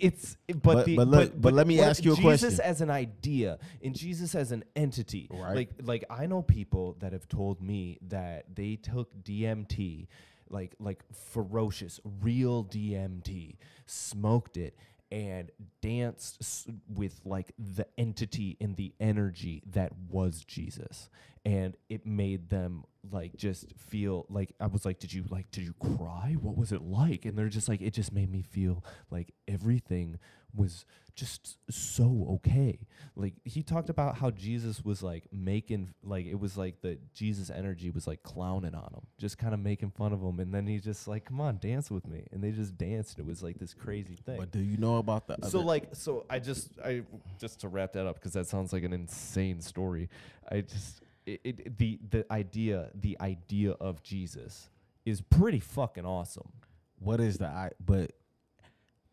It's 0.00 0.36
but 0.48 0.62
But- 0.62 0.86
the, 0.86 0.96
but 0.96 1.08
let- 1.08 1.40
but 1.40 1.52
let 1.52 1.66
me 1.66 1.78
ask 1.80 2.04
you 2.04 2.12
a 2.12 2.16
Jesus 2.16 2.40
question. 2.56 2.60
as 2.64 2.80
an 2.80 2.90
idea 2.90 3.58
and 3.84 3.94
Jesus 3.94 4.34
as 4.34 4.50
an 4.50 4.64
entity. 4.74 5.28
Right. 5.30 5.54
Like 5.56 5.70
like 5.82 6.04
I 6.10 6.26
know 6.26 6.42
people 6.42 6.96
that 7.00 7.12
have 7.12 7.28
told 7.28 7.60
me 7.60 7.98
that 8.08 8.46
they 8.54 8.76
took 8.76 9.10
DMT, 9.22 10.08
like 10.48 10.74
like 10.80 11.04
ferocious, 11.12 12.00
real 12.22 12.64
DMT, 12.64 13.56
smoked 13.86 14.56
it 14.56 14.74
and 15.10 15.50
danced 15.82 16.68
with 16.88 17.20
like 17.24 17.52
the 17.58 17.86
entity 17.98 18.56
and 18.60 18.76
the 18.76 18.92
energy 19.00 19.62
that 19.72 19.92
was 20.08 20.44
Jesus. 20.44 21.08
And 21.44 21.76
it 21.88 22.06
made 22.06 22.50
them 22.50 22.84
like 23.10 23.34
just 23.34 23.72
feel 23.76 24.26
like 24.28 24.52
I 24.60 24.66
was 24.66 24.84
like, 24.84 24.98
Did 24.98 25.12
you 25.12 25.24
like 25.30 25.50
did 25.50 25.64
you 25.64 25.74
cry? 25.74 26.36
What 26.40 26.56
was 26.56 26.72
it 26.72 26.82
like? 26.82 27.24
And 27.24 27.36
they're 27.36 27.48
just 27.48 27.68
like, 27.68 27.80
it 27.80 27.94
just 27.94 28.12
made 28.12 28.30
me 28.30 28.42
feel 28.42 28.84
like 29.10 29.32
everything 29.48 30.18
was 30.54 30.84
just 31.14 31.58
so 31.70 32.26
okay. 32.36 32.78
Like 33.16 33.34
he 33.44 33.62
talked 33.62 33.90
about 33.90 34.16
how 34.16 34.30
Jesus 34.30 34.84
was 34.84 35.02
like 35.02 35.24
making 35.32 35.92
like 36.02 36.26
it 36.26 36.38
was 36.38 36.56
like 36.56 36.80
the 36.80 36.98
Jesus 37.14 37.50
energy 37.50 37.90
was 37.90 38.06
like 38.06 38.22
clowning 38.22 38.74
on 38.74 38.92
him, 38.94 39.06
just 39.18 39.38
kind 39.38 39.52
of 39.52 39.60
making 39.60 39.90
fun 39.90 40.12
of 40.12 40.20
him, 40.20 40.40
and 40.40 40.54
then 40.54 40.66
he 40.66 40.78
just 40.78 41.06
like, 41.06 41.26
come 41.26 41.40
on, 41.40 41.58
dance 41.58 41.90
with 41.90 42.06
me, 42.06 42.24
and 42.32 42.42
they 42.42 42.50
just 42.50 42.78
danced. 42.78 43.18
And 43.18 43.26
it 43.26 43.30
was 43.30 43.42
like 43.42 43.58
this 43.58 43.74
crazy 43.74 44.16
thing. 44.16 44.38
But 44.38 44.50
do 44.50 44.60
you 44.60 44.76
know 44.76 44.98
about 44.98 45.26
the 45.26 45.34
other 45.34 45.48
so 45.48 45.60
like 45.60 45.88
so 45.92 46.24
I 46.30 46.38
just 46.38 46.70
I 46.84 47.02
just 47.38 47.60
to 47.60 47.68
wrap 47.68 47.92
that 47.94 48.06
up 48.06 48.14
because 48.16 48.32
that 48.32 48.46
sounds 48.46 48.72
like 48.72 48.84
an 48.84 48.92
insane 48.92 49.60
story. 49.60 50.08
I 50.50 50.62
just 50.62 51.02
it, 51.26 51.40
it 51.44 51.78
the 51.78 51.98
the 52.10 52.32
idea 52.32 52.90
the 52.94 53.16
idea 53.20 53.72
of 53.72 54.02
Jesus 54.02 54.70
is 55.04 55.20
pretty 55.20 55.60
fucking 55.60 56.04
awesome. 56.04 56.52
what 56.98 57.20
is 57.20 57.38
the 57.38 57.46
i 57.46 57.70
but 57.84 58.12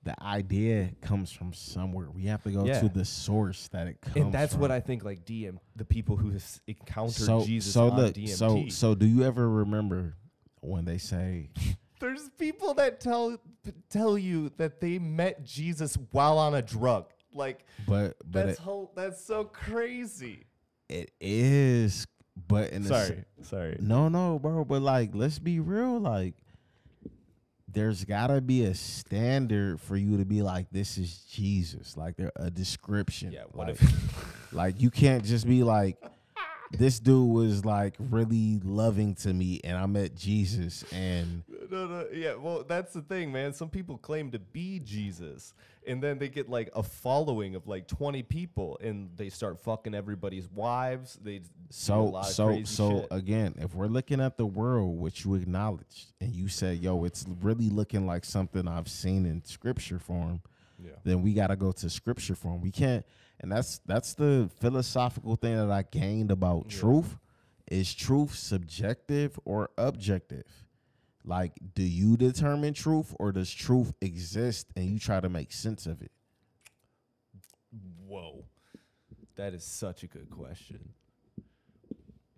the 0.03 0.21
idea 0.23 0.91
comes 1.01 1.31
from 1.31 1.53
somewhere. 1.53 2.09
We 2.09 2.23
have 2.25 2.43
to 2.43 2.51
go 2.51 2.65
Yeah. 2.65 2.79
to 2.81 2.89
the 2.89 3.03
source 3.05 3.67
that 3.69 3.87
it 3.87 3.99
comes 4.01 4.15
and 4.15 4.33
that's 4.33 4.55
what. 4.55 4.71
I 4.71 4.79
think 4.79 5.03
like 5.03 5.25
DM 5.25 5.57
the 5.75 5.85
people 5.85 6.15
who 6.15 6.29
have 6.31 6.45
encountered 6.67 7.13
so 7.25 7.43
Jesus 7.43 7.73
so 7.73 7.89
on 7.89 7.97
look 7.97 8.13
DMT. 8.15 8.29
so 8.29 8.67
so 8.69 8.95
do 8.95 9.05
you 9.05 9.23
ever 9.23 9.49
remember 9.49 10.15
when 10.61 10.85
they 10.85 10.97
say 10.97 11.49
There's 11.99 12.29
people 12.37 12.75
that 12.75 12.99
tell 12.99 13.37
tell 13.89 14.17
you 14.17 14.51
that 14.57 14.79
they 14.79 14.99
met 14.99 15.43
Jesus 15.43 15.97
while 16.11 16.37
on 16.37 16.53
a 16.53 16.61
drug. 16.61 17.05
Like 17.33 17.65
but 17.87 18.15
but 18.23 18.45
that's 18.45 18.59
it, 18.59 18.63
whole 18.63 18.91
that's 18.95 19.23
so 19.25 19.45
crazy. 19.45 20.45
it 20.89 21.11
is 21.19 22.05
but 22.47 22.69
in 22.71 22.83
Sorry, 22.83 23.25
sorry. 23.41 23.77
No, 23.81 24.09
no, 24.09 24.37
bro. 24.37 24.63
But 24.63 24.83
like, 24.83 25.15
let's 25.15 25.39
be 25.39 25.59
real. 25.59 25.99
Like, 25.99 26.35
there's 27.77 28.03
gotta 28.05 28.41
be 28.41 28.65
a 28.65 28.73
standard 28.73 29.79
for 29.79 29.95
you 29.95 30.17
to 30.17 30.25
be 30.25 30.41
like, 30.41 30.65
this 30.71 30.97
is 30.97 31.19
Jesus. 31.29 31.95
Like, 31.95 32.17
there 32.17 32.31
a 32.35 32.49
description. 32.49 33.31
Yeah, 33.31 33.43
what 33.51 33.67
like, 33.67 33.79
if 33.79 34.51
like 34.53 34.81
you 34.81 34.89
can't 34.89 35.23
just 35.23 35.45
be 35.45 35.63
like, 35.63 35.97
this 36.71 36.99
dude 36.99 37.29
was 37.29 37.63
like 37.63 37.95
really 37.99 38.59
loving 38.63 39.15
to 39.15 39.33
me, 39.33 39.61
and 39.63 39.77
I 39.77 39.85
met 39.85 40.15
Jesus, 40.15 40.83
and 40.91 41.43
No, 41.69 41.87
no, 41.87 42.07
yeah. 42.13 42.35
Well, 42.35 42.63
that's 42.67 42.93
the 42.93 43.01
thing, 43.01 43.31
man. 43.31 43.53
Some 43.53 43.69
people 43.69 43.97
claim 43.97 44.31
to 44.31 44.39
be 44.39 44.79
Jesus, 44.79 45.53
and 45.85 46.03
then 46.03 46.17
they 46.17 46.27
get 46.27 46.49
like 46.49 46.69
a 46.75 46.83
following 46.83 47.55
of 47.55 47.67
like 47.67 47.87
20 47.87 48.23
people, 48.23 48.77
and 48.81 49.09
they 49.15 49.29
start 49.29 49.59
fucking 49.63 49.95
everybody's 49.95 50.49
wives. 50.49 51.17
They 51.21 51.41
so 51.69 52.15
of 52.15 52.25
so 52.25 52.63
so 52.63 52.99
shit. 53.01 53.07
again, 53.11 53.55
if 53.59 53.73
we're 53.73 53.87
looking 53.87 54.19
at 54.19 54.37
the 54.37 54.45
world, 54.45 54.99
which 54.99 55.25
you 55.25 55.35
acknowledged, 55.35 56.11
and 56.19 56.33
you 56.33 56.49
said, 56.49 56.79
yo, 56.79 57.05
it's 57.05 57.25
really 57.41 57.69
looking 57.69 58.05
like 58.05 58.25
something 58.25 58.67
I've 58.67 58.89
seen 58.89 59.25
in 59.25 59.43
scripture 59.45 59.99
form. 59.99 60.41
yeah. 60.83 60.91
then 61.03 61.21
we 61.21 61.33
got 61.33 61.47
to 61.47 61.55
go 61.55 61.71
to 61.71 61.89
scripture 61.89 62.35
form. 62.35 62.61
We 62.61 62.71
can't, 62.71 63.05
and 63.39 63.51
that's 63.51 63.79
that's 63.85 64.13
the 64.13 64.49
philosophical 64.59 65.35
thing 65.35 65.55
that 65.55 65.71
I 65.71 65.83
gained 65.83 66.31
about 66.31 66.69
truth. 66.69 67.17
Is 67.69 67.93
truth 67.93 68.33
subjective 68.33 69.37
or 69.43 69.71
objective? 69.77 70.45
Like, 71.25 71.51
do 71.75 71.83
you 71.83 72.15
determine 72.15 72.73
truth, 72.73 73.13
or 73.19 73.33
does 73.33 73.53
truth 73.53 73.93
exist 73.99 74.67
and 74.77 74.85
you 74.85 74.97
try 74.97 75.19
to 75.19 75.27
make 75.27 75.51
sense 75.51 75.85
of 75.85 76.01
it? 76.01 76.11
Whoa, 78.07 78.45
that 79.35 79.53
is 79.53 79.65
such 79.65 80.03
a 80.03 80.07
good 80.07 80.29
question. 80.29 80.93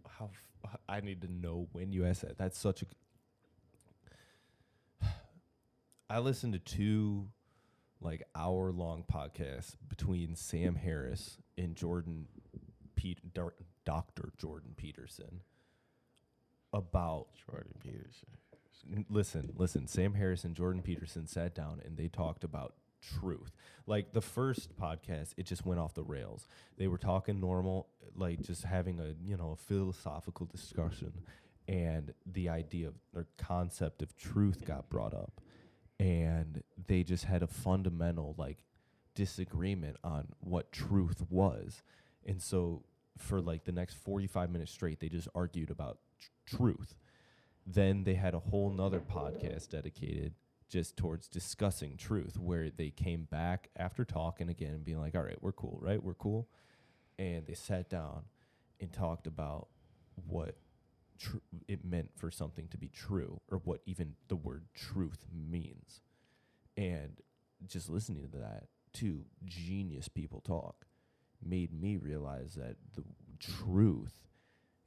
How 0.07 0.31
f- 0.65 0.77
I 0.89 1.01
need 1.01 1.21
to 1.21 1.31
know 1.31 1.67
when 1.71 1.91
you 1.91 2.05
ask 2.05 2.21
that. 2.21 2.39
That's 2.39 2.57
such 2.57 2.81
a. 2.81 2.85
I 6.09 6.17
listened 6.17 6.53
to 6.53 6.59
two, 6.59 7.27
like 8.01 8.23
hour 8.35 8.71
long 8.71 9.03
podcast 9.11 9.75
between 9.87 10.35
Sam 10.35 10.75
Harris 10.75 11.37
and 11.57 11.75
Jordan, 11.75 12.27
Pete, 12.95 13.19
Doctor 13.85 14.31
Jordan 14.37 14.73
Peterson, 14.77 15.41
about 16.73 17.27
Jordan 17.45 17.75
Peterson. 17.79 18.29
Listen, 19.09 19.53
listen. 19.57 19.87
Sam 19.87 20.13
Harris 20.13 20.43
and 20.43 20.55
Jordan 20.55 20.81
Peterson 20.81 21.27
sat 21.27 21.53
down 21.53 21.81
and 21.85 21.97
they 21.97 22.07
talked 22.07 22.43
about 22.43 22.73
truth. 23.01 23.51
Like 23.85 24.13
the 24.13 24.21
first 24.21 24.75
podcast, 24.79 25.33
it 25.37 25.45
just 25.45 25.65
went 25.65 25.79
off 25.79 25.93
the 25.93 26.03
rails. 26.03 26.47
They 26.77 26.87
were 26.87 26.97
talking 26.97 27.39
normal, 27.39 27.87
like 28.15 28.41
just 28.41 28.63
having 28.63 28.99
a 28.99 29.13
you 29.27 29.37
know 29.37 29.51
a 29.51 29.55
philosophical 29.55 30.45
discussion, 30.45 31.13
and 31.67 32.13
the 32.25 32.49
idea 32.49 32.87
of 32.87 32.93
or 33.15 33.27
concept 33.37 34.01
of 34.01 34.15
truth 34.17 34.65
got 34.65 34.89
brought 34.89 35.13
up, 35.13 35.41
and 35.99 36.63
they 36.87 37.03
just 37.03 37.25
had 37.25 37.43
a 37.43 37.47
fundamental 37.47 38.35
like 38.37 38.63
disagreement 39.15 39.97
on 40.03 40.29
what 40.39 40.71
truth 40.71 41.23
was, 41.29 41.83
and 42.25 42.41
so 42.41 42.83
for 43.17 43.41
like 43.41 43.65
the 43.65 43.71
next 43.71 43.95
45 43.95 44.49
minutes 44.49 44.71
straight 44.71 45.01
they 45.01 45.09
just 45.09 45.27
argued 45.35 45.69
about 45.69 45.97
tr- 46.19 46.55
truth. 46.57 46.95
Then 47.67 48.03
they 48.03 48.15
had 48.15 48.33
a 48.33 48.39
whole 48.39 48.71
nother 48.71 49.01
podcast 49.01 49.69
dedicated 49.69 50.33
just 50.69 50.95
towards 50.95 51.27
discussing 51.27 51.97
truth 51.97 52.37
where 52.37 52.69
they 52.69 52.91
came 52.91 53.23
back 53.29 53.69
after 53.75 54.05
talking 54.05 54.49
again 54.49 54.69
and 54.69 54.85
being 54.85 54.99
like 54.99 55.15
all 55.15 55.23
right 55.23 55.41
we're 55.41 55.51
cool 55.51 55.79
right? 55.81 56.01
We're 56.01 56.13
cool. 56.13 56.47
And 57.17 57.45
they 57.45 57.53
sat 57.53 57.89
down 57.89 58.23
and 58.79 58.93
talked 58.93 59.27
about 59.27 59.67
what 60.27 60.55
tr- 61.19 61.37
it 61.67 61.83
meant 61.85 62.11
for 62.15 62.31
something 62.31 62.67
to 62.69 62.77
be 62.77 62.87
true 62.89 63.41
or 63.51 63.59
what 63.59 63.81
even 63.85 64.15
the 64.27 64.35
word 64.35 64.65
truth 64.73 65.25
means 65.33 66.01
and 66.77 67.21
just 67.67 67.89
listening 67.89 68.29
to 68.31 68.37
that 68.37 68.67
two 68.93 69.25
genius 69.45 70.07
people 70.07 70.41
talk 70.41 70.85
made 71.43 71.71
me 71.73 71.97
realize 71.97 72.55
that 72.55 72.75
the 72.95 73.03
truth 73.39 74.13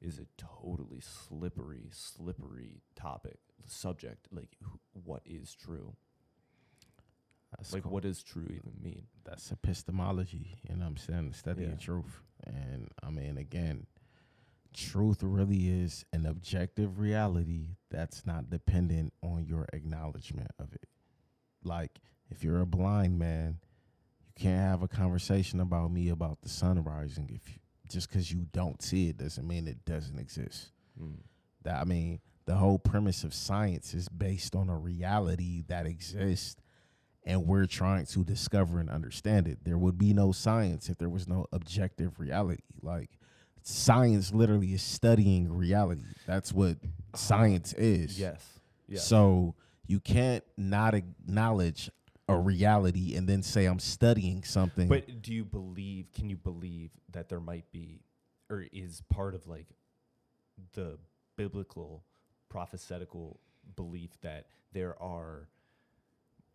is 0.01 0.19
a 0.19 0.25
totally 0.37 0.99
slippery, 0.99 1.87
slippery 1.91 2.81
topic, 2.95 3.37
subject. 3.65 4.27
Like, 4.31 4.49
wh- 4.61 5.07
what 5.07 5.21
is 5.25 5.55
true? 5.55 5.95
That's 7.57 7.71
like, 7.73 7.83
cool. 7.83 7.91
what 7.93 8.03
does 8.03 8.21
true 8.23 8.45
even 8.49 8.73
mean? 8.81 9.03
that's 9.23 9.51
epistemology. 9.51 10.57
You 10.67 10.75
know 10.75 10.81
what 10.81 10.89
I'm 10.91 10.97
saying? 10.97 11.29
The 11.29 11.37
study 11.37 11.63
Yeah. 11.63 11.69
of 11.69 11.79
truth. 11.79 12.21
And 12.45 12.89
I 13.01 13.09
mean, 13.09 13.37
again, 13.37 13.85
truth 14.73 15.19
really 15.21 15.67
is 15.67 16.05
an 16.11 16.25
objective 16.25 16.99
reality 16.99 17.77
that's 17.89 18.25
not 18.25 18.49
dependent 18.49 19.13
on 19.21 19.45
your 19.45 19.67
acknowledgement 19.73 20.51
of 20.59 20.73
it. 20.73 20.87
Like 21.63 21.99
if 22.29 22.43
you're 22.43 22.61
a 22.61 22.65
blind 22.65 23.17
man, 23.19 23.59
you 24.25 24.33
can't 24.35 24.61
have 24.61 24.83
a 24.83 24.87
conversation 24.87 25.59
about 25.59 25.91
me 25.91 26.09
about 26.09 26.41
the 26.41 26.49
sun 26.49 26.83
rising 26.83 27.29
if 27.33 27.49
you, 27.49 27.59
just 27.89 28.09
because 28.09 28.31
you 28.31 28.47
don't 28.51 28.81
see 28.81 29.09
it 29.09 29.17
doesn't 29.17 29.47
mean 29.47 29.67
it 29.67 29.85
doesn't 29.85 30.19
exist. 30.19 30.71
Mm. 31.01 31.19
That 31.63 31.81
I 31.81 31.83
mean, 31.85 32.19
the 32.45 32.55
whole 32.55 32.79
premise 32.79 33.23
of 33.23 33.33
science 33.33 33.93
is 33.93 34.09
based 34.09 34.55
on 34.55 34.69
a 34.69 34.77
reality 34.77 35.63
that 35.67 35.85
exists 35.85 36.61
and 37.25 37.47
we're 37.47 37.65
trying 37.65 38.05
to 38.05 38.23
discover 38.23 38.79
and 38.79 38.89
understand 38.89 39.47
it. 39.47 39.63
There 39.63 39.77
would 39.77 39.97
be 39.97 40.13
no 40.13 40.31
science 40.31 40.89
if 40.89 40.97
there 40.97 41.09
was 41.09 41.27
no 41.27 41.47
objective 41.51 42.19
reality. 42.19 42.63
Like 42.81 43.11
science 43.63 44.33
literally 44.33 44.73
is 44.73 44.81
studying 44.81 45.51
reality. 45.51 46.03
That's 46.27 46.53
what 46.53 46.77
science 47.15 47.73
is. 47.73 48.19
Yes. 48.19 48.45
Yes. 48.87 49.07
So 49.07 49.55
you 49.87 49.99
can't 49.99 50.43
not 50.57 50.93
acknowledge 50.93 51.89
a 52.29 52.37
reality 52.37 53.15
and 53.15 53.27
then 53.27 53.43
say 53.43 53.65
I'm 53.65 53.79
studying 53.79 54.43
something. 54.43 54.87
But 54.87 55.21
do 55.21 55.33
you 55.33 55.43
believe? 55.43 56.11
Can 56.13 56.29
you 56.29 56.37
believe 56.37 56.91
that 57.11 57.29
there 57.29 57.39
might 57.39 57.71
be, 57.71 58.01
or 58.49 58.65
is 58.71 59.01
part 59.09 59.35
of 59.35 59.47
like 59.47 59.67
the 60.73 60.97
biblical 61.35 62.03
prophetical 62.49 63.39
belief 63.75 64.11
that 64.21 64.45
there 64.73 65.01
are 65.01 65.49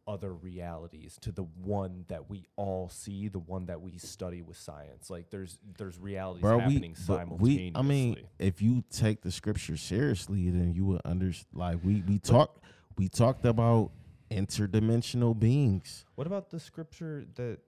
other 0.09 0.33
realities 0.33 1.19
to 1.20 1.31
the 1.31 1.45
one 1.62 2.07
that 2.09 2.28
we 2.31 2.49
all 2.57 2.89
see, 2.89 3.28
the 3.28 3.39
one 3.39 3.67
that 3.67 3.81
we 3.81 3.99
study 3.99 4.43
with 4.43 4.57
science? 4.57 5.11
Like 5.11 5.31
there's 5.31 5.59
there's 5.77 5.99
realities 5.99 6.43
Bro, 6.43 6.61
happening 6.61 6.97
but 7.07 7.19
simultaneously. 7.19 7.73
we, 7.75 7.78
I 7.78 7.83
mean, 7.83 8.17
if 8.39 8.62
you 8.62 8.83
take 8.91 9.20
the 9.20 9.31
scripture 9.31 9.77
seriously, 9.77 10.49
then 10.51 10.73
you 10.75 10.87
would 10.87 11.03
understand. 11.05 11.47
Like 11.53 11.78
we, 11.85 12.03
we 12.09 12.19
talked, 12.19 12.65
we 12.97 13.09
talked 13.09 13.45
about 13.45 13.91
interdimensional 14.31 15.39
beings. 15.39 16.05
What 16.15 16.26
about 16.26 16.50
the 16.50 16.60
scripture 16.60 17.24
that? 17.36 17.58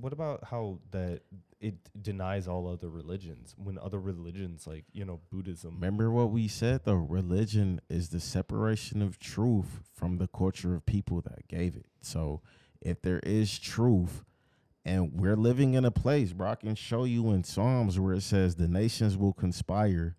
What 0.00 0.12
about 0.12 0.44
how 0.44 0.78
that 0.90 1.22
it 1.60 1.74
denies 2.00 2.46
all 2.46 2.68
other 2.68 2.88
religions 2.88 3.54
when 3.56 3.78
other 3.78 3.98
religions 3.98 4.66
like 4.66 4.84
you 4.92 5.04
know 5.04 5.20
Buddhism? 5.30 5.74
Remember 5.74 6.10
what 6.10 6.30
we 6.30 6.48
said 6.48 6.82
though? 6.84 6.94
Religion 6.94 7.80
is 7.88 8.08
the 8.10 8.20
separation 8.20 9.02
of 9.02 9.18
truth 9.18 9.80
from 9.92 10.18
the 10.18 10.28
culture 10.28 10.74
of 10.74 10.86
people 10.86 11.20
that 11.22 11.48
gave 11.48 11.76
it. 11.76 11.86
So 12.00 12.42
if 12.80 13.02
there 13.02 13.20
is 13.20 13.58
truth, 13.58 14.24
and 14.84 15.12
we're 15.12 15.36
living 15.36 15.74
in 15.74 15.84
a 15.84 15.90
place, 15.90 16.32
bro, 16.32 16.50
I 16.50 16.54
can 16.54 16.74
show 16.74 17.04
you 17.04 17.30
in 17.32 17.44
Psalms 17.44 17.98
where 18.00 18.14
it 18.14 18.22
says 18.22 18.56
the 18.56 18.68
nations 18.68 19.16
will 19.16 19.34
conspire 19.34 20.16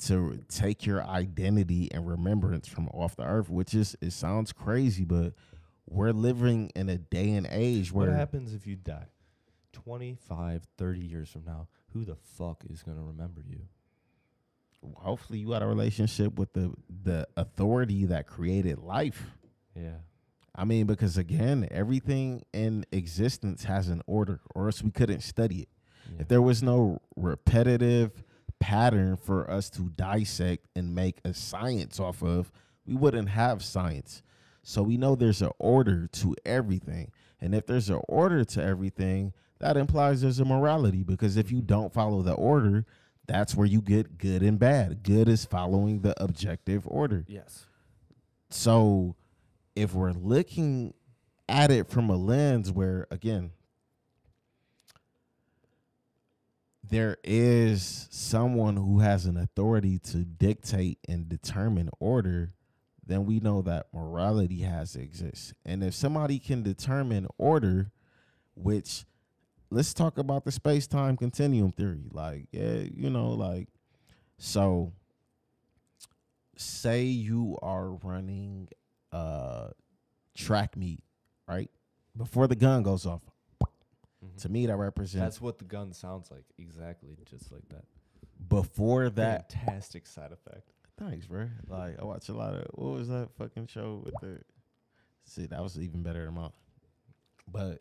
to 0.00 0.40
take 0.48 0.86
your 0.86 1.02
identity 1.04 1.88
and 1.92 2.06
remembrance 2.06 2.68
from 2.68 2.88
off 2.88 3.16
the 3.16 3.24
earth, 3.24 3.48
which 3.48 3.74
is 3.74 3.96
it 4.00 4.12
sounds 4.12 4.52
crazy, 4.52 5.04
but 5.04 5.34
we're 5.88 6.12
living 6.12 6.70
in 6.74 6.88
a 6.88 6.98
day 6.98 7.30
and 7.32 7.46
age 7.50 7.92
What 7.92 8.08
happens 8.08 8.54
if 8.54 8.66
you 8.66 8.76
die? 8.76 9.06
25, 9.72 10.62
30 10.78 11.00
years 11.00 11.28
from 11.30 11.44
now, 11.44 11.68
who 11.92 12.04
the 12.04 12.16
fuck 12.16 12.64
is 12.68 12.82
going 12.82 12.96
to 12.96 13.02
remember 13.02 13.42
you? 13.46 13.60
hopefully 14.96 15.38
you 15.38 15.48
got 15.48 15.62
a 15.62 15.66
relationship 15.66 16.38
with 16.38 16.52
the 16.52 16.72
the 17.02 17.26
authority 17.36 18.06
that 18.06 18.26
created 18.26 18.78
life. 18.78 19.26
Yeah. 19.74 19.98
I 20.54 20.64
mean, 20.64 20.86
because 20.86 21.16
again, 21.16 21.68
everything 21.70 22.44
in 22.52 22.84
existence 22.90 23.64
has 23.64 23.88
an 23.88 24.02
order, 24.06 24.40
or 24.54 24.66
else 24.66 24.82
we 24.82 24.90
couldn't 24.90 25.20
study 25.20 25.60
it. 25.60 25.68
If 26.18 26.28
there 26.28 26.42
was 26.42 26.62
no 26.62 27.00
repetitive 27.14 28.24
pattern 28.60 29.16
for 29.16 29.50
us 29.50 29.68
to 29.70 29.90
dissect 29.96 30.66
and 30.76 30.94
make 30.94 31.18
a 31.24 31.34
science 31.34 31.98
off 31.98 32.22
of, 32.22 32.52
we 32.86 32.94
wouldn't 32.94 33.30
have 33.30 33.64
science. 33.64 34.22
So 34.62 34.82
we 34.82 34.96
know 34.96 35.16
there's 35.16 35.42
an 35.42 35.50
order 35.58 36.06
to 36.06 36.36
everything. 36.44 37.10
And 37.40 37.54
if 37.54 37.66
there's 37.66 37.90
an 37.90 38.00
order 38.06 38.44
to 38.44 38.62
everything, 38.62 39.32
that 39.58 39.76
implies 39.76 40.20
there's 40.20 40.40
a 40.40 40.44
morality 40.44 41.02
because 41.02 41.36
if 41.36 41.50
you 41.50 41.58
mm-hmm. 41.58 41.66
don't 41.66 41.92
follow 41.92 42.22
the 42.22 42.34
order, 42.34 42.86
that's 43.26 43.54
where 43.54 43.66
you 43.66 43.80
get 43.80 44.18
good 44.18 44.42
and 44.42 44.58
bad. 44.58 45.02
Good 45.02 45.28
is 45.28 45.44
following 45.44 46.00
the 46.00 46.20
objective 46.22 46.84
order. 46.86 47.24
Yes. 47.28 47.66
So 48.50 49.16
if 49.76 49.94
we're 49.94 50.12
looking 50.12 50.94
at 51.48 51.70
it 51.70 51.88
from 51.88 52.10
a 52.10 52.16
lens 52.16 52.70
where 52.70 53.06
again 53.10 53.52
there 56.90 57.16
is 57.24 58.08
someone 58.10 58.76
who 58.76 58.98
has 58.98 59.26
an 59.26 59.36
authority 59.36 59.98
to 59.98 60.18
dictate 60.18 60.98
and 61.08 61.28
determine 61.28 61.88
order, 62.00 62.52
then 63.06 63.24
we 63.26 63.40
know 63.40 63.62
that 63.62 63.86
morality 63.94 64.60
has 64.60 64.92
to 64.92 65.00
exist. 65.00 65.54
And 65.64 65.82
if 65.82 65.94
somebody 65.94 66.38
can 66.38 66.62
determine 66.62 67.26
order, 67.38 67.90
which 68.54 69.04
let's 69.70 69.94
talk 69.94 70.18
about 70.18 70.44
the 70.44 70.52
space-time 70.52 71.16
continuum 71.16 71.72
theory. 71.72 72.08
Like, 72.10 72.48
yeah, 72.52 72.82
you 72.94 73.08
know, 73.08 73.30
like 73.30 73.68
so 74.38 74.92
say 76.56 77.04
you 77.04 77.58
are 77.62 77.90
running 77.90 78.68
a 79.12 79.70
track 80.34 80.76
meet, 80.76 81.02
right? 81.48 81.70
Before 82.16 82.46
the 82.46 82.56
gun 82.56 82.82
goes 82.82 83.06
off. 83.06 83.22
Mm-hmm. 84.24 84.36
To 84.38 84.48
me, 84.48 84.66
that 84.66 84.76
represents 84.76 85.24
That's 85.24 85.40
what 85.40 85.58
the 85.58 85.64
gun 85.64 85.92
sounds 85.92 86.30
like. 86.30 86.44
Exactly. 86.58 87.16
Just 87.24 87.50
like 87.52 87.66
that. 87.70 87.84
before 88.48 89.08
that. 89.10 89.50
Fantastic 89.52 90.06
side 90.06 90.32
effect. 90.32 90.72
Thanks, 90.98 91.26
bro. 91.26 91.48
Like 91.66 91.98
I 92.00 92.04
watch 92.04 92.28
a 92.28 92.34
lot 92.34 92.54
of 92.54 92.66
what 92.74 92.92
was 92.98 93.08
that 93.08 93.30
fucking 93.38 93.66
show 93.68 94.02
with 94.04 94.14
the? 94.20 94.40
See, 95.24 95.46
that 95.46 95.62
was 95.62 95.78
even 95.78 96.02
better 96.02 96.24
than 96.26 96.34
mine. 96.34 96.50
But 97.50 97.80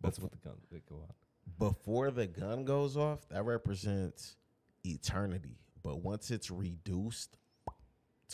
That's 0.00 0.18
what 0.20 0.30
the 0.32 0.38
gun 0.38 0.54
they 0.70 0.80
go 0.88 0.96
on. 0.96 1.12
before 1.58 2.10
the 2.12 2.26
gun 2.26 2.64
goes 2.64 2.96
off, 2.96 3.28
that 3.30 3.44
represents 3.44 4.36
eternity. 4.84 5.58
But 5.82 6.02
once 6.02 6.30
it's 6.30 6.50
reduced 6.50 7.36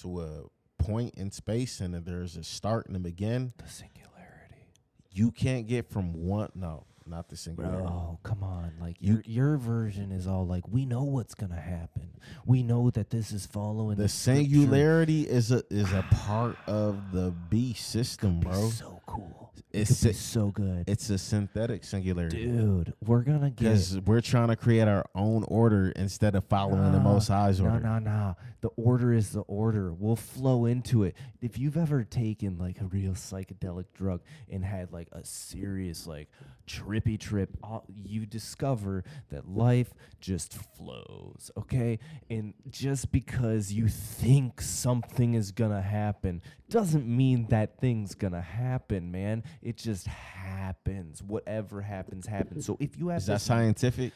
to 0.03 0.21
a 0.21 0.83
point 0.83 1.15
in 1.15 1.31
space 1.31 1.81
and 1.81 1.95
there's 1.95 2.37
a 2.37 2.45
start 2.45 2.87
and 2.89 2.97
a 2.97 3.01
begin, 3.01 3.53
The 3.57 3.69
singularity. 3.69 4.67
you 5.13 5.31
can't 5.31 5.67
get 5.67 5.89
from 5.91 6.13
one. 6.13 6.51
No, 6.55 6.85
not 7.07 7.29
the 7.29 7.37
singularity. 7.37 7.83
Bro, 7.83 8.19
come 8.23 8.43
on. 8.43 8.73
Like 8.81 8.97
You- 9.01 9.23
your 9.27 9.53
your 9.53 9.57
version 9.59 10.13
is 10.13 10.27
all 10.27 10.47
like 10.47 10.67
we 10.69 10.85
know 10.87 11.05
what's 11.05 11.35
gonna 11.35 11.61
happen. 11.61 12.11
We 12.45 12.63
know 12.63 12.91
that 12.91 13.11
this 13.11 13.33
is 13.33 13.47
following 13.47 13.97
The 13.97 14.09
scripture. 14.09 14.43
singularity 14.43 15.23
is 15.29 15.51
a 15.53 15.63
is 15.71 15.93
a 15.93 16.05
part 16.11 16.57
of 16.67 17.13
the 17.13 17.33
B 17.51 17.73
system, 17.75 18.41
bro. 18.41 18.71
so 18.71 19.01
cool. 19.07 19.46
It's 19.77 19.91
It's 19.91 20.01
could 20.01 20.09
be 20.09 20.13
si- 20.15 20.19
so 20.19 20.47
good. 20.49 20.85
It's 20.89 21.11
a 21.11 21.19
synthetic 21.19 21.85
singularity. 21.85 22.45
Dude, 22.47 22.95
we're 23.05 23.23
gonna 23.23 23.51
get 23.51 23.59
Because 23.59 23.99
we're 24.01 24.21
trying 24.21 24.49
to 24.49 24.57
create 24.57 24.89
our 24.89 25.05
own 25.15 25.45
order 25.49 25.91
instead 25.97 26.35
of 26.35 26.45
following 26.45 26.93
the 26.93 27.01
Most 27.01 27.29
High's 27.29 27.61
No, 27.61 27.71
order. 27.71 27.81
no, 27.81 27.99
no. 27.99 28.37
The 28.63 28.69
order 28.77 29.13
is 29.13 29.31
the 29.31 29.43
order. 29.43 29.93
We'll 29.93 30.17
flow 30.17 30.65
into 30.65 31.05
it. 31.05 31.15
If 31.41 31.59
you've 31.59 31.77
ever 31.77 32.03
taken 32.05 32.59
like 32.59 32.81
a 32.81 32.85
real 32.87 33.13
psychedelic 33.13 33.85
drug 33.95 34.23
and 34.51 34.65
had 34.65 34.93
like 34.93 35.09
a 35.13 35.25
serious 35.25 36.07
like 36.07 36.29
trippy 36.67 37.19
trip, 37.21 37.51
all, 37.63 37.85
you 37.95 38.27
discover 38.27 39.05
that 39.31 39.49
life 39.49 39.93
just 40.21 40.55
flows. 40.55 41.51
Okay, 41.57 41.99
and 42.31 42.55
just 42.71 43.13
because 43.13 43.73
you 43.73 43.89
think 43.89 44.61
something 44.61 45.35
is 45.35 45.53
gonna 45.53 45.83
happen 45.83 46.43
doesn't 46.69 47.07
mean 47.07 47.47
that 47.51 47.79
thing's 47.79 48.15
gonna 48.17 48.41
happen, 48.41 49.13
man. 49.13 49.45
It 49.67 49.77
just 49.79 50.07
happens. 50.07 51.25
Whatever 51.25 51.81
happens, 51.81 52.25
happens. 52.25 52.65
So 52.65 52.77
if 52.79 52.97
you 52.97 53.09
have 53.09 53.19
Is 53.19 53.27
that 53.27 53.33
this 53.35 53.43
scientific? 53.43 54.13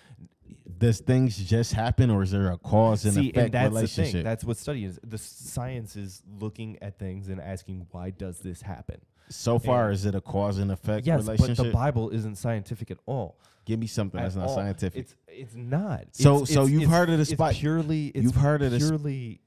Does 0.79 1.01
things 1.01 1.37
just 1.37 1.73
happen, 1.73 2.09
or 2.09 2.23
is 2.23 2.31
there 2.31 2.53
a 2.53 2.57
cause 2.59 3.05
and 3.05 3.15
See, 3.15 3.31
effect 3.31 3.37
and 3.47 3.53
that's 3.53 3.69
the 3.71 3.75
relationship? 3.75 4.13
thing. 4.13 4.25
That's 4.25 4.45
what 4.45 4.57
study 4.59 4.85
is. 4.85 5.01
The 5.05 5.19
science 5.19 5.97
is 5.97 6.23
looking 6.41 6.79
at 6.81 7.01
things 7.01 7.29
and 7.29 7.41
asking, 7.41 7.89
why 7.91 8.11
does 8.11 8.39
this 8.39 8.63
happen? 8.63 9.01
so 9.29 9.59
far, 9.61 9.87
and- 9.87 9.95
is 9.95 10.07
it 10.07 10.15
a 10.17 10.21
cause 10.21 10.59
and 10.59 10.71
effect 10.73 11.07
yes, 11.07 11.21
relationship? 11.23 11.57
but 11.57 11.63
the 11.65 11.71
Bible 11.73 12.11
isn't 12.11 12.37
scientific 12.37 12.91
at 12.93 12.99
all. 13.07 13.39
Give 13.65 13.79
me 13.79 13.87
something 13.89 14.19
At 14.21 14.25
that's 14.25 14.37
not 14.37 14.49
all. 14.49 14.55
scientific. 14.57 15.01
It's 15.01 15.15
it's 15.29 15.55
not. 15.57 16.07
So- 16.13 16.43
It's- 16.43 16.51
so 16.55 16.61
it's- 16.63 16.71
you've 16.71 16.83
it's- 16.83 16.97
heard 16.97 17.11
of 17.11 17.19
the 17.19 17.25
spike- 17.25 17.57
Purely, 17.57 18.07
it's 18.09 18.23
you've 18.25 18.35
heard 18.37 18.63
of 18.63 18.71
the 18.73 18.79
sp- 18.83 18.87
purely 18.91 19.41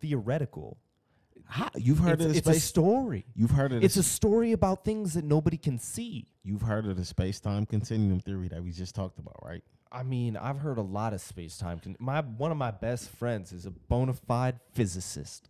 theoretical. 0.00 0.78
How- 1.50 1.70
you've 1.76 1.98
heard 1.98 2.20
it's, 2.20 2.24
of 2.24 2.32
the 2.32 2.38
it's 2.38 2.48
a 2.48 2.60
story. 2.60 3.24
you've 3.34 3.50
heard 3.52 3.72
of 3.72 3.80
the 3.80 3.84
It's 3.86 3.96
a 3.96 4.02
story 4.02 4.52
about 4.52 4.84
things 4.84 5.14
that 5.14 5.24
nobody 5.24 5.56
can 5.56 5.78
see. 5.78 6.26
you've 6.44 6.62
heard 6.62 6.86
of 6.86 6.96
the 6.96 7.04
space 7.04 7.40
time 7.40 7.64
continuum 7.66 8.20
theory 8.20 8.48
that 8.48 8.62
we 8.62 8.70
just 8.72 8.94
talked 8.94 9.18
about, 9.18 9.36
right? 9.42 9.62
I 9.90 10.02
mean, 10.02 10.36
I've 10.36 10.58
heard 10.58 10.76
a 10.76 10.82
lot 10.82 11.14
of 11.14 11.20
space 11.22 11.56
time. 11.56 11.78
Con- 11.78 11.96
my 11.98 12.20
one 12.20 12.50
of 12.50 12.58
my 12.58 12.70
best 12.70 13.08
friends 13.08 13.52
is 13.52 13.64
a 13.64 13.70
bona 13.70 14.12
fide 14.12 14.60
physicist, 14.74 15.48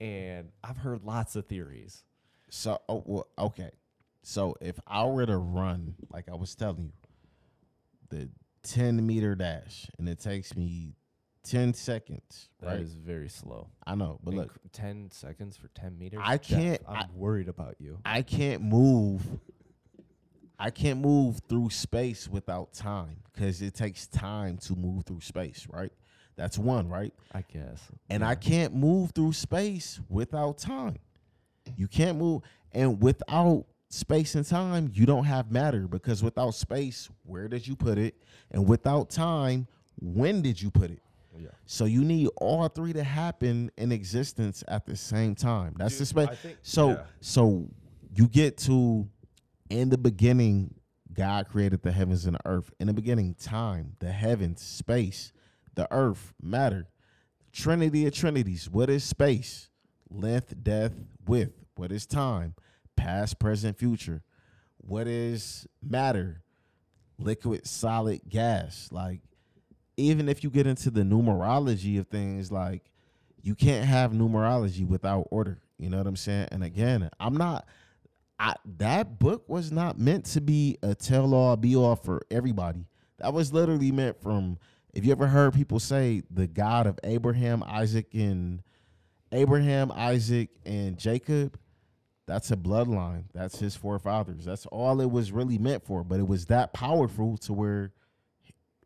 and 0.00 0.50
I've 0.62 0.76
heard 0.78 1.02
lots 1.02 1.34
of 1.34 1.46
theories. 1.46 2.04
So, 2.48 2.80
oh, 2.88 3.02
well, 3.04 3.26
okay. 3.38 3.70
So 4.22 4.54
if 4.60 4.78
I 4.86 5.04
were 5.06 5.26
to 5.26 5.36
run, 5.36 5.96
like 6.12 6.28
I 6.28 6.36
was 6.36 6.54
telling 6.54 6.84
you, 6.84 6.92
the 8.10 8.28
10 8.62 9.04
meter 9.04 9.34
dash, 9.34 9.86
and 9.98 10.08
it 10.08 10.20
takes 10.20 10.54
me 10.56 10.94
ten 11.42 11.74
seconds. 11.74 12.48
That 12.60 12.80
is 12.80 12.94
right? 12.94 13.04
very 13.04 13.28
slow. 13.28 13.68
I 13.86 13.94
know, 13.94 14.18
but 14.22 14.34
look, 14.34 14.52
ten 14.72 15.10
seconds 15.10 15.56
for 15.56 15.68
ten 15.68 15.98
meters. 15.98 16.20
I 16.22 16.38
can't- 16.38 16.82
I'm 16.88 16.96
I- 16.96 17.08
worried 17.14 17.48
about 17.48 17.76
you. 17.80 17.98
I 18.04 18.22
can't 18.22 18.62
move. 18.62 19.22
I 20.58 20.70
can't 20.70 21.00
move 21.00 21.40
through 21.48 21.70
space 21.70 22.28
without 22.28 22.72
time 22.72 23.16
because 23.32 23.62
it 23.62 23.74
takes 23.74 24.06
time 24.06 24.58
to 24.58 24.76
move 24.76 25.04
through 25.04 25.20
space, 25.22 25.66
right? 25.68 25.90
That's 26.36 26.56
one, 26.56 26.88
right? 26.88 27.12
I 27.34 27.42
guess. 27.42 27.82
And 28.08 28.24
I 28.24 28.36
can't 28.36 28.72
move 28.74 29.10
through 29.10 29.32
space 29.32 30.00
without 30.08 30.58
time. 30.58 30.98
You 31.76 31.88
can't 31.88 32.16
move, 32.18 32.42
and 32.72 33.02
without 33.02 33.66
space 33.88 34.34
and 34.36 34.46
time, 34.46 34.90
you 34.94 35.04
don't 35.04 35.24
have 35.24 35.50
matter 35.50 35.86
because 35.88 36.22
without 36.22 36.54
space, 36.54 37.10
where 37.24 37.48
did 37.48 37.66
you 37.66 37.74
put 37.76 37.98
it? 37.98 38.14
And 38.50 38.66
without 38.68 39.10
time, 39.10 39.66
when 40.00 40.42
did 40.42 40.60
you 40.62 40.70
put 40.70 40.90
it? 40.90 41.02
Yeah. 41.38 41.48
So 41.66 41.84
you 41.86 42.04
need 42.04 42.28
all 42.36 42.68
three 42.68 42.92
to 42.92 43.02
happen 43.02 43.70
in 43.78 43.90
existence 43.92 44.62
at 44.68 44.86
the 44.86 44.96
same 44.96 45.34
time. 45.34 45.74
That's 45.78 45.94
the 45.98 46.04
Dude, 46.04 46.08
space. 46.08 46.38
Think- 46.38 46.58
So 46.62 46.88
yeah. 46.90 47.02
so 47.20 47.68
you 48.14 48.28
get 48.28 48.58
to 48.58 49.08
in 49.70 49.88
the 49.88 49.98
beginning, 49.98 50.74
God 51.12 51.48
created 51.48 51.82
the 51.82 51.92
heavens 51.92 52.26
and 52.26 52.34
the 52.36 52.40
earth. 52.44 52.70
In 52.80 52.86
the 52.86 52.92
beginning, 52.92 53.34
time, 53.34 53.96
the 54.00 54.12
heavens, 54.12 54.60
space, 54.62 55.32
the 55.74 55.88
earth, 55.90 56.32
matter. 56.42 56.88
Trinity 57.52 58.06
of 58.06 58.14
trinities. 58.14 58.68
What 58.70 58.90
is 58.90 59.04
space? 59.04 59.68
Length, 60.10 60.62
depth, 60.62 60.96
width. 61.26 61.54
What 61.76 61.92
is 61.92 62.06
time? 62.06 62.54
Past, 62.96 63.38
present, 63.38 63.78
future. 63.78 64.22
What 64.78 65.06
is 65.06 65.66
matter? 65.82 66.42
Liquid, 67.18 67.66
solid, 67.66 68.20
gas. 68.28 68.88
Like 68.90 69.20
even 69.96 70.28
if 70.28 70.42
you 70.42 70.50
get 70.50 70.66
into 70.66 70.90
the 70.90 71.02
numerology 71.02 71.98
of 71.98 72.08
things, 72.08 72.50
like 72.50 72.90
you 73.42 73.54
can't 73.54 73.86
have 73.86 74.12
numerology 74.12 74.86
without 74.86 75.28
order. 75.30 75.58
You 75.78 75.90
know 75.90 75.98
what 75.98 76.06
I'm 76.06 76.16
saying? 76.16 76.48
And 76.52 76.62
again, 76.62 77.10
I'm 77.18 77.36
not. 77.36 77.66
I, 78.38 78.54
that 78.78 79.18
book 79.18 79.48
was 79.48 79.70
not 79.70 79.98
meant 79.98 80.24
to 80.26 80.40
be 80.40 80.78
a 80.82 80.94
tell 80.94 81.34
all 81.34 81.56
be 81.56 81.76
all 81.76 81.96
for 81.96 82.22
everybody. 82.30 82.86
That 83.18 83.32
was 83.32 83.52
literally 83.52 83.92
meant 83.92 84.20
from. 84.20 84.58
If 84.94 85.06
you 85.06 85.12
ever 85.12 85.26
heard 85.26 85.54
people 85.54 85.80
say 85.80 86.22
the 86.30 86.46
God 86.46 86.86
of 86.86 86.98
Abraham, 87.02 87.62
Isaac, 87.66 88.08
and 88.12 88.62
Abraham, 89.32 89.90
Isaac, 89.90 90.50
and 90.66 90.98
Jacob, 90.98 91.58
that's 92.26 92.50
a 92.50 92.56
bloodline. 92.56 93.24
That's 93.32 93.58
his 93.58 93.74
forefathers. 93.74 94.44
That's 94.44 94.66
all 94.66 95.00
it 95.00 95.10
was 95.10 95.32
really 95.32 95.58
meant 95.58 95.84
for. 95.84 96.04
But 96.04 96.20
it 96.20 96.26
was 96.26 96.46
that 96.46 96.72
powerful 96.74 97.38
to 97.38 97.52
where 97.52 97.92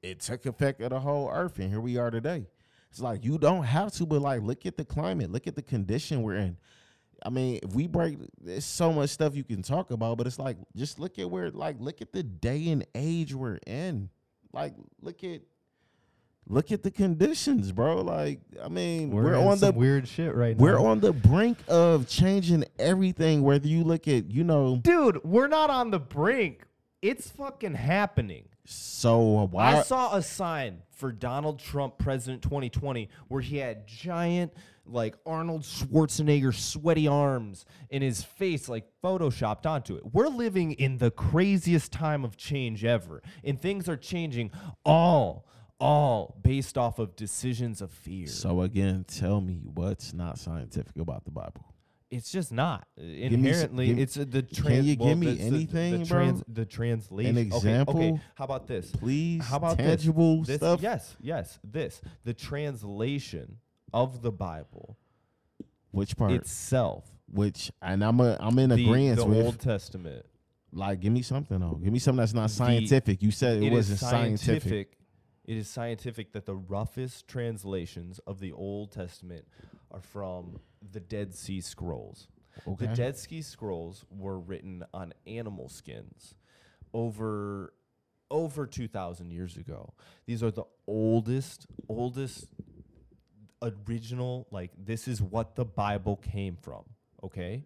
it 0.07 0.20
took 0.20 0.47
effect 0.47 0.81
of 0.81 0.91
the 0.91 1.01
whole 1.01 1.31
earth, 1.31 1.59
and 1.59 1.70
here 1.70 1.81
we 1.81 1.97
are 1.97 2.10
today. 2.10 2.47
It's 2.91 3.01
like 3.01 3.25
you 3.25 3.39
don't 3.39 3.65
have 3.65 3.93
to, 3.94 4.07
but 4.07 4.23
like 4.23 4.43
look 4.43 4.65
at 4.65 4.76
the 4.76 4.85
climate, 4.85 5.31
look 5.31 5.47
at 5.47 5.57
the 5.57 5.62
condition 5.62 6.23
we're 6.23 6.36
in. 6.36 6.57
I 7.25 7.31
mean, 7.31 7.60
if 7.62 7.75
we 7.75 7.86
break, 7.86 8.18
there's 8.41 8.65
so 8.65 8.93
much 8.93 9.10
stuff 9.10 9.35
you 9.35 9.43
can 9.43 9.62
talk 9.62 9.91
about, 9.91 10.18
but 10.18 10.26
it's 10.26 10.39
like 10.39 10.59
just 10.76 10.99
look 10.99 11.18
at 11.18 11.28
where, 11.31 11.51
like, 11.51 11.76
look 11.81 12.01
at 12.02 12.12
the 12.12 12.23
day 12.23 12.68
and 12.68 12.86
age 12.94 13.35
we're 13.35 13.59
in. 13.67 14.10
Like, 14.52 14.75
look 15.01 15.25
at, 15.25 15.41
look 16.47 16.70
at 16.70 16.83
the 16.83 16.91
conditions, 16.91 17.73
bro. 17.73 18.02
Like, 18.02 18.41
I 18.62 18.68
mean, 18.68 19.10
we're, 19.10 19.35
in 19.35 19.47
on 19.47 19.59
the 19.59 19.73
weird 19.73 20.07
shit 20.07 20.35
right 20.35 20.57
now. 20.57 20.62
we're 20.62 20.78
on 20.78 21.01
the 21.01 21.12
brink 21.12 21.59
of 21.68 22.07
changing 22.07 22.65
everything. 22.78 23.43
Whether 23.43 23.67
you 23.68 23.83
look 23.83 24.07
at, 24.09 24.31
you 24.31 24.44
know, 24.44 24.76
Dude, 24.76 25.25
we're 25.25 25.49
not 25.49 25.70
on 25.70 25.91
the 25.91 25.99
brink. 25.99 26.67
It's 27.02 27.31
fucking 27.31 27.75
happening. 27.75 28.49
So 28.67 29.49
why? 29.51 29.78
I 29.78 29.83
saw 29.83 30.15
a 30.17 30.23
sign 30.23 30.83
for 30.91 31.12
Donald 31.12 31.59
Trump, 31.59 31.99
President 31.99 32.43
2020, 32.43 33.09
where 33.28 33.41
he 33.41 33.59
had 33.59 33.86
giant, 33.86 34.53
like 34.86 35.17
Arnold 35.27 35.62
Schwarzenegger 35.62 36.55
sweaty 36.55 37.07
arms 37.07 37.65
in 37.91 38.03
his 38.03 38.23
face, 38.23 38.69
like 38.69 38.86
photoshopped 39.03 39.67
onto 39.67 39.97
it. 39.97 40.03
We're 40.12 40.28
living 40.28 40.73
in 40.73 40.99
the 40.99 41.11
craziest 41.11 41.93
time 41.93 42.25
of 42.25 42.36
change 42.36 42.85
ever, 42.85 43.23
and 43.45 43.61
things 43.61 43.89
are 43.89 43.97
changing 43.97 44.51
all, 44.85 45.47
all 45.78 46.39
based 46.43 46.78
off 46.78 46.99
of 46.99 47.17
decisions 47.17 47.81
of 47.81 47.91
fear. 47.91 48.27
so 48.27 48.62
again, 48.62 49.05
tell 49.07 49.41
me 49.41 49.61
what's 49.62 50.12
not 50.15 50.39
scientific 50.39 50.97
about 50.97 51.25
the 51.25 51.31
Bible. 51.31 51.65
It's 52.10 52.31
just 52.31 52.52
not 52.52 52.86
s- 52.99 53.05
inherently. 53.05 53.86
give- 53.89 53.99
it's 53.99 54.17
uh, 54.17 54.25
the 54.28 54.43
can 54.43 54.55
trans. 54.65 54.86
you 54.86 54.97
well, 54.99 55.09
give 55.09 55.18
me 55.18 55.26
the- 55.26 55.35
the- 55.35 55.43
anything, 55.43 55.99
the, 56.02 56.07
bro? 56.07 56.41
the 56.49 56.65
translation. 56.65 57.36
Okay, 57.36 57.47
example? 57.57 57.97
Okay, 57.97 58.20
how 58.36 58.44
about 58.44 58.67
this? 58.67 58.91
Please, 58.93 59.44
How 59.44 59.57
about 59.57 59.76
this? 59.78 59.86
tangible 59.86 60.43
This- 60.44 60.57
stuff. 60.57 60.81
Yes, 60.81 61.17
yes. 61.20 61.59
This 61.65 62.01
the 62.25 62.35
translation 62.35 63.59
of 63.93 64.23
the 64.23 64.33
Bible 64.33 64.97
Which 65.91 66.17
part? 66.17 66.33
itself. 66.33 67.05
Which 67.28 67.73
and 67.83 68.05
I'm 68.05 68.20
a, 68.20 68.36
I'm 68.39 68.59
in 68.59 68.70
agreement 68.70 69.17
the. 69.18 69.44
Old 69.44 69.59
Testament. 69.59 70.25
like, 70.73 71.01
give 71.01 71.12
me 71.12 71.23
something 71.23 71.59
though. 71.59 71.81
Give 71.83 71.93
me 71.93 71.99
something 71.99 72.20
that's 72.20 72.35
not 72.35 72.49
The- 72.49 72.55
scientific. 72.55 73.20
You 73.23 73.31
said 73.33 73.57
it, 73.62 73.65
It 73.65 73.73
wasn't 73.73 73.99
scientific. 73.99 74.97
It 75.47 75.57
is 75.57 75.68
scientific 75.68 76.33
that 76.33 76.44
the 76.44 76.57
roughest 76.57 77.28
translations 77.28 78.18
of 78.26 78.41
the 78.41 78.52
Old 78.52 78.91
Testament 78.91 79.47
are 79.92 80.00
from 80.00 80.58
the 80.92 80.99
Dead 80.99 81.34
Sea 81.34 81.60
Scrolls. 81.60 82.26
Okay. 82.66 82.86
The 82.86 82.94
Dead 82.94 83.16
Sea 83.16 83.42
Scrolls 83.42 84.05
were 84.10 84.41
written 84.41 84.84
on 84.92 85.15
animal 85.26 85.68
skins 85.68 86.34
over 86.92 87.73
over 88.28 88.66
2000 88.66 89.31
years 89.31 89.57
ago. 89.57 89.94
These 90.26 90.42
are 90.42 90.50
the 90.50 90.65
oldest 90.89 91.66
oldest 91.89 92.49
original 93.62 94.49
like 94.50 94.73
this 94.76 95.07
is 95.07 95.23
what 95.23 95.55
the 95.55 95.65
Bible 95.65 96.16
came 96.16 96.57
from, 96.57 96.83
okay? 97.23 97.62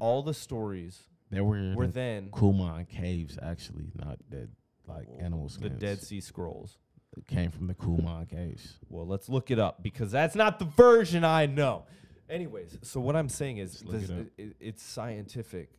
All 0.00 0.22
the 0.22 0.34
stories 0.34 0.98
There 1.30 1.44
were, 1.44 1.74
were 1.76 1.86
the 1.86 1.92
then 1.92 2.30
Qumran 2.30 2.88
caves, 2.88 3.38
actually, 3.40 3.92
not 3.94 4.18
dead 4.28 4.50
like 4.88 5.06
oh, 5.08 5.24
animal 5.24 5.48
skins. 5.48 5.72
the. 5.72 5.78
Dead 5.78 6.02
Sea 6.02 6.20
Scrolls. 6.20 6.78
It 7.16 7.26
came 7.26 7.50
from 7.50 7.66
the 7.68 7.74
Qumran 7.74 8.28
case. 8.28 8.78
Well, 8.88 9.06
let's 9.06 9.28
look 9.28 9.50
it 9.50 9.58
up 9.58 9.82
because 9.82 10.10
that's 10.10 10.34
not 10.34 10.58
the 10.58 10.64
version 10.64 11.24
I 11.24 11.46
know. 11.46 11.84
Anyways, 12.28 12.78
so 12.82 13.00
what 13.00 13.14
I'm 13.16 13.28
saying 13.28 13.58
is 13.58 13.84
look 13.84 14.00
this, 14.00 14.10
it 14.10 14.18
up. 14.20 14.26
it, 14.38 14.56
it's 14.60 14.82
scientific 14.82 15.70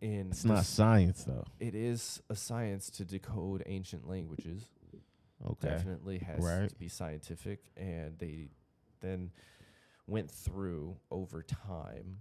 in 0.00 0.28
It's 0.30 0.44
not 0.44 0.58
this- 0.58 0.68
science 0.68 1.24
though. 1.24 1.44
it 1.60 1.74
is 1.74 2.22
a 2.30 2.34
science 2.34 2.90
to 2.90 3.04
decode 3.04 3.62
ancient 3.66 4.08
languages. 4.08 4.64
Okay. 5.46 5.68
Definitely 5.68 6.18
has 6.18 6.40
Right. 6.40 6.68
to 6.68 6.74
be 6.76 6.88
scientific 6.88 7.70
and 7.76 8.18
they 8.18 8.48
then 9.00 9.30
went 10.08 10.30
through 10.30 10.96
over 11.10 11.42
time 11.42 12.18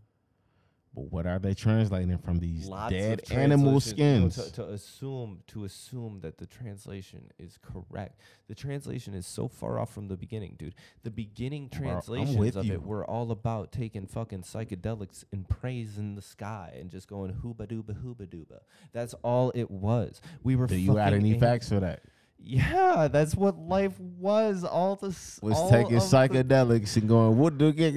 But 0.98 1.12
what 1.12 1.28
are 1.28 1.38
they 1.38 1.54
translating 1.54 2.18
from 2.18 2.40
these 2.40 2.66
lots 2.66 2.92
dead 2.92 3.22
animal 3.30 3.80
skins? 3.80 4.36
you 4.36 4.44
know, 4.44 4.50
to, 4.50 4.54
to 4.54 4.70
assume 4.70 5.44
to 5.46 5.64
assume 5.64 6.22
that 6.22 6.40
the 6.40 6.48
translation 6.48 7.30
is 7.38 7.60
correct. 7.62 8.20
The 8.48 8.56
translation 8.56 9.14
is 9.14 9.28
so 9.28 9.48
far 9.48 9.78
off 9.78 9.94
from 9.94 10.08
the 10.08 10.18
beginning, 10.18 10.56
dude. 10.58 10.74
The 11.04 11.12
beginning 11.12 11.68
Bro, 11.68 11.82
translations 11.82 12.56
of 12.56 12.66
you. 12.66 12.74
it 12.74 12.82
were 12.82 13.06
all 13.06 13.30
about 13.30 13.72
taking 13.72 14.08
fucking 14.08 14.42
psychedelics 14.42 15.24
and 15.32 15.48
praising 15.48 16.16
the 16.16 16.24
sky 16.24 16.76
and 16.80 16.90
just 16.90 17.08
going 17.08 17.32
hooba 17.32 17.68
dooba 17.68 17.96
hooba 18.04 18.26
dooba. 18.28 18.62
That's 18.92 19.14
all 19.22 19.52
it 19.54 19.70
was. 19.70 20.20
We 20.42 20.56
were. 20.56 20.66
Do 20.66 20.78
you 20.78 20.98
add 20.98 21.14
any 21.14 21.40
facts 21.40 21.70
for 21.70 21.80
that? 21.80 22.02
Yeah, 22.40 23.10
that's 23.12 23.36
what 23.36 23.58
life 23.58 24.00
was. 24.00 24.64
All 24.64 24.96
the 24.96 25.08
Was 25.08 25.42
all 25.44 25.70
taking 25.70 25.98
of 25.98 26.10
the- 26.10 26.18
psychedelics 26.18 26.96
and 26.96 27.08
going, 27.08 27.38
what 27.38 27.58
do 27.58 27.66
you 27.66 27.72
get? 27.74 27.96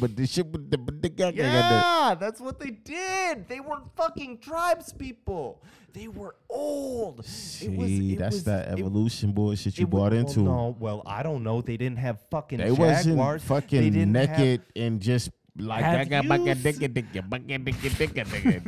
But 0.00 0.16
the 0.16 0.26
shit, 0.26 0.50
but 0.50 0.70
the- 0.70 0.78
but 0.78 1.02
the 1.02 1.08
guy- 1.10 1.30
Yeah, 1.30 2.14
that's 2.18 2.40
what 2.40 2.58
they 2.58 2.70
did. 2.70 3.46
They 3.48 3.60
were 3.60 3.82
fucking 3.96 4.38
tribes 4.38 4.92
people. 4.92 5.62
They 5.92 6.08
were 6.08 6.34
old. 6.48 7.14
It 7.14 7.16
was- 7.18 7.26
See, 7.26 8.12
it 8.14 8.18
that's 8.18 8.36
was- 8.36 8.44
that 8.44 8.68
it- 8.68 8.80
evolution 8.80 9.32
bullshit 9.32 9.78
you 9.78 9.84
it 9.86 9.90
bought 9.90 10.12
well, 10.12 10.20
into. 10.20 10.40
no, 10.40 10.76
well, 10.80 11.02
I 11.06 11.22
don't 11.22 11.42
know. 11.44 11.60
They 11.60 11.76
didn't 11.76 11.98
have 11.98 12.20
fucking 12.30 12.58
They 12.58 12.70
jaguars. 12.70 13.06
wasn't 13.06 13.42
fucking 13.42 13.92
didn't 13.92 14.14
have- 14.14 14.30
naked 14.38 14.62
and 14.74 15.00
just 15.00 15.30
like 15.56 15.84
Have 15.84 16.08
that. 16.08 16.24
you 16.24 16.30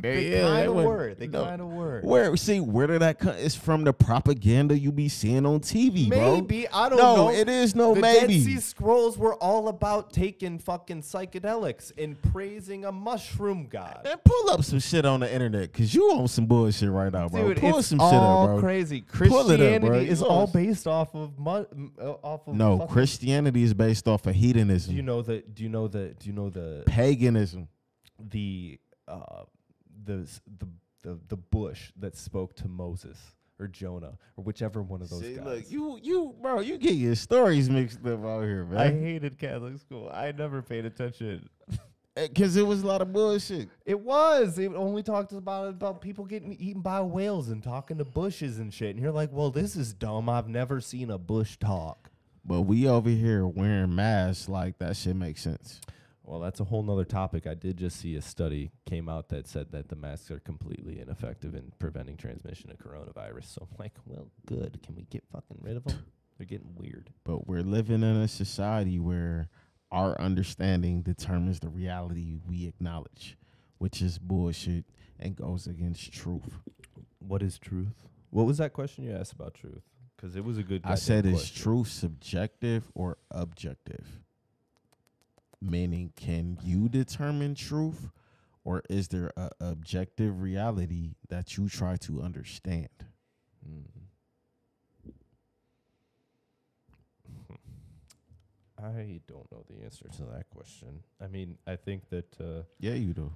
They 0.01 0.41
kind 0.41 0.69
of 0.69 0.75
were. 0.77 1.15
They 1.15 1.27
kind 1.27 1.61
of 1.61 1.67
were. 1.69 2.01
Where 2.03 2.37
see 2.37 2.61
where 2.61 2.87
did 2.87 3.03
that 3.03 3.19
come? 3.19 3.35
It's 3.37 3.57
from 3.57 3.83
the 3.83 3.93
propaganda 3.93 4.79
you 4.79 4.93
be 4.93 5.09
seeing 5.09 5.45
on 5.47 5.61
TV, 5.61 6.09
bro. 6.09 6.37
Maybe 6.37 6.69
I 6.69 6.89
don't 6.89 6.99
no, 6.99 7.17
know. 7.17 7.31
it 7.31 7.49
is 7.49 7.75
no 7.75 7.95
the 7.95 8.01
maybe. 8.01 8.35
Dead 8.39 8.45
Sea 8.45 8.61
Scrolls 8.61 9.19
were 9.19 9.35
all 9.35 9.67
about 9.69 10.13
taking 10.13 10.59
fucking 10.61 11.03
psychedelics 11.03 11.91
and 11.99 12.21
praising 12.33 12.85
a 12.85 12.93
mushroom 12.93 13.67
god. 13.67 14.03
Man, 14.05 14.17
pull 14.25 14.51
up 14.51 14.63
some 14.63 14.79
shit 14.79 15.05
on 15.05 15.21
the 15.21 15.33
internet 15.33 15.73
because 15.73 15.93
you 15.93 16.05
on 16.13 16.29
some 16.29 16.47
bullshit 16.47 16.89
right 16.91 17.13
now, 17.13 17.29
bro. 17.29 17.49
Dude, 17.49 17.59
pull 17.59 17.83
some 17.83 17.99
shit 17.99 18.13
up, 18.13 18.47
bro. 18.47 18.61
crazy. 18.61 19.01
Pull 19.03 19.51
it 19.51 19.55
up, 19.55 19.59
Christianity 19.59 19.87
bro. 19.89 19.99
is 19.99 20.23
all 20.23 20.47
based 20.47 20.87
off 20.87 21.15
of 21.17 21.37
mu- 21.37 21.65
uh, 22.01 22.11
off 22.23 22.47
of 22.47 22.55
No, 22.55 22.87
Christianity 22.87 23.65
is 23.65 23.75
based 23.75 24.07
off 24.07 24.27
of 24.27 24.37
hedonism, 24.37 24.93
Do 24.93 24.97
you 24.97 25.03
know 25.03 25.23
the? 25.23 25.39
Do 25.53 25.63
you 25.65 25.69
know 25.69 25.89
the? 25.89 26.15
Do 26.19 26.29
you 26.29 26.33
know 26.33 26.49
the? 26.49 26.76
Paganism. 26.87 27.69
The 28.19 28.79
uh, 29.09 29.45
the 30.05 30.29
the 30.59 30.69
the 31.03 31.19
the 31.29 31.37
bush 31.37 31.93
that 31.99 32.17
spoke 32.17 32.57
to 32.57 32.69
Moses 32.69 33.19
or 33.59 33.69
Jonah 33.69 34.19
or 34.37 34.45
whichever 34.45 34.83
one 34.83 35.03
of 35.03 35.09
those 35.11 35.21
See, 35.21 35.35
guys. 35.37 35.45
look, 35.45 35.71
you 35.71 35.99
you 36.03 36.35
bro, 36.41 36.61
you 36.61 36.79
get 36.79 36.95
your 36.95 37.15
stories 37.15 37.71
mixed 37.71 38.05
up 38.07 38.25
out 38.25 38.43
here, 38.43 38.65
man. 38.65 38.79
I 38.79 38.91
hated 38.91 39.39
Catholic 39.39 39.79
school. 39.79 40.11
I 40.13 40.33
never 40.33 40.63
paid 40.63 40.85
attention. 40.85 41.49
Because 42.15 42.57
it 42.57 42.67
was 42.67 42.83
a 42.83 42.87
lot 42.87 43.03
of 43.03 43.13
bullshit. 43.13 43.69
It 43.85 44.01
was. 44.01 44.59
It 44.59 44.73
only 44.75 45.03
talked 45.03 45.33
about 45.33 45.69
about 45.69 46.01
people 46.01 46.25
getting 46.25 46.55
eaten 46.55 46.81
by 46.81 47.03
whales 47.03 47.51
and 47.51 47.63
talking 47.63 47.99
to 47.99 48.07
bushes 48.07 48.59
and 48.59 48.73
shit. 48.73 48.95
And 48.95 49.03
you're 49.03 49.13
like, 49.13 49.31
well, 49.33 49.51
this 49.51 49.77
is 49.77 49.93
dumb. 49.93 50.31
I've 50.31 50.49
never 50.49 50.81
seen 50.81 51.11
a 51.11 51.19
bush 51.19 51.59
talk. 51.59 52.11
But 52.43 52.63
we 52.63 52.89
over 52.89 53.11
here 53.11 53.47
wearing 53.47 53.95
masks 53.95 54.49
like 54.49 54.79
that 54.79 54.97
shit 54.97 55.15
makes 55.15 55.43
sense. 55.43 55.81
Well, 56.27 56.41
that's 56.41 56.59
a 56.59 56.65
whole 56.65 56.83
nother 56.83 57.05
topic. 57.05 57.47
I 57.47 57.55
did 57.55 57.77
just 57.77 58.01
see 58.01 58.17
a 58.17 58.23
study 58.23 58.73
came 58.85 59.09
out 59.09 59.29
that 59.29 59.47
said 59.47 59.71
that 59.71 59.89
the 59.89 59.95
masks 59.95 60.29
are 60.33 60.41
completely 60.41 60.99
ineffective 60.99 61.55
in 61.55 61.73
preventing 61.79 62.17
transmission 62.17 62.69
of 62.69 62.79
coronavirus. 62.79 63.55
So 63.55 63.69
I'm 63.71 63.77
like, 63.79 63.95
well, 64.05 64.29
good. 64.45 64.81
Can 64.85 64.97
we 64.97 65.05
get 65.05 65.23
fucking 65.31 65.59
rid 65.61 65.77
of 65.77 65.85
them? 65.85 66.05
They're 66.37 66.47
getting 66.47 66.75
weird. 66.75 67.11
But 67.25 67.47
we're 67.47 67.63
living 67.63 68.03
in 68.03 68.17
a 68.17 68.27
society 68.27 68.99
where 68.99 69.49
our 69.93 70.21
understanding 70.21 71.03
determines 71.03 71.61
the 71.61 71.69
reality 71.69 72.35
we 72.45 72.67
acknowledge, 72.67 73.39
which 73.79 74.03
is 74.03 74.19
bullshit 74.19 74.85
and 75.21 75.37
goes 75.37 75.69
against 75.69 76.13
truth. 76.13 76.59
What 77.21 77.41
is 77.41 77.57
truth? 77.57 78.09
What 78.31 78.47
was 78.47 78.59
that 78.59 78.73
question 78.73 79.05
you 79.05 79.13
asked 79.13 79.33
about 79.33 79.55
truth? 79.55 79.83
Because 80.17 80.35
it 80.35 80.45
was 80.45 80.59
a 80.59 80.63
good. 80.65 80.83
I 80.85 80.97
said, 80.97 81.25
is 81.25 81.35
question. 81.35 81.63
truth 81.63 81.89
subjective 81.89 82.85
or 82.95 83.19
objective? 83.31 84.07
Meaning, 85.61 86.13
can 86.17 86.59
you 86.63 86.89
determine 86.89 87.55
truth, 87.55 88.11
or 88.65 88.83
is 88.91 89.09
there 89.09 89.33
a 89.37 89.51
objective 89.61 90.41
reality 90.41 91.15
that 91.29 91.57
you 91.57 91.69
try 91.69 91.97
to 91.97 92.21
understand? 92.23 92.89
Mm. 93.67 93.85
I 98.79 99.21
don't 99.27 99.51
know 99.51 99.65
the 99.69 99.83
answer 99.85 100.07
to 100.17 100.23
that 100.35 100.51
question. 100.51 101.03
I 101.21 101.27
mean, 101.27 101.57
I 101.67 101.77
think 101.77 102.11
that 102.11 102.41
uh, 102.41 102.63
Yeah, 102.79 102.95
you 102.95 103.15
do. 103.15 103.33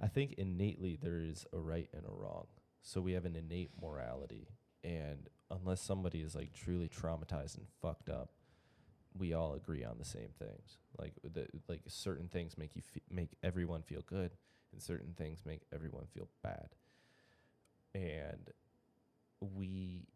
I 0.00 0.08
think 0.08 0.34
innately 0.36 0.98
there 1.00 1.20
is 1.20 1.46
a 1.52 1.58
right 1.58 1.88
and 1.94 2.04
a 2.04 2.10
wrong. 2.10 2.46
So 2.82 3.00
we 3.00 3.12
have 3.12 3.24
an 3.24 3.36
innate 3.36 3.70
morality, 3.80 4.48
and 4.82 5.28
unless 5.48 5.80
somebody 5.80 6.20
is 6.20 6.34
like 6.34 6.52
truly 6.52 6.88
traumatized 6.88 7.56
and 7.56 7.66
fucked 7.80 8.10
up, 8.10 8.30
we 9.18 9.32
all 9.34 9.54
agree 9.54 9.84
on 9.84 9.98
the 9.98 10.04
same 10.04 10.30
things. 10.38 10.78
Like 10.98 11.14
the 11.22 11.46
like 11.68 11.80
certain 11.88 12.28
things 12.28 12.56
make 12.58 12.76
you 12.76 12.82
make 13.10 13.30
everyone 13.42 13.82
feel 13.82 14.02
good, 14.06 14.32
and 14.72 14.82
certain 14.82 15.14
things 15.16 15.42
make 15.46 15.62
everyone 15.72 16.06
feel 16.14 16.28
bad. 16.42 16.68
And 17.94 18.50
we 19.40 20.06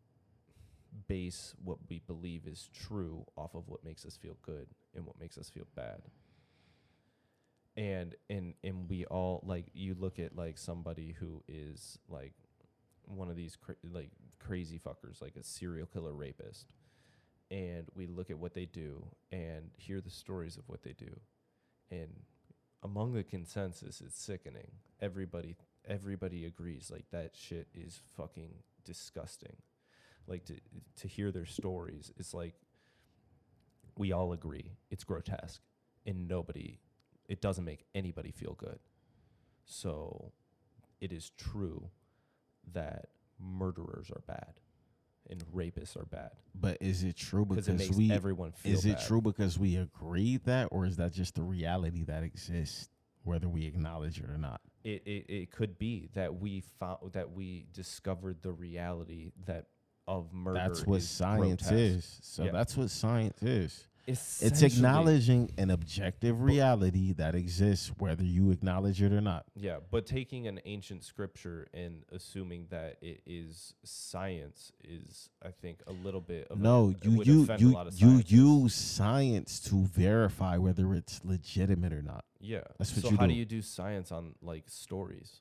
base 1.09 1.55
what 1.63 1.79
we 1.89 2.01
believe 2.07 2.47
is 2.47 2.71
true 2.73 3.25
off 3.37 3.55
of 3.55 3.69
what 3.69 3.85
makes 3.85 4.05
us 4.05 4.17
feel 4.17 4.37
good 4.43 4.69
and 4.95 5.05
what 5.05 5.19
makes 5.21 5.37
us 5.39 5.51
feel 5.51 5.67
bad 5.75 6.01
and 7.77 8.15
and 8.31 8.55
and 8.65 8.89
we 8.89 9.05
all 9.07 9.43
like 9.47 9.67
you 9.75 9.95
look 9.99 10.19
at 10.19 10.37
like 10.37 10.57
somebody 10.57 11.15
who 11.19 11.43
is 11.49 11.99
like 12.09 12.33
one 13.05 13.29
of 13.29 13.37
these 13.37 13.57
cra- 13.57 13.75
like 13.93 14.11
crazy 14.39 14.79
fuckers 14.85 15.21
like 15.21 15.37
a 15.37 15.43
serial 15.43 15.87
killer 15.87 16.13
rapist 16.13 16.67
and 17.51 17.87
we 17.95 18.07
look 18.07 18.31
at 18.31 18.39
what 18.39 18.55
they 18.55 18.67
do 18.67 19.05
and 19.31 19.71
hear 19.77 20.01
the 20.01 20.11
stories 20.11 20.57
of 20.57 20.69
what 20.69 20.83
they 20.83 20.93
do. 20.93 21.21
And 21.91 22.09
among 22.83 23.15
the 23.15 23.23
consensus 23.23 24.01
it's 24.01 24.19
sickening. 24.19 24.71
Everybody 25.01 25.57
everybody 25.87 26.45
agrees 26.45 26.91
like 26.91 27.05
that 27.13 27.33
shit 27.37 27.69
is 27.75 28.01
fucking 28.17 28.51
disgusting. 28.85 29.57
Like 30.27 30.45
to 30.47 30.55
to 31.01 31.09
hear 31.09 31.31
their 31.31 31.47
stories 31.47 32.13
it's 32.17 32.35
like 32.35 32.55
we 33.97 34.13
all 34.13 34.33
agree 34.33 34.73
it's 34.91 35.05
grotesque 35.05 35.63
and 36.05 36.29
nobody 36.29 36.79
it 37.29 37.41
doesn't 37.41 37.65
make 37.65 37.87
anybody 37.95 38.31
feel 38.33 38.55
good. 38.55 38.79
So 39.65 40.33
it 41.01 41.13
is 41.13 41.31
true 41.37 41.91
that 42.73 43.09
murderers 43.39 44.11
are 44.11 44.23
bad 44.27 44.55
and 45.31 45.43
rapists 45.55 45.97
are 45.97 46.05
bad 46.07 46.31
But 46.55 46.79
is 46.81 47.03
it 47.03 47.17
true 47.17 47.45
because 47.45 47.69
it 47.69 47.75
makes 47.79 47.97
we 47.97 48.11
everyone 48.11 48.53
feel 48.53 48.75
is 48.75 48.85
it 48.87 48.97
bad. 48.97 49.07
true 49.07 49.21
because 49.21 49.59
we 49.59 49.77
agree 49.77 50.39
that, 50.45 50.69
or 50.71 50.87
is 50.87 50.97
that 50.97 51.13
just 51.13 51.35
the 51.35 51.43
reality 51.43 52.05
that 52.05 52.23
exists, 52.23 52.89
whether 53.25 53.49
we 53.49 53.67
acknowledge 53.67 54.19
it 54.19 54.29
or 54.31 54.39
not? 54.39 54.61
It, 54.85 55.03
it 55.05 55.25
it 55.29 55.51
could 55.51 55.79
be 55.79 56.09
that 56.15 56.37
we 56.39 56.63
found 56.79 57.13
that 57.13 57.33
we 57.33 57.67
discovered 57.73 58.43
the 58.43 58.53
reality 58.53 59.33
that 59.47 59.67
of 60.09 60.33
murder. 60.33 60.61
That's 60.61 60.87
what 60.87 61.03
science 61.03 61.63
grotesque. 61.65 61.73
is. 61.73 62.19
So 62.23 62.45
Yeah. 62.45 62.53
that's 62.53 62.77
what 62.77 62.91
science 62.91 63.43
is. 63.43 63.89
It's 64.07 64.63
acknowledging 64.63 65.51
an 65.59 65.71
objective 65.71 66.41
reality 66.41 67.13
that 67.15 67.35
exists, 67.35 67.93
whether 67.99 68.23
you 68.23 68.51
acknowledge 68.51 69.03
it 69.03 69.13
or 69.13 69.21
not. 69.21 69.47
Yeah, 69.55 69.79
but 69.91 70.07
taking 70.07 70.47
an 70.47 70.61
ancient 70.65 71.05
scripture 71.05 71.67
and 71.75 72.05
assuming 72.13 72.67
that 72.71 72.99
it 73.03 73.23
is 73.27 73.75
science 73.83 74.73
is, 74.85 75.31
I 75.45 75.51
think, 75.51 75.81
a 75.87 75.93
little 75.93 76.21
bit 76.21 76.49
of 76.51 76.59
No, 76.59 76.95
a, 77.03 77.09
you 77.09 77.23
you 77.25 77.49
you 77.59 77.77
you 77.95 78.23
use 78.27 78.75
science 78.75 79.61
to 79.61 79.85
verify 79.87 80.57
whether 80.57 80.95
it's 80.95 81.21
legitimate 81.25 81.93
or 81.93 82.03
not. 82.03 82.25
Yeah. 82.41 82.61
That's 82.79 82.95
what 82.95 83.03
so 83.03 83.11
you 83.11 83.17
how 83.17 83.27
do. 83.27 83.33
do 83.33 83.39
you 83.39 83.45
do 83.45 83.63
science 83.63 84.13
on 84.13 84.35
like 84.41 84.65
stories? 84.69 85.41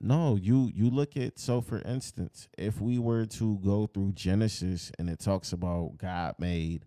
No, 0.00 0.36
you 0.36 0.70
you 0.74 0.90
look 0.90 1.16
at 1.16 1.38
so 1.38 1.60
for 1.60 1.80
instance, 1.80 2.48
if 2.58 2.80
we 2.80 2.98
were 2.98 3.26
to 3.26 3.58
go 3.58 3.86
through 3.86 4.12
Genesis 4.12 4.92
and 4.98 5.08
it 5.08 5.18
talks 5.18 5.52
about 5.52 5.98
God 5.98 6.34
made 6.38 6.84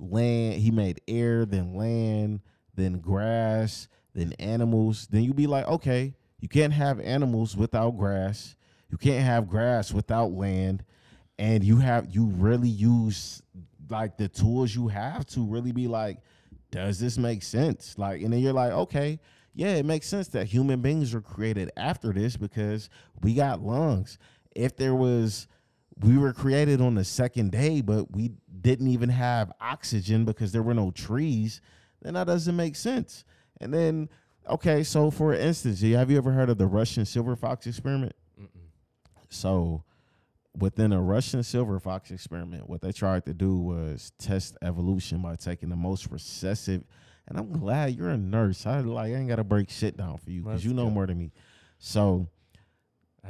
land, 0.00 0.54
he 0.54 0.70
made 0.70 1.00
air, 1.06 1.44
then 1.44 1.74
land, 1.74 2.40
then 2.74 3.00
grass, 3.00 3.88
then 4.14 4.32
animals, 4.38 5.06
then 5.10 5.22
you'd 5.22 5.36
be 5.36 5.46
like, 5.46 5.66
okay, 5.66 6.14
you 6.40 6.48
can't 6.48 6.72
have 6.72 7.00
animals 7.00 7.56
without 7.56 7.96
grass. 7.96 8.56
You 8.90 8.98
can't 8.98 9.24
have 9.24 9.48
grass 9.48 9.92
without 9.92 10.32
land. 10.32 10.84
And 11.38 11.62
you 11.64 11.78
have 11.78 12.08
you 12.10 12.26
really 12.26 12.68
use 12.68 13.42
like 13.88 14.16
the 14.16 14.28
tools 14.28 14.74
you 14.74 14.88
have 14.88 15.26
to 15.26 15.44
really 15.44 15.72
be 15.72 15.88
like, 15.88 16.18
does 16.70 16.98
this 17.00 17.18
make 17.18 17.42
sense? 17.42 17.96
Like, 17.98 18.22
and 18.22 18.32
then 18.32 18.40
you're 18.40 18.52
like, 18.52 18.72
okay, 18.72 19.18
yeah, 19.54 19.74
it 19.74 19.84
makes 19.84 20.06
sense 20.06 20.28
that 20.28 20.46
human 20.46 20.80
beings 20.80 21.12
were 21.12 21.20
created 21.20 21.70
after 21.76 22.12
this 22.12 22.36
because 22.36 22.88
we 23.22 23.34
got 23.34 23.60
lungs. 23.60 24.18
If 24.54 24.76
there 24.76 24.94
was, 24.94 25.48
we 26.02 26.16
were 26.16 26.32
created 26.32 26.80
on 26.80 26.94
the 26.94 27.04
second 27.04 27.52
day, 27.52 27.80
but 27.80 28.10
we 28.10 28.32
didn't 28.60 28.88
even 28.88 29.08
have 29.08 29.52
oxygen 29.60 30.24
because 30.24 30.52
there 30.52 30.62
were 30.62 30.74
no 30.74 30.90
trees, 30.90 31.60
then 32.02 32.14
that 32.14 32.26
doesn't 32.26 32.56
make 32.56 32.76
sense. 32.76 33.24
And 33.60 33.72
then, 33.72 34.08
okay, 34.48 34.82
so 34.82 35.10
for 35.10 35.34
instance, 35.34 35.82
have 35.82 36.10
you 36.10 36.16
ever 36.16 36.32
heard 36.32 36.48
of 36.48 36.58
the 36.58 36.66
Russian 36.66 37.04
silver 37.04 37.36
fox 37.36 37.66
experiment? 37.66 38.14
So, 39.28 39.84
within 40.58 40.92
a 40.92 41.00
Russian 41.00 41.42
silver 41.42 41.78
fox 41.78 42.10
experiment, 42.10 42.68
what 42.68 42.80
they 42.80 42.92
tried 42.92 43.24
to 43.26 43.34
do 43.34 43.56
was 43.58 44.12
test 44.18 44.56
evolution 44.62 45.22
by 45.22 45.36
taking 45.36 45.68
the 45.68 45.76
most 45.76 46.10
recessive. 46.10 46.82
And 47.28 47.38
I'm 47.38 47.52
glad 47.52 47.94
you're 47.94 48.08
a 48.08 48.16
nurse. 48.16 48.66
I 48.66 48.80
like 48.80 49.12
I 49.12 49.14
ain't 49.14 49.28
gotta 49.28 49.44
break 49.44 49.70
shit 49.70 49.96
down 49.96 50.18
for 50.18 50.30
you 50.30 50.42
because 50.42 50.64
you 50.64 50.74
know 50.74 50.86
go. 50.86 50.90
more 50.90 51.06
than 51.06 51.18
me. 51.18 51.30
So 51.78 52.28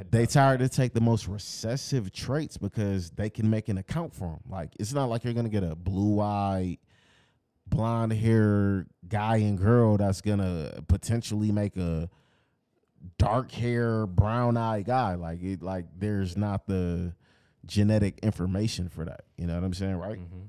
they 0.09 0.25
tried 0.25 0.59
to 0.59 0.69
take 0.69 0.93
the 0.93 1.01
most 1.01 1.27
recessive 1.27 2.11
traits 2.11 2.57
because 2.57 3.11
they 3.11 3.29
can 3.29 3.49
make 3.49 3.69
an 3.69 3.77
account 3.77 4.13
for 4.13 4.27
them. 4.29 4.39
Like 4.49 4.69
it's 4.79 4.93
not 4.93 5.05
like 5.09 5.23
you're 5.23 5.33
gonna 5.33 5.49
get 5.49 5.63
a 5.63 5.75
blue-eyed, 5.75 6.77
blonde 7.67 8.13
hair 8.13 8.87
guy 9.07 9.37
and 9.37 9.57
girl 9.57 9.97
that's 9.97 10.21
gonna 10.21 10.81
potentially 10.87 11.51
make 11.51 11.77
a 11.77 12.09
dark 13.17 13.51
hair, 13.51 14.05
brown 14.07 14.57
eyed 14.57 14.85
guy. 14.85 15.15
Like 15.15 15.41
it, 15.43 15.61
like 15.61 15.85
there's 15.97 16.37
not 16.37 16.67
the 16.67 17.13
genetic 17.65 18.19
information 18.23 18.89
for 18.89 19.05
that. 19.05 19.21
You 19.37 19.47
know 19.47 19.55
what 19.55 19.63
I'm 19.63 19.73
saying, 19.73 19.95
right? 19.95 20.17
Mhm. 20.17 20.47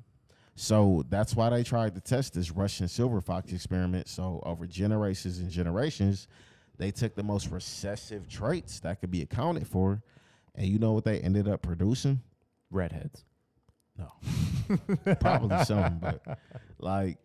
So 0.54 1.04
that's 1.08 1.34
why 1.34 1.50
they 1.50 1.62
tried 1.62 1.94
to 1.94 2.00
test 2.00 2.34
this 2.34 2.50
Russian 2.50 2.86
silver 2.88 3.20
fox 3.20 3.52
experiment. 3.52 4.08
So 4.08 4.40
over 4.44 4.66
generations 4.66 5.38
and 5.38 5.50
generations, 5.50 6.28
they 6.78 6.90
took 6.90 7.14
the 7.14 7.22
most 7.22 7.50
recessive 7.50 8.28
traits 8.28 8.80
that 8.80 9.00
could 9.00 9.10
be 9.10 9.22
accounted 9.22 9.66
for, 9.66 10.02
and 10.54 10.66
you 10.66 10.78
know 10.78 10.92
what 10.92 11.04
they 11.04 11.20
ended 11.20 11.48
up 11.48 11.62
producing? 11.62 12.20
redheads. 12.72 13.24
No, 13.98 14.10
probably 15.20 15.64
some, 15.64 15.98
but 15.98 16.38
like 16.78 17.18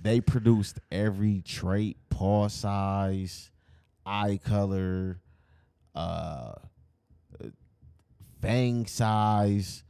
they 0.00 0.20
produced 0.20 0.78
every 0.90 1.42
trait, 1.42 1.96
paw 2.08 2.48
size, 2.48 3.50
eye 4.06 4.38
color, 4.42 5.20
uh, 5.94 6.52
fang 8.40 8.86
size. 8.86 9.82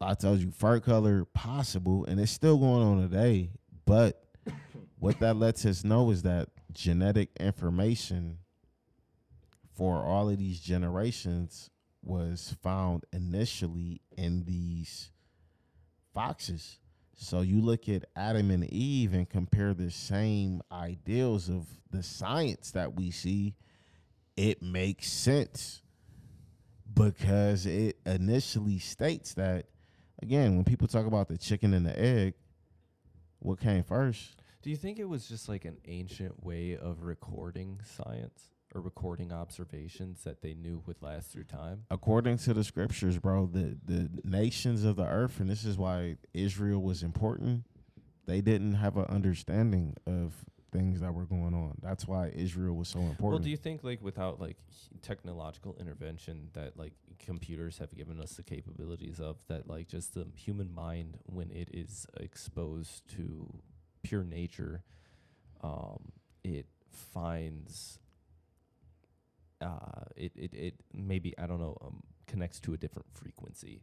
I 0.00 0.14
told 0.14 0.40
you 0.40 0.50
fur 0.50 0.80
color 0.80 1.24
possible, 1.24 2.04
and 2.06 2.20
it's 2.20 2.32
still 2.32 2.58
going 2.58 2.82
on 2.82 3.08
today. 3.08 3.50
But 3.86 4.22
what 4.98 5.20
that 5.20 5.36
lets 5.36 5.64
us 5.64 5.84
know 5.84 6.10
is 6.10 6.22
that 6.22 6.48
genetic 6.72 7.30
information 7.40 8.38
for 9.74 10.04
all 10.04 10.28
of 10.28 10.38
these 10.38 10.60
generations 10.60 11.70
was 12.02 12.56
found 12.62 13.04
initially 13.12 14.00
in 14.16 14.44
these 14.44 15.10
foxes. 16.12 16.78
So 17.14 17.40
you 17.40 17.60
look 17.60 17.88
at 17.88 18.04
Adam 18.16 18.50
and 18.50 18.64
Eve 18.72 19.12
and 19.12 19.28
compare 19.28 19.74
the 19.74 19.90
same 19.90 20.62
ideals 20.70 21.48
of 21.48 21.66
the 21.90 22.02
science 22.02 22.70
that 22.72 22.94
we 22.94 23.10
see, 23.10 23.54
it 24.36 24.62
makes 24.62 25.10
sense 25.10 25.82
because 26.94 27.66
it 27.66 27.98
initially 28.06 28.78
states 28.78 29.34
that 29.34 29.66
again, 30.22 30.56
when 30.56 30.64
people 30.64 30.88
talk 30.88 31.06
about 31.06 31.28
the 31.28 31.38
chicken 31.38 31.74
and 31.74 31.86
the 31.86 31.98
egg, 31.98 32.34
what 33.40 33.60
came 33.60 33.82
first? 33.82 34.37
Do 34.62 34.70
you 34.70 34.76
think 34.76 34.98
it 34.98 35.08
was 35.08 35.28
just 35.28 35.48
like 35.48 35.64
an 35.64 35.78
ancient 35.86 36.44
way 36.44 36.76
of 36.76 37.02
recording 37.04 37.80
science 37.84 38.42
or 38.74 38.80
recording 38.80 39.32
observations 39.32 40.24
that 40.24 40.42
they 40.42 40.54
knew 40.54 40.82
would 40.86 41.00
last 41.00 41.30
through 41.32 41.44
time? 41.44 41.84
according 41.90 42.38
to 42.38 42.52
the 42.52 42.64
scriptures, 42.64 43.18
bro, 43.18 43.46
the 43.46 43.78
the 43.84 44.10
nations 44.24 44.84
of 44.84 44.96
the 44.96 45.06
earth, 45.06 45.40
and 45.40 45.48
this 45.48 45.64
is 45.64 45.78
why 45.78 46.16
Israel 46.34 46.82
was 46.82 47.02
important. 47.02 47.64
They 48.26 48.40
didn't 48.40 48.74
have 48.74 48.96
an 48.96 49.06
understanding 49.06 49.94
of 50.06 50.34
things 50.70 51.00
that 51.00 51.14
were 51.14 51.24
going 51.24 51.54
on. 51.54 51.78
That's 51.82 52.06
why 52.06 52.30
Israel 52.34 52.74
was 52.74 52.88
so 52.88 52.98
important. 52.98 53.30
Well, 53.30 53.38
do 53.38 53.48
you 53.48 53.56
think 53.56 53.84
like 53.84 54.02
without 54.02 54.38
like 54.38 54.58
technological 55.00 55.76
intervention 55.80 56.50
that 56.52 56.76
like 56.76 56.92
computers 57.18 57.78
have 57.78 57.94
given 57.96 58.20
us 58.20 58.32
the 58.32 58.42
capabilities 58.42 59.18
of 59.18 59.36
that 59.48 59.66
like 59.68 59.88
just 59.88 60.12
the 60.14 60.26
human 60.34 60.74
mind 60.74 61.16
when 61.24 61.50
it 61.50 61.70
is 61.72 62.06
exposed 62.20 63.08
to 63.16 63.48
pure 64.02 64.24
nature, 64.24 64.82
um, 65.62 66.12
it 66.44 66.66
finds 66.90 67.98
uh, 69.60 70.04
it, 70.16 70.32
it 70.36 70.54
it 70.54 70.74
maybe 70.92 71.34
I 71.38 71.46
don't 71.46 71.60
know 71.60 71.76
um, 71.80 72.02
connects 72.26 72.60
to 72.60 72.74
a 72.74 72.76
different 72.76 73.06
frequency. 73.14 73.82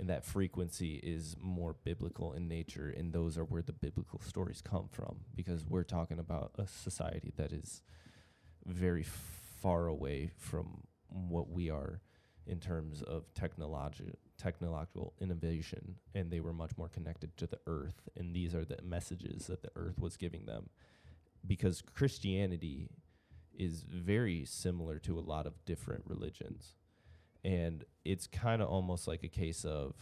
And 0.00 0.08
that 0.10 0.24
frequency 0.24 0.94
is 0.94 1.34
more 1.40 1.74
biblical 1.82 2.32
in 2.32 2.46
nature, 2.46 2.94
and 2.96 3.12
those 3.12 3.36
are 3.36 3.42
where 3.42 3.62
the 3.62 3.72
biblical 3.72 4.20
stories 4.20 4.62
come 4.62 4.88
from. 4.92 5.24
Because 5.34 5.66
we're 5.66 5.82
talking 5.82 6.20
about 6.20 6.52
a 6.56 6.68
society 6.68 7.32
that 7.36 7.52
is 7.52 7.82
very 8.64 9.02
far 9.60 9.88
away 9.88 10.30
from 10.36 10.84
what 11.08 11.50
we 11.50 11.68
are 11.68 12.00
in 12.46 12.60
terms 12.60 13.02
of 13.02 13.34
technology 13.34 14.14
technological 14.38 15.12
innovation 15.20 15.96
and 16.14 16.30
they 16.30 16.40
were 16.40 16.52
much 16.52 16.70
more 16.78 16.88
connected 16.88 17.36
to 17.36 17.46
the 17.46 17.58
earth 17.66 18.08
and 18.16 18.34
these 18.34 18.54
are 18.54 18.64
the 18.64 18.78
messages 18.82 19.46
that 19.48 19.62
the 19.62 19.70
earth 19.76 19.98
was 19.98 20.16
giving 20.16 20.46
them. 20.46 20.70
Because 21.46 21.82
Christianity 21.82 22.88
is 23.58 23.82
very 23.82 24.44
similar 24.44 24.98
to 25.00 25.18
a 25.18 25.20
lot 25.20 25.46
of 25.46 25.64
different 25.64 26.04
religions. 26.06 26.74
And 27.44 27.84
it's 28.04 28.26
kind 28.26 28.62
of 28.62 28.68
almost 28.68 29.08
like 29.08 29.24
a 29.24 29.28
case 29.28 29.64
of 29.64 29.94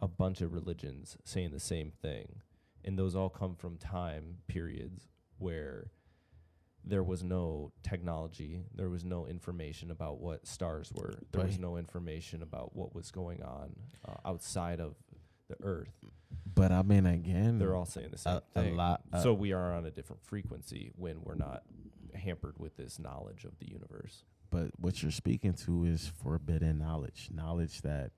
a 0.00 0.08
bunch 0.08 0.40
of 0.40 0.52
religions 0.52 1.16
saying 1.24 1.50
the 1.50 1.60
same 1.60 1.92
thing. 2.02 2.40
And 2.84 2.98
those 2.98 3.14
all 3.14 3.30
come 3.30 3.54
from 3.54 3.76
time 3.76 4.38
periods 4.46 5.08
where 5.38 5.90
there 6.86 7.02
was 7.02 7.22
no 7.22 7.72
technology 7.82 8.60
there 8.74 8.90
was 8.90 9.04
no 9.04 9.26
information 9.26 9.90
about 9.90 10.20
what 10.20 10.46
stars 10.46 10.92
were 10.94 11.10
there 11.10 11.42
But 11.42 11.46
was 11.46 11.58
no 11.58 11.76
information 11.76 12.42
about 12.42 12.74
what 12.76 12.94
was 12.94 13.10
going 13.10 13.42
on 13.42 13.74
uh, 14.06 14.28
outside 14.28 14.80
of 14.80 14.94
the 15.48 15.56
earth. 15.62 15.92
But 16.54 16.72
I 16.72 16.82
mean, 16.82 17.04
again, 17.06 17.58
they're 17.58 17.74
all 17.74 17.84
saying 17.84 18.08
the 18.10 18.18
same 18.18 18.40
a, 18.56 18.60
a 18.60 18.70
lot. 18.70 19.02
uh, 19.12 19.22
so 19.22 19.34
we 19.34 19.52
are 19.52 19.74
on 19.74 19.84
a 19.86 19.90
different 19.90 20.22
frequency 20.24 20.90
when 20.96 21.20
we're 21.22 21.34
not 21.34 21.62
hampered 22.14 22.58
with 22.58 22.76
this 22.76 22.98
knowledge 22.98 23.44
of 23.44 23.58
the 23.58 23.68
universe. 23.68 24.24
But 24.50 24.70
what 24.78 25.02
you're 25.02 25.10
speaking 25.12 25.52
to 25.64 25.84
is 25.84 26.10
forbidden 26.22 26.78
knowledge, 26.78 27.28
knowledge 27.32 27.82
that 27.82 28.12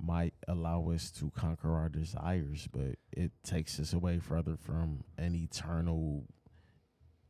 might 0.00 0.34
allow 0.46 0.88
us 0.90 1.10
to 1.10 1.30
conquer 1.30 1.74
our 1.74 1.88
desires, 1.88 2.68
but 2.72 2.96
it 3.12 3.32
takes 3.44 3.78
us 3.78 3.92
away 3.92 4.18
further 4.18 4.56
from 4.56 5.04
an 5.18 5.34
eternal, 5.34 6.24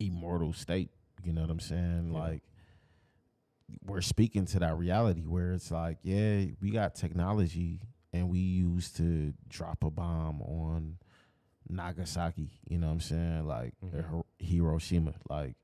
immortal 0.00 0.52
state. 0.52 0.90
You 1.24 1.32
know 1.32 1.40
what 1.42 1.50
I'm 1.50 1.60
saying? 1.60 2.10
Yeah. 2.12 2.18
Like, 2.18 2.42
we're 3.84 4.00
speaking 4.00 4.46
to 4.46 4.60
that 4.60 4.76
reality 4.78 5.22
where 5.26 5.52
it's 5.52 5.70
like, 5.70 5.98
yeah, 6.02 6.44
we 6.60 6.70
got 6.70 6.94
technology 6.94 7.80
and 8.12 8.28
we 8.30 8.38
used 8.38 8.96
to 8.96 9.34
drop 9.48 9.84
a 9.84 9.90
bomb 9.90 10.40
on 10.40 10.96
Nagasaki. 11.68 12.50
You 12.68 12.78
know 12.78 12.86
what 12.86 12.94
I'm 12.94 13.00
saying? 13.00 13.46
Like, 13.46 13.74
Mhm. 13.84 14.24
Hiroshima. 14.38 15.14
Like, 15.28 15.56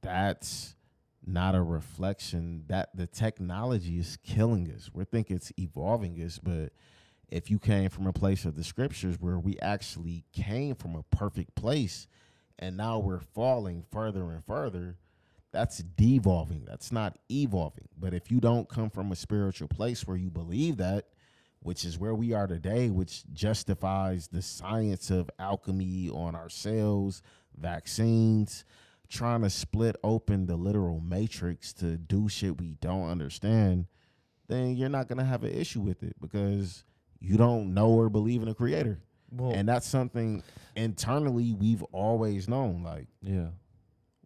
that's 0.00 0.76
not 1.24 1.54
a 1.54 1.62
reflection 1.62 2.64
that 2.68 2.94
the 2.94 3.06
technology 3.06 3.98
is 3.98 4.16
killing 4.18 4.70
us. 4.70 4.90
We 4.92 5.04
think 5.04 5.30
it's 5.30 5.52
evolving 5.58 6.20
us, 6.22 6.38
but 6.38 6.72
if 7.28 7.50
you 7.50 7.58
came 7.58 7.88
from 7.88 8.06
a 8.06 8.12
place 8.12 8.44
of 8.44 8.56
the 8.56 8.64
scriptures 8.64 9.20
where 9.20 9.38
we 9.38 9.58
actually 9.60 10.24
came 10.32 10.74
from 10.74 10.94
a 10.96 11.02
perfect 11.04 11.54
place 11.54 12.06
and 12.58 12.76
now 12.76 12.98
we're 12.98 13.20
falling 13.20 13.84
further 13.90 14.30
and 14.30 14.44
further, 14.44 14.96
that's 15.52 15.78
devolving. 15.78 16.64
That's 16.64 16.90
not 16.90 17.18
evolving. 17.30 17.88
But 17.98 18.14
if 18.14 18.30
you 18.30 18.40
don't 18.40 18.68
come 18.68 18.90
from 18.90 19.12
a 19.12 19.16
spiritual 19.16 19.68
place 19.68 20.06
where 20.06 20.16
you 20.16 20.30
believe 20.30 20.78
that, 20.78 21.06
which 21.60 21.84
is 21.84 21.98
where 21.98 22.14
we 22.14 22.32
are 22.32 22.46
today, 22.46 22.90
which 22.90 23.24
justifies 23.32 24.28
the 24.28 24.42
science 24.42 25.10
of 25.10 25.30
alchemy 25.38 26.08
on 26.08 26.34
our 26.34 26.48
cells, 26.48 27.22
vaccines, 27.56 28.64
trying 29.08 29.42
to 29.42 29.50
split 29.50 29.94
open 30.02 30.46
the 30.46 30.56
literal 30.56 31.00
matrix 31.00 31.72
to 31.74 31.98
do 31.98 32.28
shit 32.28 32.58
we 32.58 32.72
don't 32.80 33.10
understand, 33.10 33.86
then 34.48 34.74
you're 34.74 34.88
not 34.88 35.06
gonna 35.06 35.24
have 35.24 35.44
an 35.44 35.52
issue 35.52 35.80
with 35.80 36.02
it 36.02 36.16
because 36.20 36.84
you 37.20 37.36
don't 37.36 37.72
know 37.74 37.90
or 37.90 38.08
believe 38.08 38.42
in 38.42 38.48
a 38.48 38.54
creator. 38.54 39.00
Well 39.32 39.52
and 39.52 39.68
that's 39.68 39.86
something 39.86 40.42
internally 40.76 41.52
we've 41.52 41.82
always 41.84 42.48
known. 42.48 42.82
Like, 42.82 43.06
Yeah, 43.22 43.48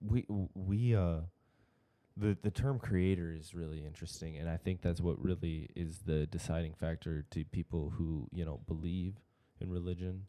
we 0.00 0.26
we 0.54 0.94
uh, 0.94 1.20
the 2.16 2.36
the 2.42 2.50
term 2.50 2.78
creator 2.78 3.32
is 3.32 3.54
really 3.54 3.84
interesting, 3.84 4.36
and 4.36 4.48
I 4.48 4.56
think 4.56 4.82
that's 4.82 5.00
what 5.00 5.22
really 5.22 5.68
is 5.76 6.00
the 6.00 6.26
deciding 6.26 6.74
factor 6.74 7.24
to 7.30 7.44
people 7.44 7.90
who 7.90 8.28
you 8.32 8.44
know 8.44 8.60
believe 8.66 9.14
in 9.60 9.70
religion 9.70 10.26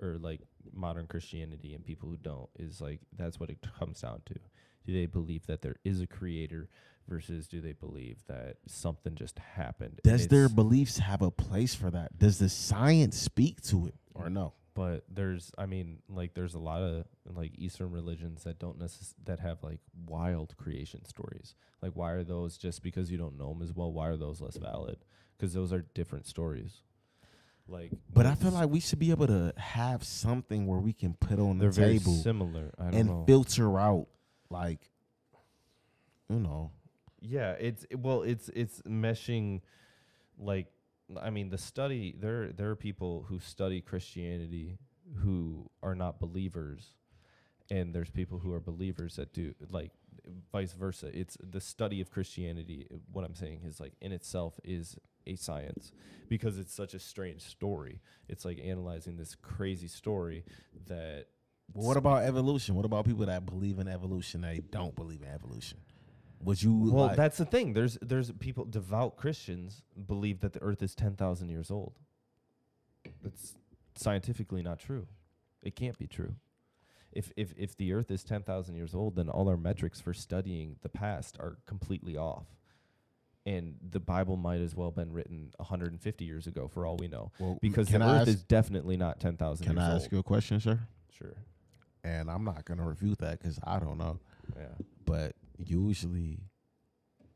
or 0.00 0.16
like 0.18 0.40
modern 0.72 1.06
Christianity 1.06 1.74
and 1.74 1.84
people 1.84 2.08
who 2.08 2.16
don't 2.16 2.48
is 2.58 2.80
like 2.80 3.00
that's 3.16 3.38
what 3.38 3.50
it 3.50 3.58
comes 3.78 4.00
down 4.00 4.22
to. 4.26 4.34
Do 4.84 4.92
they 4.92 5.06
believe 5.06 5.46
that 5.46 5.62
there 5.62 5.76
is 5.84 6.00
a 6.00 6.06
creator 6.06 6.68
versus 7.08 7.46
do 7.48 7.60
they 7.60 7.72
believe 7.72 8.18
that 8.28 8.56
something 8.66 9.14
just 9.14 9.38
happened? 9.38 10.00
does 10.02 10.28
their 10.28 10.44
it's- 10.44 10.54
beliefs 10.54 10.98
have 10.98 11.22
a 11.22 11.30
place 11.30 11.74
for 11.74 11.90
that? 11.90 12.18
Does 12.18 12.38
the 12.38 12.48
science 12.48 13.18
speak 13.18 13.60
to 13.62 13.86
it 13.86 13.94
or 14.14 14.28
no? 14.30 14.54
but 14.74 15.04
there's 15.10 15.52
i 15.58 15.66
mean 15.66 15.98
like 16.08 16.32
there's 16.32 16.54
a 16.54 16.58
lot 16.58 16.80
of 16.80 17.04
like 17.26 17.52
eastern 17.58 17.90
religions 17.90 18.44
that 18.44 18.58
don't 18.58 18.78
necess- 18.78 19.12
that 19.22 19.38
have 19.38 19.62
like 19.62 19.80
wild 20.06 20.56
creation 20.56 21.04
stories 21.04 21.54
like 21.82 21.92
why 21.92 22.10
are 22.12 22.24
those 22.24 22.56
just 22.56 22.82
because 22.82 23.10
you 23.10 23.18
don't 23.18 23.36
know 23.36 23.50
them 23.52 23.60
as 23.60 23.74
well 23.74 23.92
why 23.92 24.08
are 24.08 24.16
those 24.16 24.40
less 24.40 24.56
valid 24.56 24.96
because 25.36 25.52
those 25.52 25.74
are 25.74 25.84
different 25.92 26.26
stories 26.26 26.80
like 27.68 27.92
But 28.14 28.24
I 28.24 28.34
feel 28.34 28.50
like 28.52 28.70
we 28.70 28.80
should 28.80 28.98
be 28.98 29.10
able 29.10 29.26
to 29.26 29.52
have 29.58 30.02
something 30.04 30.66
where 30.66 30.78
we 30.80 30.94
can 30.94 31.12
put 31.20 31.38
on 31.38 31.58
the 31.58 31.64
they're 31.64 31.70
very 31.72 31.98
table 31.98 32.14
similar 32.14 32.72
i 32.78 32.84
don't 32.84 32.94
and 32.94 33.08
know 33.10 33.24
filter 33.26 33.78
out, 33.78 34.06
like, 34.48 34.88
you 36.30 36.38
know, 36.40 36.70
Yeah, 37.22 37.52
it's 37.52 37.86
well, 37.96 38.22
it's 38.22 38.50
it's 38.50 38.82
meshing, 38.82 39.62
like, 40.38 40.66
I 41.20 41.30
mean, 41.30 41.50
the 41.50 41.58
study 41.58 42.16
there 42.18 42.52
there 42.52 42.70
are 42.70 42.76
people 42.76 43.26
who 43.28 43.38
study 43.40 43.80
Christianity 43.80 44.78
who 45.18 45.70
are 45.82 45.94
not 45.94 46.20
believers, 46.20 46.94
and 47.70 47.94
there's 47.94 48.10
people 48.10 48.40
who 48.40 48.52
are 48.52 48.60
believers 48.60 49.16
that 49.16 49.32
do 49.32 49.54
like 49.70 49.92
vice 50.52 50.72
versa. 50.72 51.10
It's 51.18 51.36
the 51.42 51.60
study 51.60 52.00
of 52.00 52.10
Christianity. 52.10 52.88
What 53.12 53.24
I'm 53.24 53.34
saying 53.36 53.62
is 53.66 53.80
like 53.80 53.94
in 54.00 54.12
itself 54.12 54.58
is 54.64 54.96
a 55.26 55.36
science 55.36 55.92
because 56.28 56.58
it's 56.58 56.74
such 56.74 56.94
a 56.94 57.00
strange 57.00 57.42
story. 57.42 58.00
It's 58.28 58.44
like 58.44 58.60
analyzing 58.64 59.16
this 59.16 59.36
crazy 59.36 59.88
story 59.88 60.44
that 60.88 61.26
But 61.74 61.84
what 61.84 61.96
about 61.96 62.24
evolution? 62.24 62.74
What 62.74 62.84
about 62.84 63.06
people 63.06 63.26
that 63.26 63.46
believe 63.46 63.78
in 63.78 63.88
evolution? 63.88 64.42
They 64.42 64.60
don't 64.70 64.94
believe 64.96 65.22
in 65.22 65.28
evolution. 65.28 65.78
Would 66.42 66.62
you? 66.62 66.74
Well, 66.92 67.06
like- 67.06 67.16
that's 67.16 67.38
the 67.38 67.44
thing. 67.44 67.72
There's 67.72 67.98
there's 68.02 68.30
people 68.32 68.64
devout 68.64 69.16
Christians 69.16 69.82
believe 70.06 70.40
that 70.40 70.52
the 70.52 70.62
Earth 70.62 70.82
is 70.82 70.94
ten 70.94 71.14
thousand 71.16 71.48
years 71.50 71.70
old. 71.70 71.94
That's 73.22 73.54
scientifically 73.94 74.62
not 74.62 74.78
true. 74.78 75.06
It 75.62 75.76
can't 75.76 75.98
be 75.98 76.06
true. 76.06 76.34
If 77.12 77.30
if 77.36 77.52
if 77.56 77.76
the 77.76 77.92
Earth 77.92 78.10
is 78.10 78.24
ten 78.24 78.42
thousand 78.42 78.74
years 78.76 78.94
old, 78.94 79.16
then 79.16 79.28
all 79.28 79.48
our 79.48 79.56
metrics 79.56 80.00
for 80.00 80.12
studying 80.14 80.76
the 80.82 80.88
past 80.88 81.36
are 81.38 81.58
completely 81.66 82.16
off. 82.16 82.46
And 83.44 83.74
the 83.90 83.98
Bible 84.00 84.36
might 84.36 84.60
as 84.60 84.76
well 84.76 84.86
have 84.88 84.94
been 84.94 85.12
written 85.12 85.50
150 85.56 86.24
years 86.24 86.46
ago, 86.46 86.68
for 86.68 86.86
all 86.86 86.96
we 86.96 87.08
know, 87.08 87.32
Well, 87.40 87.58
because 87.60 87.88
the 87.88 87.98
I 88.00 88.14
Earth 88.14 88.20
ask- 88.20 88.28
is 88.28 88.44
definitely 88.44 88.96
not 88.96 89.18
10,000 89.18 89.66
Can 89.66 89.74
years 89.74 89.82
I 89.84 89.92
old. 89.94 90.00
ask 90.02 90.12
you 90.12 90.18
a 90.18 90.22
question, 90.22 90.60
sir? 90.60 90.78
Sure. 91.10 91.34
And 92.04 92.30
I'm 92.30 92.44
not 92.44 92.64
gonna 92.64 92.86
refute 92.86 93.18
that 93.18 93.40
because 93.40 93.58
I 93.64 93.80
don't 93.80 93.98
know. 93.98 94.20
Yeah. 94.56 94.68
But 95.06 95.34
usually, 95.58 96.40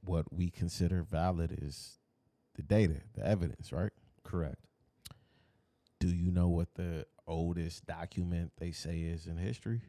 what 0.05 0.33
we 0.33 0.51
consider 0.51 1.03
valid 1.03 1.59
is 1.62 1.99
the 2.55 2.62
data, 2.62 3.01
the 3.15 3.27
evidence, 3.27 3.73
right? 3.73 3.93
Correct. 4.25 4.65
Do 6.01 6.09
you 6.09 6.31
know 6.31 6.49
what 6.49 6.75
the 6.75 7.07
oldest 7.27 7.86
document 7.86 8.53
they 8.59 8.70
say 8.73 9.01
is 9.01 9.27
in 9.27 9.36
history? 9.36 9.83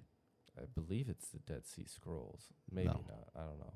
I 0.57 0.63
believe 0.73 1.07
it's 1.09 1.27
the 1.29 1.39
Dead 1.39 1.67
Sea 1.67 1.85
Scrolls. 1.85 2.45
Maybe 2.71 2.87
No. 2.87 2.93
not. 3.07 3.27
I 3.35 3.41
don't 3.45 3.59
know. 3.59 3.73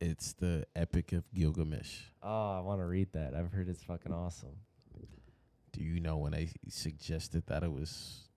It's 0.00 0.32
the 0.34 0.64
Epic 0.76 1.12
of 1.12 1.24
Gilgamesh. 1.34 2.02
Oh, 2.22 2.52
I 2.58 2.60
want 2.60 2.80
to 2.80 2.86
read 2.86 3.12
that. 3.14 3.34
I've 3.34 3.50
heard 3.50 3.68
it's 3.68 3.82
fucking 3.82 4.12
awesome. 4.12 4.56
Do 5.72 5.82
you 5.82 5.98
know 6.00 6.16
when 6.18 6.32
they 6.32 6.50
suggested 6.68 7.46
that 7.48 7.64
it 7.64 7.72
was 7.72 8.28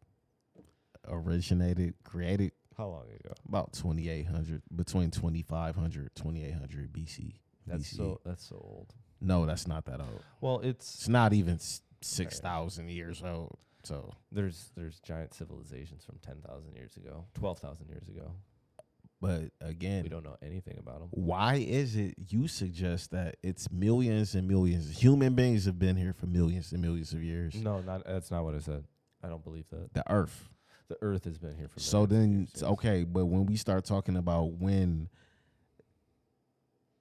originated, 1.08 1.94
created 2.04 2.54
How 2.78 2.88
long 2.88 3.06
ago? 3.20 3.34
about 3.48 3.74
2800 3.74 4.62
between 4.76 5.12
2500 5.12 6.16
2800 6.16 6.92
BC. 6.94 7.34
That's 7.68 7.84
BCE. 7.94 7.98
so. 7.98 8.22
That's 8.26 8.44
so 8.48 8.56
old. 8.56 8.94
No, 9.20 9.46
that's 9.46 9.68
not 9.68 9.86
that 9.86 10.00
old. 10.00 10.24
Well, 10.40 10.60
it's 10.62 10.96
It's 10.96 11.08
not 11.08 11.34
even 11.34 11.56
s- 11.56 11.82
6000 12.02 12.90
years 12.90 13.22
old. 13.24 13.58
So, 13.84 14.12
there's 14.32 14.72
there's 14.76 15.00
giant 15.00 15.34
civilizations 15.34 16.04
from 16.06 16.20
ten 16.20 16.38
thousand 16.48 16.76
years 16.76 16.96
ago, 16.98 17.26
twelve 17.34 17.58
thousand 17.60 17.88
years 17.90 18.08
ago. 18.08 18.32
but 19.20 19.52
again, 19.60 20.04
We 20.04 20.10
don't 20.10 20.24
know 20.24 20.38
anything 20.42 20.78
about 20.78 21.00
them. 21.00 21.10
why 21.12 21.56
is 21.56 21.96
it 21.96 22.14
you 22.30 22.48
suggest 22.48 23.10
that 23.12 23.38
it's 23.44 23.72
millions 23.72 24.36
and 24.36 24.48
millions 24.48 25.00
human 25.00 25.34
beings 25.36 25.66
have 25.66 25.80
been 25.80 25.96
here 25.96 26.14
for 26.14 26.28
millions 26.28 26.72
and 26.72 26.82
millions 26.82 27.12
of 27.14 27.24
years 27.24 27.56
No, 27.56 27.82
not 27.82 28.06
that's 28.06 28.30
not 28.32 28.44
what 28.44 28.54
I 28.56 28.60
said. 28.60 28.86
I 29.24 29.30
don't 29.30 29.44
believe 29.44 29.66
that. 29.72 29.94
the 29.96 30.12
earth 30.12 30.50
The 30.92 30.98
Earth 31.02 31.24
has 31.24 31.38
been 31.38 31.56
here 31.56 31.70
for. 31.70 31.80
so 31.80 32.06
then 32.06 32.48
years, 32.54 32.64
okay 32.64 33.06
but 33.06 33.26
when 33.26 33.46
we 33.46 33.56
start 33.56 33.86
talking 33.86 34.18
about 34.18 34.52
when 34.60 35.08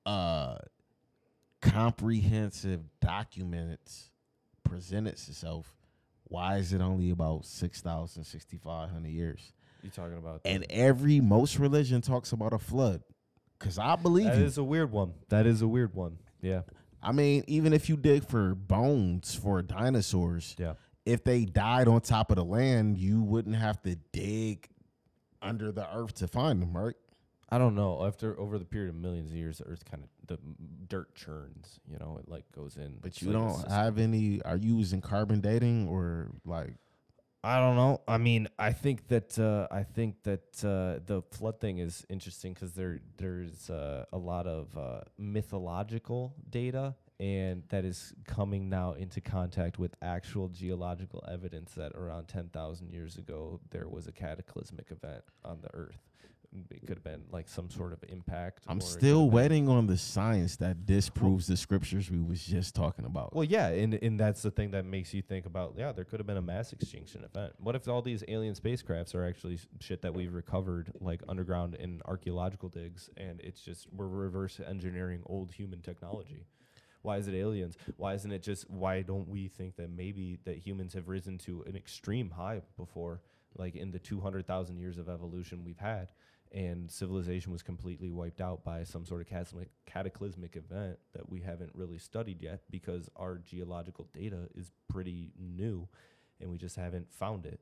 uh 0.06 0.58
comprehensive 1.60 2.80
documents 3.00 4.10
present 4.64 5.06
itself 5.08 5.74
why 6.24 6.56
is 6.58 6.72
it 6.72 6.80
only 6.80 7.10
about 7.10 7.44
6000 7.44 8.22
6500 8.24 9.08
years 9.08 9.52
You 9.82 9.90
talking 9.90 10.16
about? 10.18 10.42
and 10.44 10.62
the- 10.62 10.70
every 10.72 11.20
most 11.20 11.58
religion 11.58 12.00
talks 12.00 12.30
about 12.32 12.52
a 12.52 12.58
flood 12.58 13.02
because 13.58 13.76
i 13.78 13.96
believe 13.96 14.26
that 14.26 14.38
you 14.38 14.44
is 14.44 14.56
a 14.58 14.64
weird 14.64 14.90
one. 14.92 15.14
That 15.28 15.46
is 15.46 15.62
a 15.62 15.68
weird 15.68 15.94
one. 15.94 16.18
Yeah. 16.40 16.62
I 17.02 17.12
mean, 17.12 17.44
even 17.46 17.72
if 17.72 17.88
you 17.88 17.96
dig 17.96 18.24
for 18.24 18.54
bones 18.54 19.34
for 19.34 19.62
dinosaurs, 19.62 20.54
Yeah. 20.58 20.74
If 21.04 21.24
they 21.24 21.44
died 21.44 21.88
on 21.88 22.00
top 22.00 22.30
of 22.30 22.36
the 22.36 22.44
land, 22.44 22.98
you 22.98 23.22
wouldn't 23.22 23.56
have 23.56 23.82
to 23.82 23.96
dig 24.12 24.68
under 25.42 25.72
the 25.72 25.86
earth 25.94 26.14
to 26.16 26.28
find 26.28 26.60
them, 26.60 26.76
right? 26.76 26.94
I 27.52 27.58
don't 27.58 27.74
know. 27.74 28.06
After 28.06 28.38
over 28.38 28.58
the 28.58 28.64
period 28.64 28.90
of 28.90 28.96
millions 28.96 29.30
of 29.30 29.36
years, 29.36 29.58
the 29.58 29.64
Earth 29.64 29.84
kind 29.84 30.04
of 30.04 30.08
the 30.28 30.38
dirt 30.86 31.14
churns. 31.16 31.80
You 31.90 31.98
know, 31.98 32.18
it 32.22 32.30
like 32.30 32.44
goes 32.54 32.76
in. 32.76 32.98
But 33.00 33.20
you 33.20 33.32
don't 33.32 33.68
have 33.68 33.98
any. 33.98 34.40
Are 34.42 34.56
you 34.56 34.76
using 34.76 35.00
carbon 35.00 35.40
dating 35.40 35.88
or 35.88 36.28
like? 36.44 36.74
I 37.42 37.58
don't 37.58 37.74
know. 37.74 38.02
I 38.06 38.18
mean, 38.18 38.48
I 38.58 38.72
think 38.72 39.08
that 39.08 39.36
uh, 39.38 39.66
I 39.70 39.82
think 39.82 40.22
that 40.24 40.62
uh, 40.62 41.00
the 41.04 41.22
flood 41.32 41.58
thing 41.58 41.78
is 41.78 42.06
interesting 42.08 42.52
because 42.52 42.72
there 42.72 43.00
there's 43.16 43.68
uh, 43.68 44.04
a 44.12 44.18
lot 44.18 44.46
of 44.46 44.76
uh, 44.78 45.00
mythological 45.18 46.34
data, 46.48 46.94
and 47.20 47.62
that 47.68 47.84
is 47.84 48.14
coming 48.26 48.70
now 48.70 48.94
into 48.94 49.20
contact 49.20 49.78
with 49.78 49.94
actual 50.00 50.48
geological 50.48 51.22
evidence 51.30 51.72
that 51.74 51.92
around 51.92 52.26
ten 52.26 52.48
thousand 52.48 52.90
years 52.90 53.16
ago 53.18 53.60
there 53.70 53.86
was 53.86 54.06
a 54.06 54.12
cataclysmic 54.12 54.90
event 54.90 55.22
on 55.44 55.60
the 55.60 55.68
Earth. 55.74 55.98
It 56.72 56.80
could 56.80 56.96
have 56.96 57.04
been 57.04 57.22
like 57.30 57.48
some 57.48 57.70
sort 57.70 57.92
of 57.92 58.02
impact. 58.08 58.64
I'm 58.66 58.80
still 58.80 59.30
waiting 59.30 59.68
on 59.68 59.86
the 59.86 59.96
science 59.96 60.56
that 60.56 60.84
disproves 60.84 61.46
the 61.46 61.56
scriptures 61.56 62.10
we 62.10 62.20
was 62.20 62.44
just 62.44 62.74
talking 62.74 63.04
about. 63.04 63.36
Well, 63.36 63.44
yeah, 63.44 63.68
and 63.68 63.94
and 63.94 64.18
that's 64.18 64.42
the 64.42 64.50
thing 64.50 64.72
that 64.72 64.84
makes 64.84 65.14
you 65.14 65.22
think 65.22 65.46
about. 65.46 65.74
Yeah, 65.76 65.92
there 65.92 66.04
could 66.04 66.18
have 66.18 66.26
been 66.26 66.38
a 66.38 66.42
mass 66.42 66.72
extinction 66.72 67.22
event. 67.22 67.52
What 67.58 67.76
if 67.76 67.86
all 67.86 68.02
these 68.02 68.24
alien 68.26 68.54
spacecrafts 68.54 69.14
are 69.14 69.24
actually 69.24 69.60
shit 69.78 70.02
that 70.02 70.12
we've 70.12 70.34
recovered, 70.34 70.90
like 71.00 71.22
underground 71.28 71.76
in 71.76 72.00
archaeological 72.06 72.68
digs, 72.68 73.10
and 73.16 73.40
it's 73.42 73.60
just 73.60 73.86
we're 73.92 74.08
reverse 74.08 74.58
engineering 74.66 75.22
old 75.26 75.52
human 75.52 75.82
technology? 75.82 76.46
Why 77.02 77.16
is 77.16 77.28
it 77.28 77.34
aliens? 77.34 77.76
Why 77.96 78.14
isn't 78.14 78.30
it 78.30 78.42
just? 78.42 78.70
Why 78.70 79.02
don't 79.02 79.28
we 79.28 79.48
think 79.48 79.76
that 79.76 79.90
maybe 79.90 80.38
that 80.44 80.58
humans 80.58 80.94
have 80.94 81.08
risen 81.08 81.38
to 81.38 81.62
an 81.66 81.76
extreme 81.76 82.30
high 82.30 82.62
before, 82.76 83.20
like 83.56 83.76
in 83.76 83.90
the 83.90 83.98
two 83.98 84.20
hundred 84.20 84.46
thousand 84.46 84.78
years 84.78 84.98
of 84.98 85.08
evolution 85.08 85.64
we've 85.64 85.78
had? 85.78 86.12
and 86.52 86.90
civilization 86.90 87.52
was 87.52 87.62
completely 87.62 88.10
wiped 88.10 88.40
out 88.40 88.64
by 88.64 88.82
some 88.82 89.04
sort 89.04 89.20
of 89.20 89.28
cataclysmic, 89.28 89.68
cataclysmic 89.86 90.56
event 90.56 90.98
that 91.12 91.28
we 91.30 91.40
haven't 91.40 91.70
really 91.74 91.98
studied 91.98 92.42
yet 92.42 92.60
because 92.70 93.08
our 93.16 93.36
geological 93.38 94.08
data 94.12 94.48
is 94.56 94.72
pretty 94.88 95.30
new 95.38 95.88
and 96.40 96.50
we 96.50 96.58
just 96.58 96.76
haven't 96.76 97.12
found 97.12 97.46
it. 97.46 97.60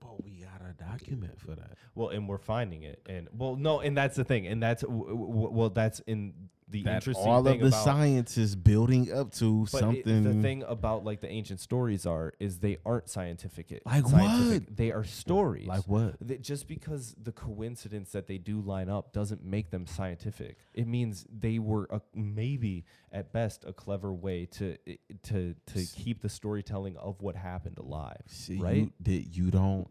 But 0.00 0.22
we 0.24 0.44
got 0.44 0.62
a 0.66 0.72
document 0.72 1.38
for 1.40 1.54
that. 1.56 1.72
Well, 1.94 2.08
and 2.10 2.28
we're 2.28 2.38
finding 2.38 2.84
it, 2.84 3.02
and 3.08 3.28
well, 3.36 3.56
no, 3.56 3.80
and 3.80 3.96
that's 3.96 4.14
the 4.14 4.22
thing, 4.22 4.46
and 4.46 4.62
that's 4.62 4.82
w- 4.82 5.08
w- 5.08 5.50
well, 5.50 5.70
that's 5.70 5.98
in 6.06 6.34
the 6.70 6.82
That 6.82 6.96
interesting 6.96 7.26
all 7.26 7.42
thing 7.42 7.54
of 7.54 7.60
the 7.60 7.66
about, 7.68 7.84
science 7.84 8.36
is 8.36 8.54
building 8.54 9.10
up 9.12 9.32
to 9.36 9.66
But 9.72 9.78
it- 9.78 9.80
something. 9.80 10.22
the 10.24 10.42
thing 10.42 10.62
about 10.64 11.04
like 11.04 11.20
the 11.20 11.28
ancient 11.30 11.60
stories 11.60 12.04
are 12.04 12.34
is 12.38 12.58
they 12.58 12.76
aren't 12.84 13.08
scientific. 13.08 13.80
Like 13.86 14.04
scientific. 14.06 14.76
They 14.76 14.92
are 14.92 15.04
stories. 15.04 15.66
like 15.66 15.84
what? 15.88 16.16
That 16.20 16.42
just 16.42 16.68
because 16.68 17.14
the 17.22 17.32
coincidence 17.32 18.12
that 18.12 18.26
they 18.26 18.38
do 18.38 18.60
line 18.60 18.88
up 18.90 19.12
doesn't 19.12 19.42
make 19.44 19.70
them 19.70 19.86
scientific. 19.86 20.58
It 20.74 20.86
means 20.86 21.26
they 21.30 21.58
were 21.58 21.86
a, 21.90 22.00
maybe 22.14 22.84
at 23.12 23.32
best 23.32 23.64
a 23.66 23.72
clever 23.72 24.12
way 24.12 24.46
to 24.52 24.76
to 25.24 25.54
to 25.66 25.84
keep 25.96 26.20
the 26.20 26.28
storytelling 26.28 26.96
of 26.98 27.20
what 27.22 27.34
happened 27.36 27.78
alive. 27.78 28.22
See, 28.26 28.58
right? 28.58 28.76
you, 28.76 28.92
that 29.00 29.36
you 29.36 29.50
don't. 29.50 29.88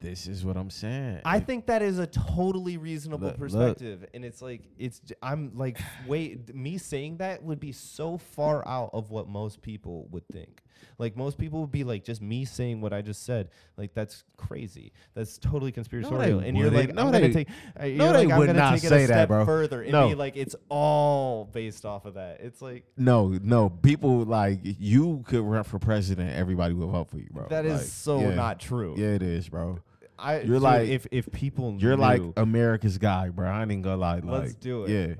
This 0.00 0.26
is 0.26 0.44
what 0.44 0.56
I'm 0.56 0.68
saying. 0.70 1.20
I 1.24 1.40
think 1.40 1.66
that 1.66 1.80
is 1.80 1.98
a 1.98 2.06
totally 2.06 2.76
reasonable 2.76 3.28
Look- 3.28 3.38
look. 3.38 3.40
perspective, 3.40 4.04
and 4.12 4.24
it's 4.24 4.42
like 4.42 4.62
it's. 4.78 4.98
j- 5.00 5.14
I'm 5.22 5.52
like, 5.56 5.78
wait, 6.06 6.54
me 6.54 6.76
saying 6.76 7.18
that 7.18 7.42
would 7.42 7.58
be 7.60 7.72
so 7.72 8.18
far 8.18 8.66
out 8.68 8.90
of 8.92 9.10
what 9.10 9.28
most 9.28 9.62
people 9.62 10.06
would 10.10 10.28
think. 10.28 10.60
Like 10.98 11.16
most 11.16 11.38
people 11.38 11.60
would 11.60 11.72
be 11.72 11.84
like, 11.84 12.04
just 12.04 12.20
me 12.22 12.44
saying 12.44 12.80
what 12.80 12.92
I 12.92 13.02
just 13.02 13.24
said, 13.24 13.48
like 13.76 13.94
that's 13.94 14.24
crazy. 14.36 14.92
That's 15.14 15.38
totally 15.38 15.72
conspiratorial. 15.72 16.40
and 16.40 16.56
you're 16.56 16.70
like. 16.70 16.94
No, 16.94 17.02
I'm 17.06 17.12
gonna 17.12 17.32
take. 17.32 17.48
uh, 17.78 17.86
no, 17.86 18.12
like, 18.12 18.30
I'm 18.30 18.38
would 18.38 18.46
gonna 18.46 18.58
not 18.58 18.74
take 18.74 18.84
it 18.84 18.86
a 18.86 18.90
that, 18.90 19.06
step 19.06 19.28
bro. 19.28 19.44
further 19.44 19.82
and 19.82 19.92
No. 19.92 20.08
be 20.08 20.14
like, 20.14 20.36
it's 20.36 20.56
all 20.68 21.44
based 21.46 21.84
off 21.84 22.04
of 22.04 22.14
that. 22.14 22.40
It's 22.40 22.60
like 22.62 22.84
no, 22.96 23.38
no. 23.42 23.68
People 23.70 24.24
like 24.24 24.60
you 24.62 25.24
could 25.26 25.42
run 25.42 25.64
for 25.64 25.78
president. 25.78 26.34
Everybody 26.36 26.74
will 26.74 26.88
vote 26.88 27.08
for 27.10 27.18
you, 27.18 27.28
bro. 27.30 27.46
that 27.48 27.64
is 27.64 27.72
Like, 27.80 27.82
so 27.82 28.20
yeah. 28.20 28.34
not 28.34 28.60
true. 28.60 28.94
Yeah, 28.96 29.08
it 29.08 29.22
is, 29.22 29.48
bro. 29.48 29.78
I, 30.18 30.36
You're 30.36 30.44
dude, 30.56 30.62
like- 30.62 30.88
if 30.88 31.06
if 31.10 31.30
people 31.32 31.76
You're 31.78 31.96
like 31.96 32.22
America's 32.36 32.98
guy, 32.98 33.30
bro. 33.30 33.48
I 33.48 33.62
ain't 33.62 33.82
gonna 33.82 33.96
lie. 33.96 34.14
Like, 34.16 34.24
Let's 34.24 34.54
do 34.54 34.84
it. 34.84 34.90
Yeah. 34.90 35.14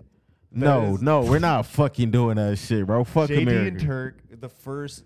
No, 0.57 0.94
no, 1.01 1.23
we're 1.23 1.41
not 1.41 1.67
fucking 1.67 2.12
doing 2.12 2.36
that 2.36 2.57
shit, 2.59 2.86
bro. 2.86 3.02
Fuck 3.02 3.28
JD 3.28 3.43
America. 3.43 3.67
and 3.68 3.81
Turk, 3.81 4.18
the 4.41 4.49
first 4.49 5.02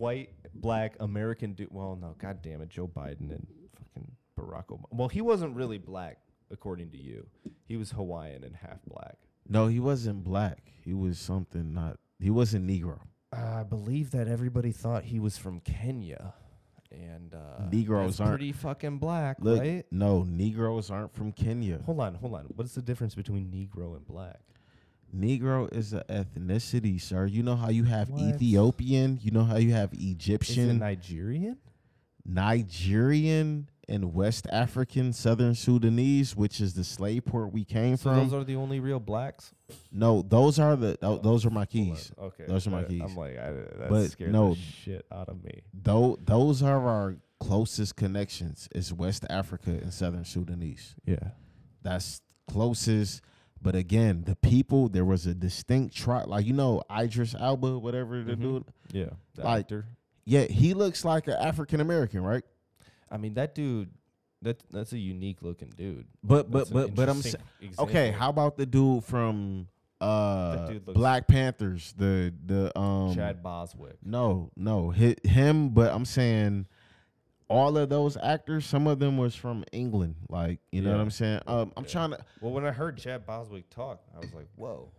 white 0.00 0.30
black 0.54 0.96
American 1.00 1.52
dude. 1.52 1.68
Well, 1.70 1.96
no, 2.00 2.14
god 2.18 2.42
damn 2.42 2.60
it, 2.62 2.68
Joe 2.70 2.88
Biden 2.88 3.30
and 3.30 3.46
fucking 3.78 4.10
Barack 4.38 4.66
Obama. 4.68 4.84
Well, 4.90 5.08
he 5.08 5.20
wasn't 5.20 5.54
really 5.54 5.78
black, 5.78 6.18
according 6.50 6.90
to 6.90 6.96
you. 6.98 7.26
He 7.66 7.76
was 7.76 7.90
Hawaiian 7.92 8.42
and 8.42 8.56
half 8.56 8.78
black. 8.86 9.16
no, 9.48 9.66
he 9.68 9.78
wasn't 9.80 10.24
black. 10.24 10.72
He 10.84 10.94
was 10.94 11.18
something 11.18 11.72
not. 11.74 11.96
He 12.18 12.30
wasn't 12.30 12.66
Negro. 12.66 12.98
I 13.32 13.62
believe 13.62 14.10
that 14.10 14.26
everybody 14.26 14.72
thought 14.72 15.04
he 15.04 15.20
was 15.20 15.38
from 15.38 15.60
Kenya, 15.60 16.34
and 16.90 17.32
uh, 17.34 17.68
Negroes 17.70 18.16
that's 18.18 18.20
aren't- 18.20 18.32
pretty 18.32 18.52
fucking 18.52 18.98
black, 18.98 19.36
Look, 19.40 19.60
right? 19.60 19.84
no, 19.92 20.24
Negroes 20.24 20.90
aren't 20.90 21.14
from 21.14 21.30
Kenya. 21.32 21.78
Hold 21.86 22.00
on, 22.00 22.14
hold 22.16 22.34
on. 22.34 22.46
What's 22.56 22.74
the 22.74 22.82
difference 22.82 23.14
between 23.14 23.46
Negro 23.46 23.96
and 23.96 24.04
black? 24.06 24.40
Negro 25.16 25.72
is 25.74 25.92
an 25.92 26.02
ethnicity, 26.08 27.00
sir. 27.00 27.26
You 27.26 27.42
know 27.42 27.56
how 27.56 27.68
you 27.70 27.84
have 27.84 28.10
What? 28.10 28.22
Ethiopian. 28.34 29.18
You 29.22 29.30
know 29.32 29.44
how 29.44 29.56
you 29.56 29.72
have 29.72 29.92
Is 29.92 29.98
it 29.98 30.04
Egyptian, 30.10 30.78
Nigerian? 30.78 31.58
Nigerian, 32.24 33.68
and 33.88 34.14
West 34.14 34.46
African, 34.52 35.12
Southern 35.12 35.54
Sudanese, 35.54 36.36
which 36.36 36.60
is 36.60 36.74
the 36.74 36.84
slave 36.84 37.24
port 37.24 37.52
we 37.52 37.64
came 37.64 37.96
So 37.96 38.10
from. 38.10 38.18
those 38.28 38.32
are 38.32 38.44
the 38.44 38.54
only 38.54 38.78
real 38.78 39.00
blacks. 39.00 39.52
no, 39.90 40.22
those 40.22 40.58
are 40.60 40.76
the 40.76 40.96
tho- 41.00 41.18
those 41.18 41.44
are 41.44 41.50
my 41.50 41.66
keys. 41.66 42.12
Okay, 42.16 42.44
Those 42.46 42.66
are 42.66 42.70
my 42.70 42.82
uh, 42.84 42.88
keys. 42.88 43.02
I'm 43.04 43.16
like, 43.16 43.36
I, 43.36 43.50
that 43.52 43.86
But 43.88 44.10
scared 44.12 44.32
no. 44.32 44.54
the 44.54 44.60
shit 44.60 45.06
out 45.10 45.28
of 45.28 45.42
me. 45.42 45.62
Though 45.74 46.16
those 46.24 46.62
are 46.62 46.86
our 46.86 47.16
closest 47.40 47.96
connections 47.96 48.68
is 48.74 48.92
West 48.92 49.24
Africa 49.28 49.70
and 49.70 49.92
Southern 49.92 50.24
Sudanese. 50.24 50.94
Yeah. 51.04 51.16
That's 51.82 52.20
closest. 52.48 53.22
But 53.62 53.74
again, 53.74 54.24
the 54.26 54.36
people 54.36 54.88
there 54.88 55.04
was 55.04 55.26
a 55.26 55.34
distinct 55.34 55.94
tribe, 55.94 56.28
like 56.28 56.46
you 56.46 56.52
know 56.54 56.82
Idris 56.90 57.34
Elba, 57.38 57.78
whatever 57.78 58.22
the 58.22 58.34
Mhm. 58.34 58.40
dude. 58.40 58.64
Yeah. 58.92 59.10
The 59.34 59.42
Like- 59.44 59.60
actor. 59.66 59.86
Yeah, 60.24 60.44
he 60.44 60.74
looks 60.74 61.04
like 61.04 61.26
an 61.28 61.34
African 61.34 61.80
American, 61.80 62.22
right? 62.22 62.44
I 63.10 63.16
mean, 63.16 63.34
that 63.34 63.54
dude 63.54 63.90
that 64.42 64.62
that's 64.70 64.92
a 64.92 64.98
unique 64.98 65.42
looking 65.42 65.68
dude. 65.76 66.06
But 66.22 66.50
but 66.50 66.70
but 66.72 66.94
but 66.94 67.08
I'm 67.08 67.16
interesting 67.16 67.40
sa- 67.74 67.82
okay. 67.82 68.10
How 68.12 68.30
about 68.30 68.56
the 68.56 68.64
dude 68.66 69.04
from 69.04 69.68
uh 70.00 70.72
Black 70.86 71.26
Panthers? 71.28 71.92
The 71.98 72.32
the 72.46 72.78
um 72.78 73.14
Chad 73.14 73.42
Boswick. 73.42 73.96
No, 74.02 74.50
no, 74.56 74.90
hit 74.90 75.24
him. 75.26 75.70
But 75.70 75.92
I'm 75.92 76.04
saying 76.06 76.66
all 77.50 77.76
of 77.76 77.88
those 77.88 78.16
actors. 78.16 78.64
Some 78.64 78.86
of 78.86 78.98
them 78.98 79.18
was 79.18 79.34
from 79.34 79.64
England. 79.72 80.14
Like 80.28 80.60
you 80.72 80.80
know 80.82 80.92
what 80.92 81.00
I'm 81.00 81.10
saying. 81.10 81.40
Um, 81.46 81.72
I'm 81.76 81.84
Yeah. 81.84 81.90
trying 81.90 82.10
to. 82.12 82.18
Well, 82.40 82.52
when 82.52 82.64
I 82.64 82.70
heard 82.70 82.96
Chad 82.96 83.26
Boswick 83.26 83.64
talk, 83.70 84.00
I 84.14 84.20
was 84.20 84.32
like, 84.32 84.48
whoa. 84.56 84.90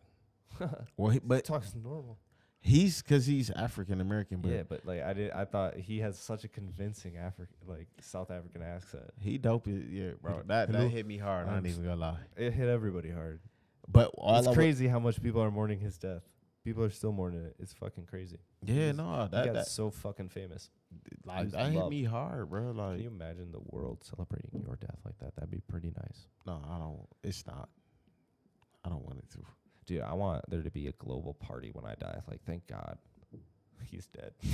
Well, 0.97 1.09
he, 1.11 1.19
but 1.19 1.43
talks 1.45 1.73
normal. 1.73 2.19
he's 2.59 3.01
because 3.01 3.25
he's 3.25 3.49
African 3.49 3.99
American. 4.01 4.41
But 4.41 4.51
yeah, 4.51 4.63
but 4.67 4.85
like 4.85 5.01
I 5.01 5.13
did, 5.13 5.31
I 5.31 5.45
thought 5.45 5.75
he 5.77 5.99
has 5.99 6.19
such 6.19 6.43
a 6.43 6.47
convincing 6.47 7.17
African, 7.17 7.55
like 7.65 7.87
South 8.01 8.29
African 8.29 8.61
accent. 8.61 9.05
he 9.19 9.37
dope. 9.37 9.67
as- 9.67 9.85
Yeah, 9.89 10.11
bro. 10.21 10.41
That 10.47 10.69
Hello? 10.69 10.83
that 10.83 10.89
hit 10.89 11.07
me 11.07 11.17
hard. 11.17 11.47
I 11.47 11.51
I'm 11.51 11.57
ain't 11.59 11.67
even 11.67 11.83
gonna 11.83 11.95
lie. 11.95 12.17
It 12.37 12.53
hit 12.53 12.67
everybody 12.67 13.09
hard. 13.09 13.39
But 13.87 14.11
all 14.15 14.37
it's 14.37 14.45
I 14.47 14.51
wa- 14.51 14.55
crazy 14.55 14.87
how 14.87 14.99
much 14.99 15.21
people 15.23 15.41
are 15.41 15.49
mourning 15.51 15.79
his 15.79 15.97
death. 15.97 16.21
People 16.63 16.83
are 16.83 16.89
still 16.91 17.11
mourning 17.11 17.41
it. 17.43 17.55
It's 17.59 17.73
fucking 17.73 18.05
crazy. 18.05 18.37
Yeah, 18.63 18.91
no, 18.91 19.27
that 19.31 19.45
got 19.45 19.53
that 19.55 19.67
so 19.67 19.89
fucking 19.89 20.29
famous. 20.29 20.69
like 21.25 21.49
that 21.51 21.71
hit 21.71 21.89
me 21.89 22.03
hard, 22.03 22.49
bro. 22.49 22.71
Like, 22.71 22.95
Can 22.97 23.01
you 23.03 23.07
imagine 23.09 23.51
the 23.51 23.61
world 23.71 24.03
celebrating 24.03 24.61
your 24.63 24.75
death 24.75 24.99
like 25.03 25.17
that? 25.19 25.35
That'd 25.35 25.49
be 25.49 25.61
pretty 25.67 25.91
nice. 25.97 26.27
no, 26.45 26.61
I 26.69 26.77
don't. 26.77 27.07
It's 27.23 27.45
not. 27.47 27.69
I 28.85 28.89
don't 28.89 29.03
want 29.03 29.17
it 29.19 29.29
to. 29.31 29.39
Dude, 29.87 30.01
I 30.01 30.13
want 30.13 30.47
there 30.49 30.61
to 30.61 30.69
be 30.69 30.87
a 30.87 30.91
global 30.93 31.33
party 31.33 31.71
when 31.73 31.85
I 31.85 31.95
die. 31.95 32.19
Like, 32.29 32.43
thank 32.45 32.67
God 32.67 32.97
he's 33.89 34.07
dead. 34.07 34.33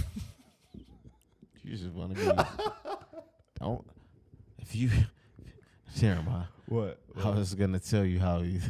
You 1.63 1.75
just 1.75 1.93
want 1.93 2.15
to 2.15 2.19
be. 2.25 2.31
don't. 3.59 3.85
If 4.59 4.73
you, 4.73 4.89
Jeremiah, 5.97 6.45
What? 6.67 6.97
I 7.21 7.29
was 7.31 7.53
gonna 7.55 7.79
tell 7.79 8.05
you 8.05 8.19
how 8.19 8.39
you. 8.39 8.61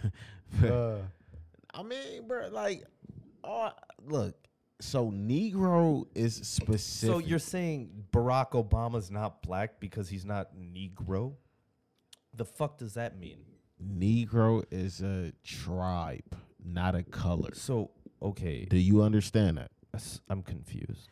Uh, 0.64 0.96
I 1.76 1.84
mean, 1.84 2.28
bro, 2.28 2.48
like, 2.52 2.86
oh, 3.48 3.70
look. 4.06 4.36
So 4.80 5.10
Negro 5.12 6.06
is 6.14 6.36
specific. 6.36 7.14
so 7.14 7.18
you're 7.18 7.40
saying 7.40 7.90
Barack 8.12 8.52
Obama's 8.52 9.10
not 9.10 9.42
black 9.42 9.80
because 9.80 10.08
he's 10.08 10.26
not 10.26 10.56
Negro? 10.56 11.34
The 12.36 12.46
fuck 12.46 12.78
does 12.78 12.94
that 12.94 13.18
mean? 13.20 13.40
Negro 13.84 14.64
is 14.70 15.02
a 15.02 15.34
tribe, 15.44 16.38
not 16.64 16.94
a 16.94 17.02
color. 17.04 17.50
So, 17.54 17.90
okay, 18.22 18.66
Do 18.66 18.78
you 18.78 19.02
understand 19.02 19.58
that? 19.58 19.72
I'm 20.30 20.44
confused. 20.44 21.10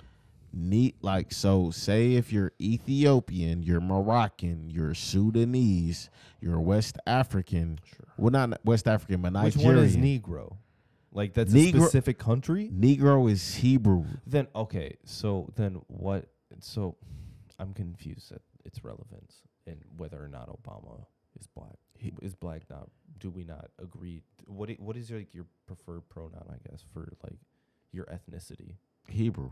Neat, 0.54 0.96
like, 1.02 1.34
so 1.34 1.72
say 1.72 2.14
if 2.14 2.32
you're 2.32 2.54
Ethiopian, 2.62 3.64
you're 3.64 3.82
Moroccan, 3.82 4.70
you're 4.70 4.94
Sudanese, 4.94 6.10
you're 6.40 6.62
West 6.62 6.98
African. 7.08 7.80
Sure. 7.84 8.08
Well, 8.18 8.32
not 8.32 8.60
West 8.64 8.88
African, 8.88 9.22
but 9.22 9.34
Which 9.34 9.56
Nigerian. 9.58 9.76
one 9.78 9.86
is 9.86 9.98
Negro? 9.98 10.58
Like 11.16 11.34
that's 11.34 11.54
a 11.54 11.70
specific 11.70 12.18
country? 12.20 12.70
Negro 12.72 13.32
is 13.32 13.56
Hebrew. 13.56 14.04
Then 14.28 14.48
okay, 14.56 14.98
so 15.06 15.52
then 15.56 15.82
what? 15.88 16.28
So 16.60 16.98
I'm 17.58 17.74
confused 17.74 18.32
at 18.34 18.42
its 18.66 18.84
relevance 18.84 19.42
and 19.66 19.78
whether 19.98 20.22
or 20.24 20.28
not 20.28 20.50
Obama 20.50 21.06
is 21.40 21.48
black. 21.48 21.78
He- 21.98 22.14
is 22.22 22.36
black 22.36 22.64
not? 22.70 22.90
Do 23.18 23.30
we 23.30 23.46
not 23.46 23.70
agree? 23.82 24.22
What 24.46 24.70
i- 24.70 24.78
what 24.78 24.98
is 24.98 25.10
your, 25.10 25.20
like 25.20 25.34
your 25.34 25.46
preferred 25.66 26.08
pronoun? 26.10 26.44
I 26.50 26.70
guess 26.70 26.84
for 26.94 27.08
like 27.24 27.40
your 27.94 28.06
ethnicity. 28.06 28.76
Hebrew. 29.08 29.52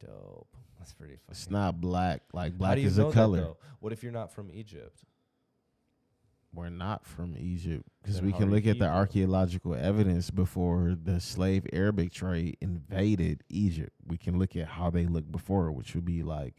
Dope. 0.00 0.54
That's 0.78 0.92
pretty 0.94 1.14
fucking. 1.14 1.30
It's 1.30 1.50
not 1.50 1.80
black. 1.80 2.22
Like 2.32 2.52
How 2.52 2.58
black 2.58 2.74
do 2.76 2.80
you 2.82 2.86
is 2.88 2.98
know 2.98 3.08
a 3.08 3.12
color. 3.12 3.40
though? 3.40 3.56
What 3.80 3.92
if 3.92 4.02
you're 4.02 4.12
not 4.12 4.32
from 4.32 4.50
Egypt? 4.52 5.02
We're 6.52 6.68
not 6.68 7.04
from 7.06 7.36
Egypt 7.38 7.84
because 8.02 8.20
we 8.20 8.32
can 8.32 8.50
look 8.50 8.66
at 8.66 8.78
the 8.78 8.88
archaeological 8.88 9.74
evidence 9.74 10.30
before 10.30 10.96
the 11.00 11.20
slave 11.20 11.64
Arabic 11.72 12.12
trade 12.12 12.56
invaded 12.60 13.44
Egypt. 13.48 13.92
We 14.06 14.18
can 14.18 14.38
look 14.38 14.56
at 14.56 14.66
how 14.66 14.90
they 14.90 15.06
looked 15.06 15.30
before, 15.30 15.70
which 15.70 15.94
would 15.94 16.04
be 16.04 16.22
like 16.24 16.54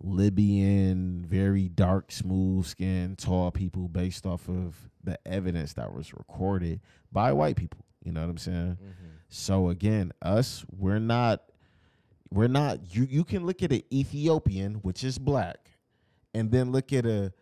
Libyan, 0.00 1.24
very 1.28 1.68
dark, 1.68 2.12
smooth 2.12 2.66
skin, 2.66 3.16
tall 3.16 3.50
people 3.50 3.88
based 3.88 4.26
off 4.26 4.48
of 4.48 4.76
the 5.02 5.18
evidence 5.26 5.72
that 5.74 5.92
was 5.92 6.12
recorded 6.14 6.80
by 7.10 7.32
white 7.32 7.56
people. 7.56 7.84
You 8.04 8.12
know 8.12 8.20
what 8.20 8.30
I'm 8.30 8.38
saying? 8.38 8.78
So 9.28 9.70
again, 9.70 10.12
us, 10.22 10.64
we're 10.70 11.00
not 11.00 11.42
we're 12.30 12.46
not 12.48 12.94
you 12.94 13.04
you 13.04 13.24
can 13.24 13.44
look 13.44 13.62
at 13.62 13.72
an 13.72 13.82
Ethiopian, 13.92 14.74
which 14.76 15.02
is 15.02 15.18
black, 15.18 15.72
and 16.32 16.52
then 16.52 16.70
look 16.70 16.92
at 16.92 17.06
a 17.06 17.32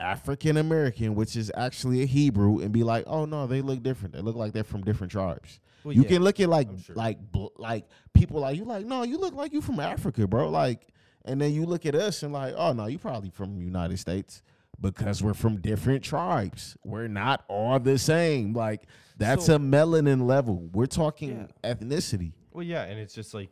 African 0.00 0.56
American, 0.56 1.14
which 1.14 1.36
is 1.36 1.50
actually 1.56 2.02
a 2.02 2.06
Hebrew, 2.06 2.60
and 2.60 2.72
be 2.72 2.82
like, 2.82 3.04
oh 3.06 3.24
no, 3.24 3.46
they 3.46 3.60
look 3.60 3.82
different. 3.82 4.14
They 4.14 4.20
look 4.20 4.36
like 4.36 4.52
they're 4.52 4.64
from 4.64 4.82
different 4.82 5.10
tribes. 5.10 5.60
Well, 5.84 5.94
you 5.94 6.02
yeah, 6.02 6.08
can 6.08 6.22
look 6.22 6.40
at 6.40 6.48
like 6.48 6.68
sure. 6.84 6.94
like 6.94 7.18
bl- 7.32 7.46
like 7.56 7.86
people 8.12 8.40
like 8.40 8.56
you 8.56 8.64
like 8.64 8.86
no, 8.86 9.02
you 9.02 9.18
look 9.18 9.34
like 9.34 9.52
you 9.52 9.60
from 9.60 9.80
Africa, 9.80 10.26
bro. 10.26 10.48
Like, 10.50 10.88
and 11.24 11.40
then 11.40 11.52
you 11.52 11.66
look 11.66 11.86
at 11.86 11.94
us 11.94 12.22
and 12.22 12.32
like, 12.32 12.54
oh 12.56 12.72
no, 12.72 12.86
you 12.86 12.98
probably 12.98 13.30
from 13.30 13.60
United 13.60 13.98
States 13.98 14.42
because 14.80 15.22
we're 15.22 15.34
from 15.34 15.60
different 15.60 16.04
tribes. 16.04 16.76
We're 16.84 17.08
not 17.08 17.44
all 17.48 17.80
the 17.80 17.98
same. 17.98 18.52
Like 18.52 18.86
that's 19.16 19.46
So- 19.46 19.56
a 19.56 19.58
melanin 19.58 20.26
level. 20.26 20.68
We're 20.72 20.86
talking 20.86 21.48
ethnicity. 21.64 22.32
Well, 22.52 22.64
yeah, 22.66 22.82
and 22.84 22.98
it's 22.98 23.14
just 23.14 23.34
like 23.34 23.50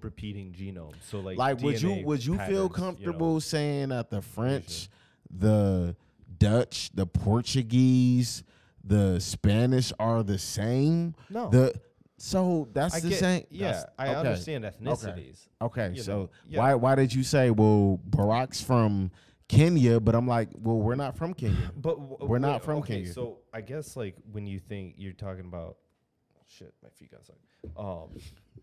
repeating 0.00 0.52
genomes. 0.52 0.94
So 1.02 1.18
like, 1.20 1.38
Like, 1.38 1.60
would 1.60 1.82
you 1.82 2.04
would 2.04 2.24
you 2.24 2.34
feel 2.34 2.38
patterns, 2.38 2.56
you 2.56 2.62
know. 2.62 2.68
comfortable 2.68 3.40
saying 3.40 3.88
that 3.88 4.10
the 4.10 4.22
French, 4.22 4.88
the 5.30 5.96
Dutch, 6.38 6.90
the 6.94 7.06
Portuguese, 7.06 8.44
the 8.84 9.20
Spanish 9.20 9.92
are 9.98 10.22
the 10.22 10.38
same? 10.38 11.14
No. 11.30 11.50
The 11.50 11.74
so 12.20 12.68
that's 12.72 12.96
I 12.96 13.00
the 13.00 13.08
get, 13.10 13.18
same. 13.18 13.44
Yeah, 13.50 13.66
that's- 13.72 13.86
I 13.98 14.08
okay. 14.08 14.16
understand 14.16 14.64
ethnicities. 14.64 15.48
Okay, 15.62 15.92
you 15.94 16.02
so 16.02 16.12
know, 16.12 16.30
yeah. 16.48 16.58
why 16.58 16.74
why 16.74 16.94
did 16.94 17.14
you 17.14 17.22
say 17.22 17.50
well 17.50 18.00
Barack's 18.10 18.60
from 18.60 19.10
Kenya, 19.48 19.98
but 20.00 20.14
I'm 20.14 20.26
like, 20.26 20.50
well, 20.58 20.78
we're 20.78 20.94
not 20.94 21.16
from 21.16 21.32
Kenya. 21.34 21.72
But 21.76 21.96
w- 21.96 22.16
We're 22.20 22.38
not 22.38 22.54
wait, 22.60 22.64
from 22.64 22.78
okay, 22.78 22.96
Kenya. 22.96 23.12
So 23.12 23.38
I 23.52 23.60
guess 23.62 23.96
like 23.96 24.16
when 24.32 24.46
you 24.46 24.58
think 24.58 24.94
you're 24.98 25.12
talking 25.12 25.46
about 25.46 25.76
shit, 26.46 26.74
my 26.82 26.90
feet 26.90 27.10
got 27.12 27.24
stuck. 27.24 27.36
Um, 27.76 28.10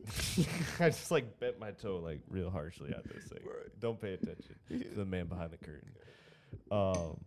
I 0.80 0.90
just 0.90 1.10
like 1.12 1.40
bent 1.40 1.60
my 1.60 1.72
toe 1.72 1.98
like 1.98 2.22
real 2.30 2.50
harshly 2.50 2.92
at 2.92 3.04
this 3.04 3.24
thing. 3.26 3.40
Don't 3.80 4.00
pay 4.00 4.14
attention 4.14 4.56
to 4.70 4.96
the 4.96 5.06
man 5.06 5.26
behind 5.28 5.52
the 5.52 5.58
curtain. 5.58 5.90
Um, 6.72 7.18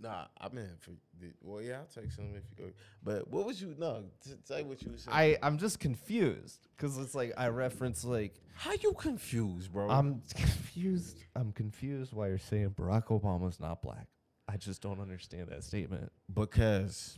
Nah, 0.00 0.24
I 0.40 0.48
mean, 0.48 0.66
for 0.80 0.90
the, 1.20 1.28
well, 1.42 1.62
yeah, 1.62 1.76
I'll 1.76 2.02
take 2.02 2.10
some 2.10 2.24
if 2.34 2.42
you 2.58 2.64
go. 2.64 2.72
But 3.04 3.28
what 3.28 3.46
was 3.46 3.62
you? 3.62 3.76
No, 3.78 4.02
t- 4.24 4.32
say 4.42 4.64
what 4.64 4.82
you 4.82 4.90
were 4.90 4.96
saying. 4.98 5.16
I 5.16 5.38
I'm 5.46 5.58
just 5.58 5.78
confused 5.78 6.66
because 6.76 6.98
it's 6.98 7.14
like 7.14 7.32
I 7.36 7.46
reference 7.50 8.02
like 8.02 8.34
How 8.56 8.72
you 8.72 8.94
confused, 8.94 9.72
bro? 9.72 9.88
I'm 9.88 10.20
confused. 10.34 11.18
I'm 11.36 11.52
confused 11.52 12.12
why 12.12 12.26
you're 12.28 12.38
saying 12.38 12.70
Barack 12.70 13.06
Obama's 13.10 13.60
not 13.60 13.80
black. 13.80 14.08
I 14.48 14.56
just 14.56 14.82
don't 14.82 15.00
understand 15.00 15.50
that 15.50 15.62
statement 15.62 16.10
because 16.34 17.16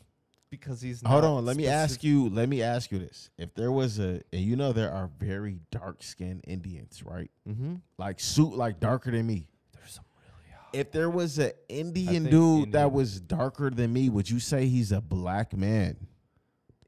because 0.51 0.83
he's 0.83 1.03
not 1.03 1.09
Hold 1.11 1.25
on, 1.25 1.45
let 1.47 1.57
me 1.57 1.63
specific- 1.65 1.91
ask 1.91 2.05
you. 2.05 2.29
Let 2.29 2.51
me 2.51 2.61
ask 2.63 2.93
you 2.93 2.99
this: 2.99 3.31
If 3.39 3.55
there 3.55 3.73
was 3.73 3.99
a, 3.99 4.21
and 4.31 4.43
you 4.43 4.57
know, 4.57 4.75
there 4.75 4.93
are 4.93 5.09
very 5.19 5.59
dark 5.71 6.03
skinned 6.03 6.45
Indians, 6.47 7.03
right? 7.03 7.31
Mm-hmm. 7.49 7.77
Like 7.97 8.21
suit, 8.21 8.55
like 8.55 8.79
darker 8.79 9.11
than 9.11 9.27
me. 9.27 9.49
There's 9.73 9.93
some 9.93 10.05
really 10.21 10.53
hot. 10.53 10.61
If 10.75 10.91
there 10.93 11.09
was 11.11 11.39
an 11.39 11.53
Indian 11.69 12.25
dude 12.25 12.73
that 12.73 12.93
was 12.93 13.21
darker 13.21 13.71
than 13.71 13.93
me, 13.93 14.09
would 14.09 14.29
you 14.29 14.41
say 14.41 14.67
he's 14.67 14.93
a 14.93 15.01
black 15.01 15.57
man? 15.57 15.97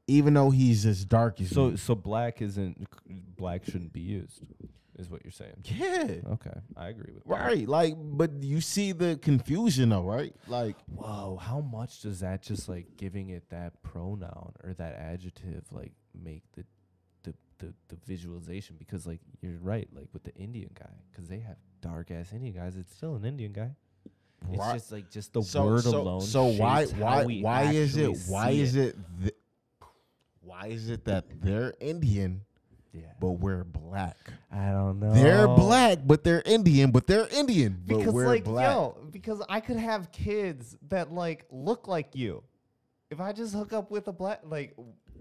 Even 0.07 0.33
though 0.33 0.49
he's 0.51 0.85
as 0.85 1.03
dark 1.05 1.41
as 1.41 1.49
So 1.49 1.71
me. 1.71 1.77
so 1.77 1.95
black 1.95 2.41
isn't 2.41 2.87
black 3.35 3.65
shouldn't 3.65 3.91
be 3.93 3.99
used, 4.01 4.41
is 4.97 5.09
what 5.09 5.21
you're 5.25 5.31
saying. 5.31 5.55
yeah, 5.65 6.31
Okay, 6.33 6.57
I 6.77 6.87
agree 6.87 7.13
with 7.13 7.23
that. 7.25 7.29
right. 7.29 7.67
Like, 7.67 7.95
but 7.97 8.31
you 8.41 8.61
see 8.61 8.93
the 8.93 9.17
confusion, 9.21 9.89
though, 9.89 10.03
right? 10.03 10.33
Like, 10.47 10.75
Whoa, 10.95 11.37
how 11.41 11.59
much 11.59 12.01
does 12.01 12.21
that 12.21 12.41
just 12.41 12.69
like 12.69 12.95
giving 12.97 13.29
it 13.29 13.49
that 13.49 13.81
pronoun 13.83 14.53
or 14.63 14.73
that 14.75 14.95
adjective 14.95 15.63
like 15.71 15.91
make 16.13 16.43
the 16.53 16.63
the 17.23 17.33
the, 17.59 17.73
the 17.89 17.97
visualization? 18.05 18.77
Because 18.79 19.05
like 19.05 19.19
you're 19.41 19.59
right, 19.59 19.89
like 19.93 20.07
with 20.13 20.23
the 20.23 20.33
Indian 20.35 20.71
guy, 20.73 20.89
because 21.11 21.27
they 21.27 21.39
have 21.39 21.57
dark 21.87 22.11
ass 22.11 22.33
Indian 22.33 22.53
guys, 22.53 22.75
it's 22.75 22.93
still 22.95 23.15
an 23.15 23.25
Indian 23.25 23.51
guy. 23.53 23.71
It's 24.49 24.59
Right. 24.59 24.73
just 24.73 24.91
like 24.91 25.09
just 25.09 25.33
the 25.33 25.41
so, 25.41 25.65
word 25.65 25.83
so, 25.83 26.01
alone. 26.01 26.21
So 26.21 26.45
why 26.45 26.81
shapes 26.85 26.91
how 26.93 27.03
why 27.03 27.25
we 27.25 27.41
why 27.41 27.63
is 27.71 27.97
it 27.97 28.17
why 28.27 28.51
see 28.51 28.61
is 28.61 28.75
it 28.75 28.95
th- 29.21 29.33
why 30.41 30.67
is 30.67 30.89
it 30.89 31.05
that 31.05 31.25
they're 31.41 31.73
Indian 31.79 32.41
Yeah, 32.93 33.01
but 33.19 33.31
we're 33.31 33.63
black? 33.63 34.15
I 34.51 34.69
don't 34.71 34.99
know. 34.99 35.13
They're 35.13 35.47
black, 35.47 35.99
but 36.05 36.23
they're 36.23 36.43
Indian, 36.45 36.91
but 36.91 37.07
they're 37.07 37.27
Indian, 37.27 37.81
but 37.87 37.97
because 37.97 38.13
we're 38.13 38.27
like 38.27 38.43
black. 38.43 38.71
yo, 38.71 38.97
because 39.11 39.41
I 39.49 39.59
could 39.59 39.77
have 39.77 40.11
kids 40.11 40.77
that 40.89 41.11
like 41.11 41.45
look 41.51 41.87
like 41.87 42.15
you. 42.15 42.43
If 43.09 43.19
I 43.19 43.31
just 43.33 43.53
hook 43.53 43.73
up 43.73 43.89
with 43.91 44.07
a 44.07 44.13
black, 44.13 44.41
like 44.45 44.75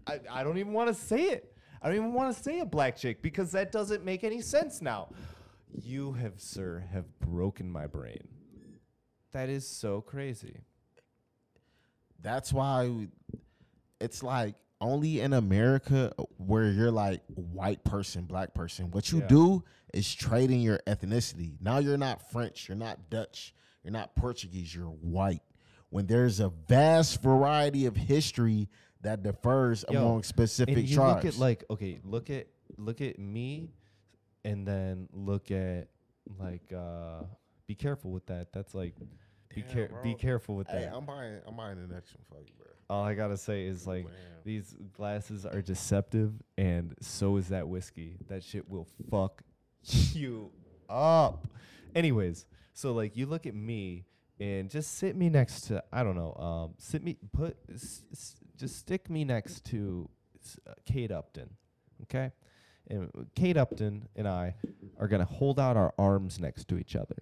I, 0.06 0.20
I 0.30 0.42
don't 0.42 0.58
even 0.58 0.72
want 0.72 0.88
to 0.88 0.94
say 0.94 1.22
it. 1.22 1.52
I 1.82 1.88
don't 1.88 1.96
even 1.96 2.12
want 2.12 2.36
to 2.36 2.42
say 2.42 2.60
a 2.60 2.64
black 2.66 2.96
chick 2.96 3.22
because 3.22 3.52
that 3.52 3.70
doesn't 3.72 4.04
make 4.04 4.24
any 4.24 4.40
sense 4.40 4.80
now. 4.82 5.08
You 5.72 6.12
have, 6.12 6.40
sir, 6.40 6.84
have 6.92 7.18
broken 7.20 7.70
my 7.70 7.86
brain. 7.86 8.28
That 9.32 9.48
is 9.48 9.66
so 9.66 10.00
crazy. 10.00 10.60
That's 12.20 12.52
why 12.52 13.08
it's 14.00 14.22
like 14.22 14.54
only 14.80 15.20
in 15.20 15.32
America 15.32 16.12
where 16.38 16.64
you're 16.70 16.90
like 16.90 17.22
white 17.34 17.84
person, 17.84 18.24
black 18.24 18.54
person. 18.54 18.90
What 18.90 19.12
you 19.12 19.20
Yeah. 19.20 19.26
do 19.28 19.64
is 19.92 20.12
trade 20.14 20.50
in 20.50 20.60
your 20.60 20.78
ethnicity. 20.86 21.56
Now 21.60 21.78
you're 21.78 21.98
not 21.98 22.30
French, 22.30 22.68
you're 22.68 22.76
not 22.76 23.10
Dutch, 23.10 23.54
you're 23.82 23.92
not 23.92 24.14
Portuguese, 24.16 24.74
you're 24.74 24.86
white. 24.86 25.42
When 25.90 26.06
there's 26.06 26.40
a 26.40 26.48
vast 26.48 27.22
variety 27.22 27.86
of 27.86 27.96
history 27.96 28.68
that 29.02 29.22
differs 29.22 29.84
Yo, 29.90 30.00
among 30.00 30.22
specific 30.24 30.76
and 30.76 30.88
you 30.88 30.96
tribes. 30.96 31.24
look 31.24 31.34
at 31.34 31.38
like 31.38 31.64
okay, 31.70 32.00
look 32.04 32.28
at 32.30 32.48
look 32.76 33.00
at 33.00 33.18
me, 33.18 33.70
and 34.46 34.66
then 34.66 35.08
look 35.12 35.50
at 35.50 35.88
like 36.38 36.72
uh, 36.72 37.22
be 37.66 37.74
careful 37.74 38.10
with 38.10 38.26
that. 38.26 38.52
That's 38.52 38.74
like 38.74 38.94
be 39.54 39.62
Damn, 39.62 39.70
care 39.70 40.00
be 40.02 40.14
careful 40.14 40.56
with 40.56 40.68
hey, 40.68 40.82
that. 40.82 40.94
I'm 40.94 41.04
buying 41.06 41.40
I'm 41.46 41.56
buying 41.56 41.76
the 41.80 41.92
next 41.94 42.14
one 42.14 42.24
for 42.28 42.40
you, 42.40 42.52
bro. 42.56 42.66
All 42.88 43.04
I 43.04 43.14
gotta 43.14 43.36
say 43.36 43.66
is 43.66 43.86
like 43.86 44.04
Man. 44.04 44.14
these 44.44 44.74
glasses 44.92 45.44
are 45.46 45.62
deceptive, 45.62 46.32
and 46.56 46.94
so 47.00 47.36
is 47.36 47.48
that 47.48 47.68
whiskey. 47.68 48.16
That 48.28 48.42
shit 48.44 48.68
will 48.68 48.86
fuck 49.10 49.42
you 49.82 50.50
up. 50.88 51.48
Anyways, 51.94 52.46
so 52.74 52.92
like 52.92 53.16
you 53.16 53.26
look 53.26 53.46
at 53.46 53.54
me 53.54 54.04
and 54.38 54.68
just 54.70 54.98
sit 54.98 55.16
me 55.16 55.28
next 55.30 55.62
to 55.62 55.82
I 55.92 56.02
don't 56.02 56.16
know, 56.16 56.34
um, 56.34 56.74
sit 56.78 57.02
me 57.02 57.16
put 57.32 57.56
s- 57.72 58.02
s- 58.12 58.36
just 58.56 58.76
stick 58.78 59.08
me 59.10 59.24
next 59.24 59.64
to 59.66 60.08
s- 60.42 60.58
uh, 60.66 60.72
Kate 60.84 61.10
Upton, 61.10 61.50
okay? 62.02 62.32
And 62.88 63.10
Kate 63.34 63.56
Upton 63.56 64.08
and 64.14 64.28
I 64.28 64.54
are 64.98 65.08
gonna 65.08 65.24
hold 65.24 65.58
out 65.58 65.76
our 65.76 65.92
arms 65.98 66.38
next 66.38 66.68
to 66.68 66.78
each 66.78 66.94
other, 66.96 67.16